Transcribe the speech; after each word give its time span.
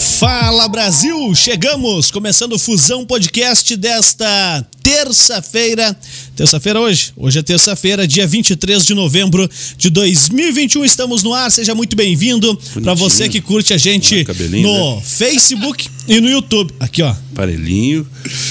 Fala 0.00 0.66
Brasil, 0.66 1.34
chegamos, 1.34 2.10
começando 2.10 2.54
o 2.54 2.58
Fusão 2.58 3.04
Podcast 3.04 3.76
desta 3.76 4.64
terça-feira. 4.82 5.94
Terça-feira 6.34 6.80
hoje? 6.80 7.12
Hoje 7.14 7.38
é 7.38 7.42
terça-feira, 7.42 8.08
dia 8.08 8.26
23 8.26 8.86
de 8.86 8.94
novembro 8.94 9.48
de 9.76 9.90
2021. 9.90 10.86
Estamos 10.86 11.22
no 11.22 11.34
ar, 11.34 11.50
seja 11.50 11.74
muito 11.74 11.94
bem-vindo. 11.94 12.58
Para 12.82 12.94
você 12.94 13.28
que 13.28 13.42
curte 13.42 13.74
a 13.74 13.76
gente 13.76 14.26
no 14.62 14.96
né? 14.96 15.02
Facebook 15.04 15.86
e 16.08 16.18
no 16.18 16.30
YouTube. 16.30 16.72
Aqui, 16.80 17.02
ó. 17.02 17.14
Aparelhinho, 17.32 18.06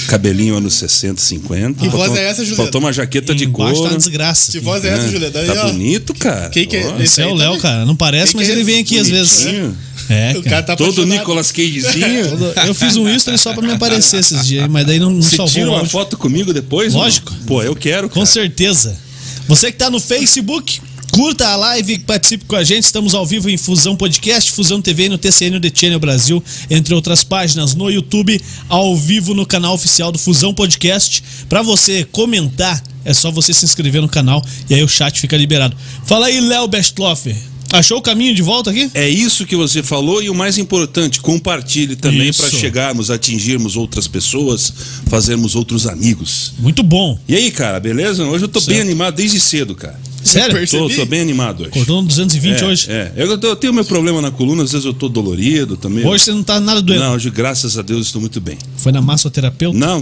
cabelinho 0.06 0.56
anos 0.56 0.74
60, 0.74 1.20
50. 1.20 1.80
Que 1.80 1.88
voz 1.88 2.14
é 2.14 2.28
essa, 2.28 2.44
Juliano? 2.44 2.62
Faltou 2.62 2.80
uma 2.80 2.92
jaqueta 2.92 3.34
de 3.34 3.48
couro. 3.48 3.88
Tá 3.88 3.96
desgraça. 3.96 4.52
Que 4.52 4.60
voz 4.60 4.84
é 4.84 4.88
essa, 4.90 5.08
Juliano? 5.08 5.32
Tá 5.32 5.64
bonito, 5.66 6.14
cara. 6.14 6.48
Quem 6.50 6.64
que 6.66 6.76
é? 6.76 7.02
Esse 7.02 7.20
é 7.20 7.26
o 7.26 7.34
Léo, 7.34 7.58
cara. 7.58 7.84
Não 7.84 7.96
parece, 7.96 8.36
mas 8.36 8.48
é 8.48 8.52
ele 8.52 8.62
vem 8.62 8.78
aqui 8.78 8.94
bonitinho. 8.96 9.20
às 9.20 9.30
vezes. 9.30 9.89
É, 10.10 10.36
O 10.36 10.42
cara 10.42 10.62
tá 10.62 10.74
Todo. 10.76 11.06
Nicolas 11.06 11.52
Cagezinho. 11.52 12.52
Eu 12.66 12.74
fiz 12.74 12.96
um 12.96 13.08
history 13.08 13.38
só 13.38 13.52
pra 13.54 13.62
me 13.62 13.72
aparecer 13.72 14.18
esses 14.18 14.44
dias, 14.46 14.68
mas 14.68 14.84
daí 14.84 14.98
não, 14.98 15.10
não 15.10 15.22
Você 15.22 15.36
salvou 15.36 15.54
tira 15.54 15.70
o 15.70 15.74
uma 15.74 15.84
foto 15.86 16.18
comigo 16.18 16.52
depois? 16.52 16.92
Lógico. 16.92 17.32
mano? 17.32 17.44
Pô, 17.46 17.62
eu 17.62 17.76
quero, 17.76 18.08
Com 18.08 18.14
cara. 18.14 18.26
certeza. 18.26 18.98
Você 19.46 19.70
que 19.70 19.78
tá 19.78 19.88
no 19.88 20.00
Facebook, 20.00 20.80
curta 21.12 21.46
a 21.48 21.56
live, 21.56 22.00
participe 22.00 22.44
com 22.44 22.56
a 22.56 22.64
gente. 22.64 22.84
Estamos 22.84 23.14
ao 23.14 23.24
vivo 23.24 23.48
em 23.48 23.56
Fusão 23.56 23.94
Podcast, 23.96 24.50
Fusão 24.52 24.82
TV 24.82 25.04
e 25.04 25.08
no 25.08 25.16
TCN 25.18 25.60
The 25.60 25.70
Channel 25.72 26.00
Brasil, 26.00 26.42
entre 26.68 26.92
outras 26.94 27.22
páginas 27.22 27.74
no 27.76 27.88
YouTube, 27.88 28.40
ao 28.68 28.96
vivo 28.96 29.32
no 29.32 29.46
canal 29.46 29.74
oficial 29.74 30.10
do 30.10 30.18
Fusão 30.18 30.52
Podcast. 30.52 31.22
Pra 31.48 31.62
você 31.62 32.04
comentar, 32.10 32.82
é 33.04 33.14
só 33.14 33.30
você 33.30 33.52
se 33.54 33.64
inscrever 33.64 34.00
no 34.02 34.08
canal 34.08 34.44
e 34.68 34.74
aí 34.74 34.82
o 34.82 34.88
chat 34.88 35.20
fica 35.20 35.36
liberado. 35.36 35.76
Fala 36.04 36.26
aí, 36.26 36.40
Léo 36.40 36.66
Bestloff. 36.66 37.32
Achou 37.72 37.98
o 37.98 38.02
caminho 38.02 38.34
de 38.34 38.42
volta 38.42 38.70
aqui? 38.70 38.90
É 38.94 39.08
isso 39.08 39.46
que 39.46 39.54
você 39.54 39.82
falou 39.82 40.22
e 40.22 40.28
o 40.28 40.34
mais 40.34 40.58
importante, 40.58 41.20
compartilhe 41.20 41.94
também 41.94 42.32
para 42.32 42.50
chegarmos, 42.50 43.10
atingirmos 43.10 43.76
outras 43.76 44.08
pessoas, 44.08 44.72
fazermos 45.06 45.54
outros 45.54 45.86
amigos. 45.86 46.52
Muito 46.58 46.82
bom. 46.82 47.18
E 47.28 47.34
aí, 47.36 47.50
cara, 47.50 47.78
beleza? 47.78 48.24
Hoje 48.24 48.44
eu 48.44 48.48
tô 48.48 48.60
bem 48.60 48.76
Certo. 48.76 48.88
animado 48.88 49.14
desde 49.14 49.38
cedo, 49.38 49.74
cara. 49.74 49.98
Sério? 50.22 50.66
Tô, 50.68 50.88
tô 50.90 51.06
bem 51.06 51.20
animado 51.22 51.60
hoje. 51.60 51.70
Acordou 51.70 52.02
no 52.02 52.08
220 52.08 52.60
é, 52.62 52.66
hoje. 52.66 52.86
É, 52.90 53.12
eu, 53.16 53.26
eu 53.40 53.56
tenho 53.56 53.72
meu 53.72 53.84
problema 53.84 54.20
na 54.20 54.30
coluna, 54.30 54.62
às 54.62 54.72
vezes 54.72 54.84
eu 54.86 54.92
tô 54.92 55.08
dolorido 55.08 55.76
também. 55.76 56.06
Hoje 56.06 56.24
você 56.24 56.32
não 56.32 56.42
tá 56.42 56.60
nada 56.60 56.82
doendo. 56.82 57.02
Não, 57.02 57.14
hoje, 57.14 57.30
graças 57.30 57.78
a 57.78 57.82
Deus, 57.82 58.06
estou 58.06 58.20
muito 58.20 58.40
bem. 58.40 58.56
Foi 58.76 58.92
na 58.92 59.00
massoterapeuta? 59.00 59.76
Não, 59.78 59.98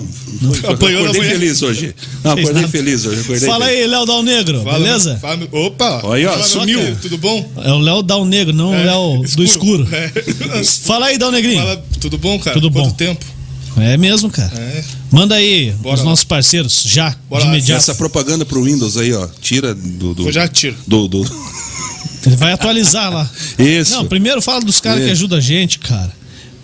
Apanhou 0.65 1.03
na 1.05 1.11
acordei 1.11 1.21
mulher. 1.23 1.33
feliz 1.33 1.63
hoje. 1.63 1.95
Não, 2.25 2.35
Fez 2.35 2.47
acordei 2.47 2.53
nada. 2.63 2.69
feliz 2.69 3.07
hoje. 3.07 3.21
Acordei 3.21 3.49
Fala 3.49 3.67
bem. 3.67 3.77
aí, 3.81 3.87
Léo 3.87 4.05
Dal 4.07 4.23
Negro, 4.23 4.63
Fala, 4.63 4.79
beleza? 4.79 5.19
fala- 5.21 5.49
opa! 5.53 6.01
Olha, 6.05 6.31
ó, 6.33 6.43
sumiu. 6.43 6.81
cara, 6.81 6.99
Tudo 7.01 7.19
bom? 7.19 7.53
É 7.65 7.73
o 7.73 7.79
Léo 7.79 8.03
Dal 8.03 8.25
Negro, 8.25 8.53
não 8.55 8.71
o 8.71 8.75
É, 8.75 8.85
Léo 8.85 9.23
do 9.37 9.45
escuro. 9.45 9.87
É. 9.93 10.65
Fala 10.65 11.07
aí, 11.07 11.19
Dal 11.19 11.31
Negrinho. 11.31 11.59
Fala, 11.61 11.85
tudo 12.01 12.19
bom, 12.19 12.39
cara? 12.39 12.55
Tudo 12.55 12.71
Quanto 12.73 12.89
bom. 12.89 12.95
tempo? 12.95 13.25
É 13.77 13.97
mesmo, 13.97 14.29
cara. 14.31 14.53
É. 14.57 14.83
Manda 15.11 15.35
aí 15.37 15.73
Bora 15.81 15.95
os 15.95 16.01
lá. 16.01 16.11
nossos 16.11 16.25
parceiros, 16.25 16.83
já, 16.87 17.17
Bora 17.31 17.43
de 17.45 17.49
imediato. 17.49 17.79
Essa 17.83 17.95
propaganda 17.95 18.45
pro 18.45 18.63
Windows 18.63 18.97
aí, 18.97 19.13
ó. 19.13 19.27
Tira 19.41 19.75
do. 19.75 20.15
do 20.15 20.27
Eu 20.29 20.33
já 20.33 20.47
tiro. 20.47 20.77
Do, 20.87 21.09
do... 21.09 21.25
Ele 22.27 22.37
vai 22.37 22.53
atualizar 22.53 23.11
lá. 23.13 23.31
Isso. 23.59 23.93
Não, 23.93 24.05
primeiro 24.07 24.43
fala 24.43 24.61
dos 24.61 24.81
caras 24.81 25.03
que 25.05 25.11
ajudam 25.11 25.39
a 25.39 25.41
gente, 25.41 25.79
cara. 25.79 26.13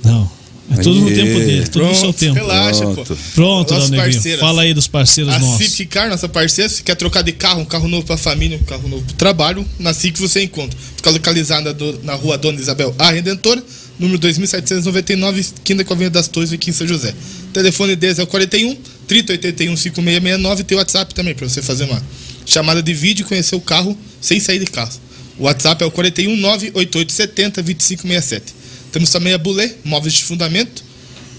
Não. 0.05 0.31
É 0.71 0.77
tudo 0.77 0.99
no 1.01 1.07
tempo 1.09 1.39
dele, 1.39 1.67
tudo 1.69 1.85
no 1.85 1.95
seu 1.95 2.01
Pronto, 2.05 2.19
tempo. 2.19 2.35
relaxa, 2.35 2.87
pô. 2.87 2.95
Pronto. 3.05 3.19
Pronto, 3.35 3.75
Negrinho. 3.75 4.03
parceiras. 4.03 4.41
Fala 4.41 4.63
aí 4.63 4.73
dos 4.75 4.87
parceiros 4.87 5.35
A 5.35 5.39
nossos. 5.39 5.59
Civic 5.59 5.87
Car, 5.87 6.09
nossa 6.09 6.27
parceira, 6.29 6.69
se 6.71 6.83
quer 6.83 6.95
trocar 6.97 7.23
de 7.23 7.33
carro, 7.33 7.61
um 7.61 7.65
carro 7.67 7.87
novo 7.87 8.05
pra 8.07 8.17
família, 8.17 8.57
um 8.59 8.65
carro 8.65 8.89
novo 8.89 9.03
pro 9.05 9.15
trabalho, 9.15 9.65
na 9.79 9.93
Civic 9.93 10.21
você 10.21 10.43
encontra. 10.43 10.77
Fica 10.97 11.11
localizada 11.11 11.77
na 12.03 12.15
rua 12.15 12.39
Dona 12.39 12.59
Isabel 12.59 12.95
A 12.99 13.11
Redentora, 13.11 13.63
número 13.99 14.19
2799, 14.19 15.47
quinta 15.65 15.85
com 15.85 15.93
a 15.93 15.97
Avenida 15.97 16.19
das 16.19 16.29
Torres, 16.29 16.53
aqui 16.53 16.71
em 16.71 16.73
São 16.73 16.87
José. 16.87 17.15
O 17.49 17.53
telefone 17.53 17.97
deles 17.97 18.19
é 18.19 18.23
o 18.23 18.27
41 18.27 18.77
3081 19.07 19.77
5669 19.77 20.65
tem 20.65 20.77
o 20.77 20.79
WhatsApp 20.79 21.15
também, 21.15 21.35
pra 21.35 21.49
você 21.49 21.63
fazer 21.63 21.85
uma 21.85 22.03
chamada 22.47 22.83
de 22.83 22.93
vídeo 22.93 23.25
e 23.25 23.29
conhecer 23.29 23.55
o 23.55 23.61
carro 23.61 23.97
sem 24.21 24.41
sair 24.41 24.59
de 24.59 24.67
casa. 24.67 24.99
O 25.39 25.45
WhatsApp 25.45 25.83
é 25.83 25.87
o 25.87 25.91
41 25.91 26.37
98870 26.37 27.63
2567. 27.63 28.55
Temos 28.93 29.11
também 29.11 29.33
a 29.33 29.39
Bulê, 29.39 29.73
móveis 29.85 30.15
de 30.15 30.25
fundamento, 30.25 30.85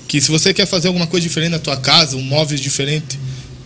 que 0.07 0.19
se 0.19 0.29
você 0.29 0.53
quer 0.53 0.65
fazer 0.65 0.87
alguma 0.87 1.07
coisa 1.07 1.25
diferente 1.25 1.51
na 1.51 1.59
tua 1.59 1.77
casa, 1.77 2.17
um 2.17 2.21
móveis 2.21 2.59
diferente 2.59 3.17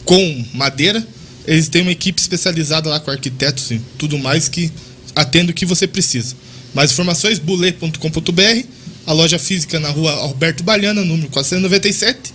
com 0.06 0.46
madeira, 0.54 1.06
eles 1.46 1.68
têm 1.68 1.82
uma 1.82 1.92
equipe 1.92 2.22
especializada 2.22 2.90
lá 2.90 3.00
com 3.00 3.10
arquitetos 3.10 3.72
e 3.72 3.82
tudo 3.98 4.18
mais 4.20 4.48
que 4.48 4.72
atende 5.16 5.52
o 5.52 5.54
que 5.54 5.66
você 5.66 5.88
precisa. 5.88 6.36
Mais 6.74 6.92
informações, 6.92 7.40
bule.com.br, 7.40 8.64
a 9.06 9.14
loja 9.14 9.40
física 9.40 9.80
na 9.80 9.90
rua 9.90 10.12
Alberto 10.12 10.64
Baliana, 10.64 11.04
número 11.04 11.30
497, 11.30 12.34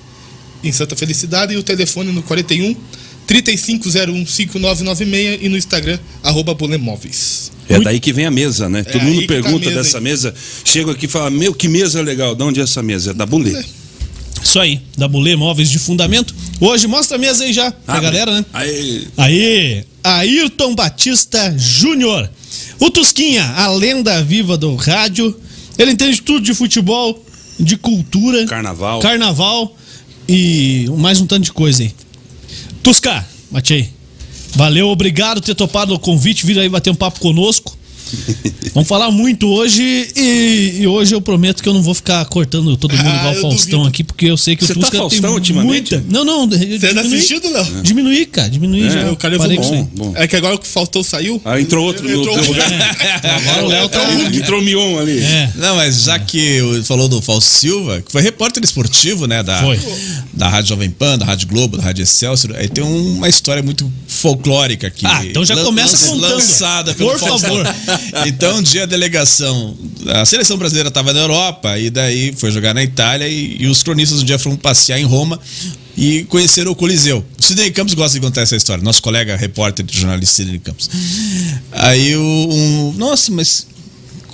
em 0.63 0.73
Santa 0.73 0.97
Felicidade, 0.97 1.55
e 1.55 1.57
o 1.57 1.63
telefone 1.63 2.13
no 2.13 2.23
41 2.23 2.75
3501 3.27 4.27
5996 4.27 5.39
e 5.43 5.49
no 5.49 5.57
Instagram, 5.57 5.99
arroba 6.23 6.55
bulemóveis. 6.55 7.51
É 7.69 7.81
daí 7.81 7.99
que 7.99 8.13
vem 8.13 8.27
a 8.27 8.31
mesa, 8.31 8.69
né? 8.69 8.83
Todo 8.83 9.01
aí 9.01 9.07
mundo 9.07 9.21
que 9.23 9.27
tá 9.27 9.35
pergunta 9.35 9.67
mesa 9.67 9.83
dessa 9.83 9.99
aí. 9.99 10.05
mesa. 10.05 10.35
Chega 10.65 10.93
aqui 10.93 11.07
e 11.07 11.09
fala: 11.09 11.31
Meu, 11.31 11.55
que 11.55 11.67
mesa 11.69 12.03
legal. 12.03 12.35
De 12.35 12.43
onde 12.43 12.61
é 12.61 12.63
essa 12.63 12.83
mesa? 12.83 13.13
É 13.13 13.15
da 13.15 13.25
Bulê. 13.25 13.65
Isso 14.43 14.61
aí, 14.61 14.83
da 14.99 15.09
Bulê 15.09 15.35
Móveis 15.37 15.71
de 15.71 15.79
Fundamento. 15.79 16.35
Hoje, 16.61 16.87
mostra 16.87 17.17
a 17.17 17.19
mesa 17.19 17.45
aí 17.45 17.53
já, 17.55 17.71
pra 17.71 17.95
Abre. 17.95 18.11
galera, 18.11 18.33
né? 18.39 18.45
Aí, 18.53 19.09
Aí, 19.17 19.85
Ayrton 20.03 20.75
Batista 20.75 21.55
Júnior. 21.57 22.29
O 22.79 22.91
Tusquinha, 22.91 23.43
a 23.57 23.69
lenda 23.69 24.23
viva 24.23 24.59
do 24.59 24.75
rádio. 24.75 25.35
Ele 25.79 25.93
entende 25.93 26.23
tudo 26.23 26.41
de 26.41 26.55
futebol, 26.55 27.25
de 27.59 27.77
cultura, 27.77 28.45
Carnaval. 28.47 29.01
carnaval 29.01 29.77
e 30.29 30.87
mais 30.99 31.21
um 31.21 31.27
tanto 31.27 31.43
de 31.43 31.53
coisa 31.53 31.83
aí. 31.83 31.95
Tusca, 32.83 33.27
Matei. 33.51 33.91
Valeu, 34.55 34.89
obrigado 34.89 35.41
por 35.41 35.47
ter 35.47 35.55
topado 35.55 35.95
o 35.95 35.99
convite, 35.99 36.47
vir 36.47 36.59
aí 36.59 36.69
bater 36.69 36.91
um 36.91 36.95
papo 36.95 37.19
conosco. 37.21 37.77
Vamos 38.73 38.89
falar 38.89 39.11
muito 39.11 39.47
hoje 39.49 39.83
e, 40.17 40.79
e 40.81 40.87
hoje 40.87 41.15
eu 41.15 41.21
prometo 41.21 41.63
que 41.63 41.69
eu 41.69 41.75
não 41.75 41.83
vou 41.83 41.95
ficar 41.95 42.25
cortando 42.27 42.77
todo 42.77 42.97
mundo 42.97 43.07
Ah, 43.09 43.17
igual 43.19 43.35
Faustão 43.35 43.79
duvido. 43.81 43.89
aqui, 43.89 44.05
porque 44.05 44.27
eu 44.27 44.37
sei 44.37 44.57
que 44.57 44.65
Você 44.65 44.73
o 44.73 44.77
tá 44.77 44.81
Tusca 44.83 44.99
Faustão 44.99 45.21
tem 45.23 45.31
ultimamente? 45.31 45.95
muita... 45.95 46.05
Não, 46.11 46.25
não, 46.25 46.49
Você 46.49 46.59
diminui- 46.67 46.99
assistindo, 47.01 47.49
Léo? 47.53 47.83
Diminuir, 47.83 48.27
cara, 48.27 48.49
diminuir 48.49 48.91
já. 48.91 49.11
o 49.13 49.17
cara 49.17 49.37
Parei 49.39 49.59
aí. 49.59 49.63
bom, 49.65 49.89
bom. 49.95 50.13
É 50.17 50.27
que 50.27 50.35
agora 50.37 50.59
que 50.59 50.65
o 50.67 50.69
Faustão 50.69 51.03
saiu. 51.03 51.41
Ah, 51.45 51.61
entrou 51.61 51.85
outro 51.87 52.09
no 52.09 52.21
Entrou 52.21 52.37
um. 52.39 52.47
lugar. 52.47 52.65
Agora 53.25 53.65
o 53.65 53.69
Léo 53.69 53.89
tá 53.89 54.01
Entrou 54.35 54.61
o 54.61 54.63
Mion 54.65 54.99
ali. 54.99 55.19
É. 55.21 55.51
Não, 55.57 55.77
mas 55.77 56.03
já 56.05 56.19
que 56.19 56.61
falou 56.85 57.09
do 57.09 57.21
Fausto 57.23 57.51
Silva, 57.51 58.01
que 58.03 58.11
foi 58.11 58.23
repórter 58.23 58.63
esportivo, 58.63 59.27
né? 59.27 59.43
Da, 59.43 59.61
Foi. 59.63 59.79
da 60.33 60.49
Rádio 60.49 60.71
Jovem 60.71 60.91
Pan, 60.91 61.17
da 61.19 61.25
Rádio 61.25 61.49
Globo, 61.49 61.77
da 61.77 61.83
Rádio 61.83 62.03
Excelsior. 62.03 62.57
Aí 62.57 62.69
tem 62.69 62.83
um- 62.85 63.17
uma 63.17 63.29
história 63.29 63.63
muito 63.63 63.91
folclórica 64.25 64.87
aqui. 64.87 65.05
Ah, 65.07 65.23
então 65.23 65.45
já 65.45 65.55
começa 65.63 65.99
lan- 65.99 66.13
contando. 66.15 66.33
Lançada 66.33 66.95
pelo 66.95 67.11
Por 67.11 67.19
Faustão. 67.19 67.51
favor. 67.63 67.75
Então, 68.27 68.57
um 68.57 68.63
dia 68.63 68.85
a 68.85 68.87
delegação, 68.87 69.77
a 70.09 70.25
seleção 70.25 70.57
brasileira 70.57 70.89
estava 70.89 71.13
na 71.13 71.21
Europa 71.21 71.79
e 71.79 71.91
daí 71.91 72.33
foi 72.35 72.51
jogar 72.51 72.73
na 72.73 72.83
Itália 72.83 73.29
e, 73.29 73.59
e 73.61 73.67
os 73.67 73.83
cronistas 73.83 74.23
um 74.23 74.25
dia 74.25 74.39
foram 74.39 74.57
passear 74.57 74.99
em 74.99 75.05
Roma 75.05 75.39
e 75.95 76.25
conheceram 76.25 76.73
o 76.73 76.75
Coliseu. 76.75 77.23
O 77.39 77.45
Sidney 77.45 77.71
Campos 77.71 77.93
gosta 77.93 78.19
de 78.19 78.25
contar 78.25 78.41
essa 78.41 78.57
história, 78.57 78.83
nosso 78.83 79.03
colega 79.03 79.37
repórter 79.37 79.85
jornalista 79.91 80.37
Sidney 80.37 80.59
Campos. 80.59 80.89
Aí 81.71 82.17
o 82.17 82.49
um, 82.51 82.95
nossa, 82.97 83.31
mas 83.31 83.67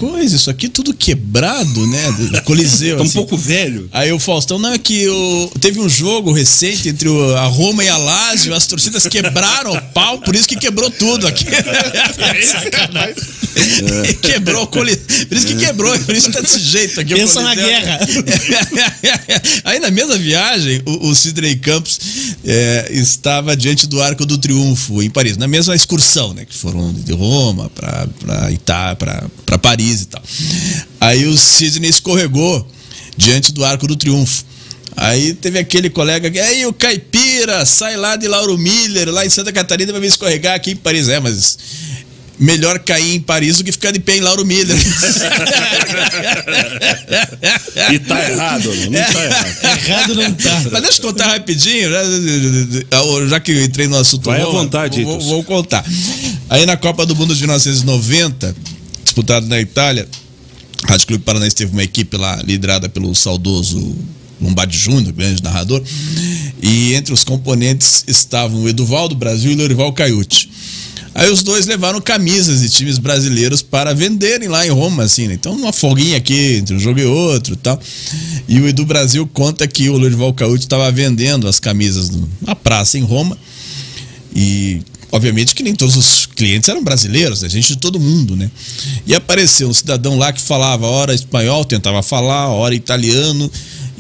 coisa, 0.01 0.35
isso 0.35 0.49
aqui 0.49 0.67
tudo 0.67 0.95
quebrado, 0.95 1.87
né? 1.87 2.13
Do 2.13 2.43
Coliseu. 2.43 2.97
Tá 2.97 3.03
um 3.03 3.07
assim. 3.07 3.13
pouco 3.13 3.37
velho. 3.37 3.87
Aí 3.93 4.11
o 4.11 4.19
Faustão, 4.19 4.59
não, 4.59 4.73
é 4.73 4.79
que 4.79 5.07
o, 5.07 5.53
teve 5.61 5.79
um 5.79 5.89
jogo 5.91 6.33
recente 6.33 6.89
entre 6.89 7.07
o- 7.07 7.37
a 7.37 7.45
Roma 7.45 7.85
e 7.85 7.89
a 7.89 7.99
Lazio, 7.99 8.55
as 8.55 8.67
torcidas 8.67 9.07
quebraram 9.07 9.75
o 9.75 9.83
pau, 9.93 10.19
por 10.23 10.35
isso 10.35 10.49
que 10.49 10.57
quebrou 10.57 10.91
tudo 10.91 11.27
aqui. 11.27 11.45
quebrou 14.23 14.63
o 14.63 14.67
Coliseu. 14.67 15.03
Por 15.29 15.37
isso 15.37 15.47
que 15.47 15.57
quebrou, 15.57 15.99
por 16.01 16.15
isso 16.15 16.29
que 16.29 16.33
tá 16.33 16.41
desse 16.41 16.61
jeito 16.61 16.99
aqui. 17.01 17.13
o 17.13 17.17
Pensa 17.17 17.43
na 17.43 17.55
guerra. 17.55 18.01
Aí 19.65 19.81
na 19.81 19.91
mesma 19.91 20.17
viagem, 20.17 20.81
o, 20.87 21.09
o 21.09 21.15
Sidney 21.15 21.57
Campos 21.57 21.99
é, 22.45 22.89
estava 22.93 23.55
diante 23.57 23.87
do 23.87 24.01
Arco 24.01 24.25
do 24.25 24.39
Triunfo 24.39 25.03
em 25.03 25.11
Paris, 25.11 25.37
na 25.37 25.47
mesma 25.47 25.75
excursão, 25.75 26.33
né? 26.33 26.47
Que 26.47 26.55
foram 26.55 26.93
de 26.93 27.13
Roma 27.13 27.71
para 27.71 28.51
Itália, 28.51 28.97
para 28.97 29.59
Paris 29.59 29.90
e 30.03 30.07
tal. 30.07 30.23
Aí 31.01 31.27
o 31.27 31.37
Sidney 31.37 31.91
escorregou 31.91 32.67
diante 33.17 33.53
do 33.53 33.65
Arco 33.65 33.87
do 33.87 33.97
Triunfo. 33.97 34.45
Aí 34.97 35.35
teve 35.35 35.59
aquele 35.59 35.89
colega 35.89 36.31
que, 36.31 36.39
aí 36.39 36.67
o 36.67 36.73
caipira, 36.73 37.65
sai 37.65 37.97
lá 37.97 38.17
de 38.17 38.29
Lauro 38.29 38.59
Miller, 38.59 39.09
lá 39.11 39.25
em 39.25 39.31
Santa 39.31 39.53
Catarina, 39.53 39.93
vai 39.93 40.01
me 40.01 40.07
escorregar 40.07 40.55
aqui 40.55 40.73
em 40.73 40.77
Paris. 40.77 41.09
É, 41.09 41.21
mas 41.21 41.59
melhor 42.41 42.79
cair 42.79 43.15
em 43.15 43.21
Paris 43.21 43.59
do 43.59 43.65
que 43.65 43.71
ficar 43.71 43.91
de 43.93 44.01
pé 44.01 44.17
em 44.17 44.21
Lauro 44.21 44.45
Miller. 44.45 44.77
E 47.93 47.99
tá 47.99 48.31
errado, 48.31 48.75
não, 48.75 48.91
não 48.91 49.13
tá 49.13 49.25
errado. 49.25 49.47
Errado 49.87 50.15
não 50.15 50.33
tá. 50.35 50.63
Mas 50.73 50.83
deixa 50.83 50.99
eu 50.99 51.07
contar 51.07 51.27
rapidinho, 51.27 51.91
né? 51.91 52.01
já 53.29 53.41
que 53.41 53.53
eu 53.53 53.65
entrei 53.65 53.87
no 53.87 53.97
assunto. 53.97 54.25
Vai 54.25 54.41
à 54.41 54.47
vontade, 54.47 55.03
vou, 55.03 55.15
Itus. 55.15 55.27
vou 55.27 55.45
contar. 55.45 55.85
Aí 56.49 56.65
na 56.67 56.77
Copa 56.77 57.05
do 57.05 57.15
Mundo 57.17 57.35
de 57.35 57.41
1990, 57.41 58.55
disputado 59.11 59.47
na 59.47 59.61
Itália, 59.61 60.09
Rádio 60.85 61.09
Clube 61.09 61.25
Paranaense 61.25 61.57
teve 61.57 61.73
uma 61.73 61.83
equipe 61.83 62.17
lá 62.17 62.41
liderada 62.45 62.89
pelo 62.89 63.13
saudoso 63.15 63.97
Lombardi 64.41 64.79
Júnior, 64.79 65.13
grande 65.13 65.43
narrador. 65.43 65.83
E 66.63 66.95
entre 66.95 67.13
os 67.13 67.25
componentes 67.25 68.05
estavam 68.07 68.63
o 68.63 68.69
Eduvaldo 68.69 69.15
Brasil 69.17 69.51
e 69.51 69.57
Lorival 69.57 69.93
Caiute. 69.93 70.49
Aí 71.13 71.29
os 71.29 71.43
dois 71.43 71.67
levaram 71.67 72.01
camisas 72.01 72.61
de 72.61 72.69
times 72.69 72.99
brasileiros 72.99 73.63
para 73.63 73.93
venderem 73.93 74.49
lá 74.49 74.65
em 74.65 74.71
Roma, 74.71 75.03
assim, 75.03 75.27
né? 75.27 75.35
Então, 75.35 75.55
uma 75.55 75.73
folguinha 75.73 76.17
aqui 76.17 76.55
entre 76.55 76.77
um 76.77 76.79
jogo 76.79 77.01
e 77.01 77.05
outro 77.05 77.57
tal. 77.57 77.81
E 78.49 78.61
o 78.61 78.69
Edu 78.69 78.87
Brasil 78.87 79.29
conta 79.33 79.67
que 79.67 79.91
o 79.91 79.97
Lorival 79.99 80.33
Cauti 80.33 80.63
estava 80.63 80.91
vendendo 80.93 81.49
as 81.49 81.59
camisas 81.59 82.13
na 82.41 82.55
praça 82.55 82.97
em 82.97 83.03
Roma. 83.03 83.37
E, 84.35 84.81
obviamente, 85.13 85.55
que 85.55 85.63
nem 85.63 85.75
todos 85.75 85.97
os 85.97 86.27
clientes 86.27 86.69
eram 86.69 86.83
brasileiros, 86.83 87.43
né? 87.43 87.49
gente 87.49 87.69
de 87.69 87.79
todo 87.79 87.99
mundo, 87.99 88.37
né? 88.37 88.51
E 89.07 89.15
apareceu 89.15 89.69
um 89.69 89.75
cidadão 89.75 90.17
lá 90.17 90.33
que 90.33 90.41
falava 90.41 90.87
hora 90.87 91.15
espanhol, 91.15 91.65
tentava 91.65 92.03
falar, 92.03 92.49
hora 92.49 92.75
italiano. 92.75 93.51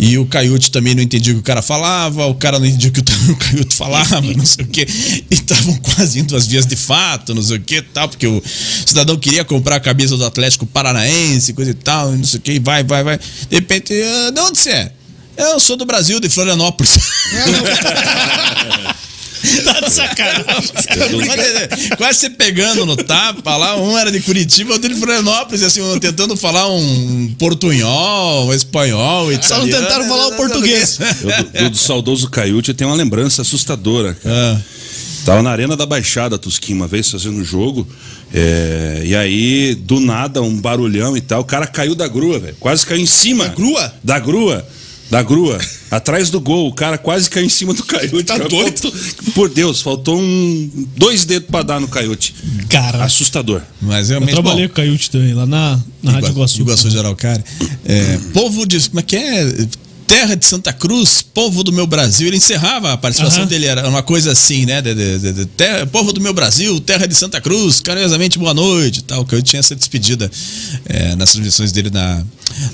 E 0.03 0.17
o 0.17 0.25
Caiute 0.25 0.71
também 0.71 0.95
não 0.95 1.03
entendia 1.03 1.35
o 1.35 1.37
que 1.37 1.41
o 1.41 1.45
cara 1.45 1.61
falava, 1.61 2.25
o 2.25 2.35
cara 2.35 2.59
não 2.59 2.65
entendia 2.65 2.89
o 2.89 2.93
que 2.93 3.01
o 3.01 3.05
Caiute 3.37 3.77
falava, 3.77 4.23
não 4.23 4.47
sei 4.47 4.65
o 4.65 4.69
quê. 4.69 4.89
E 5.31 5.35
estavam 5.35 5.77
quase 5.77 6.21
indo 6.21 6.35
às 6.35 6.47
vias 6.47 6.65
de 6.65 6.75
fato, 6.75 7.35
não 7.35 7.43
sei 7.43 7.59
o 7.59 7.61
que 7.61 7.83
tal, 7.83 8.09
porque 8.09 8.27
o 8.27 8.43
cidadão 8.87 9.19
queria 9.19 9.45
comprar 9.45 9.77
a 9.77 9.81
camisa 9.81 10.17
do 10.17 10.25
Atlético 10.25 10.65
Paranaense, 10.65 11.53
coisa 11.53 11.73
e 11.73 11.75
tal, 11.75 12.13
não 12.13 12.25
sei 12.25 12.39
o 12.39 12.43
que, 12.43 12.59
vai, 12.61 12.83
vai, 12.83 13.05
vai. 13.05 13.19
De 13.19 13.57
repente, 13.57 13.93
ah, 13.93 14.31
de 14.31 14.41
onde 14.41 14.59
você 14.59 14.71
é? 14.71 14.93
Eu 15.37 15.61
sou 15.61 15.77
do 15.77 15.85
Brasil, 15.85 16.19
de 16.19 16.31
Florianópolis. 16.31 16.97
tá 19.65 19.81
de 19.81 19.91
sacanagem. 19.91 20.71
Quase 21.97 22.19
você 22.21 22.31
pegando 22.31 22.85
no 22.85 22.97
tapa 22.97 23.57
lá, 23.57 23.77
um 23.77 23.97
era 23.97 24.11
de 24.11 24.21
Curitiba, 24.21 24.73
outro 24.73 24.93
de 24.93 24.99
Florianópolis, 24.99 25.63
assim, 25.63 25.81
tentando 25.99 26.37
falar 26.37 26.69
um 26.69 27.35
portunhol, 27.39 28.49
um 28.49 28.55
espanhol 28.55 29.33
e 29.33 29.43
Só 29.43 29.59
não 29.59 29.69
tentaram 29.69 30.07
falar 30.07 30.29
o 30.29 30.37
português. 30.37 30.99
Eu, 31.55 31.65
do, 31.65 31.71
do 31.71 31.79
saudoso 31.79 32.29
Caiute, 32.31 32.71
eu 32.71 32.75
tenho 32.75 32.91
uma 32.91 32.97
lembrança 32.97 33.43
assustadora, 33.43 34.15
cara. 34.15 34.57
Ah. 34.57 34.61
Tava 35.25 35.43
na 35.43 35.51
Arena 35.51 35.77
da 35.77 35.85
Baixada, 35.85 36.39
Tusquim, 36.39 36.73
uma 36.73 36.89
vez 36.89 37.11
fazendo 37.11 37.45
jogo. 37.45 37.87
é, 38.33 39.03
e 39.05 39.15
aí, 39.15 39.75
do 39.75 40.01
nada, 40.01 40.41
um 40.41 40.57
barulhão 40.57 41.17
e 41.17 41.21
tal. 41.21 41.43
O 41.43 41.45
cara 41.45 41.67
caiu 41.67 41.95
da 41.95 42.09
grua, 42.09 42.39
velho. 42.39 42.57
Quase 42.59 42.87
caiu 42.87 43.01
em 43.01 43.07
cima. 43.07 43.49
Da 43.49 43.55
grua? 43.55 43.95
Da 44.03 44.19
grua. 44.19 44.67
Da 45.11 45.23
grua. 45.23 45.59
Atrás 45.91 46.31
do 46.31 46.41
gol. 46.41 46.69
O 46.69 46.73
cara 46.73 46.97
quase 46.97 47.29
caiu 47.29 47.47
em 47.47 47.49
cima 47.49 47.75
do 47.75 47.83
Caiute. 47.85 48.23
Tá 48.25 48.37
cara. 48.37 48.49
doido? 48.49 48.79
Faltou- 48.79 49.01
por 49.35 49.49
Deus, 49.49 49.81
faltou 49.81 50.19
um, 50.21 50.71
dois 50.97 51.25
dedos 51.25 51.49
pra 51.51 51.63
dar 51.63 51.81
no 51.81 51.89
Caiute. 51.89 52.35
Cara, 52.69 53.05
Assustador. 53.05 53.63
Mas 53.81 54.09
eu 54.11 54.15
realmente. 54.19 54.33
trabalhei 54.33 54.69
bom, 54.69 54.75
com 54.75 54.81
o 54.81 54.85
Caiute 54.85 55.11
também, 55.11 55.35
lá 55.35 55.47
na, 55.47 55.81
na 56.03 56.13
Rádio 56.13 56.31
Iguaçu. 56.31 56.61
Iguaçu 56.61 56.89
de 56.91 56.99
Araucária. 56.99 57.45
É, 57.85 58.19
povo 58.33 58.65
de. 58.67 58.79
Como 58.89 59.01
é 59.01 59.03
que 59.03 59.17
é? 59.17 59.67
Terra 60.11 60.35
de 60.35 60.45
Santa 60.45 60.73
Cruz, 60.73 61.23
povo 61.23 61.63
do 61.63 61.73
meu 61.73 61.87
Brasil. 61.87 62.27
Ele 62.27 62.37
encerrava 62.37 62.93
a 62.93 62.97
participação 62.97 63.43
Aham. 63.43 63.49
dele, 63.49 63.67
era 63.67 63.89
uma 63.89 64.03
coisa 64.03 64.33
assim, 64.33 64.67
né? 64.67 64.83
De, 64.83 64.93
de- 64.93 65.33
de- 65.33 65.47
terra- 65.47 65.87
povo 65.87 66.13
do 66.13 66.21
meu 66.21 66.35
Brasil, 66.35 66.81
terra 66.81 67.07
de 67.07 67.15
Santa 67.15 67.41
Cruz, 67.41 67.79
carinhosamente 67.81 68.37
boa 68.37 68.53
noite 68.53 69.05
tal. 69.05 69.25
Que 69.25 69.37
eu 69.37 69.43
tinha 69.43 69.61
essa 69.61 69.77
despedida 69.77 70.29
é, 70.85 71.15
nas 71.15 71.31
transmissões 71.31 71.71
dele 71.71 71.91
na, 71.91 72.25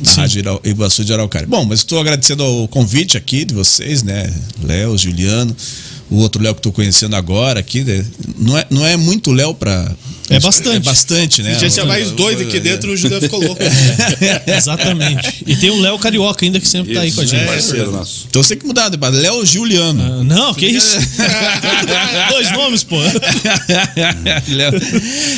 na 0.03 0.13
Rádio 0.15 0.61
Iguaçu 0.65 1.05
de 1.05 1.13
Araucária. 1.13 1.47
Bom, 1.47 1.67
mas 1.67 1.81
estou 1.81 2.01
agradecendo 2.01 2.43
ao 2.43 2.67
convite 2.69 3.19
aqui 3.19 3.45
de 3.45 3.53
vocês, 3.53 4.03
né? 4.03 4.33
Léo, 4.65 4.97
Juliano. 4.97 5.55
O 6.09 6.17
outro 6.19 6.43
Léo 6.43 6.55
que 6.55 6.61
estou 6.61 6.73
conhecendo 6.73 7.17
agora 7.17 7.61
aqui, 7.61 7.85
né? 7.85 8.03
não, 8.39 8.57
é, 8.57 8.67
não 8.71 8.87
é 8.87 8.97
muito 8.97 9.31
Léo 9.31 9.53
para. 9.55 9.95
É 10.29 10.41
bastante. 10.41 10.77
É 10.77 10.81
bastante, 10.81 11.43
né? 11.43 11.57
Já 11.59 11.69
tinha 11.71 11.87
mais 11.87 12.11
dois 12.11 12.41
aqui 12.41 12.59
dentro, 12.61 12.93
o 12.93 12.97
Judeu 12.97 13.21
ficou 13.21 13.41
louco. 13.43 13.63
Exatamente. 14.47 15.45
E 15.47 15.55
tem 15.57 15.71
o 15.71 15.81
Léo 15.81 15.99
Carioca 15.99 16.45
ainda 16.45 16.59
que 16.61 16.69
sempre 16.69 16.95
tá 16.95 17.01
aí 17.01 17.13
com 17.13 17.21
a 17.21 17.25
Isso, 17.25 17.37
gente. 17.37 17.47
parceiro 17.47 17.93
nosso. 17.93 18.27
Então 18.29 18.43
você 18.43 18.51
tem 18.51 18.59
que 18.59 18.67
mudar, 18.67 18.89
de 18.89 18.97
base. 18.97 19.19
Léo 19.19 19.45
Juliano. 19.47 20.21
Ah, 20.21 20.25
Não, 20.25 20.55
que 20.55 20.67
isso? 20.67 20.99
Dois 22.31 22.51
nomes, 22.53 22.83
pô. 22.85 22.97
Léo. 24.49 24.73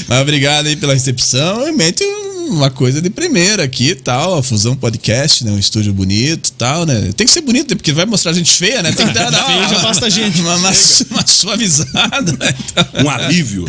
Mas 0.08 0.20
obrigado 0.20 0.66
aí 0.66 0.76
pela 0.76 0.94
recepção. 0.94 1.68
E 1.68 1.72
mete 1.72 2.04
uma 2.48 2.70
coisa 2.70 3.00
de 3.00 3.10
primeira 3.10 3.64
aqui 3.64 3.90
e 3.90 3.94
tal. 3.94 4.38
A 4.38 4.42
Fusão 4.42 4.74
Podcast, 4.76 5.44
né? 5.44 5.50
Um 5.52 5.58
estúdio 5.58 5.92
bonito 5.92 6.48
e 6.48 6.52
tal, 6.52 6.84
né? 6.86 7.10
Tem 7.16 7.26
que 7.26 7.32
ser 7.32 7.40
bonito, 7.42 7.70
né? 7.70 7.76
porque 7.76 7.92
vai 7.92 8.06
mostrar 8.06 8.32
gente 8.32 8.50
feia, 8.52 8.82
né? 8.82 8.92
Tem 8.92 9.06
que 9.06 9.12
dar, 9.14 9.30
Feia 9.46 9.58
uma, 9.58 9.68
já 9.68 9.78
basta 9.80 10.10
gente. 10.10 10.40
Uma, 10.40 10.56
uma, 10.56 10.72
uma 11.10 11.26
suavizada, 11.26 12.32
né? 12.32 12.54
Então, 12.70 13.04
Um 13.04 13.10
alívio. 13.10 13.66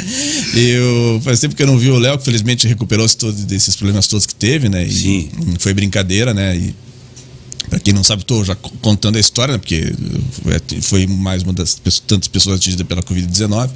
Eu 0.56 1.22
faz 1.24 1.40
tempo 1.40 1.56
que 1.56 1.64
eu 1.64 1.68
não 1.68 1.78
vi 1.78 1.90
o 1.90 1.98
Léo, 1.98 2.18
que 2.18 2.26
felizmente 2.26 2.68
recuperou-se 2.68 3.16
todos 3.18 3.44
desses 3.46 3.76
problemas 3.76 4.08
todos 4.08 4.26
que 4.26 4.36
teve, 4.36 4.70
né? 4.70 4.86
E 4.86 4.92
Sim. 4.92 5.30
Foi 5.60 5.74
brincadeira, 5.74 6.34
né? 6.34 6.56
E 6.56 6.76
Pra 7.70 7.80
quem 7.80 7.94
não 7.94 8.04
sabe, 8.04 8.24
estou 8.24 8.44
já 8.44 8.56
co- 8.56 8.72
contando 8.82 9.18
a 9.18 9.20
história, 9.20 9.52
né? 9.52 9.58
porque 9.60 9.94
foi- 10.82 11.06
mais 11.06 11.44
uma 11.44 11.54
das 11.54 11.76
tantas 12.08 12.28
pessoas 12.28 12.56
atingidas 12.60 12.88
pela 12.88 13.04
Covid-19. 13.04 13.70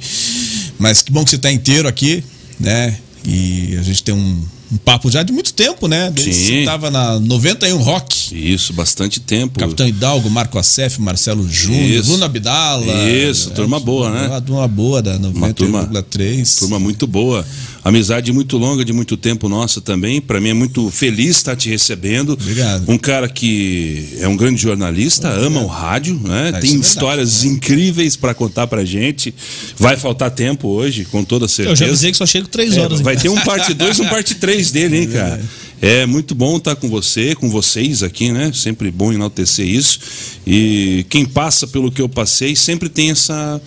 Mas 0.80 1.00
que 1.00 1.12
bom 1.12 1.22
que 1.22 1.30
você 1.30 1.36
está 1.36 1.52
inteiro 1.52 1.86
aqui, 1.86 2.24
né? 2.58 2.96
E 3.24 3.76
a 3.78 3.82
gente 3.82 4.02
tem 4.02 4.12
um, 4.12 4.44
um 4.72 4.76
papo 4.78 5.10
já 5.10 5.22
de 5.22 5.32
muito 5.32 5.52
tempo, 5.52 5.86
né? 5.86 6.10
Desde 6.10 6.32
Sim. 6.34 6.58
Estava 6.60 6.90
na 6.90 7.18
91 7.20 7.76
Rock. 7.78 8.34
Isso, 8.52 8.72
bastante 8.72 9.20
tempo. 9.20 9.58
Capitão 9.58 9.86
Hidalgo, 9.86 10.28
Marco 10.30 10.58
Acef, 10.58 11.00
Marcelo 11.00 11.48
Júnior. 11.48 12.04
Bruno 12.04 12.24
Abdala. 12.24 13.10
Isso, 13.10 13.50
turma 13.50 13.78
boa, 13.78 14.10
né? 14.10 14.26
Uma 14.28 14.40
turma 14.40 14.68
boa 14.68 15.02
da 15.02 15.18
turma- 15.18 15.82
91,3. 15.84 16.58
Turma 16.58 16.78
muito 16.78 17.06
boa. 17.06 17.44
Amizade 17.84 18.32
muito 18.32 18.56
longa, 18.56 18.82
de 18.82 18.94
muito 18.94 19.14
tempo 19.14 19.46
nossa 19.46 19.78
também. 19.78 20.18
Para 20.18 20.40
mim 20.40 20.48
é 20.48 20.54
muito 20.54 20.90
feliz 20.90 21.36
estar 21.36 21.54
te 21.54 21.68
recebendo. 21.68 22.32
Obrigado. 22.32 22.88
Um 22.90 22.96
cara 22.96 23.28
que 23.28 24.08
é 24.20 24.26
um 24.26 24.34
grande 24.36 24.60
jornalista, 24.62 25.28
ama 25.28 25.60
o 25.60 25.66
rádio, 25.66 26.18
né? 26.24 26.48
Ah, 26.48 26.52
Tem 26.52 26.70
é 26.70 26.72
verdade. 26.72 26.80
histórias 26.80 27.44
incríveis 27.44 28.16
para 28.16 28.32
contar 28.32 28.66
pra 28.68 28.86
gente. 28.86 29.34
Vai 29.76 29.98
faltar 29.98 30.30
tempo 30.30 30.68
hoje, 30.68 31.04
com 31.04 31.22
toda 31.22 31.46
certeza. 31.46 31.72
Eu 31.72 31.76
já 31.76 31.86
avisei 31.86 32.10
que 32.10 32.16
só 32.16 32.24
chego 32.24 32.48
três 32.48 32.74
É, 32.74 32.80
horas. 32.80 33.00
vai 33.02 33.14
hein? 33.16 33.20
ter 33.20 33.28
um 33.28 33.38
parte 33.40 33.74
2 33.74 34.00
um 34.00 34.06
parte 34.08 34.34
3 34.36 34.70
dele, 34.70 35.00
hein, 35.00 35.08
cara? 35.08 35.42
É 35.82 36.06
muito 36.06 36.34
bom 36.34 36.56
estar 36.56 36.76
com 36.76 36.88
você, 36.88 37.34
com 37.34 37.50
vocês 37.50 38.02
aqui, 38.02 38.32
né? 38.32 38.50
Sempre 38.54 38.90
bom 38.90 39.12
enaltecer 39.12 39.66
isso. 39.68 39.98
E 40.46 41.04
quem 41.10 41.26
passa 41.26 41.66
pelo 41.66 41.92
que 41.92 42.00
eu 42.00 42.08
passei 42.08 42.56
sempre 42.56 42.88
tem 42.88 43.10
essa. 43.10 43.60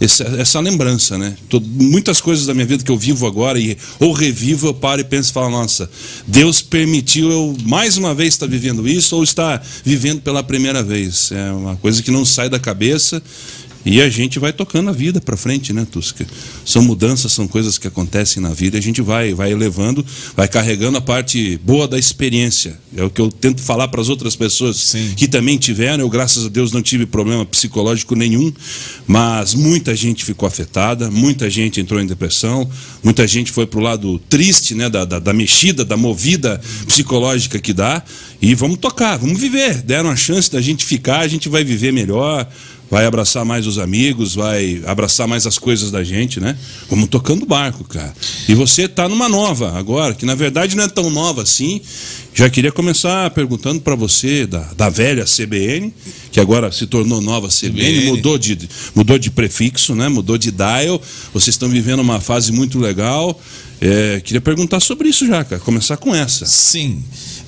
Essa, 0.00 0.60
lembrança, 0.60 1.16
né? 1.16 1.36
Muitas 1.62 2.20
coisas 2.20 2.46
da 2.46 2.52
minha 2.52 2.66
vida 2.66 2.82
que 2.82 2.90
eu 2.90 2.98
vivo 2.98 3.26
agora 3.26 3.58
e 3.58 3.78
ou 4.00 4.12
revivo, 4.12 4.66
eu 4.66 4.74
paro 4.74 5.00
e 5.00 5.04
penso 5.04 5.30
e 5.30 5.32
falo, 5.32 5.50
nossa, 5.50 5.88
Deus 6.26 6.60
permitiu 6.60 7.30
eu 7.30 7.56
mais 7.64 7.96
uma 7.96 8.12
vez 8.12 8.34
estar 8.34 8.46
vivendo 8.46 8.88
isso 8.88 9.14
ou 9.16 9.22
estar 9.22 9.64
vivendo 9.84 10.20
pela 10.20 10.42
primeira 10.42 10.82
vez. 10.82 11.30
É 11.30 11.52
uma 11.52 11.76
coisa 11.76 12.02
que 12.02 12.10
não 12.10 12.24
sai 12.24 12.48
da 12.48 12.58
cabeça 12.58 13.22
e 13.84 14.00
a 14.00 14.08
gente 14.08 14.38
vai 14.38 14.52
tocando 14.52 14.88
a 14.88 14.92
vida 14.92 15.20
para 15.20 15.36
frente, 15.36 15.72
né, 15.72 15.86
Tusca? 15.90 16.26
São 16.64 16.82
mudanças, 16.82 17.32
são 17.32 17.46
coisas 17.46 17.76
que 17.76 17.86
acontecem 17.86 18.42
na 18.42 18.50
vida, 18.50 18.78
a 18.78 18.80
gente 18.80 19.02
vai, 19.02 19.34
vai 19.34 19.52
elevando, 19.52 20.04
vai 20.34 20.48
carregando 20.48 20.96
a 20.96 21.00
parte 21.00 21.58
boa 21.62 21.86
da 21.86 21.98
experiência. 21.98 22.78
É 22.96 23.02
o 23.02 23.10
que 23.10 23.20
eu 23.20 23.30
tento 23.30 23.60
falar 23.60 23.88
para 23.88 24.00
as 24.00 24.08
outras 24.08 24.34
pessoas 24.34 24.76
Sim. 24.76 25.12
que 25.16 25.28
também 25.28 25.58
tiveram. 25.58 26.04
Eu, 26.04 26.08
graças 26.08 26.46
a 26.46 26.48
Deus, 26.48 26.72
não 26.72 26.80
tive 26.80 27.04
problema 27.04 27.44
psicológico 27.44 28.14
nenhum, 28.14 28.52
mas 29.06 29.54
muita 29.54 29.94
gente 29.94 30.24
ficou 30.24 30.46
afetada, 30.46 31.10
muita 31.10 31.50
gente 31.50 31.80
entrou 31.80 32.00
em 32.00 32.06
depressão, 32.06 32.68
muita 33.02 33.26
gente 33.26 33.52
foi 33.52 33.66
pro 33.66 33.80
lado 33.80 34.18
triste, 34.30 34.74
né, 34.74 34.88
da, 34.88 35.04
da, 35.04 35.18
da 35.18 35.32
mexida, 35.32 35.84
da 35.84 35.96
movida 35.96 36.60
psicológica 36.86 37.58
que 37.58 37.72
dá. 37.72 38.02
E 38.40 38.54
vamos 38.54 38.78
tocar, 38.78 39.16
vamos 39.16 39.40
viver. 39.40 39.82
Deram 39.82 40.10
a 40.10 40.16
chance 40.16 40.50
da 40.50 40.60
gente 40.60 40.84
ficar, 40.84 41.20
a 41.20 41.28
gente 41.28 41.48
vai 41.48 41.64
viver 41.64 41.92
melhor 41.92 42.48
vai 42.94 43.06
abraçar 43.06 43.44
mais 43.44 43.66
os 43.66 43.76
amigos, 43.76 44.36
vai 44.36 44.80
abraçar 44.86 45.26
mais 45.26 45.48
as 45.48 45.58
coisas 45.58 45.90
da 45.90 46.04
gente, 46.04 46.38
né? 46.38 46.56
Vamos 46.88 47.08
tocando 47.08 47.44
barco, 47.44 47.82
cara. 47.82 48.14
E 48.48 48.54
você 48.54 48.86
tá 48.86 49.08
numa 49.08 49.28
nova 49.28 49.76
agora, 49.76 50.14
que 50.14 50.24
na 50.24 50.36
verdade 50.36 50.76
não 50.76 50.84
é 50.84 50.88
tão 50.88 51.10
nova 51.10 51.42
assim. 51.42 51.80
Já 52.32 52.48
queria 52.48 52.70
começar 52.70 53.28
perguntando 53.30 53.80
para 53.80 53.96
você 53.96 54.46
da, 54.46 54.60
da 54.74 54.88
velha 54.88 55.24
CBN, 55.24 55.92
que 56.30 56.38
agora 56.38 56.70
se 56.70 56.86
tornou 56.86 57.20
nova 57.20 57.48
CBN, 57.48 57.72
CBN. 57.72 58.10
mudou 58.10 58.38
de 58.38 58.56
mudou 58.94 59.18
de 59.18 59.28
prefixo, 59.28 59.96
né? 59.96 60.08
Mudou 60.08 60.38
de 60.38 60.52
dial. 60.52 61.02
Vocês 61.32 61.54
estão 61.54 61.68
vivendo 61.68 61.98
uma 61.98 62.20
fase 62.20 62.52
muito 62.52 62.78
legal. 62.78 63.40
É, 63.80 64.20
queria 64.20 64.40
perguntar 64.40 64.78
sobre 64.78 65.08
isso 65.08 65.26
já, 65.26 65.42
cara. 65.42 65.60
Começar 65.60 65.96
com 65.96 66.14
essa. 66.14 66.46
Sim. 66.46 67.02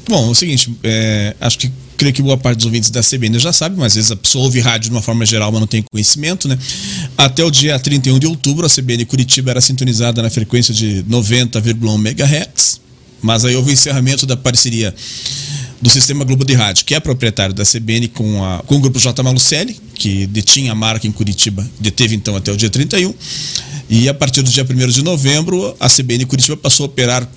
Bom, 0.08 0.26
é 0.26 0.30
o 0.30 0.34
seguinte, 0.34 0.76
é, 0.82 1.36
acho 1.40 1.56
que 1.56 1.70
creio 1.96 2.14
que 2.14 2.22
boa 2.22 2.36
parte 2.36 2.58
dos 2.58 2.66
ouvintes 2.66 2.90
da 2.90 3.00
CBN 3.02 3.38
já 3.38 3.52
sabe, 3.52 3.76
mas 3.76 3.92
às 3.92 3.94
vezes 3.94 4.10
a 4.10 4.16
pessoa 4.16 4.44
ouve 4.44 4.60
rádio 4.60 4.90
de 4.90 4.94
uma 4.94 5.02
forma 5.02 5.24
geral, 5.26 5.50
mas 5.50 5.60
não 5.60 5.66
tem 5.66 5.82
conhecimento, 5.90 6.48
né? 6.48 6.58
Até 7.16 7.42
o 7.42 7.50
dia 7.50 7.78
31 7.78 8.18
de 8.18 8.26
outubro, 8.26 8.66
a 8.66 8.70
CBN 8.70 9.04
Curitiba 9.04 9.50
era 9.50 9.60
sintonizada 9.60 10.22
na 10.22 10.30
frequência 10.30 10.72
de 10.72 11.04
90,1 11.08 11.94
MHz, 11.94 12.80
mas 13.22 13.44
aí 13.44 13.56
houve 13.56 13.70
o 13.70 13.72
encerramento 13.72 14.26
da 14.26 14.36
parceria 14.36 14.94
do 15.80 15.90
Sistema 15.90 16.24
Globo 16.24 16.44
de 16.44 16.54
Rádio, 16.54 16.84
que 16.84 16.94
é 16.94 17.00
proprietário 17.00 17.54
da 17.54 17.64
CBN 17.64 18.08
com, 18.08 18.44
a, 18.44 18.62
com 18.66 18.76
o 18.76 18.80
grupo 18.80 18.98
J. 18.98 19.22
Malucelli, 19.22 19.76
que 19.94 20.26
detinha 20.26 20.72
a 20.72 20.74
marca 20.74 21.06
em 21.06 21.12
Curitiba, 21.12 21.68
deteve 21.78 22.14
então 22.14 22.36
até 22.36 22.52
o 22.52 22.56
dia 22.56 22.70
31, 22.70 23.14
e 23.88 24.08
a 24.08 24.14
partir 24.14 24.42
do 24.42 24.50
dia 24.50 24.64
1 24.68 24.88
de 24.88 25.02
novembro, 25.02 25.76
a 25.78 25.88
CBN 25.88 26.24
Curitiba 26.26 26.56
passou 26.56 26.84
a 26.84 26.86
operar 26.86 27.28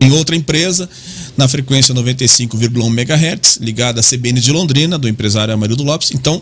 em 0.00 0.12
outra 0.12 0.36
empresa, 0.36 0.88
na 1.36 1.48
frequência 1.48 1.94
95,1 1.94 2.86
MHz, 2.86 3.58
ligada 3.60 4.00
à 4.00 4.02
CBN 4.02 4.40
de 4.40 4.52
Londrina, 4.52 4.98
do 4.98 5.08
empresário 5.08 5.52
Amarildo 5.52 5.82
Lopes. 5.82 6.12
Então, 6.12 6.40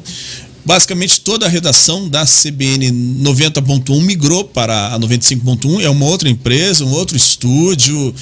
basicamente 0.65 1.21
toda 1.21 1.47
a 1.47 1.49
redação 1.49 2.09
da 2.09 2.25
CBN 2.25 2.91
90.1 3.23 4.01
migrou 4.03 4.45
para 4.45 4.95
a 4.95 4.99
95.1, 4.99 5.83
é 5.83 5.91
uma 5.91 6.07
outra 6.07 6.29
empresa, 6.29 6.85
um 6.85 6.93
outro 6.93 7.17
estúdio, 7.17 8.15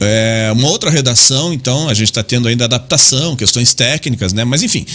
é 0.00 0.50
uma 0.52 0.68
outra 0.68 0.90
redação, 0.90 1.52
então 1.52 1.88
a 1.88 1.94
gente 1.94 2.10
está 2.10 2.22
tendo 2.22 2.48
ainda 2.48 2.64
adaptação, 2.64 3.34
questões 3.34 3.74
técnicas, 3.74 4.32
né? 4.32 4.44
Mas 4.44 4.62
enfim, 4.62 4.86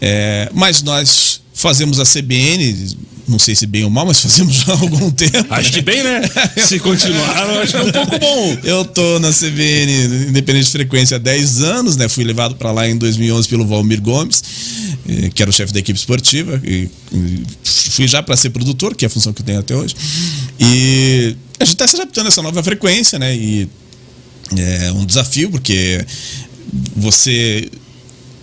é, 0.00 0.48
mas 0.52 0.82
nós 0.82 1.41
fazemos 1.62 2.00
a 2.00 2.04
CBN, 2.04 2.96
não 3.28 3.38
sei 3.38 3.54
se 3.54 3.66
bem 3.66 3.84
ou 3.84 3.90
mal, 3.90 4.04
mas 4.04 4.20
fazemos 4.20 4.54
já 4.56 4.72
há 4.74 4.78
algum 4.78 5.10
tempo. 5.12 5.46
Acho 5.48 5.72
que 5.72 5.80
bem, 5.80 6.02
né? 6.02 6.20
Se 6.56 6.80
continuar, 6.80 7.48
eu 7.48 7.60
acho 7.60 7.72
que 7.72 7.78
é 7.78 7.82
um 7.82 7.92
pouco 7.92 8.18
bom. 8.18 8.58
Eu 8.64 8.84
tô 8.84 9.20
na 9.20 9.30
CBN, 9.30 10.28
independente 10.28 10.66
de 10.66 10.72
frequência, 10.72 11.16
há 11.16 11.18
10 11.18 11.62
anos, 11.62 11.96
né? 11.96 12.08
Fui 12.08 12.24
levado 12.24 12.56
para 12.56 12.72
lá 12.72 12.88
em 12.88 12.98
2011 12.98 13.48
pelo 13.48 13.64
Valmir 13.64 14.02
Gomes, 14.02 14.42
eh, 15.08 15.30
que 15.32 15.40
era 15.40 15.48
o 15.48 15.52
chefe 15.52 15.72
da 15.72 15.78
equipe 15.78 15.98
esportiva, 15.98 16.60
e 16.64 16.90
fui 17.62 18.08
já 18.08 18.22
para 18.22 18.36
ser 18.36 18.50
produtor, 18.50 18.96
que 18.96 19.04
é 19.04 19.06
a 19.06 19.10
função 19.10 19.32
que 19.32 19.40
eu 19.40 19.46
tenho 19.46 19.60
até 19.60 19.74
hoje. 19.76 19.94
E 20.58 21.36
a 21.60 21.64
gente 21.64 21.74
está 21.74 21.86
se 21.86 21.94
adaptando 21.94 22.26
a 22.26 22.28
essa 22.28 22.42
nova 22.42 22.60
frequência, 22.62 23.18
né? 23.20 23.34
E 23.34 23.68
é 24.56 24.92
um 24.92 25.06
desafio, 25.06 25.48
porque 25.48 26.04
você 26.96 27.70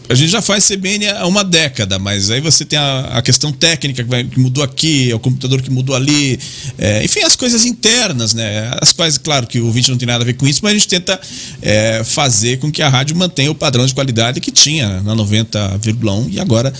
a 0.09 0.15
gente 0.15 0.31
já 0.31 0.41
faz 0.41 0.67
CBN 0.67 1.07
há 1.07 1.27
uma 1.27 1.43
década, 1.43 1.99
mas 1.99 2.31
aí 2.31 2.41
você 2.41 2.65
tem 2.65 2.79
a, 2.79 3.01
a 3.19 3.21
questão 3.21 3.51
técnica 3.51 4.03
que, 4.03 4.09
vai, 4.09 4.23
que, 4.23 4.39
mudou 4.39 4.63
aqui, 4.63 5.11
é 5.11 5.15
o 5.15 5.19
computador 5.19 5.61
que 5.61 5.69
mudou 5.69 5.95
ali, 5.95 6.39
é, 6.79 7.05
enfim, 7.05 7.19
as 7.19 7.35
coisas 7.35 7.63
internas, 7.63 8.33
né? 8.33 8.71
As 8.81 8.91
quais, 8.91 9.19
claro, 9.19 9.45
que 9.45 9.59
o 9.59 9.67
ouvinte 9.67 9.91
não 9.91 9.99
tem 9.99 10.07
nada 10.07 10.23
a 10.23 10.25
ver 10.25 10.33
com 10.33 10.47
isso, 10.47 10.61
mas 10.63 10.71
a 10.71 10.73
gente 10.73 10.87
tenta 10.87 11.21
é, 11.61 12.03
fazer 12.03 12.57
com 12.57 12.71
que 12.71 12.81
a 12.81 12.89
rádio 12.89 13.15
mantenha 13.15 13.51
o 13.51 13.55
padrão 13.55 13.85
de 13.85 13.93
qualidade 13.93 14.41
que 14.41 14.49
tinha 14.49 14.99
na 15.01 15.15
90,1 15.15 16.27
e 16.31 16.39
agora 16.39 16.73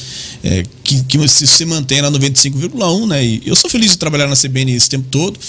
é, 0.44 0.64
que, 0.84 1.04
que 1.04 1.28
se, 1.28 1.46
se 1.46 1.66
mantém 1.66 2.02
na 2.02 2.10
95,1, 2.10 3.08
né? 3.08 3.24
E 3.24 3.44
eu 3.46 3.56
sou 3.56 3.70
feliz 3.70 3.92
de 3.92 4.00
trabalhar 4.00 4.26
na 4.26 4.36
CBN 4.36 4.74
esse 4.74 4.90
tempo 4.90 5.08
todo 5.08 5.40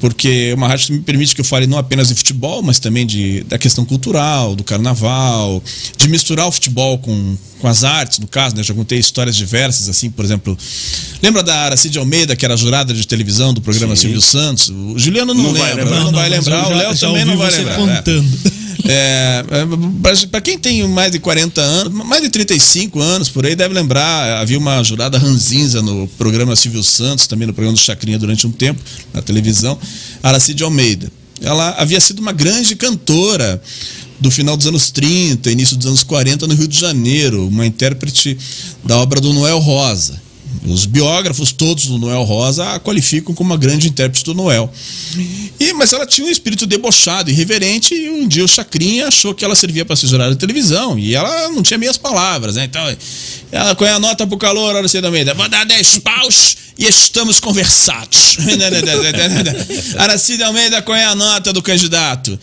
porque 0.00 0.50
é 0.50 0.54
uma 0.54 0.68
rádio 0.68 0.86
que 0.86 0.92
me 0.92 1.00
permite 1.00 1.34
que 1.34 1.40
eu 1.40 1.44
fale 1.44 1.66
não 1.66 1.78
apenas 1.78 2.08
de 2.08 2.14
futebol, 2.14 2.62
mas 2.62 2.78
também 2.78 3.06
de, 3.06 3.42
da 3.44 3.58
questão 3.58 3.84
cultural, 3.84 4.54
do 4.54 4.62
carnaval, 4.62 5.62
de 5.96 6.08
misturar 6.08 6.46
o 6.46 6.52
futebol 6.52 6.98
com, 6.98 7.36
com 7.58 7.68
as 7.68 7.84
artes, 7.84 8.18
no 8.18 8.26
caso, 8.26 8.54
né? 8.56 8.62
Já 8.62 8.74
contei 8.74 8.98
histórias 8.98 9.36
diversas, 9.36 9.88
assim, 9.88 10.10
por 10.10 10.24
exemplo, 10.24 10.56
lembra 11.22 11.42
da 11.42 11.54
Aracide 11.54 11.98
Almeida, 11.98 12.36
que 12.36 12.44
era 12.44 12.56
jurada 12.56 12.92
de 12.92 13.06
televisão 13.06 13.54
do 13.54 13.60
programa 13.60 13.96
Sim. 13.96 14.02
Silvio 14.02 14.20
Santos? 14.20 14.68
O 14.68 14.98
Juliano 14.98 15.32
não, 15.32 15.44
não 15.44 15.52
lembra, 15.52 15.66
vai 15.66 15.76
lembrar, 15.76 15.96
não, 15.96 16.04
não 16.04 16.12
vai 16.12 16.28
lembrar, 16.28 16.68
o 16.68 16.76
Léo 16.76 16.98
também 16.98 17.24
não 17.24 17.36
vai 17.36 17.50
lembrar. 17.50 17.76
Contando. 17.76 18.38
É, 18.62 18.65
é 18.88 19.44
para 20.30 20.40
quem 20.40 20.58
tem 20.58 20.86
mais 20.88 21.12
de 21.12 21.18
40 21.18 21.60
anos, 21.60 21.92
mais 21.92 22.22
de 22.22 22.30
35 22.30 23.00
anos 23.00 23.28
por 23.28 23.46
aí, 23.46 23.54
deve 23.54 23.74
lembrar, 23.74 24.40
havia 24.40 24.58
uma 24.58 24.82
jurada 24.82 25.18
ranzinza 25.18 25.82
no 25.82 26.06
programa 26.18 26.54
Silvio 26.56 26.82
Santos, 26.82 27.26
também 27.26 27.46
no 27.46 27.52
programa 27.52 27.76
do 27.76 27.80
Chacrinha 27.80 28.18
durante 28.18 28.46
um 28.46 28.52
tempo, 28.52 28.80
na 29.12 29.22
televisão, 29.22 29.78
Aracide 30.22 30.62
Almeida. 30.62 31.10
Ela 31.40 31.70
havia 31.78 32.00
sido 32.00 32.20
uma 32.20 32.32
grande 32.32 32.74
cantora 32.76 33.60
do 34.18 34.30
final 34.30 34.56
dos 34.56 34.66
anos 34.66 34.90
30, 34.90 35.50
início 35.50 35.76
dos 35.76 35.86
anos 35.86 36.02
40 36.02 36.46
no 36.46 36.54
Rio 36.54 36.68
de 36.68 36.78
Janeiro, 36.78 37.46
uma 37.48 37.66
intérprete 37.66 38.36
da 38.84 38.96
obra 38.98 39.20
do 39.20 39.32
Noel 39.32 39.58
Rosa. 39.58 40.25
Os 40.66 40.84
biógrafos 40.84 41.52
todos 41.52 41.86
do 41.86 41.96
Noel 41.96 42.22
Rosa 42.24 42.74
a 42.74 42.80
qualificam 42.80 43.34
como 43.34 43.50
uma 43.50 43.56
grande 43.56 43.88
intérprete 43.88 44.24
do 44.24 44.34
Noel. 44.34 44.72
E, 45.60 45.72
mas 45.72 45.92
ela 45.92 46.04
tinha 46.04 46.26
um 46.26 46.30
espírito 46.30 46.66
debochado, 46.66 47.30
irreverente, 47.30 47.94
e 47.94 48.10
um 48.10 48.26
dia 48.26 48.44
o 48.44 48.48
Chacrinha 48.48 49.06
achou 49.06 49.32
que 49.32 49.44
ela 49.44 49.54
servia 49.54 49.84
para 49.84 49.94
jurar 49.96 50.28
de 50.30 50.36
televisão. 50.36 50.98
E 50.98 51.14
ela 51.14 51.48
não 51.50 51.62
tinha 51.62 51.78
meias 51.78 51.96
palavras, 51.96 52.56
né? 52.56 52.64
Então, 52.64 52.82
ela 53.52 53.74
qual 53.76 53.88
é 53.88 53.92
a 53.92 53.98
nota 53.98 54.26
pro 54.26 54.36
calor, 54.36 54.74
hora 54.74 54.88
cedo 54.88 55.06
Almeida? 55.06 55.34
Vou 55.34 55.48
dar 55.48 55.64
10 55.64 56.00
paus 56.00 56.56
e 56.76 56.86
estamos 56.86 57.38
conversados. 57.38 58.36
Aracide 59.96 60.42
Almeida, 60.42 60.82
qual 60.82 60.96
é 60.96 61.04
a 61.04 61.14
nota 61.14 61.52
do 61.52 61.62
candidato? 61.62 62.38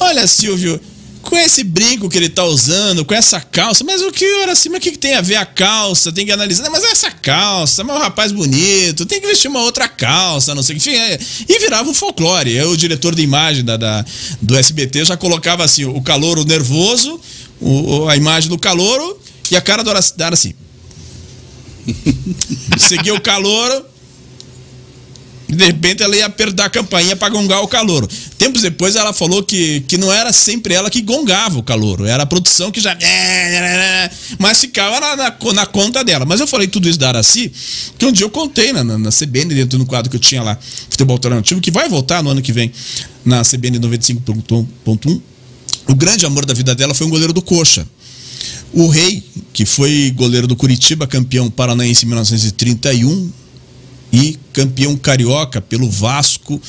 Olha, 0.00 0.26
Silvio, 0.26 0.80
com 1.22 1.36
esse 1.36 1.62
brinco 1.64 2.08
que 2.08 2.16
ele 2.16 2.28
tá 2.28 2.44
usando, 2.44 3.04
com 3.04 3.14
essa 3.14 3.40
calça, 3.40 3.84
mas 3.84 4.00
o 4.02 4.10
que, 4.10 4.24
ora 4.42 4.52
assim, 4.52 4.68
mas 4.68 4.78
o 4.78 4.80
que, 4.80 4.92
que 4.92 4.98
tem 4.98 5.14
a 5.14 5.20
ver 5.20 5.36
a 5.36 5.44
calça? 5.44 6.12
Tem 6.12 6.24
que 6.24 6.32
analisar, 6.32 6.70
mas 6.70 6.84
essa 6.84 7.10
calça, 7.10 7.84
mas 7.84 7.96
é 7.96 7.98
um 7.98 8.02
rapaz 8.02 8.32
bonito, 8.32 9.04
tem 9.06 9.20
que 9.20 9.26
vestir 9.26 9.48
uma 9.48 9.60
outra 9.60 9.88
calça, 9.88 10.54
não 10.54 10.62
sei 10.62 10.76
o 10.76 10.80
que. 10.80 10.90
Enfim, 10.90 10.98
é, 10.98 11.18
e 11.48 11.58
virava 11.58 11.88
um 11.88 11.94
folclore. 11.94 12.52
Eu, 12.52 12.70
o 12.70 12.76
diretor 12.76 13.14
de 13.14 13.22
imagem 13.22 13.64
da, 13.64 13.76
da 13.76 14.04
do 14.40 14.56
SBT 14.56 15.04
já 15.04 15.16
colocava 15.16 15.64
assim, 15.64 15.84
o 15.84 16.00
calouro 16.00 16.44
nervoso, 16.44 17.20
o, 17.60 18.08
a 18.08 18.16
imagem 18.16 18.48
do 18.48 18.58
calouro 18.58 19.20
e 19.50 19.56
a 19.56 19.60
cara 19.60 19.82
do 19.82 19.90
Araci 19.90 20.14
assim. 20.32 20.54
Seguia 22.78 23.14
o 23.14 23.20
calouro, 23.20 23.84
de 25.48 25.64
repente 25.64 26.02
ela 26.02 26.14
ia 26.14 26.26
apertar 26.26 26.66
a 26.66 26.70
campainha 26.70 27.16
para 27.16 27.30
gongar 27.30 27.62
o 27.62 27.68
calouro. 27.68 28.06
Tempos 28.36 28.60
depois 28.60 28.96
ela 28.96 29.14
falou 29.14 29.42
que, 29.42 29.80
que 29.80 29.96
não 29.96 30.12
era 30.12 30.30
sempre 30.30 30.74
ela 30.74 30.90
que 30.90 31.00
gongava 31.00 31.58
o 31.58 31.62
calouro, 31.62 32.04
era 32.04 32.24
a 32.24 32.26
produção 32.26 32.70
que 32.70 32.80
já. 32.80 32.96
Mas 34.38 34.60
ficava 34.60 35.00
na, 35.00 35.16
na, 35.16 35.36
na 35.54 35.66
conta 35.66 36.04
dela. 36.04 36.26
Mas 36.26 36.40
eu 36.40 36.46
falei 36.46 36.68
tudo 36.68 36.86
isso 36.88 36.98
da 36.98 37.08
Araci, 37.08 37.50
que 37.96 38.04
um 38.04 38.12
dia 38.12 38.26
eu 38.26 38.30
contei 38.30 38.72
na, 38.72 38.84
na, 38.84 38.98
na 38.98 39.10
CBN, 39.10 39.54
dentro 39.54 39.78
do 39.78 39.86
quadro 39.86 40.10
que 40.10 40.16
eu 40.16 40.20
tinha 40.20 40.42
lá, 40.42 40.58
Futebol 40.90 41.14
Alternativo, 41.14 41.60
que 41.62 41.70
vai 41.70 41.88
voltar 41.88 42.22
no 42.22 42.28
ano 42.28 42.42
que 42.42 42.52
vem 42.52 42.70
na 43.24 43.42
CBN 43.42 43.78
95.1. 43.78 45.20
O 45.88 45.94
grande 45.94 46.26
amor 46.26 46.44
da 46.44 46.52
vida 46.52 46.74
dela 46.74 46.92
foi 46.92 47.06
um 47.06 47.10
goleiro 47.10 47.32
do 47.32 47.40
Coxa. 47.40 47.86
O 48.74 48.88
Rei, 48.88 49.24
que 49.54 49.64
foi 49.64 50.12
goleiro 50.14 50.46
do 50.46 50.54
Curitiba, 50.54 51.06
campeão 51.06 51.50
paranaense 51.50 52.04
em 52.04 52.08
1931 52.08 53.30
e 54.12 54.38
campeão 54.52 54.96
carioca 54.96 55.60
pelo 55.60 55.90
Vasco 55.90 56.60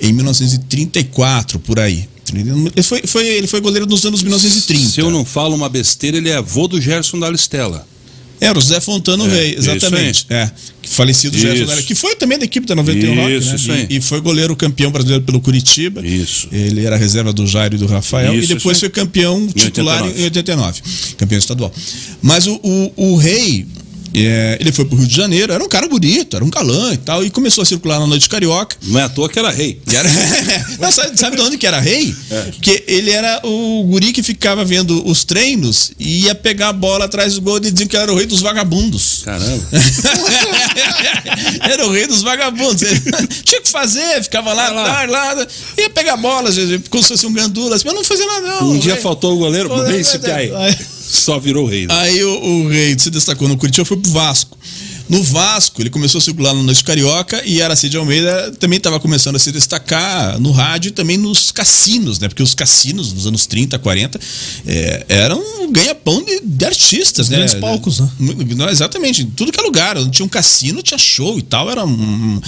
em 0.00 0.12
1934, 0.12 1.58
por 1.58 1.78
aí. 1.78 2.08
Ele 2.34 2.82
foi, 2.82 3.02
foi, 3.06 3.26
ele 3.26 3.46
foi 3.46 3.60
goleiro 3.60 3.86
nos 3.86 4.04
anos 4.04 4.22
1930. 4.22 4.90
Se 4.90 5.00
eu 5.00 5.10
não 5.10 5.24
falo 5.24 5.54
uma 5.54 5.68
besteira, 5.68 6.18
ele 6.18 6.28
é 6.28 6.36
avô 6.36 6.68
do 6.68 6.80
Gerson 6.80 7.18
da 7.18 7.26
Alistela. 7.26 7.86
Era 8.40 8.56
o 8.56 8.62
Zé 8.62 8.78
Fontano 8.80 9.26
é, 9.26 9.30
Rei, 9.30 9.54
exatamente. 9.56 10.26
É, 10.30 10.48
falecido 10.84 11.36
isso. 11.36 11.44
Gerson 11.44 11.82
que 11.82 11.94
foi 11.94 12.14
também 12.14 12.38
da 12.38 12.44
equipe 12.44 12.66
da 12.66 12.74
91 12.76 13.14
Rock, 13.16 13.28
né? 13.28 13.36
Isso 13.36 13.72
e, 13.72 13.96
e, 13.96 14.00
foi 14.00 14.20
goleiro 14.20 14.54
campeão 14.54 14.92
brasileiro 14.92 15.24
pelo 15.24 15.40
Curitiba. 15.40 16.06
Isso. 16.06 16.48
Ele 16.52 16.84
era 16.86 16.96
reserva 16.96 17.32
do 17.32 17.46
Jairo 17.46 17.74
e 17.74 17.78
do 17.78 17.86
Rafael. 17.86 18.32
Isso, 18.34 18.52
e 18.52 18.54
depois 18.54 18.78
foi 18.78 18.88
campeão 18.88 19.48
titular 19.48 20.06
em 20.06 20.22
89. 20.22 20.82
Campeão 21.16 21.38
estadual. 21.38 21.72
Mas 22.22 22.46
o, 22.46 22.60
o, 22.62 22.92
o 22.96 23.16
Rei 23.16 23.66
é, 24.14 24.58
ele 24.60 24.72
foi 24.72 24.84
pro 24.84 24.96
Rio 24.96 25.06
de 25.06 25.14
Janeiro, 25.14 25.52
era 25.52 25.62
um 25.62 25.68
cara 25.68 25.88
bonito, 25.88 26.36
era 26.36 26.44
um 26.44 26.50
galã 26.50 26.92
e 26.92 26.96
tal, 26.96 27.24
e 27.24 27.30
começou 27.30 27.62
a 27.62 27.64
circular 27.64 28.00
na 28.00 28.06
noite 28.06 28.28
carioca. 28.28 28.76
Não 28.82 28.98
é 28.98 29.04
à 29.04 29.08
toa 29.08 29.28
que 29.28 29.38
era 29.38 29.50
rei. 29.50 29.80
Era... 29.92 30.08
Não, 30.78 30.90
sabe, 30.90 31.18
sabe 31.18 31.36
de 31.36 31.42
onde 31.42 31.58
que 31.58 31.66
era 31.66 31.80
rei? 31.80 32.14
É. 32.30 32.52
Que 32.60 32.84
ele 32.86 33.10
era 33.10 33.40
o 33.44 33.84
guri 33.84 34.12
que 34.12 34.22
ficava 34.22 34.64
vendo 34.64 35.06
os 35.08 35.24
treinos 35.24 35.92
e 35.98 36.24
ia 36.24 36.34
pegar 36.34 36.68
a 36.68 36.72
bola 36.72 37.04
atrás 37.04 37.34
do 37.34 37.40
gol 37.40 37.58
e 37.58 37.70
diziam 37.70 37.88
que 37.88 37.96
era 37.96 38.12
o 38.12 38.16
rei 38.16 38.26
dos 38.26 38.40
vagabundos. 38.40 39.22
Caramba. 39.24 39.64
era 41.60 41.86
o 41.86 41.92
rei 41.92 42.06
dos 42.06 42.22
vagabundos. 42.22 42.82
Tinha 43.44 43.60
que 43.60 43.68
fazer, 43.68 44.22
ficava 44.22 44.52
lá, 44.52 44.68
lá, 44.70 45.04
lá, 45.04 45.34
lá 45.34 45.46
ia 45.76 45.90
pegar 45.90 46.14
a 46.14 46.16
bola, 46.16 46.50
como 46.90 47.02
se 47.02 47.08
fosse 47.08 47.26
um 47.26 47.32
gandula, 47.32 47.76
assim, 47.76 47.84
mas 47.86 47.94
não 47.94 48.04
fazia 48.04 48.26
nada, 48.26 48.46
não. 48.46 48.70
Um 48.70 48.78
dia 48.78 48.96
faltou 48.96 49.34
o 49.34 49.38
goleiro, 49.38 49.68
bem 49.86 50.02
se 50.02 50.18
cai. 50.18 50.50
Só 51.08 51.38
virou 51.38 51.66
rei. 51.66 51.86
Né? 51.86 51.94
Aí 51.94 52.22
o, 52.22 52.44
o, 52.44 52.68
rei 52.68 52.98
se 52.98 53.10
destacou 53.10 53.48
no 53.48 53.56
Curitiba 53.56 53.84
foi 53.84 53.96
pro 53.96 54.10
Vasco. 54.10 54.58
No 55.08 55.22
Vasco, 55.22 55.80
ele 55.80 55.88
começou 55.88 56.18
a 56.18 56.22
circular 56.22 56.52
no 56.54 56.62
Noite 56.62 56.84
Carioca 56.84 57.42
e 57.44 57.62
Aracide 57.62 57.96
Almeida 57.96 58.52
também 58.58 58.76
estava 58.76 59.00
começando 59.00 59.36
a 59.36 59.38
se 59.38 59.50
destacar 59.50 60.38
no 60.38 60.50
rádio 60.50 60.90
e 60.90 60.92
também 60.92 61.16
nos 61.16 61.50
cassinos, 61.50 62.18
né? 62.18 62.28
Porque 62.28 62.42
os 62.42 62.54
cassinos 62.54 63.12
dos 63.12 63.26
anos 63.26 63.46
30, 63.46 63.78
40 63.78 64.20
é, 64.66 65.06
eram 65.08 65.42
um 65.62 65.72
ganha-pão 65.72 66.22
de, 66.22 66.40
de, 66.40 66.64
artistas, 66.64 67.26
os 67.26 67.30
né? 67.30 67.38
Grandes 67.38 67.54
palcos, 67.54 68.00
né? 68.00 68.10
Não, 68.56 68.68
exatamente. 68.68 69.22
Em 69.22 69.30
tudo 69.30 69.50
que 69.50 69.58
é 69.58 69.62
lugar. 69.62 69.96
Tinha 70.10 70.26
um 70.26 70.28
cassino, 70.28 70.82
tinha 70.82 70.98
show 70.98 71.38
e 71.38 71.42
tal. 71.42 71.70
Era, 71.70 71.84
um, 71.86 72.40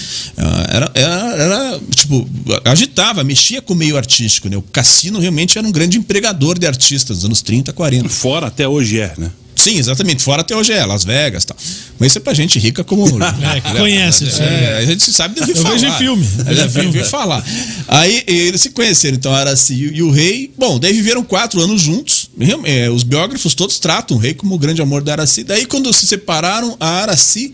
era, 0.68 0.90
era, 0.94 1.36
era, 1.36 1.80
tipo, 1.94 2.28
agitava, 2.64 3.24
mexia 3.24 3.62
com 3.62 3.72
o 3.72 3.76
meio 3.76 3.96
artístico, 3.96 4.48
né? 4.48 4.56
O 4.56 4.62
cassino 4.62 5.18
realmente 5.18 5.56
era 5.56 5.66
um 5.66 5.72
grande 5.72 5.96
empregador 5.96 6.58
de 6.58 6.66
artistas 6.66 7.18
dos 7.18 7.24
anos 7.24 7.40
30, 7.40 7.72
40. 7.72 8.08
Fora 8.08 8.48
até 8.48 8.68
hoje 8.68 9.00
é, 9.00 9.14
né? 9.16 9.30
Sim, 9.60 9.78
exatamente. 9.78 10.22
Fora 10.22 10.40
até 10.40 10.56
hoje 10.56 10.72
é 10.72 10.84
Las 10.84 11.04
Vegas 11.04 11.44
tal. 11.44 11.56
Mas 11.98 12.12
isso 12.12 12.18
é 12.18 12.20
pra 12.20 12.32
gente 12.32 12.58
rica 12.58 12.82
como. 12.82 13.04
é, 13.22 13.60
que 13.60 13.76
conhece 13.76 14.24
isso. 14.24 14.42
É, 14.42 14.78
a 14.78 14.86
gente 14.86 15.12
sabe 15.12 15.34
de 15.34 15.40
ouvir 15.42 15.56
Eu 15.56 15.62
falar. 15.62 15.76
vejo 15.76 15.92
filme. 15.94 16.28
Eu 16.46 16.56
já 16.56 16.66
vi 16.66 16.86
ouvir 16.86 17.04
falar. 17.04 17.44
Aí 17.88 18.24
eles 18.26 18.60
se 18.60 18.70
conheceram, 18.70 19.16
então, 19.16 19.34
Araci 19.34 19.74
e 19.74 20.02
o 20.02 20.10
rei. 20.10 20.52
Bom, 20.56 20.78
daí 20.78 20.92
viveram 20.92 21.22
quatro 21.22 21.60
anos 21.60 21.80
juntos. 21.82 22.30
É, 22.64 22.88
os 22.88 23.02
biógrafos 23.02 23.54
todos 23.54 23.78
tratam 23.78 24.16
o 24.16 24.20
rei 24.20 24.34
como 24.34 24.54
o 24.54 24.58
grande 24.58 24.80
amor 24.80 25.02
da 25.02 25.12
Araci. 25.12 25.44
Daí, 25.44 25.66
quando 25.66 25.92
se 25.92 26.06
separaram, 26.06 26.76
a 26.80 26.88
Araci 27.02 27.52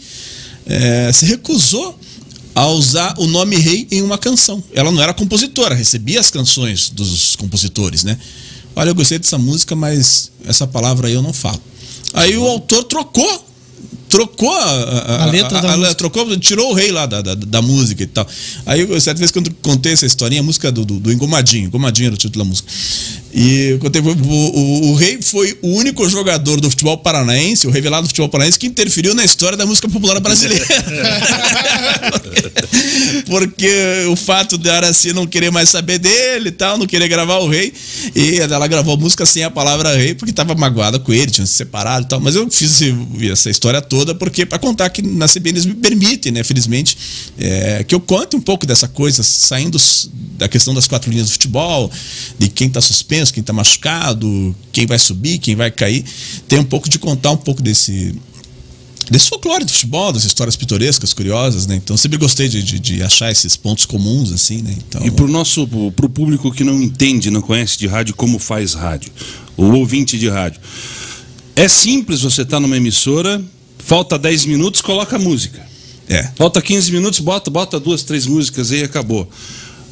é, 0.67 1.11
se 1.13 1.27
recusou 1.27 1.99
a 2.55 2.67
usar 2.69 3.15
o 3.19 3.27
nome 3.27 3.57
rei 3.57 3.87
em 3.91 4.01
uma 4.01 4.17
canção. 4.17 4.63
Ela 4.73 4.91
não 4.91 5.03
era 5.03 5.13
compositora, 5.13 5.75
recebia 5.75 6.19
as 6.21 6.31
canções 6.31 6.89
dos 6.89 7.37
compositores, 7.37 8.03
né? 8.03 8.17
Olha, 8.75 8.91
eu 8.91 8.95
gostei 8.95 9.19
dessa 9.19 9.37
música, 9.39 9.75
mas 9.77 10.31
essa 10.45 10.67
palavra 10.67 11.09
aí 11.09 11.15
eu 11.15 11.23
não 11.23 11.33
falo. 11.33 11.61
Aí 12.15 12.37
o 12.37 12.47
autor 12.47 12.85
trocou. 12.85 13.45
Trocou 14.09 14.53
a, 14.53 14.65
a, 14.65 15.23
A 15.25 15.27
letra 15.27 15.61
da 15.61 15.77
música. 15.77 15.95
trocou, 15.97 16.39
tirou 16.39 16.71
o 16.71 16.75
rei 16.75 16.93
lá 16.93 17.07
da, 17.07 17.21
da, 17.21 17.35
da 17.35 17.61
música 17.61 18.05
e 18.05 18.07
tal. 18.07 18.27
Aí, 18.65 19.01
certa 19.01 19.19
vez, 19.19 19.33
quando 19.33 19.53
contei 19.61 19.93
essa 19.93 20.07
historinha, 20.07 20.41
a 20.41 20.45
música 20.45 20.71
do, 20.71 20.85
do, 20.85 21.01
do 21.01 21.13
Engomadinho, 21.13 21.67
Engomadinho 21.67 22.07
era 22.07 22.15
o 22.15 22.19
título 22.19 22.45
da 22.45 22.49
música. 22.49 22.71
E 23.39 23.75
o, 23.75 23.81
o, 24.29 24.93
o 24.93 24.95
rei 24.95 25.19
foi 25.21 25.59
o 25.61 25.69
único 25.69 26.09
jogador 26.09 26.59
do 26.59 26.71
futebol 26.71 26.97
paranaense, 26.97 27.67
o 27.67 27.71
revelado 27.71 28.05
do 28.05 28.09
futebol 28.09 28.31
paranaense, 28.31 28.59
que 28.59 28.67
interferiu 28.67 29.15
na 29.15 29.23
história 29.23 29.59
da 29.59 29.67
música 29.67 29.87
popular 29.91 30.19
brasileira. 30.21 30.65
Porque 33.29 34.07
o 34.11 34.17
fato 34.17 34.57
de 34.57 34.71
Araci 34.71 35.13
não 35.13 35.27
querer 35.27 35.51
mais 35.51 35.69
saber 35.69 35.99
dele 35.99 36.49
e 36.49 36.53
tal, 36.53 36.79
não 36.79 36.87
querer 36.87 37.09
gravar 37.09 37.37
o 37.41 37.49
rei. 37.49 37.75
E 38.15 38.39
ela 38.39 38.67
gravou 38.67 38.95
a 38.95 38.97
música 38.97 39.27
sem 39.27 39.45
a 39.45 39.51
palavra 39.51 39.95
rei, 39.95 40.15
porque 40.15 40.31
estava 40.31 40.55
magoada 40.55 40.99
com 40.99 41.13
ele, 41.13 41.31
tinham 41.31 41.47
se 41.47 41.53
separado 41.53 42.07
e 42.07 42.09
tal. 42.09 42.21
Mas 42.21 42.37
eu 42.37 42.51
fiz 42.51 42.81
essa 43.31 43.51
história 43.51 43.83
toda 43.83 44.15
porque 44.15 44.47
para 44.47 44.59
contar 44.59 44.89
que 44.89 45.03
na 45.03 45.29
CBN 45.29 45.51
eles 45.51 45.67
me 45.67 45.75
permitem, 45.75 46.33
né, 46.33 46.43
felizmente, 46.43 46.97
é, 47.39 47.85
que 47.85 47.95
eu 47.95 48.01
conte 48.01 48.35
um 48.35 48.41
pouco 48.41 48.67
dessa 48.67 48.89
coisa, 48.89 49.23
saindo 49.23 49.79
da 50.37 50.49
questão 50.49 50.75
das 50.75 50.87
quatro 50.87 51.11
linhas 51.11 51.27
do 51.27 51.33
futebol, 51.33 51.91
de 52.39 52.49
quem 52.49 52.69
está 52.69 52.81
suspenso, 52.81 53.26
quem 53.31 53.41
está 53.41 53.53
machucado, 53.53 54.55
quem 54.73 54.87
vai 54.87 54.99
subir, 54.99 55.39
quem 55.39 55.55
vai 55.55 55.71
cair. 55.71 56.05
Tem 56.49 56.59
um 56.59 56.65
pouco 56.65 56.89
de 56.89 56.99
contar 56.99 57.31
um 57.31 57.37
pouco 57.37 57.63
desse 57.63 58.15
desse 59.11 59.29
folclore 59.29 59.65
do 59.65 59.71
futebol, 59.71 60.13
das 60.13 60.25
histórias 60.25 60.57
pitorescas, 60.57 61.13
curiosas, 61.13 61.67
né? 61.67 61.77
Então 61.77 61.97
sempre 61.97 62.19
gostei 62.19 62.49
de, 62.49 62.63
de, 62.63 62.79
de 62.79 63.03
achar 63.03 63.31
esses 63.31 63.57
pontos 63.57 63.87
comuns, 63.87 64.33
assim, 64.33 64.63
né? 64.63 64.75
Então, 64.77 65.07
E 65.07 65.11
pro 65.11 65.29
nosso, 65.29 65.67
pro 65.95 66.09
público 66.09 66.51
que 66.51 66.65
não 66.65 66.83
entende, 66.83 67.31
não 67.31 67.41
conhece 67.41 67.79
de 67.79 67.87
rádio, 67.87 68.15
como 68.15 68.39
faz 68.39 68.75
rádio, 68.75 69.13
o 69.57 69.65
ouvinte 69.73 70.19
de 70.19 70.29
rádio. 70.29 70.61
É 71.55 71.69
simples 71.69 72.23
você 72.23 72.43
estar 72.43 72.61
numa 72.61 72.77
emissora, 72.77 73.43
falta 73.79 74.19
10 74.19 74.47
minutos, 74.47 74.81
coloca 74.83 75.19
música. 75.19 75.65
é. 76.09 76.31
Falta 76.37 76.61
15 76.61 76.93
minutos, 76.93 77.21
bota, 77.21 77.51
bota 77.51 77.79
duas, 77.81 78.03
três 78.03 78.27
músicas 78.27 78.73
aí 78.73 78.81
e 78.81 78.85
acabou. 78.85 79.29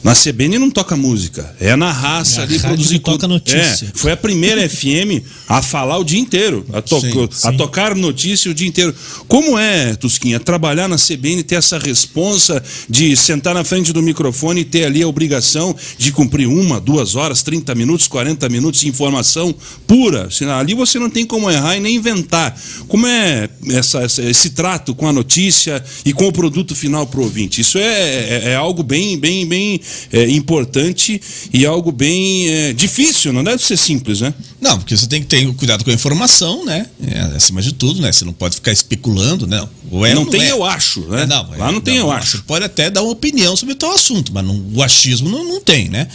Na 0.05 0.15
CBN 0.15 0.59
não 0.59 0.71
toca 0.71 0.95
música, 0.99 1.57
é 1.59 1.75
na 1.75 1.91
raça 1.91 2.43
a 2.43 2.45
ali 2.45 2.59
produzir 2.59 2.99
toca 2.99 3.27
notícia. 3.27 3.87
É, 3.87 3.99
foi 3.99 4.13
a 4.13 4.17
primeira 4.17 4.61
FM 4.69 5.25
a 5.49 5.63
falar 5.63 5.97
o 5.97 6.05
dia 6.05 6.19
inteiro, 6.21 6.63
a, 6.75 6.83
to- 6.83 7.01
Sim, 7.01 7.29
a 7.43 7.51
sim. 7.51 7.57
tocar 7.57 7.95
notícia 7.97 8.51
o 8.51 8.55
dia 8.55 8.69
inteiro. 8.69 8.95
Como 9.27 9.59
é, 9.59 9.95
Tusquinha, 9.95 10.39
trabalhar 10.39 10.89
na 10.89 10.97
CBN 10.99 11.39
e 11.41 11.43
ter 11.43 11.55
essa 11.55 11.79
responsa 11.79 12.63
de 12.87 13.17
sentar 13.17 13.55
na 13.55 13.65
frente 13.65 13.95
do 13.95 14.03
microfone 14.03 14.61
e 14.61 14.65
ter 14.67 14.85
ali 14.85 15.03
a 15.03 15.09
obrigação 15.09 15.75
de 15.97 16.13
cumprir 16.13 16.49
uma, 16.49 16.79
duas 16.79 17.15
horas, 17.17 17.43
30 17.43 17.75
minutos, 17.75 18.07
40 18.07 18.47
minutos 18.51 18.81
de 18.81 18.89
informação 18.89 19.55
pura? 19.87 20.29
Ali 20.59 20.75
você 20.75 20.99
não 20.99 21.09
tem 21.09 21.25
como 21.25 21.51
errar 21.51 21.79
e 21.79 21.81
nem 21.81 21.97
inventar. 21.97 22.55
Como 22.89 23.07
é 23.07 23.49
essa- 23.71 24.03
essa- 24.03 24.23
esse 24.23 24.51
trato 24.51 24.95
com 24.95 25.09
a 25.09 25.13
notícia 25.15 25.83
e 26.05 26.13
com 26.13 26.29
o 26.29 26.33
produto 26.33 26.75
final 26.75 27.07
para 27.07 27.21
o 27.21 27.23
ouvinte? 27.25 27.63
Isso 27.63 27.79
é, 27.79 27.85
é- 27.85 28.43
é 28.51 28.55
algo 28.55 28.83
bem, 28.83 29.19
bem, 29.19 29.47
bem 29.47 29.81
é, 30.13 30.29
importante 30.31 31.21
e 31.53 31.65
algo 31.67 31.91
bem 31.93 32.49
é, 32.49 32.73
difícil, 32.73 33.33
não 33.33 33.45
deve 33.45 33.63
ser 33.65 33.77
simples, 33.77 34.21
né? 34.21 34.33
Não, 34.61 34.79
porque 34.79 34.97
você 34.97 35.07
tem 35.07 35.21
que 35.21 35.27
ter 35.27 35.47
cuidado 35.55 35.85
com 35.85 35.91
a 35.91 35.95
informação, 35.95 36.65
né? 36.65 36.87
É, 37.07 37.21
acima 37.37 37.61
de 37.61 37.73
tudo, 37.73 38.01
né? 38.01 38.13
Você 38.13 38.25
não 38.25 38.33
pode 38.33 38.57
ficar 38.57 38.73
especulando, 38.73 39.47
né? 39.47 39.67
Ou 39.91 40.05
é 40.07 40.15
não 40.15 40.23
ou 40.23 40.29
tem 40.31 40.43
é. 40.43 40.51
eu 40.53 40.65
acho, 40.65 41.01
né? 41.09 41.23
É, 41.23 41.27
não, 41.27 41.51
Lá 41.57 41.71
não 41.71 41.81
tem 41.81 41.97
eu 41.97 42.11
acho. 42.11 42.39
Você 42.39 42.43
pode 42.45 42.65
até 42.65 42.91
dar 42.91 43.03
uma 43.03 43.13
opinião 43.13 43.57
sobre 43.57 43.75
tal 43.75 43.93
assunto, 43.93 44.33
mas 44.33 44.45
não- 44.45 44.65
o 44.75 44.83
achismo 44.83 45.29
não, 45.29 45.45
não 45.45 45.61
tem, 45.61 45.89
né? 45.89 46.09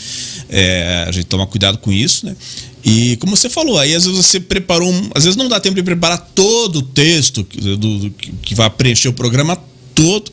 É, 0.50 1.06
a 1.08 1.12
gente 1.12 1.26
toma 1.26 1.46
cuidado 1.46 1.78
com 1.78 1.92
isso, 1.92 2.26
né? 2.26 2.36
E 2.84 3.18
como 3.18 3.36
você 3.36 3.50
falou, 3.50 3.78
aí 3.78 3.94
às 3.94 4.06
vezes 4.06 4.26
você 4.26 4.40
preparou, 4.40 4.90
um, 4.92 5.10
às 5.14 5.26
vezes 5.26 5.36
não 5.38 5.50
dá 5.50 5.60
tempo 5.60 5.76
de 5.76 5.84
preparar 5.84 6.18
todo 6.34 6.78
o 6.78 6.82
texto 6.82 7.44
do- 7.44 8.10
que 8.42 8.56
vai 8.56 8.70
preencher 8.70 9.10
o 9.10 9.14
programa 9.14 9.58
todo. 9.94 10.32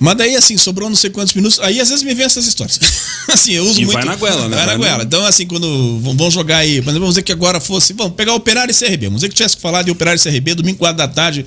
Mas 0.00 0.16
daí, 0.16 0.34
assim, 0.34 0.56
sobrou 0.56 0.88
não 0.88 0.96
sei 0.96 1.10
quantos 1.10 1.34
minutos. 1.34 1.60
Aí, 1.60 1.78
às 1.78 1.90
vezes, 1.90 2.02
me 2.02 2.14
vem 2.14 2.24
essas 2.24 2.46
histórias. 2.46 2.80
assim, 3.28 3.52
eu 3.52 3.64
uso 3.64 3.80
E 3.80 3.84
muito. 3.84 3.92
vai 3.98 4.04
na 4.06 4.16
goela, 4.16 4.48
né? 4.48 4.56
Vai 4.56 4.66
na 4.66 4.76
goela. 4.76 5.02
Então, 5.04 5.24
assim, 5.26 5.46
quando 5.46 6.00
vão 6.16 6.30
jogar 6.30 6.56
aí, 6.58 6.76
exemplo, 6.78 6.94
vamos 6.94 7.10
dizer 7.10 7.22
que 7.22 7.30
agora 7.32 7.60
fosse, 7.60 7.92
vamos 7.92 8.14
pegar 8.14 8.32
Operário 8.34 8.72
e 8.72 8.74
CRB. 8.74 9.06
Vamos 9.06 9.20
dizer 9.20 9.28
que 9.28 9.34
tivesse 9.34 9.56
que 9.56 9.62
falar 9.62 9.82
de 9.82 9.90
Operário 9.90 10.18
e 10.18 10.22
CRB, 10.22 10.54
domingo 10.54 10.78
4 10.78 10.96
da 10.96 11.06
tarde, 11.06 11.44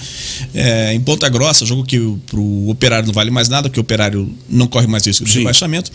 é, 0.53 0.93
em 0.93 1.01
Ponta 1.01 1.27
Grossa, 1.29 1.65
jogo 1.65 1.83
que 1.83 1.97
o- 1.99 2.21
pro 2.27 2.69
Operário 2.69 3.07
não 3.07 3.13
vale 3.13 3.31
mais 3.31 3.49
nada, 3.49 3.69
porque 3.69 3.79
o 3.79 3.81
Operário 3.81 4.31
não 4.47 4.67
corre 4.67 4.85
mais 4.85 5.03
risco 5.05 5.25
de 5.25 5.39
rebaixamento, 5.39 5.91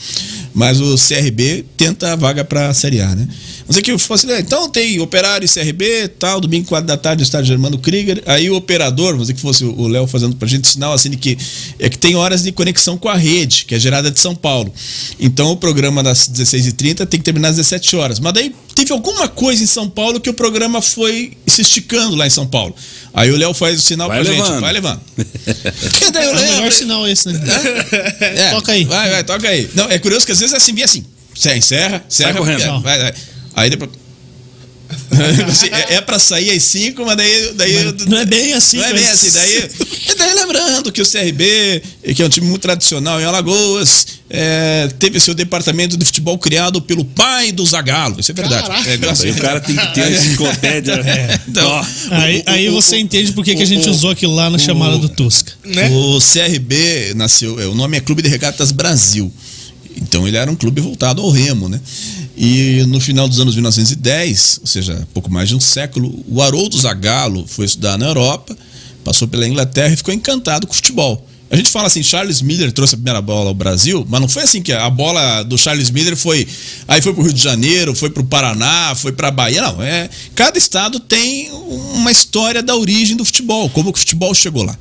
mas 0.53 0.81
o 0.81 0.97
CRB 0.97 1.65
tenta 1.77 2.13
a 2.13 2.17
vaga 2.17 2.45
pra 2.45 2.75
Série 2.75 3.01
A, 3.01 3.15
né? 3.15 3.29
Vamos 3.69 3.77
dizer 3.77 3.83
que 3.83 3.93
eu 3.93 3.99
fosse, 3.99 4.27
né, 4.27 4.41
então 4.41 4.67
tem 4.71 4.99
Operário 4.99 5.45
e 5.45 5.49
CRB, 5.49 6.09
tal, 6.19 6.41
domingo 6.41 6.67
4 6.69 6.87
da 6.87 6.97
tarde, 6.97 7.23
estádio 7.23 7.49
Germano 7.49 7.77
Krieger, 7.77 8.23
aí 8.25 8.49
o 8.49 8.57
operador, 8.57 9.09
vamos 9.13 9.25
dizer 9.27 9.35
que 9.35 9.43
fosse 9.43 9.63
o 9.63 9.87
Léo 9.87 10.07
fazendo 10.07 10.35
pra 10.37 10.49
gente 10.49 10.67
sinal, 10.67 10.95
assim, 10.95 11.11
de 11.11 11.19
que 11.19 11.37
é 11.79 11.91
que 11.91 11.99
tem 11.99 12.17
horas 12.17 12.43
de 12.43 12.51
conexão 12.51 12.97
com 12.97 13.11
a 13.11 13.15
rede, 13.15 13.67
que 13.67 13.75
é 13.75 13.79
gerada 13.79 14.11
de 14.11 14.19
São 14.19 14.35
Paulo. 14.35 14.73
Então 15.21 15.51
o 15.53 15.57
programa 15.57 16.03
das 16.03 16.27
16h30 16.31 17.07
tem 17.07 17.21
que 17.21 17.25
terminar 17.25 17.49
às 17.51 17.57
17 17.57 17.95
horas. 17.97 18.19
Mas 18.21 18.33
daí 18.33 18.55
teve 18.75 18.91
alguma 18.91 19.29
coisa 19.29 19.63
em 19.63 19.67
São 19.67 19.87
Paulo 19.87 20.19
que 20.19 20.31
o 20.31 20.35
programa 20.35 20.81
foi 20.81 21.37
se 21.47 21.61
esticando 21.61 22.17
lá 22.17 22.27
em 22.27 22.31
São 22.31 22.47
Paulo. 22.47 22.75
Aí 23.13 23.31
o 23.31 23.37
Léo 23.37 23.53
faz 23.53 23.79
o 23.79 23.83
sinal 23.83 24.09
Vai 24.09 24.23
pra 24.23 24.31
levando. 24.31 24.47
gente, 24.47 24.61
vai 24.63 24.73
levando. 24.73 25.01
daí 26.13 26.25
É 26.25 26.31
o 26.31 26.35
melhor 26.35 26.55
lembro. 26.57 26.73
sinal 26.73 27.07
esse, 27.07 27.29
né? 27.29 27.41
É, 28.21 28.51
Toca 28.51 28.73
aí. 28.73 28.85
Vai, 28.85 29.11
vai, 29.11 29.25
toca 29.25 29.47
aí. 29.47 29.69
Não, 29.75 29.91
é 29.91 29.99
curioso 29.99 30.25
que 30.25 30.33
às 30.33 30.41
vezes 30.41 30.55
é 30.55 30.57
assim, 30.57 30.73
via 30.73 30.87
assim. 30.87 31.05
Você 31.35 31.55
encerra, 31.55 32.03
encerra. 32.09 32.35
correndo. 32.35 32.63
é, 32.63 32.81
vai, 32.81 32.99
vai. 32.99 33.15
Aí 33.59 33.71
depois. 33.71 33.91
Assim, 35.49 35.67
é, 35.71 35.95
é 35.97 36.01
pra 36.01 36.19
sair 36.19 36.51
às 36.51 36.63
5, 36.63 37.05
mas 37.05 37.17
daí. 37.17 37.53
daí 37.55 37.95
Não 38.09 38.19
é 38.19 38.25
bem 38.25 38.55
assim. 38.55 38.79
não 38.79 38.85
é 38.85 38.93
bem 38.95 39.05
mas- 39.05 39.13
assim. 39.27 39.39
Daí, 39.39 39.71
e 40.11 40.15
daí 40.15 40.35
lembrando 40.35 40.91
que 40.93 41.03
o 41.03 41.05
CRB, 41.07 41.83
que 42.15 42.23
é 42.23 42.25
um 42.25 42.29
time 42.29 42.47
muito 42.47 42.63
tradicional 42.63 43.21
em 43.21 43.25
Alagoas, 43.25 44.07
é, 44.31 44.89
teve 44.99 45.19
seu 45.21 45.35
departamento 45.35 45.97
de 45.97 46.05
futebol 46.07 46.39
criado 46.39 46.81
pelo 46.81 47.05
pai 47.05 47.53
do 47.53 47.65
Zagalo. 47.67 48.19
Isso 48.21 48.31
é 48.31 48.35
verdade. 48.35 48.89
É, 48.89 48.95
então, 48.95 49.11
assim, 49.11 49.27
Aí 49.27 49.33
o 49.33 49.37
cara 49.37 49.61
tem 49.61 49.77
que 49.77 49.95
ter 49.95 50.03
a 50.05 50.11
enciclopédia. 50.11 50.95
Então, 51.49 51.69
Ó, 51.69 51.85
Aí, 52.11 52.39
o- 52.39 52.43
aí 52.51 52.69
o- 52.69 52.73
você 52.73 52.97
o- 52.97 52.99
entende 52.99 53.33
por 53.33 53.45
que, 53.45 53.51
a 53.51 53.65
gente 53.67 53.89
o- 53.89 53.91
usou 53.93 54.11
aquilo 54.11 54.35
lá 54.35 54.49
na 54.49 54.59
chamada 54.59 54.97
do 54.97 55.09
Tusca. 55.09 55.53
Né? 55.65 55.91
O 55.91 56.19
CRB 56.21 57.13
nasceu, 57.15 57.61
é, 57.61 57.67
o 57.67 57.75
nome 57.75 57.97
é 57.97 58.01
Clube 58.01 58.23
de 58.23 58.29
Regatas 58.29 58.73
Brasil. 58.73 59.31
Então 60.01 60.29
ele 60.29 60.37
era 60.37 60.49
um 60.51 60.55
clube 60.55 60.81
voltado 60.81 61.21
ao 61.21 61.29
remo, 61.31 61.69
né? 61.69 61.81
E 62.41 62.85
no 62.87 63.01
final 63.01 63.27
dos 63.27 63.41
anos 63.41 63.57
1910, 63.57 64.61
ou 64.61 64.67
seja, 64.69 65.09
pouco 65.13 65.29
mais 65.29 65.49
de 65.49 65.57
um 65.57 65.61
século, 65.61 66.25
o 66.29 66.41
Haroldo 66.41 66.79
Zagallo 66.79 67.45
foi 67.49 67.67
estudar 67.67 67.99
na 67.99 68.07
Europa, 68.07 68.57
passou 69.03 69.27
pela 69.27 69.47
Inglaterra 69.47 69.93
e 69.93 69.97
ficou 69.97 70.15
encantado 70.15 70.65
com 70.65 70.73
o 70.73 70.77
futebol. 70.77 71.27
A 71.51 71.57
gente 71.57 71.69
fala 71.69 71.89
assim, 71.89 72.01
Charles 72.01 72.41
Miller 72.41 72.71
trouxe 72.71 72.95
a 72.95 72.97
primeira 72.99 73.21
bola 73.21 73.49
ao 73.49 73.55
Brasil, 73.55 74.07
mas 74.09 74.21
não 74.21 74.29
foi 74.29 74.45
assim 74.45 74.63
que 74.63 74.73
a 74.73 74.89
bola 74.89 75.43
do 75.43 75.59
Charles 75.59 75.91
Miller 75.91 76.17
foi, 76.17 76.47
aí 76.87 77.03
foi 77.03 77.13
pro 77.13 77.25
Rio 77.25 77.33
de 77.33 77.43
Janeiro, 77.43 77.93
foi 77.93 78.11
pro 78.11 78.23
Paraná, 78.23 78.95
foi 78.95 79.11
pra 79.11 79.33
Bahia, 79.33 79.61
não, 79.61 79.83
é, 79.83 80.09
cada 80.37 80.59
estado 80.59 81.01
tem 81.01 81.51
uma 81.51 82.13
história 82.13 82.63
da 82.63 82.77
origem 82.77 83.17
do 83.17 83.25
futebol, 83.25 83.69
como 83.71 83.91
o 83.91 83.97
futebol 83.97 84.33
chegou 84.33 84.63
lá. 84.63 84.79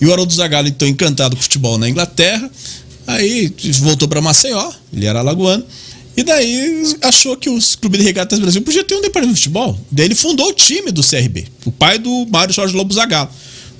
E 0.00 0.06
o 0.06 0.12
Haroldo 0.12 0.32
Zagallo 0.32 0.68
então 0.68 0.88
encantado 0.88 1.36
com 1.36 1.40
o 1.40 1.42
futebol 1.42 1.76
na 1.76 1.86
Inglaterra, 1.86 2.48
aí 3.06 3.52
voltou 3.80 4.08
para 4.08 4.22
Maceió, 4.22 4.72
ele 4.90 5.04
era 5.04 5.18
alagoano, 5.18 5.64
e 6.16 6.22
daí 6.22 6.96
achou 7.02 7.36
que 7.36 7.50
os 7.50 7.74
clubes 7.74 7.98
de 8.00 8.06
regatas 8.06 8.38
Brasil 8.38 8.62
podia 8.62 8.84
ter 8.84 8.94
um 8.94 9.00
departamento 9.00 9.34
de 9.34 9.40
futebol. 9.40 9.78
Daí 9.90 10.06
ele 10.06 10.14
fundou 10.14 10.48
o 10.48 10.52
time 10.52 10.92
do 10.92 11.02
CRB, 11.02 11.46
o 11.64 11.72
pai 11.72 11.98
do 11.98 12.26
Mário 12.30 12.54
Jorge 12.54 12.74
Lobo 12.74 12.94
Zagallo, 12.94 13.30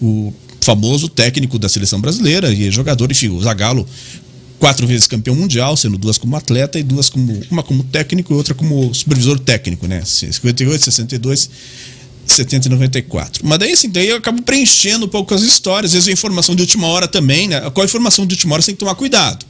o 0.03 0.33
famoso 0.61 1.09
técnico 1.09 1.59
da 1.59 1.69
seleção 1.69 2.01
brasileira 2.01 2.53
e 2.53 2.71
jogador, 2.71 3.11
enfim, 3.13 3.29
o 3.29 3.41
Zagallo 3.43 3.87
quatro 4.59 4.87
vezes 4.87 5.07
campeão 5.07 5.37
mundial, 5.37 5.77
sendo 5.77 5.99
duas 5.99 6.17
como 6.17 6.35
atleta 6.37 6.79
e 6.79 6.83
duas 6.83 7.11
como 7.11 7.43
uma 7.51 7.63
como 7.63 7.85
técnico 7.85 8.33
e 8.33 8.37
outra 8.37 8.55
como 8.55 8.95
supervisor 8.95 9.39
técnico, 9.39 9.87
né? 9.87 10.03
58, 10.05 10.85
62, 10.85 11.51
70 12.27 12.69
e 12.69 12.71
94. 12.71 13.47
Mas 13.47 13.59
daí 13.59 13.73
assim, 13.73 13.91
daí 13.91 14.09
eu 14.09 14.17
acabo 14.17 14.43
preenchendo 14.43 15.05
um 15.05 15.09
pouco 15.09 15.35
as 15.35 15.43
histórias, 15.43 15.91
às 15.91 15.95
vezes 15.95 16.09
a 16.09 16.13
informação 16.13 16.55
de 16.55 16.63
última 16.63 16.87
hora 16.87 17.07
também, 17.07 17.49
né? 17.49 17.61
Qual 17.71 17.83
a 17.83 17.85
informação 17.85 18.27
de 18.27 18.35
última 18.35 18.55
hora 18.55 18.63
você 18.63 18.69
tem 18.69 18.75
que 18.75 18.81
tomar 18.81 18.95
cuidado. 18.95 19.45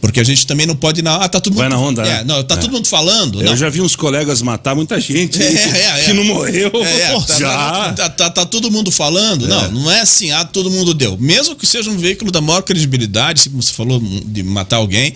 Porque 0.00 0.20
a 0.20 0.24
gente 0.24 0.46
também 0.46 0.66
não 0.66 0.76
pode 0.76 1.00
ir 1.00 1.02
na. 1.02 1.16
Ah, 1.16 1.28
tá 1.28 1.40
todo 1.40 1.52
mundo. 1.54 1.60
Vai 1.60 1.68
na 1.68 1.78
onda, 1.78 2.02
é, 2.02 2.04
né? 2.04 2.24
Não, 2.26 2.42
tá 2.44 2.54
É. 2.54 2.58
todo 2.58 2.70
mundo 2.72 2.86
falando. 2.86 3.40
Eu 3.40 3.46
não. 3.50 3.56
já 3.56 3.68
vi 3.68 3.80
uns 3.80 3.96
colegas 3.96 4.42
matar 4.42 4.74
muita 4.74 5.00
gente 5.00 5.42
É, 5.42 5.46
aí 5.46 5.56
é, 5.56 6.00
é. 6.00 6.04
que 6.04 6.12
não 6.12 6.24
morreu. 6.24 6.70
É, 6.74 7.00
é, 7.12 7.20
tá, 7.20 7.38
já. 7.38 7.92
tá, 7.94 8.08
tá- 8.10 8.30
tá 8.30 8.46
todo 8.46 8.70
mundo 8.70 8.90
falando. 8.90 9.46
Não, 9.48 9.70
não 9.72 9.90
é 9.90 10.00
assim, 10.00 10.30
ah, 10.30 10.44
todo 10.44 10.70
mundo 10.70 10.92
deu. 10.94 11.16
Mesmo 11.18 11.56
que 11.56 11.66
seja 11.66 11.90
um 11.90 11.96
veículo 11.96 12.30
da 12.30 12.40
maior 12.40 12.62
credibilidade, 12.62 13.40
assim 13.40 13.50
como 13.50 13.62
você 13.62 13.72
falou, 13.72 14.00
de 14.00 14.42
matar 14.42 14.76
alguém. 14.76 15.12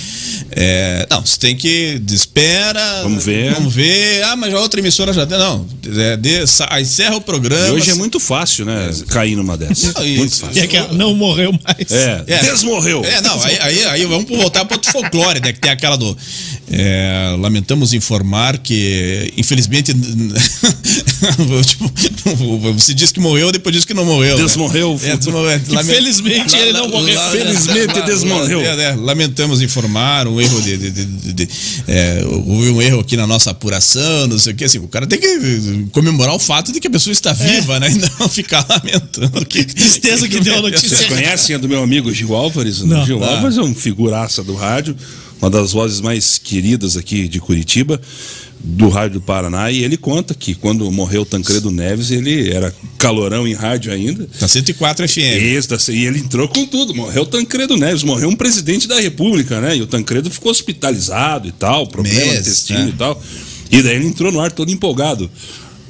é, 0.52 1.06
não, 1.10 1.20
você 1.24 1.38
tem 1.38 1.56
que. 1.56 2.00
Espera. 2.10 3.02
Vamos 3.02 3.24
ver. 3.24 3.54
Vamos 3.54 3.72
ver. 3.74 4.22
Ah, 4.24 4.36
mas 4.36 4.52
a 4.54 4.60
outra 4.60 4.80
emissora 4.80 5.12
já 5.12 5.24
deu. 5.24 5.38
Não, 5.38 5.66
é, 5.96 6.46
sa- 6.46 6.80
encerra 6.80 7.16
o 7.16 7.20
programa. 7.20 7.68
E 7.68 7.70
hoje 7.72 7.90
é 7.90 7.94
muito 7.94 8.18
fácil, 8.20 8.64
né? 8.64 8.90
Cair 9.08 9.36
numa 9.36 9.56
dessas. 9.56 9.94
Não, 9.94 10.04
muito 10.06 10.36
fácil. 10.40 10.56
E 10.56 10.60
é 10.60 10.66
que 10.66 10.80
não 10.94 11.14
morreu 11.14 11.52
mais. 11.52 11.90
É, 11.90 12.24
É. 12.26 12.38
desmorreu. 12.42 13.04
É, 13.04 13.20
não, 13.20 13.42
aí, 13.42 13.58
aí, 13.60 13.84
aí 13.84 14.04
vamos 14.06 14.28
voltar 14.28 14.64
para 14.70 14.76
outro 14.76 14.92
folclore, 14.92 15.40
né? 15.40 15.52
Que 15.52 15.60
tem 15.60 15.70
aquela 15.70 15.96
do. 15.96 16.16
é, 16.70 17.36
lamentamos 17.38 17.92
informar 17.92 18.58
que, 18.58 19.32
infelizmente. 19.36 19.92
tipo, 21.66 21.92
você 22.72 22.94
diz 22.94 23.12
que 23.12 23.20
morreu, 23.20 23.50
depois 23.52 23.74
diz 23.74 23.84
que 23.84 23.94
não 23.94 24.04
morreu. 24.04 24.36
né? 24.38 24.44
Desmorreu. 24.44 24.98
É. 25.02 25.16
Lame- 25.68 25.92
Infelizmente, 25.92 26.56
ele 26.56 26.72
não 26.72 26.88
morreu. 26.88 27.18
Felizmente 27.30 28.00
desmorreu. 28.02 28.60
É, 28.62 28.90
é, 28.90 28.94
lamentamos 28.94 29.60
informar 29.62 30.26
um 30.28 30.40
erro 30.40 30.60
de. 30.62 30.76
de- 30.76 30.90
de- 30.90 31.04
de- 31.04 31.32
de- 31.32 31.48
é, 31.88 32.22
houve 32.24 32.70
um 32.70 32.80
erro 32.82 33.00
aqui 33.00 33.16
na 33.16 33.26
nossa 33.26 33.50
apuração, 33.50 34.26
não 34.28 34.38
sei 34.38 34.52
o 34.52 34.56
que. 34.56 34.64
Assim, 34.64 34.78
o 34.78 34.88
cara 34.88 35.06
tem 35.06 35.18
que 35.18 35.86
comemorar 35.92 36.34
o 36.34 36.38
fato 36.38 36.72
de 36.72 36.80
que 36.80 36.86
a 36.86 36.90
pessoa 36.90 37.12
está 37.12 37.32
viva, 37.32 37.78
né? 37.80 37.90
E 38.00 38.20
não 38.20 38.28
ficar 38.28 38.64
lamentando. 38.68 39.44
Que 39.46 39.64
Tristeza 39.64 40.28
que 40.28 40.38
deu 40.40 40.58
a 40.58 40.62
notícia. 40.62 40.96
Vocês 40.96 41.08
conhecem 41.08 41.56
a 41.56 41.58
do 41.58 41.68
meu 41.68 41.82
amigo 41.82 42.12
Gil 42.14 42.34
Álvares? 42.34 42.80
Não. 42.82 43.04
Gil 43.04 43.22
Ah. 43.24 43.30
Álvares 43.34 43.58
é 43.58 43.62
um 43.62 43.74
figuraça 43.74 44.42
do 44.44 44.54
rádio, 44.60 44.96
uma 45.40 45.50
das 45.50 45.72
vozes 45.72 46.00
mais 46.00 46.38
queridas 46.38 46.96
aqui 46.96 47.26
de 47.26 47.40
Curitiba, 47.40 48.00
do 48.62 48.90
Rádio 48.90 49.20
do 49.20 49.22
Paraná, 49.22 49.70
e 49.70 49.82
ele 49.82 49.96
conta 49.96 50.34
que 50.34 50.54
quando 50.54 50.90
morreu 50.92 51.22
o 51.22 51.24
Tancredo 51.24 51.70
Neves, 51.70 52.10
ele 52.10 52.50
era 52.50 52.74
calorão 52.98 53.48
em 53.48 53.54
rádio 53.54 53.90
ainda. 53.90 54.28
Tá 54.38 54.46
104 54.46 55.08
FM. 55.08 55.18
Isso, 55.18 55.90
e 55.90 56.04
ele 56.04 56.18
entrou 56.18 56.46
com 56.46 56.66
tudo. 56.66 56.94
Morreu 56.94 57.22
o 57.22 57.26
Tancredo 57.26 57.76
Neves, 57.76 58.02
morreu 58.02 58.28
um 58.28 58.36
presidente 58.36 58.86
da 58.86 59.00
República, 59.00 59.60
né? 59.62 59.76
E 59.78 59.82
o 59.82 59.86
Tancredo 59.86 60.30
ficou 60.30 60.52
hospitalizado 60.52 61.48
e 61.48 61.52
tal, 61.52 61.86
problema 61.86 62.20
Meses, 62.20 62.40
intestino 62.40 62.80
né? 62.80 62.90
e 62.90 62.92
tal. 62.92 63.22
E 63.70 63.82
daí 63.82 63.96
ele 63.96 64.06
entrou 64.06 64.30
no 64.30 64.40
ar 64.40 64.52
todo 64.52 64.70
empolgado. 64.70 65.30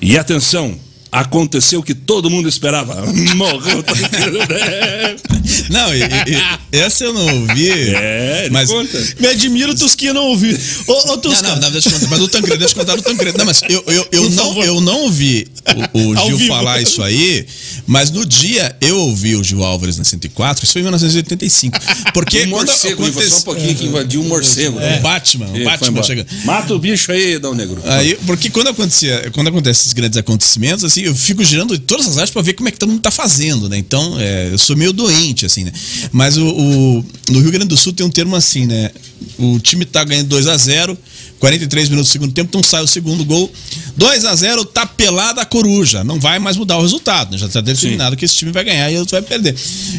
E 0.00 0.16
atenção, 0.16 0.78
aconteceu 1.12 1.80
o 1.80 1.82
que 1.82 1.94
todo 1.94 2.30
mundo 2.30 2.48
esperava. 2.48 3.04
Morreu 3.36 3.78
o 3.78 3.82
Tancredo 3.82 4.38
Neves. 4.38 5.68
Não, 5.68 5.94
e- 5.94 6.00
e- 6.02 6.78
essa 6.78 7.04
eu 7.04 7.12
não 7.12 7.40
ouvi. 7.40 7.70
É, 7.70 8.48
mas. 8.50 8.70
conta. 8.70 8.98
Me 9.18 9.26
admiro, 9.28 9.74
Tusquinha 9.74 10.12
não 10.14 10.26
ouviu. 10.26 10.56
Ô, 10.86 10.92
ô 10.92 11.06
Não, 11.08 11.18
Tusca, 11.18 11.48
não, 11.48 11.56
não, 11.60 11.70
deixa 11.70 11.88
eu 11.88 11.92
contar. 11.94 12.08
Mas 12.08 12.18
do 12.18 12.28
Tancredo, 12.28 12.58
deixa 12.58 12.74
eu 12.74 12.78
contar 12.78 12.96
do 12.96 13.02
Tancredo. 13.02 13.38
Não, 13.38 13.44
mas 13.44 13.62
eu, 13.68 13.82
eu, 13.86 14.08
eu, 14.12 14.22
Por 14.24 14.30
não, 14.32 14.46
favor. 14.48 14.64
eu 14.64 14.80
não 14.80 15.00
ouvi 15.02 15.46
o, 15.92 15.98
o 16.12 16.16
Gil 16.26 16.36
vivo. 16.36 16.48
falar 16.54 16.80
isso 16.80 17.02
aí, 17.02 17.46
mas 17.86 18.10
no 18.10 18.24
dia 18.26 18.74
eu 18.80 18.96
ouvi 18.98 19.34
o 19.36 19.42
Gil 19.42 19.64
Álvares 19.64 19.96
na 19.98 20.04
104, 20.04 20.64
isso 20.64 20.72
foi 20.72 20.80
em 20.80 20.84
1985. 20.84 21.78
Porque 22.14 22.44
Um 22.44 22.50
quando 22.50 22.66
morcego? 22.68 23.02
Foi 23.02 23.12
só 23.12 23.18
um 23.18 23.22
aconteceu. 23.22 23.44
pouquinho 23.44 23.74
que 23.74 23.86
invadiu 23.86 24.20
um 24.20 24.28
morcego. 24.28 24.76
O 24.76 24.80
né? 24.80 24.98
Batman, 25.00 25.46
o 25.46 25.64
Batman 25.64 25.88
embora. 25.88 26.06
chegando. 26.06 26.26
Mata 26.44 26.74
o 26.74 26.78
bicho 26.78 27.10
aí, 27.12 27.38
Dal 27.38 27.54
Negro. 27.54 27.82
Aí, 27.84 28.16
porque 28.26 28.50
quando 28.50 28.68
acontecia, 28.68 29.30
quando 29.32 29.48
acontecem 29.48 29.80
esses 29.82 29.92
grandes 29.92 30.18
acontecimentos, 30.18 30.84
assim, 30.84 30.99
eu 31.04 31.14
fico 31.14 31.42
girando 31.44 31.78
todas 31.78 32.06
as 32.06 32.16
áreas 32.16 32.30
para 32.30 32.42
ver 32.42 32.52
como 32.54 32.68
é 32.68 32.72
que 32.72 32.78
todo 32.78 32.88
mundo 32.90 33.00
tá 33.00 33.10
fazendo, 33.10 33.68
né? 33.68 33.76
Então, 33.78 34.16
é, 34.18 34.48
eu 34.52 34.58
sou 34.58 34.76
meio 34.76 34.92
doente, 34.92 35.46
assim, 35.46 35.64
né? 35.64 35.72
Mas 36.12 36.36
o, 36.36 36.46
o- 36.46 37.04
no 37.30 37.40
Rio 37.40 37.50
Grande 37.50 37.68
do 37.68 37.76
Sul 37.76 37.92
tem 37.92 38.04
um 38.06 38.10
termo 38.10 38.34
assim, 38.36 38.66
né? 38.66 38.90
O 39.38 39.58
time 39.60 39.84
tá 39.84 40.02
ganhando 40.04 40.28
2 40.28 40.46
a 40.46 40.56
0 40.56 40.96
43 41.38 41.88
minutos 41.88 42.10
do 42.10 42.12
segundo 42.12 42.32
tempo, 42.34 42.48
então 42.50 42.62
sai 42.62 42.82
o 42.82 42.86
segundo 42.86 43.24
gol. 43.24 43.50
2 43.96 44.26
a 44.26 44.34
0 44.36 44.62
tá 44.66 44.84
pelada 44.84 45.40
a 45.40 45.44
coruja. 45.46 46.04
Não 46.04 46.20
vai 46.20 46.38
mais 46.38 46.58
mudar 46.58 46.76
o 46.76 46.82
resultado, 46.82 47.32
né? 47.32 47.38
Já 47.38 47.48
tá 47.48 47.62
determinado 47.62 48.14
que 48.14 48.26
esse 48.26 48.34
time 48.36 48.52
vai 48.52 48.62
ganhar 48.62 48.90
e 48.90 48.98
outro 48.98 49.12
vai 49.12 49.22
perder. 49.22 49.56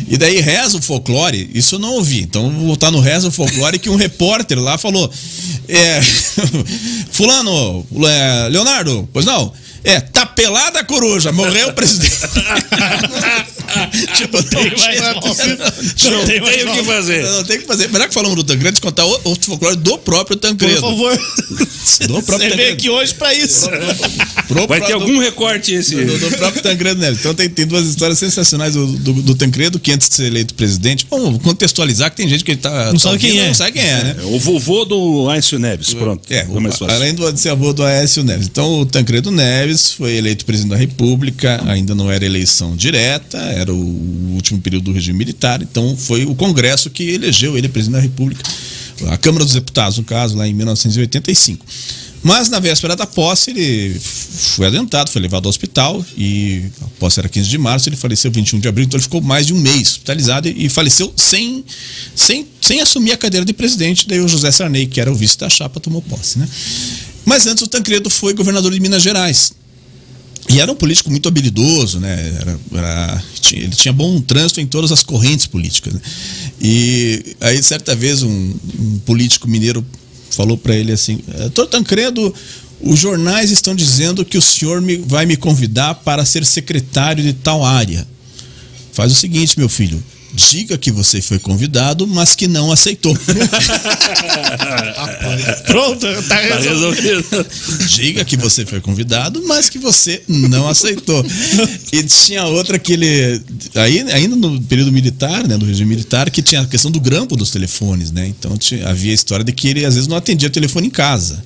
E 0.08 0.18
daí 0.18 0.40
reza 0.40 0.78
o 0.78 0.82
folclore, 0.82 1.50
isso 1.56 1.76
eu 1.76 1.80
não 1.80 1.94
ouvi. 1.94 2.22
Então 2.22 2.48
vou 2.52 2.68
voltar 2.68 2.92
no 2.92 3.00
reza 3.00 3.28
o 3.28 3.32
folclore 3.32 3.80
que 3.80 3.90
um 3.90 3.96
repórter 3.96 4.60
lá 4.60 4.78
falou: 4.78 5.12
é, 5.68 6.00
Fulano, 7.12 7.86
é, 8.08 8.48
Leonardo, 8.50 9.08
pois 9.12 9.26
não? 9.26 9.52
É, 9.84 10.00
tá 10.00 10.26
pelada 10.26 10.80
a 10.80 10.84
coruja, 10.84 11.32
morreu 11.32 11.70
o 11.70 11.74
presidente. 11.74 12.12
tipo, 14.16 14.38
não 14.38 14.44
tem. 14.44 16.40
Não 16.40 16.46
mais 16.46 16.64
o 16.64 16.72
que 16.72 16.84
fazer. 16.84 17.24
não, 17.24 17.44
tem 17.44 17.60
que 17.60 17.66
fazer. 17.66 17.90
Melhor 17.90 18.08
que 18.08 18.14
falamos 18.14 18.36
do 18.36 18.44
Tancredo, 18.44 18.80
contar 18.82 19.06
o- 19.06 19.22
outro 19.24 19.46
folclore 19.48 19.76
do 19.78 19.98
próprio 19.98 20.38
por 20.38 20.42
Tancredo. 20.48 20.82
favor. 20.82 21.18
Do 22.08 22.22
próprio 22.24 22.50
Você 22.50 22.56
veio 22.56 22.74
aqui 22.74 22.90
hoje 22.90 23.14
pra 23.14 23.34
isso. 23.34 23.70
Pro- 24.48 24.68
Vai 24.68 24.80
ter 24.82 24.88
do- 24.88 24.94
algum 24.94 25.20
recorte 25.20 25.74
esse. 25.74 25.96
do, 25.96 26.18
do 26.18 26.38
próprio 26.38 26.62
Tancredo 26.62 27.00
Neves. 27.00 27.20
Então 27.20 27.34
tem, 27.34 27.50
tem 27.50 27.66
duas 27.66 27.86
histórias 27.86 28.18
sensacionais 28.18 28.74
do, 28.74 28.88
do, 28.88 29.14
do 29.14 29.36
Tancredo, 29.36 29.80
que 29.80 29.92
antes 29.92 30.08
de 30.10 30.16
ser 30.16 30.26
eleito 30.28 30.54
presidente. 30.54 31.06
Vamos 31.10 31.42
contextualizar 31.42 32.10
que 32.12 32.18
tem 32.18 32.28
gente 32.30 32.44
que 32.44 32.56
tá. 32.56 32.92
Não 32.92 33.00
sabe 33.00 33.16
ouvindo, 33.16 33.32
quem 33.32 33.40
é. 33.42 33.48
Não 33.48 33.54
sabe 33.54 33.72
quem 33.74 33.82
é, 33.84 34.04
né? 34.04 34.16
O 34.24 34.40
vovô 34.40 34.86
do 34.86 35.30
Aécio 35.30 35.60
Neves, 35.60 35.94
pronto. 35.94 36.22
É, 36.32 36.44
mais 36.46 36.78
fácil. 36.78 36.96
além 36.96 37.14
do 37.14 37.32
de 37.32 37.40
ser 37.40 37.50
avô 37.50 37.74
do 37.74 37.84
Aécio 37.84 38.24
Neves. 38.24 38.48
Então, 38.48 38.82
o 38.82 38.86
Tancredo 38.86 39.32
Neves 39.32 39.71
foi 39.78 40.16
eleito 40.16 40.46
presidente 40.46 40.72
da 40.72 40.78
República, 40.78 41.62
ainda 41.68 41.96
não 41.96 42.12
era 42.12 42.26
eleição 42.26 42.76
direta, 42.76 43.38
era 43.38 43.74
o 43.74 44.34
último 44.34 44.60
período 44.62 44.86
do 44.86 44.92
regime 44.92 45.18
militar, 45.18 45.62
então 45.62 45.96
foi 45.98 46.26
o 46.26 46.36
Congresso 46.36 46.90
que 46.90 47.04
elegeu 47.04 47.58
ele 47.58 47.70
presidente 47.70 47.98
da 47.98 48.02
República, 48.02 48.44
a 49.10 49.18
Câmara 49.18 49.44
dos 49.44 49.54
Deputados, 49.54 49.98
no 49.98 50.04
caso, 50.04 50.38
lá 50.38 50.48
em 50.48 50.54
1985. 50.54 51.66
Mas 52.24 52.50
na 52.50 52.60
véspera 52.60 52.96
da 52.96 53.08
posse, 53.08 53.50
ele 53.50 54.00
foi 54.00 54.68
adentado, 54.68 55.10
foi 55.10 55.22
levado 55.22 55.46
ao 55.46 55.50
hospital 55.50 56.06
e 56.16 56.66
a 56.82 56.86
posse 57.00 57.20
era 57.20 57.28
15 57.28 57.50
de 57.50 57.58
março, 57.58 57.90
ele 57.90 57.96
faleceu 57.96 58.32
21 58.32 58.60
de 58.60 58.68
abril, 58.68 58.86
então 58.86 58.98
ele 58.98 59.04
ficou 59.04 59.22
mais 59.22 59.48
de 59.48 59.54
um 59.54 59.58
mês 59.58 59.94
hospitalizado 59.94 60.48
e 60.48 60.70
faleceu 60.70 61.12
sem, 61.16 61.66
sem, 62.16 62.46
sem 62.62 62.80
assumir 62.80 63.12
a 63.12 63.18
cadeira 63.18 63.44
de 63.44 63.54
presidente. 63.54 64.08
Daí 64.08 64.20
o 64.20 64.28
José 64.28 64.52
Sarney, 64.52 64.86
que 64.86 65.02
era 65.02 65.12
o 65.12 65.16
vice 65.16 65.38
da 65.38 65.50
chapa, 65.50 65.80
tomou 65.80 66.02
posse. 66.02 66.38
Né? 66.38 66.48
Mas 67.26 67.48
antes 67.48 67.64
o 67.64 67.68
Tancredo 67.68 68.10
foi 68.10 68.34
governador 68.36 68.72
de 68.72 68.80
Minas 68.80 69.02
Gerais. 69.02 69.54
E 70.50 70.60
era 70.60 70.72
um 70.72 70.76
político 70.76 71.10
muito 71.10 71.28
habilidoso, 71.30 72.00
né? 72.00 72.38
Era- 72.42 72.60
era- 72.74 73.24
tinha- 73.40 73.62
ele 73.64 73.76
tinha 73.76 73.94
bom 73.94 74.20
trânsito 74.22 74.60
em 74.60 74.66
todas 74.68 74.92
as 74.92 75.04
correntes 75.04 75.46
políticas. 75.46 75.94
né? 75.94 76.02
E 76.60 77.36
aí, 77.40 77.62
certa 77.64 77.96
vez, 77.96 78.22
um, 78.24 78.54
um 78.80 79.00
político 79.06 79.48
mineiro 79.48 79.86
falou 80.32 80.58
para 80.58 80.76
ele 80.76 80.92
assim: 80.92 81.20
Doutor 81.40 81.68
Tancredo, 81.68 82.34
os 82.82 83.00
jornais 83.00 83.52
estão 83.52 83.76
dizendo 83.76 84.26
que 84.26 84.38
o 84.38 84.42
senhor 84.42 84.82
me- 84.82 84.98
vai 84.98 85.26
me 85.26 85.38
convidar 85.38 85.96
para 85.96 86.26
ser 86.26 86.46
secretário 86.46 87.24
de 87.24 87.34
tal 87.34 87.64
área. 87.64 88.06
Faz 88.92 89.12
o 89.12 89.16
seguinte, 89.16 89.58
meu 89.58 89.70
filho. 89.70 90.04
Diga 90.34 90.78
que 90.78 90.92
você 90.92 91.22
foi 91.22 91.40
convidado, 91.40 92.08
mas 92.08 92.36
que 92.36 92.48
não 92.48 92.72
aceitou. 92.72 93.16
Pronto, 95.66 96.00
tá 96.28 96.38
Tá 96.38 96.58
resolvido. 96.60 97.02
resolvido. 97.02 97.46
Diga 97.88 98.24
que 98.26 98.38
você 98.38 98.66
foi 98.66 98.80
convidado, 98.82 99.44
mas 99.46 99.70
que 99.70 99.78
você 99.78 100.22
não 100.28 100.68
aceitou. 100.68 101.26
E 101.92 102.04
tinha 102.04 102.46
outra 102.46 102.80
que 102.80 102.94
ele. 102.94 103.42
Aí, 103.76 104.00
ainda 104.12 104.36
no 104.36 104.62
período 104.64 104.92
militar, 104.92 105.48
né, 105.48 105.58
no 105.58 105.66
regime 105.66 105.90
militar, 105.90 106.30
que 106.30 106.42
tinha 106.42 106.62
a 106.62 106.66
questão 106.66 106.90
do 106.92 107.00
grampo 107.00 107.36
dos 107.36 107.52
telefones, 107.52 108.12
né? 108.12 108.28
Então 108.28 108.58
tinha- 108.58 108.88
havia 108.88 109.12
a 109.12 109.16
história 109.16 109.44
de 109.44 109.52
que 109.52 109.68
ele 109.68 109.86
às 109.86 109.96
vezes 109.96 110.08
não 110.08 110.18
atendia 110.18 110.48
o 110.48 110.52
telefone 110.52 110.88
em 110.88 110.92
casa. 110.92 111.44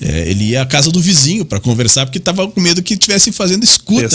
É, 0.00 0.30
ele 0.30 0.44
ia 0.44 0.62
à 0.62 0.66
casa 0.66 0.90
do 0.90 1.00
vizinho 1.00 1.44
para 1.44 1.58
conversar, 1.58 2.04
porque 2.04 2.18
estava 2.18 2.46
com 2.48 2.60
medo 2.60 2.82
que 2.82 2.94
estivessem 2.94 3.32
fazendo 3.32 3.64
escuta 3.64 4.08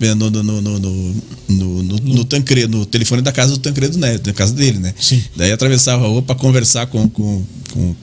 no, 0.00 0.06
é, 0.06 0.14
no, 0.14 0.30
no, 0.30 0.42
no, 0.42 0.60
no, 0.60 0.78
no, 0.78 1.14
no, 1.48 1.82
no, 1.82 1.96
no 1.98 2.24
Tancredo, 2.24 2.78
no 2.78 2.86
telefone 2.86 3.20
da 3.20 3.32
casa 3.32 3.52
do 3.52 3.58
Tancredo 3.58 3.98
Neto, 3.98 4.22
da 4.22 4.32
casa 4.32 4.54
dele, 4.54 4.78
né? 4.78 4.94
Sim. 4.98 5.22
Daí 5.36 5.52
atravessava 5.52 6.04
a 6.04 6.08
rua 6.08 6.22
para 6.22 6.34
conversar 6.34 6.86
com, 6.86 7.08
com, 7.08 7.44
com, 7.72 7.94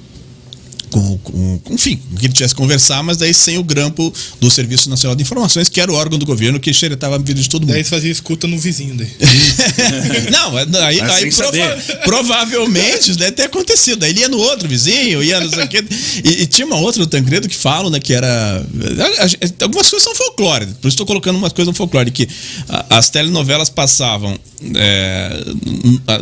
com, 0.90 1.18
com, 1.20 1.60
com- 1.60 1.74
enfim, 1.74 1.96
com 1.98 2.16
que 2.18 2.26
ele 2.26 2.34
tivesse 2.34 2.54
que 2.54 2.62
conversar, 2.62 3.02
mas 3.04 3.18
daí 3.18 3.34
sem 3.34 3.58
o 3.58 3.64
grampo 3.64 4.14
do 4.40 4.50
Serviço 4.50 4.90
Nacional 4.90 5.16
de 5.16 5.22
Informações, 5.24 5.70
que 5.70 5.80
era 5.80 5.92
o 5.92 5.96
órgão 5.96 6.18
do 6.20 6.26
governo 6.26 6.60
que 6.60 6.74
xeretava 6.74 7.16
a 7.16 7.18
vida 7.18 7.42
de 7.42 7.48
todo 7.50 7.62
mundo. 7.62 7.70
Daí 7.72 7.78
eles 7.80 7.90
faziam 7.90 8.12
escuta 8.12 8.48
no 8.48 8.58
vizinho 8.60 8.96
daí. 8.96 9.10
Não, 10.32 10.58
aí, 10.86 11.00
Mas 11.00 11.12
aí 11.12 11.32
prova- 11.32 11.78
provavelmente 12.04 13.02
isso 13.12 13.18
deve 13.20 13.32
ter 13.34 13.44
acontecido. 13.44 14.04
Aí 14.04 14.12
ele 14.12 14.22
ia 14.22 14.28
no 14.30 14.38
outro 14.38 14.68
vizinho, 14.68 15.24
ia 15.24 15.40
não 15.40 15.50
sei 15.50 15.64
o 15.64 15.68
quê. 15.68 15.84
E, 16.24 16.44
e 16.44 16.48
tinha 16.48 16.66
uma 16.66 16.78
outra 16.78 17.04
do 17.04 17.08
Tancredo 17.08 17.48
que 17.48 17.56
falam, 17.56 17.90
né, 17.90 18.00
que 18.00 18.14
era. 18.14 18.28
a- 18.28 19.26
a- 19.26 19.64
Algumas 19.64 19.90
coisas 19.90 20.04
são 20.04 20.16
folclore, 20.16 20.66
por 20.66 20.88
isso 20.88 20.90
estou 20.90 21.06
colocando 21.06 21.38
umas 21.38 21.54
coisas 21.54 21.72
no 21.72 21.76
folclore, 21.76 22.12
que 22.12 22.28
a- 22.68 22.98
as 22.98 23.10
telenovelas 23.10 23.70
passavam. 23.70 24.38
é, 24.76 25.42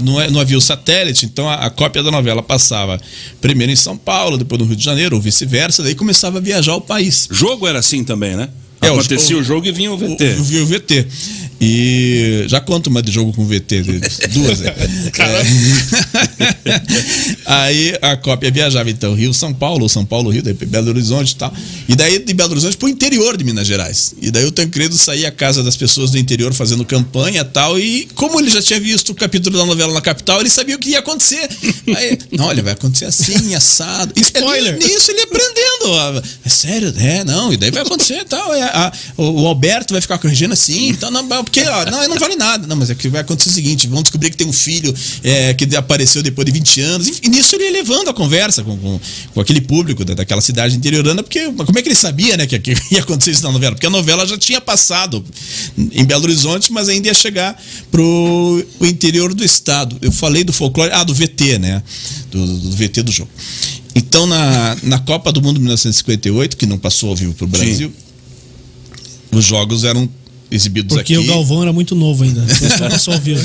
não, 0.04 0.22
é- 0.22 0.30
não 0.30 0.40
havia 0.40 0.58
o 0.58 0.62
satélite, 0.62 1.26
então 1.26 1.50
a, 1.50 1.56
a 1.66 1.70
cópia 1.72 2.04
da 2.04 2.12
novela 2.12 2.44
passava 2.44 3.00
primeiro 3.42 3.72
em 3.74 3.76
São 3.76 3.98
Paulo, 3.98 4.38
depois 4.38 4.57
no 4.58 4.66
Rio 4.66 4.76
de 4.76 4.84
Janeiro, 4.84 5.16
ou 5.16 5.22
vice-versa, 5.22 5.84
daí 5.84 5.96
começava 5.96 6.38
a 6.38 6.42
viajar 6.42 6.76
o 6.76 6.82
país. 6.82 7.28
Jogo 7.32 7.68
era 7.68 7.80
assim 7.80 8.04
também, 8.04 8.36
né? 8.36 8.50
É, 8.82 8.92
o- 8.92 8.96
Acontecia 9.00 9.36
o, 9.38 9.40
o- 9.40 9.44
jogo 9.44 9.66
e 9.68 9.72
vinha 9.72 9.92
o 9.92 9.98
VT. 9.98 10.24
Eu 10.24 10.44
vi 10.44 10.60
o 10.60 10.66
VT. 10.66 11.08
E 11.60 12.44
já 12.48 12.60
conto 12.62 12.88
uma 12.88 13.02
de 13.02 13.12
jogo 13.12 13.34
com 13.34 13.44
VT, 13.46 13.82
duas. 14.30 14.60
né? 14.60 14.74
É. 15.18 16.78
Aí 17.46 17.98
a 18.02 18.16
cópia 18.18 18.52
viajava, 18.52 18.90
então, 18.90 19.14
Rio, 19.14 19.34
São 19.34 19.54
Paulo, 19.54 19.88
São 19.90 20.06
Paulo, 20.06 20.30
Rio, 20.30 20.44
daí 20.44 20.54
Belo 20.54 20.90
Horizonte 20.90 21.32
e 21.32 21.36
tal. 21.36 21.54
E 21.88 21.96
daí 21.96 22.20
de 22.20 22.34
Belo 22.34 22.52
Horizonte 22.52 22.78
pro 22.78 22.88
interior 22.90 23.36
de 23.38 23.44
Minas 23.44 23.66
Gerais. 23.68 24.14
E 24.22 24.30
daí 24.30 24.46
o 24.46 24.52
Tancredo 24.52 24.96
saía 24.98 25.30
à 25.30 25.32
casa 25.32 25.64
das 25.64 25.76
pessoas 25.76 26.12
do 26.12 26.18
interior 26.18 26.54
fazendo 26.54 26.84
campanha 26.86 27.42
e 27.42 27.46
tal. 27.46 27.80
E 27.80 28.08
como 28.16 28.40
ele 28.40 28.50
já 28.50 28.62
tinha 28.62 28.80
visto 28.80 29.10
o 29.12 29.16
capítulo 29.16 29.58
da 29.58 29.66
novela 29.66 29.94
na 29.94 30.02
capital, 30.02 30.40
ele 30.42 30.50
sabia 30.50 30.76
o 30.76 30.80
que 30.80 30.90
ia 30.90 31.00
acontecer. 31.00 31.48
Aí, 31.96 32.18
não, 32.32 32.46
olha, 32.46 32.62
vai 32.62 32.74
acontecer 32.74 33.06
assim, 33.06 33.56
assado. 33.56 34.14
Spoiler. 34.16 34.78
Nisso 34.78 35.12
ele 35.12 35.22
aprendendo. 35.22 35.86
ó. 35.86 36.22
É 36.46 36.50
sério? 36.50 36.94
É, 36.98 37.24
não. 37.24 37.52
E 37.54 37.58
daí 37.58 37.72
vai 37.72 37.82
acontecer 37.84 38.20
e 38.22 38.26
tal. 38.26 38.54
É, 38.54 38.62
a- 38.68 38.92
o, 39.18 39.44
o 39.44 39.48
Alberto 39.48 39.94
vai 39.94 40.02
ficar 40.02 40.18
corrigindo 40.18 40.54
assim. 40.54 40.90
Então, 40.90 41.10
não, 41.12 41.28
porque 41.44 41.62
ó, 41.62 41.86
não, 41.90 42.08
não 42.08 42.18
vale 42.18 42.36
nada. 42.36 42.68
Não, 42.68 42.76
mas 42.76 42.90
é 42.90 42.96
que 42.96 43.08
vai 43.10 43.22
acontecer 43.22 43.50
o 43.50 43.54
seguinte: 43.54 43.88
vão 43.88 44.02
descobrir 44.02 44.30
que 44.30 44.38
tem 44.38 44.48
um 44.48 44.54
filho 44.54 44.94
é, 45.24 45.54
que 45.54 45.76
apareceu 45.76 46.22
depois 46.24 46.46
de 46.46 46.52
20 46.52 46.82
anos. 46.82 47.08
E 47.24 47.30
nisso 47.30 47.56
ele 47.56 47.66
ia 47.66 47.72
levando 47.72 48.10
a 48.10 48.14
conversa 48.14 48.64
com, 48.64 48.78
com, 48.78 49.00
com 49.34 49.42
aquele 49.42 49.62
público 49.62 50.04
da, 50.06 50.14
daquela 50.14 50.42
cidade 50.42 50.76
interiorana, 50.76 51.22
porque 51.24 51.46
como 51.52 51.78
é 51.78 51.82
que 51.82 51.90
ele 51.90 51.96
sabia 51.96 52.38
né, 52.38 52.46
que, 52.46 52.58
que 52.60 52.74
ia 52.92 53.00
acontecer 53.00 53.32
isso 53.32 53.44
na 53.44 53.52
novela? 53.52 53.76
Porque 53.76 53.88
a 53.88 53.90
novela 53.90 54.26
já 54.26 54.38
tinha 54.38 54.62
passado 54.62 55.24
em 55.92 56.06
Belo 56.06 56.24
Horizonte, 56.24 56.72
mas 56.72 56.90
ainda 56.90 57.08
ia 57.08 57.14
chegar 57.14 57.60
pro 57.92 58.66
o 58.80 58.86
interior 58.86 59.34
do 59.34 59.44
estado. 59.44 59.98
Eu 60.02 60.12
falei 60.12 60.44
do 60.44 60.54
folclore, 60.54 60.92
ah, 60.94 61.04
do 61.04 61.14
VT, 61.14 61.60
né? 61.60 61.82
Do, 62.32 62.46
do 62.46 62.72
VT 62.72 63.04
do 63.04 63.12
jogo. 63.12 63.30
Então, 63.96 64.28
na, 64.28 64.78
na 64.84 65.00
Copa 65.00 65.32
do 65.32 65.42
Mundo 65.42 65.60
1958, 65.60 66.56
que 66.56 66.66
não 66.66 66.78
passou 66.78 67.10
ao 67.10 67.16
vivo 67.16 67.34
para 67.34 67.46
o 67.46 67.48
Brasil, 67.48 67.92
os 69.38 69.46
jogos 69.46 69.84
eram 69.84 70.10
exibidos 70.50 70.96
Porque 70.96 71.14
aqui. 71.16 71.24
o 71.24 71.28
Galvão 71.28 71.62
era 71.62 71.74
muito 71.74 71.94
novo 71.94 72.24
ainda. 72.24 72.42
Só 72.78 72.90
passou 72.90 73.14
ao 73.14 73.20
vivo. 73.20 73.42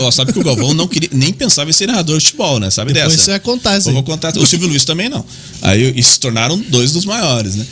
Ó, 0.00 0.10
Sabe 0.10 0.32
que 0.32 0.38
o 0.38 0.42
Galvão 0.44 0.72
não 0.72 0.88
queria, 0.88 1.10
nem 1.12 1.32
pensava 1.32 1.68
em 1.68 1.72
ser 1.72 1.86
narrador 1.86 2.18
de 2.18 2.24
futebol, 2.24 2.58
né? 2.58 2.70
Sabe 2.70 2.92
Depois 2.92 3.12
dessa? 3.12 3.24
você 3.24 3.30
vai 3.32 3.40
contar 3.40 3.76
isso 3.78 3.88
Eu 3.88 3.90
aí. 3.90 3.94
vou 3.94 4.02
contar. 4.02 4.36
O 4.38 4.46
Silvio 4.46 4.66
Luiz 4.68 4.84
também 4.84 5.08
não. 5.08 5.24
Aí 5.62 5.92
e 5.94 6.02
se 6.02 6.18
tornaram 6.18 6.58
dois 6.68 6.92
dos 6.92 7.04
maiores, 7.04 7.56
né? 7.56 7.66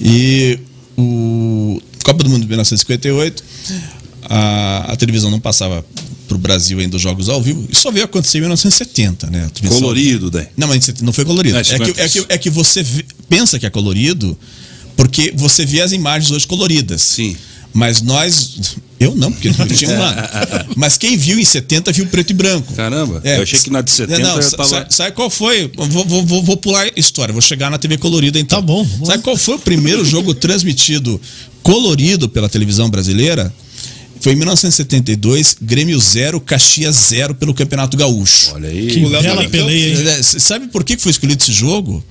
E 0.00 0.58
o 0.98 1.80
Copa 2.04 2.22
do 2.22 2.28
Mundo 2.30 2.42
de 2.42 2.48
1958, 2.48 3.42
a, 4.28 4.92
a 4.92 4.96
televisão 4.96 5.30
não 5.30 5.40
passava 5.40 5.84
pro 6.28 6.36
Brasil 6.38 6.78
ainda 6.80 6.96
os 6.96 7.02
jogos 7.02 7.28
ao 7.28 7.40
vivo. 7.40 7.66
Isso 7.70 7.80
só 7.82 7.90
veio 7.90 8.04
acontecer 8.04 8.38
em 8.38 8.40
1970, 8.42 9.30
né? 9.30 9.48
Colorido, 9.68 10.30
daí. 10.30 10.46
Não, 10.56 10.68
mas 10.68 10.92
não 11.00 11.12
foi 11.12 11.24
colorido. 11.24 11.56
É, 11.56 11.60
É, 11.60 11.64
50. 11.64 11.92
que, 11.92 12.00
é, 12.00 12.08
que, 12.08 12.26
é 12.30 12.38
que 12.38 12.50
você 12.50 12.82
vê- 12.82 13.04
pensa 13.28 13.58
que 13.58 13.64
é 13.66 13.70
colorido 13.70 14.36
porque 14.96 15.32
você 15.36 15.64
vê 15.66 15.80
as 15.82 15.92
imagens 15.92 16.30
hoje 16.30 16.46
coloridas. 16.46 17.02
Sim. 17.02 17.36
Mas 17.72 18.00
nós. 18.00 18.76
Eu 18.98 19.14
não, 19.14 19.30
porque 19.30 19.50
não 19.50 19.66
tinha 19.66 19.90
um 19.90 20.02
ano. 20.02 20.22
Mas 20.74 20.96
quem 20.96 21.14
viu 21.18 21.38
em 21.38 21.44
70 21.44 21.92
viu 21.92 22.06
preto 22.06 22.30
e 22.30 22.32
branco. 22.32 22.72
Caramba, 22.72 23.20
É, 23.22 23.36
eu 23.36 23.42
achei 23.42 23.58
que 23.58 23.68
na 23.68 23.82
de 23.82 23.90
70 23.90 24.18
não, 24.22 24.40
eu 24.40 24.50
tava. 24.50 24.64
sa- 24.66 24.86
Sabe 24.88 25.12
qual 25.14 25.28
foi? 25.28 25.70
Vou, 25.76 26.04
vou, 26.06 26.42
vou, 26.42 26.56
pular 26.56 26.86
a 26.86 26.90
história, 26.98 27.34
vou 27.34 27.42
chegar 27.42 27.70
na 27.70 27.76
TV 27.76 27.98
colorida 27.98 28.38
então. 28.38 28.58
Tá 28.60 28.66
bom, 28.66 28.82
vamos 28.82 29.08
Sabe 29.08 29.22
qual 29.22 29.36
foi 29.36 29.56
o 29.56 29.58
primeiro 29.58 30.02
jogo 30.06 30.32
transmitido 30.32 31.20
colorido 31.62 32.26
pela 32.30 32.48
televisão 32.48 32.88
brasileira? 32.88 33.52
Foi 34.20 34.32
em 34.32 34.36
1972, 34.36 35.58
Grêmio 35.60 36.00
0, 36.00 36.40
Caxias 36.40 36.96
0 36.96 37.34
pelo 37.34 37.52
Campeonato 37.52 37.96
Gaúcho. 37.98 38.52
Olha 38.54 38.70
aí. 38.70 38.86
Que 38.86 39.00
bela 39.00 39.48
peleia, 39.48 39.88
hein? 40.00 40.08
É, 40.08 40.22
Sabe 40.22 40.68
por 40.68 40.82
que 40.82 40.96
que 40.96 41.02
foi 41.02 41.10
escolhido 41.12 41.42
esse 41.42 41.52
jogo? 41.52 42.02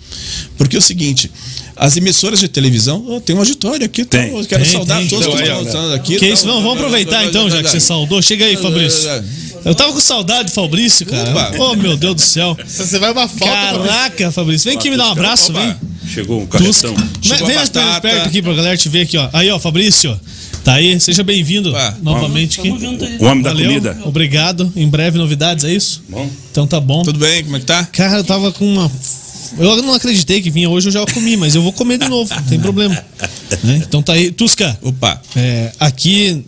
Porque 0.58 0.76
é 0.76 0.80
o 0.80 0.82
seguinte, 0.82 1.32
as 1.76 1.98
emissoras 1.98 2.40
de 2.40 2.48
televisão, 2.48 3.04
oh, 3.08 3.20
tem 3.20 3.36
um 3.36 3.40
auditório 3.40 3.86
aqui, 3.86 4.06
tá? 4.06 4.18
Tem. 4.20 4.36
eu 4.38 4.46
quero 4.46 4.64
Tem, 4.64 4.72
saudar 4.72 5.00
tem. 5.00 5.08
todos 5.08 5.26
que 5.26 5.32
Então, 5.34 5.44
estão 5.44 5.58
ó. 5.58 5.64
voltando 5.64 5.94
aqui. 5.94 6.14
Que 6.16 6.28
tá? 6.28 6.34
isso? 6.34 6.48
Não, 6.48 6.62
vamos 6.62 6.78
aproveitar 6.78 7.26
então, 7.26 7.50
já 7.50 7.62
que 7.62 7.70
você 7.70 7.80
saudou. 7.80 8.22
Chega 8.22 8.46
aí, 8.46 8.56
Fabrício. 8.58 9.10
Eu 9.66 9.74
tava 9.74 9.92
com 9.94 10.00
saudade 10.00 10.50
do 10.50 10.52
Fabrício, 10.52 11.06
cara. 11.08 11.32
Opa. 11.32 11.52
Oh, 11.58 11.76
meu 11.76 11.98
Deus 11.98 12.16
do 12.16 12.22
céu. 12.22 12.56
Você 12.68 13.00
vai 13.00 13.12
uma 13.12 13.28
foto. 13.28 13.46
Caraca, 13.50 14.32
Fabrício. 14.32 14.70
Vem 14.70 14.78
aqui 14.78 14.92
me 14.92 14.98
dar 14.98 15.08
um 15.08 15.12
abraço, 15.12 15.52
Opa, 15.52 15.60
vem. 15.62 15.76
Chegou 16.08 16.42
um 16.42 16.46
carretão. 16.46 16.96
Chegou 17.20 17.48
Vem 17.48 17.56
a 17.56 17.60
mais 17.60 17.70
perto 17.70 18.28
aqui 18.28 18.42
pra 18.44 18.54
galera 18.54 18.78
te 18.78 18.88
ver 18.90 19.02
aqui, 19.02 19.18
ó. 19.18 19.28
Aí, 19.34 19.50
ó, 19.50 19.58
Fabrício. 19.60 20.20
Tá 20.64 20.74
aí, 20.76 21.00
seja 21.00 21.24
bem-vindo 21.24 21.74
novamente 22.02 22.60
aqui. 22.60 22.70
O 22.70 23.26
homem 23.26 23.42
da 23.44 23.50
Valeu, 23.52 23.68
comida. 23.68 23.98
Obrigado. 24.06 24.72
Em 24.76 24.88
breve 24.88 25.18
novidades, 25.18 25.64
é 25.64 25.72
isso? 25.74 26.04
Bom. 26.10 26.30
Então 26.52 26.66
tá 26.68 26.80
bom. 26.80 27.02
Tudo 27.04 27.20
bem? 27.20 27.44
Como 27.44 27.56
é 27.56 27.60
que 27.60 27.66
tá? 27.66 27.86
Cara, 27.86 28.18
eu 28.20 28.24
tava 28.24 28.52
com 28.52 28.66
uma. 28.72 28.92
Eu 29.58 29.82
não 29.82 29.94
acreditei 29.94 30.42
que 30.42 30.50
vinha 30.50 30.70
hoje, 30.70 30.88
eu 30.88 30.92
já 30.92 31.06
comi, 31.06 31.38
mas 31.38 31.56
eu 31.56 31.62
vou 31.62 31.74
comer 31.74 31.98
de 31.98 32.08
novo, 32.08 32.34
não 32.34 32.44
tem 32.44 32.60
problema. 32.60 32.96
Né? 33.64 33.82
Então 33.88 34.02
tá 34.02 34.14
aí. 34.14 34.32
Tusca, 34.32 34.78
Opa. 34.82 35.22
é, 35.36 35.72
aqui, 35.80 36.44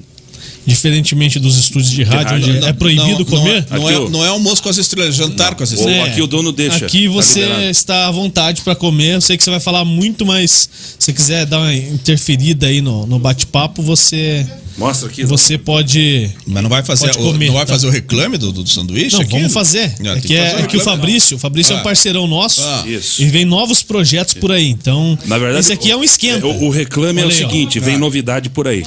diferentemente 0.67 1.39
dos 1.39 1.57
estúdios 1.57 1.89
de 1.89 2.03
rádio, 2.03 2.31
rádio, 2.33 2.49
onde 2.49 2.59
Não, 2.59 2.67
é 2.67 2.73
proibido 2.73 3.19
não, 3.19 3.25
comer. 3.25 3.65
Não, 3.71 3.77
não 3.79 3.89
é, 3.89 3.97
ó. 3.99 4.09
não 4.09 4.25
é 4.25 4.27
almoço 4.27 4.61
com 4.61 4.67
as 4.69 4.77
estrelas, 4.77 5.15
jantar 5.15 5.55
com 5.55 5.63
as 5.63 5.71
estrelas. 5.71 6.07
É, 6.07 6.11
aqui 6.11 6.21
o 6.21 6.27
dono 6.27 6.51
deixa. 6.51 6.85
Aqui 6.85 7.05
tá 7.07 7.11
você 7.13 7.41
está 7.69 8.07
à 8.07 8.11
vontade 8.11 8.61
para 8.61 8.75
comer. 8.75 9.15
Eu 9.15 9.21
sei 9.21 9.37
que 9.37 9.43
você 9.43 9.49
vai 9.49 9.61
falar 9.61 9.85
muito, 9.85 10.25
mas 10.25 10.69
se 10.99 11.05
você 11.05 11.13
quiser 11.13 11.45
dar 11.45 11.59
uma 11.59 11.73
interferida 11.73 12.67
aí 12.67 12.81
no, 12.81 13.07
no 13.07 13.17
bate-papo, 13.17 13.81
você, 13.81 14.45
Mostra 14.77 15.07
aqui. 15.09 15.23
você 15.25 15.57
pode. 15.57 16.29
Mas 16.45 16.61
não 16.61 16.69
vai 16.69 16.83
fazer, 16.83 17.09
o, 17.11 17.15
comer, 17.17 17.47
não 17.47 17.53
vai 17.55 17.65
tá? 17.65 17.73
fazer 17.73 17.87
o 17.87 17.89
reclame 17.89 18.37
do, 18.37 18.51
do 18.51 18.67
sanduíche? 18.67 19.15
Não, 19.15 19.21
aqui? 19.21 19.31
vamos 19.31 19.53
fazer. 19.53 19.95
Não, 19.99 20.11
É 20.11 20.13
tem 20.15 20.21
que, 20.23 20.35
é, 20.35 20.49
fazer 20.51 20.63
é 20.63 20.67
que 20.67 20.77
o 20.77 20.81
Fabrício, 20.81 21.37
o 21.37 21.39
Fabrício 21.39 21.73
é 21.73 21.77
Ah. 21.77 21.79
um 21.79 21.83
parceirão 21.83 22.27
nosso. 22.27 22.61
Ah. 22.63 22.83
Isso. 22.85 23.21
E 23.21 23.25
vem 23.25 23.45
novos 23.45 23.81
projetos 23.81 24.33
por 24.35 24.51
aí. 24.51 24.67
Então, 24.69 25.17
Na 25.25 25.37
verdade, 25.37 25.61
esse 25.61 25.73
aqui 25.73 25.89
é 25.89 25.95
um 25.95 26.03
esquenta. 26.03 26.45
O, 26.45 26.65
o 26.65 26.69
reclame 26.69 27.21
é 27.21 27.23
o 27.23 27.27
Olha 27.27 27.35
aí, 27.35 27.43
ó. 27.43 27.49
seguinte: 27.49 27.79
vem 27.79 27.97
novidade 27.97 28.49
por 28.49 28.67
aí. 28.67 28.83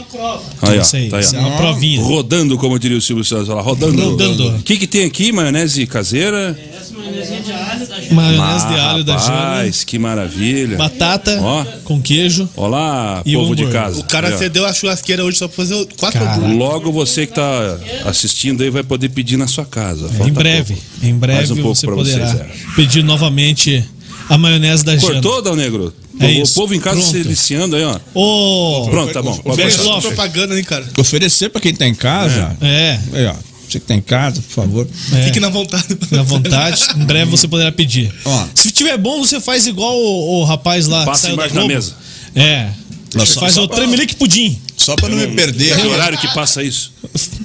Aí, 0.62 0.78
ó, 0.78 0.82
Isso 0.82 0.96
aí, 0.96 1.08
tá 1.08 1.16
aí, 1.16 1.24
isso 1.24 1.34
é 1.34 1.38
ó. 1.38 1.42
uma 1.42 1.56
provinha. 1.72 2.02
Rodando, 2.02 2.56
como 2.58 2.78
diria 2.78 2.98
o 2.98 3.00
Silvio 3.00 3.24
Santos 3.24 3.48
lá, 3.48 3.60
rodando. 3.60 4.02
Rodando. 4.10 4.48
O 4.56 4.62
que, 4.62 4.76
que 4.76 4.86
tem 4.86 5.04
aqui? 5.04 5.32
Maionese 5.32 5.86
caseira? 5.86 6.58
Essa 6.80 6.94
maionezinha 6.94 7.40
de 7.42 7.52
alho 7.52 7.86
da 7.86 8.00
gente. 8.00 8.14
Maionese 8.14 8.66
de 8.68 8.74
alho 8.74 9.04
da 9.04 9.16
Jana. 9.18 9.34
rapaz, 9.36 9.84
que 9.84 9.98
maravilha. 9.98 10.76
Batata 10.76 11.38
Ó. 11.42 11.64
com 11.84 12.00
queijo. 12.00 12.48
Olá, 12.56 13.22
E 13.24 13.34
povo 13.34 13.54
de 13.56 13.66
casa. 13.66 14.00
O 14.00 14.04
cara 14.04 14.28
Aí, 14.28 14.38
cedeu 14.38 14.64
a 14.66 14.72
churrasqueira 14.72 15.24
hoje 15.24 15.38
só 15.38 15.46
pra 15.48 15.56
fazer 15.56 15.86
quatro. 15.98 16.20
Logo 16.56 16.90
você 16.92 17.26
que 17.26 17.34
tá 17.34 17.78
assistindo 18.06 18.62
aí 18.62 18.70
vai 18.70 18.82
poder 18.82 19.08
pedir 19.10 19.36
na 19.36 19.46
sua 19.46 19.64
casa. 19.64 20.06
em 20.06 20.18
Falta 20.18 20.32
breve. 20.32 20.74
pouco. 20.74 21.06
Em 21.06 21.14
breve 21.14 21.38
Mais 21.38 21.50
um 21.50 21.56
pouco 21.56 21.74
você 21.74 21.86
pra 21.86 21.94
poderá 21.96 22.26
vocês, 22.26 22.40
é. 22.40 22.50
pedir 22.76 23.02
novamente 23.02 23.84
a 24.30 24.38
maionese 24.38 24.84
da 24.84 24.96
Jana. 24.96 25.12
Cortou, 25.14 25.42
Dal 25.42 25.56
Negro? 25.56 25.92
É 26.18 26.26
o 26.26 26.30
isso. 26.42 26.54
povo 26.54 26.74
em 26.74 26.80
casa 26.80 26.96
Pronto. 26.96 27.10
se 27.12 27.22
deliciando 27.22 27.76
aí, 27.76 27.84
ó. 27.84 27.98
Ô, 28.14 28.86
Pronto, 28.88 29.12
tá 29.12 29.20
bom. 29.22 29.38
Lopes. 29.44 29.76
propaganda, 29.76 30.56
hein, 30.56 30.64
cara? 30.64 30.86
Oferecer 30.98 31.48
pra 31.50 31.60
quem 31.60 31.74
tá 31.74 31.86
em 31.86 31.94
casa. 31.94 32.56
É, 32.60 32.98
Aí, 33.12 33.26
ó. 33.26 33.34
Você 33.68 33.78
que 33.78 33.86
tá 33.86 33.94
em 33.94 34.00
casa, 34.00 34.40
por 34.42 34.50
favor. 34.52 34.88
é. 35.14 35.22
Fique 35.26 35.38
na 35.40 35.48
vontade. 35.48 35.84
À 36.18 36.22
vontade. 36.22 36.88
Em 36.96 37.04
breve 37.04 37.30
você 37.30 37.46
poderá 37.46 37.70
pedir. 37.70 38.12
Ó. 38.24 38.44
Se 38.54 38.70
tiver 38.72 38.98
bom, 38.98 39.24
você 39.24 39.40
faz 39.40 39.66
igual 39.68 39.96
o, 39.96 40.40
o 40.40 40.44
rapaz 40.44 40.86
lá. 40.88 41.00
que 41.00 41.06
Passa 41.06 41.26
da 41.28 41.32
embaixo 41.34 41.54
da 41.54 41.60
Globo. 41.60 41.74
mesa. 41.74 41.94
É. 42.34 42.68
Nossa, 43.14 43.38
faz 43.40 43.54
só 43.54 43.64
o 43.64 43.68
pra- 43.68 43.76
tremelique 43.78 44.16
pudim. 44.16 44.58
Só 44.76 44.96
pra 44.96 45.08
não 45.08 45.16
me 45.16 45.28
perder. 45.28 45.76
Que 45.80 45.86
horário 45.86 46.18
que 46.18 46.26
passa 46.34 46.62
isso? 46.64 46.92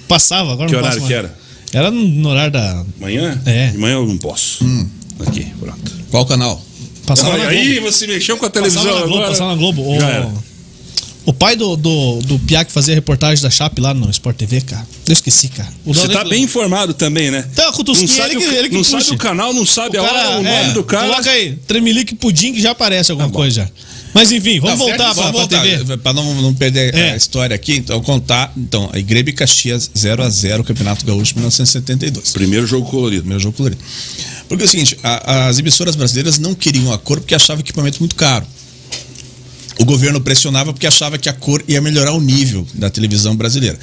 Passava, 0.08 0.54
agora 0.54 0.68
Que 0.68 0.74
não 0.76 0.80
horário 0.82 1.00
passa 1.02 1.08
que 1.08 1.14
mais. 1.22 1.26
era? 1.26 1.38
Era 1.74 1.92
no 1.92 2.30
horário 2.30 2.52
da. 2.52 2.84
Manhã? 3.00 3.40
É. 3.46 3.68
De 3.68 3.78
manhã 3.78 3.94
eu 3.96 4.08
não 4.08 4.18
posso. 4.18 4.66
Aqui, 5.28 5.46
pronto. 5.60 5.92
Qual 6.10 6.26
canal? 6.26 6.64
Passava 7.06 7.38
na 7.38 7.48
aí 7.48 7.80
você 7.80 8.08
mexeu 8.08 8.38
com 8.38 8.46
a 8.46 8.50
televisão 8.50 8.84
Passava 8.84 9.00
na 9.00 9.06
Globo, 9.06 9.16
agora. 9.18 9.30
passava 9.32 9.52
na 9.52 9.58
Globo. 9.58 9.82
O, 9.82 10.44
o 11.28 11.34
pai 11.34 11.56
do, 11.56 11.76
do, 11.76 12.20
do 12.22 12.40
Piá 12.40 12.64
que 12.64 12.72
fazia 12.72 12.94
reportagem 12.94 13.42
da 13.42 13.50
Chape 13.50 13.82
lá 13.82 13.94
no 13.94 14.10
Sport 14.12 14.38
TV, 14.38 14.62
cara. 14.62 14.88
Eu 15.08 15.14
esqueci, 15.14 15.48
cara. 15.50 15.70
O 15.84 15.94
Você 15.94 16.08
tá 16.08 16.24
bem 16.24 16.44
informado 16.44 16.94
também, 16.94 17.32
né? 17.32 17.48
Então, 17.52 17.72
com 17.74 17.82
o 17.82 17.86
Não 17.86 18.08
sabe, 18.08 18.36
ele 18.36 18.42
que, 18.42 18.48
o, 18.48 18.54
ele 18.54 18.70
que 18.70 18.76
não 18.76 18.84
puxa. 18.84 19.00
sabe 19.02 19.12
o 19.12 19.18
canal, 19.18 19.54
não 19.54 19.66
sabe 19.66 19.98
a 19.98 20.04
hora, 20.04 20.30
o 20.32 20.44
nome 20.44 20.48
é, 20.50 20.72
do 20.72 20.84
cara. 20.84 21.08
Coloca 21.08 21.30
aí, 21.32 21.56
Tremelique 21.68 22.14
Pudim 22.16 22.54
que 22.54 22.62
já 22.62 22.72
aparece 22.72 23.12
alguma 23.12 23.30
Tá 23.30 23.34
coisa 23.36 23.62
já. 23.64 23.70
Mas 24.14 24.32
enfim, 24.32 24.60
vamos 24.62 24.80
Tá 24.80 24.86
voltar 24.86 25.14
pra 25.16 25.32
voltar, 25.32 25.62
TV. 25.62 25.98
Pra 25.98 26.14
não, 26.14 26.42
não 26.42 26.54
perder 26.54 26.94
É. 26.96 27.12
a 27.12 27.16
história 27.18 27.54
aqui, 27.56 27.76
então 27.76 28.00
contar. 28.02 28.54
Então, 28.56 28.90
a 28.94 29.00
Grêmio 29.02 29.30
e 29.32 29.34
Caxias 29.34 29.90
0x0, 29.94 30.64
Campeonato 30.64 31.06
Gaúcho 31.06 31.34
1972. 31.36 32.32
Primeiro 32.34 32.66
jogo 32.66 32.90
colorido. 32.90 33.24
Primeiro 33.24 33.44
jogo 33.44 33.58
colorido. 33.58 33.82
Porque 34.48 34.64
é 34.64 34.68
o 34.68 34.70
seguinte, 34.70 34.98
a- 35.04 35.48
as 35.48 35.58
emissoras 35.60 35.96
brasileiras 35.96 36.38
não 36.40 36.54
queriam 36.54 36.92
a 36.94 36.98
cor 36.98 37.20
porque 37.20 37.36
achavam 37.36 37.58
o 37.58 37.66
equipamento 37.66 38.00
muito 38.00 38.16
caro. 38.16 38.46
O 39.78 39.84
governo 39.86 40.22
pressionava 40.22 40.72
porque 40.72 40.88
achava 40.88 41.18
que 41.18 41.28
a 41.28 41.34
cor 41.34 41.64
ia 41.68 41.82
melhorar 41.82 42.14
o 42.14 42.22
nível 42.22 42.66
da 42.74 42.90
televisão 42.90 43.36
brasileira. 43.36 43.78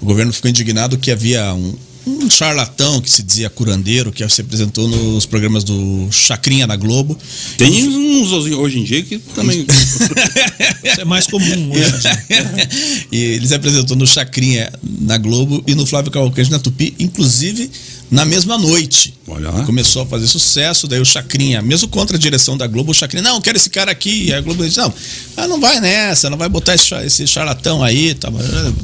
O 0.00 0.06
governo 0.06 0.32
ficou 0.32 0.50
indignado 0.50 0.98
que 0.98 1.08
havia 1.10 1.54
um, 1.54 1.72
um 2.04 2.28
charlatão 2.28 3.00
que 3.00 3.08
se 3.08 3.22
dizia 3.22 3.48
curandeiro, 3.48 4.10
que 4.10 4.28
se 4.28 4.40
apresentou 4.40 4.88
nos 4.88 5.24
programas 5.24 5.62
do 5.62 6.08
Chacrinha 6.10 6.66
na 6.66 6.74
Globo. 6.74 7.16
Tem 7.56 7.86
uns 7.88 8.32
hoje 8.32 8.78
em 8.80 8.82
dia 8.84 9.02
que 9.04 9.18
também. 9.18 9.64
Isso 10.84 11.00
é 11.00 11.04
mais 11.04 11.28
comum 11.28 11.70
hoje. 11.72 11.84
em 11.84 11.98
dia. 12.00 12.68
e 13.12 13.16
ele 13.16 13.46
se 13.46 13.54
apresentou 13.54 13.96
no 13.96 14.06
Chacrinha 14.06 14.72
na 15.00 15.16
Globo 15.16 15.62
e 15.64 15.76
no 15.76 15.86
Flávio 15.86 16.10
Cavalcante 16.10 16.50
na 16.50 16.58
Tupi, 16.58 16.92
inclusive 16.98 17.70
na 18.10 18.24
mesma 18.24 18.56
noite. 18.58 19.14
Olha 19.26 19.50
lá. 19.50 19.64
Começou 19.64 20.02
a 20.02 20.06
fazer 20.06 20.26
sucesso, 20.26 20.86
daí 20.86 21.00
o 21.00 21.04
Chacrinha, 21.04 21.60
mesmo 21.60 21.88
contra 21.88 22.16
a 22.16 22.20
direção 22.20 22.56
da 22.56 22.66
Globo, 22.66 22.92
o 22.92 22.94
Chacrinha, 22.94 23.22
não, 23.22 23.40
quero 23.40 23.56
esse 23.56 23.70
cara 23.70 23.90
aqui. 23.90 24.26
E 24.26 24.32
a 24.32 24.40
Globo 24.40 24.64
disse, 24.64 24.78
não, 24.78 24.92
ah, 25.36 25.48
não 25.48 25.60
vai 25.60 25.80
nessa, 25.80 26.30
não 26.30 26.38
vai 26.38 26.48
botar 26.48 26.74
esse, 26.74 26.94
esse 27.04 27.26
charlatão 27.26 27.82
aí, 27.82 28.14
tá, 28.14 28.30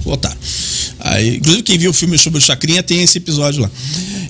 botaram. 0.05 0.37
Aí, 1.01 1.37
inclusive, 1.37 1.63
quem 1.63 1.79
viu 1.79 1.91
o 1.91 1.95
filme 1.95 2.19
sobre 2.19 2.39
o 2.39 2.43
Chacrinha 2.43 2.83
tem 2.83 3.03
esse 3.03 3.19
episódio 3.19 3.63
lá. 3.63 3.71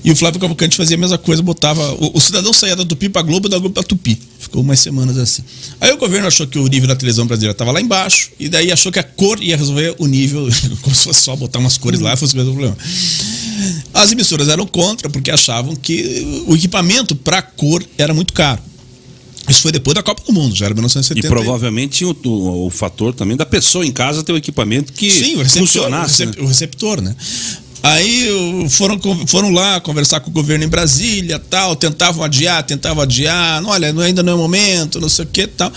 E 0.04 0.10
o 0.10 0.16
Flávio 0.16 0.40
Cavalcante 0.40 0.76
fazia 0.76 0.96
a 0.96 1.00
mesma 1.00 1.18
coisa, 1.18 1.42
botava. 1.42 1.92
O, 1.94 2.12
o 2.14 2.20
cidadão 2.20 2.52
saía 2.52 2.74
da 2.74 2.84
Tupi 2.84 3.08
pra 3.08 3.22
Globo 3.22 3.46
e 3.46 3.50
da 3.50 3.58
Globo 3.58 3.74
pra 3.74 3.82
Tupi. 3.82 4.18
Ficou 4.52 4.62
umas 4.62 4.80
semanas 4.80 5.16
assim. 5.16 5.42
Aí 5.80 5.90
o 5.92 5.96
governo 5.96 6.26
achou 6.28 6.46
que 6.46 6.58
o 6.58 6.66
nível 6.66 6.86
da 6.86 6.94
televisão 6.94 7.26
brasileira 7.26 7.52
estava 7.52 7.72
lá 7.72 7.80
embaixo, 7.80 8.28
e 8.38 8.50
daí 8.50 8.70
achou 8.70 8.92
que 8.92 8.98
a 8.98 9.02
cor 9.02 9.42
ia 9.42 9.56
resolver 9.56 9.94
o 9.98 10.06
nível, 10.06 10.46
como 10.82 10.94
se 10.94 11.04
fosse 11.04 11.22
só 11.22 11.34
botar 11.34 11.58
umas 11.58 11.78
cores 11.78 12.00
lá 12.00 12.12
e 12.12 12.16
fosse 12.18 12.36
resolver 12.36 12.66
o 12.66 12.74
problema. 12.74 12.76
As 13.94 14.12
emissoras 14.12 14.48
eram 14.48 14.66
contra 14.66 15.08
porque 15.08 15.30
achavam 15.30 15.74
que 15.74 16.44
o 16.46 16.54
equipamento 16.54 17.14
para 17.16 17.40
cor 17.40 17.82
era 17.96 18.12
muito 18.12 18.34
caro. 18.34 18.60
Isso 19.48 19.62
foi 19.62 19.72
depois 19.72 19.94
da 19.94 20.02
Copa 20.02 20.22
do 20.26 20.32
Mundo, 20.34 20.54
já 20.54 20.66
era 20.66 20.72
E 20.72 20.76
1970. 20.76 21.28
provavelmente 21.28 21.96
tinha 21.96 22.10
o, 22.10 22.16
o- 22.28 22.66
o 22.66 22.70
fator 22.70 23.14
também 23.14 23.38
da 23.38 23.46
pessoa 23.46 23.86
em 23.86 23.90
casa 23.90 24.22
ter 24.22 24.32
o 24.32 24.36
equipamento 24.36 24.92
que 24.92 25.10
Sim, 25.10 25.40
o 25.40 25.48
funcionasse. 25.48 26.24
o, 26.24 26.26
né? 26.26 26.32
o 26.40 26.46
receptor, 26.46 27.00
né? 27.00 27.16
Aí 27.82 28.68
foram, 28.70 29.00
foram 29.26 29.50
lá 29.50 29.80
conversar 29.80 30.20
com 30.20 30.30
o 30.30 30.32
governo 30.32 30.64
em 30.64 30.68
Brasília, 30.68 31.38
tal, 31.38 31.74
tentavam 31.74 32.22
adiar, 32.22 32.62
tentavam 32.62 33.02
adiar, 33.02 33.62
olha, 33.64 33.92
ainda 34.02 34.22
não 34.22 34.34
é 34.34 34.36
momento, 34.36 35.00
não 35.00 35.08
sei 35.08 35.24
o 35.24 35.28
que 35.28 35.48
tal. 35.48 35.72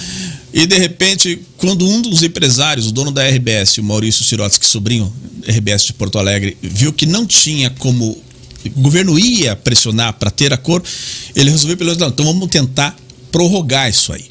E 0.53 0.67
de 0.67 0.77
repente, 0.77 1.41
quando 1.57 1.87
um 1.87 2.01
dos 2.01 2.21
empresários, 2.21 2.87
o 2.87 2.91
dono 2.91 3.11
da 3.11 3.27
RBS, 3.27 3.79
o 3.79 3.83
Maurício 3.83 4.23
Sirotsky, 4.23 4.65
sobrinho, 4.67 5.11
RBS 5.47 5.85
de 5.85 5.93
Porto 5.93 6.19
Alegre, 6.19 6.55
viu 6.61 6.93
que 6.93 7.07
não 7.07 7.25
tinha 7.25 7.71
como 7.71 8.23
o 8.65 8.81
governo 8.81 9.17
ia 9.17 9.55
pressionar 9.55 10.13
para 10.13 10.31
ter 10.31 10.53
a 10.53 10.57
cor, 10.57 10.83
ele 11.35 11.49
resolveu 11.49 11.77
pelo 11.77 11.95
não, 11.95 12.07
então 12.07 12.25
vamos 12.25 12.49
tentar 12.49 12.95
prorrogar 13.31 13.89
isso 13.89 14.13
aí. 14.13 14.25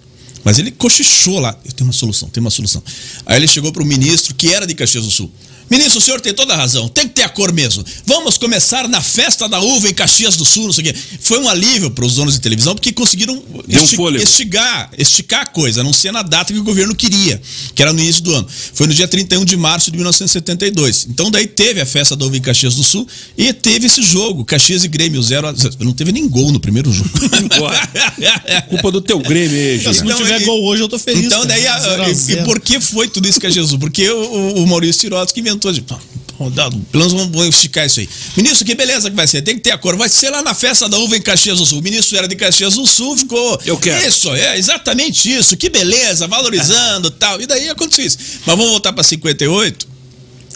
Mas 0.44 0.58
ele 0.58 0.70
cochichou 0.70 1.40
lá. 1.40 1.56
Eu 1.64 1.72
tenho 1.72 1.88
uma 1.88 1.92
solução, 1.92 2.28
tem 2.28 2.40
uma 2.40 2.50
solução. 2.50 2.82
Aí 3.24 3.36
ele 3.38 3.48
chegou 3.48 3.72
para 3.72 3.82
o 3.82 3.86
ministro, 3.86 4.34
que 4.34 4.52
era 4.52 4.66
de 4.66 4.74
Caxias 4.74 5.04
do 5.04 5.10
Sul. 5.10 5.32
Ministro, 5.74 5.98
o 5.98 6.00
senhor 6.00 6.20
tem 6.20 6.32
toda 6.32 6.54
a 6.54 6.56
razão, 6.56 6.88
tem 6.88 7.08
que 7.08 7.14
ter 7.14 7.22
a 7.22 7.28
cor 7.28 7.52
mesmo. 7.52 7.84
Vamos 8.06 8.38
começar 8.38 8.88
na 8.88 9.00
festa 9.02 9.48
da 9.48 9.60
uva 9.60 9.88
em 9.88 9.94
Caxias 9.94 10.36
do 10.36 10.44
Sul, 10.44 10.66
não 10.66 10.72
sei 10.72 10.84
o 10.88 10.92
quê. 10.92 10.98
Foi 11.20 11.38
um 11.40 11.48
alívio 11.48 11.90
para 11.90 12.04
os 12.04 12.14
donos 12.14 12.34
de 12.34 12.40
televisão, 12.40 12.74
porque 12.74 12.92
conseguiram 12.92 13.42
Deu 13.66 13.82
um 13.82 14.16
estigar, 14.16 14.90
esticar 14.96 15.40
a 15.42 15.46
coisa, 15.46 15.80
a 15.80 15.84
não 15.84 15.92
ser 15.92 16.12
na 16.12 16.22
data 16.22 16.52
que 16.52 16.58
o 16.58 16.62
governo 16.62 16.94
queria, 16.94 17.40
que 17.74 17.82
era 17.82 17.92
no 17.92 17.98
início 18.00 18.22
do 18.22 18.34
ano. 18.34 18.46
Foi 18.74 18.86
no 18.86 18.94
dia 18.94 19.08
31 19.08 19.44
de 19.44 19.56
março 19.56 19.90
de 19.90 19.96
1972. 19.96 21.06
Então 21.10 21.30
daí 21.30 21.46
teve 21.46 21.80
a 21.80 21.86
festa 21.86 22.14
da 22.14 22.24
uva 22.24 22.36
em 22.36 22.40
Caxias 22.40 22.74
do 22.76 22.84
Sul 22.84 23.06
e 23.36 23.52
teve 23.52 23.86
esse 23.86 24.02
jogo, 24.02 24.44
Caxias 24.44 24.84
e 24.84 24.88
Grêmio 24.88 25.20
0 25.22 25.48
a 25.48 25.52
0. 25.52 25.74
Não 25.80 25.92
teve 25.92 26.12
nem 26.12 26.28
gol 26.28 26.52
no 26.52 26.60
primeiro 26.60 26.92
jogo. 26.92 27.10
Culpa 28.68 28.90
do 28.90 29.00
teu 29.00 29.18
Grêmio 29.18 29.56
aí, 29.56 29.78
Se 29.78 29.84
gente. 29.84 29.98
não 30.04 30.12
Então, 30.12 30.18
tiver 30.18 30.40
e- 30.40 30.44
gol 30.44 30.62
hoje, 30.64 30.82
eu 30.82 30.88
tô 30.88 30.98
feliz. 30.98 31.24
Então, 31.26 31.44
daí, 31.46 31.66
a- 31.66 31.78
Zero 31.80 32.02
a 32.02 32.10
e- 32.10 32.12
e, 32.12 32.36
por 32.44 32.60
que 32.60 32.80
foi 32.80 33.08
tudo 33.08 33.28
isso 33.28 33.40
que 33.40 33.46
é 33.46 33.50
Jesus? 33.50 33.78
Porque 33.78 34.08
o, 34.08 34.54
o 34.62 34.66
Maurício 34.66 35.00
Tirotsky 35.00 35.40
inventou 35.40 35.63
de. 35.72 35.80
"Pô, 35.82 35.96
pô, 36.38 36.50
dá- 36.50 36.68
Pelo 36.70 36.82
menos 36.92 37.12
vamos, 37.12 37.54
esticar 37.54 37.86
isso 37.86 38.00
aí. 38.00 38.08
Ministro, 38.36 38.64
que 38.64 38.74
beleza 38.74 39.08
que 39.10 39.16
vai 39.16 39.26
ser. 39.26 39.42
Tem 39.42 39.54
que 39.54 39.60
ter 39.62 39.70
a 39.70 39.78
cor. 39.78 39.96
Vai 39.96 40.08
ser 40.08 40.30
lá 40.30 40.42
na 40.42 40.54
festa 40.54 40.88
da 40.88 40.98
uva 40.98 41.16
em 41.16 41.22
Caxias 41.22 41.58
do 41.58 41.66
Sul. 41.66 41.78
O 41.78 41.82
ministro 41.82 42.16
era 42.18 42.26
de 42.28 42.34
Caxias 42.36 42.74
do 42.74 42.86
Sul, 42.86 43.16
ficou. 43.16 43.60
Eu 43.64 43.78
quero. 43.78 44.06
Isso, 44.06 44.32
é 44.34 44.58
exatamente 44.58 45.32
isso. 45.32 45.56
Que 45.56 45.68
beleza, 45.70 46.26
valorizando 46.26 47.10
tal. 47.10 47.40
E 47.40 47.46
daí 47.46 47.68
aconteceu 47.68 48.04
isso. 48.06 48.18
Mas 48.46 48.56
vamos 48.56 48.70
voltar 48.70 48.92
para 48.92 49.04
58. 49.04 49.93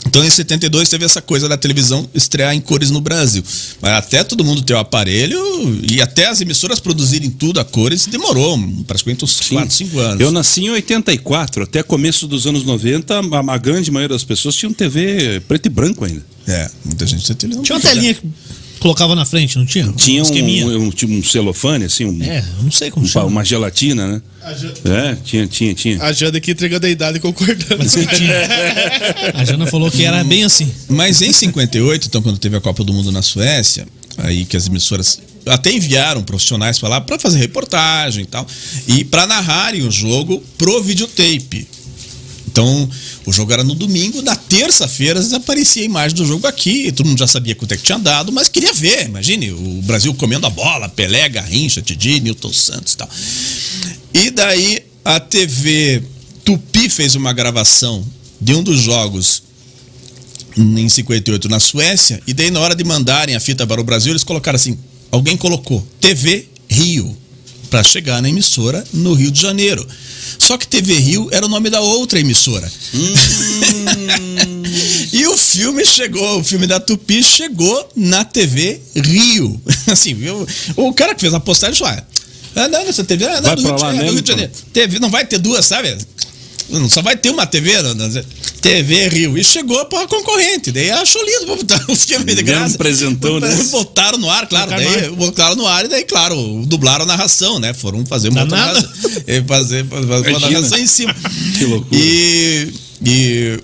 Então, 0.07 0.25
em 0.25 0.31
72, 0.31 0.89
teve 0.89 1.05
essa 1.05 1.21
coisa 1.21 1.49
da 1.49 1.57
televisão 1.57 2.09
estrear 2.15 2.55
em 2.55 2.61
cores 2.61 2.91
no 2.91 3.01
Brasil. 3.01 3.43
Mas 3.81 3.93
até 3.93 4.25
todo 4.25 4.45
mundo 4.45 4.63
ter 4.63 4.75
o 4.75 4.79
aparelho 4.79 5.39
e 5.89 6.01
até 6.01 6.27
as 6.27 6.41
emissoras 6.41 6.81
produzirem 6.81 7.31
tudo 7.31 7.61
a 7.61 7.65
cores, 7.65 8.07
demorou 8.07 8.59
praticamente 8.87 9.25
uns 9.25 9.41
4, 9.41 9.71
5 9.71 9.99
anos. 9.99 10.21
Eu 10.21 10.31
nasci 10.31 10.63
em 10.63 10.71
84, 10.71 11.65
até 11.65 11.83
começo 11.83 12.27
dos 12.27 12.47
anos 12.47 12.65
90, 12.65 13.21
a, 13.49 13.59
grande 13.59 13.91
maioria 13.91 14.15
das 14.15 14.25
pessoas 14.25 14.55
tinham 14.55 14.73
TV 14.73 15.41
preto 15.47 15.67
e 15.67 15.69
branco 15.69 16.05
ainda. 16.05 16.25
É, 16.47 16.71
muita 16.85 17.07
gente 17.07 17.27
tem 17.27 17.37
televisão. 17.37 17.63
Tinha 17.63 17.77
uma 17.77 17.83
telinha 17.83 18.15
que 18.15 18.23
colocava 18.79 19.15
na 19.15 19.25
frente, 19.25 19.59
não 19.59 19.67
tinha? 19.67 19.93
Tinha 19.93 20.21
um, 20.21 20.25
esqueminha. 20.25 20.67
um, 20.67 20.91
tipo 20.91 21.13
um 21.13 21.23
celofane, 21.23 21.85
assim, 21.87 22.05
um- 22.05 22.23
É, 22.23 22.39
eu 22.59 22.63
não 22.65 22.71
sei 22.71 22.91
como 22.91 23.05
um- 23.07 23.09
chama. 23.09 23.27
uma 23.27 23.45
gelatina, 23.45 24.07
né? 24.07 24.23
É, 24.85 25.17
tinha, 25.25 25.47
tinha, 25.47 25.75
tinha. 25.75 26.03
A 26.03 26.13
Janda 26.13 26.39
aqui 26.39 26.53
entregando 26.53 26.87
a 26.87 26.89
idade 26.91 27.21
concordando. 27.21 27.77
Mas 27.79 27.95
que 27.95 28.07
tinha. 28.07 28.35
A 29.35 29.45
Jana 29.45 29.67
falou 29.67 29.91
que 29.91 30.05
era 30.05 30.25
bem 30.25 30.45
assim. 30.45 30.71
Mas 30.89 31.21
em 31.21 31.33
58, 31.33 32.07
então, 32.07 32.23
quando 32.23 32.39
teve 32.39 32.57
a 32.57 32.61
Copa 32.61 32.83
do 32.83 32.93
Mundo 32.93 33.13
na 33.13 33.21
Suécia, 33.23 33.87
aí 34.17 34.45
que 34.47 34.57
as 34.57 34.67
emissoras 34.67 35.21
até 35.47 35.71
enviaram 35.73 36.23
profissionais 36.23 36.79
para 36.79 36.89
lá 36.89 37.01
para 37.01 37.19
fazer 37.19 37.39
reportagem 37.39 38.25
e 38.25 38.27
tal, 38.27 38.47
e 38.87 39.05
para 39.05 39.27
narrarem 39.27 39.83
o 39.87 39.91
jogo 39.91 40.43
pro 40.59 40.83
videotape. 40.83 41.67
Então, 42.59 42.91
o 43.25 43.33
jogo 43.33 43.53
era 43.53 43.63
no 43.63 43.73
domingo, 43.73 44.21
na 44.21 44.35
terça-feira 44.35 45.25
aparecia 45.37 45.83
a 45.83 45.85
imagem 45.85 46.17
do 46.17 46.27
jogo 46.27 46.45
aqui, 46.45 46.91
todo 46.91 47.07
mundo 47.07 47.21
já 47.21 47.29
sabia 47.29 47.55
quanto 47.55 47.71
é 47.71 47.77
que 47.77 47.85
tinha 47.85 48.01
dado, 48.01 48.33
mas 48.33 48.49
queria 48.49 48.73
ver, 48.73 49.07
imagine, 49.07 49.53
o 49.53 49.81
Brasil 49.83 50.13
comendo 50.15 50.45
a 50.45 50.51
bola, 50.51 50.89
Pelé, 50.89 51.29
Garrincha, 51.29 51.81
Didi, 51.81 52.19
Newton 52.19 52.53
Santos 52.53 52.95
e 52.95 52.97
tal. 52.97 53.09
E 54.13 54.31
daí 54.31 54.83
a 55.05 55.21
TV 55.21 56.03
Tupi 56.45 56.89
fez 56.89 57.15
uma 57.15 57.33
gravação 57.33 58.05
de 58.41 58.57
um 58.57 58.63
dos 58.65 58.81
jogos 58.81 59.45
em 60.57 60.89
58 60.89 61.49
na 61.49 61.61
Suécia, 61.61 62.21
e 62.27 62.35
daí 62.35 62.51
na 62.51 62.59
hora 62.59 62.75
de 62.75 62.83
mandarem 62.83 63.37
a 63.37 63.41
fita 63.41 63.65
para 63.69 63.81
o 63.81 63.85
Brasil, 63.85 64.11
eles 64.11 64.25
colocaram 64.25 64.57
assim, 64.57 64.77
alguém 65.13 65.37
colocou 65.37 65.87
TV 66.01 66.49
Rio 66.69 67.17
para 67.71 67.85
chegar 67.85 68.21
na 68.21 68.29
emissora 68.29 68.85
no 68.93 69.15
Rio 69.15 69.31
de 69.31 69.41
Janeiro. 69.41 69.87
Só 70.49 70.57
que 70.57 70.67
TV 70.67 70.95
Rio 70.95 71.29
era 71.31 71.45
o 71.45 71.49
nome 71.49 71.69
da 71.69 71.83
outra 71.83 72.19
emissora. 72.19 72.73
e 75.13 75.27
o 75.27 75.37
filme 75.37 75.85
chegou, 75.85 76.41
o 76.41 76.43
filme 76.43 76.67
da 76.67 76.81
Tupi 76.81 77.23
chegou 77.23 77.87
na 77.95 78.25
TV 78.25 78.81
Rio. 78.97 79.61
Assim, 79.93 80.15
viu? 80.15 80.49
o 80.75 80.95
cara 80.95 81.15
que 81.15 81.21
fez 81.21 81.35
a 81.35 81.41
postagem 81.41 81.77
falou: 81.77 82.03
ah, 82.57 82.67
não, 82.67 82.83
nessa 82.83 83.05
TV, 83.05 83.27
ah, 83.27 83.43
não, 83.43 83.57
do 83.57 83.63
pra 83.63 83.67
Rio 83.73 83.77
de 83.77 83.83
lá 83.83 83.89
Janeiro, 83.93 83.93
do 83.93 83.99
mesmo, 83.99 84.15
Rio 84.15 84.23
de 84.23 84.29
Janeiro. 84.29 84.53
TV, 84.73 84.99
não 84.99 85.11
vai 85.11 85.27
ter 85.27 85.39
duas, 85.39 85.67
sabe? 85.67 85.95
Não, 86.69 86.89
Só 86.89 87.01
vai 87.01 87.17
ter 87.17 87.31
uma 87.31 87.47
TV, 87.47 87.81
não, 87.83 87.95
não, 87.95 88.11
TV 88.61 89.09
Rio. 89.09 89.39
E 89.39 89.45
chegou 89.45 89.85
para 89.87 90.07
concorrente. 90.07 90.71
Daí 90.71 90.91
achou 90.91 91.25
lindo 91.25 91.47
pra 91.47 91.57
botar 91.57 91.85
o 91.89 91.97
filme 91.97 92.35
de 92.35 92.43
graça. 92.43 92.77
presentão, 92.77 93.41
né? 93.41 93.55
Botaram 93.71 94.19
no 94.19 94.29
ar, 94.29 94.47
claro. 94.47 94.71
Botaram 94.71 94.93
Daí, 94.93 95.09
no 95.09 95.17
botaram 95.17 95.57
no 95.57 95.67
ar 95.67 95.85
e 95.85 95.89
daí, 95.89 96.05
claro, 96.05 96.63
dublaram 96.67 97.05
a 97.05 97.07
narração, 97.07 97.59
né? 97.59 97.73
Foram 97.73 98.05
fazer 98.05 98.29
uma 98.29 98.45
narração. 98.45 98.91
E 99.27 99.43
Fazer, 99.43 99.85
fazer 99.87 100.31
uma 100.31 100.41
narração 100.41 100.79
em 100.79 100.87
cima. 100.87 101.15
Que 101.57 101.65
loucura. 101.65 102.01
E, 102.01 102.73
e, 103.05 103.61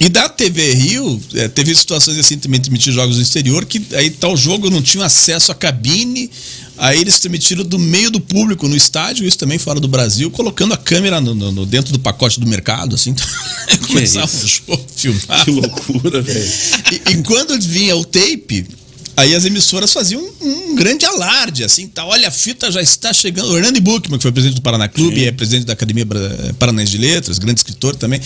e 0.00 0.08
da 0.08 0.28
TV 0.28 0.72
Rio, 0.74 1.20
eh, 1.34 1.48
teve 1.48 1.74
situações 1.74 2.18
assim 2.18 2.38
também 2.38 2.60
transmitir 2.60 2.92
jogos 2.92 3.16
no 3.16 3.22
exterior, 3.22 3.64
que 3.64 3.84
aí 3.94 4.10
tal 4.10 4.36
jogo 4.36 4.70
não 4.70 4.80
tinha 4.82 5.04
acesso 5.04 5.52
à 5.52 5.54
cabine. 5.54 6.30
Aí 6.78 7.00
eles 7.00 7.18
transmitiram 7.18 7.64
do 7.64 7.78
meio 7.78 8.10
do 8.10 8.20
público 8.20 8.68
no 8.68 8.76
estádio, 8.76 9.26
isso 9.26 9.36
também 9.38 9.58
fora 9.58 9.80
do 9.80 9.88
Brasil, 9.88 10.30
colocando 10.30 10.72
a 10.74 10.76
câmera 10.76 11.20
no, 11.20 11.34
no- 11.34 11.66
dentro 11.66 11.92
do 11.92 11.98
pacote 11.98 12.38
do 12.38 12.46
mercado, 12.46 12.94
assim. 12.94 13.14
Começava 13.88 14.26
o 14.26 14.36
isso? 14.36 14.62
jogo, 14.66 14.84
filmar. 14.96 15.44
Que 15.44 15.50
loucura, 15.50 16.22
velho. 16.22 16.52
E, 16.92 17.10
e 17.12 17.22
quando 17.22 17.58
vinha 17.60 17.96
o 17.96 18.04
tape, 18.04 18.66
aí 19.16 19.34
as 19.34 19.44
emissoras 19.44 19.92
faziam 19.92 20.22
um, 20.40 20.48
um 20.70 20.74
grande 20.76 21.04
alarde, 21.04 21.64
assim, 21.64 21.88
tá, 21.88 22.04
olha, 22.06 22.28
a 22.28 22.30
fita 22.30 22.70
já 22.70 22.80
está 22.80 23.12
chegando. 23.12 23.50
O 23.50 23.56
Hernani 23.56 23.80
Buchmann, 23.80 24.16
que 24.18 24.22
foi 24.22 24.30
presidente 24.30 24.56
do 24.56 24.62
Paraná 24.62 24.86
Clube, 24.86 25.24
é 25.24 25.32
presidente 25.32 25.64
da 25.66 25.72
Academia 25.72 26.06
Paranaense 26.58 26.92
de 26.92 26.98
Letras, 26.98 27.38
grande 27.38 27.58
escritor 27.58 27.96
também, 27.96 28.20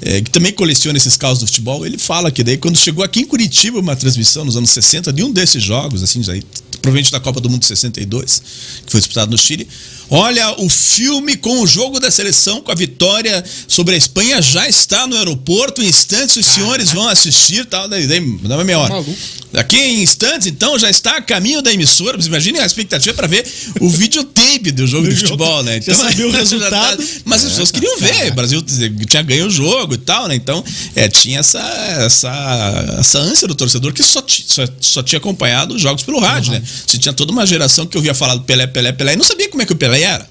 é, 0.00 0.22
que 0.22 0.30
também 0.30 0.52
coleciona 0.52 0.96
esses 0.96 1.16
casos 1.16 1.40
do 1.40 1.46
futebol, 1.46 1.84
ele 1.84 1.98
fala 1.98 2.30
que 2.30 2.42
daí 2.42 2.56
quando 2.56 2.78
chegou 2.78 3.04
aqui 3.04 3.20
em 3.20 3.26
Curitiba 3.26 3.78
uma 3.78 3.94
transmissão 3.94 4.44
nos 4.46 4.56
anos 4.56 4.70
60 4.70 5.12
de 5.12 5.22
um 5.22 5.30
desses 5.30 5.62
jogos, 5.62 6.02
assim, 6.02 6.22
já, 6.22 6.32
provavelmente 6.80 7.12
da 7.12 7.20
Copa 7.20 7.40
do 7.40 7.48
Mundo 7.48 7.60
de 7.60 7.66
62, 7.66 8.42
que 8.86 8.90
foi 8.90 9.00
disputado 9.00 9.30
no 9.30 9.38
Chile, 9.38 9.68
Olha, 10.10 10.54
o 10.58 10.68
filme 10.68 11.36
com 11.36 11.60
o 11.60 11.66
jogo 11.66 12.00
da 12.00 12.10
seleção, 12.10 12.62
com 12.62 12.72
a 12.72 12.74
vitória 12.74 13.44
sobre 13.66 13.94
a 13.94 13.98
Espanha, 13.98 14.40
já 14.40 14.68
está 14.68 15.06
no 15.06 15.16
aeroporto. 15.16 15.82
Em 15.82 15.86
instantes, 15.88 16.36
os 16.36 16.46
senhores 16.46 16.90
vão 16.92 17.06
assistir. 17.08 17.66
Tal, 17.66 17.88
daí, 17.88 18.06
daí, 18.06 18.20
dá 18.42 18.62
meia 18.64 18.78
hora. 18.78 18.94
Maluco. 18.94 19.14
Daqui 19.50 19.78
em 19.78 20.02
instantes, 20.02 20.46
então, 20.46 20.78
já 20.78 20.90
está 20.90 21.16
a 21.16 21.22
caminho 21.22 21.62
da 21.62 21.72
emissora. 21.72 22.12
Vocês 22.18 22.26
imaginem 22.26 22.60
a 22.60 22.66
expectativa 22.66 23.14
para 23.14 23.26
ver 23.26 23.46
o 23.80 23.88
videotape 23.88 24.70
do 24.72 24.86
jogo 24.86 25.08
de 25.08 25.16
futebol, 25.16 25.62
né? 25.62 25.80
Já 25.80 25.94
sabia 25.94 26.26
o 26.28 26.32
já 26.32 26.38
resultado. 26.38 26.98
tá- 26.98 27.04
mas 27.24 27.42
as 27.44 27.50
pessoas 27.50 27.70
queriam 27.70 27.96
ver. 27.98 28.30
O 28.32 28.34
Brasil 28.34 28.62
tinha 28.62 29.22
ganho 29.22 29.46
o 29.46 29.50
jogo 29.50 29.94
e 29.94 29.98
tal, 29.98 30.28
né? 30.28 30.34
Então, 30.34 30.62
é, 30.94 31.08
tinha 31.08 31.38
essa, 31.40 31.60
essa, 32.04 32.96
essa 32.98 33.18
ânsia 33.18 33.48
do 33.48 33.54
torcedor 33.54 33.92
que 33.94 34.02
só, 34.02 34.22
só, 34.26 34.64
só 34.80 35.02
tinha 35.02 35.18
acompanhado 35.18 35.74
os 35.74 35.80
jogos 35.80 36.02
pelo 36.02 36.18
rádio, 36.18 36.52
né? 36.52 36.62
Você 36.86 36.98
tinha 36.98 37.14
toda 37.14 37.32
uma 37.32 37.46
geração 37.46 37.86
que 37.86 37.96
ouvia 37.96 38.12
falar 38.12 38.34
do 38.34 38.42
Pelé, 38.42 38.66
Pelé, 38.66 38.92
Pelé 38.92 39.14
e 39.14 39.16
não 39.16 39.24
sabia 39.24 39.48
como 39.48 39.62
é 39.62 39.66
que 39.66 39.72
o 39.72 39.76
Pelé 39.76 39.97
era. 40.02 40.28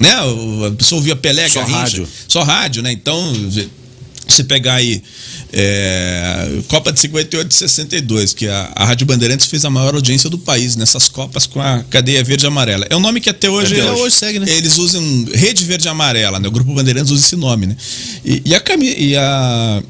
Né? 0.00 0.10
A 0.10 0.70
pessoa 0.72 0.98
ouvia 0.98 1.14
Pelé, 1.14 1.48
Só 1.48 1.60
Garrincha, 1.60 1.78
rádio. 1.78 2.08
Só 2.26 2.42
rádio, 2.42 2.82
né? 2.82 2.92
Então, 2.92 3.32
você 4.26 4.42
pegar 4.42 4.74
aí 4.74 5.02
é, 5.52 6.62
Copa 6.68 6.92
de 6.92 6.98
58 6.98 7.50
e 7.50 7.54
62, 7.54 8.34
que 8.34 8.48
a, 8.48 8.72
a 8.74 8.84
Rádio 8.84 9.06
Bandeirantes 9.06 9.46
fez 9.46 9.64
a 9.64 9.70
maior 9.70 9.94
audiência 9.94 10.28
do 10.28 10.36
país 10.38 10.74
nessas 10.74 11.08
Copas 11.08 11.46
com 11.46 11.60
a 11.60 11.84
cadeia 11.84 12.24
verde 12.24 12.44
e 12.44 12.48
amarela. 12.48 12.86
É 12.90 12.96
um 12.96 13.00
nome 13.00 13.20
que 13.20 13.30
até 13.30 13.48
hoje, 13.48 13.80
Até 13.80 13.92
hoje 13.92 14.16
segue, 14.16 14.40
né? 14.40 14.50
eles 14.50 14.78
usam 14.78 15.02
Rede 15.32 15.64
Verde 15.64 15.86
e 15.86 15.88
Amarela, 15.88 16.40
né? 16.40 16.48
O 16.48 16.50
Grupo 16.50 16.74
Bandeirantes 16.74 17.12
usa 17.12 17.24
esse 17.24 17.36
nome, 17.36 17.66
né? 17.66 17.76
E, 18.24 18.42
e 18.44 18.54
a, 18.54 18.62
e 18.98 19.16
a 19.16 19.82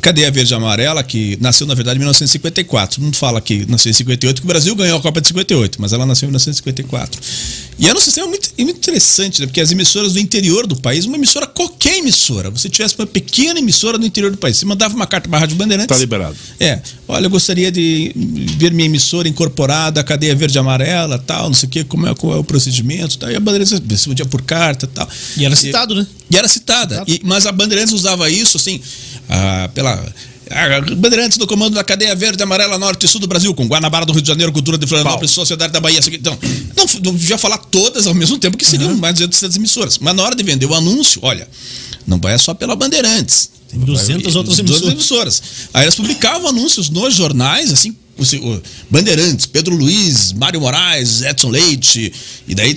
Cadeia 0.00 0.30
Verde 0.30 0.52
e 0.52 0.56
Amarela, 0.56 1.02
que 1.02 1.36
nasceu, 1.40 1.66
na 1.66 1.74
verdade, 1.74 1.96
em 1.96 2.00
1954. 2.00 2.96
Todo 2.96 3.04
mundo 3.04 3.16
fala 3.16 3.40
que 3.40 3.66
nasceu 3.68 3.90
em 3.90 3.94
58, 3.94 4.40
que 4.40 4.46
o 4.46 4.48
Brasil 4.48 4.74
ganhou 4.74 4.98
a 4.98 5.02
Copa 5.02 5.20
de 5.20 5.28
58, 5.28 5.80
mas 5.80 5.92
ela 5.92 6.06
nasceu 6.06 6.26
em 6.26 6.30
1954. 6.30 7.20
E 7.76 7.88
era 7.88 7.98
um 7.98 8.00
sistema 8.00 8.28
muito, 8.28 8.50
muito 8.58 8.76
interessante, 8.76 9.40
né? 9.40 9.46
Porque 9.46 9.60
as 9.60 9.72
emissoras 9.72 10.12
do 10.12 10.20
interior 10.20 10.66
do 10.66 10.76
país, 10.76 11.04
uma 11.06 11.16
emissora, 11.16 11.46
qualquer 11.46 11.98
emissora, 11.98 12.48
você 12.50 12.68
tivesse 12.68 12.94
uma 12.96 13.06
pequena 13.06 13.58
emissora 13.58 13.98
no 13.98 14.06
interior 14.06 14.30
do 14.30 14.38
país, 14.38 14.56
você 14.56 14.64
mandava 14.64 14.94
uma 14.94 15.06
carta 15.06 15.28
para 15.28 15.38
a 15.38 15.40
Rádio 15.40 15.56
Bandeirantes. 15.56 15.88
Tá 15.88 16.00
liberado. 16.00 16.36
É, 16.60 16.80
olha, 17.08 17.26
eu 17.26 17.30
gostaria 17.30 17.72
de 17.72 18.12
ver 18.58 18.72
minha 18.72 18.86
emissora 18.86 19.28
incorporada 19.28 20.00
à 20.00 20.04
cadeia 20.04 20.34
verde 20.36 20.56
e 20.56 20.60
amarela, 20.60 21.18
tal, 21.18 21.46
não 21.48 21.54
sei 21.54 21.66
o 21.68 21.70
quê, 21.70 21.82
como 21.84 22.06
é, 22.06 22.14
qual 22.14 22.34
é 22.34 22.38
o 22.38 22.44
procedimento, 22.44 23.18
tal. 23.18 23.30
E 23.30 23.34
a 23.34 23.40
Bandeirantes 23.40 23.80
respondia 23.88 24.24
por 24.24 24.42
carta, 24.42 24.86
tal. 24.86 25.08
E 25.36 25.44
era 25.44 25.56
citado, 25.56 25.94
né? 25.96 26.06
E 26.30 26.36
era 26.36 26.46
citada. 26.46 27.02
E- 27.08 27.20
mas 27.24 27.44
a 27.44 27.50
Bandeirantes 27.52 27.92
usava 27.92 28.30
isso, 28.30 28.56
assim, 28.56 28.80
ah, 29.28 29.68
pela. 29.74 30.14
Ah, 30.54 30.80
Bandeirantes 30.96 31.36
do 31.36 31.46
comando 31.46 31.74
da 31.74 31.82
cadeia 31.82 32.14
verde, 32.14 32.42
amarela, 32.42 32.78
norte 32.78 33.06
e 33.06 33.08
sul 33.08 33.20
do 33.20 33.26
Brasil, 33.26 33.52
com 33.54 33.66
Guanabara 33.66 34.06
do 34.06 34.12
Rio 34.12 34.22
de 34.22 34.28
Janeiro, 34.28 34.52
Cultura 34.52 34.78
de 34.78 34.86
Florianópolis, 34.86 35.32
Sociedade 35.32 35.72
da 35.72 35.80
Bahia. 35.80 36.00
Então, 36.12 36.38
não, 36.76 36.86
não 37.02 37.14
devia 37.14 37.36
falar 37.36 37.58
todas 37.58 38.06
ao 38.06 38.14
mesmo 38.14 38.38
tempo, 38.38 38.56
que 38.56 38.64
seriam 38.64 38.96
mais 38.96 39.16
de 39.16 39.26
200 39.26 39.56
emissoras. 39.56 39.98
Mas 39.98 40.14
na 40.14 40.22
hora 40.22 40.36
de 40.36 40.42
vender 40.44 40.66
o 40.66 40.74
anúncio, 40.74 41.20
olha, 41.24 41.48
não 42.06 42.18
vai 42.18 42.38
só 42.38 42.54
pela 42.54 42.76
Bandeirantes. 42.76 43.50
Tem 43.68 43.80
200 43.80 44.36
outras 44.36 44.56
200 44.58 44.82
emissoras. 44.82 44.92
emissoras. 44.94 45.42
Aí 45.74 45.82
elas 45.82 45.96
publicavam 45.96 46.48
anúncios 46.48 46.88
nos 46.88 47.14
jornais, 47.14 47.72
assim, 47.72 47.96
o- 48.18 48.48
o 48.54 48.62
Bandeirantes, 48.90 49.46
Pedro 49.46 49.74
Luiz, 49.74 50.32
Mário 50.32 50.60
Moraes, 50.60 51.22
Edson 51.22 51.48
Leite, 51.50 52.12
e 52.46 52.54
daí 52.54 52.74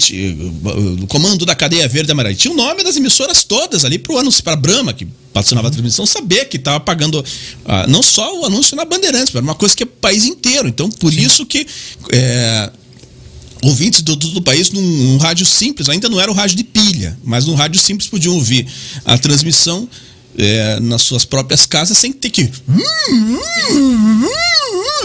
o 0.66 1.04
o 1.04 1.08
comando 1.08 1.46
da 1.46 1.56
cadeia 1.56 1.88
verde 1.88 2.12
amarela. 2.12 2.34
Tinha 2.36 2.54
o 2.54 2.58
nome 2.58 2.84
das 2.84 2.96
emissoras 2.96 3.44
todas 3.44 3.86
ali 3.86 3.98
pro 4.00 4.18
anúncio, 4.18 4.44
para 4.44 4.56
Brahma, 4.56 4.94
que 4.94 5.08
patrocinava 5.34 5.68
a 5.68 5.72
transmissão, 5.72 6.06
saber 6.06 6.46
que 6.46 6.58
estava 6.58 6.80
pagando 6.80 7.24
ah, 7.66 7.86
não 7.88 8.02
só 8.02 8.40
o 8.42 8.46
anúncio 8.46 8.76
na 8.76 8.84
Bandeirantes, 8.86 9.34
mas 9.34 9.44
uma 9.44 9.56
coisa 9.56 9.76
que 9.76 9.84
é 9.84 9.86
o 9.86 9.90
país 9.90 10.26
inteiro. 10.26 10.68
Então, 10.68 10.90
por 10.90 11.14
isso 11.14 11.46
que. 11.46 11.66
é, 12.12 12.72
ouvintes 13.64 14.02
do, 14.04 14.16
do, 14.16 14.28
do 14.30 14.42
país 14.42 14.70
num, 14.72 14.82
num 14.82 15.18
rádio 15.18 15.46
simples, 15.46 15.90
ainda 15.90 16.08
não 16.10 16.20
era 16.20 16.32
o 16.32 16.34
rádio 16.34 16.56
de 16.58 16.64
pilha, 16.64 17.18
mas 17.24 17.46
num 17.48 17.56
rádio 17.56 17.80
simples 17.82 18.08
podiam 18.08 18.36
ouvir 18.36 18.68
a 19.04 19.18
transmissão 19.18 19.90
é, 20.38 20.80
nas 20.80 21.02
suas 21.02 21.26
próprias 21.26 21.66
casas 21.66 21.98
sem 21.98 22.12
ter 22.14 22.30
que. 22.30 22.50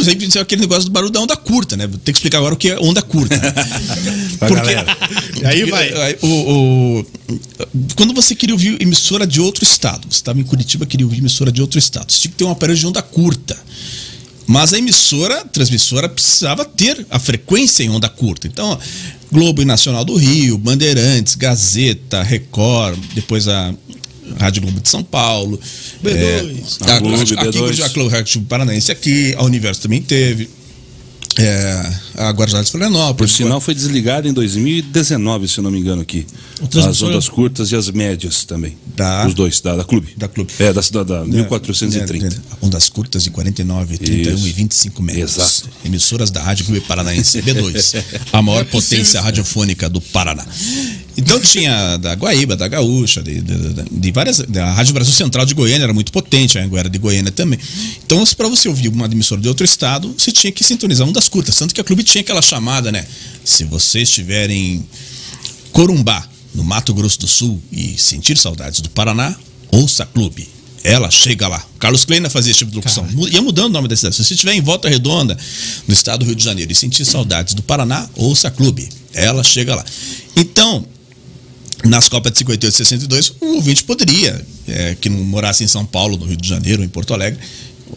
Sempre 0.03 0.31
ser 0.31 0.41
aquele 0.41 0.63
negócio 0.63 0.85
do 0.85 0.91
barulho 0.91 1.13
da 1.13 1.21
onda 1.21 1.37
curta, 1.37 1.77
né? 1.77 1.87
Vou 1.87 1.99
ter 1.99 2.13
que 2.13 2.19
explicar 2.19 2.39
agora 2.39 2.55
o 2.55 2.57
que 2.57 2.71
é 2.71 2.79
onda 2.81 3.03
curta. 3.03 3.39
Porque. 4.39 4.75
Aí 5.47 5.65
vai. 5.71 6.17
O, 6.23 6.27
o- 6.29 7.07
quando 7.95 8.13
você 8.13 8.35
queria 8.35 8.55
ouvir 8.55 8.81
emissora 8.81 9.27
de 9.27 9.41
outro 9.41 9.63
estado, 9.65 10.07
você 10.11 10.17
estava 10.17 10.41
em 10.41 10.45
Curitiba 10.45 10.87
queria 10.87 11.07
ouvir 11.07 11.19
emissora 11.19 11.53
de 11.53 11.61
outro 11.61 11.79
estado, 11.79 12.11
você 12.11 12.21
tinha 12.21 12.33
que 12.33 12.37
ter 12.39 12.45
um 12.45 12.51
aparelho 12.51 12.79
de 12.79 12.87
onda 12.87 13.01
curta. 13.03 13.57
Mas 14.47 14.73
a 14.73 14.79
emissora, 14.79 15.41
a 15.41 15.45
transmissora, 15.45 16.09
precisava 16.09 16.65
ter 16.65 17.07
a 17.09 17.19
frequência 17.19 17.85
em 17.85 17.91
onda 17.91 18.09
curta. 18.09 18.49
Então, 18.49 18.71
ó, 18.71 18.79
Globo 19.31 19.63
e 19.63 19.65
Nacional 19.65 20.05
do 20.05 20.17
Rio, 20.17 20.59
Bandeirantes, 20.59 21.37
Gazeta, 21.37 22.23
Record, 22.23 22.99
depois 23.15 23.47
a 23.47 23.73
Rádio 24.39 24.63
Globo 24.63 24.81
de 24.81 24.89
São 24.89 25.03
Paulo. 25.03 25.59
B2. 26.03 26.11
é, 26.17 26.91
a, 26.91 26.97
A 26.97 26.99
Globo, 27.01 27.17
Rádio- 27.17 27.39
aqui, 27.39 27.59
B2. 27.59 27.83
a 27.85 27.89
Globo 27.89 28.11
Rádio 28.11 28.43
Paranaense 28.43 28.91
aqui, 28.93 29.35
a 29.37 29.43
Universo 29.45 29.83
também 29.83 30.01
teve. 30.03 30.49
É, 31.39 31.91
a 32.17 32.31
Guarujá 32.31 32.59
de 32.61 32.67
Por 32.71 32.73
Florianópolis. 32.73 33.33
sinal, 33.33 33.59
foi 33.59 33.75
desligado 33.75 34.29
em 34.29 34.35
2019, 34.35 35.49
se 35.49 35.63
não 35.63 35.71
me 35.71 35.79
engano, 35.81 36.03
aqui. 36.03 36.27
As 36.87 37.01
ondas 37.03 37.27
curtas 37.27 37.73
e 37.73 37.77
as 37.77 37.89
médias 37.91 38.45
também. 38.45 38.77
Da- 38.95 39.27
Os 39.27 39.33
dois, 39.33 39.59
da, 39.63 39.75
da 39.77 39.83
Clube. 39.83 40.13
Da 40.15 40.29
Clube. 40.29 40.53
É, 40.59 40.75
da 40.75 40.83
cidade 40.83 41.09
da 41.09 41.25
1430. 41.25 42.27
É, 42.27 42.29
é, 42.29 42.43
Ondas 42.67 42.91
curtas 42.91 43.25
de 43.25 43.31
49, 43.31 43.97
31 43.97 44.35
Isso. 44.35 44.47
e 44.47 44.53
25 44.53 45.03
metros. 45.03 45.37
Exato. 45.39 45.71
Emissoras 45.83 46.31
da 46.31 46.43
Rádio 46.43 46.67
Clube 46.67 46.83
Paranaense, 46.83 47.41
B2. 47.41 48.03
a 48.31 48.43
maior 48.43 48.67
potência 48.67 49.19
radiofônica 49.23 49.89
do 49.89 50.03
Paraná. 50.03 50.45
Então 51.17 51.39
tinha 51.41 51.97
da 51.99 52.15
Guaíba, 52.15 52.57
da 52.57 52.67
Gaúcha, 52.69 53.23
de, 53.23 53.41
de, 53.41 53.55
de- 53.91 54.13
várias. 54.13 54.41
A 54.41 54.73
Rádio 54.73 54.95
Brasil 54.95 55.13
Central 55.13 55.45
de 55.45 55.55
Goiânia 55.55 55.85
era 55.85 55.93
muito 55.93 56.11
potente, 56.11 56.59
a 56.59 56.65
Anguera 56.65 56.89
de 56.89 56.99
Goiânia 56.99 57.31
também. 57.31 57.59
Então, 58.05 58.25
para 58.37 58.49
você 58.49 58.69
ouvir 58.69 58.89
uma 58.89 59.07
emissora 59.07 59.41
de 59.41 59.49
outro 59.49 59.65
estado, 59.65 60.15
você 60.17 60.33
tinha 60.33 60.51
que 60.53 60.65
sintonizar 60.65 61.07
ondas 61.07 61.29
curtas. 61.29 61.55
Tanto 61.57 61.75
que 61.75 61.81
a 61.81 61.85
Clube 61.85 62.03
tinha 62.03 62.23
aquela 62.23 62.41
chamada, 62.43 62.91
né? 62.91 63.05
Se 63.45 63.65
você 63.65 64.01
estiver 64.03 64.49
em 64.51 64.85
Corumbá, 65.71 66.27
no 66.55 66.65
Mato 66.65 66.93
Grosso 66.95 67.19
do 67.21 67.27
Sul, 67.29 67.63
e 67.71 67.95
sentir 67.99 68.37
saudades 68.39 68.81
do 68.81 68.91
Paraná, 68.91 69.35
ouça 69.71 70.03
a 70.03 70.07
Clube. 70.07 70.49
Ela 70.85 71.11
chega 71.11 71.47
lá. 71.47 71.65
Carlos 71.79 72.05
Kleina 72.05 72.29
fazia 72.29 72.51
esse 72.51 72.59
tipo 72.59 72.71
de 72.73 72.77
locução. 72.77 73.07
Ia 73.31 73.41
mudando 73.41 73.67
o 73.67 73.73
nome 73.73 73.87
da 73.87 73.95
cidade. 73.97 74.17
Se 74.17 74.25
você 74.25 74.35
estiver 74.35 74.53
em 74.53 74.61
Volta 74.61 74.89
Redonda, 74.89 75.39
no 75.87 75.95
estado 75.95 76.21
do 76.21 76.25
Rio 76.27 76.35
de 76.35 76.43
Janeiro, 76.43 76.73
e 76.73 76.75
sentir 76.75 77.05
saudades 77.05 77.55
do 77.55 77.63
Paraná, 77.63 78.09
ouça 78.17 78.49
a 78.49 78.51
Clube. 78.51 78.89
Ela 79.15 79.45
chega 79.45 79.77
lá. 79.77 79.85
Então, 80.35 80.85
nas 81.85 82.09
Copas 82.09 82.33
de 82.33 82.39
58 82.39 82.73
e 82.73 82.77
62, 82.77 83.33
o 83.41 83.47
ouvinte 83.57 83.85
poderia, 83.85 84.45
é, 84.69 84.97
que 85.01 85.09
não 85.09 85.19
morasse 85.25 85.65
em 85.65 85.67
São 85.67 85.85
Paulo, 85.85 86.17
no 86.17 86.27
Rio 86.27 86.37
de 86.37 86.49
Janeiro, 86.49 86.83
ou 86.83 86.87
em 86.87 86.89
Porto 86.89 87.13
Alegre, 87.13 87.41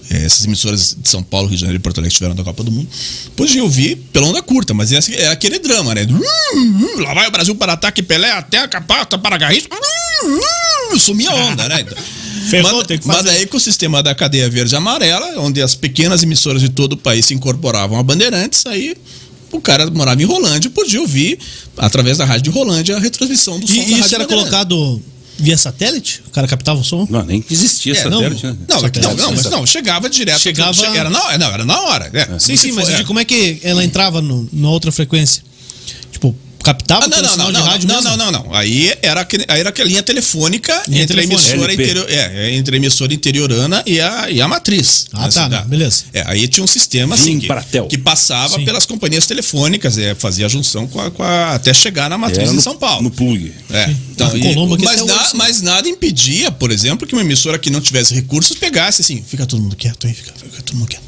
é, 0.09 0.25
essas 0.25 0.45
emissoras 0.45 0.95
de 0.99 1.07
São 1.07 1.23
Paulo, 1.23 1.47
Rio 1.47 1.55
de 1.55 1.61
Janeiro 1.61 1.79
e 1.79 1.83
Porto 1.83 1.99
Alegre 1.99 2.11
estiveram 2.11 2.35
da 2.35 2.43
Copa 2.43 2.63
do 2.63 2.71
Mundo, 2.71 2.87
podia 3.35 3.63
ouvir 3.63 3.95
pela 4.11 4.27
onda 4.27 4.41
curta, 4.41 4.73
mas 4.73 4.91
é, 4.91 4.99
é 5.21 5.27
aquele 5.27 5.59
drama, 5.59 5.93
né? 5.95 6.05
Hum, 6.05 7.01
lá 7.01 7.13
vai 7.13 7.27
o 7.27 7.31
Brasil 7.31 7.55
para 7.55 7.73
ataque, 7.73 8.01
Pelé, 8.03 8.31
até 8.31 8.59
a 8.59 8.67
capata 8.67 9.17
para 9.17 9.37
Garrincha. 9.37 9.67
Hum, 10.23 10.39
hum, 10.93 10.97
Sumia 10.97 11.29
a 11.29 11.35
onda, 11.35 11.67
né? 11.69 11.81
Então, 11.81 11.97
Ferrou, 12.49 12.77
mas, 12.77 12.87
tem 12.87 12.99
que 12.99 13.07
mas 13.07 13.17
fazer. 13.17 13.29
daí 13.29 13.45
com 13.47 13.57
o 13.57 13.59
sistema 13.59 14.03
da 14.03 14.13
cadeia 14.13 14.49
verde 14.49 14.73
e 14.73 14.77
amarela, 14.77 15.39
onde 15.39 15.61
as 15.61 15.73
pequenas 15.73 16.21
emissoras 16.21 16.61
de 16.61 16.69
todo 16.69 16.93
o 16.93 16.97
país 16.97 17.25
se 17.25 17.33
incorporavam 17.33 17.97
a 17.97 18.03
Bandeirantes, 18.03 18.65
aí 18.67 18.95
o 19.55 19.61
cara 19.61 19.89
morava 19.89 20.21
em 20.21 20.25
Rolândia 20.25 20.67
e 20.67 20.71
podia 20.71 21.01
ouvir, 21.01 21.39
através 21.77 22.17
da 22.17 22.25
rádio 22.25 22.43
de 22.43 22.49
Rolândia, 22.49 22.95
a 22.95 22.99
retransmissão 22.99 23.59
do 23.59 23.67
som 23.67 23.73
da 23.73 23.79
E 23.79 23.83
Rádio 23.91 24.05
isso 24.05 24.15
era 24.15 24.25
colocado 24.25 25.01
via 25.37 25.57
satélite? 25.57 26.21
O 26.27 26.29
cara 26.31 26.47
captava 26.47 26.79
o 26.79 26.83
som? 26.83 27.05
Não, 27.09 27.23
nem 27.23 27.43
existia 27.51 27.93
É, 27.93 27.95
satélite, 27.95 28.43
não, 28.45 28.51
né? 28.53 28.57
Não, 28.69 28.79
Satélite, 28.79 29.01
não, 29.15 29.15
não, 29.27 29.31
mas 29.35 29.45
não, 29.49 29.65
chegava 29.65 30.09
direto. 30.09 30.39
Chegava- 30.39 30.73
che- 30.73 30.85
Era 30.85 31.09
na, 31.09 31.37
não, 31.37 31.47
era 31.53 31.65
na 31.65 31.81
hora. 31.81 32.09
é. 32.13 32.39
Sim, 32.39 32.55
Se 32.55 32.57
sim, 32.69 32.71
mas 32.71 32.89
é. 32.89 33.03
como 33.03 33.19
é 33.19 33.25
que 33.25 33.59
ela 33.63 33.83
entrava 33.83 34.21
no, 34.21 34.47
na 34.53 34.69
outra 34.69 34.91
frequência? 34.91 35.43
Captava 36.65 37.05
Ah, 37.05 37.07
não, 37.07 37.21
não, 37.21 37.37
não, 37.37 37.45
de 37.47 37.51
não, 37.53 37.61
rádio 37.63 37.87
não, 37.87 37.95
mesmo? 37.95 38.17
não, 38.17 38.31
não, 38.31 38.43
não. 38.43 38.53
Aí 38.55 38.91
era, 39.01 39.21
aí 39.47 39.59
era 39.59 39.69
aquela 39.69 39.87
linha 39.87 40.01
telefônica 40.01 40.73
Linha 40.87 41.03
entre, 41.03 41.15
telefônica. 41.15 41.51
A 41.51 41.53
emissora 41.53 41.73
interior, 41.73 42.05
é, 42.09 42.15
é, 42.49 42.55
entre 42.55 42.75
a 42.75 42.77
emissora 42.77 43.13
interiorana 43.13 43.83
e 43.85 44.01
a, 44.01 44.29
e 44.31 44.41
a 44.41 44.47
matriz. 44.47 45.05
Ah, 45.13 45.19
né, 45.19 45.23
tá, 45.25 45.43
cidade. 45.43 45.67
beleza. 45.67 46.05
É, 46.11 46.23
aí 46.25 46.47
tinha 46.47 46.63
um 46.63 46.67
sistema 46.67 47.13
assim 47.13 47.39
que, 47.39 47.47
que 47.89 47.97
passava 47.99 48.55
Sim. 48.57 48.65
pelas 48.65 48.85
companhias 48.85 49.27
telefônicas, 49.27 49.97
é, 49.99 50.15
fazia 50.15 50.47
a 50.47 50.49
junção 50.49 50.87
com 50.87 50.99
a, 50.99 51.11
com 51.11 51.21
a- 51.21 51.53
até 51.53 51.71
chegar 51.73 52.09
na 52.09 52.17
matriz 52.17 52.39
Era 52.39 52.51
em 52.51 52.55
no, 52.55 52.61
São 52.61 52.75
Paulo. 52.75 53.03
No 53.03 53.11
plug. 53.11 53.53
É, 53.69 53.89
então, 54.11 54.35
e- 54.35 54.55
mas, 54.83 55.05
na- 55.05 55.21
hoje, 55.21 55.31
mas 55.35 55.61
nada 55.61 55.87
impedia, 55.87 56.51
por 56.51 56.71
exemplo, 56.71 57.05
que 57.07 57.13
uma 57.13 57.21
emissora 57.21 57.59
que 57.59 57.69
não 57.69 57.79
tivesse 57.79 58.13
recursos 58.15 58.57
pegasse 58.57 59.01
assim, 59.03 59.23
fica 59.27 59.45
todo 59.45 59.61
mundo 59.61 59.75
quieto 59.75 60.07
aí, 60.07 60.13
fica, 60.15 60.33
fica 60.33 60.61
todo 60.63 60.75
mundo 60.77 60.87
quieto. 60.89 61.03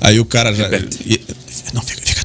Aí 0.00 0.18
o 0.18 0.24
cara 0.24 0.52
já. 0.54 0.68
e- 1.06 1.20
não, 1.72 1.82
fica, 1.82 2.00
fica. 2.04 2.19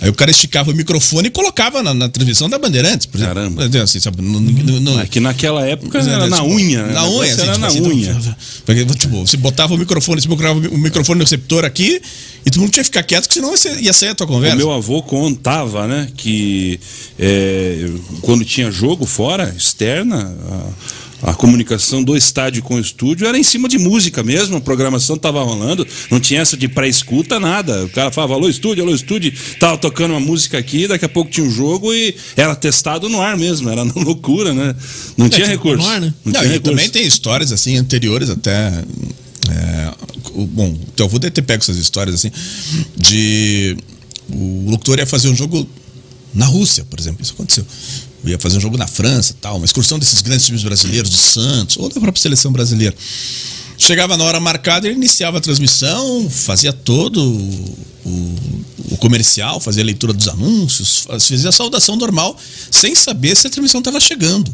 Aí 0.00 0.08
o 0.08 0.14
cara 0.14 0.30
esticava 0.30 0.70
o 0.70 0.74
microfone 0.74 1.26
e 1.26 1.30
colocava 1.30 1.82
na, 1.82 1.92
na 1.92 2.08
transmissão 2.08 2.48
da 2.48 2.56
Bandeirantes, 2.58 3.04
por 3.06 3.16
exemplo. 3.18 3.34
Caramba. 3.34 3.82
Assim, 3.82 3.98
sabe, 3.98 4.22
no- 4.22 4.38
no- 4.40 4.80
no- 4.80 5.00
É 5.00 5.06
que 5.06 5.18
naquela 5.18 5.66
época 5.66 5.98
era 5.98 6.18
né, 6.20 6.26
na 6.28 6.36
tipo, 6.36 6.48
unha. 6.48 6.82
né? 6.86 6.92
Na 6.92 7.04
O 7.04 7.18
unha, 7.18 7.32
assim, 7.32 7.42
era 7.42 7.52
tipo 7.52 7.58
na 7.60 7.66
assim, 7.66 7.80
unha. 7.82 8.36
Porque, 8.64 8.84
tipo, 8.86 9.26
você 9.26 9.36
botava 9.36 9.74
o 9.74 9.78
microfone, 9.78 10.20
você 10.20 10.28
botava 10.28 10.58
o 10.58 10.78
microfone 10.78 11.18
no 11.18 11.24
receptor 11.24 11.64
aqui 11.64 12.00
e 12.46 12.50
todo 12.50 12.60
mundo 12.60 12.70
tinha 12.70 12.84
que 12.84 12.88
ficar 12.90 13.02
quieto, 13.02 13.26
porque 13.28 13.40
senão 13.40 13.52
ia 13.80 13.92
sair 13.92 14.10
a 14.10 14.14
tua 14.14 14.26
O 14.26 14.28
conversa. 14.30 14.56
meu 14.56 14.70
avô 14.72 15.02
contava, 15.02 15.86
né, 15.88 16.08
que 16.16 16.78
é, 17.18 17.88
quando 18.22 18.44
tinha 18.44 18.70
jogo 18.70 19.04
fora, 19.04 19.52
externa, 19.56 20.32
a, 20.48 20.68
a 21.22 21.34
comunicação 21.34 22.02
do 22.04 22.16
estádio 22.16 22.62
com 22.62 22.76
o 22.76 22.80
estúdio 22.80 23.26
era 23.26 23.36
em 23.36 23.42
cima 23.42 23.68
de 23.68 23.76
música 23.78 24.22
mesmo, 24.22 24.56
a 24.56 24.60
programação 24.60 25.16
tava 25.16 25.42
rolando, 25.42 25.86
não 26.10 26.20
tinha 26.20 26.40
essa 26.40 26.56
de 26.56 26.68
pré-escuta, 26.68 27.40
nada. 27.40 27.84
O 27.84 27.88
cara 27.88 28.10
falava, 28.12 28.34
alô 28.34 28.48
estúdio, 28.48 28.84
alô 28.84 28.94
estúdio, 28.94 29.32
tava 29.58 29.76
tocando 29.78 30.12
uma 30.12 30.20
música 30.20 30.56
aqui, 30.58 30.86
daqui 30.86 31.04
a 31.04 31.08
pouco 31.08 31.30
tinha 31.30 31.44
um 31.46 31.50
jogo 31.50 31.92
e 31.92 32.14
era 32.36 32.54
testado 32.54 33.08
no 33.08 33.20
ar 33.20 33.36
mesmo, 33.36 33.68
era 33.68 33.82
loucura, 33.96 34.54
né? 34.54 34.74
Não 35.16 35.28
tinha 35.28 35.48
tipo, 35.48 35.56
recurso. 35.68 35.84
no 35.84 35.92
ar, 35.92 36.00
né? 36.00 36.14
Não, 36.24 36.32
Não, 36.32 36.40
tinha 36.40 36.44
e 36.50 36.52
recurso. 36.54 36.76
também 36.76 36.88
tem 36.88 37.04
histórias 37.06 37.50
assim 37.50 37.76
anteriores 37.76 38.30
até. 38.30 38.84
é, 39.50 39.92
o- 40.34 40.46
bom, 40.46 40.68
o 40.70 40.90
teu 40.94 41.06
avô 41.06 41.18
deve 41.18 41.32
ter 41.32 41.42
pego 41.42 41.62
essas 41.62 41.78
histórias 41.78 42.14
assim 42.14 42.30
de 42.96 43.76
o 44.30 44.70
locutor 44.70 44.98
ia 44.98 45.06
fazer 45.06 45.28
um 45.30 45.34
jogo 45.36 45.68
na 46.34 46.46
Rússia, 46.46 46.84
por 46.88 47.00
exemplo, 47.00 47.22
isso 47.22 47.32
aconteceu. 47.32 47.66
Ia 48.24 48.38
fazer 48.38 48.56
um 48.58 48.60
jogo 48.60 48.76
na 48.76 48.86
França, 48.86 49.34
tal, 49.40 49.56
uma 49.56 49.64
excursão 49.64 49.98
desses 49.98 50.20
grandes 50.22 50.44
times 50.46 50.62
brasileiros, 50.62 51.08
do 51.10 51.16
Santos 51.16 51.76
ou 51.76 51.88
da 51.88 52.00
própria 52.00 52.20
seleção 52.20 52.50
brasileira. 52.52 52.94
Chegava 53.76 54.16
na 54.16 54.24
hora 54.24 54.40
marcada, 54.40 54.88
ele 54.88 54.96
iniciava 54.96 55.38
a 55.38 55.40
transmissão, 55.40 56.28
fazia 56.28 56.72
todo 56.72 57.22
o, 57.22 57.78
o- 58.90 58.96
comercial, 58.98 59.60
fazia 59.60 59.82
a 59.82 59.86
leitura 59.86 60.12
dos 60.12 60.26
anúncios, 60.26 61.04
fazia 61.06 61.48
a 61.48 61.52
saudação 61.52 61.94
normal, 61.94 62.36
sem 62.70 62.94
saber 62.96 63.36
se 63.36 63.46
a 63.46 63.50
transmissão 63.50 63.78
estava 63.78 64.00
chegando. 64.00 64.52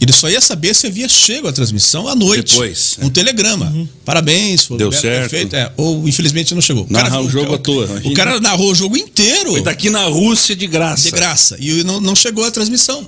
E 0.00 0.04
Ele 0.04 0.12
só 0.12 0.30
ia 0.30 0.40
saber 0.40 0.74
se 0.74 0.86
havia 0.86 1.06
chego 1.08 1.46
a 1.46 1.52
transmissão 1.52 2.08
à 2.08 2.14
noite. 2.16 2.52
Depois, 2.52 2.96
Um 3.02 3.10
telegrama. 3.10 3.70
Parabéns, 4.04 4.64
foi 4.64 4.78
Deu 4.78 4.90
certo. 4.90 5.28
perfeito. 5.30 5.54
É, 5.54 5.70
ou 5.76 6.08
infelizmente 6.08 6.54
não 6.54 6.62
chegou. 6.62 6.86
Narrar 6.88 7.20
o 7.20 7.28
jogo 7.28 7.54
à 7.54 7.58
toa. 7.58 7.86
O 8.04 8.14
cara 8.14 8.40
narrou 8.40 8.72
o 8.72 8.74
jogo 8.74 8.96
inteiro. 8.96 9.50
Foi 9.52 9.62
daqui 9.62 9.90
na 9.90 10.04
Rússia 10.04 10.56
de 10.56 10.66
graça. 10.66 11.02
De 11.04 11.10
graça. 11.10 11.56
E 11.60 11.84
não, 11.84 12.00
não 12.00 12.16
chegou 12.16 12.44
a 12.44 12.50
transmissão. 12.50 13.06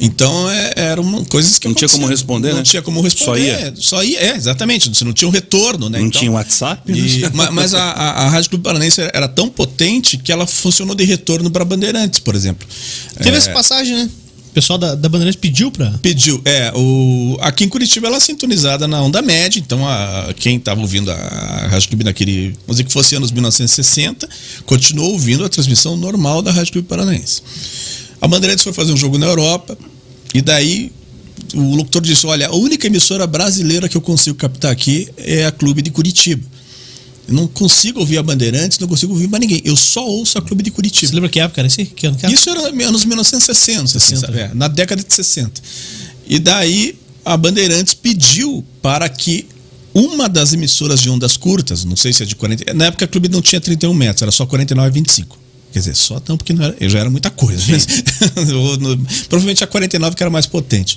Então, 0.00 0.50
é, 0.50 0.72
eram 0.76 1.24
coisas 1.26 1.56
que 1.56 1.68
Não 1.68 1.74
tinha 1.74 1.88
como 1.88 2.06
responder, 2.08 2.50
Não 2.50 2.56
né? 2.58 2.62
tinha 2.64 2.82
como 2.82 3.00
responder. 3.00 3.54
Só 3.54 3.62
ia. 3.62 3.74
Só 3.76 4.02
ia, 4.04 4.18
é, 4.18 4.36
exatamente. 4.36 4.88
Você 4.88 5.04
não 5.04 5.12
tinha 5.12 5.28
um 5.28 5.30
retorno, 5.30 5.88
né? 5.88 5.98
Não 6.00 6.06
Então- 6.08 6.18
tinha 6.20 6.32
WhatsApp? 6.32 6.82
e- 6.90 7.18
né? 7.20 7.30
ma- 7.32 7.52
mas 7.52 7.74
a, 7.74 7.80
a, 7.80 8.10
a 8.24 8.28
Rádio 8.28 8.50
Clube 8.50 8.64
Paranense 8.64 9.00
era 9.12 9.28
tão 9.28 9.48
potente 9.48 10.16
que 10.18 10.32
ela 10.32 10.48
funcionou 10.48 10.96
de 10.96 11.04
retorno 11.04 11.48
para 11.48 11.64
Bandeirantes, 11.64 12.18
por 12.18 12.34
exemplo. 12.34 12.66
Teve 13.18 13.36
É, 13.36 13.38
essa 13.38 13.52
passagem, 13.52 13.94
né? 13.94 14.10
Pessoal 14.54 14.78
da, 14.78 14.94
da 14.94 15.08
Bandeirantes 15.08 15.40
pediu 15.40 15.68
pra. 15.68 15.90
Pediu, 16.00 16.40
é, 16.44 16.72
o, 16.76 17.36
aqui 17.40 17.64
em 17.64 17.68
Curitiba 17.68 18.06
ela 18.06 18.18
é 18.18 18.20
sintonizada 18.20 18.86
na 18.86 19.02
onda 19.02 19.20
média, 19.20 19.58
então 19.58 19.86
a, 19.86 20.32
quem 20.36 20.58
estava 20.58 20.80
ouvindo 20.80 21.10
a 21.10 21.66
Rádio 21.68 21.88
Clube 21.88 22.04
naquele, 22.04 22.50
vamos 22.50 22.76
dizer 22.76 22.84
que 22.84 22.92
fosse 22.92 23.16
anos 23.16 23.32
1960, 23.32 24.28
continuou 24.64 25.10
ouvindo 25.10 25.44
a 25.44 25.48
transmissão 25.48 25.96
normal 25.96 26.40
da 26.40 26.52
Rádio 26.52 26.74
Clube 26.74 26.86
Paranaense. 26.86 27.42
A 28.20 28.28
Bandeirantes 28.28 28.62
foi 28.62 28.72
fazer 28.72 28.92
um 28.92 28.96
jogo 28.96 29.18
na 29.18 29.26
Europa, 29.26 29.76
e 30.32 30.40
daí 30.40 30.92
o 31.52 31.74
locutor 31.74 32.02
disse: 32.02 32.24
Olha, 32.24 32.46
a 32.46 32.54
única 32.54 32.86
emissora 32.86 33.26
brasileira 33.26 33.88
que 33.88 33.96
eu 33.96 34.00
consigo 34.00 34.36
captar 34.36 34.70
aqui 34.70 35.08
é 35.16 35.46
a 35.46 35.50
Clube 35.50 35.82
de 35.82 35.90
Curitiba. 35.90 36.53
Eu 37.26 37.34
não 37.34 37.46
consigo 37.46 38.00
ouvir 38.00 38.18
a 38.18 38.22
Bandeirantes, 38.22 38.78
não 38.78 38.88
consigo 38.88 39.12
ouvir 39.12 39.28
mais 39.28 39.40
ninguém. 39.40 39.62
Eu 39.64 39.76
só 39.76 40.06
ouço 40.06 40.36
a 40.38 40.42
Clube 40.42 40.62
de 40.62 40.70
Curitiba. 40.70 41.08
Você 41.08 41.14
lembra 41.14 41.30
que 41.30 41.40
época 41.40 41.60
era 41.60 41.68
esse? 41.68 41.84
Que 41.86 42.06
ano 42.06 42.16
que 42.16 42.26
era? 42.26 42.34
Isso 42.34 42.50
era 42.50 42.60
anos 42.60 43.04
1960, 43.04 43.82
assim, 43.82 43.98
60. 43.98 44.26
sabe? 44.26 44.38
É, 44.38 44.50
na 44.54 44.68
década 44.68 45.02
de 45.02 45.12
60. 45.12 45.62
E 46.26 46.38
daí 46.38 46.98
a 47.24 47.36
Bandeirantes 47.36 47.94
pediu 47.94 48.64
para 48.82 49.08
que 49.08 49.46
uma 49.94 50.28
das 50.28 50.52
emissoras 50.52 51.00
de 51.00 51.08
ondas 51.08 51.36
curtas, 51.36 51.84
não 51.84 51.96
sei 51.96 52.12
se 52.12 52.22
é 52.22 52.26
de 52.26 52.34
40. 52.34 52.74
Na 52.74 52.86
época 52.86 53.04
a 53.04 53.08
clube 53.08 53.28
não 53.28 53.40
tinha 53.40 53.60
31 53.60 53.94
metros, 53.94 54.22
era 54.22 54.32
só 54.32 54.44
49 54.44 54.88
e 54.88 54.92
25. 54.92 55.38
Quer 55.74 55.80
dizer, 55.80 55.96
só 55.96 56.22
não, 56.28 56.36
porque 56.36 56.52
não 56.52 56.64
era, 56.66 56.76
já 56.88 57.00
era 57.00 57.10
muita 57.10 57.30
coisa. 57.30 57.60
no- 58.78 58.96
provavelmente 59.28 59.64
a 59.64 59.66
49 59.66 60.14
que 60.14 60.22
era 60.22 60.30
mais 60.30 60.46
potente. 60.46 60.96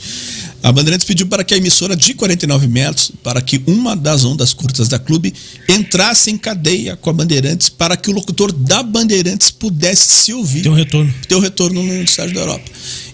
A 0.61 0.71
Bandeirantes 0.71 1.03
pediu 1.03 1.25
para 1.25 1.43
que 1.43 1.55
a 1.55 1.57
emissora 1.57 1.95
de 1.95 2.13
49 2.13 2.67
metros, 2.67 3.11
para 3.23 3.41
que 3.41 3.59
uma 3.65 3.95
das 3.95 4.23
ondas 4.23 4.53
curtas 4.53 4.87
da 4.87 4.99
clube 4.99 5.33
entrasse 5.67 6.29
em 6.29 6.37
cadeia 6.37 6.95
com 6.95 7.09
a 7.09 7.13
Bandeirantes, 7.13 7.69
para 7.69 7.97
que 7.97 8.11
o 8.11 8.13
locutor 8.13 8.51
da 8.51 8.83
Bandeirantes 8.83 9.49
pudesse 9.49 10.07
se 10.09 10.31
ouvir 10.33 10.61
Tem 10.61 10.71
um 10.71 10.75
retorno. 10.75 11.11
ter 11.27 11.33
o 11.35 11.39
retorno 11.39 11.81
no 11.81 12.03
estádio 12.03 12.35
da 12.35 12.41
Europa. 12.41 12.63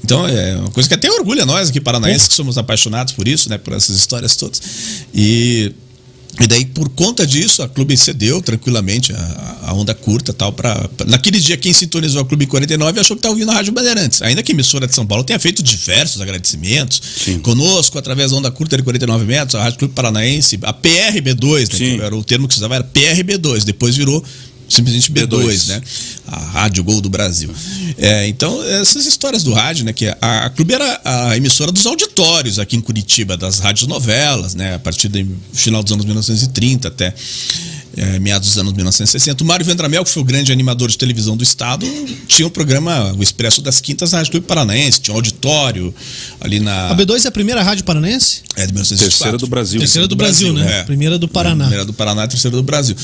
Então 0.04 0.28
é 0.28 0.58
uma 0.58 0.70
coisa 0.70 0.90
que 0.90 0.96
até 0.96 1.10
orgulha 1.10 1.46
nós 1.46 1.70
aqui 1.70 1.80
paranaenses 1.80 2.28
que 2.28 2.34
somos 2.34 2.58
apaixonados 2.58 3.14
por 3.14 3.26
isso, 3.26 3.48
né, 3.50 3.58
por 3.58 3.72
essas 3.74 3.96
histórias 3.96 4.36
todas. 4.36 4.62
E 5.16 5.72
e 6.40 6.48
daí 6.48 6.66
por 6.66 6.90
conta 6.90 7.28
disso 7.28 7.62
a 7.62 7.70
clube 7.70 7.96
cedeu 7.96 8.42
tranquilamente 8.42 9.14
a, 9.14 9.58
a 9.68 9.74
onda 9.74 9.94
curta 9.94 10.34
tal 10.34 10.52
para 10.52 10.90
naquele 11.06 11.40
dia 11.40 11.56
quem 11.56 11.72
sintonizou 11.72 12.22
a 12.22 12.26
clube 12.26 12.46
em 12.46 12.48
49 12.48 13.00
achou 13.00 13.16
que 13.16 13.20
estava 13.20 13.34
ouvindo 13.34 13.52
a 13.52 13.54
Rádio 13.54 13.72
Bandeirantes. 13.72 14.22
Ainda 14.22 14.42
que 14.42 14.52
a 14.52 14.56
emissora 14.56 14.88
de 14.88 14.96
São 14.96 15.06
Paulo 15.06 15.24
tenha 15.24 15.40
feito 15.40 15.62
diversos 15.62 16.22
agradecimentos 16.22 17.02
Sim. 17.24 17.40
conosco 17.40 18.00
através 18.00 18.32
da 18.32 18.38
onda 18.38 18.50
curta 18.50 18.76
de 18.76 18.84
49 18.84 19.26
metros, 19.26 19.56
a 19.56 19.64
Rádio 19.64 19.80
Clube 19.80 19.94
Paranaense, 19.94 20.58
a 20.64 20.74
PRB2, 20.74 21.98
né, 21.98 22.06
era 22.06 22.16
o 22.16 22.24
termo 22.24 22.48
que 22.48 22.54
se 22.54 22.60
usava 22.60 22.76
era 22.76 22.84
PRB2, 22.84 23.64
depois 23.64 23.96
virou 23.96 24.24
simplesmente 24.74 25.12
B2, 25.12 25.28
B2. 25.28 25.68
né? 25.68 25.82
A 26.28 26.40
Rádio 26.40 26.84
Gol 26.84 27.00
do 27.00 27.10
Brasil. 27.10 27.50
É, 27.98 28.28
então, 28.28 28.64
essas 28.64 29.06
histórias 29.06 29.44
do 29.44 29.54
rádio, 29.54 29.86
né? 29.86 29.94
Que 29.94 30.08
a, 30.08 30.46
a 30.46 30.50
Clube 30.50 30.74
era 30.74 31.02
a 31.04 31.38
emissora 31.38 31.72
dos 31.72 31.86
auditórios 31.86 32.60
aqui 32.60 32.76
em 32.76 32.82
Curitiba, 32.82 33.38
das 33.38 33.60
rádios 33.60 33.88
novelas, 33.88 34.56
né? 34.56 34.76
A 34.76 34.80
partir 34.80 35.08
do 35.08 35.38
final 35.54 35.84
dos 35.84 35.92
anos 35.92 36.06
1930 36.06 36.88
até 36.88 37.14
é, 37.96 38.20
meados 38.20 38.50
dos 38.50 38.58
anos 38.58 38.74
1960. 38.74 39.44
O 39.44 39.48
Mário 39.48 39.66
Vendramel, 39.66 40.04
que 40.04 40.10
foi 40.10 40.22
o 40.22 40.26
grande 40.26 40.52
animador 40.52 40.90
de 40.90 40.98
televisão 40.98 41.38
do 41.38 41.44
estado, 41.44 41.86
tinha 42.28 42.48
o 42.48 42.52
programa 42.52 43.14
O 43.18 43.22
Expresso 43.24 43.62
das 43.62 43.80
Quintas 43.80 44.12
na 44.12 44.18
Rádio 44.20 44.32
Clube 44.32 44.48
Paranaense, 44.48 45.00
tinha 45.02 45.14
um 45.14 45.18
auditório 45.18 45.94
ali 46.42 46.60
na. 46.60 46.90
A 46.90 46.96
B2 46.96 47.26
é 47.26 47.28
a 47.28 47.32
primeira 47.32 47.62
rádio 47.62 47.84
paranense? 47.84 48.42
É, 48.56 48.66
de 48.66 48.74
1924. 48.74 49.10
Terceira 49.10 49.38
do 49.38 49.48
Brasil. 49.48 49.80
Terceira 49.80 50.08
do 50.08 50.16
Brasil, 50.16 50.54
né? 50.54 50.80
é. 50.80 50.84
Primeira 50.84 51.18
do 51.20 51.28
Paraná. 51.28 51.66
Primeira 51.66 51.86
do 51.86 51.94
Paraná 51.94 52.26
e 52.26 52.28
terceira 52.28 52.56
do 52.58 52.64
Brasil. 52.64 52.96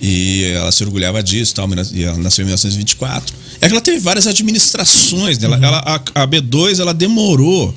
E 0.00 0.44
ela 0.54 0.70
se 0.72 0.82
orgulhava 0.84 1.22
disso, 1.22 1.54
tal, 1.54 1.68
e 1.92 2.04
ela 2.04 2.18
nasceu 2.18 2.42
em 2.42 2.46
1924. 2.46 3.34
É 3.60 3.66
que 3.68 3.72
ela 3.72 3.80
teve 3.80 3.98
várias 3.98 4.26
administrações, 4.26 5.38
né? 5.38 5.46
Ela, 5.46 5.56
ela- 5.56 5.78
a, 6.14 6.22
a 6.22 6.26
B2 6.26 6.80
ela 6.80 6.92
demorou. 6.92 7.74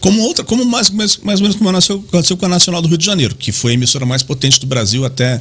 Como 0.00 0.22
outra, 0.22 0.44
como 0.44 0.64
mais, 0.64 0.90
mais, 0.90 1.16
mais 1.18 1.40
ou 1.40 1.42
menos 1.42 1.56
como 1.56 1.70
aconteceu 1.70 2.36
com 2.36 2.46
a 2.46 2.48
Nacional 2.48 2.82
do 2.82 2.88
Rio 2.88 2.98
de 2.98 3.04
Janeiro, 3.04 3.34
que 3.34 3.52
foi 3.52 3.72
a 3.72 3.74
emissora 3.74 4.06
mais 4.06 4.22
potente 4.22 4.60
do 4.60 4.66
Brasil 4.66 5.04
até 5.04 5.40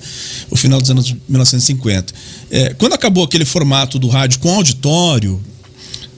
o 0.50 0.56
final 0.56 0.82
dos 0.82 0.90
anos 0.90 1.14
1950. 1.28 2.14
É, 2.50 2.74
quando 2.74 2.94
acabou 2.94 3.24
aquele 3.24 3.46
formato 3.46 4.00
do 4.00 4.08
rádio 4.08 4.40
com 4.40 4.56
auditório, 4.56 5.42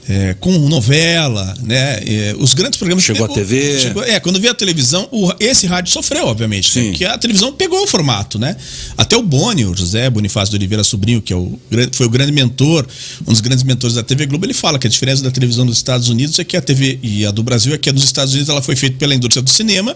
é, 0.08 0.34
com 0.40 0.50
novela, 0.68 1.54
né? 1.62 2.00
é, 2.06 2.34
os 2.38 2.54
grandes 2.54 2.78
programas 2.78 3.04
Chegou 3.04 3.26
a 3.26 3.28
TV. 3.28 3.78
chegou- 3.78 4.02
é, 4.04 4.18
quando 4.18 4.40
veio 4.40 4.52
a 4.52 4.54
televisão, 4.54 5.06
o- 5.12 5.30
esse 5.38 5.66
rádio 5.66 5.92
sofreu, 5.92 6.26
obviamente, 6.26 6.74
né? 6.78 6.84
Sim. 6.86 6.92
que 6.92 7.04
a 7.04 7.18
televisão 7.18 7.52
pegou 7.52 7.82
o 7.82 7.86
formato, 7.86 8.38
né? 8.38 8.56
Até 8.96 9.16
o 9.16 9.22
Boni, 9.22 9.66
o 9.66 9.74
José 9.76 10.08
Bonifácio 10.08 10.50
de 10.50 10.56
Oliveira 10.56 10.82
Sobrinho, 10.82 11.20
que 11.20 11.32
é 11.32 11.36
o, 11.36 11.58
foi 11.92 12.06
o 12.06 12.10
grande 12.10 12.32
mentor, 12.32 12.86
um 13.26 13.32
dos 13.32 13.40
grandes 13.40 13.62
mentores 13.64 13.94
da 13.96 14.02
TV 14.02 14.24
Globo, 14.26 14.46
ele 14.46 14.54
fala 14.54 14.78
que 14.78 14.86
a 14.86 14.90
diferença 14.90 15.22
da 15.22 15.30
televisão 15.30 15.66
dos 15.66 15.76
Estados 15.76 16.08
Unidos 16.08 16.38
é 16.38 16.44
que 16.44 16.56
a 16.56 16.60
TV 16.62 16.98
e 17.02 17.26
a 17.26 17.30
do 17.30 17.42
Brasil 17.42 17.74
é 17.74 17.78
que 17.78 17.88
a 17.88 17.92
dos 17.92 18.04
Estados 18.04 18.32
Unidos 18.32 18.48
ela 18.48 18.62
foi 18.62 18.76
feita 18.76 18.96
pela 18.96 19.14
indústria 19.14 19.42
do 19.42 19.50
cinema 19.50 19.94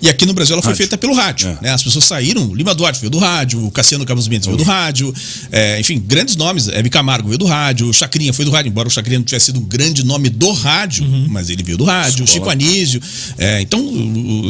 e 0.00 0.08
aqui 0.08 0.24
no 0.26 0.32
Brasil 0.32 0.54
ela 0.54 0.62
foi 0.62 0.70
Rádio. 0.72 0.78
feita 0.78 0.96
pelo 0.98 1.14
rádio. 1.14 1.48
É. 1.60 1.64
né? 1.64 1.70
As 1.72 1.82
pessoas 1.82 2.04
saíram, 2.04 2.46
o 2.48 2.54
Lima 2.54 2.74
Duarte 2.74 3.00
veio 3.00 3.10
do 3.10 3.18
rádio, 3.18 3.64
o 3.66 3.70
Cassiano 3.70 4.04
Carlos 4.06 4.28
Mendes 4.28 4.46
veio 4.46 4.56
do 4.58 4.64
rádio, 4.64 5.12
é, 5.50 5.80
enfim, 5.80 5.98
grandes 6.06 6.36
nomes, 6.36 6.68
Hebe 6.68 6.88
Camargo 6.88 7.28
veio 7.28 7.38
do 7.38 7.46
rádio, 7.46 7.88
o 7.88 7.92
Chacrinha 7.92 8.32
foi 8.32 8.44
do 8.44 8.50
rádio, 8.50 8.68
embora 8.70 8.86
o 8.86 8.90
Chacrinha 8.90 9.18
não 9.18 9.24
tivesse 9.24 9.39
sido 9.40 9.58
um 9.58 9.64
grande 9.64 10.04
nome 10.04 10.28
do 10.28 10.52
rádio, 10.52 11.04
mas 11.28 11.50
ele 11.50 11.62
veio 11.62 11.78
do 11.78 11.84
rádio, 11.84 12.24
Escola. 12.24 12.26
Chico 12.26 12.50
Anísio, 12.50 13.00
é, 13.38 13.60
então 13.60 13.82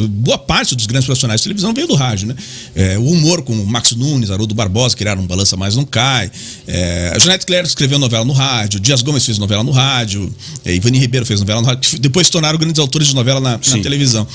boa 0.09 0.37
parte 0.37 0.75
dos 0.75 0.85
grandes 0.85 1.05
profissionais 1.05 1.41
de 1.41 1.43
televisão 1.43 1.73
veio 1.73 1.87
do 1.87 1.95
rádio, 1.95 2.27
né? 2.27 2.35
É, 2.75 2.97
o 2.97 3.05
humor 3.05 3.41
com 3.41 3.53
o 3.53 3.65
Max 3.65 3.91
Nunes, 3.93 4.29
Haroldo 4.29 4.53
Barbosa, 4.53 4.95
criaram 4.95 5.21
um 5.23 5.27
Balança 5.27 5.57
Mais 5.57 5.75
Não 5.75 5.85
Cai, 5.85 6.31
é, 6.67 7.13
a 7.15 7.19
Janete 7.19 7.45
Claire 7.45 7.65
escreveu 7.65 7.97
novela 7.97 8.25
no 8.25 8.33
rádio, 8.33 8.79
Dias 8.79 9.01
Gomes 9.01 9.25
fez 9.25 9.37
novela 9.37 9.63
no 9.63 9.71
rádio, 9.71 10.33
é, 10.65 10.73
Ivani 10.75 10.99
Ribeiro 10.99 11.25
fez 11.25 11.39
novela 11.39 11.61
no 11.61 11.67
rádio, 11.67 11.99
depois 11.99 12.27
se 12.27 12.31
tornaram 12.31 12.57
grandes 12.59 12.79
autores 12.79 13.07
de 13.07 13.15
novela 13.15 13.39
na, 13.39 13.51
na 13.51 13.79
televisão. 13.81 14.27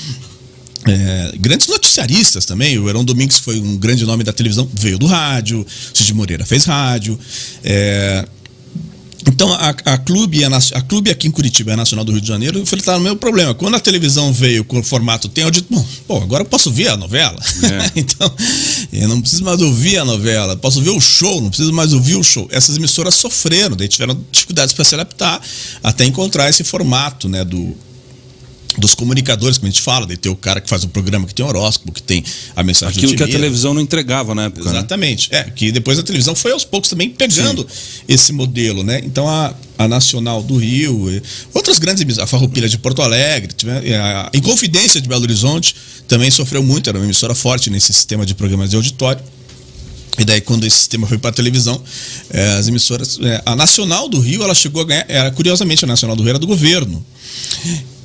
É, 0.85 1.33
grandes 1.37 1.67
noticiaristas 1.67 2.45
também. 2.45 2.77
O 2.77 2.87
Heron 2.87 3.03
Domingues 3.03 3.39
foi 3.39 3.59
um 3.59 3.75
grande 3.77 4.05
nome 4.05 4.23
da 4.23 4.31
televisão, 4.31 4.69
veio 4.73 4.97
do 4.97 5.05
rádio. 5.05 5.65
Cid 5.93 6.13
Moreira 6.13 6.45
fez 6.45 6.65
rádio. 6.65 7.19
É, 7.63 8.25
então, 9.27 9.51
a, 9.53 9.69
a, 9.69 9.97
clube, 9.97 10.43
a, 10.43 10.47
a 10.47 10.81
clube 10.81 11.09
aqui 11.09 11.27
em 11.27 11.31
Curitiba 11.31 11.73
a 11.73 11.77
Nacional 11.77 12.05
do 12.05 12.11
Rio 12.11 12.21
de 12.21 12.27
Janeiro 12.27 12.59
enfrentaram 12.59 12.99
o 12.99 13.03
mesmo 13.03 13.17
problema. 13.17 13.53
Quando 13.53 13.75
a 13.75 13.79
televisão 13.79 14.31
veio 14.31 14.63
com 14.63 14.79
o 14.79 14.83
formato 14.83 15.27
tem 15.27 15.43
audito, 15.43 15.67
bom, 15.69 15.85
pô, 16.07 16.17
agora 16.17 16.43
eu 16.43 16.47
posso 16.47 16.71
ver 16.71 16.87
a 16.89 16.97
novela. 16.97 17.39
É. 17.63 17.91
então, 17.99 18.31
eu 18.91 19.07
não 19.07 19.21
preciso 19.21 19.43
mais 19.43 19.61
ouvir 19.61 19.97
a 19.97 20.05
novela, 20.05 20.55
posso 20.55 20.81
ver 20.81 20.91
o 20.91 20.99
show, 20.99 21.41
não 21.41 21.49
preciso 21.49 21.73
mais 21.73 21.93
ouvir 21.93 22.15
o 22.15 22.23
show. 22.23 22.47
Essas 22.51 22.77
emissoras 22.77 23.15
sofreram, 23.15 23.75
daí 23.75 23.87
tiveram 23.87 24.17
dificuldades 24.31 24.73
para 24.73 24.85
se 24.85 24.95
adaptar 24.95 25.41
até 25.83 26.05
encontrar 26.05 26.49
esse 26.49 26.63
formato, 26.63 27.27
né, 27.27 27.43
do, 27.43 27.75
dos 28.77 28.93
comunicadores 28.95 29.57
que 29.57 29.65
a 29.65 29.69
gente 29.69 29.81
fala, 29.81 30.05
de 30.05 30.15
ter 30.17 30.29
o 30.29 30.35
cara 30.35 30.61
que 30.61 30.69
faz 30.69 30.83
um 30.83 30.87
programa 30.87 31.25
que 31.27 31.33
tem 31.33 31.45
horóscopo, 31.45 31.91
que 31.91 32.01
tem 32.01 32.23
a 32.55 32.63
mensagem 32.63 32.97
Aquilo 32.97 33.15
que 33.15 33.23
a 33.23 33.27
televisão 33.27 33.73
não 33.73 33.81
entregava 33.81 34.35
na 34.35 34.43
época. 34.45 34.63
né? 34.65 34.71
Exatamente. 34.77 35.29
É, 35.31 35.43
que 35.43 35.71
depois 35.71 35.97
a 35.99 36.03
televisão 36.03 36.35
foi 36.35 36.51
aos 36.51 36.63
poucos 36.63 36.89
também 36.89 37.09
pegando 37.09 37.67
esse 38.07 38.31
modelo, 38.31 38.83
né? 38.83 39.01
Então 39.03 39.27
a, 39.27 39.53
a 39.77 39.87
Nacional 39.87 40.43
do 40.43 40.57
Rio, 40.57 41.07
outras 41.53 41.79
grandes 41.79 42.01
emissoras, 42.01 42.25
a 42.25 42.31
Farroupilha 42.31 42.69
de 42.69 42.77
Porto 42.77 43.01
Alegre, 43.01 43.53
tive- 43.53 43.71
a 43.95 44.29
Inconfidência 44.33 45.01
de 45.01 45.07
Belo 45.09 45.23
Horizonte 45.23 45.75
também 46.07 46.29
sofreu 46.31 46.63
muito, 46.63 46.89
era 46.89 46.97
uma 46.97 47.05
emissora 47.05 47.33
forte 47.35 47.69
nesse 47.69 47.93
sistema 47.93 48.25
de 48.25 48.33
programas 48.35 48.69
de 48.69 48.75
auditório. 48.75 49.21
E 50.17 50.25
daí, 50.25 50.41
quando 50.41 50.65
esse 50.65 50.77
sistema 50.77 51.05
foi 51.05 51.17
para 51.17 51.29
a 51.29 51.33
televisão, 51.33 51.81
eh, 52.31 52.57
as 52.57 52.67
emissoras. 52.67 53.19
eh, 53.21 53.41
a 53.45 53.55
Nacional 53.55 54.09
do 54.09 54.19
Rio, 54.19 54.43
ela 54.43 54.55
chegou 54.55 54.81
a 54.81 54.85
ganhar. 54.85 55.05
Era, 55.07 55.31
curiosamente, 55.31 55.85
a 55.85 55.87
Nacional 55.87 56.15
do 56.15 56.23
Rio 56.23 56.31
era 56.31 56.39
do 56.39 56.47
governo. 56.47 57.05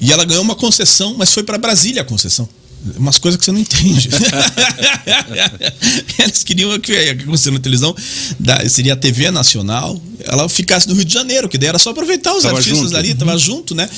E 0.00 0.12
ela 0.12 0.24
ganhou 0.24 0.42
uma 0.42 0.54
concessão, 0.54 1.14
mas 1.16 1.32
foi 1.32 1.42
para 1.42 1.56
Brasília 1.56 2.02
a 2.02 2.04
concessão. 2.04 2.48
Umas 2.96 3.18
coisas 3.18 3.38
que 3.38 3.44
você 3.44 3.52
não 3.52 3.60
entende. 3.60 4.08
Eles 6.18 6.42
queriam 6.42 6.78
que 6.80 6.92
aconteceu 6.92 7.52
na 7.52 7.60
televisão, 7.60 7.94
da, 8.38 8.68
seria 8.68 8.94
a 8.94 8.96
TV 8.96 9.30
Nacional, 9.30 10.00
ela 10.24 10.48
ficasse 10.48 10.88
no 10.88 10.94
Rio 10.94 11.04
de 11.04 11.12
Janeiro, 11.12 11.48
que 11.48 11.56
daí 11.56 11.68
era 11.68 11.78
só 11.78 11.90
aproveitar 11.90 12.34
os 12.34 12.42
Tava 12.42 12.56
artistas 12.56 12.80
junto. 12.80 12.96
ali, 12.96 13.14
tava 13.14 13.38
junto, 13.38 13.74
né? 13.74 13.88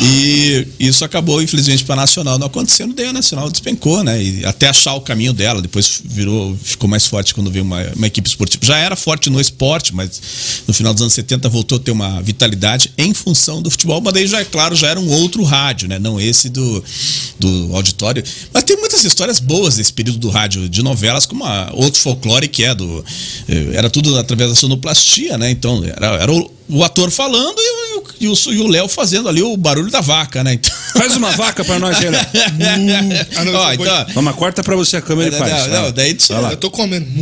E 0.00 0.66
isso 0.78 1.04
acabou, 1.04 1.42
infelizmente, 1.42 1.84
para 1.84 1.94
a 1.94 2.02
Nacional 2.02 2.38
não 2.38 2.46
acontecendo, 2.46 2.94
daí 2.94 3.06
a 3.06 3.12
Nacional 3.12 3.50
despencou, 3.50 4.02
né? 4.02 4.22
E 4.22 4.44
até 4.44 4.68
achar 4.68 4.94
o 4.94 5.00
caminho 5.00 5.32
dela, 5.32 5.62
depois 5.62 6.00
virou, 6.04 6.56
ficou 6.62 6.88
mais 6.88 7.06
forte 7.06 7.34
quando 7.34 7.50
veio 7.50 7.64
uma, 7.64 7.82
uma 7.94 8.06
equipe 8.06 8.28
esportiva. 8.28 8.64
Já 8.64 8.76
era 8.76 8.96
forte 8.96 9.30
no 9.30 9.40
esporte, 9.40 9.94
mas 9.94 10.20
no 10.66 10.74
final 10.74 10.92
dos 10.92 11.02
anos 11.02 11.14
70 11.14 11.48
voltou 11.48 11.76
a 11.76 11.80
ter 11.80 11.90
uma 11.90 12.20
vitalidade 12.22 12.92
em 12.98 13.14
função 13.14 13.62
do 13.62 13.70
futebol, 13.70 14.00
mas 14.00 14.14
daí 14.14 14.26
já 14.26 14.40
é 14.40 14.44
claro, 14.44 14.74
já 14.74 14.88
era 14.88 15.00
um 15.00 15.10
outro 15.10 15.42
rádio, 15.42 15.88
né? 15.88 15.98
Não 15.98 16.20
esse 16.20 16.48
do, 16.48 16.84
do 17.38 17.74
auditório. 17.74 18.22
Mas 18.52 18.64
tem 18.64 18.76
muitas 18.76 19.02
histórias 19.04 19.38
boas 19.40 19.76
desse 19.76 19.92
período 19.92 20.18
do 20.18 20.28
rádio 20.30 20.68
de 20.68 20.82
novelas, 20.82 21.24
como 21.26 21.44
a, 21.44 21.70
outro 21.72 22.00
folclore 22.00 22.48
que 22.48 22.64
é 22.64 22.74
do. 22.74 23.04
eh, 23.48 23.70
Era 23.74 23.88
tudo 23.90 24.16
através 24.18 24.50
da 24.50 24.56
sonoplastia, 24.56 25.38
né? 25.38 25.50
Então, 25.50 25.82
era, 25.84 26.06
era 26.22 26.32
o, 26.32 26.50
o 26.68 26.84
ator 26.84 27.10
falando 27.10 27.56
e 27.58 27.70
o- 27.70 27.82
e 28.20 28.28
o 28.28 28.34
e 28.52 28.58
o 28.60 28.66
Léo 28.68 28.86
fazendo 28.88 29.28
ali 29.28 29.42
o 29.42 29.56
barulho 29.56 29.90
da 29.90 30.00
vaca, 30.00 30.44
né? 30.44 30.54
Então, 30.54 30.70
Faz 30.96 31.16
uma 31.16 31.30
vaca 31.32 31.64
pra 31.64 31.78
nós, 31.78 31.96
Helena. 32.00 32.28
Ah, 33.36 33.44
não, 33.44 33.54
Ó, 33.54 33.62
vou- 33.64 33.72
então, 33.86 34.06
Vamos, 34.14 34.34
corta 34.36 34.62
pra 34.62 34.76
você 34.76 34.96
a 34.96 35.02
câmera 35.02 35.34
e 35.34 35.38
faz. 35.38 35.66
não, 35.68 35.82
não, 35.84 35.92
daí 35.92 36.14
tu-. 36.14 36.32
Eu 36.32 36.56
tô 36.56 36.70
comendo. 36.70 37.06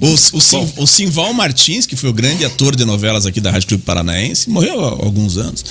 O, 0.00 0.06
o, 0.12 0.40
Sim- 0.40 0.72
o 0.76 0.86
Simval 0.86 1.32
Martins, 1.34 1.84
que 1.84 1.96
foi 1.96 2.08
o 2.08 2.12
grande 2.12 2.44
ator 2.44 2.76
de 2.76 2.84
novelas 2.84 3.26
aqui 3.26 3.40
da 3.40 3.50
Rádio 3.50 3.66
Clube 3.68 3.82
Paranaense, 3.82 4.48
morreu 4.48 4.84
há 4.84 4.90
alguns 4.90 5.36
anos. 5.36 5.64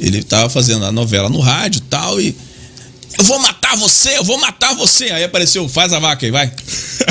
Ele 0.00 0.18
estava 0.20 0.48
fazendo 0.48 0.84
a 0.86 0.92
novela 0.92 1.28
no 1.28 1.38
rádio 1.40 1.78
e 1.78 1.82
tal, 1.82 2.20
e. 2.20 2.34
Eu 3.16 3.24
vou 3.24 3.38
matar 3.38 3.76
você, 3.76 4.18
eu 4.18 4.24
vou 4.24 4.38
matar 4.38 4.74
você. 4.74 5.10
Aí 5.10 5.24
apareceu, 5.24 5.68
faz 5.68 5.92
a 5.92 5.98
vaca 5.98 6.26
aí, 6.26 6.32
vai. 6.32 6.50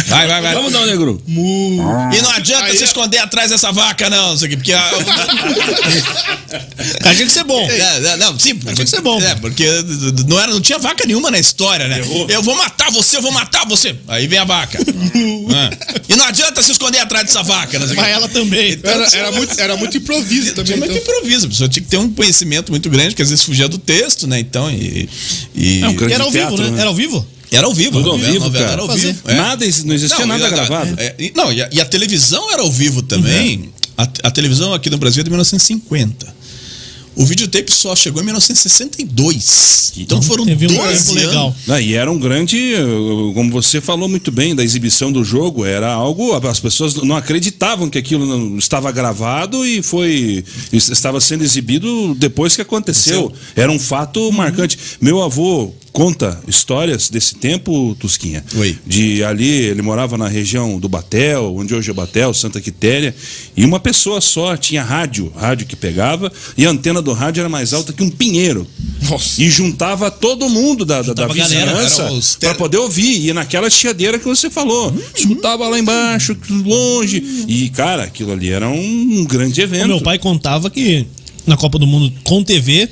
Vai, 0.07 0.27
vai, 0.27 0.41
vai. 0.41 0.53
Vamos 0.53 0.71
dar 0.71 0.81
um 0.81 0.85
negro. 0.85 1.21
Mu. 1.27 1.81
E 2.13 2.21
não 2.21 2.29
adianta 2.31 2.65
Aí 2.65 2.77
se 2.77 2.83
é- 2.83 2.85
esconder 2.85 3.17
atrás 3.19 3.49
dessa 3.49 3.71
vaca, 3.71 4.09
não, 4.09 4.33
isso 4.35 4.45
aqui, 4.45 4.55
porque. 4.55 4.73
A... 4.73 4.89
Tinha 7.13 7.25
que 7.25 7.31
ser 7.31 7.43
bom. 7.43 7.67
É, 7.69 8.13
é, 8.13 8.17
não, 8.17 8.37
sim, 8.39 8.55
Tinha 8.55 8.75
que 8.75 8.85
ser 8.87 9.01
bom. 9.01 9.19
É, 9.21 9.35
porque 9.35 9.65
não, 10.27 10.39
era, 10.39 10.51
não 10.53 10.61
tinha 10.61 10.77
vaca 10.77 11.05
nenhuma 11.05 11.31
na 11.31 11.39
história, 11.39 11.87
né? 11.87 12.01
Eu 12.29 12.43
vou 12.43 12.55
matar 12.55 12.91
você, 12.91 13.17
eu 13.17 13.21
vou 13.21 13.31
matar 13.31 13.65
você. 13.65 13.95
Aí 14.07 14.27
vem 14.27 14.39
a 14.39 14.45
vaca. 14.45 14.79
Ah. 14.79 15.77
E 16.09 16.15
não 16.15 16.25
adianta 16.25 16.61
se 16.61 16.71
esconder 16.71 16.99
atrás 16.99 17.25
dessa 17.25 17.43
vaca. 17.43 17.77
Não 17.77 17.87
quê. 17.87 17.93
Mas 17.95 18.07
ela 18.07 18.29
também. 18.29 18.79
Era, 18.81 19.07
era 19.13 19.31
muito, 19.31 19.59
era 19.59 19.75
muito 19.75 19.97
improviso 19.97 20.51
também. 20.51 20.65
Tinha 20.65 20.77
muito 20.77 20.95
Então. 20.95 21.15
improviso, 21.15 21.47
a 21.47 21.49
pessoa 21.49 21.67
tinha 21.69 21.83
que 21.83 21.89
ter 21.89 21.97
um 21.97 22.09
conhecimento 22.13 22.71
muito 22.71 22.89
grande, 22.89 23.13
que 23.13 23.21
às 23.21 23.29
vezes 23.29 23.43
fugia 23.43 23.67
do 23.67 23.77
texto, 23.77 24.25
né? 24.25 24.39
Então, 24.39 24.71
e. 24.71 25.09
e- 25.53 25.81
Grande 25.93 26.13
Era 26.13 26.23
ao 26.23 26.31
vivo, 26.31 26.47
teatro, 26.55 26.71
né? 26.71 26.79
Era 26.79 26.89
ao 26.89 26.95
vivo? 26.95 27.27
Era 27.51 27.65
ao 27.67 27.73
vivo, 27.73 27.91
Tudo 27.91 28.11
ao 28.11 28.17
vivo, 28.17 28.45
novela 28.45 28.51
cara. 28.51 28.71
Era 28.73 28.81
ao 28.81 28.89
vivo. 28.89 29.19
é. 29.25 29.33
Nada, 29.35 29.65
não 29.85 29.95
existia 29.95 30.19
Não, 30.19 30.27
nada 30.27 30.49
gravado. 30.49 30.95
é, 30.97 31.31
não, 31.33 31.51
e 31.53 31.61
a, 31.61 31.69
e 31.71 31.79
a 31.79 31.85
televisão 31.85 32.51
era 32.51 32.61
ao 32.61 32.71
vivo 32.71 33.01
também. 33.01 33.71
A, 33.97 34.03
a 34.23 34.31
televisão 34.31 34.73
aqui 34.73 34.89
no 34.89 34.97
Brasil 34.97 35.21
é 35.21 35.23
de 35.23 35.29
1950. 35.29 36.36
O 37.18 37.26
videotape 37.26 37.74
só 37.74 37.95
chegou 37.95 38.22
em 38.22 38.26
1962. 38.26 39.93
Então 39.97 40.22
foram 40.22 40.45
Teve 40.45 40.68
um 40.68 40.70
12 40.70 40.80
tempo 40.80 40.88
anos. 40.91 41.09
legal. 41.09 41.55
Ah, 41.68 41.82
e 41.82 41.95
era 41.95 42.11
um 42.11 42.20
grande, 42.20 42.76
eh, 42.76 42.80
como 43.34 43.49
você 43.49 43.82
falou 43.82 44.07
muito 44.07 44.32
bem, 44.32 44.55
da 44.55 44.63
exibição 44.63 45.11
do 45.11 45.24
jogo, 45.24 45.65
era 45.65 45.91
algo, 45.91 46.34
as 46.47 46.59
pessoas 46.59 46.93
não 46.93 47.18
acreditavam 47.18 47.89
que 47.89 47.97
aquilo 47.97 48.24
não 48.26 48.59
estava 48.59 48.91
gravado 48.91 49.65
e 49.65 49.82
foi, 49.82 50.45
estava 50.72 51.20
sendo 51.20 51.43
exibido 51.43 52.13
depois 52.13 52.55
que 52.55 52.61
aconteceu. 52.61 53.34
Era 53.55 53.72
um 53.72 53.80
fato 53.80 54.32
marcante. 54.32 54.78
Meu 55.01 55.24
avô 55.24 55.74
conta 55.97 56.39
histórias 56.47 57.09
desse 57.09 57.33
tempo, 57.33 57.97
Tusquinha. 57.99 58.43
Oi. 58.55 58.77
De 58.85 59.23
ali, 59.23 59.47
ele 59.49 59.81
morava 59.81 60.15
na 60.15 60.27
região 60.27 60.79
do 60.79 60.87
Batel, 60.87 61.55
onde 61.57 61.73
hoje 61.73 61.89
é 61.89 61.93
Batel, 61.93 62.31
Santa 62.35 62.61
Quitéria, 62.61 63.15
e 63.55 63.65
uma 63.65 63.79
pessoa 63.79 64.21
só 64.21 64.55
tinha 64.55 64.83
rádio, 64.83 65.33
rádio 65.35 65.65
que 65.65 65.75
pegava, 65.75 66.31
e 66.55 66.67
a 66.67 66.69
antena 66.69 67.01
do 67.01 67.13
rádio 67.13 67.39
era 67.39 67.49
mais 67.49 67.73
alta 67.73 67.91
que 67.91 68.03
um 68.03 68.11
pinheiro. 68.11 68.67
Nossa. 69.09 69.41
E 69.41 69.49
juntava 69.49 70.11
todo 70.11 70.47
mundo 70.47 70.85
da, 70.85 71.01
da, 71.01 71.13
da 71.13 71.25
vizinhança 71.27 72.07
tele- 72.39 72.53
poder 72.53 72.77
ouvir. 72.77 73.27
E 73.27 73.33
naquela 73.33 73.67
chiadeira 73.67 74.19
que 74.19 74.25
você 74.25 74.51
falou. 74.51 74.95
Escutava 75.15 75.67
lá 75.67 75.79
embaixo, 75.79 76.37
longe. 76.63 77.23
E, 77.47 77.69
cara, 77.69 78.03
aquilo 78.03 78.33
ali 78.33 78.49
era 78.51 78.69
um, 78.69 79.25
grande 79.25 79.59
O 79.59 79.63
evento. 79.63 79.87
meu 79.87 80.01
pai 80.01 80.19
contava 80.19 80.69
que 80.69 81.07
na 81.47 81.57
Copa 81.57 81.79
do 81.79 81.87
Mundo 81.87 82.13
com 82.23 82.43
TV, 82.43 82.87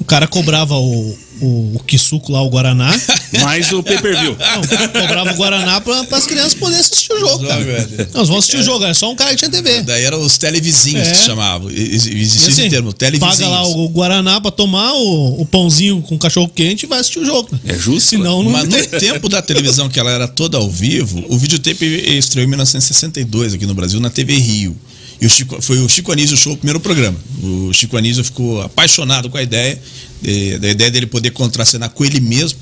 o 0.00 0.04
cara 0.04 0.26
cobrava 0.26 0.74
o, 0.74 1.16
o, 1.40 1.72
o 1.76 1.80
Kisuko 1.86 2.32
lá, 2.32 2.40
o 2.42 2.48
Guaraná. 2.48 2.90
Mais 3.42 3.70
o 3.72 3.80
pay-per-view. 3.82 4.36
Não, 4.36 4.60
o 4.62 4.68
cara 4.68 4.88
cobrava 4.88 5.32
o 5.32 5.36
Guaraná 5.36 5.80
pra, 5.80 6.00
as 6.10 6.26
crianças 6.26 6.54
poderem 6.54 6.80
assistir 6.80 7.12
o 7.12 7.20
jogo, 7.20 7.46
cara. 7.46 7.60
É. 7.62 8.08
Nós 8.14 8.26
vamos 8.28 8.44
assistir 8.44 8.56
o 8.58 8.62
jogo, 8.62 8.82
era 8.84 8.94
só 8.94 9.10
um 9.10 9.14
cara 9.14 9.30
que 9.30 9.36
tinha 9.36 9.50
TV. 9.50 9.82
Daí 9.82 10.02
eram 10.04 10.20
os 10.20 10.36
televizinhos 10.38 11.06
É. 11.06 11.10
que 11.12 11.16
se 11.18 11.24
chamavam. 11.26 11.70
Ex- 11.70 12.06
Existia 12.06 12.48
assim, 12.48 12.62
esse 12.62 12.70
termo, 12.70 12.92
televizinhos. 12.92 13.36
paga 13.38 13.48
lá 13.48 13.66
o 13.68 13.88
Guaraná 13.88 14.40
pra 14.40 14.50
tomar 14.50 14.92
o, 14.94 15.40
o 15.42 15.46
pãozinho 15.46 16.02
com 16.02 16.18
cachorro 16.18 16.48
quente 16.48 16.86
e 16.86 16.88
vai 16.88 16.98
assistir 17.00 17.20
o 17.20 17.24
jogo. 17.26 17.48
É 17.64 17.74
justo. 17.78 18.00
Senão 18.10 18.42
não 18.42 18.50
Mas 18.50 18.64
no 18.64 18.70
tem. 18.70 18.98
tempo 18.98 19.28
da 19.28 19.40
televisão, 19.42 19.88
que 19.88 20.00
ela 20.00 20.10
era 20.10 20.26
toda 20.26 20.58
ao 20.58 20.68
vivo, 20.68 21.24
o 21.28 21.38
videotape 21.38 21.84
estreou 22.18 22.44
em 22.44 22.48
1962 22.48 23.54
aqui 23.54 23.66
no 23.66 23.74
Brasil, 23.74 24.00
na 24.00 24.10
TV 24.10 24.34
Rio. 24.34 24.76
E 25.20 25.26
o 25.26 25.30
Chico, 25.30 25.60
foi 25.60 25.78
o 25.78 25.88
Chico 25.88 26.10
Anísio 26.10 26.36
Show, 26.36 26.54
o 26.54 26.56
primeiro 26.56 26.80
programa. 26.80 27.18
O 27.42 27.72
Chico 27.74 27.96
Anísio 27.96 28.24
ficou 28.24 28.62
apaixonado 28.62 29.28
com 29.28 29.36
a 29.36 29.42
ideia, 29.42 29.80
eh, 30.24 30.58
da 30.58 30.70
ideia 30.70 30.90
dele 30.90 31.06
poder 31.06 31.30
contracenar 31.30 31.90
com 31.90 32.04
ele 32.04 32.20
mesmo. 32.20 32.58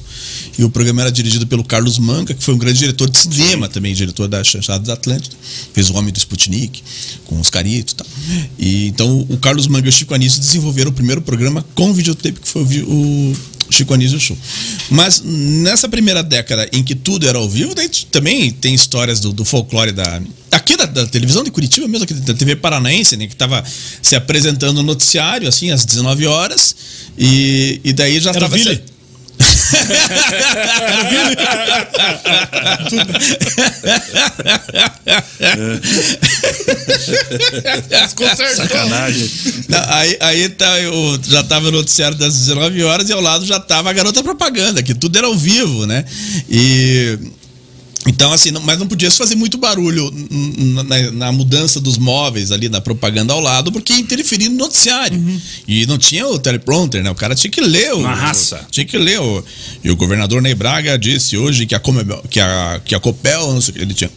E 0.58 0.64
o 0.64 0.70
programa 0.70 1.02
era 1.02 1.12
dirigido 1.12 1.46
pelo 1.46 1.62
Carlos 1.62 2.00
Manga, 2.00 2.34
que 2.34 2.42
foi 2.42 2.54
um 2.54 2.58
grande 2.58 2.80
diretor 2.80 3.08
de 3.08 3.16
cinema 3.16 3.68
também, 3.68 3.94
diretor 3.94 4.26
da 4.26 4.42
Chanchada 4.42 4.84
da 4.84 4.94
Atlântida. 4.94 5.36
Fez 5.72 5.88
o 5.88 5.94
Homem 5.94 6.12
do 6.12 6.18
Sputnik, 6.18 6.82
com 7.26 7.38
os 7.40 7.48
Caritos 7.48 7.92
e 7.92 7.96
tal. 7.96 8.06
E, 8.58 8.86
então 8.88 9.24
o 9.28 9.36
Carlos 9.36 9.68
Manga 9.68 9.86
e 9.86 9.90
o 9.90 9.92
Chico 9.92 10.12
Anísio 10.12 10.40
desenvolveram 10.40 10.90
o 10.90 10.94
primeiro 10.94 11.22
programa 11.22 11.64
com 11.76 11.92
videotape, 11.92 12.40
que 12.40 12.48
foi 12.48 12.62
o 12.62 13.36
Chico 13.70 13.94
Anísio 13.94 14.18
Show. 14.18 14.36
Mas 14.90 15.22
nessa 15.24 15.88
primeira 15.88 16.22
década 16.22 16.68
em 16.72 16.82
que 16.82 16.94
tudo 16.94 17.28
era 17.28 17.38
ao 17.38 17.48
vivo, 17.48 17.74
também 18.10 18.50
tem 18.50 18.74
histórias 18.74 19.20
do, 19.20 19.32
do 19.32 19.44
folclore 19.44 19.92
da. 19.92 20.20
Aqui 20.50 20.76
da, 20.76 20.86
da 20.86 21.06
televisão 21.06 21.44
de 21.44 21.50
Curitiba 21.50 21.86
mesmo, 21.86 22.04
aqui 22.04 22.14
da 22.14 22.34
TV 22.34 22.56
Paranaense, 22.56 23.16
né? 23.16 23.26
Que 23.26 23.34
estava 23.34 23.62
se 24.02 24.16
apresentando 24.16 24.76
no 24.76 24.82
noticiário, 24.82 25.48
assim, 25.48 25.70
às 25.70 25.84
19 25.84 26.26
horas. 26.26 26.74
E, 27.16 27.80
e 27.84 27.92
daí 27.92 28.18
já 28.20 28.30
estava. 28.30 28.56
Sacanagem. 38.56 39.30
Não, 39.68 39.84
aí 39.88 40.16
aí 40.20 40.48
tá, 40.48 40.80
eu 40.80 41.20
já 41.28 41.42
tava 41.44 41.70
no 41.70 41.78
noticiário 41.78 42.16
das 42.16 42.34
19 42.36 42.82
horas 42.82 43.08
e 43.08 43.12
ao 43.12 43.20
lado 43.20 43.44
já 43.44 43.60
tava 43.60 43.90
a 43.90 43.92
garota 43.92 44.22
propaganda, 44.22 44.82
que 44.82 44.94
tudo 44.94 45.16
era 45.16 45.26
ao 45.26 45.36
vivo, 45.36 45.86
né? 45.86 46.04
E. 46.48 47.18
Então, 48.06 48.32
assim, 48.32 48.50
não- 48.50 48.60
mas 48.62 48.78
não 48.78 48.86
podia 48.86 49.10
se 49.10 49.18
fazer 49.18 49.34
muito 49.34 49.58
barulho 49.58 50.10
na, 50.84 51.10
na 51.12 51.32
mudança 51.32 51.80
dos 51.80 51.98
móveis 51.98 52.52
ali, 52.52 52.68
na 52.68 52.80
propaganda 52.80 53.32
ao 53.32 53.40
lado, 53.40 53.72
porque 53.72 53.92
ia 53.92 53.98
interferir 53.98 54.48
no 54.48 54.56
noticiário. 54.56 55.18
E 55.66 55.84
não 55.86 55.98
tinha 55.98 56.26
o 56.26 56.38
teleprompter, 56.38 57.02
né? 57.02 57.10
O 57.10 57.14
cara 57.14 57.34
tinha 57.34 57.50
que 57.50 57.60
ler. 57.60 57.92
O, 57.94 58.00
Na 58.02 58.14
raça. 58.14 58.66
Tinha 58.70 58.86
que 58.86 58.96
ler. 58.96 59.20
O, 59.20 59.44
e 59.82 59.90
o 59.90 59.96
governador 59.96 60.40
Ney 60.40 60.54
Braga 60.54 60.98
disse 60.98 61.36
hoje 61.36 61.66
que 61.66 61.74
a, 61.74 61.80
Comebol- 61.80 62.22
que 62.30 62.40
a, 62.40 62.80
que 62.84 62.94
a 62.94 63.00
Copel, 63.00 63.52
não 63.52 63.60
sei 63.60 63.72
o 63.72 63.74
que, 63.76 63.82
ele 63.82 63.94
tinha. 63.94 64.10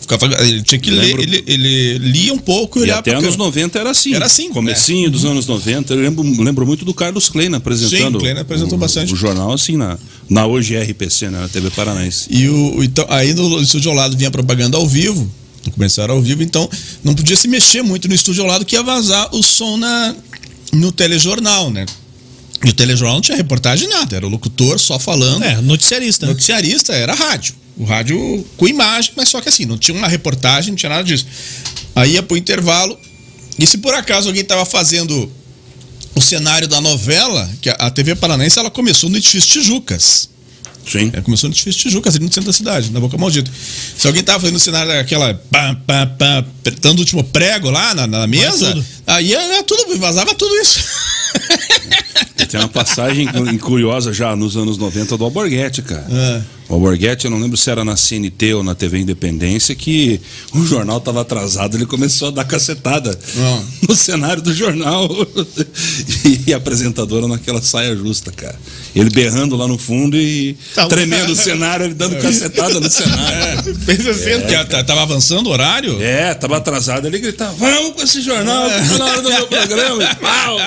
Ficava- 0.00 0.26
Ele 0.46 0.62
tinha 0.62 0.78
que 0.78 0.90
ler, 0.90 1.02
Lembro- 1.16 1.22
ele, 1.22 1.44
ele 1.46 1.98
lia 1.98 2.32
um 2.34 2.38
pouco 2.38 2.78
e 2.78 2.80
E 2.80 2.82
olhava 2.84 3.00
até 3.00 3.10
anos 3.12 3.22
câmera. 3.24 3.44
90 3.44 3.78
era 3.78 3.90
assim. 3.90 4.14
Era 4.14 4.26
assim, 4.26 4.48
Comecinho 4.50 5.10
dos 5.10 5.24
anos 5.24 5.46
90. 5.46 5.92
Eu 5.94 6.00
lembro, 6.00 6.22
lembro 6.42 6.66
muito 6.66 6.84
do 6.84 6.92
Carlos 6.94 7.28
Kleina 7.28 7.56
apresentando. 7.58 8.14
Sim, 8.14 8.18
Kleina 8.20 8.40
apresentou 8.40 8.76
o, 8.76 8.80
bastante. 8.80 9.12
O 9.12 9.16
jornal, 9.16 9.52
assim, 9.52 9.76
na, 9.76 9.98
na 10.28 10.46
hoje 10.46 10.76
RPC, 10.76 11.30
né? 11.30 11.40
Na 11.40 11.48
TV 11.48 11.70
Paranaense. 11.70 12.26
E 12.30 12.48
o, 12.48 12.76
o- 12.78 12.84
então, 12.84 13.06
aí 13.08 13.32
no 13.34 13.60
estúdio 13.60 13.90
ao 13.90 13.96
lado 13.96 14.16
vinha 14.16 14.30
propaganda 14.30 14.76
ao 14.76 14.86
vivo, 14.88 15.30
era 15.98 16.12
ao 16.12 16.20
vivo, 16.20 16.42
então 16.42 16.68
não 17.04 17.14
podia 17.14 17.36
se 17.36 17.46
mexer 17.48 17.82
muito 17.82 18.08
no 18.08 18.14
estúdio 18.14 18.42
ao 18.42 18.48
lado 18.48 18.64
que 18.64 18.74
ia 18.76 18.82
vazar 18.82 19.28
o 19.34 19.42
som 19.42 19.76
na, 19.76 20.14
no 20.72 20.90
telejornal, 20.90 21.70
né? 21.70 21.86
E 22.64 22.68
o 22.70 22.72
telejornal 22.72 23.14
não 23.16 23.20
tinha 23.20 23.36
reportagem 23.36 23.88
nada, 23.88 24.16
era 24.16 24.26
o 24.26 24.28
locutor 24.28 24.78
só 24.78 24.98
falando. 24.98 25.42
É, 25.42 25.60
noticiarista. 25.60 26.26
Noticiarista 26.26 26.92
era 26.92 27.12
rádio. 27.14 27.54
O 27.76 27.84
rádio 27.84 28.44
com 28.56 28.68
imagem, 28.68 29.12
mas 29.16 29.28
só 29.28 29.40
que 29.40 29.48
assim, 29.48 29.64
não 29.64 29.78
tinha 29.78 29.96
uma 29.96 30.08
reportagem, 30.08 30.70
não 30.70 30.76
tinha 30.76 30.90
nada 30.90 31.04
disso. 31.04 31.26
Aí 31.94 32.12
ia 32.12 32.22
pro 32.22 32.36
intervalo, 32.36 32.98
e 33.58 33.66
se 33.66 33.78
por 33.78 33.94
acaso 33.94 34.28
alguém 34.28 34.44
tava 34.44 34.64
fazendo 34.64 35.30
o 36.14 36.20
cenário 36.20 36.68
da 36.68 36.80
novela, 36.80 37.48
que 37.60 37.70
a, 37.70 37.90
TV 37.90 38.14
Paranaense 38.14 38.58
ela 38.58 38.70
começou 38.70 39.08
no 39.08 39.16
edifício 39.16 39.50
Tijucas. 39.50 40.28
Sim. 40.90 41.10
É, 41.12 41.20
começou 41.20 41.48
no 41.48 41.54
edifício 41.54 41.80
Tijucas, 41.80 42.14
ali 42.16 42.24
no 42.24 42.32
centro 42.32 42.48
da 42.48 42.52
cidade, 42.52 42.90
na 42.90 43.00
Boca 43.00 43.16
Maldita. 43.16 43.50
Se 43.96 44.06
alguém 44.06 44.22
tava 44.22 44.40
fazendo 44.40 44.56
o 44.56 44.60
cenário 44.60 44.92
daquela. 44.92 45.34
Pá, 45.50 45.74
pá, 45.86 46.06
pá, 46.06 46.38
apertando 46.38 46.98
o 46.98 47.00
último 47.00 47.24
prego 47.24 47.70
lá 47.70 47.94
na, 47.94 48.06
na 48.06 48.26
mesa. 48.26 48.84
Aí 49.06 49.32
era 49.34 49.62
tudo, 49.62 49.98
vazava 49.98 50.34
tudo 50.34 50.54
isso. 50.56 50.80
Tem 52.48 52.60
uma 52.60 52.68
passagem 52.68 53.26
cu- 53.26 53.58
curiosa 53.60 54.12
já 54.12 54.36
nos 54.36 54.56
anos 54.56 54.76
90 54.76 55.16
do 55.16 55.24
Alborguete, 55.24 55.80
cara. 55.80 56.06
É. 56.10 56.42
O 56.68 56.74
Alborguete, 56.74 57.24
eu 57.24 57.30
não 57.30 57.38
lembro 57.38 57.56
se 57.56 57.70
era 57.70 57.84
na 57.84 57.96
CNT 57.96 58.54
ou 58.54 58.62
na 58.62 58.74
TV 58.74 58.98
Independência, 58.98 59.74
que 59.74 60.20
o 60.54 60.64
jornal 60.66 60.98
estava 60.98 61.20
atrasado, 61.22 61.76
ele 61.76 61.86
começou 61.86 62.28
a 62.28 62.30
dar 62.30 62.44
cacetada 62.44 63.18
no 63.88 63.94
cenário 63.94 64.42
do 64.42 64.52
jornal. 64.54 65.08
e 66.46 66.52
a 66.52 66.56
apresentadora 66.58 67.26
naquela 67.28 67.62
saia 67.62 67.96
justa, 67.96 68.30
cara. 68.32 68.58
Ele 68.94 69.08
berrando 69.10 69.56
lá 69.56 69.66
no 69.66 69.78
fundo 69.78 70.16
e 70.16 70.56
Tá 70.74 70.86
tremendo 70.86 71.32
o 71.32 71.36
cenário, 71.36 71.86
ele 71.86 71.94
dando 71.94 72.16
cacetada 72.20 72.78
no 72.80 72.90
cenário. 72.90 73.74
Pensa 73.86 74.10
assim, 74.10 74.46
Que 74.46 74.64
tá- 74.66 74.84
tava 74.84 75.02
avançando 75.02 75.46
o 75.46 75.50
horário? 75.50 76.02
É, 76.02 76.34
tava 76.34 76.56
atrasado, 76.58 77.06
ele 77.06 77.18
gritava, 77.18 77.52
vamos 77.54 77.92
com 77.94 78.02
esse 78.02 78.20
jornal, 78.20 78.68
que 78.70 78.91
na 78.98 79.04
hora 79.04 79.22
do 79.22 79.28
meu 79.28 79.46
programa, 79.46 80.02
e 80.04 80.14
pau! 80.16 80.56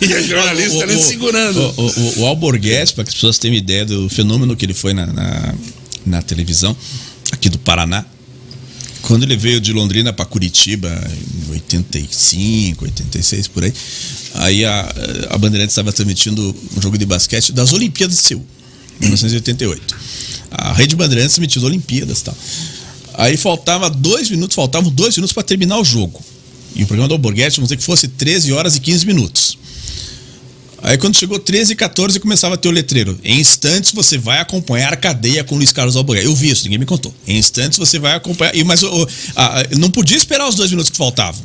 E, 0.00 0.12
a 0.12 0.22
jornalista 0.22 0.84
ali 0.84 1.00
segurando. 1.02 1.60
O, 1.76 1.82
o, 1.82 2.20
o 2.20 2.26
Alborguete, 2.26 2.94
para 2.94 3.04
que 3.04 3.08
as 3.08 3.14
pessoas 3.14 3.38
tenham 3.38 3.54
ideia 3.54 3.84
do 3.84 4.08
fenômeno 4.08 4.56
que 4.56 4.64
ele 4.64 4.74
foi 4.74 4.94
na, 4.94 5.06
na, 5.06 5.54
na 6.06 6.22
televisão, 6.22 6.76
aqui 7.32 7.48
do 7.48 7.58
Paraná, 7.58 8.04
quando 9.02 9.22
ele 9.22 9.36
veio 9.36 9.60
de 9.60 9.72
Londrina 9.72 10.12
para 10.12 10.24
Curitiba, 10.24 10.88
em 11.48 11.52
85, 11.52 12.84
86, 12.84 13.48
por 13.48 13.64
aí, 13.64 13.72
aí 14.34 14.64
a, 14.64 14.94
a 15.30 15.38
Bandeirantes 15.38 15.72
estava 15.72 15.92
transmitindo 15.92 16.54
um 16.76 16.82
jogo 16.82 16.98
de 16.98 17.06
basquete 17.06 17.52
das 17.52 17.72
Olimpíadas 17.72 18.16
de 18.16 18.22
Seul, 18.22 18.46
1988. 19.00 19.96
A 20.50 20.72
Rede 20.72 20.96
Bandeirantes 20.96 21.34
transmitindo 21.34 21.66
Olimpíadas 21.66 22.20
e 22.20 22.24
tal. 22.24 22.36
Aí 23.14 23.36
faltava 23.36 23.90
dois 23.90 24.30
minutos, 24.30 24.54
faltavam 24.54 24.90
dois 24.90 25.16
minutos 25.16 25.32
para 25.32 25.42
terminar 25.42 25.78
o 25.78 25.84
jogo. 25.84 26.22
E 26.74 26.84
o 26.84 26.86
programa 26.86 27.08
do 27.08 27.14
Alborguete, 27.14 27.56
vamos 27.56 27.68
dizer 27.68 27.76
que 27.78 27.82
fosse 27.84 28.08
13 28.08 28.52
horas 28.52 28.76
e 28.76 28.80
15 28.80 29.06
minutos. 29.06 29.58
Aí 30.80 30.96
quando 30.96 31.16
chegou 31.16 31.38
13 31.40 31.72
e 31.72 31.76
14 31.76 32.20
começava 32.20 32.54
a 32.54 32.56
ter 32.56 32.68
o 32.68 32.70
letreiro. 32.70 33.18
Em 33.24 33.40
instantes 33.40 33.90
você 33.90 34.16
vai 34.16 34.38
acompanhar 34.38 34.92
a 34.92 34.96
cadeia 34.96 35.42
com 35.42 35.56
Luiz 35.56 35.72
Carlos 35.72 35.96
Alborguete. 35.96 36.26
Eu 36.28 36.36
vi 36.36 36.50
isso, 36.50 36.62
ninguém 36.64 36.78
me 36.78 36.86
contou. 36.86 37.12
Em 37.26 37.36
instantes 37.36 37.78
você 37.78 37.98
vai 37.98 38.12
acompanhar. 38.14 38.54
E, 38.54 38.62
mas 38.62 38.82
o- 38.84 39.02
o- 39.02 39.08
a- 39.34 39.64
não 39.76 39.90
podia 39.90 40.16
esperar 40.16 40.48
os 40.48 40.54
dois 40.54 40.70
minutos 40.70 40.88
que 40.90 40.96
faltavam. 40.96 41.42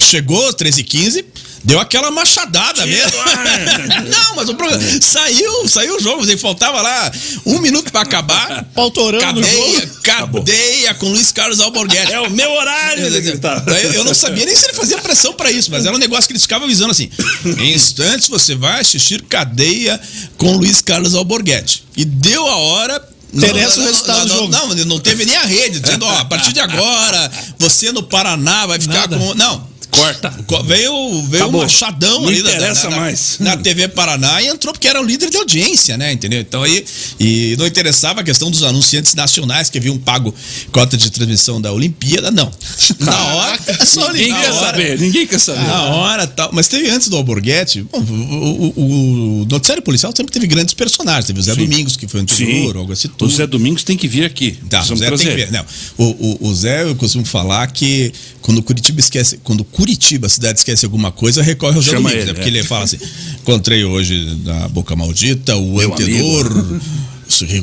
Chegou 0.00 0.52
13 0.52 0.80
e 0.80 0.84
15, 0.84 1.24
deu 1.64 1.78
aquela 1.80 2.10
machadada 2.10 2.84
mesmo. 2.86 3.18
não, 4.10 4.36
mas 4.36 4.48
o 4.48 4.54
programa. 4.54 4.82
Saiu, 5.00 5.68
saiu 5.68 5.96
o 5.96 6.00
jogo. 6.00 6.24
Você 6.24 6.36
faltava 6.36 6.80
lá 6.80 7.10
um 7.46 7.58
minuto 7.60 7.90
para 7.92 8.02
acabar. 8.02 8.64
Pautorando 8.74 9.40
Cadeia, 9.40 9.86
cadeia 10.02 10.94
com 10.94 11.08
Luiz 11.08 11.32
Carlos 11.32 11.60
Alborguete. 11.60 12.12
É 12.12 12.20
o 12.20 12.30
meu 12.30 12.50
horário! 12.52 13.06
Eu, 13.06 13.92
eu 13.92 14.04
não 14.04 14.14
sabia 14.14 14.44
nem 14.44 14.54
se 14.54 14.64
ele 14.66 14.74
fazia 14.74 14.98
pressão 14.98 15.32
pra 15.34 15.50
isso, 15.50 15.70
mas 15.70 15.86
era 15.86 15.94
um 15.94 15.98
negócio 15.98 16.26
que 16.26 16.32
eles 16.32 16.42
ficavam 16.42 16.66
avisando 16.66 16.90
assim: 16.90 17.10
em 17.58 17.72
instantes 17.72 18.28
você 18.28 18.54
vai 18.54 18.80
assistir 18.80 19.22
cadeia 19.22 20.00
com 20.36 20.56
Luiz 20.56 20.80
Carlos 20.80 21.14
Alborguete. 21.14 21.84
E 21.96 22.04
deu 22.04 22.46
a 22.46 22.56
hora. 22.56 23.08
Interessa 23.34 23.76
não, 23.76 23.84
o 23.84 23.86
resultado 23.86 24.18
não, 24.18 24.24
do 24.26 24.28
não, 24.28 24.36
jogo. 24.36 24.52
Não, 24.52 24.74
não, 24.74 24.84
não 24.84 25.00
teve 25.00 25.24
nem 25.24 25.34
a 25.34 25.44
rede, 25.44 25.80
dizendo, 25.80 26.04
ó, 26.04 26.18
a 26.18 26.24
partir 26.26 26.52
de 26.52 26.60
agora, 26.60 27.32
você 27.58 27.90
no 27.90 28.02
Paraná 28.02 28.66
vai 28.66 28.78
ficar 28.78 29.08
Nada. 29.08 29.16
com. 29.16 29.34
Não. 29.34 29.71
Corta. 29.92 30.30
Co- 30.46 30.62
Veio, 30.64 31.22
veio 31.28 31.42
Acabou. 31.44 31.60
um 31.60 31.64
machadão 31.64 32.26
ali 32.26 32.42
da- 32.42 32.50
interessa 32.54 32.84
da, 32.88 32.90
da- 32.94 33.00
mais. 33.00 33.36
na 33.38 33.56
TV 33.56 33.88
Paraná 33.88 34.40
e 34.42 34.46
entrou 34.48 34.72
porque 34.72 34.88
era 34.88 35.00
o 35.00 35.04
líder 35.04 35.30
de 35.30 35.36
audiência, 35.36 35.96
né? 35.96 36.12
Entendeu? 36.12 36.40
Então 36.40 36.62
aí. 36.62 36.84
E 37.20 37.54
não 37.58 37.66
interessava 37.66 38.20
a 38.20 38.24
questão 38.24 38.50
dos 38.50 38.62
anunciantes 38.62 39.14
nacionais 39.14 39.68
que 39.70 39.78
haviam 39.78 39.98
pago 39.98 40.34
cota 40.72 40.96
de 40.96 41.10
transmissão 41.10 41.60
da 41.60 41.72
Olimpíada, 41.72 42.30
não. 42.30 42.50
Na 42.98 43.24
hora. 43.34 43.58
só 43.86 44.10
Ninguém 44.12 44.30
na 44.30 44.40
quer 44.40 44.50
hora. 44.52 44.66
saber, 44.66 44.98
ninguém 44.98 45.26
quer 45.26 45.38
saber. 45.38 45.62
Na 45.66 45.82
hora 45.84 46.26
tal. 46.26 46.50
Mas 46.52 46.68
teve 46.68 46.88
antes 46.88 47.08
do 47.08 47.16
Alborguete. 47.16 47.82
Bom, 47.92 48.00
o, 48.00 48.72
o, 48.80 49.42
o 49.42 49.46
noticiário 49.50 49.82
policial 49.82 50.12
sempre 50.16 50.32
teve 50.32 50.46
grandes 50.46 50.74
personagens. 50.74 51.26
Teve 51.26 51.38
o 51.38 51.42
Zé 51.42 51.54
Sim. 51.54 51.60
Domingos, 51.66 51.96
que 51.96 52.08
foi 52.08 52.20
anterior, 52.20 52.76
algo 52.76 52.92
assim. 52.92 53.08
O. 53.20 53.28
Zé 53.28 53.46
Domingos 53.46 53.84
tem 53.84 53.96
que 53.96 54.08
vir 54.08 54.24
aqui. 54.24 54.56
Tá, 54.70 54.80
o 54.80 54.84
Zé 54.84 54.94
tem 54.94 55.06
trazer. 55.08 55.28
que 55.30 55.36
ver. 55.36 55.52
Não, 55.52 55.64
o, 55.98 56.04
o, 56.04 56.48
o 56.48 56.54
Zé, 56.54 56.82
eu 56.84 56.94
costumo 56.96 57.24
falar 57.24 57.66
que 57.68 58.12
quando 58.40 58.62
Curitiba 58.62 58.98
esquece, 59.00 59.38
quando 59.44 59.64
Curitiba, 59.82 60.28
a 60.28 60.30
cidade 60.30 60.60
esquece 60.60 60.84
alguma 60.84 61.10
coisa, 61.10 61.42
recorre 61.42 61.74
ao 61.74 61.82
Zé 61.82 61.90
Chama 61.90 62.10
Domingos, 62.10 62.22
ele, 62.22 62.26
né? 62.26 62.34
Porque 62.34 62.48
é. 62.48 62.52
ele 62.52 62.62
fala 62.62 62.84
assim: 62.84 62.98
encontrei 63.40 63.84
hoje 63.84 64.38
na 64.44 64.68
Boca 64.68 64.94
Maldita 64.94 65.56
o 65.56 65.76
Meu 65.76 65.92
antenor. 65.92 66.80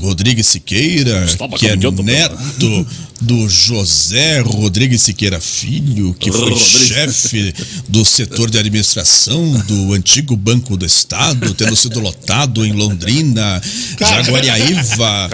Rodrigues 0.01 0.47
Siqueira, 0.47 1.24
Estava 1.24 1.55
que 1.55 1.67
é 1.67 1.76
neto 2.03 2.86
do 3.22 3.49
José 3.49 4.39
Rodrigues 4.39 5.01
Siqueira 5.01 5.39
Filho, 5.39 6.13
que 6.13 6.32
foi 6.32 6.55
chefe 6.57 7.53
do 7.88 8.05
setor 8.05 8.49
de 8.49 8.57
administração 8.57 9.51
do 9.67 9.93
antigo 9.93 10.36
Banco 10.36 10.78
do 10.78 10.86
Estado, 10.86 11.53
tendo 11.53 11.76
sido 11.76 11.99
lotado 11.99 12.65
em 12.65 12.72
Londrina, 12.72 13.61
Jaguariaíva. 13.99 15.30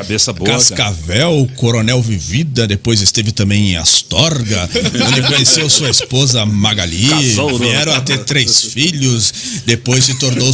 Cascavel, 0.45 1.49
Coronel 1.55 2.01
Vivida, 2.01 2.67
depois 2.67 3.01
esteve 3.01 3.31
também 3.31 3.71
em 3.71 3.77
Astorga, 3.77 4.69
onde 5.07 5.21
conheceu 5.23 5.69
sua 5.69 5.89
esposa 5.89 6.45
Magali, 6.45 7.07
Casou, 7.07 7.59
né? 7.59 7.67
vieram 7.67 7.93
a 7.93 8.01
ter 8.01 8.23
três 8.23 8.61
filhos, 8.61 9.33
depois 9.65 10.05
se 10.05 10.15
tornou 10.15 10.51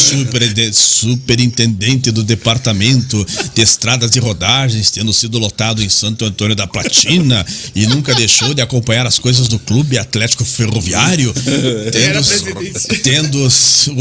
superintendente 0.74 2.12
do 2.12 2.24
departamento 2.24 3.26
de 3.54 3.62
estradas 3.62 4.16
e 4.16 4.20
rodagens, 4.20 4.92
tendo 4.92 5.14
sido 5.14 5.40
lotado 5.40 5.82
em 5.82 5.90
Santo 5.90 6.26
Antônio 6.26 6.56
da 6.56 6.68
Platina 6.68 7.21
e 7.76 7.86
nunca 7.88 8.14
deixou 8.16 8.54
de 8.54 8.62
acompanhar 8.62 9.06
as 9.06 9.20
coisas 9.20 9.48
do 9.48 9.58
Clube 9.60 9.98
Atlético 9.98 10.44
Ferroviário, 10.46 11.34
tendo, 11.92 13.00
tendo 13.02 13.50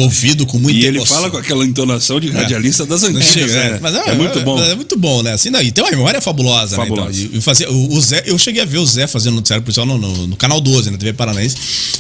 ouvido 0.01 0.47
com 0.47 0.59
muita 0.59 0.79
E 0.79 0.85
ele 0.87 0.99
emoção. 0.99 1.17
fala 1.17 1.31
com 1.31 1.37
aquela 1.37 1.65
entonação 1.65 2.19
de 2.21 2.31
radialista 2.31 2.85
das 2.87 3.03
Não 3.03 3.11
antigas. 3.11 3.33
chega, 3.33 3.55
né? 3.55 3.77
é. 3.77 3.79
Mas 3.81 3.95
é, 3.95 4.15
muito 4.15 4.41
bom. 4.41 4.63
É 4.63 4.75
muito 4.75 4.99
bom, 4.99 5.23
né? 5.23 5.33
Assim, 5.33 5.51
não, 5.51 5.61
e 5.61 5.71
tem 5.73 5.83
uma 5.85 5.91
memória 5.91 6.21
fabulosa, 6.21 6.77
Fabulosa. 6.77 7.11
né? 7.11 7.17
Então, 7.25 7.35
e, 7.35 7.39
e 7.39 7.41
fazer, 7.41 7.69
o, 7.69 7.93
o 7.93 8.01
Zé, 8.01 8.23
eu 8.27 8.39
cheguei 8.39 8.63
a 8.63 8.67
ver 8.67 8.79
o 8.79 8.87
Zé 8.87 9.07
fazendo 9.07 9.35
noticiário 9.35 9.63
policial 9.65 9.87
no, 9.87 9.99
no, 9.99 10.27
no 10.27 10.37
canal 10.37 10.61
12, 10.61 10.91
na 10.91 10.99
TV 10.99 11.13
Paranaense, 11.13 11.57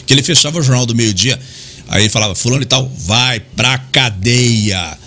que 0.07 0.12
ele 0.14 0.23
fechava 0.23 0.59
o 0.59 0.62
jornal 0.62 0.87
do 0.87 0.95
meio-dia, 0.95 1.39
aí 1.89 2.03
ele 2.03 2.11
falava, 2.11 2.35
fulano 2.35 2.62
e 2.62 2.66
tal, 2.66 2.91
vai 2.99 3.41
pra 3.41 3.79
cadeia. 3.79 4.99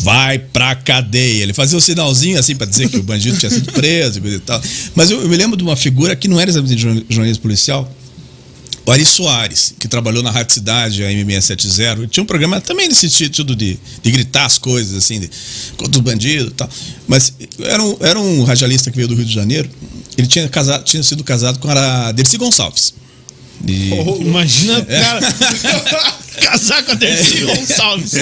Vai 0.00 0.38
pra 0.38 0.74
cadeia. 0.74 1.42
Ele 1.42 1.52
fazia 1.52 1.76
o 1.78 1.80
sinalzinho 1.80 2.38
assim 2.38 2.56
pra 2.56 2.66
dizer 2.66 2.88
que 2.88 2.96
o 2.96 3.02
bandido 3.02 3.38
tinha 3.38 3.50
sido 3.50 3.70
preso 3.72 4.20
e 4.24 4.38
tal. 4.40 4.60
Mas 4.94 5.10
eu, 5.10 5.20
eu 5.22 5.28
me 5.28 5.36
lembro 5.36 5.56
de 5.56 5.62
uma 5.62 5.76
figura 5.76 6.16
que 6.16 6.28
não 6.28 6.40
era 6.40 6.50
exatamente 6.50 6.80
jorna- 6.80 7.04
jornalismo 7.08 7.42
policial, 7.42 7.90
o 8.84 8.90
Ari 8.90 9.04
Soares, 9.04 9.74
que 9.78 9.86
trabalhou 9.86 10.24
na 10.24 10.30
Rádio 10.32 10.54
Cidade, 10.54 11.04
a 11.04 11.08
M670, 11.08 11.98
ele 11.98 12.08
tinha 12.08 12.22
um 12.24 12.26
programa 12.26 12.60
também 12.60 12.88
nesse 12.88 13.08
sentido 13.08 13.54
de, 13.54 13.78
de 14.02 14.10
gritar 14.10 14.44
as 14.44 14.58
coisas, 14.58 14.96
assim, 14.96 15.20
de, 15.20 15.30
contra 15.76 15.98
os 16.00 16.04
bandidos 16.04 16.48
e 16.48 16.54
tal. 16.54 16.68
Mas 17.06 17.32
era 17.60 17.80
um, 17.80 17.96
era 18.00 18.18
um 18.18 18.42
radialista 18.42 18.90
que 18.90 18.96
veio 18.96 19.06
do 19.06 19.14
Rio 19.14 19.24
de 19.24 19.32
Janeiro, 19.32 19.70
ele 20.18 20.26
tinha, 20.26 20.48
casado, 20.48 20.82
tinha 20.84 21.02
sido 21.02 21.22
casado 21.22 21.60
com 21.60 21.70
a 21.70 22.10
Dercy 22.10 22.36
Gonçalves. 22.36 22.92
E- 23.66 23.90
Imagina, 24.20 24.84
É. 24.88 25.00
cara, 25.00 25.20
casar 26.42 26.82
com 26.82 26.92
a 26.92 26.94
Dercy 26.94 27.40
Gonçalves. 27.42 28.12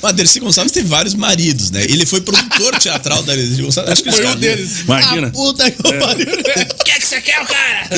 Mas 0.00 0.10
a 0.10 0.12
Dercy 0.12 0.40
Gonçalves 0.40 0.72
tem 0.72 0.84
vários 0.84 1.14
maridos, 1.14 1.70
né? 1.70 1.82
Ele 1.84 2.06
foi 2.06 2.20
produtor 2.22 2.78
teatral 2.78 3.22
da 3.24 3.34
Dercy 3.34 3.60
Gonçalves. 3.62 3.92
Acho 3.92 4.02
que 4.02 4.12
Foi 4.12 4.26
um 4.26 4.36
deles. 4.36 4.80
Imagina. 4.80 5.26
Ah, 5.28 5.30
puta 5.30 5.70
que 5.70 5.82
pariu. 5.82 6.26
O 6.78 6.84
que 6.86 6.92
é 6.92 6.98
que 7.00 7.06
você 7.06 7.20
quer, 7.20 7.44
cara? 7.46 7.88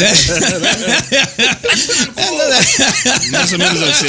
Mais 3.30 3.52
ou 3.52 3.58
menos 3.58 3.82
assim. 3.82 4.08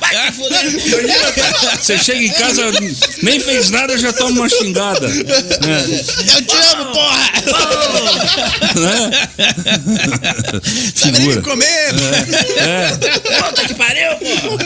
Vai 0.00 0.26
te 0.26 0.32
fuder. 0.32 1.78
Você 1.80 1.98
chega 1.98 2.22
em 2.24 2.30
casa, 2.30 2.64
nem 3.22 3.38
fez 3.40 3.70
nada, 3.70 3.96
já 3.96 4.12
toma 4.12 4.32
uma 4.40 4.48
xingada. 4.48 5.06
Eu 5.08 6.42
te 6.42 6.56
amo, 6.74 6.92
porra! 6.92 7.32
Sabe 10.94 11.18
nem 11.20 11.38
o 11.38 11.42
comer? 12.24 13.44
Puta 13.44 13.64
que 13.66 13.74
pariu, 13.74 14.16
pô. 14.18 14.58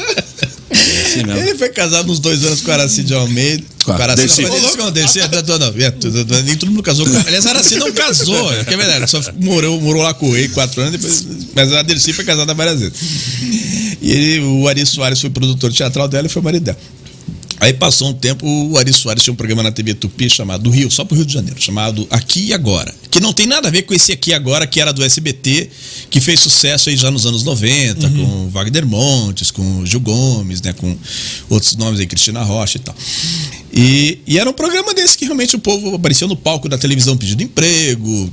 Assim 1.05 1.24
mesmo. 1.24 1.40
Ele 1.40 1.55
foi 1.59 1.68
casado 1.70 2.11
uns 2.11 2.20
dois 2.20 2.44
anos 2.44 2.61
com 2.61 2.70
a 2.70 2.74
Araci 2.74 3.03
de 3.03 3.12
Almeida. 3.12 3.64
Com 3.84 3.92
a 3.92 3.94
Araci, 3.96 4.16
Dercy. 4.22 4.42
não, 4.42 4.76
não, 4.76 4.92
Dercy, 4.92 5.18
não, 5.18 5.59
não, 5.59 5.82
é, 5.84 5.90
tudo- 5.90 6.42
nem 6.42 6.57
todo 6.57 6.70
mundo 6.70 6.82
casou 6.82 7.07
com 7.07 7.16
Aliás, 7.26 7.46
a 7.46 7.51
Araci 7.51 7.76
não 7.76 7.90
casou, 7.92 8.53
é 8.55 8.64
que 8.64 8.74
é 8.74 8.76
verdade. 8.76 9.11
Só 9.11 9.20
morou, 9.40 9.80
morou 9.80 10.03
lá 10.03 10.14
com 10.14 10.28
o 10.28 10.32
rei 10.34 10.48
quatro 10.48 10.80
anos, 10.80 10.92
depois, 10.92 11.24
mas 11.55 11.72
a 11.72 11.82
Dercy 11.82 12.12
foi 12.12 12.24
casada 12.24 12.55
várias 12.55 12.80
vezes. 12.80 12.94
E 14.01 14.12
ele, 14.12 14.40
o 14.40 14.68
Ari 14.68 14.84
Soares 14.86 15.20
foi 15.20 15.30
produtor 15.30 15.72
teatral 15.72 16.07
dela 16.09 16.26
e 16.26 16.30
foi 16.30 16.40
o 16.40 16.44
marido 16.44 16.64
dela. 16.64 16.78
Aí 17.61 17.75
passou 17.75 18.09
um 18.09 18.15
tempo, 18.15 18.47
o 18.47 18.79
Ari 18.79 18.91
Soares 18.91 19.23
tinha 19.23 19.35
um 19.35 19.37
programa 19.37 19.63
na 19.63 19.71
TV 19.71 19.93
Tupi 19.93 20.31
chamado 20.31 20.63
do 20.63 20.71
Rio, 20.71 20.91
só 20.91 21.05
pro 21.05 21.15
Rio 21.15 21.27
de 21.27 21.35
Janeiro, 21.35 21.61
chamado 21.61 22.07
Aqui 22.11 22.47
e 22.47 22.55
Agora. 22.55 22.95
Que 23.11 23.21
não 23.21 23.35
tem 23.35 23.47
nada 23.47 23.69
a 23.69 23.71
ver 23.71 23.83
com 23.83 23.93
esse 23.93 24.13
Aqui 24.13 24.31
e 24.31 24.35
Agora, 24.35 24.67
que 24.67 24.81
era 24.81 24.95
do 24.95 25.05
SBT, 25.05 25.69
que 26.09 26.21
fez 26.23 26.41
sucesso 26.41 26.89
aí 26.89 26.97
já 26.97 27.11
nos 27.11 27.27
anos 27.27 27.45
90, 27.45 28.09
com 28.09 28.47
o 28.47 28.49
Wagner 28.49 28.87
Montes, 28.87 29.51
com 29.51 29.81
o 29.81 29.87
Gil 29.87 30.01
Gomes, 30.01 30.63
né? 30.63 30.73
Com 30.73 30.97
outros 31.51 31.77
nomes 31.77 32.01
aí, 32.01 32.07
Cristina 32.07 32.43
Rocha 32.43 32.79
e 32.79 32.81
tal. 32.81 32.95
E, 33.73 34.19
e 34.27 34.39
era 34.39 34.49
um 34.49 34.55
programa 34.55 34.95
desse 34.95 35.19
que 35.19 35.27
realmente 35.27 35.55
o 35.55 35.59
povo 35.59 35.95
aparecia 35.95 36.27
no 36.27 36.37
palco 36.37 36.67
da 36.67 36.79
televisão 36.79 37.15
pedindo 37.15 37.43
emprego, 37.43 38.33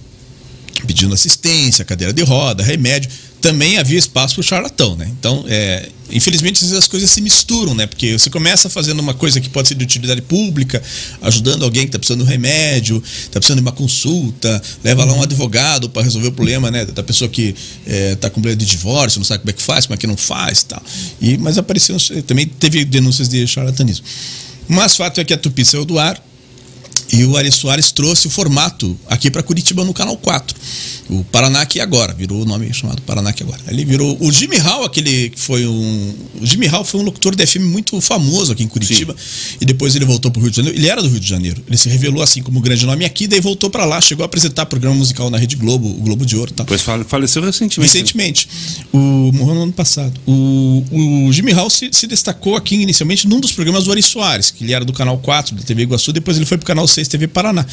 pedindo 0.85 1.13
assistência, 1.13 1.83
cadeira 1.85 2.13
de 2.13 2.21
roda, 2.23 2.63
remédio. 2.63 3.09
Também 3.39 3.77
havia 3.77 3.99
espaço 3.99 4.35
para 4.35 4.41
o 4.41 4.43
charlatão, 4.43 4.95
né? 4.95 5.07
Então, 5.19 5.45
é, 5.47 5.89
infelizmente, 6.11 6.65
as 6.75 6.87
coisas 6.87 7.09
se 7.09 7.21
misturam, 7.21 7.75
né? 7.75 7.85
Porque 7.85 8.17
você 8.17 8.31
começa 8.31 8.67
fazendo 8.67 8.99
uma 8.99 9.13
coisa 9.13 9.39
que 9.39 9.47
pode 9.47 9.67
ser 9.67 9.75
de 9.75 9.83
utilidade 9.83 10.23
pública, 10.23 10.81
ajudando 11.21 11.63
alguém 11.63 11.83
que 11.83 11.89
está 11.89 11.99
precisando 11.99 12.23
de 12.23 12.25
um 12.25 12.27
remédio, 12.27 13.01
está 13.05 13.39
precisando 13.39 13.59
de 13.59 13.61
uma 13.61 13.71
consulta, 13.71 14.61
leva 14.83 15.05
lá 15.05 15.13
um 15.13 15.21
advogado 15.21 15.87
para 15.87 16.01
resolver 16.01 16.29
o 16.29 16.31
problema, 16.31 16.71
né? 16.71 16.85
Da 16.85 17.03
pessoa 17.03 17.29
que 17.29 17.53
está 17.85 18.27
com 18.29 18.41
problema 18.41 18.57
de 18.57 18.65
divórcio, 18.65 19.19
não 19.19 19.25
sabe 19.25 19.41
como 19.41 19.51
é 19.51 19.53
que 19.53 19.61
faz, 19.61 19.85
como 19.85 19.93
é 19.93 19.97
que 19.97 20.07
não 20.07 20.17
faz 20.17 20.63
tal. 20.63 20.81
E 21.21 21.37
Mas 21.37 21.59
apareceu, 21.59 21.95
também 22.25 22.47
teve 22.47 22.83
denúncias 22.85 23.29
de 23.29 23.45
charlatanismo. 23.45 24.03
Mas 24.67 24.95
fato 24.95 25.21
é 25.21 25.23
que 25.23 25.33
a 25.33 25.37
Tupi 25.37 25.63
saiu 25.63 25.85
do 25.85 25.99
ar, 25.99 26.21
e 27.11 27.23
o 27.23 27.37
Ari 27.37 27.51
Soares 27.51 27.91
trouxe 27.91 28.27
o 28.27 28.29
formato 28.29 28.97
aqui 29.07 29.31
para 29.31 29.41
Curitiba 29.41 29.83
no 29.85 29.93
Canal 29.93 30.17
4. 30.17 30.55
O 31.09 31.23
Paraná 31.23 31.61
aqui 31.61 31.79
agora, 31.79 32.13
virou 32.13 32.41
o 32.41 32.45
nome 32.45 32.73
chamado 32.73 33.01
Paraná 33.03 33.29
aqui 33.29 33.41
agora. 33.41 33.59
Ele 33.69 33.85
virou 33.85 34.17
o 34.19 34.31
Jimmy 34.31 34.57
Hall, 34.57 34.83
aquele 34.83 35.29
que 35.29 35.39
foi 35.39 35.65
um. 35.65 36.13
O 36.41 36.45
Jimmy 36.45 36.67
Hall 36.67 36.83
foi 36.83 36.99
um 36.99 37.03
locutor 37.03 37.33
de 37.33 37.47
FM 37.47 37.61
muito 37.61 37.99
famoso 38.01 38.51
aqui 38.51 38.63
em 38.63 38.67
Curitiba. 38.67 39.15
Sim. 39.17 39.57
E 39.61 39.65
depois 39.65 39.95
ele 39.95 40.03
voltou 40.03 40.29
para 40.29 40.39
o 40.39 40.43
Rio 40.43 40.51
de 40.51 40.57
Janeiro. 40.57 40.77
Ele 40.77 40.89
era 40.89 41.01
do 41.01 41.07
Rio 41.07 41.19
de 41.19 41.27
Janeiro. 41.27 41.63
Ele 41.65 41.77
se 41.77 41.87
revelou 41.87 42.21
assim 42.21 42.41
como 42.41 42.59
grande 42.59 42.85
nome 42.85 43.05
aqui, 43.05 43.25
daí 43.25 43.39
voltou 43.39 43.69
para 43.69 43.85
lá, 43.85 44.01
chegou 44.01 44.23
a 44.23 44.25
apresentar 44.25 44.65
programa 44.65 44.95
musical 44.97 45.29
na 45.29 45.37
Rede 45.37 45.55
Globo, 45.55 45.87
o 45.87 46.01
Globo 46.01 46.25
de 46.25 46.35
Ouro. 46.35 46.51
Tal. 46.51 46.65
Pois 46.65 46.81
faleceu 46.81 47.41
recentemente. 47.41 47.93
né? 47.93 47.99
Recentemente. 47.99 48.49
O, 48.91 49.31
morreu 49.33 49.55
no 49.55 49.63
ano 49.63 49.73
passado. 49.73 50.19
O, 50.25 50.83
o 50.91 51.31
Jimmy 51.31 51.53
Hall 51.53 51.69
se, 51.69 51.89
se, 51.93 52.05
destacou 52.05 52.57
aqui 52.57 52.75
inicialmente 52.75 53.27
num 53.27 53.39
dos 53.39 53.53
programas 53.53 53.85
do 53.85 53.91
Ari 53.91 54.03
Soares, 54.03 54.51
que 54.51 54.63
ele 54.63 54.73
era 54.73 54.83
do 54.83 54.91
Canal 54.91 55.17
4 55.19 55.55
da 55.55 55.63
TV 55.63 55.83
Iguaçu, 55.83 56.11
depois 56.11 56.35
ele 56.35 56.45
foi 56.45 56.57
para 56.57 56.65
o 56.65 56.67
Canal 56.67 56.87
6 56.97 57.07
TV 57.07 57.27
Paraná. 57.27 57.65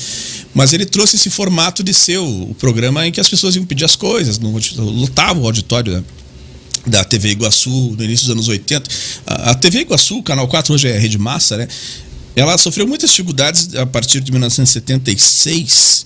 Mas 0.55 0.73
ele 0.73 0.85
trouxe 0.85 1.17
esse 1.17 1.31
formato 1.31 1.83
de 1.83 1.95
ser 1.95 2.19
o, 2.19 2.51
o 2.51 2.55
programa 2.55 3.07
em 3.07 3.13
que 3.13 3.21
as 3.21 3.29
pessoas 3.29 3.57
iam 3.57 3.65
pedir 3.65 3.85
as 3.85 3.97
coisas, 3.97 4.39
no, 4.39 4.59
lotava 4.79 5.41
o 5.41 5.47
auditório 5.47 5.95
né? 5.95 6.05
da 6.87 7.03
TV 7.03 7.31
Iguaçu 7.31 7.71
no 7.71 8.05
início 8.05 8.27
dos 8.27 8.33
anos 8.33 8.49
80. 8.49 8.91
A, 9.27 9.51
a 9.51 9.55
TV 9.55 9.81
Iguaçu, 9.81 10.23
Canal 10.23 10.47
4 10.47 10.75
hoje 10.75 10.89
é 10.89 10.99
Rede 10.99 11.19
Massa, 11.19 11.57
né? 11.57 11.67
Ela 12.37 12.59
sofreu 12.59 12.87
muitas 12.87 13.11
dificuldades 13.11 13.75
a 13.77 13.87
partir 13.87 14.21
de 14.21 14.31
1976, 14.33 16.05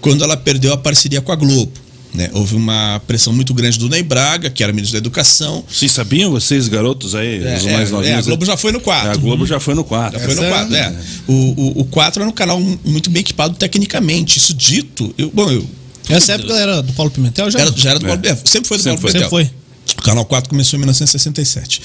quando 0.00 0.22
ela 0.22 0.36
perdeu 0.36 0.72
a 0.72 0.76
parceria 0.76 1.20
com 1.20 1.32
a 1.32 1.36
Globo. 1.36 1.72
Né? 2.14 2.30
Houve 2.32 2.54
uma 2.54 3.02
pressão 3.08 3.32
muito 3.32 3.52
grande 3.52 3.76
do 3.76 3.88
Ney 3.88 4.02
Braga, 4.04 4.48
que 4.48 4.62
era 4.62 4.72
ministro 4.72 4.92
da 4.92 4.98
Educação. 4.98 5.64
Vocês 5.68 5.90
sabiam, 5.90 6.30
vocês, 6.30 6.68
garotos 6.68 7.16
aí, 7.16 7.44
é, 7.44 7.56
os 7.56 7.64
mais 7.64 7.88
é, 7.88 7.92
novinhos? 7.92 8.16
É, 8.16 8.18
a 8.18 8.22
Globo 8.22 8.46
já 8.46 8.56
foi 8.56 8.70
no 8.70 8.80
4. 8.80 9.10
a 9.10 9.16
Globo 9.16 9.44
já 9.44 9.58
foi 9.58 9.74
no 9.74 9.82
4. 9.82 10.20
Já 10.20 10.24
foi 10.24 10.34
no 10.36 10.48
4, 10.48 10.76
é. 10.76 10.94
O, 11.26 11.32
o, 11.32 11.80
o 11.80 11.84
4 11.86 12.22
era 12.22 12.30
um 12.30 12.32
canal 12.32 12.60
muito 12.84 13.10
bem 13.10 13.20
equipado 13.20 13.56
tecnicamente. 13.56 14.38
Isso 14.38 14.54
dito, 14.54 15.12
eu, 15.18 15.28
bom, 15.34 15.50
eu. 15.50 15.68
Essa 16.08 16.34
época 16.34 16.54
era 16.54 16.82
do 16.82 16.92
Paulo 16.92 17.10
Pimentel 17.10 17.50
já? 17.50 17.58
Era, 17.58 17.72
já 17.74 17.90
era 17.90 17.98
do 17.98 18.06
Paulo 18.06 18.20
Pimentel. 18.20 18.46
Sempre 18.46 18.68
foi 18.68 18.78
do 18.78 18.84
sempre 18.84 19.00
Paulo 19.00 19.12
foi. 19.12 19.20
Pimentel. 19.20 19.30
Sempre 19.30 19.50
foi. 19.50 19.64
O 19.98 20.02
Canal 20.02 20.24
4 20.24 20.50
começou 20.50 20.76
em 20.76 20.80
1967. 20.80 21.82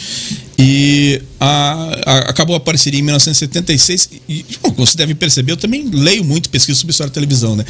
E 0.59 1.21
a, 1.39 2.01
a, 2.05 2.17
acabou 2.30 2.55
a 2.55 2.59
parceria 2.59 2.99
em 2.99 3.03
1976. 3.03 4.09
E, 4.27 4.45
bom, 4.61 4.71
como 4.71 4.86
você 4.86 4.95
deve 4.95 5.15
perceber, 5.15 5.53
eu 5.53 5.57
também 5.57 5.89
leio 5.91 6.23
muito 6.23 6.49
pesquisa 6.49 6.77
sobre 6.77 6.91
história 6.91 7.09
da 7.09 7.13
televisão, 7.13 7.55
né? 7.55 7.65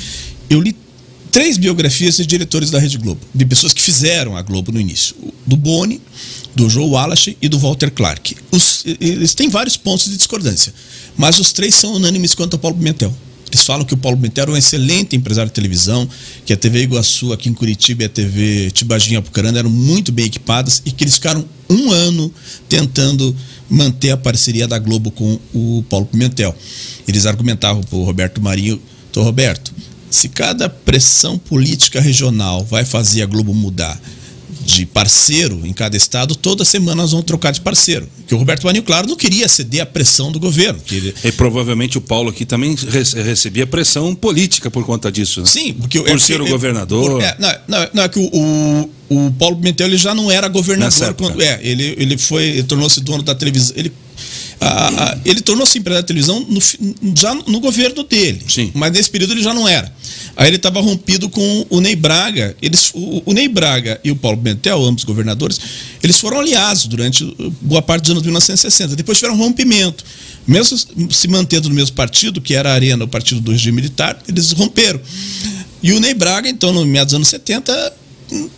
Eu 0.49 0.59
li 0.59 0.75
três 1.31 1.57
biografias 1.57 2.17
de 2.17 2.25
diretores 2.25 2.71
da 2.71 2.79
Rede 2.79 2.97
Globo, 2.97 3.21
de 3.33 3.45
pessoas 3.45 3.73
que 3.73 3.81
fizeram 3.81 4.35
a 4.35 4.41
Globo 4.41 4.71
no 4.71 4.79
início: 4.79 5.15
do 5.45 5.55
Boni, 5.55 6.01
do 6.55 6.69
Joe 6.69 6.89
Wallace 6.89 7.37
e 7.41 7.47
do 7.47 7.59
Walter 7.59 7.91
Clark. 7.91 8.35
Os, 8.51 8.83
eles 8.99 9.33
têm 9.33 9.49
vários 9.49 9.77
pontos 9.77 10.09
de 10.09 10.17
discordância, 10.17 10.73
mas 11.17 11.39
os 11.39 11.51
três 11.51 11.75
são 11.75 11.93
unânimes 11.93 12.35
quanto 12.35 12.53
ao 12.53 12.59
Paulo 12.59 12.77
Pimentel. 12.77 13.13
Eles 13.51 13.65
falam 13.65 13.83
que 13.83 13.95
o 13.95 13.97
Paulo 13.97 14.15
Pimentel 14.15 14.43
era 14.43 14.51
um 14.51 14.57
excelente 14.57 15.15
empresário 15.15 15.49
de 15.49 15.55
televisão, 15.55 16.07
que 16.45 16.53
a 16.53 16.57
TV 16.57 16.83
Iguaçu 16.83 17.33
aqui 17.33 17.49
em 17.49 17.53
Curitiba 17.53 18.03
e 18.03 18.05
a 18.05 18.09
TV 18.09 18.69
Tibagim 18.71 19.15
Apucarana 19.15 19.57
eram 19.57 19.71
muito 19.71 20.11
bem 20.11 20.25
equipadas 20.25 20.83
e 20.85 20.91
que 20.91 21.03
eles 21.03 21.15
ficaram 21.15 21.43
um 21.67 21.91
ano 21.91 22.31
tentando 22.67 23.35
manter 23.67 24.11
a 24.11 24.17
parceria 24.17 24.67
da 24.67 24.77
Globo 24.77 25.09
com 25.09 25.39
o 25.53 25.83
Paulo 25.89 26.05
Pimentel. 26.05 26.55
Eles 27.07 27.25
argumentavam 27.25 27.81
para 27.81 27.97
o 27.97 28.03
Roberto 28.03 28.39
Marinho, 28.39 28.79
Tô 29.11 29.23
Roberto, 29.23 29.73
se 30.09 30.29
cada 30.29 30.69
pressão 30.69 31.37
política 31.37 32.01
regional 32.01 32.63
vai 32.63 32.85
fazer 32.85 33.21
a 33.21 33.25
Globo 33.25 33.53
mudar 33.53 33.99
de 34.69 34.85
parceiro 34.85 35.61
em 35.65 35.73
cada 35.73 35.97
estado, 35.97 36.35
toda 36.35 36.63
semana 36.63 37.01
nós 37.01 37.11
vamos 37.11 37.25
trocar 37.25 37.51
de 37.51 37.61
parceiro. 37.61 38.07
Que 38.27 38.35
o 38.35 38.37
Roberto 38.37 38.65
Marinho, 38.65 38.83
claro, 38.83 39.07
não 39.07 39.15
queria 39.15 39.47
ceder 39.47 39.81
à 39.81 39.85
pressão 39.85 40.31
do 40.31 40.39
governo. 40.39 40.79
Ele... 40.91 41.13
E 41.23 41.31
provavelmente 41.31 41.97
o 41.97 42.01
Paulo 42.01 42.29
aqui 42.29 42.45
também 42.45 42.75
recebia 43.25 43.65
pressão 43.65 44.13
política 44.13 44.69
por 44.69 44.85
conta 44.85 45.11
disso. 45.11 45.41
Né? 45.41 45.47
Sim, 45.47 45.73
porque 45.73 45.99
por 45.99 46.15
é, 46.15 46.19
ser 46.19 46.41
o 46.41 46.45
é, 46.45 46.49
governador. 46.49 47.11
Por, 47.11 47.23
é, 47.23 47.35
não, 47.39 47.49
não, 47.67 47.87
não, 47.95 48.03
é 48.03 48.09
que 48.09 48.19
o, 48.19 48.29
o, 48.31 48.89
o, 49.09 49.31
Paulo 49.31 49.55
Pimentel 49.55 49.87
ele 49.87 49.97
já 49.97 50.13
não 50.13 50.29
era 50.29 50.47
governador 50.47 51.13
quando 51.15 51.41
é, 51.41 51.59
ele, 51.63 51.95
ele 51.97 52.17
foi, 52.17 52.63
tornou-se 52.63 53.01
dono 53.01 53.23
da 53.23 53.33
televisão. 53.33 53.73
Ele 53.75 53.91
ele 55.25 55.41
tornou-se 55.41 55.77
empresário 55.77 56.03
da 56.03 56.07
televisão 56.07 56.45
no, 56.49 56.59
já 57.15 57.33
no 57.33 57.59
governo 57.59 58.03
dele. 58.03 58.41
Sim. 58.47 58.71
Mas 58.73 58.91
nesse 58.91 59.09
período 59.09 59.33
ele 59.33 59.41
já 59.41 59.53
não 59.53 59.67
era. 59.67 59.91
Aí 60.35 60.47
ele 60.47 60.57
estava 60.57 60.81
rompido 60.81 61.29
com 61.29 61.65
o 61.69 61.79
Ney 61.79 61.95
Braga. 61.95 62.55
Eles, 62.61 62.91
o, 62.93 63.23
o, 63.25 63.33
Ney 63.33 63.47
Braga 63.47 63.99
e 64.03 64.11
o 64.11 64.15
Paulo 64.15 64.37
Pimentel, 64.37 64.83
ambos 64.83 65.03
governadores, 65.03 65.59
eles 66.03 66.19
foram 66.19 66.39
aliados 66.39 66.85
durante 66.87 67.25
boa 67.61 67.81
parte 67.81 68.03
dos 68.03 68.11
anos 68.11 68.23
de 68.23 68.27
1960. 68.27 68.95
Depois 68.95 69.17
tiveram 69.17 69.35
um 69.35 69.37
rompimento. 69.37 70.03
Mesmo 70.47 70.77
se 71.11 71.27
mantendo 71.27 71.69
no 71.69 71.75
mesmo 71.75 71.95
partido, 71.95 72.41
que 72.41 72.55
era 72.55 72.71
a 72.71 72.73
Arena, 72.73 73.03
o 73.03 73.07
partido 73.07 73.39
do 73.39 73.51
regime 73.51 73.75
militar, 73.75 74.17
eles 74.27 74.51
romperam. 74.51 74.99
E 75.81 75.91
o 75.91 75.99
Ney 75.99 76.13
Braga, 76.13 76.49
então, 76.49 76.73
no 76.73 76.85
meados 76.85 77.11
dos 77.11 77.17
anos 77.17 77.27
70, 77.27 77.93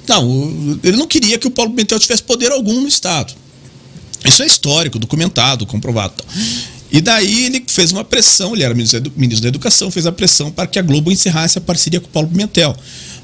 não, 0.08 0.80
ele 0.84 0.97
não 0.97 1.08
queria 1.08 1.38
que 1.38 1.47
o 1.47 1.52
Paulo 1.52 1.72
Pimentel 1.72 1.99
tivesse 1.99 2.24
poder 2.24 2.52
algum 2.52 2.82
no 2.82 2.88
Estado. 2.88 3.34
Isso 4.26 4.43
é 4.43 4.45
histórico, 4.45 4.99
documentado, 4.99 5.65
comprovado. 5.65 6.24
E 6.91 6.99
daí 6.99 7.45
ele 7.45 7.63
fez 7.67 7.91
uma 7.91 8.03
pressão, 8.03 8.53
ele 8.53 8.63
era 8.63 8.74
ministro 8.74 9.41
da 9.41 9.47
Educação, 9.47 9.89
fez 9.89 10.05
a 10.05 10.11
pressão 10.11 10.51
para 10.51 10.67
que 10.67 10.78
a 10.78 10.82
Globo 10.82 11.11
encerrasse 11.11 11.57
a 11.57 11.61
parceria 11.61 11.99
com 11.99 12.07
o 12.07 12.09
Paulo 12.09 12.28
Pimentel. 12.28 12.76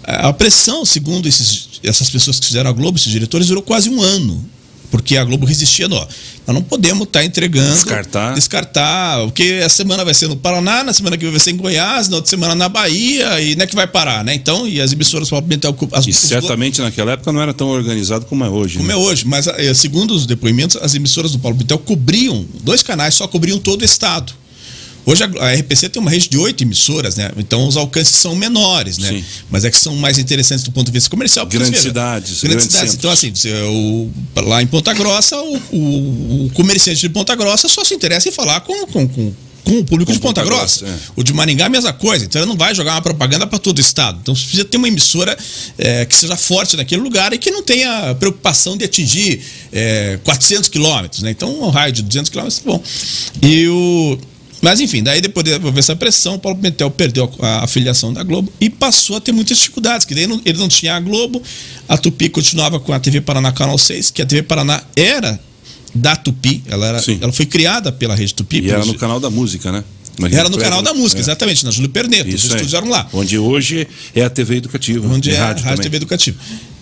A 0.03 0.31
pressão, 0.31 0.85
segundo 0.85 1.27
esses, 1.27 1.67
essas 1.83 2.09
pessoas 2.09 2.39
que 2.39 2.47
fizeram 2.47 2.69
a 2.69 2.73
Globo, 2.73 2.97
esses 2.97 3.11
diretores, 3.11 3.47
durou 3.47 3.61
quase 3.61 3.89
um 3.89 4.01
ano. 4.01 4.43
Porque 4.89 5.17
a 5.17 5.23
Globo 5.23 5.45
resistia, 5.45 5.87
não. 5.87 6.07
Nós 6.45 6.55
não 6.55 6.63
podemos 6.63 7.05
estar 7.05 7.19
tá 7.19 7.25
entregando. 7.25 7.73
Descartar. 7.73 8.33
Descartar. 8.33 9.19
Porque 9.25 9.61
a 9.65 9.67
semana 9.67 10.05
vai 10.05 10.13
ser 10.13 10.29
no 10.29 10.37
Paraná, 10.37 10.83
na 10.83 10.93
semana 10.93 11.17
que 11.17 11.23
vem 11.23 11.31
vai 11.31 11.39
ser 11.39 11.51
em 11.51 11.57
Goiás, 11.57 12.07
na 12.07 12.15
outra 12.15 12.29
semana 12.29 12.55
na 12.55 12.69
Bahia, 12.69 13.41
e 13.41 13.55
não 13.55 13.63
é 13.63 13.67
que 13.67 13.75
vai 13.75 13.85
parar, 13.85 14.23
né? 14.23 14.33
Então, 14.33 14.65
e 14.67 14.79
as 14.79 14.93
emissoras 14.93 15.29
Paulo 15.29 15.45
Pimentel. 15.45 15.75
As, 15.91 16.07
e 16.07 16.13
certamente 16.13 16.81
naquela 16.81 17.11
época 17.11 17.31
não 17.33 17.41
era 17.41 17.53
tão 17.53 17.67
organizado 17.67 18.25
como 18.25 18.45
é 18.45 18.49
hoje. 18.49 18.77
Como 18.77 18.87
né? 18.87 18.93
é 18.93 18.97
hoje, 18.97 19.25
mas 19.27 19.47
segundo 19.75 20.13
os 20.13 20.25
depoimentos, 20.25 20.77
as 20.77 20.95
emissoras 20.95 21.31
do 21.31 21.39
Paulo 21.39 21.57
Pimentel 21.57 21.79
cobriam, 21.79 22.45
dois 22.61 22.81
canais 22.81 23.15
só 23.15 23.27
cobriam 23.27 23.59
todo 23.59 23.81
o 23.81 23.85
estado. 23.85 24.33
Hoje 25.07 25.23
a 25.23 25.53
RPC 25.53 25.87
tem 25.87 26.01
uma 26.01 26.11
rede 26.11 26.27
de 26.27 26.37
oito 26.37 26.61
emissoras, 26.65 27.15
né? 27.15 27.31
Então 27.37 27.65
os 27.65 27.77
alcances 27.77 28.17
são 28.17 28.35
menores, 28.35 28.97
né? 28.97 29.07
Sim. 29.07 29.23
Mas 29.49 29.63
é 29.63 29.71
que 29.71 29.79
são 29.79 29.95
mais 29.95 30.19
interessantes 30.19 30.65
do 30.65 30.71
ponto 30.73 30.87
de 30.87 30.91
vista 30.91 31.09
comercial. 31.09 31.45
Grandes 31.45 31.79
cidades. 31.79 32.43
Grandes 32.43 32.65
cidades. 32.65 32.93
Então, 32.93 33.09
assim, 33.09 33.31
o, 33.69 34.11
lá 34.35 34.61
em 34.61 34.67
Ponta 34.67 34.93
Grossa, 34.93 35.37
o, 35.37 35.55
o, 35.71 36.45
o, 36.45 36.49
comerciante 36.53 36.99
de 36.99 37.07
Ponta 37.07 37.33
Grossa 37.35 37.69
só 37.69 37.85
se 37.85 37.93
interessa 37.93 38.27
em 38.27 38.33
falar 38.33 38.59
com, 38.59 38.85
com, 38.87 39.07
com 39.07 39.33
com 39.67 39.79
o 39.79 39.83
público 39.83 40.11
com 40.11 40.15
de 40.15 40.19
Ponta, 40.19 40.41
Ponta 40.41 40.55
Grossa. 40.55 40.85
Grossa 40.85 40.99
é. 41.09 41.11
O 41.15 41.23
de 41.23 41.33
Maringá 41.33 41.65
é 41.65 41.67
a 41.67 41.69
mesma 41.69 41.93
coisa. 41.93 42.25
Então 42.25 42.41
ele 42.41 42.49
não 42.49 42.57
vai 42.57 42.73
jogar 42.73 42.93
uma 42.93 43.01
propaganda 43.01 43.45
para 43.45 43.59
todo 43.59 43.77
o 43.77 43.81
estado. 43.81 44.19
Então 44.21 44.33
você 44.33 44.43
precisa 44.43 44.65
ter 44.65 44.77
uma 44.77 44.87
emissora 44.87 45.37
é, 45.77 46.05
que 46.05 46.15
seja 46.15 46.37
forte 46.37 46.77
naquele 46.77 47.01
lugar 47.01 47.33
e 47.33 47.37
que 47.37 47.51
não 47.51 47.61
tenha 47.61 48.15
preocupação 48.15 48.77
de 48.77 48.85
atingir 48.85 49.41
é, 49.71 50.19
400 50.23 50.69
quilômetros. 50.69 51.21
Né? 51.21 51.31
Então 51.31 51.61
um 51.61 51.69
raio 51.69 51.91
de 51.91 52.01
200 52.01 52.29
quilômetros 52.29 52.61
é 52.61 52.65
bom. 52.65 52.83
E 53.41 53.67
o. 53.67 54.17
Mas 54.61 54.79
enfim, 54.79 55.03
daí 55.03 55.21
depois 55.21 55.43
de 55.43 55.53
haver 55.53 55.77
essa 55.77 55.95
pressão, 55.95 56.35
o 56.35 56.39
Paulo 56.39 56.57
Pimentel 56.57 56.89
perdeu 56.89 57.31
a, 57.39 57.63
a 57.63 57.67
filiação 57.67 58.11
da 58.11 58.23
Globo 58.23 58.51
e 58.59 58.69
passou 58.69 59.17
a 59.17 59.21
ter 59.21 59.31
muitas 59.31 59.57
dificuldades, 59.57 60.05
que 60.05 60.15
daí 60.15 60.27
não, 60.27 60.41
ele 60.45 60.57
não 60.57 60.67
tinha 60.67 60.95
a 60.95 60.99
Globo, 60.99 61.41
a 61.87 61.97
Tupi 61.97 62.29
continuava 62.29 62.79
com 62.79 62.91
a 62.93 62.99
TV 62.99 63.21
Paraná 63.21 63.51
Canal 63.51 63.77
6, 63.77 64.11
que 64.11 64.21
a 64.21 64.25
TV 64.25 64.43
Paraná 64.43 64.81
era 64.95 65.39
da 65.93 66.15
Tupi, 66.15 66.63
ela, 66.67 66.87
era, 66.87 67.03
ela 67.21 67.31
foi 67.31 67.45
criada 67.45 67.91
pela 67.91 68.15
rede 68.15 68.33
Tupi. 68.33 68.61
E 68.61 68.71
era 68.71 68.85
no 68.85 68.95
canal 68.95 69.19
da 69.19 69.29
música, 69.29 69.71
né? 69.71 69.83
Era 70.31 70.49
no 70.49 70.57
canal 70.57 70.81
da 70.81 70.93
música, 70.93 71.19
é. 71.19 71.21
exatamente, 71.21 71.63
na 71.63 71.69
Júlio 71.69 71.89
Perneto, 71.89 72.27
Isso 72.27 72.37
os 72.37 72.43
estúdios 72.45 72.73
eram 72.73 72.89
lá. 72.89 73.07
Onde 73.13 73.37
hoje 73.37 73.87
é 74.15 74.23
a 74.23 74.29
TV 74.29 74.57
Educativa. 74.57 75.07
Onde 75.07 75.29
é 75.29 75.37
rádio 75.37 75.63
a 75.63 75.69
Rádio 75.69 75.83
TV 75.83 75.97
Educativa. 75.97 76.37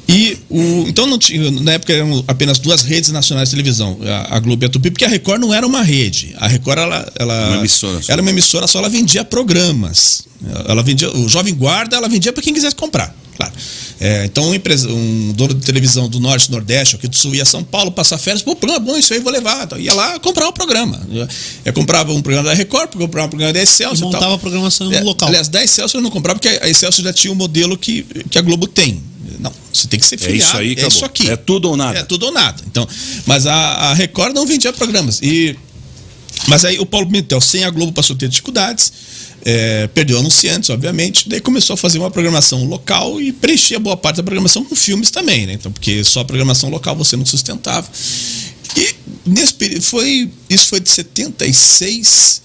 E 0.07 0.37
o, 0.49 0.85
então 0.87 1.07
não 1.07 1.17
tinha, 1.17 1.49
na 1.51 1.73
época 1.73 1.91
eram 1.91 2.23
apenas 2.27 2.59
duas 2.59 2.83
redes 2.83 3.11
nacionais 3.11 3.49
de 3.49 3.55
televisão, 3.55 3.97
a, 4.03 4.35
a 4.35 4.39
Globo 4.39 4.63
e 4.63 4.67
a 4.67 4.69
Tupi, 4.69 4.91
porque 4.91 5.05
a 5.05 5.07
Record 5.07 5.41
não 5.41 5.53
era 5.53 5.65
uma 5.65 5.81
rede. 5.81 6.35
A 6.37 6.47
Record 6.47 6.77
ela, 6.77 7.11
ela 7.17 7.47
uma 7.49 7.57
emissora 7.57 8.01
só. 8.01 8.13
era 8.13 8.21
uma 8.21 8.29
emissora 8.29 8.67
só, 8.67 8.79
ela 8.79 8.89
vendia 8.89 9.25
programas. 9.25 10.23
Ela 10.67 10.83
vendia 10.83 11.11
o 11.11 11.27
Jovem 11.27 11.55
Guarda, 11.55 11.95
ela 11.95 12.07
vendia 12.07 12.31
para 12.31 12.43
quem 12.43 12.53
quisesse 12.53 12.75
comprar. 12.75 13.15
Claro. 13.35 13.51
É, 13.99 14.25
então, 14.25 14.49
um, 14.49 14.53
empresa, 14.53 14.87
um 14.89 15.31
dono 15.33 15.53
de 15.53 15.65
televisão 15.65 16.07
do 16.09 16.19
Norte, 16.19 16.49
Nordeste, 16.51 16.95
aqui 16.95 17.07
do 17.07 17.15
Sul, 17.15 17.35
ia 17.35 17.43
a 17.43 17.45
São 17.45 17.63
Paulo 17.63 17.91
passar 17.91 18.17
férias, 18.17 18.41
pô, 18.43 18.55
programa 18.55 18.85
bom, 18.85 18.97
isso 18.97 19.13
aí 19.13 19.19
eu 19.19 19.23
vou 19.23 19.31
levar. 19.31 19.63
Então, 19.65 19.77
ia 19.79 19.93
lá 19.93 20.19
comprar 20.19 20.47
o 20.47 20.53
programa. 20.53 21.01
Eu, 21.11 21.27
eu 21.65 21.73
comprava 21.73 22.11
um 22.13 22.21
programa 22.21 22.47
da 22.49 22.53
Record, 22.55 22.91
comprava 22.95 23.27
um 23.27 23.29
programa 23.29 23.53
da 23.53 23.59
E 23.59 23.63
Excelsior. 23.63 23.95
e 23.97 23.99
tal. 23.99 24.11
montava 24.11 24.35
a 24.35 24.37
programação 24.37 24.91
É, 24.91 25.01
local. 25.01 25.27
Aliás, 25.29 25.47
da 25.49 25.63
Excelsior 25.63 25.99
eu 25.99 26.03
não 26.03 26.11
comprava 26.11 26.39
porque 26.39 26.57
a 26.61 26.69
Excelsior 26.69 27.03
já 27.05 27.13
tinha 27.13 27.31
o 27.31 27.35
modelo 27.35 27.77
que, 27.77 28.03
que 28.29 28.37
a 28.37 28.41
Globo 28.41 28.67
tem. 28.67 29.01
Não, 29.39 29.51
você 29.73 29.87
tem 29.87 29.99
que 29.99 30.05
ser 30.05 30.15
É 30.15 30.17
filiado. 30.19 30.43
isso 30.43 30.57
aí, 30.57 30.69
é 30.69 30.71
acabou. 30.73 30.89
isso 30.89 31.05
aqui. 31.05 31.29
É 31.29 31.35
tudo 31.35 31.69
ou 31.69 31.75
nada. 31.75 31.99
É 31.99 32.03
tudo 32.03 32.27
ou 32.27 32.31
nada. 32.31 32.61
Então, 32.67 32.87
mas 33.25 33.45
a, 33.47 33.53
a 33.55 33.93
Record 33.93 34.33
não 34.33 34.45
vendia 34.45 34.71
programas. 34.71 35.19
E, 35.21 35.55
mas 36.47 36.63
aí 36.63 36.79
o 36.79 36.85
Paulo 36.85 37.07
Pimentel, 37.07 37.41
sem 37.41 37.63
a 37.63 37.69
Globo, 37.69 37.91
passou 37.91 38.15
a 38.15 38.19
ter 38.19 38.29
dificuldades. 38.29 38.93
É, 39.45 39.85
perdeu 39.93 40.17
anunciantes, 40.17 40.71
obviamente. 40.71 41.29
Daí 41.29 41.39
começou 41.39 41.75
a 41.75 41.77
fazer 41.77 41.99
uma 41.99 42.09
programação 42.09 42.65
local 42.65 43.21
e 43.21 43.31
preenchia 43.31 43.79
boa 43.79 43.95
parte 43.95 44.17
da 44.17 44.23
programação 44.23 44.65
com 44.65 44.75
filmes 44.75 45.11
também, 45.11 45.45
né? 45.45 45.53
Então, 45.53 45.71
porque 45.71 46.03
só 46.03 46.21
a 46.21 46.25
programação 46.25 46.69
local 46.69 46.95
você 46.95 47.15
não 47.15 47.25
sustentava. 47.25 47.87
E 48.75 48.95
nesse 49.23 49.53
período, 49.53 49.83
foi, 49.83 50.31
isso 50.49 50.67
foi 50.67 50.79
de 50.79 50.89
76. 50.89 52.41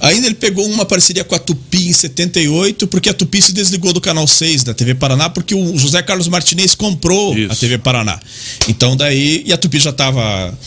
Ainda 0.00 0.26
ele 0.26 0.34
pegou 0.34 0.66
uma 0.66 0.84
parceria 0.84 1.22
com 1.22 1.34
a 1.34 1.38
Tupi 1.38 1.88
em 1.88 1.92
78, 1.92 2.88
porque 2.88 3.10
a 3.10 3.14
Tupi 3.14 3.40
se 3.40 3.52
desligou 3.52 3.92
do 3.92 4.00
Canal 4.00 4.26
6 4.26 4.64
da 4.64 4.74
TV 4.74 4.94
Paraná, 4.96 5.28
porque 5.28 5.54
o 5.54 5.78
José 5.78 6.02
Carlos 6.02 6.26
Martinez 6.26 6.74
comprou 6.74 7.38
Isso. 7.38 7.52
a 7.52 7.54
TV 7.54 7.78
Paraná. 7.78 8.18
Então 8.66 8.96
daí, 8.96 9.44
e 9.46 9.52
a 9.52 9.56
Tupi 9.58 9.78
já 9.78 9.90
estava 9.90 10.58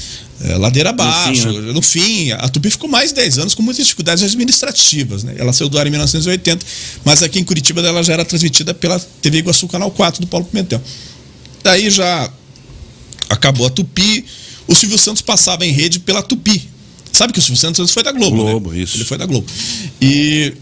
ladeira 0.57 0.89
abaixo, 0.89 1.43
fim, 1.43 1.59
né? 1.59 1.71
no 1.71 1.81
fim, 1.81 2.31
a 2.31 2.49
Tupi 2.49 2.69
ficou 2.69 2.89
mais 2.89 3.09
de 3.09 3.15
10 3.15 3.39
anos 3.39 3.55
com 3.55 3.63
muitas 3.63 3.83
dificuldades 3.83 4.23
administrativas, 4.23 5.23
né? 5.23 5.35
Ela 5.37 5.53
saiu 5.53 5.69
do 5.69 5.79
ar 5.79 5.87
em 5.87 5.89
1980, 5.89 6.65
mas 7.05 7.23
aqui 7.23 7.39
em 7.39 7.43
Curitiba 7.43 7.81
ela 7.81 8.03
já 8.03 8.13
era 8.13 8.25
transmitida 8.25 8.73
pela 8.73 8.99
TV 9.21 9.39
Iguaçu 9.39 9.67
Canal 9.67 9.89
4 9.91 10.21
do 10.21 10.27
Paulo 10.27 10.45
Pimentel. 10.45 10.81
Daí 11.63 11.89
já 11.89 12.29
acabou 13.29 13.65
a 13.65 13.69
Tupi, 13.69 14.25
o 14.67 14.75
Silvio 14.75 14.97
Santos 14.97 15.21
passava 15.21 15.65
em 15.65 15.71
rede 15.71 15.99
pela 15.99 16.21
Tupi. 16.21 16.69
Sabe 17.11 17.31
que 17.31 17.39
o 17.39 17.41
Silvio 17.41 17.59
Santos 17.59 17.91
foi 17.91 18.03
da 18.03 18.11
Globo, 18.11 18.35
Globo, 18.35 18.71
né? 18.71 18.79
isso. 18.79 18.97
Ele 18.97 19.05
foi 19.05 19.17
da 19.17 19.25
Globo. 19.25 19.47
E 20.01 20.53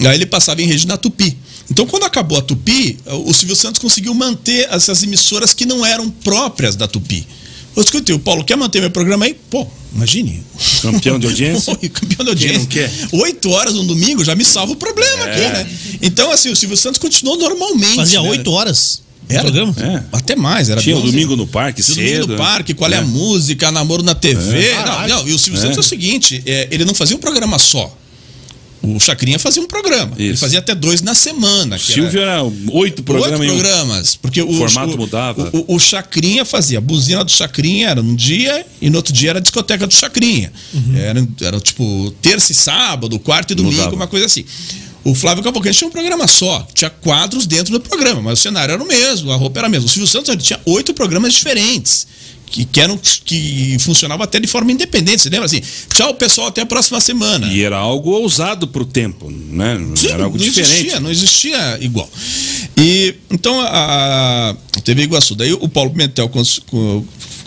aí 0.00 0.14
ele 0.14 0.26
passava 0.26 0.62
em 0.62 0.66
rede 0.66 0.86
na 0.86 0.96
Tupi. 0.96 1.36
Então, 1.70 1.86
quando 1.86 2.04
acabou 2.04 2.38
a 2.38 2.40
Tupi, 2.40 2.98
o 3.26 3.34
Silvio 3.34 3.54
Santos 3.54 3.78
conseguiu 3.78 4.14
manter 4.14 4.66
essas 4.70 5.02
emissoras 5.02 5.52
que 5.52 5.66
não 5.66 5.84
eram 5.84 6.08
próprias 6.08 6.74
da 6.74 6.88
Tupi. 6.88 7.26
Eu 7.78 7.82
escutei, 7.84 8.12
o 8.12 8.18
Paulo 8.18 8.42
quer 8.44 8.56
manter 8.56 8.80
meu 8.80 8.90
programa 8.90 9.24
aí? 9.24 9.34
Pô, 9.48 9.64
imagine. 9.94 10.42
Campeão 10.82 11.16
de 11.16 11.28
audiência? 11.28 11.78
Oi, 11.80 11.88
campeão 11.88 12.08
de 12.08 12.16
Quem 12.16 12.48
audiência. 12.56 12.58
não 12.58 12.66
quer? 12.66 12.90
Oito 13.12 13.50
horas 13.50 13.74
no 13.74 13.84
domingo 13.84 14.24
já 14.24 14.34
me 14.34 14.44
salva 14.44 14.72
o 14.72 14.76
problema 14.76 15.28
É. 15.28 15.30
aqui, 15.30 15.40
né? 15.40 15.70
Então, 16.02 16.32
assim, 16.32 16.50
o 16.50 16.56
Silvio 16.56 16.76
Santos 16.76 16.98
continuou 16.98 17.36
normalmente. 17.38 17.94
Fazia 17.94 18.20
né? 18.20 18.28
oito 18.30 18.50
horas 18.50 19.00
o 19.30 19.32
Era? 19.32 19.42
programa? 19.42 19.74
É. 19.78 20.02
Até 20.16 20.34
mais, 20.34 20.68
era 20.70 20.80
Tinha 20.80 20.96
o 20.96 21.00
12. 21.00 21.12
domingo 21.12 21.36
no 21.36 21.46
parque, 21.46 21.80
Tinha 21.80 21.92
o 21.92 21.94
cedo. 21.94 22.06
domingo 22.06 22.26
no 22.26 22.32
né? 22.32 22.38
parque, 22.38 22.74
qual 22.74 22.90
é, 22.90 22.96
a 22.96 23.00
É. 23.00 23.04
música, 23.04 23.70
namoro 23.70 24.02
na 24.02 24.14
TV. 24.16 24.70
Não, 24.74 24.82
Caralho. 24.84 25.14
não, 25.14 25.28
e 25.28 25.32
o 25.32 25.38
Silvio 25.38 25.58
É. 25.60 25.62
Santos 25.62 25.76
é 25.76 25.80
o 25.80 25.84
seguinte: 25.84 26.42
é, 26.46 26.66
ele 26.72 26.84
não 26.84 26.94
fazia 26.94 27.14
um 27.16 27.20
programa 27.20 27.60
só. 27.60 27.96
O 28.82 29.00
Chacrinha 29.00 29.38
fazia 29.38 29.60
um 29.60 29.66
programa. 29.66 30.12
Ele 30.16 30.30
Isso. 30.32 30.40
fazia 30.40 30.60
até 30.60 30.74
dois 30.74 31.02
na 31.02 31.14
semana. 31.14 31.78
Silvio 31.78 32.20
era 32.20 32.42
oito 32.72 33.02
programas. 33.02 33.40
Oito 33.40 33.52
programas. 33.52 34.16
Porque 34.16 34.40
o, 34.40 34.52
formato 34.52 34.94
o, 34.94 34.96
mudava. 34.98 35.50
O, 35.52 35.74
o 35.76 35.78
Chacrinha 35.78 36.44
fazia. 36.44 36.78
A 36.78 36.80
buzina 36.80 37.24
do 37.24 37.30
Chacrinha 37.30 37.88
era 37.88 38.02
num 38.02 38.14
dia 38.14 38.64
e 38.80 38.88
no 38.88 38.96
outro 38.96 39.12
dia 39.12 39.30
era 39.30 39.38
a 39.38 39.42
discoteca 39.42 39.86
do 39.86 39.94
Chacrinha. 39.94 40.52
Era, 40.94 41.26
era 41.40 41.60
tipo 41.60 42.12
terça 42.22 42.52
e 42.52 42.54
sábado, 42.54 43.18
quarto 43.18 43.52
e 43.52 43.54
domingo, 43.54 43.76
Mudava. 43.76 43.96
uma 43.96 44.06
coisa 44.06 44.26
assim. 44.26 44.44
O 45.04 45.14
Flávio 45.14 45.42
Cavalcante 45.42 45.78
tinha 45.78 45.88
um 45.88 45.92
programa 45.92 46.26
só. 46.26 46.66
Tinha 46.74 46.90
quadros 46.90 47.46
dentro 47.46 47.72
do 47.72 47.80
programa, 47.80 48.20
mas 48.20 48.38
o 48.38 48.42
cenário 48.42 48.72
era 48.72 48.82
o 48.82 48.86
mesmo, 48.86 49.32
a 49.32 49.36
roupa 49.36 49.60
era 49.60 49.66
a 49.66 49.70
mesma. 49.70 49.86
O 49.86 49.88
Silvio 49.88 50.06
Santos 50.06 50.28
ele 50.28 50.42
tinha 50.42 50.60
oito 50.66 50.92
programas 50.92 51.32
diferentes. 51.32 52.06
Que, 52.50 52.64
que 52.64 52.80
eram 52.80 52.98
que 53.24 53.76
funcionavam 53.80 54.24
até 54.24 54.40
de 54.40 54.46
forma 54.46 54.72
independente. 54.72 55.22
Você 55.22 55.30
lembra 55.30 55.46
assim? 55.46 55.62
Tchau, 55.94 56.14
pessoal, 56.14 56.48
até 56.48 56.62
a 56.62 56.66
próxima 56.66 57.00
semana. 57.00 57.46
E 57.46 57.62
era 57.62 57.76
algo 57.76 58.10
ousado 58.10 58.66
pro 58.68 58.84
tempo, 58.84 59.30
né? 59.30 59.78
Sim, 59.94 60.08
era 60.08 60.24
algo 60.24 60.38
não 60.38 60.44
diferente. 60.44 60.72
Existia, 60.72 61.00
não 61.00 61.10
existia 61.10 61.78
igual. 61.80 62.10
E 62.76 63.14
então 63.30 63.60
a, 63.60 64.50
a 64.50 64.80
TV 64.82 65.02
Iguaçu, 65.02 65.34
daí 65.34 65.52
o 65.52 65.68
Paulo 65.68 65.90
Pimentel 65.90 66.30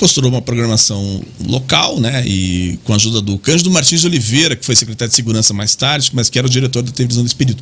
costurou 0.01 0.31
uma 0.31 0.41
programação 0.41 1.21
local, 1.45 1.99
né? 1.99 2.23
E 2.25 2.79
com 2.83 2.91
a 2.91 2.95
ajuda 2.95 3.21
do 3.21 3.37
Cândido 3.37 3.69
Martins 3.69 4.01
de 4.01 4.07
Oliveira, 4.07 4.55
que 4.55 4.65
foi 4.65 4.75
secretário 4.75 5.11
de 5.11 5.15
segurança 5.15 5.53
mais 5.53 5.75
tarde, 5.75 6.09
mas 6.11 6.27
que 6.27 6.39
era 6.39 6.47
o 6.47 6.49
diretor 6.49 6.81
da 6.81 6.91
televisão 6.91 7.21
nesse 7.21 7.35
período. 7.35 7.61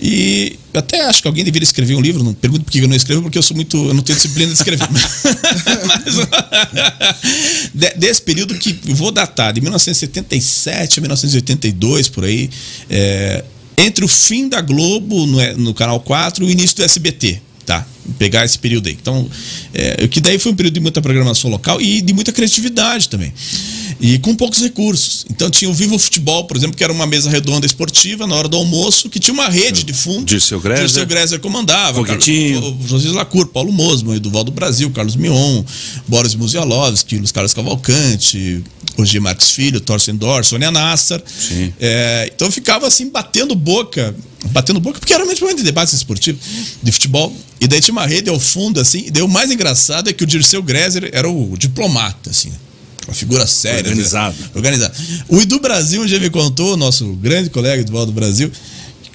E 0.00 0.58
até 0.72 1.02
acho 1.02 1.20
que 1.20 1.28
alguém 1.28 1.44
deveria 1.44 1.64
escrever 1.64 1.94
um 1.94 2.00
livro, 2.00 2.24
não 2.24 2.32
pergunto 2.32 2.64
por 2.64 2.70
que 2.70 2.78
eu 2.78 2.88
não 2.88 2.96
escrevo, 2.96 3.20
porque 3.20 3.36
eu 3.36 3.42
sou 3.42 3.54
muito. 3.54 3.76
eu 3.76 3.92
não 3.92 4.02
tenho 4.02 4.16
disciplina 4.16 4.50
de 4.50 4.56
escrever. 4.56 4.88
Mas, 5.86 6.14
de- 7.74 7.94
desse 7.98 8.22
período 8.22 8.54
que 8.54 8.72
vou 8.94 9.12
datar, 9.12 9.52
de 9.52 9.60
1977 9.60 10.98
a 10.98 11.02
1982, 11.02 12.08
por 12.08 12.24
aí, 12.24 12.48
é, 12.88 13.44
entre 13.76 14.02
o 14.02 14.08
fim 14.08 14.48
da 14.48 14.62
Globo 14.62 15.26
no, 15.26 15.56
no 15.58 15.74
Canal 15.74 16.00
4 16.00 16.42
e 16.42 16.48
o 16.48 16.50
início 16.50 16.74
do 16.78 16.84
SBT. 16.84 17.42
Tá, 17.66 17.84
pegar 18.16 18.44
esse 18.44 18.56
período 18.56 18.86
aí. 18.88 18.96
Então, 19.00 19.28
é, 19.74 20.06
que 20.06 20.20
daí 20.20 20.38
foi 20.38 20.52
um 20.52 20.54
período 20.54 20.74
de 20.74 20.80
muita 20.80 21.02
programação 21.02 21.50
local 21.50 21.80
e 21.80 22.00
de 22.00 22.12
muita 22.12 22.30
criatividade 22.32 23.08
também. 23.08 23.32
E 24.00 24.18
com 24.20 24.36
poucos 24.36 24.60
recursos. 24.60 25.24
Então 25.30 25.50
tinha 25.50 25.68
o 25.68 25.74
Vivo 25.74 25.98
Futebol, 25.98 26.44
por 26.44 26.56
exemplo, 26.56 26.76
que 26.76 26.84
era 26.84 26.92
uma 26.92 27.06
mesa 27.08 27.28
redonda 27.28 27.66
esportiva 27.66 28.24
na 28.26 28.36
hora 28.36 28.46
do 28.46 28.56
almoço, 28.56 29.08
que 29.10 29.18
tinha 29.18 29.34
uma 29.34 29.48
rede 29.48 29.82
de 29.82 29.92
fundo. 29.92 30.24
Dirceu 30.26 30.60
Greser. 30.60 30.84
Dirceu 30.86 31.06
Greser 31.06 31.40
comandava. 31.40 31.94
Foguetinho. 31.94 32.60
Carlos- 32.60 32.88
José 32.88 33.08
Lacour, 33.10 33.46
Paulo 33.48 33.72
Mosman, 33.72 34.14
Eduval 34.16 34.44
do 34.44 34.52
Brasil, 34.52 34.88
Carlos 34.90 35.16
Mion, 35.16 35.64
Boris 36.06 36.36
Muzialovski, 36.36 37.18
Luiz 37.18 37.32
Carlos 37.32 37.52
Cavalcante, 37.52 38.62
Roger 38.96 39.20
Marques 39.20 39.50
Filho, 39.50 39.80
Thorsten 39.80 40.16
Dor, 40.16 40.44
Sônia 40.44 40.70
Nassar. 40.70 41.22
É, 41.80 42.30
então 42.34 42.48
eu 42.48 42.52
ficava 42.52 42.86
assim, 42.86 43.10
batendo 43.10 43.54
boca, 43.54 44.14
batendo 44.50 44.80
boca, 44.80 44.98
porque 44.98 45.12
era 45.12 45.22
um 45.22 45.26
momento 45.26 45.58
de 45.58 45.62
debate 45.64 45.94
esportivo, 45.94 46.38
de 46.82 46.92
futebol. 46.92 47.34
E 47.60 47.66
daí 47.66 47.80
tinha 47.80 47.92
uma 47.92 48.06
rede 48.06 48.28
ao 48.28 48.38
fundo, 48.38 48.80
assim, 48.80 49.04
e 49.06 49.10
daí 49.10 49.22
o 49.22 49.28
mais 49.28 49.50
engraçado 49.50 50.10
é 50.10 50.12
que 50.12 50.24
o 50.24 50.26
Dirceu 50.26 50.62
Greser 50.62 51.10
era 51.12 51.28
o 51.28 51.56
diplomata, 51.56 52.30
assim. 52.30 52.52
Uma 53.06 53.14
figura 53.14 53.46
séria. 53.46 53.90
Organizado. 53.90 54.36
né? 54.38 54.50
Organizado. 54.54 54.94
O 55.28 55.40
Edu 55.40 55.60
Brasil 55.60 56.02
um 56.02 56.06
dia 56.06 56.18
me 56.18 56.28
contou, 56.28 56.76
nosso 56.76 57.06
grande 57.14 57.48
colega 57.50 57.82
Eduardo 57.82 58.12
Brasil, 58.12 58.50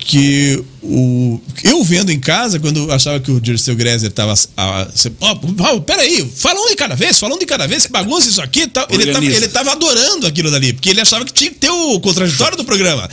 que 0.06 0.64
o, 0.82 1.39
eu 1.64 1.84
vendo 1.84 2.12
em 2.12 2.20
casa, 2.20 2.60
quando 2.60 2.91
achava 2.91 3.20
que 3.20 3.32
o 3.32 3.39
Dirceu 3.39 3.76
Greser 3.76 4.10
estava. 4.10 4.34
Oh, 5.20 5.82
peraí, 5.82 6.30
fala 6.36 6.60
um 6.60 6.70
de 6.70 6.76
cada 6.76 6.95
vez, 6.95 7.20
fala 7.20 7.36
um 7.36 7.38
de 7.39 7.45
cada 7.45 7.68
vez, 7.68 7.86
que 7.86 7.91
bagunça 7.91 8.28
isso 8.28 8.41
aqui 8.41 8.68
tal. 8.68 8.88
Ele 8.89 9.12
tava, 9.12 9.26
ele 9.26 9.47
tava 9.47 9.72
adorando 9.72 10.26
aquilo 10.26 10.49
dali, 10.49 10.74
porque 10.74 10.89
ele 10.89 11.02
achava 11.02 11.24
que 11.24 11.32
tinha 11.32 11.52
que 11.52 11.58
ter 11.58 11.70
o 11.70 11.99
contraditório 11.99 12.58
do 12.58 12.66
programa. 12.66 13.08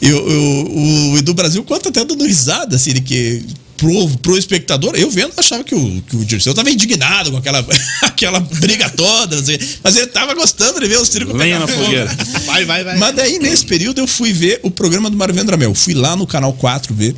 E 0.00 0.12
o, 0.12 0.18
o, 0.18 1.12
o 1.12 1.18
Edu 1.18 1.34
Brasil 1.34 1.62
conta 1.64 1.88
até 1.88 2.04
dando 2.04 2.24
risada, 2.24 2.76
assim, 2.76 2.92
de 2.92 3.00
que. 3.00 3.44
Pro, 3.80 4.10
pro 4.18 4.36
espectador, 4.36 4.94
eu 4.94 5.10
vendo, 5.10 5.32
achava 5.38 5.64
que 5.64 5.74
o, 5.74 6.02
que 6.02 6.14
o 6.14 6.22
Dirceu 6.22 6.52
tava 6.52 6.70
indignado 6.70 7.30
com 7.30 7.38
aquela, 7.38 7.66
aquela 8.02 8.38
briga 8.38 8.90
toda, 8.90 9.42
sei, 9.42 9.58
mas 9.82 9.96
ele 9.96 10.08
tava 10.08 10.34
gostando 10.34 10.78
de 10.78 10.86
ver 10.86 10.98
os 10.98 11.08
tricos 11.08 11.34
Lenha 11.34 11.58
na 11.58 11.66
fogueira. 11.66 12.14
Vai, 12.44 12.66
vai, 12.66 12.84
vai. 12.84 12.98
Mas 12.98 13.16
daí, 13.16 13.38
nesse 13.38 13.64
período, 13.64 13.98
eu 13.98 14.06
fui 14.06 14.34
ver 14.34 14.60
o 14.62 14.70
programa 14.70 15.08
do 15.08 15.16
Mário 15.16 15.34
Vendramel. 15.34 15.74
Fui 15.74 15.94
lá 15.94 16.14
no 16.14 16.26
canal 16.26 16.52
4 16.52 16.94
ver. 16.94 17.16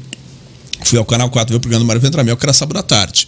Fui 0.85 0.97
ao 0.97 1.05
canal 1.05 1.29
4 1.29 1.53
ver 1.53 1.57
o 1.57 1.61
programa 1.61 1.85
do 1.85 1.87
Mário 1.89 2.01
Vendramel, 2.01 2.37
que 2.37 2.47
era 2.47 2.53
sábado 2.53 2.79
à 2.79 2.83
tarde. 2.85 3.27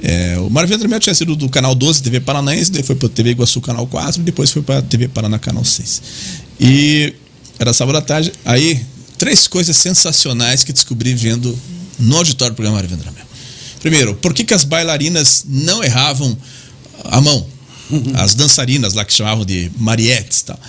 É, 0.00 0.38
o 0.38 0.48
Mário 0.48 0.68
Vendramel 0.68 1.00
tinha 1.00 1.14
sido 1.14 1.34
do 1.34 1.48
canal 1.48 1.74
12, 1.74 2.04
TV 2.04 2.20
Paranaense, 2.20 2.70
daí 2.70 2.84
foi 2.84 2.94
para 2.94 3.08
TV 3.08 3.30
Iguaçu, 3.30 3.60
canal 3.60 3.84
4, 3.84 4.22
depois 4.22 4.52
foi 4.52 4.62
para 4.62 4.80
TV 4.80 5.08
Paraná, 5.08 5.40
canal 5.40 5.64
6. 5.64 6.02
E 6.60 7.14
era 7.58 7.72
sábado 7.72 7.98
à 7.98 8.00
tarde. 8.00 8.32
Aí, 8.44 8.80
três 9.18 9.48
coisas 9.48 9.76
sensacionais 9.76 10.62
que 10.62 10.72
descobri 10.72 11.14
vendo 11.14 11.58
no 12.00 12.16
auditório 12.16 12.52
do 12.52 12.56
programa 12.56 12.76
Mário 12.76 12.88
Vendramel. 12.90 13.24
Primeiro, 13.80 14.14
por 14.14 14.34
que, 14.34 14.44
que 14.44 14.52
as 14.54 14.64
bailarinas 14.64 15.44
não 15.48 15.82
erravam 15.82 16.36
a 17.04 17.20
mão? 17.20 17.46
As 18.14 18.34
dançarinas 18.34 18.94
lá 18.94 19.04
que 19.04 19.12
chamavam 19.12 19.44
de 19.44 19.70
marietes 19.76 20.40
e 20.40 20.44
tal. 20.46 20.60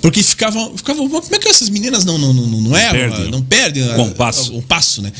Porque 0.00 0.22
ficavam, 0.22 0.76
ficavam. 0.76 1.08
Como 1.08 1.34
é 1.34 1.38
que 1.38 1.48
essas 1.48 1.68
meninas 1.68 2.04
não, 2.04 2.16
não, 2.16 2.32
não, 2.32 2.46
não 2.60 2.76
erram? 2.76 2.92
perdem. 2.92 3.30
Não 3.30 3.42
perdem 3.42 3.90
a- 3.90 3.94
Compasso. 3.94 4.52
a- 4.52 4.56
o 4.56 4.62
passo, 4.62 5.02
né? 5.02 5.12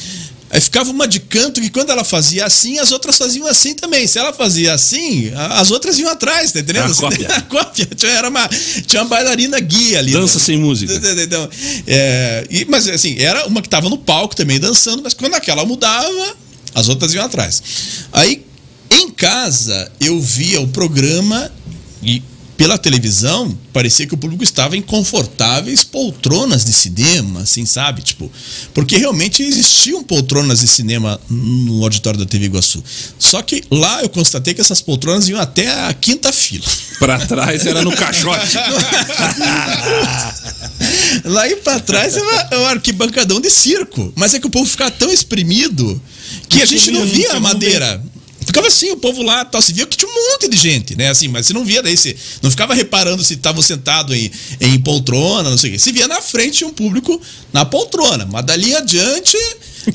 Aí 0.51 0.61
ficava 0.61 0.91
uma 0.91 1.07
de 1.07 1.21
canto 1.21 1.61
que 1.61 1.71
quando 1.71 1.91
ela 1.91 2.03
fazia 2.03 2.45
assim, 2.45 2.79
as 2.79 2.91
outras 2.91 3.17
faziam 3.17 3.47
assim 3.47 3.73
também. 3.73 4.05
Se 4.09 4.19
ela 4.19 4.33
fazia 4.33 4.75
assim, 4.75 5.31
as 5.35 5.71
outras 5.71 5.97
iam 5.99 6.11
atrás, 6.11 6.51
tá 6.51 6.59
entendendo? 6.59 6.91
A 6.91 6.95
cópia. 6.97 7.29
A 7.37 7.43
cópia. 7.43 7.89
Tinha, 7.95 8.13
era 8.13 8.29
uma, 8.29 8.49
tinha 8.85 9.03
uma 9.03 9.09
bailarina 9.09 9.61
guia 9.61 10.01
ali. 10.01 10.13
Dança 10.13 10.39
né? 10.39 10.45
sem 10.45 10.59
música. 10.59 10.93
Então, 11.23 11.49
é, 11.87 12.47
e- 12.51 12.67
mas 12.69 12.89
assim, 12.89 13.17
era 13.19 13.47
uma 13.47 13.61
que 13.63 13.69
estava 13.69 13.89
no 13.89 13.97
palco 13.97 14.35
também 14.35 14.59
dançando, 14.59 15.03
mas 15.05 15.15
quando 15.15 15.35
aquela 15.35 15.65
mudava, 15.65 16.37
as 16.75 16.89
outras 16.89 17.15
iam 17.15 17.25
atrás. 17.25 17.63
Aí, 18.13 18.45
em 18.91 19.09
casa, 19.09 19.91
eu 20.01 20.21
via 20.21 20.61
o 20.61 20.67
programa 20.67 21.53
e 22.03 22.21
pela 22.61 22.77
televisão, 22.77 23.57
parecia 23.73 24.07
que 24.07 24.13
o 24.13 24.19
público 24.19 24.45
estava 24.45 24.77
em 24.77 24.83
confortáveis 24.83 25.83
poltronas 25.83 26.63
de 26.63 26.75
cinema, 26.75 27.41
assim, 27.41 27.65
sabe? 27.65 28.03
Tipo, 28.03 28.31
porque 28.75 28.99
realmente 28.99 29.43
existiam 29.43 30.05
poltronas 30.05 30.61
de 30.61 30.69
cinema 30.69 31.19
no 31.31 31.83
auditório 31.83 32.21
da 32.21 32.27
TV 32.27 32.45
Iguaçu. 32.45 32.85
Só 33.19 33.41
que 33.41 33.65
lá 33.71 34.03
eu 34.03 34.11
constatei 34.11 34.53
que 34.53 34.61
essas 34.61 34.83
poltronas 34.83 35.27
iam 35.27 35.41
até 35.41 35.71
a 35.87 35.95
quinta 35.95 36.31
fila. 36.35 36.67
Pra 36.99 37.19
trás 37.27 37.65
era 37.65 37.81
no 37.81 37.93
caixote. 37.97 38.59
Lá 41.25 41.49
e 41.49 41.57
pra 41.57 41.81
trás 41.81 42.15
é, 42.17 42.21
uma- 42.21 42.49
é 42.51 42.59
um 42.59 42.67
arquibancadão 42.67 43.41
de 43.41 43.49
circo. 43.51 44.13
Mas 44.17 44.35
é 44.35 44.39
que 44.39 44.47
o 44.47 44.51
povo 44.51 44.69
ficava 44.69 44.91
tão 44.91 45.11
exprimido 45.11 46.01
que 46.49 46.61
a 46.63 46.67
gente 46.67 46.91
não 46.91 47.05
via 47.07 47.33
a 47.33 47.41
madeira. 47.41 48.03
Ficava 48.45 48.67
assim, 48.69 48.91
o 48.91 48.97
povo 48.97 49.23
lá, 49.23 49.45
tal, 49.45 49.61
se 49.61 49.73
via 49.73 49.87
que 49.87 49.97
tinha 49.97 50.11
um 50.11 50.15
monte 50.33 50.49
de 50.49 50.57
gente, 50.57 50.97
né? 50.97 51.09
Assim, 51.11 51.29
mas 51.29 51.47
você 51.47 51.53
não 51.53 51.65
via 51.65 51.83
daí, 51.83 51.97
você 51.97 52.17
não 52.43 52.51
ficava 52.51 52.75
reparando 52.75 53.23
se 53.23 53.35
estavam 53.35 53.63
sentados 53.63 54.17
em, 54.17 54.31
em 54.61 54.79
poltrona, 54.81 55.51
não 55.51 55.59
sei 55.59 55.71
o 55.71 55.73
quê. 55.75 55.79
Se 55.79 55.93
via 55.93 56.09
na 56.09 56.21
frente 56.21 56.65
um 56.65 56.71
público 56.73 57.21
na 57.53 57.65
poltrona, 57.65 58.27
mas 58.27 58.45
dali 58.45 58.75
adiante 58.75 59.37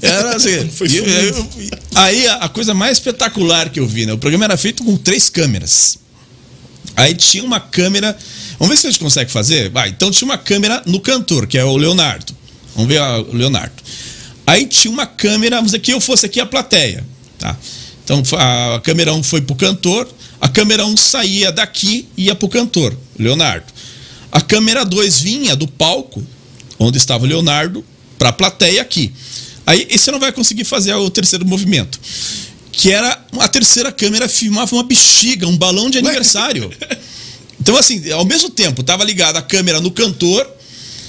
era 0.02 0.36
assim. 0.36 0.70
Foi 0.72 0.88
e- 0.88 0.90
sumindo. 0.92 1.50
e- 1.60 1.70
aí 1.96 2.28
a, 2.28 2.36
a 2.36 2.50
coisa 2.50 2.74
mais 2.74 2.98
espetacular 2.98 3.70
que 3.70 3.80
eu 3.80 3.88
vi, 3.88 4.06
né? 4.06 4.14
O 4.14 4.18
programa 4.18 4.46
era 4.46 4.58
feito 4.58 4.84
com 4.84 4.96
três 4.96 5.30
câmeras. 5.30 5.98
Aí 6.96 7.14
tinha 7.14 7.44
uma 7.44 7.60
câmera. 7.60 8.18
Vamos 8.60 8.74
ver 8.76 8.80
se 8.80 8.88
a 8.88 8.92
gente 8.92 9.00
consegue 9.00 9.32
fazer? 9.32 9.70
Vai, 9.70 9.90
então 9.90 10.12
tinha 10.12 10.26
uma 10.28 10.38
câmera 10.38 10.82
no 10.86 11.00
cantor, 11.00 11.46
que 11.48 11.58
é 11.58 11.66
o 11.66 11.76
Leonardo. 11.76 12.34
Vamos 12.76 12.88
ver 12.90 13.00
a- 13.00 13.20
o 13.20 13.36
Leonardo. 13.36 13.74
Aí 14.48 14.66
tinha 14.66 14.92
uma 14.94 15.06
câmera, 15.08 15.58
vamos 15.58 15.72
dizer 15.72 15.80
que 15.80 15.92
eu 15.92 16.00
fosse 16.00 16.26
aqui 16.28 16.40
a 16.40 16.46
plateia. 16.46 17.04
Tá? 17.40 17.58
Então 18.06 18.22
a 18.38 18.80
câmera 18.82 19.14
1 19.16 19.24
foi 19.24 19.42
pro 19.42 19.56
cantor, 19.56 20.08
a 20.40 20.48
câmera 20.48 20.86
1 20.86 20.96
saía 20.96 21.52
daqui 21.52 22.08
e 22.16 22.26
ia 22.26 22.36
pro 22.36 22.48
cantor, 22.48 22.96
o 23.20 23.24
Leonardo. 23.24 23.66
A 24.32 24.40
câmera 24.40 24.86
2 24.86 25.22
vinha 25.22 25.56
do 25.56 25.68
palco, 25.68 26.24
onde 26.78 27.00
estava 27.00 27.24
o 27.24 27.28
Leonardo, 27.28 27.84
para 28.20 28.30
a 28.30 28.34
plateia 28.34 28.80
aqui. 28.82 29.12
Aí 29.66 29.88
você 29.92 30.12
não 30.12 30.20
vai 30.20 30.32
conseguir 30.32 30.66
fazer 30.66 30.94
o 30.94 31.10
terceiro 31.10 31.46
movimento. 31.46 32.00
Que 32.72 32.92
era 32.92 33.26
a 33.40 33.48
terceira 33.48 33.92
câmera 33.92 34.30
filmava 34.30 34.76
uma 34.76 34.84
bexiga, 34.84 35.48
um 35.48 35.58
balão 35.58 35.90
de 35.90 35.98
aniversário. 35.98 36.72
Então, 37.60 37.76
assim, 37.76 38.12
ao 38.12 38.26
mesmo 38.26 38.50
tempo, 38.50 38.82
estava 38.82 39.04
ligada 39.04 39.40
a 39.40 39.42
câmera 39.42 39.82
no 39.82 39.90
cantor, 39.90 40.48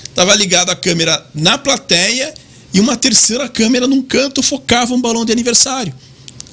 estava 0.05 0.34
ligada 0.34 0.72
a 0.72 0.76
câmera 0.76 1.26
na 1.34 1.59
plateia 1.59 2.32
e 2.72 2.80
uma 2.80 2.97
terceira 2.97 3.49
câmera 3.49 3.86
num 3.86 4.01
canto 4.01 4.42
focava 4.42 4.94
um 4.94 5.01
balão 5.01 5.24
de 5.24 5.32
aniversário. 5.32 5.92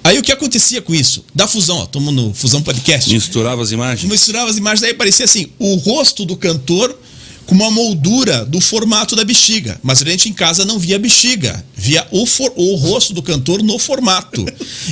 Aí 0.03 0.17
o 0.19 0.21
que 0.21 0.31
acontecia 0.31 0.81
com 0.81 0.93
isso? 0.93 1.23
Da 1.33 1.47
fusão, 1.47 1.77
ó, 1.77 1.99
no 1.99 2.33
Fusão 2.33 2.61
Podcast. 2.61 3.11
Misturava 3.13 3.61
as 3.61 3.71
imagens. 3.71 4.11
Misturava 4.11 4.49
as 4.49 4.57
imagens, 4.57 4.81
daí 4.81 4.93
parecia 4.93 5.23
assim, 5.25 5.47
o 5.57 5.75
rosto 5.75 6.25
do 6.25 6.35
cantor 6.35 6.97
com 7.45 7.55
uma 7.55 7.71
moldura 7.71 8.45
do 8.45 8.59
formato 8.59 9.15
da 9.15 9.23
bexiga. 9.23 9.79
Mas 9.81 10.01
a 10.01 10.05
gente 10.05 10.27
em 10.29 10.33
casa 10.33 10.65
não 10.65 10.77
via 10.77 10.97
a 10.97 10.99
bexiga, 10.99 11.63
via 11.75 12.05
o, 12.11 12.25
for- 12.25 12.51
o 12.55 12.75
rosto 12.75 13.13
do 13.13 13.21
cantor 13.21 13.63
no 13.63 13.79
formato. 13.79 14.45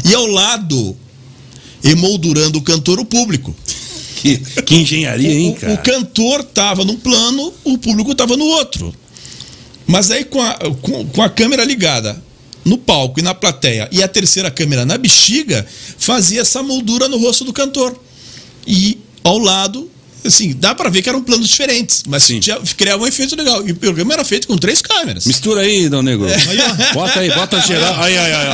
E 0.06 0.14
ao 0.14 0.26
lado, 0.28 0.96
emoldurando 1.84 2.60
o 2.60 2.62
cantor, 2.62 3.00
o 3.00 3.06
público. 3.06 3.54
Que, 4.16 4.38
que 4.38 4.76
engenharia, 4.76 5.34
hein, 5.34 5.50
O- 5.52 5.56
cara? 5.56 5.74
O, 5.74 5.78
cantor 5.80 6.44
tava 6.44 6.86
num 6.86 6.96
plano, 6.96 7.54
o 7.64 7.78
público 7.78 8.14
tava 8.16 8.38
no 8.38 8.46
outro. 8.46 8.94
Mas 9.88 10.10
aí 10.12 10.24
com 10.24 10.42
a, 10.42 10.54
com, 10.82 11.06
com 11.08 11.22
a 11.22 11.30
câmera 11.30 11.66
ligada 11.66 12.22
no 12.64 12.78
palco 12.78 13.20
e 13.20 13.24
na 13.24 13.34
plateia 13.34 13.90
e 13.92 14.04
a 14.04 14.08
terceira 14.08 14.52
câmera 14.52 14.86
na 14.86 14.98
bexiga, 14.98 15.66
fazia 15.98 16.42
essa 16.42 16.62
moldura 16.62 17.08
no 17.08 17.18
rosto 17.18 17.44
do 17.44 17.54
cantor. 17.54 17.96
E 18.66 19.00
ao 19.24 19.38
lado, 19.38 19.90
assim, 20.26 20.56
dá 20.58 20.74
pra 20.76 20.90
ver 20.90 21.02
que 21.02 21.10
eram 21.10 21.22
planos 21.22 21.48
diferentes, 21.48 22.04
mas 22.08 22.24
Sim. 22.24 22.40
tinha, 22.40 22.60
criava 22.78 23.04
um 23.04 23.08
efeito 23.08 23.36
legal. 23.36 23.68
E 23.68 23.72
o 23.72 23.76
programa 23.76 24.14
era 24.14 24.24
feito 24.24 24.48
com 24.48 24.58
três 24.58 24.82
câmeras. 24.82 25.26
Mistura 25.26 25.62
aí, 25.62 25.90
Dom 25.90 26.02
Negro. 26.02 26.28
É. 26.28 26.94
Bota 26.94 27.20
aí, 27.20 27.32
bota 27.32 27.60
geral. 27.62 27.96
Aí, 28.02 28.18
aí, 28.18 28.34
aí. 28.34 28.48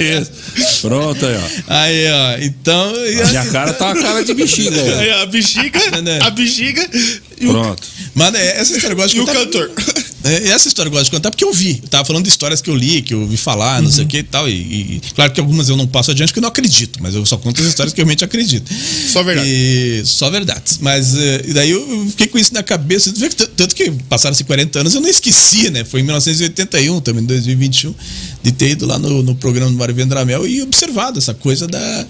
aí. 0.00 0.20
Isso. 0.20 0.80
Pronto 0.82 1.24
aí, 1.24 1.36
ó. 1.36 1.40
Aí, 1.68 2.06
ó, 2.10 2.38
então. 2.44 2.92
Minha 3.28 3.46
cara 3.46 3.72
tá 3.72 3.86
uma 3.86 4.02
cara 4.02 4.24
de 4.24 4.34
bexiga. 4.34 4.76
ó. 4.82 4.98
Aí 4.98 5.10
a 5.10 5.26
bexiga, 5.26 5.80
Né? 6.02 6.18
a 6.22 6.30
bexiga 6.30 6.88
e 6.92 7.25
Pronto. 7.38 7.82
Mas 8.14 8.34
é, 8.34 8.60
essa 8.60 8.74
história 8.74 8.92
eu 8.94 8.96
gosto 8.96 9.12
de 9.14 9.18
e 9.18 9.20
o 9.20 9.26
contar- 9.26 9.40
cantor. 9.40 9.70
É, 10.26 10.48
essa 10.48 10.66
história 10.66 10.88
eu 10.88 10.92
gosto 10.92 11.04
de 11.04 11.10
contar 11.12 11.30
porque 11.30 11.44
eu 11.44 11.52
vi. 11.52 11.78
Eu 11.80 11.88
tava 11.88 12.04
falando 12.04 12.24
de 12.24 12.28
histórias 12.30 12.60
que 12.60 12.68
eu 12.68 12.74
li, 12.74 13.00
que 13.00 13.14
eu 13.14 13.20
ouvi 13.20 13.36
falar, 13.36 13.80
não 13.80 13.88
sei 13.88 14.04
o 14.04 14.08
que 14.08 14.18
e 14.18 14.22
tal. 14.24 14.48
E, 14.48 14.54
e- 14.54 15.00
claro 15.14 15.32
que 15.32 15.38
algumas 15.38 15.68
eu 15.68 15.76
não 15.76 15.86
passo 15.86 16.10
adiante 16.10 16.30
porque 16.30 16.40
eu 16.40 16.42
não 16.42 16.48
acredito, 16.48 16.98
mas 17.00 17.14
eu 17.14 17.24
só 17.24 17.36
conto 17.36 17.60
as 17.60 17.68
histórias 17.68 17.94
que 17.94 18.00
eu 18.00 18.04
realmente 18.04 18.24
acredito. 18.24 18.68
Só 19.06 19.22
verdade. 19.22 19.48
E, 19.48 20.02
só 20.04 20.28
verdades. 20.28 20.78
Mas 20.80 21.16
eh, 21.16 21.44
e 21.46 21.52
daí 21.52 21.70
eu 21.70 22.06
fiquei 22.10 22.26
com 22.26 22.38
isso 22.40 22.52
na 22.52 22.64
cabeça. 22.64 23.12
Tanto 23.56 23.72
que 23.76 23.88
passaram-se 24.08 24.42
40 24.42 24.80
anos, 24.80 24.94
eu 24.96 25.00
não 25.00 25.08
esqueci, 25.08 25.70
né? 25.70 25.84
Foi 25.84 26.00
em 26.00 26.02
1981, 26.02 27.00
também 27.02 27.22
em 27.22 27.26
2021, 27.26 27.94
de 28.42 28.50
ter 28.50 28.70
ido 28.70 28.84
lá 28.84 28.98
no, 28.98 29.22
no 29.22 29.36
programa 29.36 29.70
do 29.70 29.76
Mário 29.78 29.94
Vendramel 29.94 30.44
e 30.44 30.60
observado 30.60 31.20
essa 31.20 31.34
coisa 31.34 31.68
da. 31.68 32.06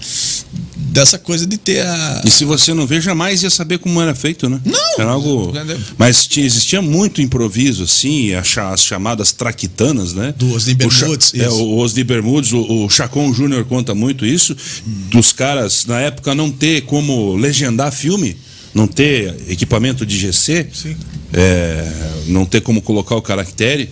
Dessa 0.75 1.19
coisa 1.19 1.45
de 1.45 1.57
ter 1.57 1.81
a. 1.85 2.21
E 2.25 2.31
se 2.31 2.45
você 2.45 2.73
não 2.73 2.87
vê, 2.87 2.99
jamais 2.99 3.43
ia 3.43 3.49
saber 3.51 3.77
como 3.77 4.01
era 4.01 4.15
feito, 4.15 4.49
né? 4.49 4.59
Não. 4.65 4.93
Era 4.97 5.11
algo. 5.17 5.53
Mas 5.97 6.27
existia 6.37 6.81
muito 6.81 7.21
improviso, 7.21 7.83
assim, 7.83 8.33
as 8.33 8.83
chamadas 8.83 9.31
traquitanas, 9.31 10.13
né? 10.13 10.33
Do 10.37 10.53
Osni 10.53 10.73
O 10.73 10.75
Bermudes, 10.75 11.33
É, 11.33 11.47
isso. 11.47 11.63
o 11.63 11.77
Osni 11.77 12.03
Bermudes, 12.03 12.53
o, 12.53 12.85
o 12.85 12.89
Chacon 12.89 13.33
Júnior 13.33 13.65
conta 13.65 13.93
muito 13.93 14.25
isso, 14.25 14.55
dos 15.11 15.31
caras, 15.31 15.85
na 15.85 15.99
época, 15.99 16.33
não 16.33 16.51
ter 16.51 16.81
como 16.81 17.35
legendar 17.35 17.91
filme, 17.91 18.37
não 18.73 18.87
ter 18.87 19.35
equipamento 19.49 20.05
de 20.05 20.17
GC, 20.17 20.67
é, 21.33 21.91
não 22.27 22.45
ter 22.45 22.61
como 22.61 22.81
colocar 22.81 23.15
o 23.15 23.21
caractere. 23.21 23.89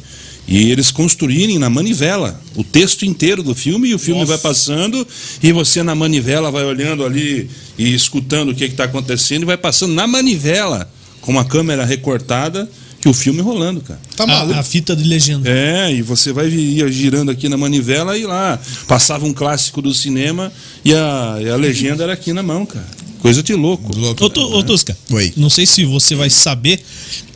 E 0.47 0.69
eles 0.71 0.91
construírem 0.91 1.57
na 1.57 1.71
manivela 1.71 2.39
o 2.55 2.63
texto 2.63 3.03
inteiro 3.03 3.41
do 3.41 3.55
filme 3.55 3.89
e 3.89 3.95
o 3.95 3.99
filme 3.99 4.23
vai 4.25 4.37
passando 4.37 5.07
e 5.41 5.51
você 5.51 5.81
na 5.81 5.95
manivela 5.95 6.51
vai 6.51 6.63
olhando 6.63 7.03
ali 7.03 7.49
e 7.79 7.95
escutando 7.95 8.49
o 8.49 8.55
que 8.55 8.65
está 8.65 8.83
acontecendo 8.83 9.41
e 9.41 9.45
vai 9.45 9.57
passando 9.57 9.95
na 9.95 10.05
manivela 10.05 10.87
com 11.25 11.31
uma 11.31 11.43
câmera 11.43 11.83
recortada 11.85 12.69
e 13.03 13.09
o 13.09 13.13
filme 13.13 13.41
rolando, 13.41 13.81
cara. 13.81 13.99
Tá 14.15 14.23
A, 14.23 14.27
maluco. 14.27 14.59
a 14.59 14.63
fita 14.63 14.95
de 14.95 15.03
legenda. 15.03 15.49
É, 15.49 15.91
e 15.91 16.01
você 16.01 16.31
vai 16.31 16.47
ia 16.49 16.91
girando 16.91 17.29
aqui 17.31 17.49
na 17.49 17.57
manivela 17.57 18.17
e 18.17 18.25
lá 18.25 18.59
passava 18.87 19.25
um 19.25 19.33
clássico 19.33 19.81
do 19.81 19.93
cinema 19.93 20.51
e 20.83 20.93
a, 20.93 21.37
e 21.41 21.49
a 21.49 21.55
legenda 21.55 22.03
era 22.03 22.13
aqui 22.13 22.31
na 22.33 22.41
mão, 22.43 22.65
cara. 22.65 22.87
Coisa 23.19 23.41
de 23.43 23.53
louco. 23.55 23.91
Ô, 24.19 24.29
Tu- 24.29 24.39
ô, 24.41 24.63
Tusca, 24.63 24.95
Oi. 25.11 25.33
não 25.35 25.49
sei 25.49 25.65
se 25.65 25.83
você 25.83 26.13
vai 26.15 26.29
saber, 26.29 26.83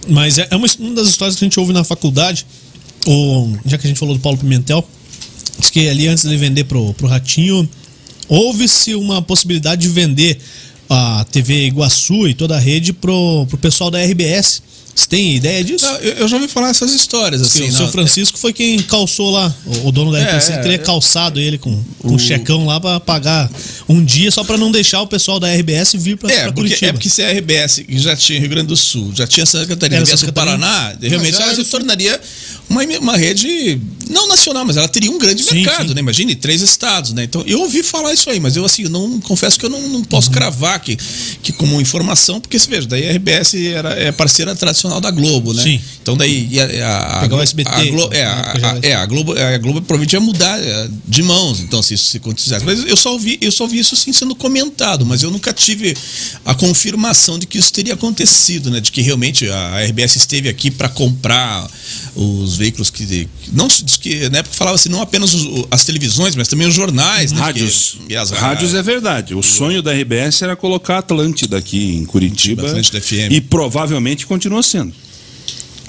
mas 0.08 0.38
é 0.38 0.48
é 0.52 0.56
uma, 0.56 0.68
uma 0.80 0.94
das 0.96 1.08
histórias 1.08 1.36
que 1.36 1.44
a 1.44 1.48
gente 1.48 1.60
ouve 1.60 1.74
na 1.74 1.84
faculdade, 1.84 2.46
ou, 3.08 3.58
já 3.66 3.78
que 3.78 3.88
a 3.88 3.90
gente 3.90 4.00
falou 4.00 4.14
do 4.16 4.22
Paulo 4.22 4.38
Pimentel, 4.38 4.88
diz 5.60 5.70
que 5.72 5.90
ali 5.90 6.08
antes 6.08 6.28
de 6.30 6.38
vender 6.38 6.66
pro, 6.66 6.94
pro 6.94 7.08
Ratinho, 7.08 7.68
houve-se 8.28 8.94
uma 8.96 9.22
possibilidade 9.22 9.82
de 9.82 9.88
vender 9.90 10.40
a 10.90 11.26
TV 11.32 11.68
Iguaçu 11.68 12.28
e 12.28 12.34
toda 12.34 12.56
a 12.56 12.60
rede 12.60 12.92
pro, 12.94 13.46
pro 13.48 13.58
pessoal 13.58 13.92
da 13.92 14.00
RBS. 14.04 14.62
Você 14.96 15.08
tem 15.08 15.36
ideia 15.36 15.64
disso? 15.64 15.86
Não, 15.86 15.96
eu, 16.00 16.14
eu 16.14 16.28
já 16.28 16.36
ouvi 16.36 16.50
falar 16.50 16.72
essas 16.72 16.92
histórias, 16.92 17.42
assim. 17.42 17.70
o 17.70 17.72
seu 17.72 17.86
não, 17.86 17.92
Francisco 17.92 18.38
foi 18.38 18.52
quem 18.52 18.78
calçou 18.80 19.32
lá. 19.32 19.56
O, 19.66 19.88
o 19.88 19.92
dono 19.94 20.12
da 20.12 20.20
É, 20.20 20.24
RBS 20.24 20.50
é, 20.50 20.58
teria 20.58 20.76
é. 20.76 20.78
calçado 20.78 21.40
ele 21.40 21.58
com, 21.58 21.82
com 22.00 22.16
um 22.16 22.20
checão 22.20 22.66
lá 22.66 22.82
pra 22.82 23.00
pagar 23.00 23.50
um 23.88 24.04
dia 24.04 24.30
só 24.30 24.44
pra 24.44 24.58
não 24.58 24.70
deixar 24.72 25.02
o 25.02 25.08
pessoal 25.08 25.40
da 25.40 25.48
RBS 25.54 25.94
vir 25.94 26.18
pra, 26.18 26.30
É 26.30 26.52
Curitiba. 26.52 26.88
é 26.90 26.92
porque 26.92 27.10
se 27.10 27.24
a 27.24 27.32
RBS 27.32 27.82
já 27.92 28.14
tinha 28.14 28.42
Rio 28.42 28.50
Grande 28.50 28.68
do 28.68 28.76
Sul, 28.76 29.14
já 29.16 29.26
tinha 29.26 29.46
Santa 29.46 29.68
Catarina, 29.68 30.06
Santa 30.06 30.32
o 30.32 30.34
Paraná, 30.34 30.94
realmente 31.02 31.42
ela 31.42 31.56
se 31.56 31.64
tornaria 31.64 32.20
uma, 32.70 32.84
uma 33.00 33.18
rede 33.18 33.80
não 34.10 34.28
nacional, 34.28 34.66
mas 34.66 34.76
ela 34.78 34.88
teria 34.88 35.12
um 35.12 35.20
grande 35.20 35.44
Sim, 35.44 35.56
mercado, 35.56 35.90
sim. 35.90 35.94
né? 35.94 36.02
Imagine 36.02 36.34
três 36.36 36.62
estados, 36.62 37.14
né? 37.14 37.24
Então 37.24 37.44
eu 37.46 37.62
ouvi 37.62 37.84
falar 37.84 38.12
isso 38.14 38.30
aí, 38.30 38.40
mas 38.40 38.56
eu 38.56 38.66
assim, 38.66 38.84
não 38.86 39.20
confesso 39.20 39.60
que 39.60 39.66
eu 39.66 39.70
não, 39.70 39.80
não 39.90 39.96
Uhum. 40.00 40.04
posso 40.04 40.32
cravar 40.32 40.80
que, 40.80 40.98
que 41.44 41.52
como 41.52 41.80
informação, 41.80 42.40
porque 42.42 42.58
se 42.58 42.68
veja, 42.70 42.88
daí 42.88 43.08
a 43.08 43.12
RBS 43.14 43.54
era, 43.56 43.90
é 43.94 44.12
parceira 44.12 44.56
tradicional 44.56 45.00
da 45.00 45.12
Globo, 45.12 45.54
né? 45.54 45.62
Sim. 45.62 45.82
Então 46.02 46.18
daí 46.18 46.50
a, 46.60 46.88
a, 46.88 47.18
a, 47.18 47.22
Pegar 47.22 47.36
o 47.38 47.42
SBT, 47.42 47.70
a 47.72 47.86
Glo- 47.86 48.10
é, 48.12 48.26
na 48.26 48.32
a, 48.32 48.40
época 48.40 48.60
já 48.60 48.72
a- 48.74 48.80
é, 48.82 48.96
a 48.96 49.06
Globo, 49.06 49.34
a 49.34 49.58
Globo 49.60 49.82
provavelmente 49.82 50.14
ia 50.14 50.20
mudar 50.20 50.60
é, 50.60 50.90
de 51.08 51.22
mãos, 51.24 51.60
então 51.60 51.82
se 51.84 51.94
isso 51.94 52.06
se 52.10 52.18
acontecesse. 52.18 52.66
Mas 52.66 52.84
eu 52.88 52.98
só 52.98 53.14
ouvi, 53.14 53.38
eu 53.42 53.52
só 53.52 53.64
ouvi 53.66 53.78
isso 53.80 53.96
sim 53.96 54.12
sendo 54.14 54.34
comentado, 54.36 55.06
mas 55.06 55.22
eu 55.22 55.30
nunca 55.30 55.54
tive 55.54 55.96
a 56.46 56.56
confirmação 56.56 57.38
de 57.38 57.46
que 57.46 57.58
isso 57.60 57.72
teria 57.72 57.94
acontecido, 57.94 58.72
né? 58.72 58.80
De 58.80 58.92
que 58.92 59.02
realmente 59.02 59.48
a 59.50 59.82
RBS 59.86 60.16
esteve 60.16 60.50
aqui 60.50 60.72
para 60.72 60.90
comprar 60.90 61.70
os 62.16 62.56
veículos 62.60 62.90
que 62.92 63.28
não 63.52 63.68
diz 63.68 63.98
que 63.98 64.30
na 64.30 64.40
época 64.40 64.56
falava 64.56 64.76
assim 64.76 64.90
não 64.90 65.02
apenas 65.02 65.34
os- 65.34 65.66
as 65.72 65.84
televisões, 65.86 66.36
mas 66.36 66.48
também 66.48 66.68
os 66.68 66.76
jornais, 66.76 67.32
né? 67.32 67.40
Rádios. 67.40 67.98
Que- 68.06 68.14
e 68.14 68.16
as 68.16 68.30
Rádios 68.30 68.76
é 68.76 68.82
verdade. 68.84 69.34
O 69.34 69.42
sonho 69.42 69.82
da 69.82 69.92
RBS 69.94 70.44
era 70.44 70.56
colocar 70.56 70.96
a 70.96 71.00
Atlântida 71.00 71.58
aqui 71.58 71.96
em 71.96 72.06
Curitiba. 72.06 72.68
Atlântida 72.68 73.00
FM. 73.02 73.32
E 73.32 73.42
provavelmente 73.42 74.28
continua 74.28 74.62
sendo. 74.62 74.94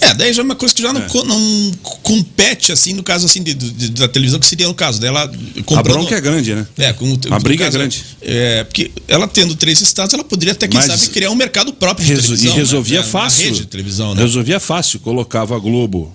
É, 0.02 0.06
É, 0.06 0.14
daí 0.14 0.32
já 0.32 0.40
é 0.40 0.44
uma 0.44 0.54
coisa 0.54 0.74
que 0.74 0.80
já 0.80 0.94
não, 0.94 1.02
co- 1.02 1.24
não 1.24 1.72
compete, 2.02 2.72
assim, 2.72 2.94
no 2.94 3.02
caso 3.02 3.26
assim, 3.26 3.42
de, 3.42 3.52
de- 3.52 3.90
da 3.90 4.08
televisão, 4.08 4.40
que 4.40 4.46
seria 4.46 4.66
no 4.66 4.72
caso 4.74 4.98
dela. 4.98 5.30
A 5.76 5.82
bronca 5.82 6.14
é 6.16 6.20
grande, 6.22 6.54
né? 6.54 6.66
É, 6.78 6.92
com, 6.94 7.18
A 7.30 7.38
briga 7.38 7.64
é 7.64 7.66
caso, 7.66 7.76
grande. 7.78 8.02
É, 8.22 8.64
porque 8.64 8.90
ela 9.06 9.28
tendo 9.28 9.54
três 9.54 9.78
estados, 9.82 10.14
ela 10.14 10.24
poderia 10.24 10.52
até, 10.52 10.66
quem 10.66 10.80
Mas 10.80 10.86
sabe, 10.86 11.08
criar 11.12 11.30
um 11.30 11.34
mercado 11.34 11.70
próprio 11.74 12.06
de 12.06 12.14
Reso- 12.14 12.28
televisão. 12.28 12.54
e 12.54 12.56
resolvia 12.58 13.00
né? 13.02 13.06
Fácil. 13.06 13.44
rede 13.44 13.58
de 13.60 13.66
televisão, 13.66 14.14
né? 14.14 14.22
Resolvia 14.22 14.58
fácil. 14.58 15.00
Colocava 15.00 15.54
a 15.54 15.58
Globo 15.58 16.14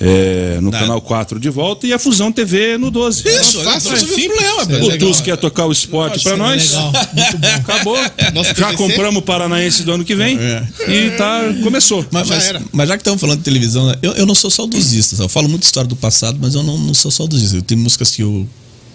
é, 0.00 0.56
no 0.60 0.70
Não. 0.70 0.78
canal 0.78 1.00
4 1.00 1.38
de 1.38 1.48
volta 1.50 1.86
e 1.86 1.92
a 1.92 1.98
Fusão 1.98 2.32
TV 2.32 2.76
no 2.76 2.90
12. 2.90 3.22
Isso, 3.28 3.60
fácil, 3.62 3.90
não 3.92 3.96
é 3.96 4.52
o 4.52 4.66
problema. 4.66 4.94
O 4.94 4.98
Tusk 4.98 5.26
ia 5.28 5.36
tocar 5.36 5.66
o 5.66 5.72
esporte 5.72 6.20
pra 6.22 6.32
seria 6.32 6.36
nós. 6.36 6.70
legal, 6.72 6.92
muito 7.14 7.38
bom. 7.38 7.48
Acabou. 7.54 7.96
Nosso 8.34 8.54
Já 8.56 8.66
PVC. 8.68 8.76
compramos 8.76 9.18
o 9.18 9.22
Paranaense 9.22 9.82
do 9.84 9.92
ano 9.92 10.04
que 10.04 10.14
vem. 10.14 10.38
É. 10.38 10.66
E 10.88 11.10
tá, 11.16 11.40
começou. 11.62 12.04
Mas, 12.10 12.26
Já 12.28 12.34
mas, 12.34 12.44
era. 12.48 12.62
mas 12.72 12.88
já 12.88 12.96
que 12.96 13.02
estamos 13.02 13.20
falando 13.20 13.38
de 13.38 13.44
televisão, 13.44 13.86
né, 13.86 13.94
eu, 14.02 14.12
eu 14.12 14.26
não 14.26 14.34
sou 14.34 14.50
saudosista. 14.50 15.22
Eu 15.22 15.28
falo 15.28 15.48
muito 15.48 15.62
história 15.62 15.88
do 15.88 15.96
passado, 15.96 16.38
mas 16.40 16.54
eu 16.54 16.62
não, 16.62 16.76
não 16.78 16.94
sou 16.94 17.10
saudosista. 17.10 17.56
Eu 17.56 17.62
tenho 17.62 17.80
músicas 17.80 18.10
que 18.10 18.22
eu, 18.22 18.46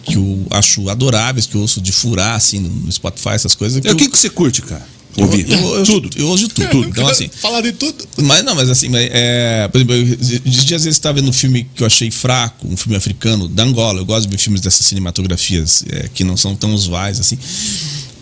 que 0.04 0.16
eu 0.16 0.46
acho 0.52 0.90
adoráveis, 0.90 1.46
que 1.46 1.56
eu 1.56 1.62
ouço 1.62 1.80
de 1.82 1.92
furar, 1.92 2.36
assim, 2.36 2.60
no, 2.60 2.92
Spotify, 2.92 3.30
essas 3.30 3.56
coisas. 3.56 3.80
que 3.80 3.88
É, 3.88 3.92
O 3.92 3.94
eu- 3.94 3.98
que, 3.98 4.10
que 4.10 4.18
você 4.18 4.30
curte, 4.30 4.62
cara? 4.62 4.86
Ouvir? 5.18 5.50
eu, 5.50 5.76
eu, 5.76 5.84
Tudo. 5.84 6.10
Eu 6.16 6.28
ouço 6.28 6.48
de 6.48 6.54
tudo. 6.54 6.70
tudo. 6.70 6.90
Então, 6.90 7.08
assim. 7.08 7.30
Falar 7.42 7.62
de 7.62 7.72
tudo. 7.74 8.08
Mas 8.18 8.44
não, 8.44 8.56
mas 8.56 8.70
assim, 8.70 8.90
mas, 8.90 9.10
é, 9.12 9.68
por 9.68 9.78
exemplo, 9.80 9.96
esses 9.96 10.66
dias 10.66 10.86
eu 10.86 10.92
estava 10.92 11.20
vendo 11.20 11.30
um 11.30 11.34
filme 11.34 11.68
que 11.76 11.84
eu 11.84 11.88
achei 11.88 12.10
fraco, 12.12 12.68
um 12.68 12.78
filme 12.78 12.96
africano, 12.96 13.48
da 13.48 13.64
Angola. 13.64 14.00
Eu 14.00 14.06
gosto 14.06 14.28
de 14.28 14.32
ver 14.32 14.38
filmes 14.38 14.62
dessas 14.62 14.86
cinematografias 14.86 15.84
é, 15.90 16.10
que 16.14 16.24
não 16.24 16.38
são 16.38 16.56
tão 16.56 16.74
usuais, 16.74 17.20
assim. 17.20 17.38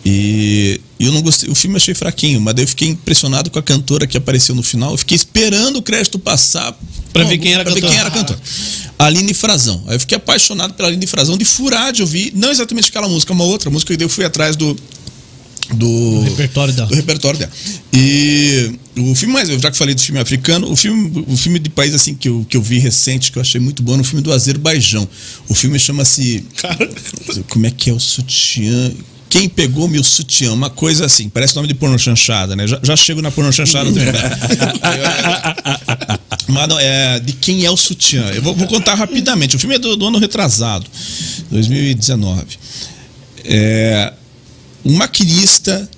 E 0.04 0.80
eu 0.98 1.12
não 1.12 1.20
gostei, 1.20 1.50
o 1.50 1.54
filme 1.54 1.74
eu 1.74 1.78
achei 1.78 1.94
fraquinho, 1.94 2.40
mas 2.40 2.54
daí 2.54 2.64
eu 2.64 2.68
fiquei 2.68 2.88
impressionado 2.88 3.50
com 3.50 3.58
a 3.58 3.62
cantora 3.62 4.06
que 4.06 4.16
apareceu 4.16 4.54
no 4.54 4.62
final. 4.62 4.92
Eu 4.92 4.96
fiquei 4.98 5.16
esperando 5.16 5.76
o 5.76 5.82
crédito 5.82 6.18
passar 6.18 6.74
Pra 7.12 7.24
ver 7.24 7.38
quem 7.38 7.52
era 7.52 7.62
a 7.62 7.64
pra 7.64 7.74
ver 7.74 7.80
cantora. 7.80 7.92
quem 7.92 8.00
era 8.00 8.08
a 8.08 8.12
cantora. 8.12 8.40
Aline 8.98 9.34
Frazão. 9.34 9.82
Aí 9.86 9.96
eu 9.96 10.00
fiquei 10.00 10.16
apaixonado 10.16 10.74
pela 10.74 10.88
Aline 10.88 11.06
Frazão, 11.06 11.36
de 11.36 11.44
furar 11.44 11.92
de 11.92 12.02
ouvir, 12.02 12.32
não 12.34 12.50
exatamente 12.50 12.88
aquela 12.88 13.08
música, 13.08 13.32
uma 13.32 13.44
outra 13.44 13.70
música, 13.70 13.92
e 13.92 13.96
daí 13.96 14.04
eu 14.04 14.08
fui 14.08 14.24
atrás 14.24 14.56
do. 14.56 14.76
Do, 15.74 16.20
repertório 16.22 16.72
dela. 16.72 16.88
do 16.88 16.94
repertório 16.94 17.38
dela. 17.38 17.52
E 17.92 18.72
o 18.96 19.14
filme 19.14 19.34
mais, 19.34 19.48
já 19.48 19.70
que 19.70 19.76
falei 19.76 19.94
do 19.94 20.00
filme 20.00 20.18
africano, 20.20 20.70
o 20.70 20.76
filme, 20.76 21.24
o 21.28 21.36
filme 21.36 21.58
de 21.58 21.68
país 21.68 21.94
assim 21.94 22.14
que 22.14 22.28
eu, 22.28 22.46
que 22.48 22.56
eu 22.56 22.62
vi 22.62 22.78
recente, 22.78 23.30
que 23.30 23.38
eu 23.38 23.42
achei 23.42 23.60
muito 23.60 23.82
bom, 23.82 23.96
é 23.96 24.00
o 24.00 24.04
filme 24.04 24.22
do 24.22 24.32
Azerbaijão. 24.32 25.06
O 25.48 25.54
filme 25.54 25.78
chama-se. 25.78 26.44
Como 27.48 27.66
é 27.66 27.70
que 27.70 27.90
é 27.90 27.92
o 27.92 28.00
sutiã? 28.00 28.92
Quem 29.28 29.46
pegou 29.48 29.86
meu 29.88 30.02
sutiã? 30.02 30.52
Uma 30.52 30.70
coisa 30.70 31.04
assim, 31.04 31.28
parece 31.28 31.54
nome 31.54 31.68
de 31.68 31.74
porno 31.74 31.98
chanchada, 31.98 32.56
né? 32.56 32.66
Já, 32.66 32.80
já 32.82 32.96
chego 32.96 33.20
na 33.20 33.30
porno 33.30 33.52
chanchada 33.52 33.92
também. 33.92 34.08
Mas 36.48 36.66
não, 36.66 36.80
é 36.80 37.20
de 37.20 37.34
quem 37.34 37.66
é 37.66 37.70
o 37.70 37.76
sutiã. 37.76 38.24
Eu 38.34 38.40
vou, 38.40 38.54
vou 38.54 38.66
contar 38.66 38.94
rapidamente. 38.94 39.54
O 39.54 39.58
filme 39.58 39.74
é 39.74 39.78
do, 39.78 39.96
do 39.96 40.06
ano 40.06 40.18
retrasado, 40.18 40.86
2019. 41.50 42.46
É, 43.44 44.14
um 44.84 44.96
maquinista, 44.96 45.88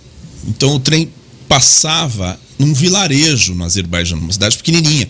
então 0.46 0.76
o 0.76 0.80
trem 0.80 1.10
passava 1.48 2.38
num 2.58 2.72
vilarejo 2.74 3.54
no 3.54 3.64
Azerbaijão, 3.64 4.18
numa 4.18 4.32
cidade 4.32 4.56
pequenininha. 4.56 5.08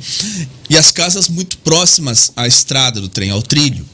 E 0.69 0.77
as 0.77 0.91
casas 0.91 1.29
muito 1.29 1.59
próximas 1.59 2.33
à 2.37 2.47
estrada 2.47 3.01
do 3.01 3.09
trem, 3.09 3.31
ao 3.31 3.43
trilho. 3.43 3.85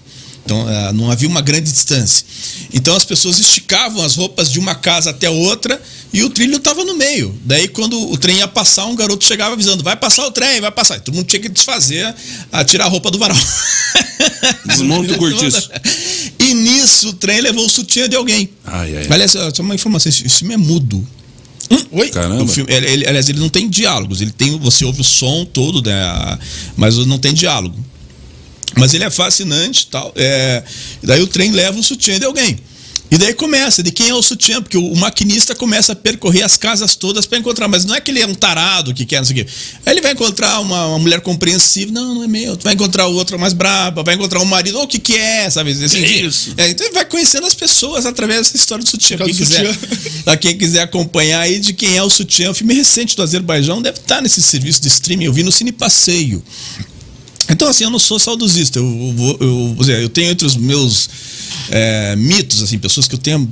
Então 0.47 0.66
eh, 0.70 0.93
não 0.93 1.10
havia 1.10 1.28
uma 1.28 1.40
grande 1.43 1.70
distância. 1.70 2.24
Então 2.73 2.94
as 2.97 3.05
pessoas 3.05 3.39
esticavam 3.40 4.02
as 4.02 4.14
roupas 4.14 4.51
de 4.51 4.59
uma 4.60 4.77
casa 4.77 5.10
até 5.10 5.28
outra 5.28 5.82
e 6.12 6.23
o 6.23 6.31
trilho 6.31 6.56
estava 6.56 6.85
no 6.85 6.94
meio. 6.97 7.36
Daí 7.44 7.66
quando 7.66 8.10
o 8.10 8.16
trem 8.16 8.39
ia 8.39 8.47
passar, 8.48 8.86
um 8.86 8.94
garoto 8.94 9.24
chegava 9.24 9.55
avisando: 9.55 9.82
vai 9.82 9.97
passar 9.97 10.24
o 10.24 10.31
trem, 10.31 10.60
vai 10.60 10.70
passar. 10.70 10.97
E 10.98 11.01
todo 11.01 11.14
mundo 11.16 11.27
tinha 11.27 11.40
que 11.43 11.48
desfazer, 11.48 12.14
a 12.52 12.64
tirar 12.64 12.85
a 12.85 12.89
roupa 12.89 13.10
do 13.10 13.18
varal. 13.18 13.36
Desmonta 14.64 15.14
o 15.14 15.18
cortiço. 15.18 15.68
E 16.39 16.55
nisso 16.55 17.09
o 17.09 17.12
trem 17.12 17.40
levou 17.40 17.66
o 17.66 17.68
sutiã 17.68 18.09
de 18.09 18.14
alguém. 18.16 18.48
Ai, 18.64 18.97
ai. 18.98 19.06
Aliás, 19.10 19.32
só 19.32 19.62
uma 19.62 19.74
informação: 19.74 20.09
esse 20.09 20.28
filme 20.28 20.55
é 20.55 20.56
mudo. 20.56 21.06
Oi? 21.90 22.10
Caramba. 22.10 22.47
Filme, 22.47 22.73
ele- 22.73 22.86
ele- 22.86 23.06
aliás, 23.09 23.28
ele 23.28 23.40
não 23.40 23.48
tem 23.48 23.68
diálogos. 23.68 24.20
Ele 24.20 24.31
tem, 24.31 24.56
você 24.60 24.85
ouve 24.85 25.01
o 25.01 25.05
som 25.05 25.44
todo, 25.44 25.82
né? 25.82 26.39
Mas 26.77 26.97
não 27.05 27.18
tem 27.18 27.35
diálogo. 27.35 27.77
Mas 28.75 28.95
ele 28.95 29.05
é 29.05 29.11
fascinante 29.11 29.85
e 29.85 29.87
tal. 29.87 30.13
É, 30.17 30.63
daí 31.03 31.21
o 31.23 31.27
trem 31.27 31.51
leva 31.51 31.79
o 31.79 31.83
sutiã 31.83 32.19
de 32.19 32.25
alguém. 32.25 32.59
E 33.09 33.17
daí 33.17 33.33
começa, 33.35 33.83
de 33.85 33.93
quem 33.93 34.09
é 34.09 34.15
o 34.15 34.21
sutiã? 34.21 34.61
Porque 34.61 34.77
o, 34.77 34.85
o 34.93 34.97
maquinista 34.97 35.55
começa 35.55 35.93
a 35.93 35.97
percorrer 35.97 36.43
as 36.43 36.57
casas 36.57 36.97
todas 36.97 37.25
para 37.25 37.39
encontrar, 37.39 37.69
mas 37.69 37.85
não 37.85 37.95
é 37.95 38.01
que 38.01 38.11
ele 38.11 38.21
é 38.21 38.27
um 38.27 38.35
tarado 38.35 38.93
que 38.93 39.07
quer, 39.07 39.19
não 39.19 39.25
sei 39.25 39.43
o 39.43 39.45
quê. 39.45 39.51
Aí 39.85 39.95
ele 39.95 40.01
vai 40.01 40.13
encontrar 40.13 40.59
uma, 40.61 40.89
uma 40.89 40.99
mulher 40.99 41.21
compreensiva, 41.21 41.93
não, 41.93 42.17
não 42.17 42.25
é 42.25 42.27
meu. 42.27 42.59
Vai 42.63 42.75
encontrar 42.75 43.07
outra 43.07 43.39
mais 43.39 43.53
braba, 43.53 44.03
vai 44.03 44.17
encontrar 44.17 44.41
um 44.41 44.45
marido, 44.45 44.79
"Ô, 44.81 44.83
o 44.83 44.89
que 44.89 44.99
que 44.99 45.17
é, 45.17 45.49
sabe? 45.49 45.71
Assim, 45.71 46.05
isso? 46.05 46.53
É, 46.57 46.69
então 46.69 46.85
ele 46.85 46.95
vai 46.95 47.05
conhecendo 47.05 47.47
as 47.47 47.55
pessoas 47.55 48.07
através 48.07 48.41
dessa 48.41 48.57
história 48.57 48.83
do 48.83 48.91
sutiã. 48.91 49.19
Quem 49.19 49.33
quiser, 49.33 49.73
sutiã. 49.73 50.37
Quem 50.37 50.59
quiser 50.59 50.81
acompanhar 50.83 51.41
aí 51.41 51.61
de 51.61 51.73
quem 51.73 51.97
é 51.97 52.03
o 52.03 52.11
sutiã, 52.11 52.51
o 52.51 52.55
filme 52.55 52.75
recente 52.75 53.15
do 53.15 53.23
Azerbaijão 53.23 53.81
deve 53.81 53.99
estar 53.99 54.21
nesse 54.21 54.43
serviço 54.43 54.83
de 54.83 54.89
streaming. 54.89 55.27
Eu 55.27 55.33
vi 55.33 55.45
no 55.45 55.53
Cine 55.53 55.71
Passeio. 55.71 56.43
Então, 57.48 57.68
assim, 57.68 57.85
eu 57.85 57.90
não 57.90 57.98
sou 57.98 58.18
saudosista. 58.18 58.78
Eu, 58.78 59.36
eu, 59.40 59.77
dizer, 59.78 60.01
eu 60.02 60.09
tenho 60.09 60.31
entre 60.31 60.47
os 60.47 60.56
meus 60.56 61.09
é, 61.70 62.16
mitos, 62.16 62.62
assim, 62.62 62.78
pessoas 62.78 63.06
que 63.06 63.14
eu 63.14 63.18
tenho 63.18 63.48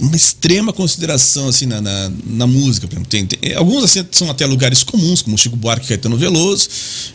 uma 0.00 0.14
extrema 0.14 0.72
consideração 0.72 1.48
assim 1.48 1.66
na, 1.66 1.80
na, 1.80 2.12
na 2.24 2.46
música. 2.46 2.86
Tem, 3.08 3.26
tem- 3.26 3.54
alguns 3.54 3.82
assim, 3.82 4.06
são 4.12 4.30
até 4.30 4.46
lugares 4.46 4.84
comuns, 4.84 5.22
como 5.22 5.36
Chico 5.36 5.56
Buarque 5.56 5.86
e 5.86 5.88
Caetano 5.88 6.16
Veloso. 6.16 6.68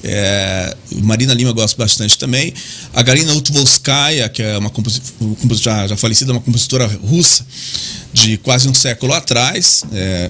É, 0.03 0.75
Marina 1.01 1.33
Lima 1.33 1.51
eu 1.51 1.53
gosto 1.53 1.77
bastante 1.77 2.17
também. 2.17 2.53
A 2.93 3.01
Galina 3.01 3.33
Utvolskaya, 3.35 4.27
que 4.27 4.41
é 4.41 4.57
uma 4.57 4.69
composi- 4.69 5.01
composi- 5.39 5.63
já, 5.63 5.87
já 5.87 5.95
falecida, 5.95 6.33
uma 6.33 6.41
compositora 6.41 6.85
russa 6.87 7.45
de 8.11 8.37
quase 8.39 8.67
um 8.67 8.73
século 8.73 9.13
atrás. 9.13 9.83
É, 9.93 10.29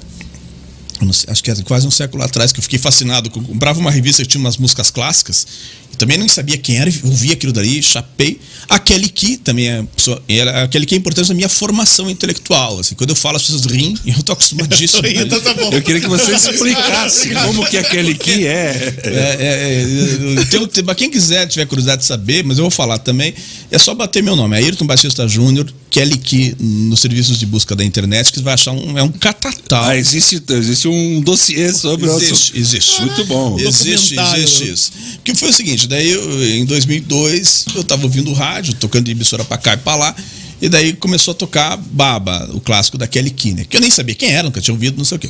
eu 1.01 1.09
acho 1.29 1.43
que 1.43 1.49
é 1.49 1.55
quase 1.63 1.87
um 1.87 1.91
século 1.91 2.21
atrás 2.23 2.51
que 2.51 2.59
eu 2.59 2.63
fiquei 2.63 2.77
fascinado. 2.77 3.31
com- 3.31 3.43
Comprava 3.43 3.79
uma 3.79 3.89
revista 3.89 4.21
que 4.21 4.27
tinha 4.29 4.39
umas 4.39 4.57
músicas 4.57 4.91
clássicas. 4.91 5.47
E 5.93 5.95
também 5.97 6.17
não 6.17 6.27
sabia 6.27 6.57
quem 6.57 6.77
era, 6.77 6.91
ouvi 7.03 7.31
aquilo 7.31 7.53
dali, 7.53 7.81
chapei. 7.83 8.39
A 8.67 8.79
Kelly 8.79 9.09
Key 9.09 9.37
também 9.37 9.69
é. 9.69 9.83
pessoa- 9.95 10.21
ela- 10.27 10.63
A 10.63 10.67
Kelly 10.67 10.85
Key 10.85 10.95
é 10.95 10.97
importante 10.97 11.29
na 11.29 11.35
minha 11.35 11.49
formação 11.49 12.09
intelectual. 12.09 12.79
Assim, 12.79 12.95
quando 12.95 13.11
eu 13.11 13.15
falo, 13.15 13.35
as 13.37 13.43
pessoas 13.43 13.65
riem 13.65 13.95
e 14.05 14.09
eu 14.17 14.23
tô 14.23 14.33
acostumadíssimo. 14.33 15.01
Então 15.23 15.39
tá 15.39 15.53
bom. 15.53 15.69
Eu 15.71 15.81
queria 15.81 16.01
que 16.01 16.07
você 16.07 16.31
explicasse 16.35 17.29
como 17.35 17.65
que 17.67 17.77
aquele 17.77 18.15
que 18.15 18.47
é. 18.47 18.93
É, 19.03 19.09
é, 19.39 20.41
é, 20.41 20.45
tem, 20.45 20.67
tem, 20.67 20.83
pra 20.83 20.95
quem 20.95 21.09
quiser, 21.09 21.45
tiver 21.47 21.65
curiosidade 21.65 22.01
de 22.01 22.07
saber, 22.07 22.43
mas 22.43 22.57
eu 22.57 22.63
vou 22.63 22.71
falar 22.71 22.97
também, 22.99 23.33
é 23.69 23.77
só 23.77 23.93
bater 23.93 24.23
meu 24.23 24.35
nome, 24.35 24.55
Ayrton 24.55 24.85
Batista 24.85 25.27
Júnior, 25.27 25.71
Kelly 25.89 26.17
Key, 26.17 26.55
nos 26.59 26.99
serviços 27.01 27.37
de 27.37 27.45
busca 27.45 27.75
da 27.75 27.83
internet, 27.83 28.31
que 28.31 28.39
você 28.39 28.43
vai 28.43 28.53
achar 28.55 28.71
um, 28.71 28.97
é 28.97 29.03
um 29.03 29.11
catatal. 29.11 29.83
Ah, 29.83 29.95
existe, 29.97 30.41
existe 30.49 30.87
um 30.87 31.21
dossiê 31.21 31.71
sobre 31.71 32.09
o 32.09 32.15
Existe, 32.17 32.33
assunto. 32.33 32.57
existe. 32.57 33.01
Muito 33.01 33.25
bom. 33.25 33.59
Existe, 33.59 34.15
existe 34.19 34.69
isso. 34.71 34.91
Que 35.23 35.35
foi 35.35 35.49
o 35.49 35.53
seguinte, 35.53 35.82
daí 35.87 36.09
eu, 36.09 36.47
em 36.57 36.65
2002 36.65 37.65
eu 37.75 37.83
tava 37.83 38.03
ouvindo 38.03 38.31
rádio, 38.33 38.73
tocando 38.75 39.05
de 39.05 39.11
emissora 39.11 39.43
pra 39.43 39.57
cá 39.57 39.73
e 39.73 39.77
pra 39.77 39.95
lá, 39.95 40.15
e 40.61 40.69
daí 40.69 40.93
começou 40.93 41.31
a 41.33 41.35
tocar 41.35 41.75
Baba, 41.77 42.49
o 42.53 42.59
clássico 42.59 42.97
da 42.97 43.07
Kelly 43.07 43.33
né? 43.55 43.65
Que 43.69 43.77
eu 43.77 43.81
nem 43.81 43.89
sabia 43.91 44.15
quem 44.15 44.29
era, 44.31 44.43
nunca 44.43 44.61
tinha 44.61 44.73
ouvido, 44.73 44.97
não 44.97 45.05
sei 45.05 45.17
o 45.17 45.19
quê. 45.19 45.29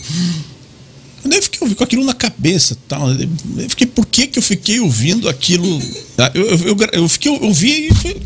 Daí 1.25 1.39
eu 1.39 1.43
fiquei 1.43 1.59
ouvindo 1.61 1.77
com 1.77 1.83
aquilo 1.85 2.03
na 2.03 2.13
cabeça 2.13 2.77
tal. 2.87 3.09
Eu 3.09 3.69
fiquei, 3.69 3.87
por 3.87 4.05
que 4.05 4.27
que 4.27 4.37
eu 4.37 4.43
fiquei 4.43 4.81
ouvindo 4.81 5.29
aquilo? 5.29 5.81
Ah, 6.17 6.29
Eu, 6.33 6.45
eu, 6.45 6.57
eu, 6.67 6.77
eu 6.91 7.07
fiquei, 7.09 7.31
ouvi 7.31 7.87
e 7.87 7.93
fui, 7.95 8.17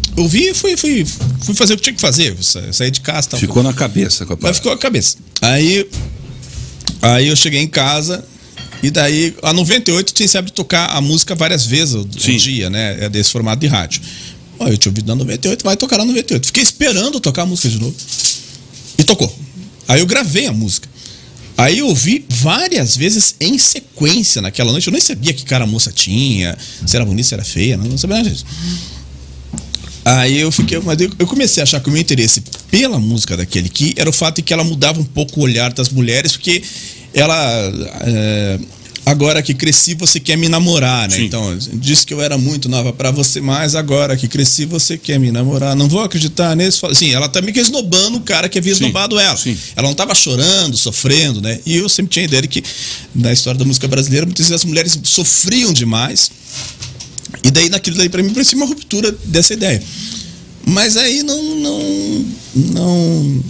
e 0.49 0.53
fui, 0.55 0.75
fui, 0.75 1.05
fui 1.43 1.53
fazer 1.55 1.73
o 1.75 1.77
que 1.77 1.83
tinha 1.83 1.93
que 1.93 2.01
fazer, 2.01 2.35
sa- 2.41 2.73
sair 2.73 2.89
de 2.89 3.01
casa 3.01 3.27
e 3.27 3.29
tal. 3.29 3.39
Ficou 3.39 3.61
na 3.61 3.71
cabeça 3.71 4.25
com 4.25 4.33
a 4.33 4.37
Mas 4.41 4.57
ficou 4.57 4.71
a 4.71 4.77
cabeça. 4.77 5.17
Aí, 5.43 5.87
aí 7.03 7.27
eu 7.27 7.35
cheguei 7.35 7.61
em 7.61 7.67
casa 7.67 8.25
e 8.81 8.91
daí, 8.91 9.35
a 9.41 9.53
98 9.53 10.13
tinha 10.13 10.27
sempre 10.27 10.51
tocar 10.51 10.87
a 10.87 11.01
música 11.01 11.35
várias 11.35 11.65
vezes 11.65 11.95
o, 11.95 12.01
o 12.01 12.19
Sim. 12.19 12.37
dia, 12.37 12.69
né? 12.69 13.05
É 13.05 13.09
desse 13.09 13.31
formato 13.31 13.59
de 13.59 13.67
rádio. 13.67 14.01
Ó, 14.59 14.67
eu 14.67 14.77
tinha 14.77 14.91
ouvido 14.91 15.07
na 15.07 15.15
98, 15.15 15.63
vai 15.63 15.77
tocar 15.77 15.97
na 15.97 16.05
98. 16.05 16.47
Fiquei 16.47 16.63
esperando 16.63 17.19
tocar 17.19 17.43
a 17.43 17.45
música 17.45 17.69
de 17.69 17.79
novo. 17.79 17.95
E 18.97 19.03
tocou. 19.03 19.33
Aí 19.87 19.99
eu 19.99 20.05
gravei 20.05 20.47
a 20.47 20.53
música. 20.53 20.87
Aí 21.57 21.79
eu 21.79 21.87
ouvi 21.87 22.23
várias 22.29 22.95
vezes 22.95 23.35
em 23.39 23.57
sequência 23.57 24.41
naquela 24.41 24.71
noite. 24.71 24.87
Eu 24.87 24.91
nem 24.91 25.01
sabia 25.01 25.33
que 25.33 25.43
cara 25.43 25.63
a 25.63 25.67
moça 25.67 25.91
tinha, 25.91 26.55
se 26.85 26.95
era 26.95 27.03
bonita, 27.03 27.27
se 27.27 27.33
era 27.33 27.43
feia, 27.43 27.77
não, 27.77 27.85
não 27.85 27.97
sabia 27.97 28.17
nada 28.17 28.29
disso. 28.29 28.45
Aí 30.07 30.39
eu 30.39 30.51
fiquei, 30.51 30.79
mas 30.79 30.97
eu 30.99 31.27
comecei 31.27 31.61
a 31.61 31.63
achar 31.63 31.79
que 31.81 31.89
o 31.89 31.91
meu 31.91 32.01
interesse 32.01 32.43
pela 32.71 32.99
música 32.99 33.35
daquele 33.35 33.69
que 33.69 33.93
era 33.97 34.09
o 34.09 34.13
fato 34.13 34.37
de 34.37 34.41
que 34.41 34.53
ela 34.53 34.63
mudava 34.63 34.99
um 34.99 35.03
pouco 35.03 35.39
o 35.39 35.43
olhar 35.43 35.73
das 35.73 35.89
mulheres, 35.89 36.31
porque 36.33 36.61
ela 37.13 37.35
é, 38.01 38.59
Agora 39.07 39.41
que 39.41 39.53
cresci, 39.53 39.95
você 39.95 40.19
quer 40.19 40.35
me 40.35 40.49
namorar, 40.49 41.09
né? 41.09 41.15
Sim. 41.15 41.23
Então, 41.23 41.57
disse 41.75 42.05
que 42.05 42.13
eu 42.13 42.21
era 42.21 42.37
muito 42.37 42.67
nova 42.67 42.91
pra 42.91 43.09
você, 43.09 43.39
mas 43.39 43.73
agora 43.73 44.17
que 44.17 44.27
cresci, 44.27 44.65
você 44.65 44.97
quer 44.97 45.17
me 45.17 45.31
namorar. 45.31 45.77
Não 45.77 45.87
vou 45.87 46.01
acreditar 46.01 46.57
nesse. 46.57 46.81
Sim, 46.93 47.13
ela 47.13 47.29
também 47.29 47.53
que 47.53 47.59
esnobando 47.61 48.17
o 48.17 48.19
cara 48.19 48.49
que 48.49 48.59
havia 48.59 48.73
esnobado 48.73 49.17
ela. 49.17 49.37
sim. 49.37 49.57
Ela 49.77 49.87
não 49.87 49.95
tava 49.95 50.13
chorando, 50.13 50.75
sofrendo, 50.75 51.39
né? 51.39 51.57
E 51.65 51.77
eu 51.77 51.87
sempre 51.87 52.11
tinha 52.11 52.25
a 52.25 52.27
ideia 52.27 52.41
de 52.41 52.49
que, 52.49 52.61
na 53.15 53.31
história 53.31 53.57
da 53.57 53.63
música 53.63 53.87
brasileira, 53.87 54.25
muitas 54.25 54.49
vezes 54.49 54.61
as 54.61 54.65
mulheres 54.65 54.99
sofriam 55.05 55.71
demais. 55.71 56.29
E 57.43 57.51
daí, 57.51 57.69
naquilo 57.69 57.97
daí, 57.97 58.09
pra 58.09 58.23
mim, 58.23 58.33
parecia 58.33 58.57
uma 58.57 58.65
ruptura 58.65 59.11
dessa 59.25 59.53
ideia. 59.53 59.81
Mas 60.65 60.97
aí 60.97 61.23
não. 61.23 61.41
Não. 61.55 62.25
Não. 62.55 63.43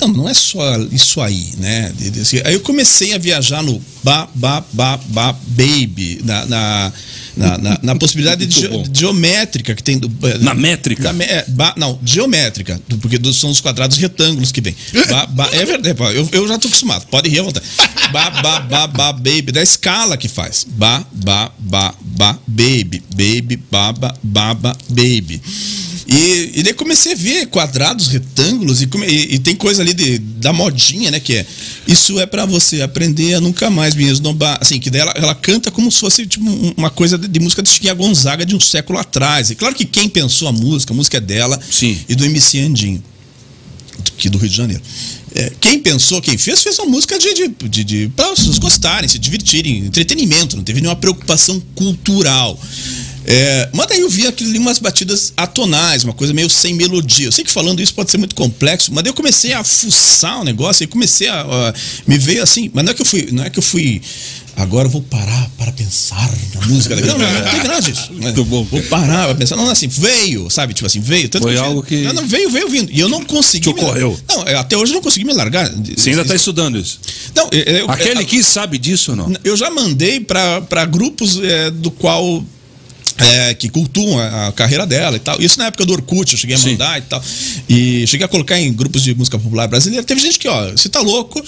Não, 0.00 0.08
não 0.08 0.28
é 0.28 0.32
só 0.32 0.78
isso 0.90 1.20
aí, 1.20 1.50
né? 1.58 1.92
Assim, 2.20 2.40
Aí 2.44 2.54
eu 2.54 2.60
comecei 2.60 3.12
a 3.12 3.18
viajar 3.18 3.62
no 3.62 3.82
ba, 4.02 4.28
ba, 4.34 4.64
ba, 4.72 4.96
ba, 5.08 5.32
baby, 5.48 6.20
na, 6.24 6.46
na, 6.46 6.92
na, 7.36 7.58
na- 7.58 7.78
na 7.82 7.94
possibilidade 7.96 8.46
de, 8.46 8.60
geométrica 8.92 9.74
que 9.74 9.82
tem 9.82 9.98
do. 9.98 10.10
Na 10.40 10.54
métrica? 10.54 11.12
Na 11.12 11.24
é, 11.24 11.44
ba- 11.48 11.74
não, 11.76 11.98
geométrica, 12.04 12.80
porque 13.00 13.18
são 13.32 13.50
os 13.50 13.60
quadrados 13.60 13.96
retângulos 13.96 14.52
que 14.52 14.60
vem. 14.60 14.74
Ba- 15.08 15.26
ba- 15.26 15.48
é 15.52 15.64
verdade, 15.64 15.96
eu, 16.16 16.28
eu 16.32 16.48
já 16.48 16.58
tô 16.58 16.68
acostumado, 16.68 17.06
pode 17.06 17.28
rir 17.28 17.40
à 17.40 17.42
vontade. 17.42 17.66
Ba, 18.12 18.30
ba, 18.30 18.60
ba, 18.60 18.86
ba, 18.86 19.12
baby, 19.12 19.52
da 19.52 19.62
escala 19.62 20.16
que 20.16 20.28
faz. 20.28 20.66
Ba, 20.68 21.04
ba, 21.12 21.52
ba, 21.58 21.94
ba, 22.00 22.38
baby, 22.46 23.02
baby, 23.14 23.56
baba, 23.70 24.14
baba, 24.22 24.76
baby. 24.88 25.40
E, 26.08 26.50
e 26.56 26.62
daí 26.64 26.72
comecei 26.74 27.12
a 27.12 27.16
ver 27.16 27.46
quadrados, 27.46 28.08
retângulos, 28.08 28.82
e, 28.82 28.86
come- 28.88 29.06
e- 29.06 29.34
e 29.34 29.38
tem 29.38 29.54
coisa 29.54 29.80
ali 29.82 29.94
de, 29.94 30.18
da 30.18 30.52
modinha, 30.52 31.08
né? 31.10 31.20
Que 31.20 31.36
é 31.36 31.46
isso 31.90 32.18
é 32.20 32.26
pra 32.26 32.46
você 32.46 32.82
aprender 32.82 33.34
a 33.34 33.40
nunca 33.40 33.68
mais 33.70 33.94
me 33.94 34.04
esnobar. 34.04 34.58
Assim, 34.60 34.78
que 34.78 34.94
ela, 34.96 35.12
ela 35.16 35.34
canta 35.34 35.70
como 35.70 35.90
se 35.90 35.98
fosse 36.00 36.26
tipo, 36.26 36.44
um- 36.48 36.72
uma 36.76 36.90
coisa 36.90 37.18
de, 37.18 37.26
de 37.28 37.40
música 37.40 37.62
de 37.62 37.68
Chiquinha 37.70 37.94
Gonzaga 37.94 38.44
de 38.46 38.54
um 38.54 38.60
século 38.60 38.98
atrás. 38.98 39.50
E 39.50 39.54
claro 39.54 39.74
que 39.74 39.84
quem 39.84 40.08
pensou 40.08 40.48
a 40.48 40.52
música, 40.52 40.92
a 40.92 40.96
música 40.96 41.16
é 41.16 41.20
dela 41.20 41.58
Sim. 41.70 41.98
e 42.08 42.14
do 42.14 42.24
MC 42.24 42.60
Andinho, 42.60 43.02
aqui 44.16 44.28
do 44.28 44.38
Rio 44.38 44.48
de 44.48 44.56
Janeiro. 44.56 44.82
É, 45.34 45.52
quem 45.60 45.78
pensou, 45.78 46.20
quem 46.20 46.36
fez, 46.36 46.60
fez 46.62 46.76
uma 46.80 46.88
música 46.90 47.16
de, 47.18 47.32
de, 47.34 47.48
de, 47.68 47.84
de 47.84 48.08
para 48.16 48.32
as 48.32 48.38
pessoas 48.40 48.58
gostarem, 48.58 49.08
se 49.08 49.18
divertirem, 49.18 49.78
entretenimento, 49.86 50.56
não 50.56 50.64
teve 50.64 50.80
nenhuma 50.80 50.96
preocupação 50.96 51.60
cultural. 51.74 52.58
É, 53.30 53.68
mas 53.72 53.86
daí 53.86 54.00
eu 54.00 54.08
vi 54.10 54.26
aquilo 54.26 54.50
ali 54.50 54.58
umas 54.58 54.78
batidas 54.78 55.32
atonais, 55.36 56.04
uma 56.04 56.12
coisa 56.12 56.32
meio 56.34 56.50
sem 56.50 56.74
melodia. 56.74 57.26
Eu 57.26 57.32
sei 57.32 57.44
que 57.44 57.50
falando 57.50 57.80
isso 57.80 57.94
pode 57.94 58.10
ser 58.10 58.18
muito 58.18 58.34
complexo, 58.34 58.92
mas 58.92 59.04
daí 59.04 59.10
eu 59.10 59.14
comecei 59.14 59.52
a 59.52 59.62
fuçar 59.62 60.40
o 60.40 60.44
negócio 60.44 60.84
e 60.84 60.86
comecei 60.86 61.28
a, 61.28 61.40
a- 61.42 61.74
me 62.06 62.18
veio 62.18 62.42
assim, 62.42 62.70
mas 62.74 62.84
não 62.84 62.90
é 62.90 62.94
que 62.94 63.02
eu 63.02 63.06
fui, 63.06 63.28
não 63.32 63.44
é 63.44 63.50
que 63.50 63.58
eu 63.58 63.62
fui 63.62 64.00
agora 64.56 64.86
eu 64.88 64.90
vou 64.90 65.00
parar 65.00 65.48
para 65.56 65.72
pensar 65.72 66.30
na 66.54 66.66
música. 66.66 66.94
Não, 67.00 67.16
não, 67.16 67.32
não 67.32 67.50
teve 67.50 67.66
nada 67.68 67.80
disso. 67.80 68.12
Muito 68.12 68.44
bom. 68.44 68.62
Vou 68.64 68.82
parar 68.84 69.24
para 69.26 69.34
pensar. 69.36 69.56
Não, 69.56 69.70
assim, 69.70 69.88
veio, 69.88 70.50
sabe? 70.50 70.74
Tipo 70.74 70.86
assim, 70.86 71.00
veio. 71.00 71.28
Tanto 71.30 71.44
Foi 71.44 71.56
eu- 71.56 71.64
algo 71.64 71.82
que- 71.82 72.02
Não, 72.02 72.12
não, 72.12 72.26
veio, 72.28 72.50
veio 72.50 72.68
vindo. 72.68 72.90
E 72.92 73.00
eu 73.00 73.08
não 73.08 73.24
consegui. 73.24 73.62
te 73.62 73.68
ocorreu. 73.70 74.10
Me... 74.10 74.18
Não, 74.36 74.42
eu- 74.44 74.58
até 74.58 74.76
hoje 74.76 74.92
eu 74.92 74.96
não 74.96 75.02
consegui 75.02 75.24
me 75.24 75.32
largar. 75.32 75.70
Você 75.96 76.10
ainda 76.10 76.22
está 76.22 76.34
estudando 76.34 76.78
isso? 76.78 77.00
Não, 77.34 77.48
eu, 77.52 77.60
eu- 77.62 77.90
Aquele 77.90 78.20
eu- 78.20 78.26
que 78.26 78.42
sabe 78.42 78.76
disso 78.76 79.12
ou 79.12 79.16
não? 79.16 79.32
eu 79.42 79.56
já 79.56 79.70
mandei 79.70 80.20
para 80.20 80.84
grupos 80.84 81.40
é, 81.42 81.70
do 81.70 81.90
qual. 81.90 82.44
É, 83.20 83.54
que 83.54 83.68
cultuam 83.68 84.18
a, 84.18 84.48
a 84.48 84.52
carreira 84.52 84.86
dela 84.86 85.16
e 85.16 85.20
tal. 85.20 85.40
Isso 85.40 85.58
na 85.58 85.66
época 85.66 85.84
do 85.84 85.92
Orkut, 85.92 86.32
eu 86.32 86.38
cheguei 86.38 86.56
a 86.56 86.58
Sim. 86.58 86.70
mandar 86.72 86.98
e 86.98 87.02
tal. 87.02 87.22
E 87.68 88.06
cheguei 88.06 88.24
a 88.24 88.28
colocar 88.28 88.58
em 88.58 88.72
grupos 88.72 89.02
de 89.02 89.14
música 89.14 89.38
popular 89.38 89.66
brasileira. 89.68 90.04
Teve 90.04 90.20
gente 90.20 90.38
que, 90.38 90.48
ó, 90.48 90.70
você 90.70 90.88
tá 90.88 91.00
louco. 91.00 91.42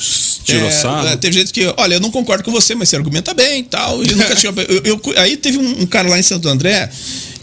Tirou 0.44 0.68
É, 0.68 1.12
é, 1.12 1.16
teve 1.16 1.38
gente 1.38 1.52
que, 1.52 1.72
olha, 1.76 1.94
eu 1.94 2.00
não 2.00 2.10
concordo 2.10 2.44
com 2.44 2.50
você, 2.52 2.74
mas 2.74 2.88
você 2.88 2.96
argumenta 2.96 3.32
bem 3.34 3.60
e 3.60 3.64
tal. 3.64 4.02
E 4.04 4.14
nunca 4.14 4.34
tinha, 4.36 4.52
eu- 4.68 4.82
eu- 4.84 5.02
aí 5.16 5.36
teve 5.36 5.58
um, 5.58 5.82
um 5.82 5.86
cara 5.86 6.08
lá 6.08 6.18
em 6.18 6.22
Santo 6.22 6.48
André 6.48 6.90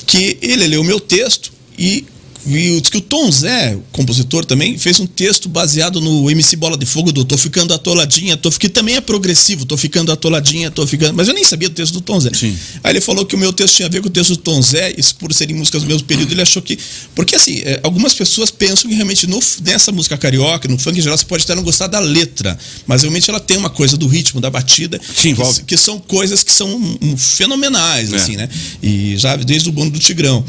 que 0.05 0.37
ele 0.41 0.65
leu 0.67 0.81
o 0.81 0.83
meu 0.85 0.99
texto 0.99 1.51
e. 1.77 2.05
E 2.49 2.81
que 2.81 2.97
o 2.97 3.01
Tom 3.01 3.31
Zé, 3.31 3.77
compositor 3.91 4.43
também, 4.43 4.77
fez 4.77 4.99
um 4.99 5.05
texto 5.05 5.47
baseado 5.47 6.01
no 6.01 6.29
MC 6.31 6.55
Bola 6.55 6.77
de 6.77 6.85
Fogo 6.85 7.11
do 7.11 7.23
Tô 7.23 7.37
Ficando 7.37 7.73
Atoladinha, 7.73 8.35
tô, 8.35 8.49
que 8.51 8.67
também 8.67 8.95
é 8.95 9.01
progressivo, 9.01 9.65
tô 9.65 9.77
ficando 9.77 10.11
atoladinha, 10.11 10.71
tô 10.71 10.85
ficando. 10.87 11.13
Mas 11.15 11.27
eu 11.27 11.33
nem 11.33 11.43
sabia 11.43 11.69
do 11.69 11.75
texto 11.75 11.93
do 11.93 12.01
Tom 12.01 12.19
Zé. 12.19 12.31
Sim. 12.33 12.57
Aí 12.83 12.93
ele 12.93 13.01
falou 13.01 13.25
que 13.25 13.35
o 13.35 13.37
meu 13.37 13.53
texto 13.53 13.75
tinha 13.75 13.87
a 13.87 13.89
ver 13.91 14.01
com 14.01 14.07
o 14.07 14.11
texto 14.11 14.31
do 14.31 14.37
Tom 14.37 14.61
Zé, 14.61 14.93
isso 14.97 15.15
por 15.15 15.33
serem 15.33 15.55
músicas 15.55 15.83
do 15.83 15.87
mesmo 15.87 16.03
período, 16.07 16.31
ele 16.31 16.41
achou 16.41 16.61
que. 16.61 16.77
Porque 17.13 17.35
assim, 17.35 17.59
é, 17.59 17.79
algumas 17.83 18.13
pessoas 18.13 18.49
pensam 18.49 18.89
que 18.89 18.95
realmente 18.95 19.27
no, 19.27 19.39
nessa 19.63 19.91
música 19.91 20.17
carioca, 20.17 20.67
no 20.67 20.77
funk 20.77 20.97
em 20.97 21.01
geral, 21.01 21.17
você 21.17 21.25
pode 21.25 21.43
até 21.43 21.53
não 21.53 21.63
gostar 21.63 21.87
da 21.87 21.99
letra, 21.99 22.57
mas 22.87 23.03
realmente 23.03 23.29
ela 23.29 23.39
tem 23.39 23.57
uma 23.57 23.69
coisa 23.69 23.95
do 23.95 24.07
ritmo, 24.07 24.41
da 24.41 24.49
batida, 24.49 24.99
envolve. 25.23 25.59
que, 25.59 25.65
que 25.65 25.77
são 25.77 25.99
coisas 25.99 26.43
que 26.43 26.51
são 26.51 26.67
hum, 26.75 27.15
fenomenais, 27.17 28.11
É. 28.11 28.15
assim, 28.15 28.35
né? 28.35 28.49
E 28.81 29.15
já 29.17 29.35
desde 29.35 29.69
o 29.69 29.71
bonde 29.71 29.91
do 29.91 29.99
Tigrão. 29.99 30.43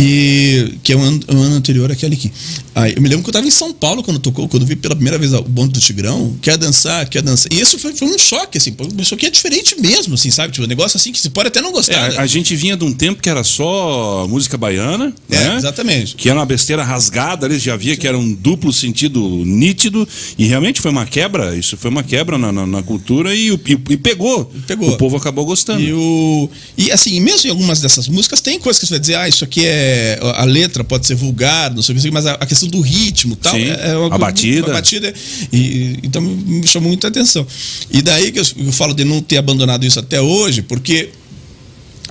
E 0.00 0.74
que 0.84 0.92
é 0.92 0.96
o 0.96 1.00
ano, 1.38 1.44
o 1.44 1.46
ano 1.48 1.56
anterior 1.56 1.90
àquele 1.90 2.14
aqui. 2.14 2.30
Aí, 2.74 2.94
eu 2.96 3.02
me 3.02 3.08
lembro 3.08 3.22
que 3.24 3.28
eu 3.28 3.32
estava 3.32 3.46
em 3.46 3.50
São 3.50 3.72
Paulo 3.72 4.02
quando 4.02 4.18
tocou, 4.18 4.48
quando 4.48 4.64
vi 4.66 4.76
pela 4.76 4.94
primeira 4.94 5.18
vez 5.18 5.32
o 5.32 5.42
bonde 5.42 5.72
do 5.72 5.80
Tigrão, 5.80 6.36
quer 6.42 6.56
dançar, 6.56 7.08
quer 7.08 7.22
dançar. 7.22 7.52
E 7.52 7.60
isso 7.60 7.78
foi, 7.78 7.94
foi 7.94 8.08
um 8.08 8.18
choque, 8.18 8.58
assim, 8.58 8.74
isso 8.98 9.14
aqui 9.14 9.26
é 9.26 9.30
diferente 9.30 9.80
mesmo, 9.80 10.14
assim, 10.14 10.30
sabe? 10.30 10.52
Tipo, 10.52 10.64
um 10.64 10.68
negócio 10.68 10.96
assim 10.96 11.12
que 11.12 11.18
você 11.20 11.30
pode 11.30 11.48
até 11.48 11.60
não 11.60 11.70
É, 11.70 11.72
gostar. 11.72 12.20
a, 12.20 12.26
gente 12.26 12.54
vinha 12.56 12.76
de 12.76 12.84
um 12.84 12.92
tempo 12.92 13.22
que 13.22 13.28
era 13.28 13.42
só 13.44 14.26
música 14.28 14.56
baiana, 14.56 15.12
É, 15.30 15.36
né? 15.48 15.56
exatamente. 15.56 16.14
Que 16.16 16.28
era 16.28 16.38
uma 16.38 16.46
besteira 16.46 16.82
rasgada, 16.84 17.46
ali 17.46 17.58
já 17.58 17.76
via 17.76 17.96
que 17.96 18.06
era 18.06 18.18
um 18.18 18.32
duplo 18.32 18.72
sentido 18.72 19.20
nítido, 19.44 20.06
e 20.36 20.46
realmente 20.46 20.80
foi 20.80 20.90
uma 20.90 21.06
quebra, 21.06 21.56
isso 21.56 21.76
foi 21.76 21.90
uma 21.90 22.02
quebra 22.02 22.38
na, 22.38 22.52
na- 22.52 22.66
na 22.66 22.82
cultura 22.82 23.34
e, 23.34 23.48
e- 23.50 23.78
e 23.90 23.96
pegou. 23.96 24.50
Pegou. 24.66 24.90
O 24.90 24.96
povo 24.96 25.16
acabou 25.16 25.44
gostando. 25.44 25.80
E, 25.82 25.92
o, 25.92 26.48
e 26.76 26.90
assim, 26.90 27.20
mesmo 27.20 27.46
em 27.48 27.50
algumas 27.50 27.80
dessas 27.80 28.08
músicas, 28.08 28.40
tem 28.40 28.58
coisas 28.58 28.78
que 28.80 28.86
você 28.86 28.94
vai 28.94 29.00
dizer, 29.00 29.14
ah, 29.16 29.28
isso 29.28 29.44
aqui 29.44 29.62
é. 29.64 30.18
A 30.36 30.44
letra 30.44 30.82
pode 30.84 31.06
ser 31.06 31.14
vulgar, 31.18 31.74
não 31.74 31.82
sei 31.82 31.94
o 31.94 32.00
que, 32.00 32.10
mas 32.10 32.26
a, 32.26 32.32
a 32.34 32.46
questão 32.46 32.68
do 32.68 32.80
ritmo 32.80 33.36
tal. 33.36 33.54
Sim, 33.54 33.64
é, 33.64 33.90
é 33.90 33.96
uma, 33.96 34.14
a 34.14 34.18
batida. 34.18 34.66
Uma 34.66 34.74
batida. 34.74 35.12
E, 35.52 35.98
então 36.02 36.22
me 36.22 36.66
chamou 36.66 36.88
muita 36.88 37.08
atenção. 37.08 37.46
E 37.90 38.00
daí 38.00 38.32
que 38.32 38.38
eu, 38.38 38.44
eu 38.56 38.72
falo 38.72 38.94
de 38.94 39.04
não 39.04 39.20
ter 39.20 39.36
abandonado 39.36 39.84
isso 39.84 39.98
até 39.98 40.20
hoje, 40.20 40.62
porque. 40.62 41.10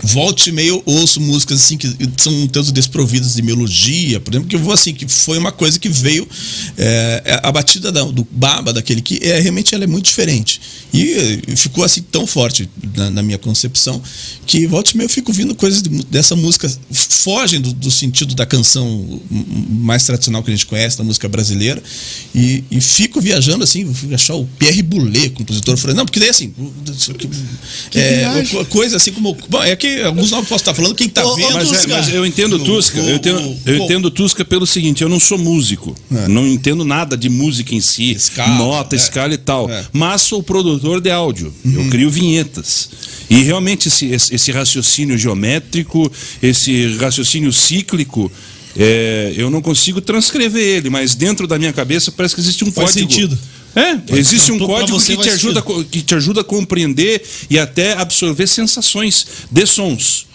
Volte 0.03 0.52
e 0.52 0.68
eu 0.68 0.82
ouço 0.86 1.19
músicas 1.19 1.60
assim 1.60 1.78
que 1.78 1.88
são 2.18 2.34
um 2.34 2.48
tanto 2.48 2.72
desprovidas 2.72 3.36
de 3.36 3.41
melodia, 3.41 4.19
por 4.19 4.32
exemplo, 4.34 4.48
que 4.49 4.56
eu 4.56 4.60
vou 4.60 4.74
assim, 4.74 4.94
que 4.94 5.07
foi 5.07 5.38
uma 5.38 5.52
coisa 5.52 5.80
que 5.80 5.90
veio. 5.90 6.28
é, 6.78 7.40
a 7.44 7.52
batida 7.52 7.91
da- 7.91 8.03
do 8.03 8.28
baba, 8.32 8.72
daquele 8.74 9.02
que 9.02 9.19
é 9.24 9.40
realmente 9.40 9.74
ela 9.74 9.84
é 9.84 9.88
muito 9.88 10.06
diferente. 10.06 10.61
E 10.94 11.41
eh, 11.49 11.56
ficou 11.56 11.84
assim 11.84 12.02
tão 12.02 12.26
forte 12.28 12.69
na, 12.95 13.10
na 13.10 13.24
minha 13.24 13.38
concepção 13.38 14.02
que 14.45 14.65
volte 14.68 14.91
e 14.91 14.98
meio 14.98 15.06
eu 15.06 15.10
fico 15.10 15.32
ouvindo 15.32 15.53
coisas 15.56 15.82
de- 15.82 15.90
dessa 16.06 16.36
música, 16.36 16.72
fogem 16.91 17.60
do, 17.60 17.74
do 17.74 17.91
sentido 17.91 18.36
da 18.36 18.45
canção 18.45 19.22
mais 19.69 20.03
tradicional 20.06 20.44
que 20.44 20.52
a 20.52 20.56
gente 20.56 20.65
conhece, 20.65 20.98
da 20.98 21.03
música 21.03 21.28
brasileira, 21.28 21.82
e, 22.34 22.64
e 22.72 22.80
fico 22.82 23.19
viajando 23.19 23.64
assim, 23.64 23.91
fui 23.94 24.14
achar 24.14 24.36
o 24.36 24.45
Pierre 24.60 24.82
Boulez, 24.82 25.32
compositor, 25.34 25.78
falei, 25.78 25.95
não, 25.95 26.06
porque 26.06 26.19
daí 26.19 26.30
assim. 26.30 26.53
é, 27.95 28.65
coisa 28.69 28.98
assim 28.98 29.11
como. 29.11 29.36
Bom, 29.49 29.61
é 29.64 29.76
que 29.76 29.86
alguns 30.03 30.31
não 30.31 30.39
posso 30.43 30.61
estar 30.61 30.73
falando, 30.73 30.95
quem 30.95 31.07
está 31.07 31.23
vendo. 31.35 31.53
Mas, 31.53 31.85
é, 31.85 31.88
mas 31.88 32.14
eu 32.14 32.26
entendo 32.26 32.59
Tusca, 32.59 32.99
eu 32.99 33.15
entendo, 33.15 33.57
eu 33.65 33.77
entendo 33.77 34.11
Tusca 34.11 34.43
pelo 34.45 34.65
seguinte, 34.65 35.01
eu 35.01 35.09
não 35.09 35.19
sou 35.19 35.38
músico, 35.38 35.95
É. 36.11 36.27
não 36.27 36.47
entendo 36.47 36.84
nada 36.85 37.15
de 37.18 37.30
música 37.30 37.73
em 37.76 37.81
si, 37.81 38.11
Escala, 38.11 38.55
nota, 38.55 38.95
é. 38.95 38.97
escala 38.97 39.34
e 39.34 39.38
tal, 39.38 39.69
É. 39.69 39.85
mas 39.93 40.22
sou 40.22 40.41
produtor 40.43 40.99
de 41.01 41.09
áudio, 41.11 41.53
eu 41.65 41.89
crio 41.89 42.09
vinhetas. 42.09 42.89
E 43.30 43.43
realmente 43.43 43.88
esse, 43.89 44.05
esse, 44.07 44.34
esse 44.35 44.51
raciocínio 44.51 45.18
geométrico, 45.18 46.09
esse 46.41 46.95
raciocínio 46.97 47.51
cíclico, 47.51 48.31
é, 48.80 49.34
eu 49.35 49.49
não 49.49 49.61
consigo 49.61 49.99
transcrever 49.99 50.61
ele, 50.61 50.89
mas 50.89 51.15
dentro 51.15 51.47
da 51.47 51.57
minha 51.57 51.73
cabeça 51.73 52.11
parece 52.11 52.35
que 52.35 52.41
existe 52.41 52.64
um 52.64 52.72
Faz 52.72 52.91
código. 52.91 53.11
sentido. 53.11 53.38
É, 53.78 54.18
existe 54.18 54.52
um 54.52 54.60
código 54.60 54.99
que 54.99 55.18
te, 55.18 55.30
ajuda, 55.30 55.62
que 55.90 56.02
te 56.02 56.16
ajuda 56.16 56.41
a 56.41 56.44
compreender 56.44 57.24
e 57.49 57.60
até 57.60 57.94
absorver 57.94 58.48
sensações 58.48 59.28
de 59.52 59.66
sons. 59.66 60.26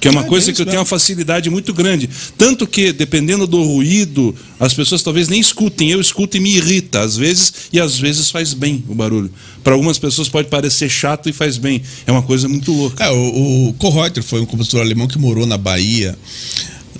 Que 0.00 0.08
é 0.08 0.10
uma 0.10 0.20
É, 0.20 0.24
coisa 0.24 0.50
é 0.50 0.54
que 0.54 0.60
eu 0.60 0.66
tenho 0.66 0.80
uma 0.80 0.84
facilidade 0.84 1.48
muito 1.48 1.72
grande. 1.72 2.10
Tanto 2.36 2.66
que, 2.66 2.92
dependendo 2.92 3.46
do 3.46 3.62
ruído, 3.62 4.34
as 4.60 4.74
pessoas 4.74 5.02
talvez 5.02 5.28
nem 5.28 5.40
escutem. 5.40 5.90
Eu 5.90 5.98
escuto 5.98 6.36
e 6.36 6.40
me 6.40 6.54
irrita, 6.56 7.00
às 7.00 7.16
vezes, 7.16 7.52
e 7.72 7.80
às 7.80 7.98
vezes 7.98 8.30
faz 8.30 8.52
bem 8.52 8.84
o 8.86 8.94
barulho. 8.94 9.30
Para 9.62 9.72
algumas 9.72 9.98
pessoas 9.98 10.28
pode 10.28 10.48
parecer 10.48 10.90
chato 10.90 11.28
e 11.30 11.32
faz 11.32 11.56
bem. 11.56 11.80
É 12.06 12.12
uma 12.12 12.22
coisa 12.22 12.46
muito 12.48 12.70
louca. 12.70 13.02
É, 13.02 13.10
o, 13.10 13.68
o 13.68 13.72
Kohreuter 13.78 14.22
foi 14.22 14.40
um 14.40 14.46
compositor 14.46 14.82
alemão 14.82 15.08
que 15.08 15.18
morou 15.18 15.46
na 15.46 15.56
Bahia 15.56 16.18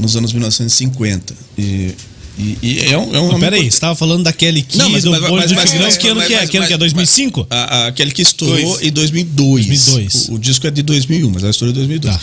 nos 0.01 0.17
anos 0.17 0.33
1950. 0.33 1.35
E, 1.59 1.91
e, 2.39 2.59
e 2.63 2.81
é 2.93 2.99
um. 2.99 3.15
É 3.15 3.21
um 3.21 3.31
Mas 3.33 3.41
peraí, 3.41 3.63
você 3.63 3.69
estava 3.69 3.95
falando 3.95 4.25
da 4.25 4.33
Kelly 4.33 4.63
Key, 4.63 4.77
Não, 4.79 4.91
mas- 4.91 5.05
do 5.05 5.11
mas- 5.11 5.97
que 5.97 6.09
ano 6.09 6.21
que 6.23 6.35
é? 6.35 6.47
Que 6.47 6.57
ano 6.57 6.67
que 6.67 6.73
é? 6.73 6.77
mas- 6.77 6.79
2005? 6.79 7.47
A, 7.49 7.57
a- 7.57 7.87
aquele 7.87 8.11
que 8.11 8.23
estourou 8.23 8.57
Dois. 8.61 8.83
em 8.83 8.91
2002. 8.91 9.67
2002. 9.67 10.29
O, 10.29 10.35
o 10.35 10.39
disco 10.39 10.67
é 10.67 10.71
de 10.71 10.83
2001, 10.83 11.31
mas 11.31 11.45
a 11.45 11.51
história 11.51 11.71
é 11.71 11.75
de 11.75 11.79
2002. 11.79 12.15
Tá. 12.15 12.21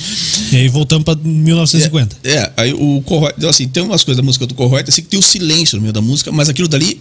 E 0.51 0.55
aí 0.57 0.67
voltamos 0.67 1.05
pra 1.05 1.15
1950. 1.15 2.17
É, 2.23 2.33
é, 2.33 2.53
aí 2.57 2.73
o 2.73 3.01
Kohreuter, 3.05 3.49
assim, 3.49 3.67
tem 3.67 3.81
umas 3.83 4.03
coisas 4.03 4.17
da 4.17 4.23
música 4.25 4.45
do 4.45 4.53
Kohreuter 4.53 4.89
assim 4.89 5.01
que 5.01 5.07
tem 5.07 5.19
o 5.19 5.23
silêncio 5.23 5.77
no 5.77 5.81
meio 5.81 5.93
da 5.93 6.01
música, 6.01 6.31
mas 6.31 6.49
aquilo 6.49 6.67
dali 6.67 6.99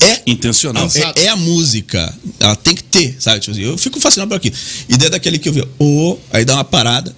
é 0.00 0.20
Intencional. 0.26 0.90
É, 1.16 1.24
é 1.24 1.28
a 1.28 1.36
música. 1.36 2.12
Ela 2.40 2.54
tem 2.56 2.74
que 2.74 2.82
ter, 2.82 3.16
sabe? 3.18 3.40
Tipo 3.40 3.52
assim, 3.52 3.62
eu 3.62 3.78
fico 3.78 3.98
fascinado 4.00 4.28
por 4.28 4.36
aquilo. 4.36 4.54
E 4.88 4.96
daí 4.96 5.08
daquele 5.08 5.38
que 5.38 5.48
eu 5.48 5.52
vi, 5.52 5.64
ô, 5.78 6.18
aí 6.32 6.44
dá 6.44 6.54
uma 6.54 6.64
parada. 6.64 7.14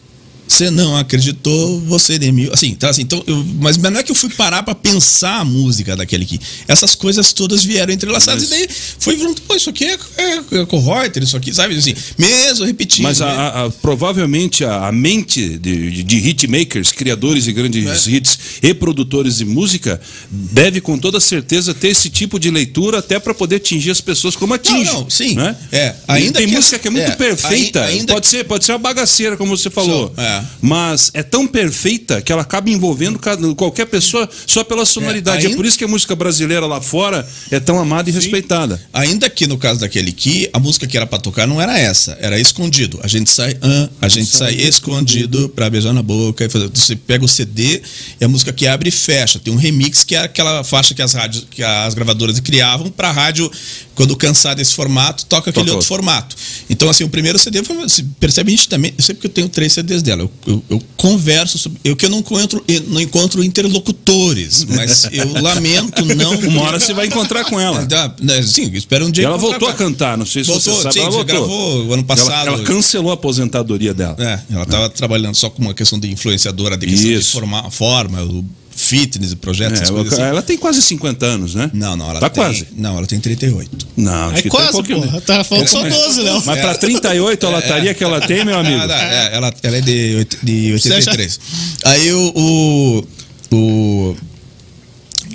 Você 0.48 0.70
não 0.70 0.96
acreditou, 0.96 1.80
você 1.82 2.18
demiu. 2.18 2.50
Assim, 2.52 2.68
então, 2.68 2.88
assim, 2.88 3.02
então 3.02 3.22
eu- 3.26 3.44
mas 3.60 3.76
não 3.76 4.00
é 4.00 4.02
que 4.02 4.10
eu 4.10 4.14
fui 4.16 4.30
parar 4.30 4.62
pra 4.62 4.74
pensar 4.74 5.40
a 5.40 5.44
música 5.44 5.94
daquele 5.94 6.24
aqui. 6.24 6.40
Essas 6.66 6.94
coisas 6.94 7.32
todas 7.32 7.62
vieram 7.62 7.92
entrelaçadas. 7.92 8.48
Mas- 8.48 8.52
E 8.60 8.66
daí 8.66 8.68
foi 8.98 9.18
junto, 9.18 9.42
pô, 9.42 9.54
isso 9.54 9.68
aqui 9.70 9.84
é, 9.84 9.98
é, 10.16 10.36
é 10.60 10.66
com 10.66 10.80
Reuter, 10.80 11.22
isso 11.22 11.36
aqui, 11.36 11.52
sabe? 11.54 11.76
Assim, 11.76 11.94
mesmo 12.16 12.64
repetindo. 12.64 13.04
Mas 13.04 13.20
a- 13.20 13.26
né? 13.26 13.32
a- 13.36 13.64
a- 13.66 13.70
provavelmente 13.70 14.64
a, 14.64 14.90
mente 14.90 15.58
de, 15.58 16.02
de, 16.02 16.16
hitmakers, 16.16 16.90
criadores 16.92 17.44
de 17.44 17.52
grandes 17.52 18.06
É. 18.06 18.10
hits 18.10 18.38
e 18.62 18.72
produtores 18.74 19.36
de 19.36 19.44
música, 19.44 20.00
deve 20.30 20.80
com 20.80 20.98
toda 20.98 21.20
certeza 21.20 21.74
ter 21.74 21.88
esse 21.88 22.08
tipo 22.08 22.38
de 22.38 22.50
leitura 22.50 22.98
até 22.98 23.18
para 23.18 23.34
poder 23.34 23.56
atingir 23.56 23.90
as 23.90 24.00
pessoas 24.00 24.34
como 24.34 24.54
atinge. 24.54 24.84
Não, 24.86 25.00
não, 25.02 25.10
sim. 25.10 25.34
Né? 25.34 25.54
É, 25.70 25.94
E 26.08 26.12
ainda 26.12 26.38
tem 26.38 26.48
que 26.48 26.54
música 26.54 26.78
que 26.78 26.88
é 26.88 26.90
muito 26.90 27.10
é, 27.10 27.16
perfeita. 27.16 27.82
ai- 27.84 27.92
ainda 27.98 28.14
pode, 28.14 28.26
ser, 28.26 28.44
pode 28.44 28.64
ser 28.64 28.72
uma 28.72 28.78
bagaceira, 28.78 29.36
como 29.36 29.56
você 29.56 29.68
falou. 29.68 30.12
Só, 30.16 30.22
é. 30.22 30.37
Mas 30.60 31.10
é 31.14 31.22
tão 31.22 31.46
perfeita 31.46 32.20
que 32.22 32.32
ela 32.32 32.42
acaba 32.42 32.70
envolvendo 32.70 33.18
cada- 33.18 33.54
qualquer 33.54 33.86
pessoa 33.86 34.28
só 34.46 34.62
pela 34.64 34.84
sonoridade. 34.84 35.44
É, 35.44 35.46
ainda- 35.48 35.56
por 35.56 35.66
isso 35.66 35.78
que 35.78 35.84
a 35.84 35.88
música 35.88 36.14
brasileira 36.16 36.66
lá 36.66 36.80
fora 36.80 37.26
é 37.50 37.60
tão 37.60 37.78
amada 37.78 38.08
e 38.10 38.12
respeitada. 38.12 38.80
Ainda 38.92 39.28
que 39.30 39.46
no 39.46 39.56
caso 39.58 39.80
daquele 39.80 40.12
que 40.12 40.48
a 40.52 40.58
música 40.58 40.86
que 40.86 40.96
era 40.96 41.06
pra 41.06 41.18
tocar 41.18 41.46
não 41.46 41.60
era 41.60 41.78
essa, 41.78 42.16
era 42.20 42.38
escondido. 42.38 42.98
A 43.02 43.08
gente 43.08 43.30
sai, 43.30 43.56
ah, 43.62 43.88
a 44.00 44.08
gente 44.08 44.28
sai 44.36 44.54
escondido 44.54 45.48
pra 45.50 45.68
beijar 45.70 45.92
na 45.92 46.02
boca 46.02 46.44
e 46.44 46.48
fazer. 46.48 46.68
Você 46.72 46.96
pega 46.96 47.24
o 47.24 47.28
CD 47.28 47.82
e 48.20 48.24
a 48.24 48.28
música 48.28 48.52
que 48.52 48.66
abre 48.66 48.88
e 48.88 48.92
fecha. 48.92 49.38
Tem 49.38 49.52
um 49.52 49.56
remix 49.56 50.04
que 50.04 50.14
é 50.14 50.20
aquela 50.20 50.62
faixa 50.64 50.94
que 50.94 51.02
as 51.02 51.12
rádios, 51.12 51.46
que 51.50 51.62
as 51.62 51.94
gravadoras 51.94 52.38
criavam 52.40 52.90
pra 52.90 53.10
rádio 53.12 53.50
quando 53.94 54.16
cansar 54.16 54.54
desse 54.54 54.74
formato, 54.74 55.24
toca 55.26 55.50
aquele 55.50 55.64
Toca 55.66 55.76
outro 55.76 55.76
outro. 55.76 55.88
formato. 55.88 56.36
Então 56.70 56.88
assim, 56.88 57.04
o 57.04 57.08
primeiro 57.08 57.38
CD 57.38 57.62
foi, 57.64 57.76
você 57.76 58.04
percebe 58.20 58.52
nitidamente, 58.52 58.94
eu 58.98 59.04
sei 59.04 59.14
porque 59.14 59.26
eu 59.26 59.32
tenho 59.32 59.48
três 59.48 59.72
CDs 59.72 60.02
dela. 60.02 60.27
Eu, 60.46 60.54
eu- 60.54 60.64
eu 60.70 60.82
converso 60.96 61.58
sobre, 61.58 61.78
eu 61.84 61.94
que 61.96 62.06
eu 62.06 62.10
não 62.10 62.18
encontro, 62.18 62.62
eu 62.68 62.82
não 62.88 63.00
encontro 63.00 63.42
interlocutores, 63.42 64.64
mas 64.64 65.08
eu 65.12 65.40
lamento 65.42 66.04
não 66.04 66.38
Uma 66.48 66.62
hora 66.62 66.80
você 66.80 66.92
vai 66.94 67.06
encontrar 67.06 67.44
com 67.44 67.58
ela. 67.60 67.84
Dá, 67.86 68.14
né, 68.20 68.42
sim, 68.42 68.70
espero 68.74 69.06
um 69.06 69.10
dia 69.10 69.24
E 69.24 69.26
ela 69.26 69.36
voltou 69.38 69.68
a 69.68 69.74
cantar, 69.74 70.16
não 70.16 70.26
sei 70.26 70.42
se 70.44 70.50
Voltou, 70.50 70.74
você 70.74 70.82
sabe, 70.82 70.94
sim, 70.94 71.00
ela 71.00 71.10
voltou. 71.10 71.24
gravou 71.26 71.92
ano 71.94 72.04
passado. 72.04 72.48
Ela, 72.48 72.56
ela 72.58 72.64
cancelou 72.64 73.10
a 73.10 73.14
aposentadoria 73.14 73.92
dela. 73.94 74.16
É, 74.18 74.40
ela 74.54 74.62
estava 74.64 74.88
trabalhando 74.90 75.34
só 75.34 75.50
com 75.50 75.60
uma 75.62 75.74
questão 75.74 75.98
de 75.98 76.10
influenciadora, 76.10 76.76
de 76.76 76.86
questão 76.86 77.04
de 77.08 77.14
Isso. 77.14 77.32
formar, 77.32 77.70
forma, 77.70 78.22
o 78.22 78.44
fitness, 78.88 79.34
projetos, 79.34 79.80
É, 79.80 79.82
essas 79.82 79.94
coisas 79.94 80.12
assim. 80.14 80.22
ela 80.22 80.42
tem 80.42 80.56
quase 80.58 80.80
50 80.82 81.26
anos, 81.26 81.54
né? 81.54 81.70
Não, 81.74 81.96
não, 81.96 82.10
ela 82.10 82.20
Tá 82.20 82.28
tem, 82.30 82.42
quase. 82.42 82.66
Não, 82.76 82.96
ela 82.98 83.06
tem 83.06 83.20
38. 83.20 83.70
Não, 83.96 84.28
acho 84.30 84.38
É 84.38 84.42
que 84.42 84.48
quase, 84.48 84.66
tem 84.66 84.70
um 84.70 84.72
pouquinho. 84.84 85.02
porra. 85.02 85.20
Tá 85.20 85.44
falando 85.44 85.68
só 85.68 85.88
12, 85.88 86.22
Léo. 86.22 86.42
Mas 86.44 86.60
pra 86.60 86.74
38 86.74 87.46
a 87.46 87.50
lataria 87.50 87.94
que 87.94 88.02
ela 88.02 88.20
tem, 88.20 88.44
meu 88.44 88.58
amigo. 88.58 88.80
Ah, 88.88 89.02
é, 89.02 89.36
ela, 89.36 89.54
ela 89.62 89.76
é 89.76 89.80
de, 89.80 90.26
de 90.42 90.72
83. 90.72 91.40
Aí 91.84 92.12
o. 92.12 93.04
o, 93.52 93.56
o 93.56 94.16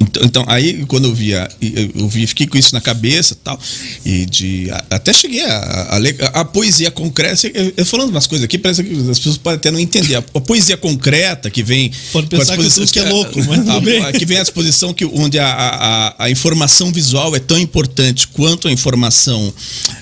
então, 0.03 0.23
então, 0.23 0.45
aí 0.47 0.85
quando 0.85 1.05
eu 1.05 1.13
via, 1.15 1.49
eu 1.95 2.07
vi, 2.07 2.25
fiquei 2.27 2.47
com 2.47 2.57
isso 2.57 2.73
na 2.73 2.81
cabeça 2.81 3.35
tal, 3.43 3.59
e 4.05 4.25
de. 4.25 4.69
a- 4.71 4.83
Até 4.91 5.11
cheguei 5.13 5.43
a, 5.43 5.95
a 5.95 5.97
ler 5.97 6.15
a, 6.21 6.41
a 6.41 6.45
poesia 6.45 6.89
concreta. 6.91 7.47
Eu, 7.47 7.73
eu 7.77 7.85
falando 7.85 8.09
umas 8.09 8.27
coisas 8.27 8.45
aqui, 8.45 8.57
parece 8.57 8.83
que 8.83 8.93
as 9.09 9.17
pessoas 9.17 9.37
podem 9.37 9.57
até 9.57 9.71
não 9.71 9.79
entender. 9.79 10.15
A, 10.15 10.19
a 10.19 10.41
poesia 10.41 10.77
concreta 10.77 11.49
que 11.49 11.63
vem. 11.63 11.91
Pode 12.11 12.27
a 12.27 12.29
pensar 12.29 12.55
que 12.57 12.63
tudo 12.69 12.91
que 12.91 12.99
é 12.99 13.09
louco, 13.09 13.39
mas 13.45 13.67
a- 13.69 14.07
a- 14.09 14.13
que 14.13 14.25
vem 14.25 14.37
à 14.37 14.41
disposição 14.41 14.93
que, 14.93 15.05
onde 15.05 15.39
a, 15.39 15.47
a, 15.47 16.07
a- 16.07 16.15
a 16.25 16.29
informação 16.29 16.91
visual 16.91 17.35
é 17.35 17.39
tão 17.39 17.57
importante 17.59 18.27
quanto 18.27 18.67
a 18.67 18.71
informação 18.71 19.53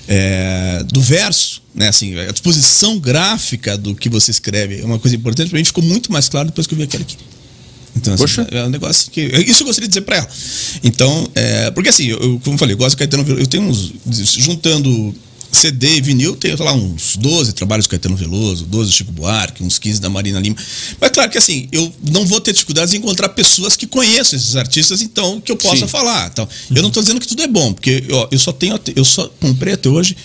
é, 0.08 0.82
do 0.92 1.00
verso, 1.00 1.62
né? 1.74 1.88
Assim, 1.88 2.18
a 2.18 2.30
disposição 2.32 2.98
gráfica 2.98 3.76
do 3.78 3.94
que 3.94 4.08
você 4.08 4.30
escreve 4.30 4.80
é 4.80 4.84
uma 4.84 4.98
coisa 4.98 5.16
importante. 5.16 5.50
Para 5.50 5.58
mim 5.58 5.64
ficou 5.64 5.82
muito 5.84 6.10
mais 6.12 6.28
claro 6.28 6.48
depois 6.48 6.66
que 6.66 6.74
eu 6.74 6.78
vi 6.78 6.84
aquele 6.84 7.02
aqui. 7.04 7.16
Então, 7.96 8.14
assim, 8.14 8.22
Poxa. 8.22 8.46
é 8.50 8.64
um 8.64 8.70
negócio 8.70 9.10
que. 9.10 9.20
Isso 9.20 9.62
eu 9.62 9.66
gostaria 9.66 9.88
de 9.88 9.92
dizer 9.92 10.02
para 10.02 10.16
ela. 10.16 10.28
Então, 10.82 11.28
é, 11.34 11.70
porque 11.70 11.88
assim, 11.88 12.06
eu, 12.06 12.40
como 12.42 12.54
eu 12.54 12.58
falei, 12.58 12.74
eu 12.74 12.78
gosto 12.78 12.90
de 12.90 12.96
Caetano 12.96 13.24
Veloso. 13.24 13.42
Eu 13.42 13.46
tenho 13.46 13.64
uns. 13.64 13.92
Juntando 14.38 15.14
CD 15.52 15.96
e 15.96 16.00
vinil, 16.00 16.34
tenho, 16.34 16.56
sei 16.56 16.64
lá, 16.64 16.72
uns 16.72 17.16
12 17.18 17.52
trabalhos 17.52 17.84
de 17.84 17.90
Caetano 17.90 18.16
Veloso, 18.16 18.64
12 18.64 18.90
de 18.90 18.96
Chico 18.96 19.12
Buarque, 19.12 19.62
uns 19.62 19.78
15 19.78 20.00
da 20.00 20.08
Marina 20.08 20.40
Lima. 20.40 20.56
Mas 20.98 21.10
claro 21.10 21.30
que 21.30 21.36
assim, 21.36 21.68
eu 21.70 21.92
não 22.10 22.26
vou 22.26 22.40
ter 22.40 22.52
dificuldades 22.52 22.94
em 22.94 22.96
encontrar 22.96 23.28
pessoas 23.28 23.76
que 23.76 23.86
conheçam 23.86 24.38
esses 24.38 24.56
artistas, 24.56 25.02
então, 25.02 25.42
que 25.42 25.52
eu 25.52 25.56
possa 25.56 25.76
Sim. 25.76 25.88
falar. 25.88 26.30
Então, 26.32 26.48
eu 26.74 26.80
não 26.80 26.88
estou 26.88 27.02
dizendo 27.02 27.20
que 27.20 27.28
tudo 27.28 27.42
é 27.42 27.46
bom, 27.46 27.74
porque 27.74 28.02
ó, 28.10 28.28
eu 28.30 28.38
só 28.38 28.50
tenho. 28.50 28.80
Eu 28.96 29.04
só 29.04 29.30
comprei 29.40 29.74
até 29.74 29.90
hoje 29.90 30.16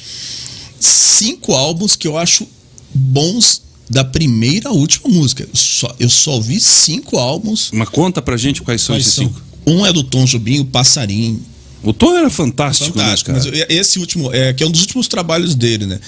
cinco 0.79 1.53
álbuns 1.53 1.95
que 1.95 2.07
eu 2.07 2.17
acho 2.17 2.47
bons 2.93 3.61
da 3.89 4.03
primeira 4.03 4.69
à 4.69 4.71
última 4.71 5.09
música. 5.09 5.43
Eu 5.43 5.55
só, 5.55 5.95
eu 5.99 6.09
só 6.09 6.31
ouvi 6.33 6.59
cinco 6.59 7.17
álbuns. 7.17 7.69
Mas 7.73 7.89
conta 7.89 8.21
pra 8.21 8.35
gente 8.37 8.61
quais 8.61 8.81
são 8.81 8.93
Quais 8.95 9.03
esses 9.05 9.15
são? 9.15 9.25
cinco. 9.25 9.41
Um 9.65 9.85
é 9.85 9.91
do 9.93 10.03
Tom 10.03 10.25
Jobim, 10.25 10.59
o 10.59 10.65
Passarinho. 10.65 11.41
O 11.83 11.93
Tom 11.93 12.15
era 12.17 12.29
fantástico, 12.29 12.97
Fantástico. 12.97 13.31
né, 13.31 13.37
Mas 13.37 13.45
cara? 13.49 13.65
esse 13.73 13.99
último, 13.99 14.33
é, 14.33 14.51
que 14.53 14.63
é 14.63 14.67
um 14.67 14.71
dos 14.71 14.81
últimos 14.81 15.07
trabalhos 15.07 15.55
dele, 15.55 15.85
né? 15.85 15.99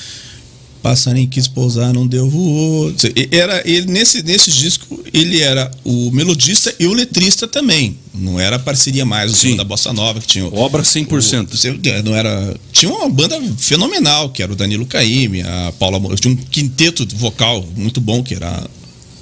Passarinho 0.82 1.28
quis 1.28 1.48
pousar, 1.48 1.94
não 1.94 2.08
deu 2.08 2.30
voou. 2.30 2.94
Era, 3.32 3.62
ele, 3.70 3.88
nesse, 3.92 4.24
nesse 4.24 4.50
disco, 4.52 5.04
ele 5.14 5.42
era 5.42 5.70
o 5.84 6.10
melodista 6.12 6.74
e 6.80 6.88
o 6.88 6.94
letrista 6.94 7.48
também. 7.48 7.98
Não 8.14 8.40
era 8.40 8.58
parceria 8.58 9.06
mais, 9.06 9.44
o 9.44 9.58
da 9.58 9.64
Bossa 9.64 9.92
Nova, 9.92 10.20
que 10.22 10.28
tinha 10.28 10.46
Obra 10.46 10.82
100%. 10.84 11.54
o- 11.54 11.58
você- 11.58 11.78
não 12.04 12.16
era, 12.16 12.56
tinha 12.72 12.92
uma 12.92 13.10
banda 13.10 13.40
fenomenal, 13.58 14.30
que 14.30 14.42
era 14.42 14.52
o 14.52 14.56
Danilo 14.56 14.86
Caymmi, 14.86 15.42
a 15.42 15.74
Paula 15.78 16.00
Moura. 16.00 16.16
Tinha 16.16 16.34
um 16.34 16.38
quinteto 16.38 17.06
vocal 17.16 17.66
muito 17.76 18.00
bom, 18.00 18.24
que 18.24 18.34
era 18.36 18.66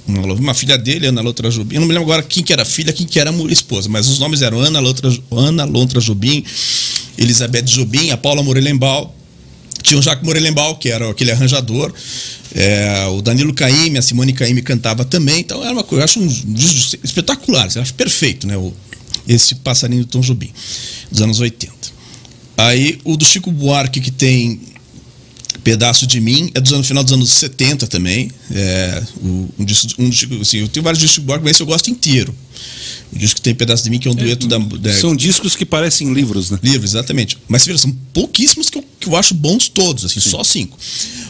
uma, 0.06 0.34
uma 0.34 0.54
filha 0.54 0.78
dele, 0.78 1.06
Ana 1.06 1.20
Lontra 1.20 1.50
Jobim. 1.50 1.74
Eu 1.74 1.80
não 1.80 1.88
me 1.88 1.92
lembro 1.92 2.08
agora 2.10 2.22
quem 2.22 2.42
que 2.42 2.52
era 2.52 2.64
filha, 2.64 2.92
quem 2.92 3.06
que 3.06 3.18
era 3.18 3.32
esposa, 3.50 3.88
mas 3.88 4.08
os 4.08 4.18
nomes 4.20 4.42
eram 4.42 4.60
Ana 4.60 4.78
Lontra, 4.80 5.12
Ana 5.32 5.64
Lontra 5.64 6.00
Jobim, 6.00 6.44
Elizabeth 7.16 7.62
Jobim, 7.62 8.10
a 8.10 8.16
Paula 8.16 8.42
Morelenbaum. 8.42 9.10
Tinha 9.88 9.98
o 9.98 10.02
Jacques 10.02 10.24
Morelenbaum, 10.24 10.74
que 10.74 10.88
era 10.90 11.10
aquele 11.10 11.30
arranjador. 11.32 11.92
É, 12.54 13.06
o 13.10 13.20
Danilo 13.22 13.52
Caymmi, 13.52 13.98
a 13.98 14.02
Simone 14.02 14.32
Caymmi 14.32 14.62
cantava 14.62 15.04
também. 15.04 15.40
Então 15.40 15.62
era 15.62 15.72
uma 15.72 15.82
coisa, 15.84 16.00
eu 16.02 16.04
acho 16.04 16.20
um 16.20 16.26
disco 16.26 16.96
espetacular, 17.02 17.68
eu 17.74 17.82
acho 17.82 17.94
perfeito, 17.94 18.46
né? 18.46 18.56
O, 18.56 18.72
esse 19.26 19.54
passarinho 19.56 20.04
do 20.04 20.08
Tom 20.08 20.20
Jobim, 20.20 20.50
dos 21.10 21.20
anos 21.20 21.40
80. 21.40 21.72
Aí 22.56 22.98
o 23.04 23.16
do 23.16 23.24
Chico 23.24 23.50
Buarque, 23.52 24.00
que 24.00 24.10
tem 24.10 24.60
Pedaço 25.62 26.06
de 26.06 26.20
Mim, 26.20 26.50
é 26.54 26.58
anos, 26.74 26.86
final 26.86 27.04
dos 27.04 27.12
anos 27.12 27.30
70 27.30 27.86
também. 27.86 28.30
É, 28.50 29.02
o- 29.22 29.48
um 29.58 29.64
disco, 29.64 29.88
um 30.02 30.08
disco- 30.08 30.34
assim, 30.40 30.58
eu 30.58 30.68
tenho 30.68 30.82
vários 30.82 30.98
discos 31.00 31.12
de 31.12 31.20
Chico 31.20 31.26
Buarque, 31.26 31.44
mas 31.44 31.52
esse 31.52 31.62
eu 31.62 31.66
gosto 31.66 31.90
inteiro. 31.90 32.34
O 33.12 33.18
disco 33.18 33.36
que 33.36 33.42
tem 33.42 33.54
Pedaço 33.54 33.84
de 33.84 33.90
Mim, 33.90 33.98
que 33.98 34.08
é 34.08 34.10
um 34.10 34.14
dueto 34.14 34.46
da, 34.46 34.56
da, 34.58 34.92
São 35.00 35.14
discos 35.14 35.54
que 35.54 35.66
parecem 35.66 36.12
livros, 36.12 36.50
né? 36.50 36.58
Livros, 36.62 36.92
exatamente. 36.92 37.36
Mas 37.48 37.66
veja, 37.66 37.78
são 37.78 37.92
pouquíssimos 38.14 38.70
que 38.70 38.78
eu, 38.78 38.84
que 39.00 39.08
eu 39.08 39.16
acho 39.16 39.34
bons 39.34 39.68
todos, 39.68 40.04
assim, 40.04 40.20
só 40.20 40.42
cinco. 40.44 40.76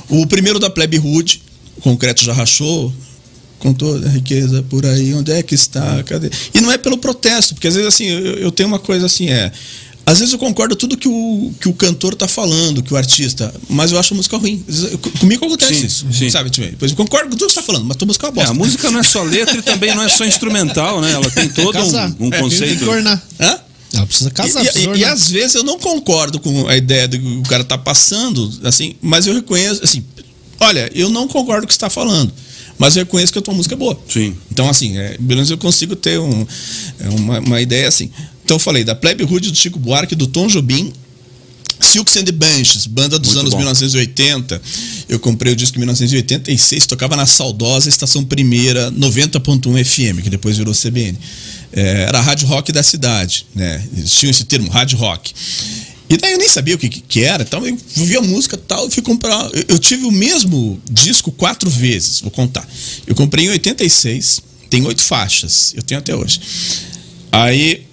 O 0.09 0.27
primeiro 0.27 0.59
da 0.59 0.71
Plebe 0.71 0.97
Rude, 0.97 1.43
o 1.77 1.81
Concreto 1.81 2.25
já 2.25 2.33
rachou, 2.33 2.93
com 3.59 3.73
toda 3.75 4.07
a 4.07 4.11
riqueza 4.11 4.63
por 4.71 4.87
aí, 4.87 5.13
onde 5.15 5.33
é 5.33 5.43
que 5.43 5.55
está? 5.55 6.03
Cadê? 6.05 6.31
E 6.55 6.61
não 6.61 6.71
é 6.73 6.79
pelo 6.79 6.97
protesto, 6.99 7.55
porque 7.55 7.67
às 7.69 7.75
vezes 7.75 7.89
assim, 7.89 8.07
eu, 8.07 8.35
eu 8.39 8.51
tenho 8.53 8.69
uma 8.69 8.79
coisa 8.79 9.07
assim, 9.07 9.29
é. 9.29 9.51
Às 10.07 10.21
vezes 10.21 10.33
eu 10.33 10.39
concordo 10.39 10.75
tudo 10.75 10.97
que 10.97 11.07
o, 11.07 11.53
que 11.61 11.69
o 11.69 11.73
cantor 11.75 12.15
tá 12.15 12.27
falando, 12.27 12.83
que 12.83 12.95
o 12.95 12.97
artista, 12.97 13.53
mas 13.69 13.93
eu 13.93 13.99
acho 13.99 14.15
a 14.15 14.17
música 14.17 14.39
ruim. 14.39 14.65
Comigo 15.21 15.45
acontece 15.45 15.75
Sim, 15.75 15.87
isso, 15.87 16.07
sim. 16.11 16.31
sabe? 16.31 16.49
Tipo, 16.49 16.67
Depois 16.67 16.93
eu 16.93 16.97
concordo 16.97 17.29
com 17.29 17.37
tudo 17.37 17.49
que 17.49 17.53
você 17.53 17.61
tá 17.61 17.67
falando, 17.67 17.85
mas 17.85 17.95
tua 17.99 18.07
música 18.07 18.27
é 18.27 18.31
uma 18.31 18.33
É, 18.33 18.47
bosta. 18.47 18.51
a 18.51 18.55
música 18.55 18.91
não 18.91 19.01
é 19.01 19.03
só 19.03 19.23
letra 19.23 19.59
e 19.59 19.61
também 19.61 19.95
não 19.95 20.03
é 20.03 20.09
só 20.09 20.25
instrumental, 20.25 21.03
né? 21.03 21.13
Ela 21.13 21.31
tem 21.31 21.47
todo 21.51 21.73
Casar. 21.75 22.11
um, 22.19 22.25
um 22.25 22.29
É, 22.29 22.31
Tem 22.31 22.41
conceito. 22.41 22.79
que? 22.79 22.85
Ela 23.93 24.07
precisa 24.07 24.31
casar, 24.31 24.63
E- 24.65 24.69
precisa 24.71 24.95
e, 24.95 24.99
e, 25.01 25.05
às 25.05 25.31
vezes 25.31 25.55
eu 25.55 25.63
não 25.65 25.79
concordo 25.79 26.39
com 26.39 26.69
a 26.69 26.77
ideia 26.77 27.09
do 27.09 27.19
que 27.19 27.27
o 27.27 27.43
cara 27.43 27.65
tá 27.65 27.79
passando, 27.79 28.53
assim, 28.65 28.95
mas 29.01 29.27
eu 29.27 29.35
reconheço, 29.35 29.83
assim, 29.83 30.05
olha, 30.61 30.91
eu 30.95 31.09
não 31.09 31.27
concordo 31.27 31.63
com 31.63 31.65
o 31.65 31.69
que 31.69 31.73
você 31.75 31.79
está 31.79 31.89
falando, 31.91 32.33
mas 32.79 32.97
eu 32.97 33.05
reconheço 33.05 33.33
que 33.33 33.39
a 33.39 33.43
tua 33.43 33.55
música 33.55 33.75
é 33.75 33.79
boa. 33.79 33.99
Sim. 34.09 34.37
Então, 34.53 34.69
assim, 34.69 34.99
é, 34.99 35.13
pelo 35.15 35.29
menos 35.29 35.51
eu 35.51 35.57
consigo 35.59 35.97
ter 35.97 36.19
um- 36.21 36.47
é, 37.01 37.09
uma, 37.09 37.39
uma 37.41 37.61
ideia 37.61 37.89
assim. 37.89 38.11
Então, 38.45 38.57
eu 38.57 38.59
falei 38.61 38.85
da 38.85 38.95
Plebe 38.95 39.25
Rude 39.25 39.51
do 39.51 39.57
Chico 39.57 39.79
Buarque, 39.79 40.15
do 40.15 40.27
Tom 40.27 40.47
Jobim, 40.49 40.93
Silks 41.81 42.17
and 42.17 42.25
the 42.25 42.33
Benches, 42.33 42.87
banda 42.87 43.19
dos 43.19 43.29
Muito 43.35 43.41
anos 43.41 43.51
bom. 43.53 43.59
1980. 43.59 44.61
Eu 45.09 45.19
comprei 45.21 45.53
o 45.53 45.57
disco 45.57 45.77
em 45.77 45.81
1986, 45.81 46.87
tocava 46.87 47.15
na 47.17 47.25
saudosa 47.25 47.89
Estação 47.89 48.25
Primeira 48.25 48.91
90.1 48.91 49.85
FM, 49.85 50.23
que 50.23 50.29
depois 50.29 50.57
virou 50.59 50.75
CBN. 50.75 51.17
É, 51.73 52.05
era 52.09 52.19
a 52.19 52.23
rádio 52.23 52.47
rock 52.47 52.73
da 52.73 52.83
cidade, 52.83 53.47
né? 53.55 53.87
Eles 53.97 54.13
tinham 54.13 54.31
esse 54.31 54.45
termo, 54.45 54.71
rádio 54.71 54.99
rock. 54.99 55.33
E 56.11 56.17
daí 56.17 56.33
eu 56.33 56.39
nem 56.39 56.49
sabia 56.49 56.75
o 56.75 56.79
que, 56.79 56.89
que 56.89 57.23
era, 57.23 57.43
então 57.43 57.67
eu 57.67 57.77
vi 57.97 58.17
a 58.17 58.23
música 58.23 58.57
tal, 58.57 58.89
e 58.89 58.91
fui 58.91 59.03
comprar. 59.03 59.51
Eu, 59.53 59.65
eu 59.69 59.79
tive 59.79 60.07
o 60.07 60.11
mesmo 60.11 60.81
disco 60.91 61.31
quatro 61.31 61.69
vezes, 61.69 62.21
vou 62.21 62.31
contar. 62.31 62.67
Eu 63.07 63.15
comprei 63.15 63.45
em 63.45 63.51
86, 63.51 64.41
tem 64.71 64.87
oito 64.87 65.03
faixas, 65.03 65.75
eu 65.77 65.83
tenho 65.83 65.99
até 65.99 66.17
hoje. 66.17 66.41
Aí 67.31 67.87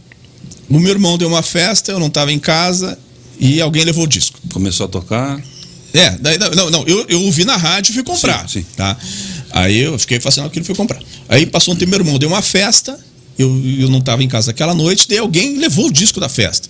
o 0.69 0.79
meu 0.79 0.91
irmão 0.91 1.17
deu 1.17 1.27
uma 1.27 1.43
festa, 1.43 1.91
eu 1.91 1.99
não 1.99 2.09
tava 2.09 2.31
em 2.31 2.39
casa 2.39 2.97
e 3.37 3.59
alguém 3.59 3.83
levou 3.83 4.05
o 4.05 4.07
disco. 4.07 4.39
Começou 4.53 4.85
a 4.85 4.89
tocar. 4.89 5.41
É, 5.93 6.11
daí, 6.19 6.37
não, 6.37 6.69
não, 6.69 6.87
eu, 6.87 7.05
eu 7.07 7.21
ouvi 7.21 7.45
na 7.45 7.55
rádio 7.55 7.91
e 7.91 7.93
fui 7.95 8.03
comprar. 8.03 8.49
Sim, 8.49 8.59
sim. 8.59 8.65
Tá? 8.75 8.97
Aí 9.51 9.77
eu 9.79 9.97
fiquei 9.99 10.19
fazendo 10.19 10.47
aquilo 10.47 10.63
e 10.63 10.65
fui 10.65 10.75
comprar. 10.75 11.01
Aí 11.29 11.45
passou 11.45 11.73
um 11.73 11.77
tempo, 11.77 11.91
meu 11.91 11.99
irmão 11.99 12.17
deu 12.17 12.29
uma 12.29 12.41
festa, 12.41 12.99
eu, 13.37 13.49
eu 13.79 13.89
não 13.89 13.99
estava 13.99 14.23
em 14.23 14.27
casa 14.27 14.51
aquela 14.51 14.73
noite, 14.73 15.07
daí 15.07 15.17
alguém 15.17 15.57
levou 15.57 15.87
o 15.87 15.91
disco 15.91 16.19
da 16.19 16.29
festa. 16.29 16.69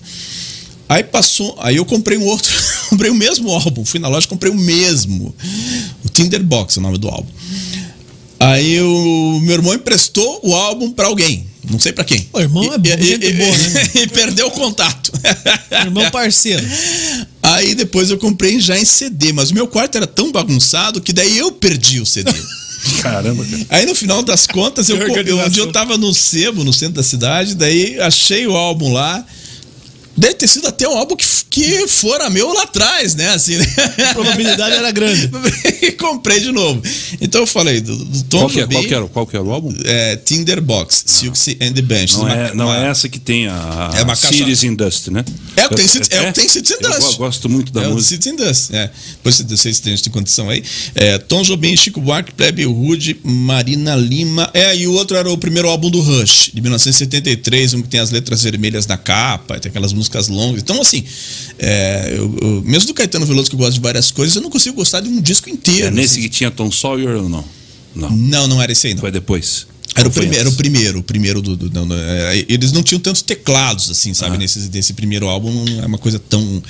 Aí 0.88 1.04
passou, 1.04 1.56
aí 1.60 1.78
eu 1.78 1.86
comprei 1.86 2.18
um 2.18 2.26
outro, 2.26 2.52
comprei 2.90 3.10
o 3.10 3.16
mesmo 3.16 3.50
álbum, 3.52 3.84
fui 3.84 4.00
na 4.00 4.08
loja 4.08 4.26
e 4.26 4.30
comprei 4.30 4.52
o 4.52 4.56
mesmo. 4.56 5.34
O 6.04 6.10
Tinderbox 6.10 6.78
é 6.78 6.80
o 6.80 6.84
nome 6.84 6.98
do 6.98 7.08
álbum. 7.08 7.30
Aí 8.40 8.80
o 8.82 9.40
meu 9.42 9.54
irmão 9.56 9.74
emprestou 9.74 10.40
o 10.44 10.54
álbum 10.54 10.92
pra 10.92 11.08
alguém, 11.08 11.48
não 11.72 11.80
sei 11.80 11.92
pra 11.94 12.04
quem. 12.04 12.28
O 12.34 12.40
irmão 12.40 12.72
é 12.74 12.78
bom, 12.78 12.90
E- 12.90 13.04
gente 13.04 13.26
e- 13.26 13.34
boa, 13.34 13.58
né? 13.58 13.90
e 14.04 14.08
perdeu 14.08 14.48
o 14.48 14.52
contato. 14.52 15.12
Irmão 15.72 16.12
parceiro. 16.12 16.64
Aí 17.42 17.74
depois 17.74 18.12
eu 18.12 18.18
comprei 18.18 18.60
já 18.60 18.78
em 18.78 18.86
CD, 18.86 19.32
mas 19.34 19.50
o 19.52 19.54
meu 19.56 19.68
quarto 19.68 19.96
era 19.96 20.06
tão 20.06 20.32
bagunçado 20.32 21.02
que 21.02 21.14
daí 21.14 21.38
eu 21.38 21.52
perdi 21.54 22.00
o 22.02 22.06
CD. 22.06 22.32
Caramba, 23.02 23.46
cara. 23.46 23.66
Aí 23.70 23.86
no 23.86 23.96
final 23.96 24.22
das 24.24 24.46
contas, 24.48 24.90
eu, 24.90 24.98
eu, 24.98 25.40
um 25.40 25.50
dia 25.50 25.64
eu 25.64 25.72
tava 25.72 25.98
no 25.98 26.14
sebo, 26.14 26.64
no 26.64 26.74
centro 26.74 26.96
da 26.96 27.04
cidade, 27.04 27.56
daí 27.56 28.00
achei 28.00 28.46
o 28.48 28.56
álbum 28.56 28.94
lá. 28.94 29.26
Deve 30.18 30.34
ter 30.36 30.48
sido 30.48 30.68
até 30.68 30.88
um 30.88 30.98
álbum 30.98 31.16
que, 31.16 31.26
que 31.50 31.88
fora 31.88 32.30
meu 32.30 32.54
lá 32.54 32.64
atrás, 32.64 33.16
né? 33.16 33.30
Assim, 33.30 33.58
né? 33.58 33.66
A 34.10 34.14
probabilidade 34.14 34.76
era 34.76 34.90
grande. 34.92 35.30
e 35.82 35.92
comprei 35.98 36.40
de 36.40 36.52
novo. 36.52 36.82
Então 37.20 37.42
eu 37.42 37.48
falei, 37.48 37.82
do, 37.82 37.96
do 37.98 38.24
Tom 38.24 38.40
Qual 38.40 38.50
que, 38.50 38.60
é, 38.60 38.62
Jobim, 38.62 38.76
qual, 38.76 38.84
que 38.88 38.94
era, 38.94 39.08
qual 39.08 39.28
que 39.28 39.36
era 39.36 39.46
o 39.46 39.52
álbum? 39.52 39.74
é, 39.84 40.16
Tinderbox, 40.16 41.04
Silksy 41.06 41.58
and 41.62 41.74
the 41.74 41.82
Bench. 41.82 42.14
Não 42.18 42.30
é, 42.30 42.54
não 42.54 42.74
é 42.74 42.88
essa 42.90 43.10
que 43.10 43.20
tem 43.20 43.48
a, 43.48 43.92
É 43.96 44.04
uma 44.04 44.14
a 44.14 44.16
caixa- 44.16 44.30
Cities 44.38 44.64
in 44.64 44.76
Dust, 44.76 45.08
né? 45.10 45.26
É 45.58 45.66
o 45.66 45.70
que 45.70 45.76
tem 45.76 45.88
Cities- 45.88 46.10
é 46.12 46.22
o 46.22 46.26
que 46.28 46.34
tem 46.34 46.48
Cities 46.48 46.72
in 46.72 46.84
Eu 46.84 46.90
Dust. 46.92 47.02
go- 47.12 47.18
gosto 47.18 47.50
muito 47.50 47.72
da 47.74 47.84
é 47.84 47.88
o 47.88 47.92
música. 47.94 48.16
City 48.24 48.30
and 48.30 48.36
Dust, 48.46 48.70
é. 48.74 48.90
Depois 49.18 49.42
vocês 49.42 49.80
têm 49.80 49.96
tem 49.98 50.12
condição 50.14 50.50
aí. 50.50 50.64
É, 50.96 51.18
Tom 51.18 51.42
Jobim, 51.44 51.76
Chico 51.76 52.00
Buarque, 52.00 52.32
Plebe 52.34 52.64
Rude, 52.66 53.18
Marina 53.24 53.96
Lima. 53.96 54.50
É, 54.54 54.76
e 54.76 54.88
o 54.88 54.94
outro 54.94 55.18
era 55.18 55.30
o 55.30 55.38
primeiro 55.38 55.68
álbum 55.70 55.90
do 55.90 56.00
Rush, 56.02 56.52
de 56.54 56.62
1973, 56.62 57.74
um 57.74 57.82
que 57.82 57.90
tem 57.90 58.00
as 58.00 58.12
letras 58.12 58.44
vermelhas 58.44 58.86
na 58.88 58.98
capa, 58.98 59.60
tem 59.60 59.70
aquelas 59.70 59.92
músicas 59.92 60.05
longas. 60.28 60.62
Então, 60.62 60.82
assim, 60.82 61.04
é, 61.60 62.14
eu- 62.18 62.38
eu- 62.42 62.64
mesmo 62.66 62.88
do 62.88 62.94
Caetano 62.94 63.26
Veloso, 63.26 63.50
que 63.50 63.56
eu 63.56 63.60
gosto 63.60 63.74
de 63.74 63.80
várias 63.80 64.12
coisas, 64.12 64.36
eu 64.36 64.42
não 64.42 64.50
consigo 64.50 64.76
gostar 64.76 65.02
de 65.02 65.10
um 65.10 65.22
disco 65.22 65.50
inteiro. 65.50 65.88
É 65.88 65.92
nesse 65.92 66.14
assim. 66.14 66.22
que 66.22 66.30
tinha 66.30 66.52
Tom 66.52 66.72
Sawyer 66.72 67.16
ou 67.18 67.30
não? 67.30 67.44
Não. 67.96 68.10
Não, 68.10 68.48
não 68.48 68.62
era 68.62 68.72
esse 68.72 68.88
aí, 68.88 68.94
não. 68.94 69.02
Foi 69.02 69.12
depois. 69.12 69.68
Era 69.98 70.10
o 70.10 70.12
primeiro, 70.12 70.40
era 70.42 70.50
o 70.50 70.54
primeiro, 70.54 71.00
o 71.00 71.04
primeiro 71.04 71.42
do. 71.42 71.56
do- 71.56 71.70
não, 71.74 71.86
não, 71.86 71.96
é, 71.96 72.46
eles 72.50 72.74
não 72.74 72.84
tinham 72.84 73.00
tantos 73.00 73.22
teclados, 73.22 73.90
assim, 73.90 74.14
sabe? 74.14 74.36
Ah. 74.36 74.40
Nesse, 74.40 74.60
nesse 74.74 74.92
primeiro 74.94 75.28
álbum 75.30 75.54
não 75.54 75.84
é 75.84 75.86
uma 75.86 75.98
coisa 75.98 76.20
tão 76.20 76.62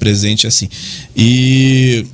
presente 0.00 0.46
assim. 0.48 0.68
E. 1.16 2.04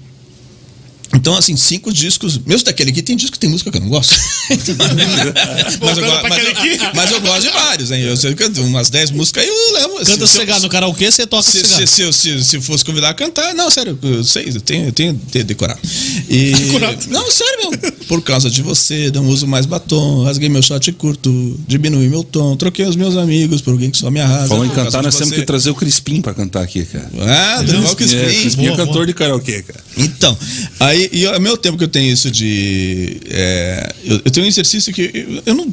Então, 1.15 1.37
assim, 1.37 1.57
cinco 1.57 1.93
discos. 1.93 2.39
Mesmo 2.45 2.65
daquele 2.65 2.91
aqui, 2.91 3.03
tem 3.03 3.17
disco 3.17 3.33
que 3.33 3.39
tem 3.39 3.49
música 3.51 3.71
que 3.71 3.77
eu 3.79 3.81
não 3.81 3.89
gosto. 3.89 4.15
mas, 4.49 4.69
eu, 4.69 6.05
mas, 6.29 6.45
eu, 6.45 6.91
mas 6.95 7.11
eu 7.11 7.21
gosto 7.21 7.43
de 7.43 7.51
vários, 7.51 7.91
hein? 7.91 8.01
Eu 8.03 8.17
sei 8.17 8.35
que 8.35 8.45
umas 8.61 8.91
10 8.91 9.11
músicas 9.13 9.43
aí 9.45 9.49
eu 9.49 9.73
levo. 9.75 9.95
Canta 9.99 10.05
se- 10.07 10.13
se- 10.13 10.19
sossegado 10.19 10.63
no 10.63 10.69
karaokê, 10.69 11.11
você 11.11 11.27
toca 11.27 11.43
se, 11.43 11.65
se, 11.65 11.87
se, 11.87 12.13
se, 12.13 12.45
se 12.45 12.61
fosse 12.61 12.85
convidar 12.85 13.11
a 13.11 13.15
cantar, 13.15 13.55
não, 13.55 13.71
sério, 13.71 13.99
eu 14.03 14.25
sei, 14.25 14.49
eu 14.49 14.61
tenho, 14.61 14.87
eu 14.87 14.93
tenho 14.93 15.13
de- 15.15 15.43
decorado. 15.45 15.81
E, 16.29 16.53
Decorado. 16.69 17.07
Não, 17.09 17.31
sério 17.31 17.71
mesmo. 17.71 17.93
Por 18.09 18.23
causa 18.23 18.51
de 18.51 18.63
você, 18.63 19.11
não 19.15 19.27
uso 19.29 19.47
mais 19.47 19.67
batom, 19.67 20.25
rasguei 20.25 20.49
meu 20.49 20.63
short 20.63 20.91
curto, 20.93 21.61
diminui 21.69 22.09
meu 22.09 22.25
tom, 22.25 22.57
troquei 22.57 22.87
os 22.87 22.97
meus 22.97 23.17
amigos 23.17 23.61
por 23.61 23.73
alguém 23.73 23.91
que 23.91 23.99
só 23.99 24.11
me 24.11 24.21
arrasa. 24.21 24.49
Falou 24.49 24.65
em 24.65 24.71
cantar, 24.71 25.03
nós 25.03 25.15
temos 25.15 25.35
que 25.35 25.43
trazer 25.43 25.71
o 25.71 25.75
Crispim 25.75 26.23
pra 26.23 26.33
cantar 26.33 26.63
aqui, 26.63 26.85
cara. 26.85 27.11
Ah, 27.21 27.63
do 27.63 27.75
Igual 27.75 27.93
É, 27.93 27.95
Crispim. 27.95 28.19
Crispim 28.41 28.63
é 28.63 28.67
Boa, 28.69 28.77
cantor 28.79 28.95
boa. 28.95 29.07
de 29.07 29.15
karaokê, 29.15 29.63
cara. 29.63 29.81
Então, 29.97 30.37
aí, 30.81 30.98
e 31.13 31.27
ao 31.27 31.41
meu 31.41 31.57
tempo 31.57 31.77
que 31.79 31.85
eu 31.85 31.89
tenho 31.89 32.13
isso 32.13 32.31
de. 32.31 33.21
é, 33.27 33.95
eu, 34.05 34.23
eu 34.25 34.31
tenho 34.31 34.47
um 34.47 34.49
exercício 34.49 34.93
que 34.93 35.03
eu, 35.03 35.43
eu 35.47 35.55
não. 35.55 35.73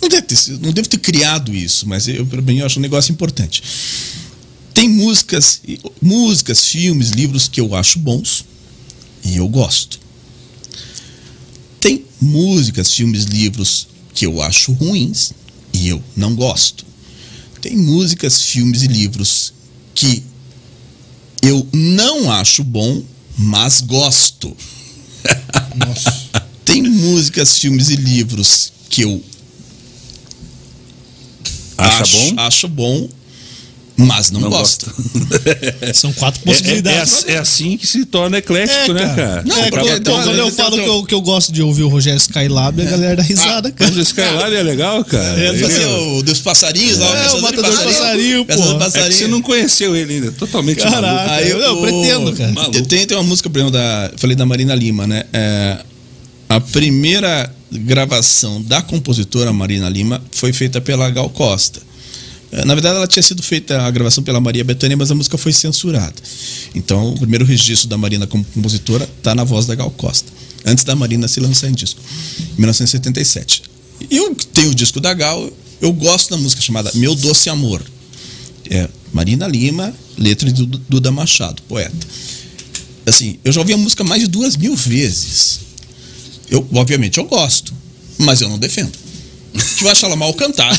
Não 0.00 0.08
devo, 0.08 0.26
ter, 0.26 0.58
não 0.60 0.72
devo 0.72 0.88
ter 0.88 0.98
criado 0.98 1.54
isso, 1.54 1.88
mas 1.88 2.08
eu, 2.08 2.26
para 2.26 2.42
mim, 2.42 2.58
eu 2.58 2.66
acho 2.66 2.80
um 2.80 2.82
negócio 2.82 3.12
importante. 3.12 3.62
Tem 4.74 4.88
músicas, 4.88 5.62
músicas, 6.00 6.66
filmes, 6.66 7.10
livros 7.10 7.46
que 7.46 7.60
eu 7.60 7.72
acho 7.72 8.00
bons 8.00 8.44
e 9.24 9.36
eu 9.36 9.48
gosto. 9.48 10.00
Tem 11.78 12.04
músicas, 12.20 12.92
filmes, 12.92 13.24
livros 13.24 13.86
que 14.12 14.26
eu 14.26 14.42
acho 14.42 14.72
ruins 14.72 15.32
e 15.72 15.88
eu 15.88 16.02
não 16.16 16.34
gosto. 16.34 16.84
Tem 17.60 17.76
músicas, 17.76 18.42
filmes 18.42 18.82
e 18.82 18.88
livros 18.88 19.52
que 19.94 20.22
eu 21.42 21.66
não 21.72 22.30
acho 22.30 22.62
bom, 22.64 23.02
mas 23.36 23.80
gosto. 23.80 24.56
Tem 26.64 26.82
músicas, 26.82 27.58
filmes 27.58 27.90
e 27.90 27.96
livros 27.96 28.72
que 28.88 29.02
eu 29.02 29.22
Acha 31.76 32.02
acho, 32.02 32.16
bom? 32.16 32.40
acho 32.40 32.68
bom, 32.68 33.08
mas 34.06 34.30
não, 34.30 34.40
Não 34.40 34.50
gosto. 34.50 34.92
São 35.94 36.12
quatro 36.12 36.40
É, 36.44 36.48
é, 36.48 36.52
é, 36.52 36.54
possibilidades. 36.54 37.00
ass- 37.12 37.24
é 37.28 37.38
assim 37.38 37.76
que 37.76 37.86
se 37.86 38.04
torna 38.04 38.38
eclético, 38.38 38.92
né, 38.92 39.12
cara? 39.14 39.42
Não, 39.46 39.56
É, 39.56 39.70
quando, 39.70 39.88
então, 39.88 40.14
quando 40.14 40.28
eu 40.38 40.46
então, 40.48 40.50
falo 40.52 40.74
então- 40.76 40.84
que 40.84 40.90
eu, 40.90 41.04
que 41.04 41.14
eu 41.14 41.20
gosto 41.20 41.52
de 41.52 41.62
ouvir 41.62 41.82
o 41.82 41.88
Rogério 41.88 42.16
Skylab, 42.18 42.80
a 42.80 42.84
galera 42.84 43.16
dá 43.16 43.22
risada, 43.22 43.70
cara. 43.72 43.90
Mas 43.90 43.98
o 43.98 44.02
Skylab 44.02 44.54
é 44.54 44.62
legal, 44.62 45.04
cara. 45.04 45.40
É, 45.40 45.48
Ele- 45.48 45.58
Fazer 45.62 45.86
o 45.86 46.22
dos 46.22 46.40
passarinhos 46.40 46.98
lá, 46.98 47.24
É, 47.24 47.30
o 47.30 47.36
de 47.36 47.42
matador 47.42 47.70
de 47.78 47.84
passarinho, 47.84 48.44
pô. 48.44 48.52
É 48.52 48.56
que 48.56 48.78
passarinho. 48.78 49.12
você 49.12 49.26
não 49.28 49.42
conheceu 49.42 49.94
ele 49.96 50.14
ainda, 50.14 50.32
totalmente 50.32 50.78
Caraca. 50.82 51.00
maluco. 51.02 51.30
Aí 51.34 51.50
eu- 51.50 51.58
eu 51.58 51.76
pretendo, 51.80 52.32
cara. 52.34 52.52
Maluco. 52.52 52.82
Tem, 52.86 53.06
tem 53.06 53.16
uma 53.16 53.22
música, 53.24 53.48
por 53.48 53.58
exemplo, 53.58 53.72
da. 53.72 54.10
Falei 54.16 54.36
da 54.36 54.44
Marina 54.46 54.74
Lima, 54.74 55.06
né? 55.06 55.24
É, 55.32 55.78
a 56.48 56.60
primeira 56.60 57.52
gravação 57.70 58.60
da 58.62 58.82
compositora 58.82 59.52
Marina 59.52 59.88
Lima 59.88 60.22
foi 60.30 60.52
feita 60.52 60.80
pela 60.80 61.08
Gal 61.10 61.30
Costa. 61.30 61.80
É, 62.52 62.64
Na 62.66 62.74
verdade, 62.74 62.96
ela 62.96 63.06
tinha 63.06 63.22
sido 63.22 63.42
feita 63.42 63.80
a 63.80 63.90
gravação 63.90 64.22
pela 64.22 64.38
Maria 64.38 64.62
Bethânia, 64.62 64.96
mas 64.96 65.10
a 65.10 65.14
música 65.14 65.38
foi 65.38 65.52
censurada. 65.52 66.14
Então, 66.74 67.14
o 67.14 67.18
primeiro 67.18 67.44
registro 67.44 67.88
da 67.88 67.96
Marina 67.96 68.26
como 68.26 68.44
compositora 68.44 69.08
está 69.18 69.34
na 69.34 69.42
voz 69.42 69.66
da 69.66 69.74
Gal 69.74 69.90
Costa, 69.90 70.30
antes 70.64 70.84
da 70.84 70.94
Marina 70.94 71.26
se 71.26 71.40
lançar 71.40 71.68
em 71.68 71.72
disco, 71.72 72.00
em 72.56 72.60
1977. 72.60 73.62
E 74.10 74.16
eu 74.16 74.34
tenho 74.52 74.70
o 74.70 74.74
disco 74.74 75.00
da 75.00 75.14
Gal, 75.14 75.50
eu 75.80 75.92
gosto 75.92 76.30
da 76.30 76.36
música 76.36 76.60
chamada 76.60 76.90
Meu 76.94 77.14
Doce 77.14 77.48
Amor. 77.48 77.82
É 78.70 78.88
Marina 79.12 79.48
Lima, 79.48 79.92
letra 80.16 80.50
de 80.52 80.64
Duda 80.64 81.10
Machado, 81.10 81.62
poeta. 81.62 82.06
Assim, 83.06 83.38
eu 83.44 83.50
já 83.50 83.60
ouvi 83.60 83.72
a 83.72 83.76
música 83.78 84.04
mais 84.04 84.22
de 84.22 84.28
duas 84.28 84.56
mil 84.56 84.76
vezes. 84.76 85.60
Eu, 86.50 86.66
obviamente, 86.74 87.18
eu 87.18 87.24
gosto, 87.24 87.74
mas 88.18 88.40
eu 88.40 88.48
não 88.48 88.58
defendo. 88.58 88.92
Eu 89.80 89.88
acho 89.90 90.06
ela 90.06 90.16
mal 90.16 90.32
cantada. 90.34 90.78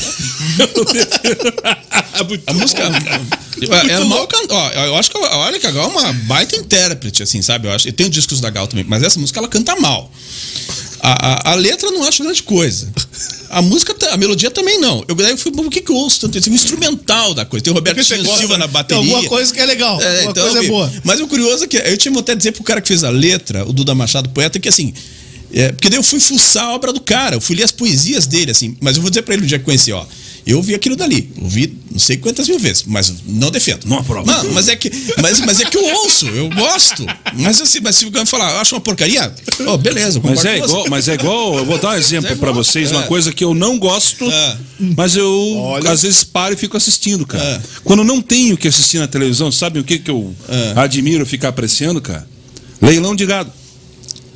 a 2.46 2.52
música. 2.54 2.82
é 2.82 4.04
mal 4.04 4.26
cantada. 4.26 4.74
Eu 4.86 4.96
acho 4.96 5.10
que 5.10 5.18
olha 5.18 5.60
que 5.60 5.66
a 5.66 5.70
Gal 5.70 5.84
é 5.84 5.88
uma 5.88 6.12
baita 6.12 6.56
intérprete, 6.56 7.22
assim, 7.22 7.40
sabe? 7.42 7.68
Eu, 7.68 7.72
acho, 7.72 7.88
eu 7.88 7.92
tenho 7.92 8.08
discos 8.08 8.40
da 8.40 8.50
Gal 8.50 8.66
também, 8.66 8.84
mas 8.88 9.02
essa 9.02 9.18
música 9.20 9.38
ela 9.38 9.48
canta 9.48 9.76
mal. 9.76 10.10
A, 11.00 11.50
a, 11.50 11.52
a 11.52 11.54
letra 11.54 11.90
não 11.90 12.02
acho 12.04 12.22
grande 12.22 12.42
coisa. 12.42 12.90
A 13.50 13.60
música, 13.60 13.94
a 14.10 14.16
melodia 14.16 14.50
também 14.50 14.80
não. 14.80 15.04
Eu, 15.06 15.14
eu 15.14 15.36
fui, 15.36 15.52
"Mas 15.54 15.64
por 15.64 15.70
que, 15.70 15.82
que 15.82 15.92
eu 15.92 15.96
ouço 15.96 16.20
tanto 16.20 16.38
isso? 16.38 16.50
O 16.50 16.54
instrumental 16.54 17.34
da 17.34 17.44
coisa. 17.44 17.62
Tem 17.62 17.70
o 17.72 17.76
Roberto 17.76 18.02
Silva 18.02 18.56
na 18.56 18.66
né? 18.66 18.72
bateria. 18.72 19.02
Tem 19.02 19.12
alguma 19.12 19.28
coisa 19.28 19.52
que 19.52 19.60
é 19.60 19.66
legal. 19.66 20.00
É, 20.00 20.06
alguma 20.06 20.30
então, 20.30 20.44
coisa 20.44 20.64
é 20.64 20.68
boa. 20.68 20.92
Mas 21.04 21.20
o 21.20 21.28
curioso 21.28 21.64
é 21.64 21.66
que 21.66 21.76
eu 21.76 21.96
tinha 21.98 22.18
até 22.18 22.34
dizer 22.34 22.52
pro 22.52 22.64
cara 22.64 22.80
que 22.80 22.88
fez 22.88 23.04
a 23.04 23.10
letra, 23.10 23.68
o 23.68 23.72
Duda 23.72 23.94
Machado, 23.94 24.30
poeta, 24.30 24.58
que 24.58 24.68
assim. 24.68 24.94
É, 25.54 25.72
porque 25.72 25.88
daí 25.88 25.98
eu 25.98 26.02
fui 26.02 26.20
fuçar 26.20 26.64
a 26.64 26.74
obra 26.74 26.92
do 26.92 27.00
cara, 27.00 27.36
eu 27.36 27.40
fui 27.40 27.56
ler 27.56 27.62
as 27.64 27.72
poesias 27.72 28.26
dele, 28.26 28.50
assim. 28.50 28.76
Mas 28.80 28.96
eu 28.96 29.02
vou 29.02 29.10
dizer 29.10 29.22
pra 29.22 29.34
ele 29.34 29.42
no 29.42 29.48
dia 29.48 29.58
que 29.58 29.64
conheci, 29.64 29.92
ó. 29.92 30.04
Eu 30.46 30.60
vi 30.60 30.74
aquilo 30.74 30.94
dali, 30.94 31.30
eu 31.40 31.48
vi 31.48 31.74
não 31.90 31.98
sei 31.98 32.18
quantas 32.18 32.46
mil 32.46 32.58
vezes, 32.58 32.84
mas 32.86 33.10
não 33.26 33.50
defendo. 33.50 33.86
Não 33.86 34.00
aprova. 34.00 34.30
Não, 34.30 34.52
mas 34.52 34.68
é 34.68 34.76
que, 34.76 34.90
mas, 35.18 35.40
mas 35.40 35.58
é 35.58 35.64
que 35.64 35.74
eu 35.74 35.82
ouço, 36.02 36.26
eu 36.26 36.50
gosto. 36.50 37.06
Mas 37.34 37.62
assim, 37.62 37.80
mas 37.82 37.96
se 37.96 38.04
alguém 38.04 38.26
falar, 38.26 38.50
eu 38.52 38.58
acho 38.58 38.74
uma 38.74 38.80
porcaria, 38.82 39.32
ó, 39.66 39.76
beleza, 39.78 40.18
eu 40.18 40.22
Mas 40.22 40.44
é, 40.44 40.58
igual, 40.58 40.84
mas 40.90 41.08
é 41.08 41.14
igual, 41.14 41.56
eu 41.56 41.64
vou 41.64 41.78
dar 41.78 41.92
um 41.92 41.94
exemplo 41.94 42.26
É 42.30 42.34
pra 42.34 42.50
igual, 42.50 42.62
vocês, 42.62 42.92
uma 42.92 43.04
é. 43.04 43.06
coisa 43.06 43.32
que 43.32 43.42
eu 43.42 43.54
não 43.54 43.78
gosto, 43.78 44.30
É. 44.30 44.58
mas 44.78 45.16
eu 45.16 45.30
Olha. 45.56 45.90
às 45.92 46.02
vezes 46.02 46.24
paro 46.24 46.52
e 46.52 46.58
fico 46.58 46.76
assistindo, 46.76 47.24
cara. 47.26 47.42
É. 47.42 47.60
Quando 47.82 48.04
não 48.04 48.20
tenho 48.20 48.54
que 48.54 48.68
assistir 48.68 48.98
na 48.98 49.06
televisão, 49.08 49.50
sabe 49.50 49.78
o 49.78 49.84
que, 49.84 49.98
que 49.98 50.10
eu 50.10 50.34
É. 50.46 50.74
admiro 50.78 51.24
ficar 51.24 51.48
apreciando, 51.48 52.02
cara? 52.02 52.28
Leilão 52.82 53.16
de 53.16 53.24
gado. 53.24 53.50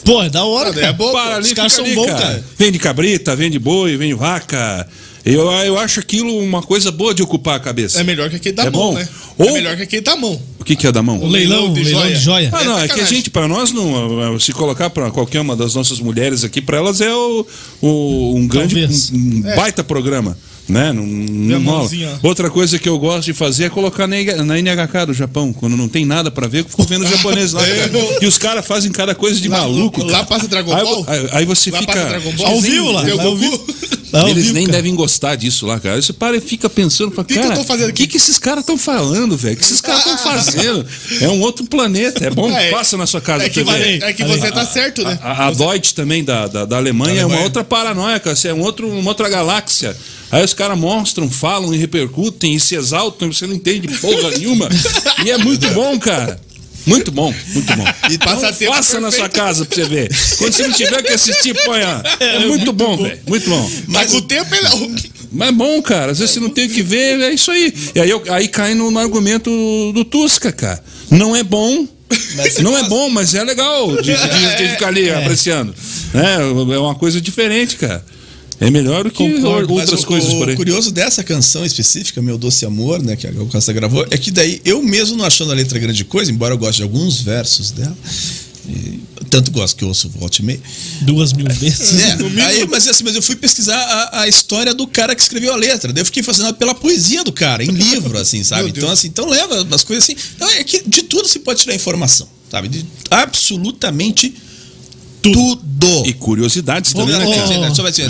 Pô, 0.04 0.22
é 0.22 0.30
da 0.30 0.44
hora, 0.44 0.70
daí 0.72 0.80
cara. 0.82 0.92
é 0.94 0.96
bom, 0.96 1.12
Para 1.12 1.36
ali, 1.36 1.46
Os 1.46 1.52
caras 1.52 1.72
são 1.72 1.84
bons, 1.94 2.06
cara. 2.06 2.18
cara. 2.18 2.44
Vende 2.58 2.78
cabrita, 2.78 3.36
vende 3.36 3.58
boi, 3.58 3.96
vende 3.96 4.14
vaca. 4.14 4.86
Eu, 5.24 5.50
eu 5.50 5.78
acho 5.78 6.00
aquilo 6.00 6.38
uma 6.38 6.62
coisa 6.62 6.90
boa 6.90 7.12
de 7.12 7.22
ocupar 7.22 7.56
a 7.56 7.60
cabeça. 7.60 8.00
É 8.00 8.04
melhor 8.04 8.30
que 8.30 8.36
aquele 8.36 8.54
da 8.54 8.62
É 8.64 8.70
mão, 8.70 8.72
bom. 8.80 8.94
né? 8.94 9.06
Ou- 9.36 9.48
É 9.48 9.52
melhor 9.52 9.76
que 9.76 9.82
aquele 9.82 10.00
da 10.00 10.16
mão. 10.16 10.40
O 10.58 10.64
que, 10.64 10.74
que 10.74 10.86
é 10.86 10.92
da 10.92 11.02
mão? 11.02 11.20
O 11.20 11.28
leilão, 11.28 11.58
leilão 11.66 11.72
de 11.74 11.84
leilão 11.84 12.06
de 12.08 12.14
joia. 12.16 12.50
Ah, 12.52 12.64
não, 12.64 12.78
é 12.78 12.88
que 12.88 13.00
a 13.00 13.04
gente, 13.04 13.28
para 13.28 13.46
nós, 13.46 13.70
não, 13.72 14.38
se 14.40 14.52
colocar 14.52 14.88
para 14.88 15.10
qualquer 15.10 15.40
uma 15.40 15.54
das 15.54 15.74
nossas 15.74 16.00
mulheres 16.00 16.44
aqui, 16.44 16.62
para 16.62 16.78
elas 16.78 17.00
é 17.02 17.12
o, 17.12 17.46
o- 17.82 18.34
um 18.36 18.46
grande, 18.48 18.86
um, 19.12 19.42
um 19.42 19.48
É. 19.48 19.56
baita 19.56 19.84
programa. 19.84 20.38
Né? 20.68 20.92
Não, 20.92 21.06
não 21.06 21.56
a 21.56 21.76
rola. 21.78 21.90
Outra 22.22 22.50
coisa 22.50 22.78
que 22.78 22.86
eu 22.88 22.98
gosto 22.98 23.24
de 23.24 23.32
fazer 23.32 23.64
é 23.64 23.70
colocar 23.70 24.06
na 24.06 24.16
na 24.44 24.58
NHK 24.58 25.06
do 25.06 25.14
Japão. 25.14 25.50
Quando 25.50 25.76
não 25.78 25.88
tem 25.88 26.04
nada 26.04 26.30
pra 26.30 26.46
ver, 26.46 26.60
eu 26.60 26.64
fico 26.68 26.84
vendo 26.84 27.06
japonês 27.08 27.52
lá. 27.54 27.62
cara. 27.64 27.90
E 28.20 28.26
os 28.26 28.36
caras 28.36 28.66
fazem 28.66 28.92
cada 28.92 29.14
coisa 29.14 29.40
de 29.40 29.48
Lá- 29.48 29.60
maluco. 29.60 30.04
lá 30.04 30.12
cara. 30.12 30.24
passa 30.26 30.46
Dragon 30.46 30.70
Ball? 30.74 31.04
Aí, 31.08 31.28
aí 31.32 31.44
você 31.46 31.70
Lá 31.70 31.78
fica. 31.78 32.20
Ao 32.44 32.60
vivo 32.60 32.90
lá. 32.92 33.02
lá 33.02 33.22
ao 33.22 33.36
vivo. 33.36 33.66
Lá 34.12 34.20
ao 34.22 34.28
Eles 34.28 34.52
nem 34.52 34.64
cara. 34.66 34.76
devem 34.78 34.94
gostar 34.94 35.36
disso 35.36 35.66
lá, 35.66 35.78
cara. 35.80 36.00
Você 36.00 36.12
para 36.12 36.36
e 36.36 36.40
fica 36.40 36.68
pensando, 36.68 37.12
fala, 37.12 37.26
que 37.26 37.34
cara, 37.34 37.60
o 37.88 37.92
que, 37.92 38.06
que 38.06 38.16
esses 38.18 38.38
caras 38.38 38.60
estão 38.60 38.76
falando, 38.76 39.36
velho? 39.38 39.54
O 39.54 39.56
que 39.58 39.64
esses 39.64 39.80
caras 39.80 40.00
estão 40.04 40.18
fazendo? 40.32 40.84
É 41.20 41.28
um 41.28 41.40
outro 41.40 41.64
planeta. 41.66 42.26
É 42.26 42.30
bom, 42.30 42.50
É, 42.50 42.70
passa 42.70 42.96
na 42.96 43.06
sua 43.06 43.20
casa 43.22 43.44
É 43.44 43.48
que, 43.48 43.62
pra 43.64 43.72
você 43.72 43.78
vai- 43.98 44.10
é 44.10 44.12
que 44.12 44.24
você 44.24 44.50
tá 44.50 44.66
certo, 44.66 45.02
né? 45.02 45.18
A, 45.22 45.46
a 45.48 45.50
Deutsche 45.50 45.94
também, 45.94 46.22
da, 46.24 46.46
da, 46.46 46.64
da 46.66 46.76
Alemanha, 46.76 47.22
é 47.22 47.26
uma 47.26 47.40
outra 47.40 47.64
paranoia, 47.64 48.18
cara. 48.20 48.36
Você 48.36 48.48
É 48.48 48.54
um 48.54 48.60
outro, 48.60 48.88
uma 48.88 49.10
outra 49.10 49.28
galáxia. 49.30 49.96
Aí 50.30 50.44
os 50.44 50.52
caras 50.52 50.78
mostram, 50.78 51.30
falam 51.30 51.74
e 51.74 51.78
repercutem 51.78 52.54
e 52.54 52.60
se 52.60 52.74
exaltam 52.74 53.28
e 53.28 53.34
você 53.34 53.46
não 53.46 53.54
entende 53.54 53.88
porra 53.98 54.30
nenhuma. 54.30 54.68
E 55.24 55.30
é 55.30 55.38
muito 55.38 55.68
bom, 55.70 55.98
cara. 55.98 56.38
Muito 56.86 57.10
bom, 57.12 57.34
muito 57.52 57.76
bom. 57.76 57.84
E 58.10 58.16
passa 58.18 58.50
tempo 58.52 58.72
Faça 58.74 58.98
na 59.00 59.10
sua 59.10 59.28
casa 59.28 59.64
pra 59.66 59.74
você 59.74 59.84
ver. 59.84 60.08
Quando 60.38 60.52
você 60.54 60.66
não 60.66 60.72
tiver 60.74 61.02
que 61.02 61.12
assistir, 61.12 61.54
põe 61.64 61.82
a... 61.82 62.02
É, 62.18 62.38
muito, 62.46 62.72
bom, 62.72 62.96
velho. 62.96 63.18
Muito 63.26 63.48
bom. 63.50 63.70
Mas 63.88 64.10
com 64.10 64.18
o 64.18 64.22
tempo 64.22 64.54
ele 64.54 64.62
não. 64.68 64.96
Mas 65.30 65.48
é 65.48 65.52
bom, 65.52 65.82
cara. 65.82 66.12
Às 66.12 66.18
vezes 66.18 66.34
você 66.34 66.40
não 66.40 66.48
tem 66.48 66.66
o 66.66 66.70
que 66.70 66.82
ver, 66.82 67.20
é 67.20 67.30
isso 67.32 67.50
aí. 67.50 67.74
E 67.94 68.00
aí, 68.00 68.08
eu- 68.08 68.22
aí 68.30 68.48
cai 68.48 68.72
no, 68.74 68.90
no 68.90 68.98
argumento 68.98 69.50
do 69.92 70.02
Tusca, 70.04 70.50
cara. 70.50 70.82
Não 71.10 71.36
é 71.36 71.42
bom. 71.42 71.86
não 72.62 72.76
é 72.78 72.84
bom, 72.88 73.10
mas 73.10 73.34
é 73.34 73.44
legal 73.44 73.94
de, 73.96 74.02
de- 74.02 74.56
de 74.56 74.68
ficar 74.70 74.88
ali 74.88 75.10
apreciando. 75.10 75.74
É, 76.14 76.74
é 76.74 76.78
uma 76.78 76.94
coisa 76.94 77.20
diferente, 77.20 77.76
cara. 77.76 78.02
É 78.60 78.70
melhor 78.70 79.04
do 79.04 79.10
que 79.10 79.18
Concordo, 79.18 79.72
outras 79.72 79.90
Mas 79.92 80.02
o- 80.02 80.06
coisas 80.06 80.32
o, 80.32 80.38
por 80.38 80.48
aí. 80.48 80.56
curioso 80.56 80.90
dessa 80.90 81.22
canção 81.22 81.64
específica, 81.64 82.20
Meu 82.20 82.36
Doce 82.36 82.64
Amor, 82.66 83.00
né, 83.02 83.14
que 83.14 83.26
a 83.26 83.30
Gal 83.30 83.46
Costa 83.46 83.72
gravou, 83.72 84.04
é 84.10 84.18
que 84.18 84.30
daí 84.30 84.60
eu 84.64 84.82
mesmo 84.82 85.16
não 85.16 85.24
achando 85.24 85.52
a 85.52 85.54
letra 85.54 85.78
grande 85.78 86.04
coisa, 86.04 86.30
embora 86.32 86.54
eu 86.54 86.58
goste 86.58 86.76
de 86.78 86.82
alguns 86.82 87.20
versos 87.20 87.70
dela, 87.70 87.96
e 88.68 88.98
tanto 89.30 89.50
gosto 89.50 89.76
que 89.76 89.84
eu 89.84 89.88
ouço 89.88 90.08
volte 90.10 90.40
e 90.40 90.44
meio. 90.44 90.60
Duas 91.02 91.32
mil 91.32 91.46
vezes. 91.48 92.00
É, 92.00 92.18
aí, 92.44 92.66
mas, 92.68 92.86
assim, 92.88 93.04
mas 93.04 93.14
eu 93.14 93.22
fui 93.22 93.36
pesquisar 93.36 93.76
a, 93.76 94.22
a 94.22 94.28
história 94.28 94.74
do 94.74 94.86
cara 94.86 95.14
que 95.14 95.22
escreveu 95.22 95.52
a 95.52 95.56
letra. 95.56 95.92
Daí 95.92 96.02
eu 96.02 96.06
fiquei 96.06 96.22
fascinado 96.22 96.56
pela 96.58 96.74
poesia 96.74 97.22
do 97.24 97.32
cara, 97.32 97.62
em 97.64 97.68
livro, 97.68 98.18
assim, 98.20 98.42
sabe? 98.44 98.68
Então, 98.70 98.90
assim, 98.90 99.06
então 99.08 99.28
leva 99.28 99.66
as 99.74 99.84
coisas 99.84 100.04
assim. 100.04 100.16
Então, 100.36 100.48
é 100.50 100.64
que 100.64 100.82
de 100.86 101.02
tudo 101.04 101.28
se 101.28 101.38
pode 101.38 101.60
tirar 101.62 101.74
informação, 101.74 102.28
sabe? 102.50 102.68
De 102.68 102.84
absolutamente 103.10 104.30
tudo. 104.30 104.48
E 106.06 106.12
curiosidades 106.12 106.92
também, 106.92 107.16
né, 107.18 107.24
cara? 107.36 107.46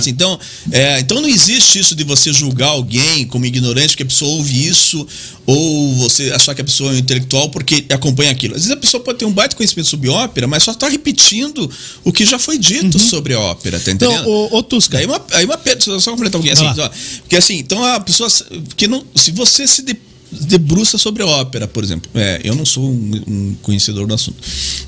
assim. 0.00 0.10
Então, 0.10 0.38
é, 0.70 1.00
então 1.00 1.20
não 1.20 1.28
existe 1.28 1.78
isso 1.78 1.94
de 1.94 2.04
você 2.04 2.32
julgar 2.32 2.68
alguém 2.68 3.26
como 3.26 3.44
ignorante, 3.46 3.88
porque 3.90 4.02
a 4.02 4.06
pessoa 4.06 4.30
ouve 4.32 4.66
isso, 4.66 5.06
ou 5.46 5.96
você 5.96 6.30
achar 6.30 6.54
que 6.54 6.60
a 6.60 6.64
pessoa 6.64 6.90
é 6.90 6.94
um 6.94 6.98
intelectual 6.98 7.48
porque 7.50 7.84
acompanha 7.90 8.30
aquilo. 8.30 8.54
Às 8.54 8.62
vezes 8.62 8.76
a 8.76 8.76
pessoa 8.76 9.02
pode 9.02 9.18
ter 9.18 9.24
um 9.24 9.32
baita 9.32 9.56
conhecimento 9.56 9.88
sobre 9.88 10.08
ópera, 10.08 10.46
mas 10.46 10.62
só 10.62 10.72
está 10.72 10.88
repetindo 10.88 11.70
o 12.04 12.12
que 12.12 12.24
já 12.24 12.38
foi 12.38 12.58
dito 12.58 12.98
sobre 12.98 13.34
a 13.34 13.40
ópera, 13.40 13.80
tá 13.80 13.90
entendendo? 13.90 14.20
Então, 14.20 14.30
ô, 14.30 14.58
ô 14.58 14.62
Tusca, 14.62 14.98
Aí 14.98 15.06
uma, 15.06 15.20
aí 15.32 15.44
uma 15.44 15.58
só 16.00 16.10
completar 16.10 16.40
um 16.40 16.44
pouquinho 16.44 16.52
assim, 16.52 16.92
porque 17.20 17.36
assim, 17.36 17.58
então 17.58 17.82
a 17.84 18.00
pessoa, 18.00 18.28
porque 18.68 18.86
não, 18.86 19.04
se 19.14 19.30
você 19.30 19.66
se 19.66 19.82
de- 19.82 20.07
debruça 20.30 20.98
sobre 20.98 21.22
a 21.22 21.26
ópera, 21.26 21.66
por 21.66 21.82
exemplo, 21.82 22.10
é, 22.14 22.40
eu 22.44 22.54
não 22.54 22.66
sou 22.66 22.84
um, 22.90 23.22
um 23.26 23.56
conhecedor 23.62 24.06
do 24.06 24.14
assunto, 24.14 24.36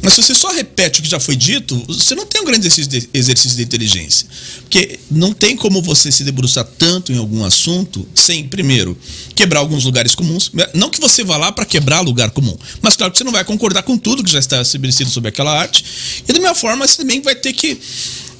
mas 0.02 0.12
se 0.12 0.22
você 0.22 0.34
só 0.34 0.52
repete 0.52 1.00
o 1.00 1.02
que 1.02 1.08
já 1.08 1.18
foi 1.18 1.34
dito, 1.34 1.82
você 1.86 2.14
não 2.14 2.26
tem 2.26 2.42
um 2.42 2.44
grande 2.44 2.66
exercício 2.66 2.90
de, 2.90 3.08
exercício 3.12 3.56
de 3.56 3.62
inteligência, 3.62 4.26
porque 4.60 4.98
não 5.10 5.32
tem 5.32 5.56
como 5.56 5.80
você 5.80 6.12
se 6.12 6.24
debruçar 6.24 6.64
tanto 6.78 7.12
em 7.12 7.16
algum 7.16 7.44
assunto 7.44 8.06
sem, 8.14 8.46
primeiro, 8.46 8.96
quebrar 9.34 9.60
alguns 9.60 9.84
lugares 9.84 10.14
comuns, 10.14 10.50
não 10.74 10.90
que 10.90 11.00
você 11.00 11.24
vá 11.24 11.36
lá 11.36 11.50
para 11.50 11.64
quebrar 11.64 12.00
lugar 12.00 12.30
comum, 12.30 12.56
mas 12.82 12.96
claro 12.96 13.10
que 13.10 13.18
você 13.18 13.24
não 13.24 13.32
vai 13.32 13.44
concordar 13.44 13.82
com 13.82 13.96
tudo 13.96 14.22
que 14.22 14.30
já 14.30 14.38
está 14.38 14.60
estabelecido 14.60 15.10
sobre 15.10 15.30
aquela 15.30 15.58
arte, 15.58 15.84
e 16.28 16.32
da 16.32 16.38
mesma 16.38 16.54
forma 16.54 16.86
você 16.86 16.98
também 16.98 17.20
vai 17.22 17.34
ter 17.34 17.52
que 17.52 17.80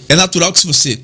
é 0.09 0.17
natural 0.17 0.53
que 0.53 0.59
se 0.59 0.67
você 0.67 0.99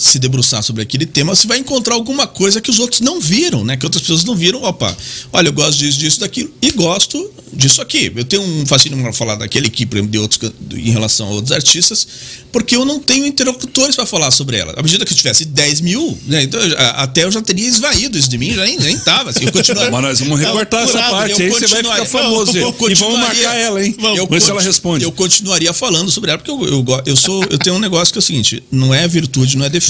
se 0.00 0.18
debruçar 0.18 0.62
sobre 0.62 0.82
aquele 0.82 1.04
tema, 1.04 1.34
você 1.34 1.46
vai 1.46 1.58
encontrar 1.58 1.94
alguma 1.94 2.26
coisa 2.26 2.60
que 2.60 2.70
os 2.70 2.78
outros 2.78 3.00
não 3.00 3.20
viram, 3.20 3.62
né? 3.64 3.76
Que 3.76 3.84
outras 3.84 4.00
pessoas 4.00 4.24
não 4.24 4.34
viram. 4.34 4.62
Opa, 4.62 4.96
olha, 5.32 5.48
eu 5.48 5.52
gosto 5.52 5.78
disso, 5.78 5.98
disso, 5.98 6.20
daquilo 6.20 6.50
e 6.62 6.70
gosto 6.70 7.30
disso 7.52 7.82
aqui. 7.82 8.10
Eu 8.14 8.24
tenho 8.24 8.42
um 8.42 8.64
fascínio 8.64 9.00
para 9.02 9.12
falar 9.12 9.34
daquele 9.34 9.66
aqui, 9.66 9.84
por 9.84 9.96
exemplo, 9.96 10.10
de 10.10 10.18
outros 10.18 10.52
em 10.72 10.90
relação 10.90 11.26
a 11.26 11.30
outros 11.30 11.52
artistas, 11.52 12.06
porque 12.50 12.74
eu 12.74 12.84
não 12.84 12.98
tenho 12.98 13.26
interlocutores 13.26 13.94
para 13.94 14.06
falar 14.06 14.30
sobre 14.30 14.56
ela. 14.56 14.72
À 14.76 14.82
medida 14.82 15.04
que 15.04 15.12
eu 15.12 15.16
tivesse 15.16 15.44
10 15.44 15.82
mil, 15.82 16.18
né? 16.26 16.44
Então, 16.44 16.60
até 16.96 17.24
eu 17.24 17.30
já 17.30 17.42
teria 17.42 17.68
esvaído 17.68 18.16
isso 18.16 18.30
de 18.30 18.38
mim, 18.38 18.54
já 18.54 18.64
nem, 18.64 18.78
nem 18.78 18.98
tava. 18.98 19.30
Assim, 19.30 19.44
eu 19.44 19.52
continuaria. 19.52 19.90
Mas 19.90 20.02
nós 20.02 20.20
vamos 20.20 20.40
recortar 20.40 20.84
essa 20.84 21.02
parte 21.10 21.42
aí, 21.42 21.50
você 21.50 21.66
vai 21.66 21.82
ficar 21.82 22.06
famoso. 22.06 22.56
eu 22.56 22.74
e 22.88 22.94
vamos 22.94 23.18
marcar 23.18 23.54
ela, 23.54 23.84
hein? 23.84 23.94
Vamos 23.98 24.28
ver 24.30 24.40
se 24.40 24.50
ela 24.50 24.62
responde. 24.62 25.04
Eu 25.04 25.12
continuaria 25.12 25.72
falando 25.74 26.10
sobre 26.10 26.30
ela, 26.30 26.38
porque 26.38 26.50
eu, 26.50 26.66
eu, 26.66 27.02
eu 27.04 27.16
sou, 27.16 27.44
eu 27.50 27.58
tenho 27.58 27.76
um 27.76 27.78
negócio 27.78 28.12
que 28.12 28.18
é 28.18 28.20
o 28.20 28.22
seguinte: 28.22 28.62
não 28.70 28.94
é 28.94 29.06
virtude, 29.06 29.58
não 29.58 29.66
é 29.66 29.68
defeito. 29.68 29.89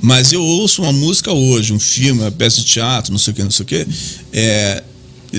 Mas 0.00 0.32
eu 0.32 0.42
ouço 0.42 0.82
uma 0.82 0.92
música 0.92 1.32
hoje, 1.32 1.72
um 1.72 1.78
filme, 1.80 2.20
uma 2.20 2.30
peça 2.30 2.58
de 2.58 2.64
teatro, 2.66 3.10
não 3.10 3.18
sei 3.18 3.32
o 3.32 3.36
que, 3.36 3.42
não 3.42 3.50
sei 3.50 3.62
o 3.64 3.66
que. 3.66 3.86
É, 4.32 4.82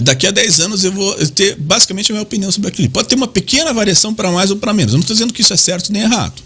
daqui 0.02 0.26
a 0.26 0.32
10 0.32 0.60
anos 0.62 0.84
eu 0.84 0.92
vou 0.92 1.14
ter 1.28 1.56
basicamente 1.56 2.12
a 2.12 2.14
minha 2.16 2.24
opinião 2.24 2.52
sobre 2.52 2.70
aquilo. 2.70 2.90
Pode 2.90 3.08
ter 3.08 3.16
uma 3.16 3.28
pequena 3.28 3.72
variação 3.74 4.14
para 4.14 4.32
mais 4.32 4.50
ou 4.50 4.58
para 4.58 4.74
menos. 4.74 4.94
Eu 4.94 4.98
não 4.98 5.02
estou 5.02 5.14
dizendo 5.14 5.34
que 5.34 5.42
isso 5.42 5.54
é 5.54 5.58
certo 5.58 5.92
nem 5.94 6.02
errado. 6.02 6.42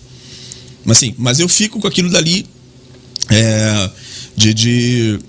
Mas 0.84 0.98
assim, 0.98 1.16
mas 1.18 1.40
eu 1.40 1.48
fico 1.48 1.80
com 1.80 1.88
aquilo 1.88 2.10
dali 2.10 2.46
é, 3.30 3.90
de, 4.36 4.54
de, 4.54 5.20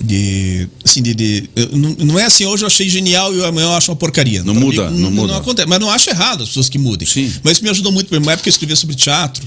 de, 0.00 0.68
assim, 0.84 1.02
de, 1.02 1.14
de- 1.14 1.50
não, 1.72 1.90
não 2.06 2.18
é 2.18 2.24
assim, 2.24 2.46
hoje 2.46 2.62
eu 2.62 2.66
achei 2.68 2.88
genial 2.88 3.34
e 3.34 3.44
amanhã 3.44 3.66
eu 3.66 3.72
acho 3.72 3.90
uma 3.90 3.96
porcaria. 3.96 4.42
Não 4.42 4.54
Pra 4.54 4.62
muda, 4.64 4.90
não 4.90 5.10
muda. 5.10 5.36
acontece, 5.36 5.68
mas 5.68 5.78
não 5.80 5.90
acho 5.90 6.08
errado 6.08 6.42
as 6.42 6.48
pessoas 6.48 6.68
que 6.70 6.78
mudem. 6.78 7.06
Sim. 7.06 7.30
Mas 7.42 7.54
isso 7.58 7.64
me 7.64 7.70
ajudou 7.70 7.92
muito, 7.92 8.16
uma 8.16 8.32
época 8.32 8.48
eu 8.48 8.50
escrevia 8.50 8.76
sobre 8.76 8.94
teatro, 8.96 9.46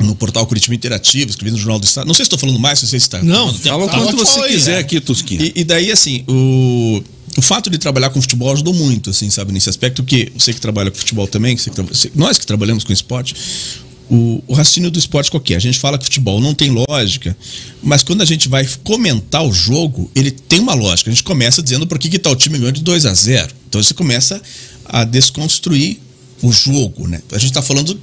no 0.00 0.14
portal 0.14 0.46
Curitiba 0.46 0.74
Interativo, 0.74 1.30
escrevi 1.30 1.50
no 1.52 1.58
Jornal 1.58 1.78
do 1.78 1.84
Estado. 1.84 2.06
Não 2.06 2.14
sei 2.14 2.24
se 2.24 2.26
estou 2.26 2.38
falando 2.38 2.58
mais, 2.58 2.78
se 2.78 2.96
está. 2.96 3.22
Não, 3.22 3.52
Fala 3.54 3.84
o 3.84 3.88
Tá, 3.88 3.98
quanto 3.98 4.16
você 4.16 4.40
aí, 4.40 4.52
quiser 4.52 4.72
né? 4.74 4.78
aqui, 4.78 5.00
Tusquinha. 5.00 5.42
E, 5.42 5.52
e 5.56 5.64
daí, 5.64 5.90
assim, 5.92 6.24
o, 6.28 7.02
o 7.36 7.42
fato 7.42 7.68
de 7.70 7.78
trabalhar 7.78 8.10
com 8.10 8.20
futebol 8.20 8.52
ajudou 8.52 8.72
muito, 8.74 9.10
assim, 9.10 9.28
sabe, 9.30 9.52
nesse 9.52 9.68
aspecto, 9.68 10.02
que 10.02 10.32
você 10.36 10.52
que 10.52 10.60
trabalha 10.60 10.90
com 10.90 10.96
futebol 10.98 11.26
também, 11.28 11.54
que 11.56 11.62
você 11.62 11.70
você- 11.70 12.10
nós 12.14 12.38
que 12.38 12.46
trabalhamos 12.46 12.82
com 12.84 12.92
esporte, 12.92 13.34
o, 14.08 14.42
o 14.48 14.54
raciocínio 14.54 14.90
do 14.90 14.98
esporte 14.98 15.30
qualquer. 15.30 15.54
A 15.56 15.60
gente 15.60 15.78
fala 15.78 15.96
que 15.96 16.04
futebol 16.04 16.40
não 16.40 16.52
tem 16.54 16.70
lógica, 16.70 17.36
mas 17.82 18.02
quando 18.02 18.22
a 18.22 18.24
gente 18.24 18.48
vai 18.48 18.66
comentar 18.82 19.44
o 19.46 19.52
jogo, 19.52 20.10
ele 20.16 20.30
tem 20.32 20.58
uma 20.58 20.74
lógica. 20.74 21.10
A 21.10 21.12
gente 21.12 21.22
começa 21.22 21.62
dizendo 21.62 21.86
por 21.86 21.98
que, 21.98 22.08
que 22.08 22.18
tal 22.18 22.34
time 22.34 22.58
ganhou 22.58 22.72
de 22.72 22.82
2 22.82 23.06
a 23.06 23.14
0 23.14 23.48
Então 23.68 23.80
você 23.82 23.94
começa 23.94 24.40
a 24.84 25.04
desconstruir 25.04 26.00
o 26.42 26.52
jogo, 26.52 27.06
né? 27.06 27.20
A 27.32 27.38
gente 27.38 27.50
está 27.50 27.62
falando 27.62 27.94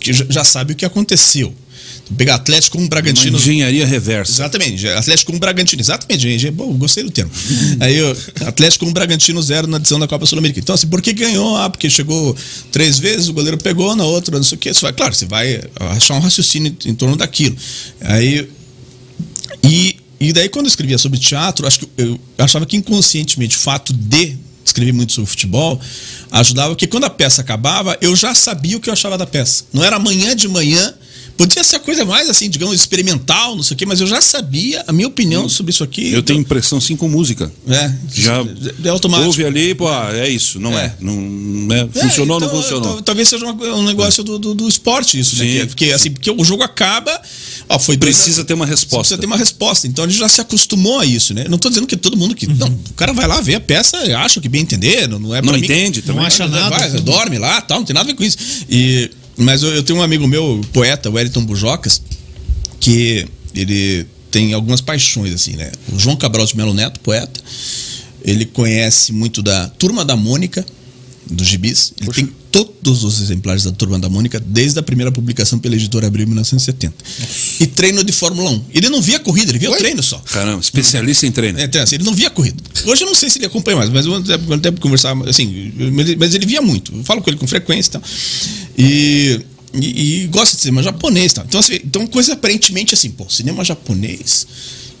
que 0.00 0.12
já- 0.12 0.44
sabe 0.44 0.72
o 0.72 0.76
que 0.76 0.84
aconteceu. 0.84 1.54
Pegar 2.16 2.36
Atlético 2.36 2.76
com 2.76 2.82
Uma 2.84 2.88
Bragantino. 2.88 3.36
engenharia 3.36 3.84
reversa. 3.84 4.30
Exatamente, 4.32 4.86
Atlético 4.88 5.32
com 5.32 5.38
Bragantino, 5.40 5.82
exatamente, 5.82 6.20
gente. 6.22 6.50
Bom, 6.52 6.72
gostei 6.74 7.02
do 7.02 7.10
termo. 7.10 7.30
Aí, 7.80 7.96
Atlético 8.46 8.84
com 8.86 8.92
Bragantino 8.92 9.42
zero 9.42 9.66
na 9.66 9.78
edição 9.78 9.98
da 9.98 10.06
Copa 10.06 10.24
Sul-Americana. 10.24 10.62
Então, 10.62 10.74
assim, 10.74 10.86
por 10.86 11.02
que 11.02 11.12
ganhou? 11.12 11.56
Ah, 11.56 11.68
porque 11.68 11.90
chegou 11.90 12.36
três 12.70 12.98
vezes, 13.00 13.28
o 13.28 13.32
goleiro 13.32 13.58
pegou, 13.58 13.96
na 13.96 14.04
outra, 14.04 14.36
não 14.36 14.44
sei 14.44 14.56
o 14.56 14.58
quê. 14.58 14.72
Você 14.72 14.80
vai, 14.82 14.92
claro, 14.92 15.14
você 15.14 15.26
vai 15.26 15.60
achar 15.96 16.14
um 16.14 16.20
raciocínio 16.20 16.76
em 16.86 16.94
torno 16.94 17.16
daquilo. 17.16 17.56
Aí, 18.00 18.48
e, 19.64 19.96
e 20.20 20.32
daí, 20.32 20.48
quando 20.48 20.66
eu 20.66 20.70
escrevia 20.70 20.98
sobre 20.98 21.18
teatro, 21.18 21.66
acho 21.66 21.80
que 21.80 21.88
eu 21.98 22.20
achava 22.38 22.64
que 22.66 22.76
inconscientemente 22.76 23.56
o 23.56 23.60
fato 23.60 23.92
de 23.92 24.36
escrever 24.66 24.92
muito 24.92 25.12
sobre 25.12 25.30
futebol 25.30 25.80
ajudava, 26.30 26.70
porque 26.70 26.86
quando 26.86 27.04
a 27.04 27.10
peça 27.10 27.40
acabava, 27.40 27.96
eu 28.00 28.14
já 28.14 28.34
sabia 28.34 28.76
o 28.76 28.80
que 28.80 28.88
eu 28.88 28.92
achava 28.92 29.16
da 29.16 29.26
peça. 29.26 29.64
Não 29.72 29.82
era 29.84 29.96
amanhã 29.96 30.34
de 30.34 30.48
manhã. 30.48 30.94
Podia 31.36 31.62
ser 31.62 31.76
a 31.76 31.80
coisa 31.80 32.04
mais 32.04 32.30
assim, 32.30 32.48
digamos, 32.48 32.74
experimental, 32.74 33.54
não 33.56 33.62
sei 33.62 33.74
o 33.74 33.78
quê, 33.78 33.84
mas 33.84 34.00
eu 34.00 34.06
já 34.06 34.20
sabia 34.20 34.82
a 34.86 34.92
minha 34.92 35.06
opinião 35.06 35.48
sobre 35.48 35.70
isso 35.70 35.84
aqui. 35.84 36.12
Eu 36.12 36.22
tenho 36.22 36.40
impressão 36.40 36.80
sim 36.80 36.96
com 36.96 37.08
música. 37.08 37.52
É, 37.68 37.92
Já 38.12 38.42
é 38.84 38.88
automático. 38.88 39.26
ouve 39.26 39.44
ali, 39.44 39.74
pô, 39.74 39.86
ah, 39.88 40.10
é 40.14 40.28
isso, 40.28 40.58
não 40.58 40.78
é. 40.78 40.86
É. 40.86 40.94
Não, 41.00 41.14
não 41.14 41.76
é. 41.76 41.80
É, 41.94 42.00
Funcionou 42.02 42.36
ou 42.36 42.40
não 42.40 42.48
então, 42.48 42.62
funcionou? 42.62 42.92
tal- 42.94 43.02
Talvez 43.02 43.28
seja 43.28 43.46
um 43.46 43.82
negócio 43.84 44.24
do, 44.24 44.38
do, 44.38 44.54
do 44.54 44.68
esporte 44.68 45.18
isso, 45.18 45.36
né? 45.36 45.44
Sim. 45.44 45.50
Que 45.52 45.58
é- 45.60 45.66
Porque, 45.66 45.84
assim, 45.92 46.10
porque 46.10 46.30
o 46.30 46.44
jogo 46.44 46.62
acaba, 46.62 47.20
ó, 47.68 47.78
foi 47.78 47.96
Precisa 47.98 48.44
ter 48.44 48.54
uma 48.54 48.66
resposta. 48.66 48.98
Precisa 49.00 49.18
ter 49.18 49.26
uma 49.26 49.36
resposta. 49.36 49.86
Então 49.86 50.04
a 50.04 50.08
gente 50.08 50.18
já 50.18 50.28
se 50.28 50.40
acostumou 50.40 51.00
a 51.00 51.04
isso, 51.06 51.34
né? 51.34 51.44
Não 51.48 51.58
tô 51.58 51.68
dizendo 51.68 51.86
que 51.86 51.96
todo 51.96 52.16
mundo 52.16 52.34
que. 52.34 52.46
Não, 52.46 52.68
o 52.68 52.94
cara 52.94 53.12
vai 53.12 53.26
lá 53.26 53.40
ver 53.40 53.56
a 53.56 53.60
peça, 53.60 53.96
acha 54.18 54.40
que 54.40 54.48
bem 54.48 54.62
entender, 54.62 55.06
não, 55.08 55.18
não 55.18 55.34
é 55.34 55.42
pra 55.42 55.52
Não 55.52 55.58
mim. 55.58 55.64
entende 55.64 56.00
também. 56.02 56.20
Não 56.20 56.26
acha 56.26 56.46
nada. 56.46 56.76
Vai, 56.78 56.90
dorme 57.00 57.38
lá, 57.38 57.60
tal, 57.60 57.78
não 57.80 57.84
tem 57.86 57.94
nada 57.94 58.04
a 58.08 58.12
ver 58.12 58.16
com 58.16 58.24
isso. 58.24 58.36
E, 58.70 59.10
mas 59.36 59.62
eu, 59.62 59.74
eu 59.74 59.82
tenho 59.82 59.98
um 59.98 60.02
amigo 60.02 60.26
meu, 60.26 60.60
poeta, 60.72 61.10
Wellington 61.10 61.44
Bujocas, 61.44 62.00
que 62.80 63.26
ele 63.54 64.06
tem 64.30 64.52
algumas 64.52 64.80
paixões, 64.80 65.32
assim, 65.32 65.56
né? 65.56 65.70
O 65.92 65.98
João 65.98 66.16
Cabral 66.16 66.46
de 66.46 66.56
Melo 66.56 66.74
Neto, 66.74 67.00
poeta, 67.00 67.40
ele 68.22 68.44
conhece 68.44 69.12
muito 69.12 69.42
da 69.42 69.68
Turma 69.68 70.04
da 70.04 70.16
Mônica, 70.16 70.64
dos 71.30 71.46
gibis. 71.46 71.92
Ele 72.00 72.10
tem 72.12 72.28
todos 72.50 73.04
os 73.04 73.20
exemplares 73.20 73.64
da 73.64 73.72
Turma 73.72 73.98
da 73.98 74.08
Mônica, 74.08 74.40
desde 74.40 74.78
a 74.78 74.82
primeira 74.82 75.10
publicação 75.12 75.58
pela 75.58 75.74
editora 75.74 76.06
Abril 76.06 76.24
em 76.24 76.28
1970. 76.28 76.94
E 77.60 77.66
treino 77.66 78.02
de 78.04 78.12
Fórmula 78.12 78.50
1. 78.50 78.64
Ele 78.72 78.88
não 78.88 79.02
via 79.02 79.18
corrida, 79.18 79.50
ele 79.50 79.58
via 79.58 79.70
o 79.70 79.76
treino 79.76 80.02
só. 80.02 80.18
Caramba, 80.18 80.60
especialista 80.60 81.26
em 81.26 81.32
treino. 81.32 81.58
É, 81.58 81.64
então, 81.64 81.82
assim, 81.82 81.96
ele 81.96 82.04
não 82.04 82.14
via 82.14 82.30
corrida. 82.30 82.62
Hoje 82.86 83.02
eu 83.02 83.06
não 83.06 83.14
sei 83.14 83.28
se 83.28 83.38
ele 83.38 83.46
acompanha 83.46 83.76
mais, 83.76 83.90
mas 83.90 84.06
eu 84.06 84.14
até, 84.14 84.34
até 84.54 84.70
conversar, 84.72 85.14
assim, 85.28 85.72
mas 85.92 86.08
ele- 86.08 86.16
mas 86.16 86.34
ele 86.34 86.46
via 86.46 86.62
muito. 86.62 86.94
Eu 86.94 87.04
falo 87.04 87.20
com 87.22 87.28
ele 87.30 87.38
com 87.38 87.46
frequência 87.46 87.88
e 87.88 87.92
tal. 87.92 88.02
E, 88.78 89.40
e, 89.74 90.22
e 90.22 90.26
gosta 90.28 90.56
de 90.56 90.62
cinema 90.62 90.82
japonês 90.82 91.32
e 91.32 91.34
tal. 91.34 91.44
Então, 91.44 91.60
assim, 91.60 91.74
então, 91.84 92.06
coisa 92.06 92.32
aparentemente 92.34 92.94
assim, 92.94 93.10
pô, 93.10 93.26
cinema 93.28 93.64
japonês. 93.64 94.46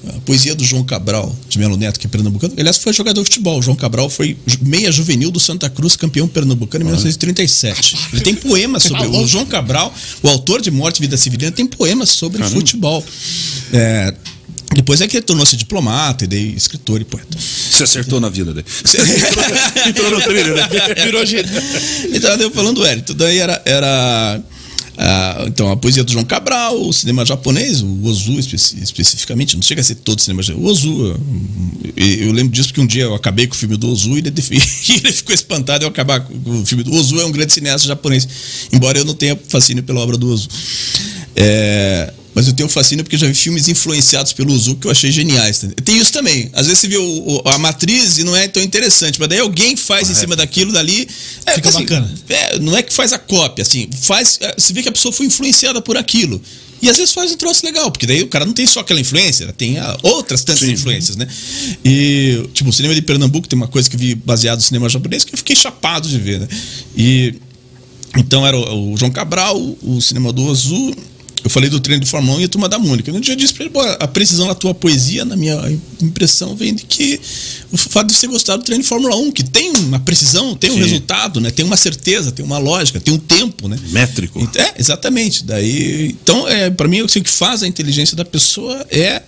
A 0.08 0.20
poesia 0.20 0.54
do 0.54 0.64
João 0.64 0.84
Cabral, 0.84 1.34
de 1.48 1.58
Melo 1.58 1.76
Neto, 1.76 1.98
que 1.98 2.06
é 2.06 2.10
pernambucano. 2.10 2.54
Aliás, 2.56 2.76
foi 2.78 2.92
jogador 2.92 3.22
de 3.22 3.26
futebol. 3.26 3.58
O 3.58 3.62
João 3.62 3.76
Cabral 3.76 4.08
foi 4.08 4.36
meia 4.60 4.92
juvenil 4.92 5.30
do 5.30 5.40
Santa 5.40 5.68
Cruz, 5.68 5.96
campeão 5.96 6.28
pernambucano 6.28 6.82
em 6.82 6.86
1937. 6.86 7.96
Ele 8.12 8.22
tem 8.22 8.34
poemas 8.34 8.84
sobre. 8.84 9.06
O 9.06 9.26
João 9.26 9.46
Cabral, 9.46 9.92
o 10.22 10.28
autor 10.28 10.60
de 10.60 10.70
Morte 10.70 10.98
e 10.98 11.00
Vida 11.02 11.16
Civilina, 11.16 11.50
tem 11.50 11.66
poemas 11.66 12.10
sobre 12.10 12.42
futebol. 12.44 13.04
É, 13.72 14.14
depois 14.74 15.00
é 15.00 15.08
que 15.08 15.16
ele 15.16 15.24
tornou-se 15.24 15.56
diplomata 15.56 16.24
e 16.24 16.26
daí 16.26 16.54
escritor 16.54 17.00
e 17.00 17.04
poeta. 17.04 17.38
Você 17.38 17.84
acertou 17.84 18.20
na 18.20 18.28
vida 18.28 18.52
dele. 18.52 18.66
Entrou 19.88 20.10
no 20.10 20.20
trilho, 20.20 20.54
né? 20.54 20.68
Virou 21.04 21.24
jeito. 21.24 21.48
Então, 22.12 22.34
eu 22.36 22.50
falando 22.50 22.76
do 22.76 22.86
Hélito, 22.86 23.14
daí 23.14 23.38
era. 23.38 23.60
era 23.64 24.40
ah, 24.98 25.44
então, 25.46 25.70
a 25.70 25.76
poesia 25.76 26.02
do 26.02 26.10
João 26.10 26.24
Cabral, 26.24 26.80
o 26.80 26.92
cinema 26.92 27.24
japonês, 27.24 27.82
o 27.82 28.04
Ozu 28.04 28.38
espe- 28.38 28.56
especificamente, 28.56 29.54
não 29.54 29.62
chega 29.62 29.80
a 29.80 29.84
ser 29.84 29.96
todo 29.96 30.20
cinema 30.20 30.42
japonês. 30.42 30.66
O 30.66 30.70
Ozu, 30.70 31.20
eu, 31.96 32.06
eu 32.06 32.32
lembro 32.32 32.52
disso 32.52 32.68
porque 32.68 32.80
um 32.80 32.86
dia 32.86 33.04
eu 33.04 33.14
acabei 33.14 33.46
com 33.46 33.54
o 33.54 33.58
filme 33.58 33.76
do 33.76 33.88
Ozu 33.90 34.14
e 34.16 34.18
ele, 34.18 34.30
ele 34.32 35.12
ficou 35.12 35.34
espantado 35.34 35.84
eu 35.84 35.88
acabar 35.88 36.20
com 36.20 36.60
o 36.60 36.64
filme 36.64 36.82
do 36.82 36.92
Ozu. 36.94 37.20
É 37.20 37.24
um 37.26 37.32
grande 37.32 37.52
cineasta 37.52 37.86
japonês, 37.86 38.26
embora 38.72 38.98
eu 38.98 39.04
não 39.04 39.14
tenha 39.14 39.38
fascínio 39.48 39.82
pela 39.82 40.00
obra 40.00 40.16
do 40.16 40.28
Ozu. 40.30 40.48
É, 41.34 42.12
mas 42.36 42.46
eu 42.46 42.52
tenho 42.52 42.68
fascínio 42.68 43.02
porque 43.02 43.16
já 43.16 43.26
vi 43.26 43.32
filmes 43.34 43.66
influenciados 43.66 44.32
pelo 44.34 44.52
Ozu 44.52 44.76
que 44.76 44.86
eu 44.86 44.90
achei 44.90 45.10
geniais. 45.10 45.58
tá? 45.60 45.68
Tem 45.82 45.96
isso 45.98 46.12
também. 46.12 46.50
Às 46.52 46.66
vezes 46.66 46.80
você 46.80 46.88
vê 46.88 46.98
o- 46.98 47.02
o- 47.42 47.48
a 47.48 47.56
matriz 47.56 48.18
e 48.18 48.24
não 48.24 48.36
é 48.36 48.46
tão 48.46 48.62
interessante, 48.62 49.18
mas 49.18 49.26
daí 49.28 49.38
alguém 49.40 49.74
faz 49.74 50.10
em 50.10 50.14
cima 50.14 50.36
daquilo 50.36 50.70
dali. 50.70 51.08
É, 51.46 51.54
Fica 51.54 51.70
bacana. 51.72 52.14
é, 52.28 52.58
não 52.58 52.76
é 52.76 52.82
que 52.82 52.92
faz 52.92 53.12
a 53.14 53.18
cópia, 53.18 53.62
assim, 53.62 53.88
faz. 54.02 54.38
é, 54.42 54.54
Você 54.58 54.72
vê 54.74 54.82
que 54.82 54.88
a 54.90 54.92
pessoa 54.92 55.10
foi 55.12 55.24
influenciada 55.26 55.80
por 55.80 55.96
aquilo. 55.96 56.40
E 56.82 56.90
às 56.90 56.98
vezes 56.98 57.14
faz 57.14 57.32
um 57.32 57.36
troço 57.38 57.64
legal, 57.64 57.90
porque 57.90 58.06
daí 58.06 58.22
o 58.22 58.28
cara 58.28 58.44
não 58.44 58.52
tem 58.52 58.66
só 58.66 58.80
aquela 58.80 59.00
influência, 59.00 59.50
tem 59.54 59.78
ah, 59.78 59.96
outras 60.02 60.44
tantas 60.44 60.60
Sim. 60.68 60.72
influências, 60.72 61.16
né? 61.16 61.26
E, 61.82 62.46
tipo, 62.52 62.68
o 62.68 62.72
cinema 62.72 62.94
de 62.94 63.00
Pernambuco 63.00 63.48
tem 63.48 63.56
uma 63.56 63.66
coisa 63.66 63.88
que 63.88 63.96
eu 63.96 64.00
vi 64.00 64.14
baseado 64.14 64.58
no 64.58 64.62
cinema 64.62 64.86
japonês 64.90 65.24
que 65.24 65.32
eu 65.32 65.38
fiquei 65.38 65.56
chapado 65.56 66.06
de 66.06 66.18
ver, 66.18 66.40
né? 66.40 66.48
E. 66.94 67.34
Então 68.18 68.46
era 68.46 68.56
o, 68.56 68.92
o 68.92 68.96
João 68.98 69.10
Cabral, 69.10 69.58
o 69.82 70.00
cinema 70.02 70.32
do 70.34 70.44
Ozu. 70.44 70.94
Eu 71.44 71.50
falei 71.50 71.70
do 71.70 71.78
treino 71.78 72.02
de 72.02 72.10
Fórmula 72.10 72.38
1 72.38 72.40
e 72.40 72.44
a 72.44 72.48
turma 72.48 72.68
da 72.68 72.76
Mônica. 72.78 73.12
Um 73.12 73.20
dia 73.20 73.34
eu 73.34 73.36
disse 73.36 73.54
pra 73.54 73.64
ele, 73.64 73.72
"Pô, 73.72 73.80
a 73.80 74.08
precisão 74.08 74.48
da 74.48 74.54
tua 74.54 74.74
poesia, 74.74 75.24
na 75.24 75.36
minha 75.36 75.56
impressão, 76.02 76.56
vem 76.56 76.74
de 76.74 76.84
que 76.84 77.20
o 77.70 77.76
fato 77.76 78.08
de 78.08 78.14
você 78.16 78.26
gostar 78.26 78.56
do 78.56 78.64
treino 78.64 78.82
de 78.82 78.88
Fórmula 78.88 79.14
1, 79.16 79.30
que 79.30 79.44
tem 79.44 79.70
uma 79.76 80.00
precisão, 80.00 80.56
tem 80.56 80.70
um 80.70 80.74
Sim. 80.74 80.80
resultado, 80.80 81.40
né? 81.40 81.50
Tem 81.52 81.64
uma 81.64 81.76
certeza, 81.76 82.32
tem 82.32 82.44
uma 82.44 82.58
lógica, 82.58 82.98
tem 83.00 83.14
um 83.14 83.18
tempo, 83.18 83.68
né? 83.68 83.78
Métrico. 83.90 84.40
Ent- 84.40 84.56
É, 84.56 84.74
exatamente. 84.78 85.44
Daí, 85.44 86.16
então, 86.20 86.48
é, 86.48 86.68
para 86.68 86.88
mim, 86.88 87.02
o 87.02 87.06
que 87.06 87.22
faz 87.30 87.62
a 87.62 87.66
inteligência 87.68 88.16
da 88.16 88.24
pessoa 88.24 88.84
é 88.90 89.22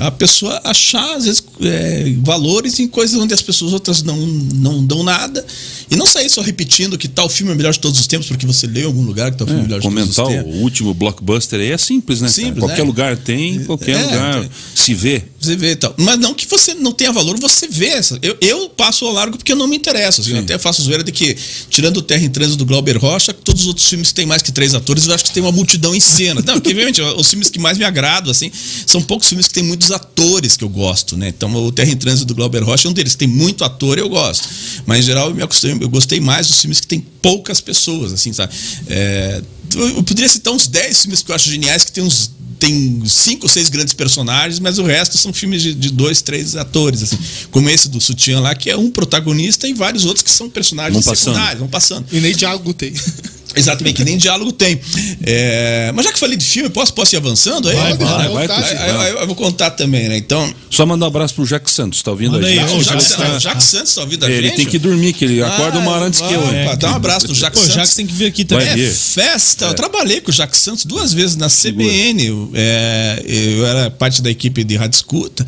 a 0.00 0.10
pessoa 0.10 0.60
achar, 0.64 1.16
às 1.16 1.24
vezes, 1.24 1.42
é, 1.60 2.14
valores 2.22 2.78
em 2.80 2.88
coisas 2.88 3.20
onde 3.20 3.34
as 3.34 3.42
pessoas 3.42 3.72
outras 3.72 4.02
não, 4.02 4.16
não 4.16 4.84
dão 4.84 5.02
nada. 5.02 5.44
E 5.90 5.96
não 5.96 6.06
sair 6.06 6.30
só 6.30 6.40
repetindo 6.40 6.96
que 6.96 7.08
tal 7.08 7.28
filme 7.28 7.52
é 7.52 7.54
o 7.54 7.56
melhor 7.56 7.72
de 7.72 7.80
todos 7.80 8.00
os 8.00 8.06
tempos, 8.06 8.28
porque 8.28 8.46
você 8.46 8.66
leu 8.66 8.84
em 8.84 8.86
algum 8.86 9.02
lugar 9.02 9.30
que 9.30 9.36
tal 9.38 9.46
filme 9.46 9.60
é 9.60 9.64
o 9.64 9.66
melhor 9.66 9.80
de 9.80 9.86
Comentar 9.86 10.14
todos 10.24 10.34
os 10.34 10.40
o 10.40 10.44
tempos. 10.44 10.60
último 10.62 10.94
blockbuster 10.94 11.60
aí 11.60 11.70
é 11.72 11.78
simples, 11.78 12.20
né? 12.20 12.28
Simples, 12.28 12.58
qualquer 12.60 12.78
né? 12.82 12.84
lugar 12.84 13.16
tem, 13.16 13.64
qualquer 13.64 13.98
É, 13.98 14.02
lugar 14.04 14.40
tem. 14.40 14.50
se 14.74 14.94
vê. 14.94 15.22
Você 15.40 15.56
vê 15.56 15.70
e 15.72 15.76
tal. 15.76 15.94
Mas 15.96 16.18
não 16.18 16.34
que 16.34 16.46
você 16.46 16.74
não 16.74 16.92
tenha 16.92 17.10
valor, 17.10 17.38
você 17.40 17.66
vê. 17.66 17.90
Essa. 17.90 18.18
Eu, 18.20 18.36
eu 18.42 18.68
passo 18.68 19.06
ao 19.06 19.12
largo 19.12 19.38
porque 19.38 19.52
eu 19.52 19.56
não 19.56 19.66
me 19.66 19.76
interessa. 19.76 20.20
Assim, 20.20 20.32
eu 20.32 20.40
até 20.40 20.58
faço 20.58 20.82
zoeira 20.82 21.02
de 21.02 21.10
que, 21.10 21.34
tirando 21.70 21.96
o 21.96 22.02
Terra 22.02 22.22
em 22.22 22.28
Trânsito 22.28 22.58
do 22.58 22.66
Glauber 22.66 22.98
Rocha, 22.98 23.32
todos 23.32 23.62
os 23.62 23.68
outros 23.68 23.88
filmes 23.88 24.08
que 24.08 24.14
tem 24.14 24.26
mais 24.26 24.42
que 24.42 24.52
três 24.52 24.74
atores, 24.74 25.06
eu 25.06 25.14
acho 25.14 25.24
que 25.24 25.32
tem 25.32 25.42
uma 25.42 25.50
multidão 25.50 25.94
em 25.94 26.00
cena. 26.00 26.42
Não, 26.46 26.54
porque, 26.54 26.68
obviamente, 26.68 27.00
os 27.00 27.28
filmes 27.28 27.48
que 27.48 27.58
mais 27.58 27.78
me 27.78 27.84
agradam, 27.84 28.30
assim, 28.30 28.52
são 28.86 29.02
poucos 29.02 29.28
filmes 29.28 29.48
que 29.48 29.54
tem 29.54 29.64
muitos 29.64 29.90
atores 29.90 30.58
que 30.58 30.64
eu 30.64 30.68
gosto, 30.68 31.16
né? 31.16 31.28
Então, 31.28 31.52
o 31.54 31.72
Terra 31.72 31.90
em 31.90 31.96
Trânsito 31.96 32.26
do 32.26 32.34
Glauber 32.34 32.62
Rocha 32.62 32.86
é 32.86 32.90
um 32.90 32.94
deles. 32.94 33.14
Tem 33.14 33.26
muito 33.26 33.64
ator, 33.64 33.98
eu 33.98 34.10
gosto. 34.10 34.46
Mas, 34.84 35.00
em 35.00 35.02
geral, 35.02 35.30
eu, 35.30 35.34
me 35.34 35.42
acostumei, 35.42 35.78
eu 35.80 35.88
gostei 35.88 36.20
mais 36.20 36.48
dos 36.48 36.60
filmes 36.60 36.80
que 36.80 36.86
tem 36.86 37.00
poucas 37.22 37.62
pessoas, 37.62 38.12
assim, 38.12 38.32
sabe? 38.32 38.52
É, 38.88 39.42
eu 39.74 40.02
poderia 40.02 40.28
citar 40.28 40.52
uns 40.52 40.66
10 40.66 41.02
filmes 41.02 41.22
que 41.22 41.30
eu 41.30 41.34
acho 41.34 41.48
geniais, 41.48 41.84
que 41.84 41.92
tem 41.92 42.04
uns 42.04 42.30
tem 42.60 43.02
cinco 43.06 43.46
ou 43.46 43.48
seis 43.48 43.70
grandes 43.70 43.94
personagens, 43.94 44.60
mas 44.60 44.78
o 44.78 44.84
resto 44.84 45.16
são 45.16 45.32
filmes 45.32 45.62
de, 45.62 45.74
de 45.74 45.90
dois, 45.90 46.20
três 46.20 46.54
atores, 46.54 47.02
assim. 47.02 47.18
Como 47.50 47.68
esse 47.70 47.88
do 47.88 48.00
Sutiã 48.00 48.38
lá, 48.38 48.54
que 48.54 48.70
é 48.70 48.76
um 48.76 48.90
protagonista 48.90 49.66
e 49.66 49.72
vários 49.72 50.04
outros 50.04 50.22
que 50.22 50.30
são 50.30 50.48
personagens 50.50 51.02
Vão 51.02 51.12
passando. 51.12 51.34
secundários, 51.34 51.58
vão 51.58 51.68
passando. 51.68 52.06
E 52.12 52.20
nem 52.20 52.36
diálogo 52.36 52.74
tem. 52.74 52.92
Exatamente, 53.54 53.96
que 53.96 54.04
nem 54.04 54.16
diálogo 54.16 54.52
tem. 54.52 54.80
É, 55.22 55.90
mas 55.94 56.04
já 56.06 56.12
que 56.12 56.18
falei 56.18 56.36
de 56.36 56.44
filme, 56.44 56.68
posso, 56.70 56.92
posso 56.94 57.14
ir 57.14 57.18
avançando 57.18 57.68
aí? 57.68 57.76
Vai, 57.76 57.94
vai, 57.96 58.28
vai, 58.28 58.48
tá, 58.48 58.56
aí- 58.58 58.76
aí- 58.76 58.96
aí 59.06 59.12
eu 59.12 59.26
vou 59.26 59.34
contar 59.36 59.70
também, 59.70 60.08
né? 60.08 60.16
Então, 60.16 60.52
Só 60.70 60.86
mandar 60.86 61.06
um 61.06 61.08
abraço 61.08 61.34
pro 61.34 61.44
Jack 61.44 61.70
Santos, 61.70 62.02
tá 62.02 62.10
ouvindo 62.10 62.32
Manda 62.32 62.46
aí? 62.46 62.58
o 62.58 62.62
ô, 62.62 62.82
Jacques, 62.82 63.08
Jack 63.40 63.62
Santos- 63.62 63.94
tá 63.94 64.00
ouvindo 64.02 64.24
a 64.24 64.30
Ele 64.30 64.48
gente? 64.48 64.56
tem 64.56 64.66
que 64.66 64.78
dormir, 64.78 65.12
que 65.12 65.24
ele 65.24 65.42
acorda 65.42 65.78
uma 65.78 65.90
hora 65.90 66.06
antes 66.06 66.20
que 66.20 66.32
eu. 66.32 66.40
vai, 66.40 66.64
pá, 66.64 66.74
Dá 66.76 66.92
um 66.92 66.94
abraço 66.94 67.26
pro 67.26 67.34
Jacques 67.34 67.60
Pô, 67.60 67.66
Santos. 67.66 67.82
que 67.82 67.88
você 67.88 67.96
tem 67.96 68.06
que 68.06 68.12
vir 68.14 68.26
aqui 68.26 68.44
Vai 68.44 68.60
também. 68.66 68.76
vir. 68.76 68.90
É 68.90 68.94
festa. 68.94 69.66
Eu 69.66 69.74
trabalhei 69.74 70.20
com 70.20 70.30
o 70.30 70.34
Jacques 70.34 70.60
Santos 70.60 70.84
duas 70.84 71.12
vezes 71.12 71.36
na 71.36 71.48
CBN. 71.48 72.24
Eu, 72.26 72.50
é, 72.54 73.22
eu 73.26 73.66
era 73.66 73.90
parte 73.90 74.22
da 74.22 74.30
equipe 74.30 74.62
de 74.64 74.76
Rádio 74.76 74.96
Escuta 74.96 75.46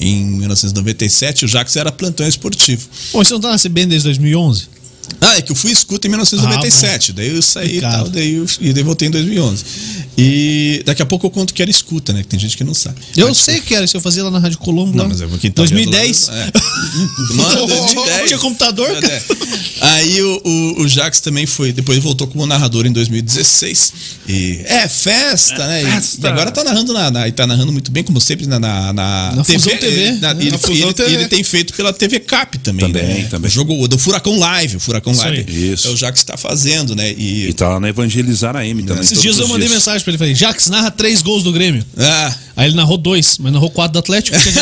em 0.00 0.24
1997. 0.24 1.44
O 1.44 1.48
Jacques 1.48 1.76
era 1.76 1.90
plantão 1.92 2.26
esportivo. 2.26 2.88
Pô, 3.12 3.22
você 3.24 3.32
não 3.32 3.40
tá 3.40 3.50
na 3.50 3.58
CBN 3.58 3.88
desde 3.90 4.08
2011? 4.08 4.68
Ah, 5.20 5.36
é 5.36 5.42
que 5.42 5.50
eu 5.52 5.56
fui 5.56 5.70
escuta 5.72 6.06
em 6.06 6.10
1997. 6.10 7.12
daí 7.12 7.34
eu 7.34 7.42
saí 7.42 7.78
e 7.78 7.80
tal, 7.80 8.08
daí 8.08 8.34
eu, 8.34 8.46
e 8.60 8.72
daí 8.72 8.82
voltei 8.82 9.08
em 9.08 9.10
2011. 9.10 9.64
E 10.18 10.82
daqui 10.86 11.02
a 11.02 11.06
pouco 11.06 11.26
eu 11.26 11.30
conto 11.30 11.52
que 11.52 11.60
era 11.60 11.70
escuta, 11.70 12.12
né? 12.12 12.22
Que 12.22 12.28
tem 12.28 12.38
gente 12.40 12.56
que 12.56 12.64
não 12.64 12.72
sabe. 12.72 12.96
Eu 13.16 13.28
Mas- 13.28 13.36
sei 13.38 13.60
que 13.60 13.74
era, 13.74 13.84
isso 13.84 13.96
eu 13.96 14.00
fazia 14.00 14.24
lá 14.24 14.30
na 14.30 14.38
Rádio 14.38 14.56
Colombo. 14.58 14.96
Não, 14.96 15.04
lá. 15.04 15.08
mas 15.10 15.20
é 15.20 15.26
tá 15.26 15.36
vendo 15.36 15.54
2010. 15.54 16.28
lá- 16.28 16.36
é. 16.38 16.52
Mano, 17.34 17.66
2010. 17.66 18.26
Tinha 18.28 18.38
computador, 18.38 18.88
cara? 19.00 19.06
É. 19.12 19.22
Aí 19.80 20.22
o, 20.22 20.42
o, 20.44 20.82
o 20.82 20.88
Jax 20.88 21.20
também 21.20 21.44
foi, 21.44 21.70
depois 21.70 22.02
voltou 22.02 22.26
como 22.26 22.46
narrador 22.46 22.86
em 22.86 22.92
2016. 22.92 23.92
E 24.28 24.60
é 24.64 24.88
festa, 24.88 25.66
né? 25.66 25.82
E- 25.82 25.86
festa. 25.86 26.26
E 26.26 26.30
agora 26.30 26.50
tá 26.50 26.64
narrando 26.64 26.92
na, 26.94 27.10
na- 27.10 27.28
e 27.28 27.32
tá 27.32 27.46
narrando 27.46 27.70
muito 27.72 27.90
bem, 27.90 28.02
como 28.02 28.18
sempre, 28.20 28.46
na, 28.46 28.58
na, 28.58 28.92
na, 28.94 29.32
Na 29.36 29.44
Fusão 29.44 29.76
TV, 29.76 29.86
ele- 30.00 30.12
na- 30.18 30.32
né? 30.34 30.42
ele, 30.42 30.50
Na 30.52 30.58
Fusão 30.58 30.74
ele- 30.88 30.94
TV. 30.94 31.12
ele 31.14 31.28
tem 31.28 31.44
feito 31.44 31.74
pela 31.74 31.92
TV 31.92 32.20
Cap 32.20 32.58
também. 32.58 32.86
Também, 32.90 33.22
né? 33.22 33.26
também. 33.28 33.50
O 33.50 33.52
jogo 33.52 33.86
do 33.86 33.98
Furacão 33.98 34.38
Live, 34.38 34.76
o 34.78 34.80
Furacão 34.80 34.95
Isso 35.04 35.20
Live. 35.22 35.44
aí. 35.48 35.72
Isso. 35.72 35.88
É 35.88 35.90
o 35.90 35.96
Jax 35.96 36.24
tá 36.24 36.36
fazendo, 36.36 36.94
né? 36.96 37.12
E, 37.12 37.48
E 37.48 37.52
tá 37.52 37.68
lá 37.68 37.80
na 37.80 37.88
Evangelizar 37.88 38.56
a 38.56 38.66
M 38.66 38.82
também. 38.82 39.02
Esses 39.02 39.20
dias 39.20 39.38
eu 39.38 39.46
mandei 39.48 39.66
dias. 39.68 39.78
mensagem 39.78 40.02
pra 40.02 40.10
ele. 40.12 40.18
Falei, 40.18 40.34
Jax, 40.34 40.68
narra 40.68 40.90
três 40.90 41.22
gols 41.22 41.42
do 41.42 41.52
Grêmio. 41.52 41.84
ah, 41.96 42.34
Aí 42.56 42.68
ele 42.68 42.76
narrou 42.76 42.96
dois, 42.96 43.36
mas 43.38 43.52
narrou 43.52 43.70
quatro 43.70 43.92
do 43.94 43.98
Atlético. 43.98 44.36
que 44.38 44.48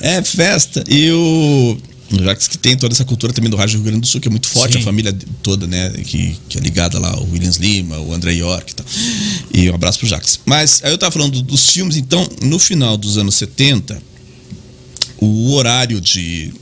é 0.00 0.22
festa. 0.22 0.82
E 0.88 1.10
o. 1.10 1.78
o 2.12 2.24
Jax 2.24 2.48
que 2.48 2.58
tem 2.58 2.76
toda 2.76 2.94
essa 2.94 3.04
cultura 3.04 3.32
também 3.32 3.50
do 3.50 3.56
Rádio 3.56 3.76
Rio 3.76 3.84
Grande 3.84 4.00
do 4.00 4.06
Sul, 4.06 4.20
que 4.20 4.28
é 4.28 4.30
muito 4.30 4.48
forte, 4.48 4.74
Sim. 4.74 4.80
a 4.80 4.82
família 4.82 5.14
toda, 5.42 5.66
né? 5.66 5.90
Que, 6.04 6.36
que 6.48 6.58
é 6.58 6.60
ligada 6.60 6.98
lá, 6.98 7.16
o 7.18 7.30
Williams 7.32 7.56
Lima, 7.56 7.98
o 7.98 8.12
André 8.12 8.32
York 8.34 8.72
e 8.72 8.74
tal. 8.74 8.86
E 9.54 9.70
um 9.70 9.74
abraço 9.74 9.98
pro 9.98 10.08
Jax. 10.08 10.40
Mas 10.44 10.80
aí 10.84 10.92
eu 10.92 10.98
tava 10.98 11.12
falando 11.12 11.42
dos 11.42 11.70
filmes, 11.70 11.96
então, 11.96 12.28
no 12.42 12.58
final 12.58 12.96
dos 12.96 13.18
anos 13.18 13.34
70, 13.36 14.00
o 15.18 15.52
horário 15.54 16.00
de. 16.00 16.52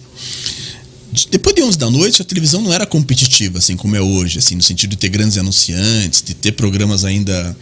De- 1.12 1.26
Depois 1.30 1.54
de 1.54 1.62
11 1.62 1.76
da 1.78 1.90
noite, 1.90 2.22
a 2.22 2.24
televisão 2.24 2.60
não 2.62 2.72
era 2.72 2.86
competitiva, 2.86 3.58
assim 3.58 3.76
como 3.76 3.96
é 3.96 4.00
hoje, 4.00 4.38
assim, 4.38 4.54
no 4.54 4.62
sentido 4.62 4.90
de 4.90 4.96
ter 4.96 5.08
grandes 5.08 5.36
anunciantes, 5.38 6.22
de 6.22 6.34
ter 6.34 6.52
programas 6.52 7.04
ainda 7.04 7.56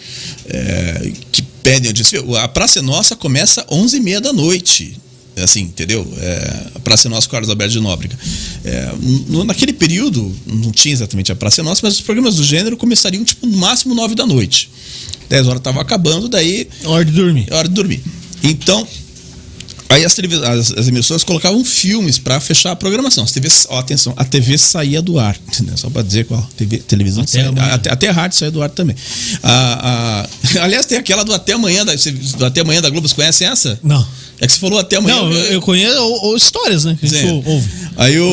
é, 0.46 1.12
que 1.32 1.42
pedem 1.62 1.88
audiência. 1.88 2.22
A 2.42 2.48
Praça 2.48 2.78
é 2.78 2.82
Nossa 2.82 3.16
começa 3.16 3.62
às 3.62 3.66
11h30 3.76 4.20
da 4.20 4.32
noite. 4.32 4.98
Assim, 5.36 5.60
entendeu? 5.60 6.04
É, 6.18 6.66
a 6.74 6.80
Praça 6.80 7.06
é 7.06 7.10
Nossa, 7.10 7.28
Carlos 7.28 7.48
Alberto 7.48 7.72
de 7.72 7.80
Nóbrega. 7.80 8.18
É, 8.64 8.92
no- 9.28 9.44
naquele 9.44 9.72
período, 9.72 10.34
não 10.46 10.72
tinha 10.72 10.92
exatamente 10.92 11.30
a 11.30 11.36
Praça 11.36 11.60
é 11.60 11.64
Nossa, 11.64 11.80
mas 11.84 11.94
os 11.94 12.00
programas 12.00 12.34
do 12.36 12.42
gênero 12.44 12.76
começariam, 12.76 13.22
tipo, 13.24 13.46
no 13.46 13.56
máximo 13.56 13.94
9 13.94 14.16
da 14.16 14.26
noite. 14.26 14.68
10 15.28 15.46
horas 15.46 15.60
estava 15.60 15.80
acabando, 15.80 16.28
daí 16.28 16.66
Hora 16.84 17.04
de 17.04 17.12
dormir. 17.12 17.46
é 17.48 17.54
hora 17.54 17.68
de 17.68 17.74
dormir. 17.74 18.02
Então, 18.42 18.86
aí 19.88 20.04
as, 20.04 20.14
televis- 20.14 20.42
as, 20.42 20.72
as 20.72 20.88
emissoras 20.88 21.24
colocavam 21.24 21.64
filmes 21.64 22.18
para 22.18 22.38
fechar 22.40 22.72
a 22.72 22.76
programação. 22.76 23.24
As 23.24 23.32
TVs, 23.32 23.66
ó, 23.70 23.78
atenção, 23.78 24.12
a 24.16 24.24
TV 24.24 24.56
saía 24.58 25.00
do 25.00 25.18
ar, 25.18 25.36
entendeu? 25.48 25.76
Só 25.76 25.88
para 25.90 26.02
dizer 26.02 26.24
qual 26.26 26.42
TV, 26.56 26.78
televisão 26.78 27.22
Até 27.22 27.32
saía, 27.32 27.48
amanhã. 27.48 27.74
até, 27.74 27.90
até 27.92 28.08
a 28.08 28.12
rádio 28.12 28.38
saía 28.38 28.50
do 28.50 28.62
ar 28.62 28.70
também. 28.70 28.96
Aliás, 30.60 30.86
tem 30.86 30.98
aquela 30.98 31.24
do 31.24 31.32
Até 31.32 31.52
Amanhã 31.52 31.84
da, 31.84 31.92
do 31.94 32.44
Até 32.46 32.60
Amanhã 32.60 32.80
da 32.80 32.90
Globo, 32.90 33.08
você 33.08 33.14
conhece 33.14 33.44
essa? 33.44 33.78
Não. 33.82 34.06
É 34.40 34.46
que 34.46 34.52
você 34.52 34.58
falou 34.60 34.78
Até 34.78 34.96
Amanhã. 34.96 35.16
Não, 35.16 35.32
eu, 35.32 35.44
eu 35.54 35.60
conheço 35.60 35.98
ou, 36.00 36.24
ou 36.26 36.36
histórias, 36.36 36.84
né? 36.84 36.96
Que 37.00 37.06
ouve. 37.46 37.68
Aí 37.96 38.18
o, 38.20 38.30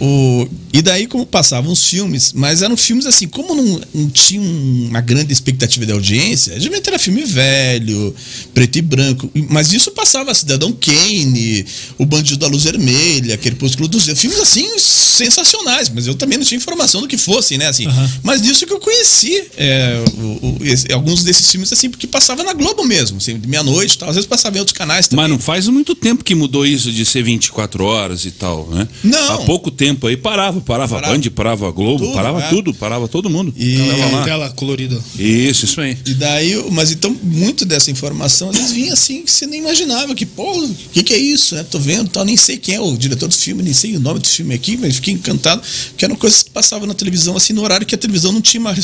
o. 0.00 0.48
E 0.72 0.80
daí, 0.80 1.06
como 1.06 1.26
passavam 1.26 1.70
os 1.72 1.84
filmes, 1.86 2.32
mas 2.32 2.62
eram 2.62 2.76
filmes 2.76 3.04
assim, 3.06 3.28
como 3.28 3.54
não, 3.54 3.80
não 3.94 4.08
tinha 4.10 4.40
um- 4.40 4.86
uma 4.88 5.00
grande 5.00 5.32
expectativa 5.32 5.84
de 5.84 5.92
audiência, 5.92 6.58
geralmente 6.58 6.88
era 6.88 6.98
filme 6.98 7.24
velho, 7.24 8.14
preto 8.54 8.76
e 8.78 8.82
branco. 8.82 9.30
Mas 9.50 9.72
isso 9.72 9.90
passava 9.90 10.32
Cidadão 10.34 10.72
Kane, 10.72 11.64
O 11.98 12.06
Bandido 12.06 12.38
da 12.38 12.46
Luz 12.46 12.64
Vermelha, 12.64 13.36
Crepúsculo 13.36 13.86
dos 13.86 14.06
Dedos, 14.06 14.20
filmes 14.20 14.40
assim 14.40 14.66
sensacionais, 14.78 15.88
mas 15.88 16.06
eu 16.06 16.14
também 16.14 16.38
não 16.38 16.44
tinha 16.44 16.56
informação 16.56 17.00
do 17.02 17.08
que 17.08 17.18
fossem, 17.18 17.58
né? 17.58 17.66
Assim, 17.68 17.86
Aham. 17.86 18.10
Mas 18.22 18.40
disso 18.40 18.66
que 18.66 18.72
eu 18.72 18.80
conheci 18.80 19.42
é, 19.56 20.02
o- 20.16 20.46
o- 20.46 20.58
esse- 20.62 20.90
alguns 20.92 21.22
desses 21.22 21.50
filmes 21.50 21.72
assim, 21.72 21.90
porque 21.90 22.06
passava 22.06 22.42
na 22.42 22.52
Globo 22.54 22.84
mesmo, 22.84 23.18
assim, 23.18 23.38
de 23.38 23.46
meia-noite 23.48 23.98
tal, 23.98 24.08
às 24.08 24.14
vezes 24.16 24.28
passava 24.28 24.56
em 24.56 24.60
outros 24.60 24.76
canais 24.76 25.06
também. 25.08 25.22
Mas 25.24 25.30
não 25.30 25.38
faz 25.38 25.68
muito 25.68 25.94
tempo 25.94 26.24
que 26.24 26.34
mudou 26.34 26.64
isso 26.66 26.90
de 26.90 27.04
ser 27.04 27.22
24 27.22 27.84
horas 27.84 28.24
e 28.24 28.30
tal, 28.30 28.68
né? 28.70 28.88
Não. 29.04 29.32
Há 29.34 29.38
pouco 29.38 29.70
tempo 29.70 30.06
aí 30.06 30.16
parava, 30.16 30.60
parava, 30.62 30.94
Parava. 30.96 31.14
a 31.14 31.18
Band, 31.18 31.30
parava 31.30 31.68
a 31.68 31.70
Globo, 31.70 32.04
Tudo, 32.04 32.14
parava 32.14 32.42
é. 32.42 32.48
tudo, 32.48 32.74
parava 32.74 33.08
todo 33.08 33.28
mundo. 33.30 33.52
E- 33.56 33.90
Aquela 33.90 34.24
tela 34.24 34.50
colorida. 34.50 34.98
Isso, 35.18 35.64
isso 35.64 35.80
aí. 35.80 35.96
E 36.06 36.14
daí, 36.14 36.64
mas 36.70 36.90
então, 36.92 37.16
muito 37.22 37.64
dessa 37.64 37.90
informação, 37.90 38.50
às 38.50 38.56
vezes 38.56 38.72
vinha 38.72 38.92
assim, 38.92 39.22
que 39.22 39.30
você 39.30 39.46
nem 39.46 39.60
imaginava, 39.60 40.14
que, 40.14 40.24
pô, 40.26 40.56
o 40.64 40.74
que, 40.92 41.02
que 41.02 41.12
é 41.12 41.18
isso, 41.18 41.54
né? 41.54 41.64
Tô 41.70 41.78
vendo, 41.78 42.08
tal, 42.08 42.24
nem 42.24 42.36
sei 42.36 42.56
quem 42.56 42.74
é 42.76 42.80
o 42.80 42.96
diretor 42.96 43.28
do 43.28 43.34
filme, 43.34 43.62
nem 43.62 43.72
sei 43.72 43.96
o 43.96 44.00
nome 44.00 44.20
do 44.20 44.28
filme 44.28 44.54
aqui, 44.54 44.76
mas 44.76 44.96
fiquei 44.96 45.14
encantado, 45.14 45.62
porque 45.90 46.04
eram 46.04 46.16
coisas 46.16 46.42
que 46.42 46.50
passavam 46.50 46.86
na 46.86 46.94
televisão, 46.94 47.36
assim, 47.36 47.52
no 47.52 47.62
horário 47.62 47.86
que 47.86 47.94
a 47.94 47.98
televisão 47.98 48.32
não 48.32 48.40
tinha 48.40 48.60
uma, 48.60 48.74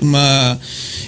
uma 0.00 0.60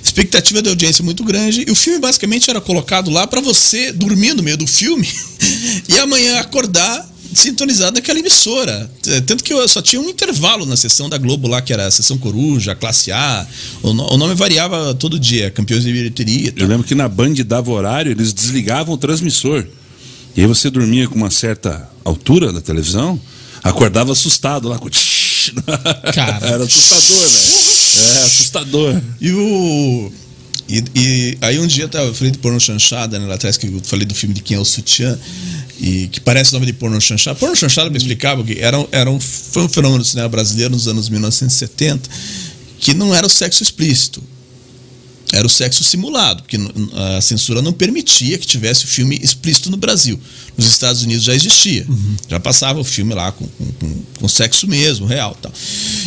expectativa 0.03 0.63
de 0.63 0.69
audiência 0.69 1.03
muito 1.05 1.25
grande, 1.25 1.65
e 1.67 1.71
o 1.71 1.75
filme 1.75 1.99
basicamente 1.99 2.49
era 2.51 2.61
colocado 2.61 3.11
lá 3.11 3.27
para 3.27 3.41
você 3.41 3.93
dormir 3.93 4.35
no 4.35 4.43
meio 4.43 4.57
do 4.57 4.67
filme 4.67 5.09
e 5.89 5.99
amanhã 5.99 6.39
acordar 6.39 7.09
sintonizado 7.33 7.97
naquela 7.97 8.19
emissora. 8.19 8.91
É, 9.07 9.21
Tanto 9.21 9.45
que 9.45 9.53
eu 9.53 9.67
só 9.69 9.83
tinha 9.83 10.01
um 10.01 10.09
intervalo 10.09 10.65
na 10.67 10.77
sessão 10.77 11.09
da 11.09 11.19
Globo 11.19 11.49
lá, 11.49 11.61
que 11.61 11.73
era 11.73 11.87
a 11.87 11.91
sessão 11.91 12.19
Coruja, 12.19 12.75
Classe 12.75 13.13
A. 13.13 13.47
O, 13.83 13.91
o 13.91 14.17
nome 14.17 14.35
variava 14.35 14.95
todo 14.95 15.19
dia, 15.19 15.51
campeões 15.51 15.85
de 15.85 15.93
bilheteria. 15.93 16.53
Eu 16.57 16.67
lembro 16.67 16.87
que 16.87 16.95
na 16.95 17.09
Band 17.09 17.35
dava 17.47 17.71
horário, 17.71 18.13
eles 18.13 18.33
desligavam 18.33 18.95
o 18.95 18.99
transmissor. 18.99 19.67
E 20.37 20.41
aí 20.41 20.47
você 20.47 20.71
dormia 20.71 21.09
com 21.09 21.17
uma 21.17 21.31
certa 21.31 21.89
altura 22.05 22.53
da 22.53 22.61
televisão, 22.61 23.21
acordava 23.63 24.13
assustado 24.13 24.69
lá 24.69 24.79
com. 24.79 24.89
Cara. 26.15 26.47
Era 26.47 26.65
assustador, 26.65 27.29
velho. 27.29 27.79
É, 27.99 28.23
assustador. 28.25 29.03
E 29.21 29.33
o. 29.33 30.13
E, 30.69 30.85
e 30.95 31.39
aí 31.41 31.59
um 31.59 31.67
dia 31.67 31.89
eu 31.93 32.15
falei 32.15 32.31
de 32.31 32.39
porno 32.39 32.61
chanchada, 32.61 33.19
né, 33.19 33.27
lá 33.27 33.37
atrás 33.37 33.57
que 33.57 33.67
eu 33.67 33.81
falei 33.83 34.07
do 34.07 34.15
filme 34.15 34.35
de 34.35 34.43
quem 34.43 34.57
é 34.57 34.61
o 34.61 34.65
sutiã, 34.65 35.19
e 35.81 36.09
que 36.09 36.21
parece 36.21 36.51
o 36.51 36.55
nome 36.55 36.67
de 36.67 36.73
porno 36.73 37.01
chanchada. 37.01 37.39
Porno 37.39 37.57
chanchada 37.57 37.89
me 37.89 37.97
explicava 37.97 38.45
que 38.45 38.59
era, 38.59 38.77
era 38.93 39.11
um, 39.11 39.19
foi 39.19 39.63
um 39.63 39.69
fenômeno 39.69 40.03
do 40.03 40.07
cinema 40.07 40.29
brasileiro 40.29 40.73
nos 40.73 40.87
anos 40.87 41.09
1970 41.09 42.09
que 42.79 42.95
não 42.95 43.15
era 43.15 43.27
o 43.27 43.31
sexo 43.31 43.63
explícito. 43.63 44.23
Era 45.33 45.47
o 45.47 45.51
sexo 45.51 45.85
simulado, 45.85 46.43
porque 46.43 46.57
a 47.17 47.21
censura 47.21 47.61
não 47.61 47.73
permitia 47.73 48.39
que 48.39 48.47
tivesse 48.47 48.85
o 48.85 48.89
filme 48.89 49.19
explícito 49.23 49.71
no 49.71 49.77
Brasil. 49.77 50.19
Nos 50.57 50.67
Estados 50.67 51.03
Unidos 51.03 51.23
já 51.23 51.35
existia. 51.35 51.87
Já 52.29 52.41
passava 52.41 52.81
o 52.81 52.85
filme 52.85 53.15
lá 53.15 53.31
com, 53.31 53.47
com, 53.47 54.03
com- 54.21 54.29
sexo 54.29 54.67
mesmo, 54.67 55.07
real. 55.07 55.37
Tal. 55.41 55.53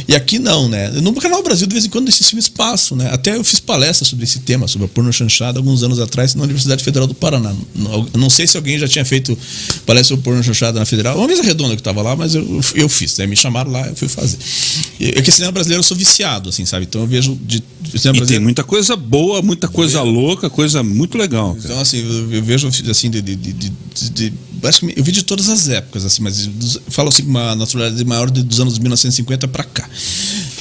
E 0.07 0.15
aqui 0.15 0.39
não, 0.39 0.68
né? 0.68 0.89
No 0.89 1.14
Canal 1.14 1.41
Brasil, 1.43 1.68
de 1.68 1.73
vez 1.73 1.85
em 1.85 1.89
quando, 1.89 2.10
esses 2.10 2.27
filmes 2.30 2.49
passam, 2.49 2.98
né? 2.98 3.10
Até 3.14 3.35
eu 3.35 3.43
fiz 3.43 3.60
palestra 3.60 4.06
sobre 4.06 4.26
esse 4.26 4.39
tema, 4.39 4.68
sobre 4.68 4.85
a 4.85 4.88
porno 4.89 5.11
chanchada, 5.14 5.60
alguns 5.60 5.84
anos 5.84 5.99
atrás, 5.99 6.34
na 6.35 6.43
Universidade 6.43 6.84
Federal 6.84 7.07
do 7.07 7.14
Paraná. 7.14 7.53
Não, 7.76 8.07
não 8.18 8.30
sei 8.30 8.45
se 8.48 8.57
alguém 8.57 8.77
já 8.80 8.88
tinha 8.88 9.06
feito 9.06 9.38
palestra 9.85 10.10
sobre 10.15 10.23
porno 10.23 10.43
chanchada 10.43 10.80
na 10.80 10.85
Federal. 10.85 11.18
Uma 11.18 11.27
mesa 11.27 11.43
redonda 11.43 11.76
que 11.76 11.81
estava 11.81 12.02
lá, 12.02 12.15
mas 12.15 12.34
eu, 12.35 12.61
eu 12.76 12.89
fiz. 12.89 13.15
Né? 13.18 13.27
Me 13.27 13.35
chamaram 13.35 13.72
lá, 13.72 13.88
eu 13.88 13.95
fui 13.95 14.07
fazer. 14.10 14.38
É 14.99 15.22
que 15.22 15.31
cinema 15.31 15.52
brasileiro 15.52 15.80
eu 15.80 15.84
sou 15.84 15.95
viciado, 15.95 16.49
assim, 16.49 16.65
sabe? 16.65 16.85
Então 16.85 17.02
eu 17.02 17.07
vejo 17.07 17.35
de, 17.41 17.64
de 17.80 17.91
cinema 17.99 17.99
E 17.99 18.02
tem 18.02 18.14
brasileiro. 18.14 18.43
muita 18.43 18.64
coisa 18.64 18.95
boa, 18.95 19.11
muita 19.42 19.68
coisa 19.68 20.02
louca, 20.02 20.50
coisa 20.50 20.82
muito 20.82 21.18
legal. 21.18 21.54
cara. 21.56 21.66
Então, 21.66 21.80
assim, 21.82 21.98
eu, 22.32 22.42
vejo 22.44 22.68
assim, 22.68 23.10
de, 23.10 23.22
de, 23.22 23.36
de, 23.36 23.54
de- 23.54 24.34
eu 24.96 25.04
vi 25.04 25.12
de 25.12 25.24
todas 25.24 25.50
as 25.50 25.68
épocas, 25.70 26.06
assim, 26.06 26.22
mas 26.22 26.50
falo 26.88 27.10
assim 27.10 27.24
com 27.24 27.30
uma 27.32 27.56
naturalidade 27.56 28.06
maior 28.06 28.30
dos 28.30 28.60
anos 28.60 28.78
1950 28.80 29.48
para 29.48 29.64
cá. 29.64 29.90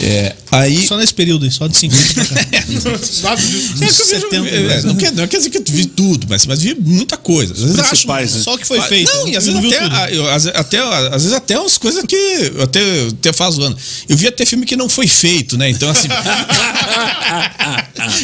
É, 0.02 0.35
aí. 0.51 0.86
Só 0.86 0.97
nesse 0.97 1.12
período 1.12 1.44
aí, 1.44 1.51
só 1.51 1.66
de 1.66 1.77
50 1.77 2.14
pra 2.14 2.24
cá. 2.44 2.51
É 2.60 3.85
eu 3.85 3.90
70, 3.90 4.36
é, 4.48 4.82
não, 4.82 4.94
quer, 4.97 5.12
não 5.12 5.27
quer 5.28 5.36
dizer 5.39 5.51
que 5.51 5.59
eu 5.59 5.64
vi 5.68 5.85
tudo, 5.85 6.27
mas, 6.28 6.47
mas 6.47 6.62
vi 6.62 6.74
muita 6.74 7.16
coisa. 7.18 7.52
Às 7.52 7.60
vezes 7.60 7.78
acho- 7.78 7.89
principais, 7.90 8.35
né? 8.35 8.40
Só 8.43 8.55
o 8.55 8.59
que 8.59 8.66
foi 8.66 8.81
feito. 8.82 9.12
Não, 9.14 9.28
e 9.28 9.36
às 9.36 9.44
vezes 9.47 9.60
não 9.60 9.68
até, 9.70 9.85
ah, 9.85 10.10
eu, 10.10 10.31
às, 10.31 10.47
até, 10.47 10.78
às 10.78 11.10
vezes 11.22 11.32
até 11.32 11.59
umas 11.59 11.77
coisas 11.77 12.02
que 12.06 12.16
eu 12.16 12.62
até, 12.62 12.81
até 13.09 13.32
faz 13.32 13.59
o 13.59 13.62
ano. 13.62 13.77
Eu 14.09 14.16
vi 14.16 14.27
até 14.27 14.47
filme 14.47 14.64
que 14.64 14.74
não 14.77 14.89
foi 14.89 15.06
feito, 15.06 15.59
né? 15.59 15.68
Então, 15.68 15.90
assim. 15.90 16.09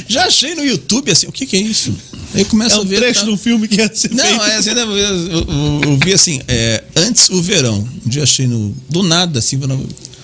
já 0.09 0.27
achei 0.27 0.55
no 0.55 0.65
YouTube 0.65 1.11
assim, 1.11 1.27
o 1.27 1.32
que, 1.32 1.47
que 1.47 1.57
é 1.57 1.61
isso? 1.61 1.94
Aí 2.35 2.44
começa 2.44 2.77
É 2.77 2.78
a 2.78 2.82
um 2.82 2.86
ver. 2.86 2.97
trecho 2.97 3.20
tá- 3.20 3.27
do 3.27 3.36
filme 3.36 3.69
que 3.69 3.77
ia 3.77 3.90
ser 3.94 4.11
Não, 4.12 4.24
feito. 4.24 4.43
é 4.43 4.57
assim, 4.57 4.74
né, 4.74 4.82
eu, 4.82 4.97
eu- 4.97 5.81
eu 5.85 5.98
vi 6.03 6.12
assim, 6.12 6.40
é, 6.48 6.82
antes 6.97 7.28
o 7.31 7.40
verão. 7.43 7.86
Um 8.05 8.09
dia 8.09 8.23
achei 8.23 8.47
no. 8.47 8.74
Do 8.89 9.03
nada, 9.03 9.39
assim, 9.39 9.59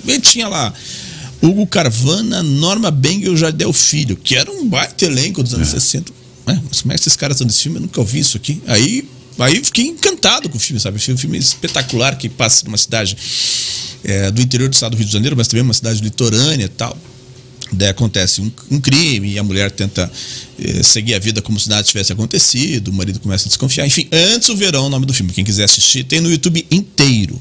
eu 0.07 0.21
tinha 0.21 0.49
lá. 0.49 0.73
Hugo 1.43 1.67
Carvana, 1.67 2.43
Norma 2.43 2.91
Bengel 2.91 3.37
Jardel 3.37 3.73
Filho, 3.73 4.17
que 4.17 4.37
era 4.37 4.51
um 4.51 4.69
baita 4.69 5.05
elenco 5.05 5.43
dos 5.43 5.55
anos 5.55 5.69
60. 5.69 6.13
Ué, 6.47 6.61
mas 6.69 6.83
como 6.83 6.93
é 6.93 6.97
que 6.97 7.03
esses 7.03 7.17
caras 7.17 7.35
estão 7.35 7.47
nesse 7.47 7.63
filme? 7.63 7.79
Eu 7.79 7.83
nunca 7.83 8.01
ouvi 8.01 8.21
isso 8.21 8.37
aqui. 8.37 8.63
Aí, 8.67 9.09
aí 9.39 9.63
fiquei 9.65 9.87
encantado 9.87 10.49
com 10.49 10.57
o 10.57 10.61
filme, 10.61 10.81
sabe? 10.81 10.97
Um 10.97 11.17
filme 11.17 11.39
espetacular 11.39 12.17
que 12.17 12.29
passa 12.29 12.65
numa 12.65 12.79
cidade 12.79 13.17
é, 14.05 14.31
do 14.31 14.41
interior 14.41 14.69
do 14.69 14.73
estado 14.73 14.93
do 14.93 14.97
Rio 14.97 15.07
de 15.07 15.13
Janeiro, 15.13 15.37
mas 15.37 15.49
também 15.49 15.63
uma 15.63 15.75
cidade 15.75 16.01
litorânea 16.01 16.67
e 16.67 16.69
tal. 16.69 16.97
Daí 17.73 17.89
acontece 17.89 18.41
um, 18.41 18.53
um 18.71 18.81
crime 18.81 19.33
e 19.33 19.39
a 19.39 19.43
mulher 19.43 19.71
tenta 19.71 20.11
eh, 20.59 20.83
seguir 20.83 21.15
a 21.15 21.19
vida 21.19 21.41
como 21.41 21.59
se 21.59 21.71
nada 21.71 21.83
tivesse 21.83 22.13
acontecido, 22.13 22.89
o 22.89 22.93
marido 22.93 23.19
começa 23.19 23.47
a 23.47 23.49
desconfiar. 23.49 23.87
Enfim, 23.87 24.07
antes 24.13 24.51
o 24.51 24.57
verão, 24.57 24.85
é 24.85 24.87
o 24.89 24.91
nome 24.91 25.07
do 25.07 25.15
filme. 25.15 25.33
Quem 25.33 25.43
quiser 25.43 25.65
assistir, 25.65 26.05
tem 26.05 26.21
no 26.21 26.31
YouTube 26.31 26.67
inteiro. 26.71 27.41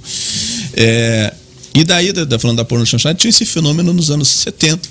É, 0.73 1.33
e 1.73 1.83
daí, 1.83 2.11
da, 2.11 2.25
da- 2.25 2.39
falando 2.39 2.57
da 2.57 2.65
porno 2.65 2.85
chanchada, 2.85 3.15
tinha 3.15 3.29
esse 3.29 3.45
fenômeno 3.45 3.93
nos 3.93 4.11
anos 4.11 4.27
70, 4.27 4.89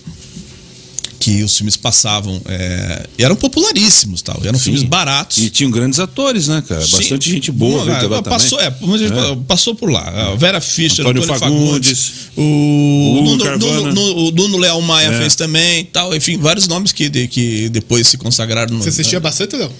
que 1.18 1.42
os 1.42 1.54
filmes 1.58 1.76
passavam, 1.76 2.40
é, 2.46 3.06
e 3.18 3.22
eram 3.22 3.36
popularíssimos, 3.36 4.22
tal, 4.22 4.40
eram 4.42 4.58
filmes 4.58 4.82
baratos. 4.82 5.36
E 5.36 5.50
tinham 5.50 5.70
grandes 5.70 6.00
atores, 6.00 6.48
né, 6.48 6.62
cara? 6.66 6.80
Sim. 6.80 6.96
Bastante 6.96 7.30
gente 7.30 7.52
boa. 7.52 7.84
Não, 7.84 8.08
lá 8.08 8.18
é, 8.18 8.22
passou, 8.22 8.58
é, 8.58 8.70
gente 8.96 9.12
passou 9.46 9.74
por 9.74 9.90
lá. 9.90 10.30
A 10.32 10.34
Vera 10.36 10.62
Fischer, 10.62 11.04
Antônio 11.04 11.22
Antônio, 11.22 11.38
Fagundes, 11.40 11.98
Fagundes, 11.98 12.12
o, 12.38 13.16
Hugo 13.18 13.22
Nuno, 13.30 13.44
Carvana. 13.44 13.92
Nuno- 13.92 14.16
o 14.28 14.30
Nuno 14.30 14.56
Leal 14.56 14.80
Maia 14.80 15.08
É. 15.08 15.18
fez 15.18 15.34
também, 15.34 15.84
tal, 15.84 16.16
enfim, 16.16 16.38
vários 16.38 16.66
nomes 16.66 16.90
que, 16.90 17.10
de- 17.10 17.28
que 17.28 17.68
depois 17.68 18.06
se 18.08 18.16
consagraram. 18.16 18.72
No, 18.74 18.82
Você 18.82 18.88
assistia 18.88 19.20
bastante, 19.20 19.54
Léo? 19.56 19.70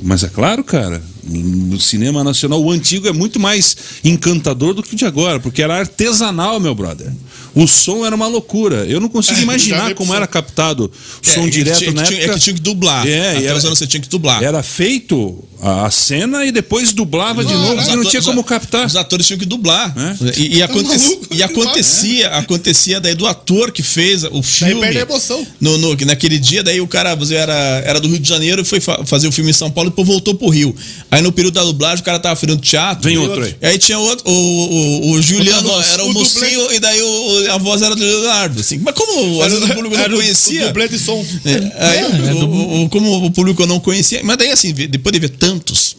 Mas 0.00 0.22
é 0.22 0.28
claro, 0.28 0.62
cara, 0.62 1.02
no 1.28 1.80
cinema 1.80 2.22
nacional, 2.24 2.62
o 2.62 2.70
antigo 2.70 3.08
é 3.08 3.12
muito 3.12 3.38
mais 3.40 3.76
encantador 4.04 4.74
do 4.74 4.82
que 4.82 4.94
o 4.94 4.96
de 4.96 5.04
agora, 5.04 5.40
porque 5.40 5.62
era 5.62 5.78
artesanal, 5.78 6.60
meu 6.60 6.74
brother. 6.74 7.10
O 7.54 7.68
som 7.68 8.04
era 8.04 8.16
uma 8.16 8.26
loucura. 8.26 8.84
Eu 8.84 8.98
não 9.00 9.08
consigo 9.08 9.38
É, 9.38 9.42
imaginar 9.44 9.94
como 9.94 10.10
som. 10.10 10.16
era 10.16 10.26
captado 10.26 10.90
É, 11.24 11.32
som 11.34 11.40
é 11.42 11.44
que 11.44 11.50
direto 11.50 11.78
tinha, 11.78 11.92
na 11.92 12.02
que 12.02 12.08
tinha- 12.08 12.18
época. 12.20 12.32
É 12.32 12.34
que 12.34 12.40
tinha 12.44 12.54
que 12.54 12.60
dublar. 12.60 13.06
É, 13.06 13.30
Até 13.30 13.40
e 13.42 13.46
era- 13.46 13.60
você 13.60 13.86
tinha 13.86 14.00
que 14.00 14.08
dublar. 14.08 14.42
Era 14.42 14.60
feito 14.60 15.44
a, 15.62 15.86
a 15.86 15.90
cena 15.90 16.44
e 16.44 16.50
depois 16.50 16.92
dublava 16.92 17.44
de 17.44 17.52
novo, 17.52 17.74
Os 17.76 17.82
porque 17.84 17.96
não 17.96 18.04
tinha 18.04 18.22
como 18.22 18.42
captar. 18.42 18.86
Os 18.86 18.96
atores 18.96 19.24
tinham 19.24 19.38
que 19.38 19.46
dublar. 19.46 19.94
É? 19.96 20.40
E, 20.40 20.56
e 20.56 20.62
aconte- 20.64 20.98
maluco, 20.98 21.26
e 21.32 21.42
acontecia, 21.44 22.28
acontecia 22.30 23.00
daí 23.00 23.14
do 23.14 23.24
ator 23.24 23.70
que 23.70 23.84
fez 23.84 24.24
o 24.24 24.42
filme. 24.42 24.80
perde 24.80 24.98
a 24.98 25.02
emoção. 25.02 25.46
No, 25.60 25.78
no- 25.78 25.96
naquele 26.06 26.40
dia, 26.40 26.60
daí 26.60 26.80
o 26.80 26.88
cara 26.88 27.14
você 27.14 27.34
era, 27.36 27.54
era 27.86 28.00
do 28.00 28.08
Rio 28.08 28.18
de 28.18 28.28
Janeiro 28.28 28.62
e 28.62 28.64
foi 28.64 28.80
fa- 28.80 29.04
fazer 29.06 29.28
o 29.28 29.32
filme 29.32 29.50
em 29.50 29.54
São 29.54 29.70
Paulo 29.70 29.88
e 29.88 29.90
depois 29.90 30.08
voltou 30.08 30.34
pro 30.34 30.48
Rio. 30.48 30.74
Aí 31.14 31.22
no 31.22 31.32
período 31.32 31.54
da 31.54 31.62
dublagem 31.64 32.02
o 32.02 32.04
cara 32.04 32.18
tava 32.18 32.36
fazendo 32.36 32.60
teatro. 32.60 33.04
Vem 33.04 33.16
outro 33.18 33.42
aí. 33.44 33.54
E 33.62 33.66
aí 33.66 33.78
tinha 33.78 33.98
outro, 33.98 34.28
o, 34.30 34.32
o, 34.32 35.10
o 35.12 35.22
Juliano 35.22 35.68
voz, 35.68 35.90
era 35.92 36.04
o, 36.04 36.08
o 36.08 36.12
mocinho 36.12 36.72
e 36.72 36.80
daí 36.80 37.00
o- 37.02 37.52
a 37.52 37.58
voz 37.58 37.82
era 37.82 37.94
do 37.94 38.02
Leonardo. 38.02 38.60
Assim. 38.60 38.78
Mas 38.78 38.94
como 38.94 39.42
às 39.42 39.52
vezes 39.52 39.68
o 39.70 39.74
público 39.74 39.96
não 39.96 40.04
o- 40.06 40.10
conhecia. 40.18 40.64
O 40.64 40.66
dublê 40.68 40.88
de 40.88 40.98
som. 40.98 41.24
É, 41.44 41.86
aí, 41.86 42.04
o- 42.32 42.44
o- 42.46 42.84
o- 42.84 42.88
como 42.88 43.24
o 43.26 43.30
público 43.30 43.64
não 43.66 43.78
conhecia, 43.80 44.20
mas 44.24 44.36
daí 44.36 44.50
assim, 44.50 44.72
depois 44.72 45.12
de 45.12 45.18
ver 45.20 45.28
tantos, 45.30 45.96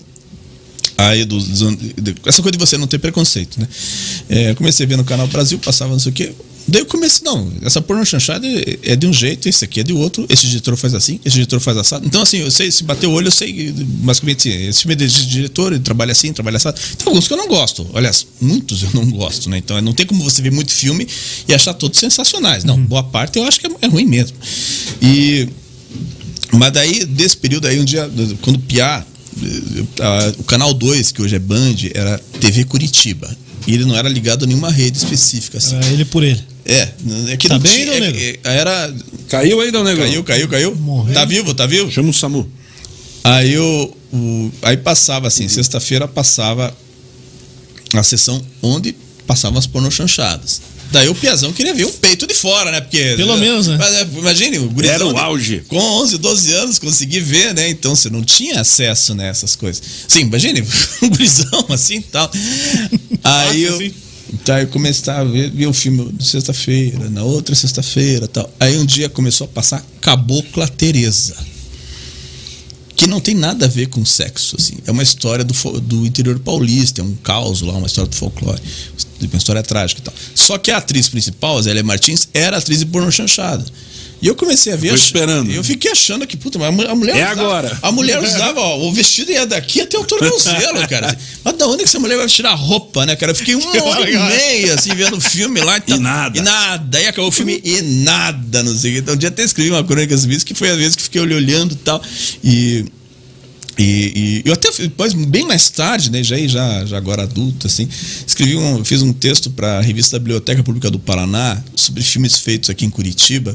aí 0.98 1.26
dos, 1.26 1.48
dos 1.48 1.62
anos- 1.62 1.80
de- 1.80 2.16
essa 2.26 2.42
coisa 2.42 2.52
de 2.52 2.58
você 2.58 2.78
não 2.78 2.88
ter 2.88 3.00
preconceito, 3.00 3.60
né? 3.60 3.68
É, 4.30 4.52
eu 4.52 4.56
comecei 4.56 4.86
a 4.86 4.90
ver 4.90 4.98
no 4.98 5.04
canal 5.04 5.28
Brasil, 5.28 5.60
passava 5.60 5.92
não 5.92 6.00
sei 6.00 6.12
o 6.12 6.14
quê. 6.16 6.32
Daí 6.68 6.82
eu 6.82 6.86
comecei, 6.88 7.24
não, 7.24 7.52
essa 7.62 7.80
porno 7.80 8.04
chanchada 8.04 8.48
é, 8.48 8.80
é 8.82 8.96
de 8.96 9.06
um 9.06 9.14
jeito, 9.14 9.48
esse 9.48 9.64
aqui 9.64 9.82
é 9.82 9.84
de 9.84 9.94
outro, 9.94 10.26
esse 10.28 10.48
diretor 10.48 10.76
faz 10.76 10.96
assim, 10.96 11.20
esse 11.24 11.36
diretor 11.36 11.60
faz 11.60 11.78
assado. 11.78 12.06
Então, 12.08 12.24
assim, 12.24 12.38
eu 12.38 12.50
sei, 12.50 12.72
se 12.72 12.84
bater 12.84 13.06
o 13.06 13.12
olho, 13.12 13.28
eu 13.28 13.32
sei, 13.32 13.72
basicamente, 13.72 14.50
esse 14.50 14.82
filme 14.82 14.94
é 14.94 15.08
de 15.08 15.28
diretor, 15.28 15.74
ele 15.74 15.84
trabalha 15.84 16.12
assim, 16.12 16.34
trabalha 16.34 16.58
assado. 16.58 16.80
Tem 16.98 17.08
alguns 17.08 17.28
que 17.28 17.34
eu 17.34 17.38
não 17.38 17.48
gosto, 17.48 17.88
aliás, 17.94 18.26
muitos 18.42 18.82
eu 18.82 18.90
não 18.96 19.08
gosto, 19.12 19.48
né? 19.48 19.60
Então, 19.60 19.80
não 19.80 19.94
tem 19.94 20.08
como 20.08 20.24
você 20.24 20.42
ver 20.42 20.52
muito 20.52 20.72
filme 20.72 21.08
e 21.48 21.54
achar 21.54 21.74
todos 21.74 22.00
sensacionais. 22.00 22.64
Não, 22.64 22.82
boa 22.82 23.04
parte 23.04 23.38
eu 23.38 23.46
acho 23.46 23.60
que 23.60 23.68
é, 23.68 23.70
é 23.82 23.88
ruim 23.88 24.06
mesmo. 24.06 24.36
E. 25.02 25.48
Mas 26.52 26.72
daí, 26.72 27.06
desse 27.06 27.36
período 27.38 27.68
aí, 27.68 27.80
um 27.80 27.84
dia, 27.84 28.10
quando 28.42 28.56
o 28.56 28.60
Piá, 28.60 29.06
eh, 29.44 30.34
o 30.38 30.44
canal 30.44 30.74
2, 30.74 31.12
que 31.12 31.22
hoje 31.22 31.36
é 31.36 31.40
Band, 31.40 31.76
era 31.94 32.18
TV 32.40 32.64
Curitiba. 32.64 33.36
E 33.68 33.74
ele 33.74 33.84
não 33.84 33.96
era 33.96 34.08
ligado 34.08 34.46
a 34.46 34.48
nenhuma 34.48 34.72
rede 34.72 34.98
específica, 34.98 35.58
assim. 35.58 35.76
Era 35.76 35.88
ele 35.88 36.06
por 36.06 36.24
ele. 36.24 36.42
É, 36.66 36.90
é 37.30 37.38
que 37.38 37.48
Tá 37.48 37.56
não 37.56 37.62
bem, 37.62 37.72
tinha- 37.72 37.94
é- 37.94 38.40
é- 38.44 38.58
era. 38.58 38.94
Caiu 39.30 39.62
aí, 39.62 39.72
Negão? 39.72 39.96
Caiu, 39.96 40.24
caiu, 40.24 40.48
caiu. 40.48 40.76
Morreu. 40.76 41.14
Tá 41.14 41.24
vivo, 41.26 41.54
tá 41.54 41.66
vivo? 41.68 41.92
Chama 41.92 42.10
o 42.10 42.14
Samu. 42.14 42.50
Aí 43.24 43.54
eu, 43.54 43.96
o- 44.12 44.52
aí 44.64 44.76
passava 44.78 45.28
assim, 45.28 45.48
sexta-feira 45.48 46.08
passava 46.08 46.76
a 47.94 48.04
sessão 48.04 48.44
onde 48.62 48.96
passavam 49.28 49.58
as 49.60 49.68
pornochanchadas. 49.68 50.62
Daí 50.92 51.10
o 51.10 51.16
Piazão 51.16 51.52
queria 51.52 51.74
ver 51.74 51.86
um 51.86 51.92
peito 51.92 52.28
de 52.28 52.34
fora, 52.36 52.72
né? 52.72 52.80
Porque. 52.80 53.16
Pelo 53.16 53.36
menos, 53.38 53.68
né? 53.68 53.76
Mas, 53.78 53.94
é, 53.96 54.08
Imagine, 54.18 54.60
o 54.60 54.70
gurizão 54.70 54.96
Era 54.96 55.06
o 55.08 55.18
auge. 55.18 55.64
Com 55.68 55.78
11, 55.78 56.18
12 56.20 56.54
anos, 56.54 56.78
consegui 56.80 57.20
ver, 57.20 57.54
né? 57.56 57.68
Então 57.70 57.96
você 57.96 58.10
não 58.10 58.24
tinha 58.24 58.62
acesso 58.62 59.14
nessas 59.16 59.56
coisas. 59.56 59.82
Sim, 60.08 60.22
imagine, 60.22 60.62
um 61.02 61.10
gurizão 61.10 61.66
assim 61.70 61.98
e 61.98 62.02
tal. 62.02 62.32
Aí 63.24 63.64
eu. 63.64 63.76
assim. 63.76 63.94
Tá, 64.44 64.62
eu 64.62 64.68
comecei 64.68 65.12
a 65.14 65.24
ver, 65.24 65.68
o 65.68 65.74
filme 65.74 66.12
de 66.14 66.26
sexta-feira, 66.26 67.10
na 67.10 67.24
outra 67.24 67.56
sexta-feira 67.56 68.28
tal. 68.28 68.50
Aí 68.60 68.78
um 68.78 68.86
dia 68.86 69.10
começou 69.10 69.46
a 69.46 69.48
passar 69.48 69.86
Cabocla 70.02 70.68
Teresa. 70.68 71.36
Que 72.96 73.08
não 73.08 73.20
tem 73.20 73.36
nada 73.36 73.66
a 73.66 73.68
ver 73.68 73.88
com 73.88 74.06
sexo, 74.06 74.56
assim. 74.58 74.78
É 74.86 74.92
uma 74.92 75.04
história 75.04 75.44
do, 75.44 75.54
do 75.82 76.06
interior 76.06 76.40
paulista, 76.40 77.02
é 77.02 77.04
um 77.04 77.14
caos 77.16 77.62
lá, 77.62 77.74
uma 77.74 77.88
história 77.88 78.10
do 78.10 78.16
folclore. 78.16 78.62
Uma 79.22 79.38
história 79.38 79.62
trágica 79.62 80.00
e 80.00 80.04
tal. 80.04 80.14
Só 80.34 80.58
que 80.58 80.72
a 80.72 80.78
atriz 80.78 81.10
principal, 81.10 81.58
a 81.58 81.62
Zélia 81.62 81.84
Martins, 81.84 82.30
era 82.34 82.58
atriz 82.58 82.80
de 82.80 82.86
porno 82.86 83.12
chanchada. 83.12 83.66
E 84.26 84.28
eu 84.28 84.34
comecei 84.34 84.74
a 84.74 84.76
ver. 84.76 84.90
Ach- 84.90 84.96
esperando. 85.00 85.52
Eu 85.52 85.64
fiquei 85.64 85.92
achando 85.92 86.26
que, 86.26 86.36
puta, 86.36 86.58
mas 86.58 86.70
a 86.70 86.72
mu- 86.72 86.82
a 86.88 86.96
mulher. 86.96 87.16
É 87.16 87.26
usava- 87.26 87.42
agora. 87.44 87.78
A 87.80 87.92
mulher 87.92 88.20
usava, 88.24 88.60
ó, 88.60 88.80
o 88.80 88.92
vestido 88.92 89.32
ia 89.32 89.46
daqui 89.46 89.82
até 89.82 90.00
o 90.00 90.04
tornozelo, 90.04 90.80
cara. 90.90 91.16
Mas 91.44 91.56
da 91.56 91.68
onde 91.68 91.84
que 91.84 91.84
essa 91.84 92.00
mulher 92.00 92.18
vai 92.18 92.26
tirar 92.28 92.50
a 92.50 92.56
roupa, 92.56 93.06
né, 93.06 93.16
cara? 93.16 93.34
Eu 93.34 93.36
fiquei 93.36 93.54
uma 93.56 93.84
hora 93.84 94.10
e 94.10 94.18
meia, 94.18 94.74
assim, 94.74 94.96
vendo 94.96 95.18
o 95.18 95.22
filme 95.22 95.62
lá 95.62 95.78
e 95.78 95.82
tal. 95.82 95.98
E 95.98 96.00
nada. 96.00 96.38
E 96.40 96.42
nada. 96.42 96.98
Aí 96.98 97.06
acabou 97.06 97.30
o 97.30 97.32
filme 97.32 97.62
e 97.64 97.82
nada, 97.84 98.64
não 98.64 98.76
sei 98.76 98.90
o 98.90 98.94
que. 98.96 99.00
Então, 99.02 99.14
um 99.14 99.18
dia 99.18 99.30
até 99.30 99.44
escrevi 99.44 99.70
uma 99.70 99.84
crônica 99.84 100.18
sobre 100.18 100.36
isso, 100.36 100.46
que 100.46 100.56
foi 100.56 100.72
a 100.72 100.76
vez 100.76 100.96
que 100.96 101.04
fiquei 101.04 101.22
olhando 101.22 101.74
e 101.74 101.78
tal. 101.78 102.02
E. 102.44 102.86
E, 103.78 104.42
e 104.46 104.50
eu 104.50 104.54
até 104.54 104.72
depois, 104.72 105.14
bem 105.14 105.46
mais 105.46 105.70
tarde, 105.70 106.10
né, 106.10 106.24
já, 106.24 106.38
já, 106.48 106.86
já 106.86 106.96
agora 106.98 107.24
adulto, 107.24 107.68
assim, 107.68 107.90
escrevi 108.26 108.56
um, 108.56 108.86
fiz 108.86 109.02
um 109.02 109.12
texto 109.12 109.50
para 109.50 109.80
a 109.80 109.82
revista 109.82 110.14
da 110.16 110.20
Biblioteca 110.20 110.64
Pública 110.64 110.90
do 110.90 110.98
Paraná 110.98 111.62
sobre 111.76 112.02
filmes 112.02 112.38
feitos 112.40 112.70
aqui 112.70 112.86
em 112.86 112.90
Curitiba, 112.90 113.54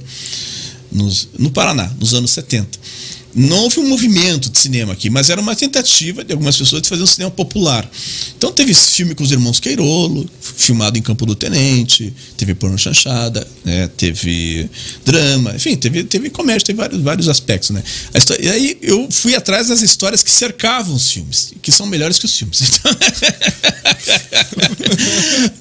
nos, 0.90 1.28
no 1.38 1.50
Paraná, 1.50 1.90
nos 1.98 2.14
anos 2.14 2.30
70. 2.32 2.78
Não 3.32 3.58
houve 3.58 3.78
um 3.78 3.88
movimento 3.88 4.50
de 4.50 4.58
cinema 4.58 4.92
aqui, 4.92 5.08
mas 5.08 5.30
era 5.30 5.40
uma 5.40 5.54
tentativa 5.54 6.24
de 6.24 6.32
algumas 6.32 6.56
pessoas 6.56 6.82
de 6.82 6.88
fazer 6.88 7.02
um 7.04 7.06
cinema 7.06 7.30
popular. 7.30 7.88
Então 8.36 8.50
teve 8.50 8.72
esse 8.72 8.90
filme 8.96 9.14
com 9.14 9.22
os 9.22 9.30
irmãos 9.30 9.60
Queirolo, 9.60 10.28
filmado 10.40 10.98
em 10.98 11.02
Campo 11.02 11.24
do 11.24 11.36
Tenente, 11.36 12.12
teve 12.36 12.54
porno 12.56 12.76
chanchada, 12.76 13.46
né, 13.64 13.88
teve 13.96 14.68
drama, 15.04 15.54
enfim, 15.54 15.76
teve, 15.76 16.02
teve 16.02 16.28
comédia, 16.28 16.66
teve 16.66 16.78
vários, 16.78 17.00
vários 17.00 17.28
aspectos. 17.28 17.70
Né? 17.70 17.84
História- 18.14 18.44
e 18.44 18.48
aí 18.50 18.78
eu 18.82 19.06
fui 19.10 19.36
atrás 19.36 19.68
das 19.68 19.80
histórias 19.80 20.24
que 20.24 20.30
cercavam 20.30 20.96
os 20.96 21.12
filmes, 21.12 21.52
que 21.62 21.70
são 21.70 21.86
melhores 21.86 22.18
que 22.18 22.24
os 22.24 22.36
filmes. 22.36 22.60
Então, 22.80 22.96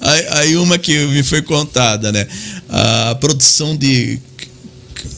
aí, 0.00 0.26
aí 0.30 0.56
uma 0.56 0.78
que 0.78 1.06
me 1.06 1.22
foi 1.22 1.42
contada, 1.42 2.10
né? 2.10 2.26
A 2.68 3.14
produção 3.16 3.76
de 3.76 4.18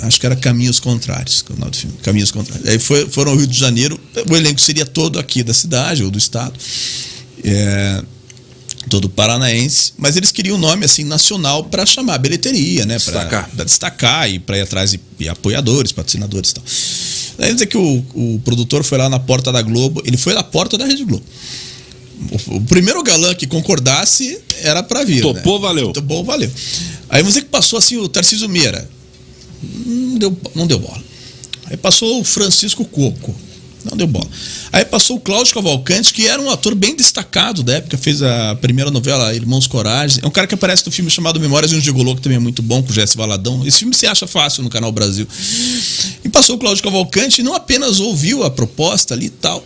acho 0.00 0.20
que 0.20 0.26
era 0.26 0.36
Caminhos 0.36 0.80
Contrários, 0.80 1.42
que 1.42 1.52
é 1.52 1.54
o 1.54 1.58
nome 1.58 1.70
do 1.70 1.76
filme, 1.76 1.96
Caminhos 2.02 2.30
Contrários. 2.30 2.68
Aí 2.68 2.78
foi, 2.78 3.08
foram 3.08 3.32
ao 3.32 3.38
Rio 3.38 3.46
de 3.46 3.58
Janeiro, 3.58 3.98
o 4.30 4.36
elenco 4.36 4.60
seria 4.60 4.86
todo 4.86 5.18
aqui 5.18 5.42
da 5.42 5.54
cidade 5.54 6.02
ou 6.02 6.10
do 6.10 6.18
estado, 6.18 6.52
é, 7.44 8.02
todo 8.88 9.08
paranaense, 9.08 9.92
mas 9.96 10.16
eles 10.16 10.30
queriam 10.32 10.56
um 10.56 10.60
nome 10.60 10.84
assim 10.84 11.04
nacional 11.04 11.64
para 11.64 11.86
chamar 11.86 12.14
a 12.14 12.18
bilheteria, 12.18 12.84
né, 12.84 12.98
para 12.98 13.24
Destacar. 13.24 13.50
destacar 13.64 14.30
e 14.30 14.38
para 14.38 14.58
ir 14.58 14.62
atrás 14.62 14.90
de, 14.92 15.00
de 15.18 15.28
apoiadores, 15.28 15.92
patrocinadores 15.92 16.50
e 16.50 16.54
tal. 16.54 16.64
Daí 17.38 17.52
dizer 17.52 17.66
que 17.66 17.76
o, 17.76 18.04
o 18.14 18.40
produtor 18.44 18.84
foi 18.84 18.98
lá 18.98 19.08
na 19.08 19.18
porta 19.18 19.50
da 19.50 19.62
Globo, 19.62 20.02
ele 20.04 20.16
foi 20.16 20.34
na 20.34 20.42
porta 20.42 20.76
da 20.76 20.84
Rede 20.84 21.04
Globo. 21.04 21.24
O, 22.48 22.56
o 22.56 22.60
primeiro 22.62 23.02
galã 23.02 23.34
que 23.34 23.46
concordasse 23.46 24.38
era 24.60 24.82
para 24.82 25.04
vir. 25.04 25.22
Topou, 25.22 25.58
né? 25.58 25.66
valeu. 25.66 25.92
Topou, 25.92 26.24
valeu. 26.24 26.50
Aí 27.08 27.22
você 27.22 27.40
que 27.40 27.48
passou 27.48 27.78
assim 27.78 27.96
o 27.96 28.08
Tarcísio 28.08 28.48
Meira, 28.48 28.88
não 29.62 30.18
deu, 30.18 30.38
não 30.54 30.66
deu 30.66 30.78
bola. 30.78 31.02
Aí 31.66 31.76
passou 31.76 32.20
o 32.20 32.24
Francisco 32.24 32.84
Coco, 32.84 33.34
não 33.84 33.96
deu 33.96 34.06
bola. 34.06 34.28
Aí 34.72 34.84
passou 34.84 35.16
o 35.16 35.20
Cláudio 35.20 35.54
Cavalcante, 35.54 36.12
que 36.12 36.26
era 36.26 36.40
um 36.40 36.50
ator 36.50 36.74
bem 36.74 36.94
destacado 36.94 37.62
da 37.62 37.74
época, 37.74 37.96
fez 37.96 38.22
a 38.22 38.54
primeira 38.56 38.90
novela 38.90 39.34
Irmãos 39.34 39.66
Coragem. 39.66 40.20
É 40.22 40.26
um 40.26 40.30
cara 40.30 40.46
que 40.46 40.54
aparece 40.54 40.84
no 40.86 40.92
filme 40.92 41.10
chamado 41.10 41.40
Memórias 41.40 41.70
de 41.70 41.76
um 41.76 41.80
Gigolô, 41.80 42.14
que 42.14 42.22
também 42.22 42.36
é 42.36 42.40
muito 42.40 42.62
bom, 42.62 42.82
com 42.82 42.90
o 42.90 42.92
Jesse 42.94 43.16
Valadão. 43.16 43.66
Esse 43.66 43.78
filme 43.78 43.94
se 43.94 44.06
acha 44.06 44.26
fácil 44.26 44.62
no 44.62 44.70
Canal 44.70 44.92
Brasil. 44.92 45.26
E 46.24 46.28
passou 46.28 46.56
o 46.56 46.58
Cláudio 46.58 46.82
Cavalcante 46.82 47.42
não 47.42 47.54
apenas 47.54 48.00
ouviu 48.00 48.44
a 48.44 48.50
proposta 48.50 49.14
ali 49.14 49.26
e 49.26 49.30
tal. 49.30 49.64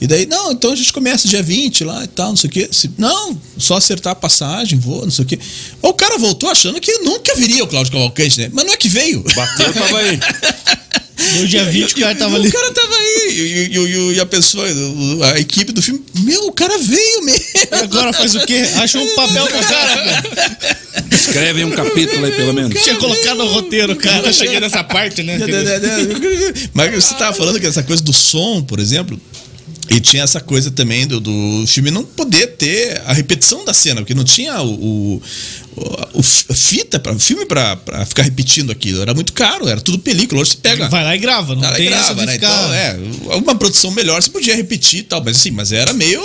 E 0.00 0.06
daí, 0.06 0.26
não, 0.26 0.52
então 0.52 0.72
a 0.72 0.76
gente 0.76 0.92
começa 0.92 1.26
dia 1.26 1.42
20 1.42 1.82
lá 1.84 2.04
e 2.04 2.06
tal, 2.08 2.28
não 2.28 2.36
sei 2.36 2.48
o 2.48 2.52
quê. 2.52 2.68
Se- 2.70 2.90
não, 2.98 3.38
só 3.56 3.76
acertar 3.76 4.12
a 4.12 4.16
passagem, 4.16 4.78
vou, 4.78 5.02
não 5.04 5.10
sei 5.10 5.24
o 5.24 5.28
quê. 5.28 5.38
O 5.80 5.94
cara 5.94 6.18
voltou 6.18 6.50
achando 6.50 6.78
que 6.80 6.98
nunca 6.98 7.34
viria 7.34 7.64
o 7.64 7.66
Cláudio 7.66 7.92
Cavalcante, 7.92 8.38
né? 8.40 8.50
Mas 8.52 8.64
não 8.66 8.72
é 8.74 8.76
que 8.76 8.88
veio. 8.90 9.22
Bateu, 9.34 9.72
tava 9.72 9.98
aí. 9.98 10.18
No 11.38 11.46
dia 11.48 11.64
20 11.64 11.92
o 11.92 12.00
cara 12.00 12.14
tava 12.14 12.36
ali. 12.36 12.48
O 12.48 12.52
cara 12.52 12.70
tava 12.72 12.94
aí. 12.94 13.28
E, 13.30 13.74
e- 13.74 14.14
e- 14.16 14.20
a 14.20 14.26
pessoa, 14.26 14.66
a 15.32 15.40
equipe 15.40 15.72
do 15.72 15.80
filme, 15.80 16.04
meu, 16.20 16.46
o 16.46 16.52
cara 16.52 16.76
veio 16.76 17.22
mesmo. 17.24 17.44
E 17.54 17.74
agora 17.82 18.12
faz 18.12 18.34
o 18.34 18.40
quê? 18.44 18.62
Acha 18.76 18.98
um 18.98 19.14
papel 19.16 19.46
pro 19.46 19.58
cara. 19.60 20.24
Escreve 21.10 21.64
um 21.64 21.70
capítulo 21.70 22.24
aí, 22.26 22.32
pelo 22.32 22.52
menos. 22.52 22.82
Tinha 22.82 22.96
colocado 22.96 23.38
no 23.38 23.46
roteiro, 23.46 23.96
cara. 23.96 24.18
Nunca 24.18 24.32
cheguei 24.34 24.60
nessa 24.60 24.84
parte, 24.84 25.22
né? 25.22 25.38
Mas 26.74 26.94
você 27.04 27.14
tava 27.14 27.34
falando 27.34 27.58
que 27.58 27.66
essa 27.66 27.82
coisa 27.82 28.02
do 28.02 28.12
som, 28.12 28.62
por 28.62 28.78
exemplo. 28.78 29.18
E 29.88 30.00
tinha 30.00 30.22
essa 30.22 30.40
coisa 30.40 30.70
também 30.70 31.06
do, 31.06 31.20
do 31.20 31.64
filme 31.66 31.90
não 31.90 32.04
poder 32.04 32.48
ter 32.56 33.00
a 33.06 33.12
repetição 33.12 33.64
da 33.64 33.72
cena, 33.72 34.00
porque 34.00 34.14
não 34.14 34.24
tinha 34.24 34.60
o, 34.60 34.72
o, 34.74 35.22
o- 35.76 36.20
o 36.48 36.54
fita, 36.54 36.98
pra, 36.98 37.12
o 37.12 37.18
filme 37.18 37.46
pra, 37.46 37.76
pra 37.76 38.04
ficar 38.04 38.22
repetindo 38.22 38.72
aquilo. 38.72 39.00
Era 39.02 39.14
muito 39.14 39.32
caro, 39.32 39.68
era 39.68 39.80
tudo 39.80 39.98
película. 39.98 40.40
Hoje 40.40 40.52
você 40.52 40.56
pega. 40.56 40.88
Vai 40.88 41.04
lá 41.04 41.14
e 41.14 41.18
grava, 41.18 41.54
não 41.54 41.62
tem 41.74 41.86
grava, 41.86 42.02
essa 42.04 42.14
de 42.14 42.26
né? 42.26 42.32
ficar... 42.32 42.46
Então, 42.48 42.74
é, 43.32 43.36
uma 43.36 43.54
produção 43.54 43.90
melhor 43.90 44.20
você 44.20 44.30
podia 44.30 44.56
repetir 44.56 45.00
e 45.00 45.02
tal, 45.04 45.22
mas 45.22 45.36
assim, 45.36 45.50
mas 45.50 45.70
era 45.72 45.92
meio. 45.92 46.20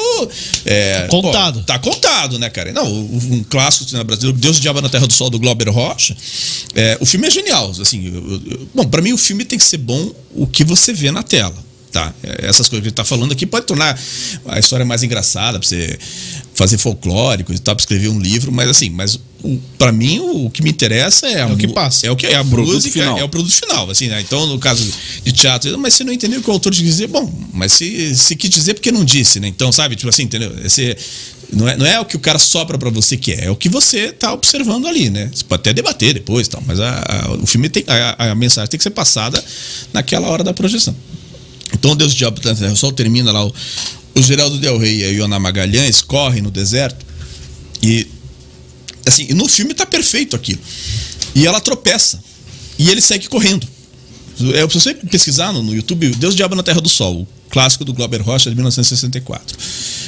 é, 0.66 1.06
Contado. 1.10 1.60
pô, 1.60 1.66
tá 1.66 1.78
contado, 1.80 2.40
né, 2.40 2.50
cara? 2.50 2.72
Não, 2.74 2.86
um 2.92 3.44
clássico 3.50 3.86
do 3.86 3.90
cinema 3.90 4.04
brasileiro, 4.06 4.38
Deus 4.38 4.58
e 4.58 4.62
Diabo 4.62 4.82
na 4.82 4.90
Terra 4.90 5.06
do 5.06 5.14
Sol, 5.14 5.30
do 5.30 5.38
Glauber 5.40 5.70
Rocha. 5.70 6.16
é, 6.74 6.98
o 7.00 7.06
filme 7.06 7.28
é 7.28 7.32
genial. 7.32 7.72
Assim, 7.80 8.06
eu- 8.08 8.14
eu- 8.32 8.42
eu- 8.52 8.68
bom, 8.74 8.86
pra 8.88 9.02
mim 9.02 9.14
o 9.14 9.18
filme 9.18 9.44
tem 9.46 9.58
que 9.60 9.66
ser 9.66 9.78
bom 9.78 10.12
o 10.34 10.48
que 10.48 10.64
você 10.64 10.94
vê 10.94 11.12
na 11.12 11.22
tela. 11.24 11.54
Tá, 11.92 12.14
é, 12.24 12.46
essas 12.48 12.70
coisas 12.70 12.82
que 12.84 12.88
ele 12.88 12.96
tá 12.96 13.04
falando 13.04 13.34
aqui 13.34 13.46
pode 13.46 13.66
tornar 13.66 14.00
a 14.46 14.58
história 14.60 14.86
mais 14.86 15.04
engraçada, 15.04 15.60
pra 15.60 15.68
você 15.68 16.00
fazer 16.54 16.78
folclórico 16.78 17.54
e 17.54 17.60
tal, 17.60 17.76
pra 17.76 17.82
escrever 17.82 18.08
um 18.08 18.20
livro, 18.20 18.50
mas 18.52 18.70
assim, 18.70 18.90
mas 18.90 19.20
o, 19.44 19.60
pra 19.78 19.92
mim 19.92 20.20
o, 20.20 20.50
que 20.50 20.62
me 20.64 20.70
interessa 20.70 21.28
é, 21.28 21.42
a 21.42 21.48
o 21.48 21.58
que 21.58 21.68
passa. 21.68 22.08
É 22.08 22.12
o 22.12 22.16
que 22.16 22.28
é 22.28 22.36
a 22.36 22.44
Produto 22.46 22.74
música, 22.76 22.94
final. 23.00 23.18
é 23.18 23.24
o 23.24 23.28
produto 23.30 23.52
final, 23.54 23.90
assim, 23.90 24.08
né? 24.08 24.22
Então, 24.22 24.46
no 24.48 24.58
caso 24.60 24.90
de 25.24 25.32
teatro, 25.34 25.78
mas 25.80 25.94
você 25.96 26.04
não 26.06 26.14
entendeu 26.14 26.40
o 26.40 26.44
que 26.44 26.50
o 26.50 26.54
autor 26.54 26.72
quis 26.72 26.82
dizer, 26.84 27.08
bom, 27.08 27.30
mas 27.52 27.74
se, 27.74 28.16
se 28.16 28.36
quis 28.38 28.50
dizer, 28.50 28.76
porque 28.76 28.92
não 28.92 29.04
disse, 29.04 29.40
né? 29.42 29.48
Então, 29.50 29.70
sabe, 29.72 29.96
tipo 29.98 30.08
assim, 30.10 30.24
entendeu? 30.24 30.54
Esse, 30.64 30.96
não, 31.52 31.68
é, 31.68 31.76
não 31.76 31.86
é 31.86 32.00
o 32.00 32.06
que 32.06 32.16
o 32.16 32.20
cara 32.20 32.40
sopra 32.40 32.78
pra 32.78 32.90
você 32.90 33.18
que 33.18 33.34
é, 33.34 33.46
é 33.46 33.50
o 33.52 33.56
que 33.58 33.68
você 33.68 34.14
tá 34.14 34.32
observando 34.32 34.88
ali, 34.88 35.10
né? 35.10 35.30
Você 35.34 35.44
pode 35.44 35.60
até 35.60 35.74
debater 35.74 36.14
depois, 36.14 36.48
tal, 36.48 36.64
mas 36.66 36.80
a, 36.80 37.00
a- 37.06 37.32
o 37.42 37.46
filme 37.46 37.68
tem, 37.68 37.84
a, 37.88 38.32
a 38.32 38.36
mensagem 38.36 38.70
tem 38.70 38.78
que 38.78 38.84
ser 38.84 38.92
passada 38.92 39.44
naquela 39.92 40.28
hora 40.30 40.44
da 40.44 40.54
projeção. 40.54 40.96
Então, 41.82 41.96
Deus 41.96 42.14
Diabo 42.14 42.40
Terra 42.40 42.70
do 42.70 42.78
Sol 42.78 42.92
termina 42.92 43.32
lá, 43.32 43.44
o, 43.44 43.52
o 44.14 44.22
Geraldo 44.22 44.60
Del 44.60 44.78
Rey 44.78 45.00
e 45.00 45.04
a 45.04 45.08
Iona 45.08 45.40
Magalhães 45.40 46.00
correm 46.00 46.40
no 46.40 46.52
deserto 46.52 47.04
e 47.82 48.08
assim, 49.04 49.34
no 49.34 49.48
filme 49.48 49.74
tá 49.74 49.84
perfeito 49.84 50.36
aquilo. 50.36 50.62
E 51.34 51.48
ela 51.48 51.60
tropeça. 51.60 52.24
E 52.78 52.88
ele 52.88 53.02
segue 53.02 53.28
correndo. 53.28 53.68
É, 54.54 54.62
se 54.70 54.80
você 54.80 54.94
pesquisar 54.94 55.52
no, 55.52 55.64
no 55.64 55.74
YouTube, 55.74 56.10
Deus 56.12 56.36
Diabo 56.36 56.54
na 56.54 56.62
Terra 56.62 56.82
do 56.82 56.90
Sol, 56.90 57.22
o 57.22 57.28
clássico 57.50 57.84
do 57.84 57.96
Glauber 57.96 58.22
Rocha 58.22 58.48
de 58.48 58.56
1964. 58.56 59.58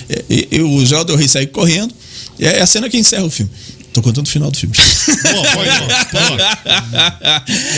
É, 0.09 0.25
e, 0.29 0.47
e 0.51 0.61
o 0.61 0.85
Geraldo 0.85 1.07
Del 1.07 1.17
Rey 1.17 1.27
segue 1.27 1.51
correndo. 1.51 1.91
É 2.37 2.61
a 2.61 2.67
cena 2.67 2.87
que 2.87 2.97
encerra 2.97 3.25
o 3.25 3.31
filme. 3.31 3.51
Tô 3.94 4.02
contando 4.02 4.26
o 4.26 4.30
final 4.30 4.49
do 4.49 4.57
filme. 4.57 4.76
Boa, 4.76 5.45
foi, 5.52 5.65
boa. 5.65 6.44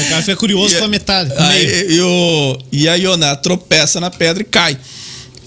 O 0.06 0.10
cara 0.10 0.22
fica 0.22 0.36
curioso 0.38 0.76
E- 0.76 0.78
com 0.80 0.86
a 0.86 0.88
metade, 0.88 1.30
com. 1.34 1.42
Aí, 1.44 1.92
e, 1.96 2.00
o, 2.02 2.58
e 2.72 2.88
a 2.88 2.96
Ioná 2.96 3.36
tropeça 3.36 4.00
na 4.00 4.10
pedra 4.10 4.42
e 4.42 4.46
cai. 4.46 4.78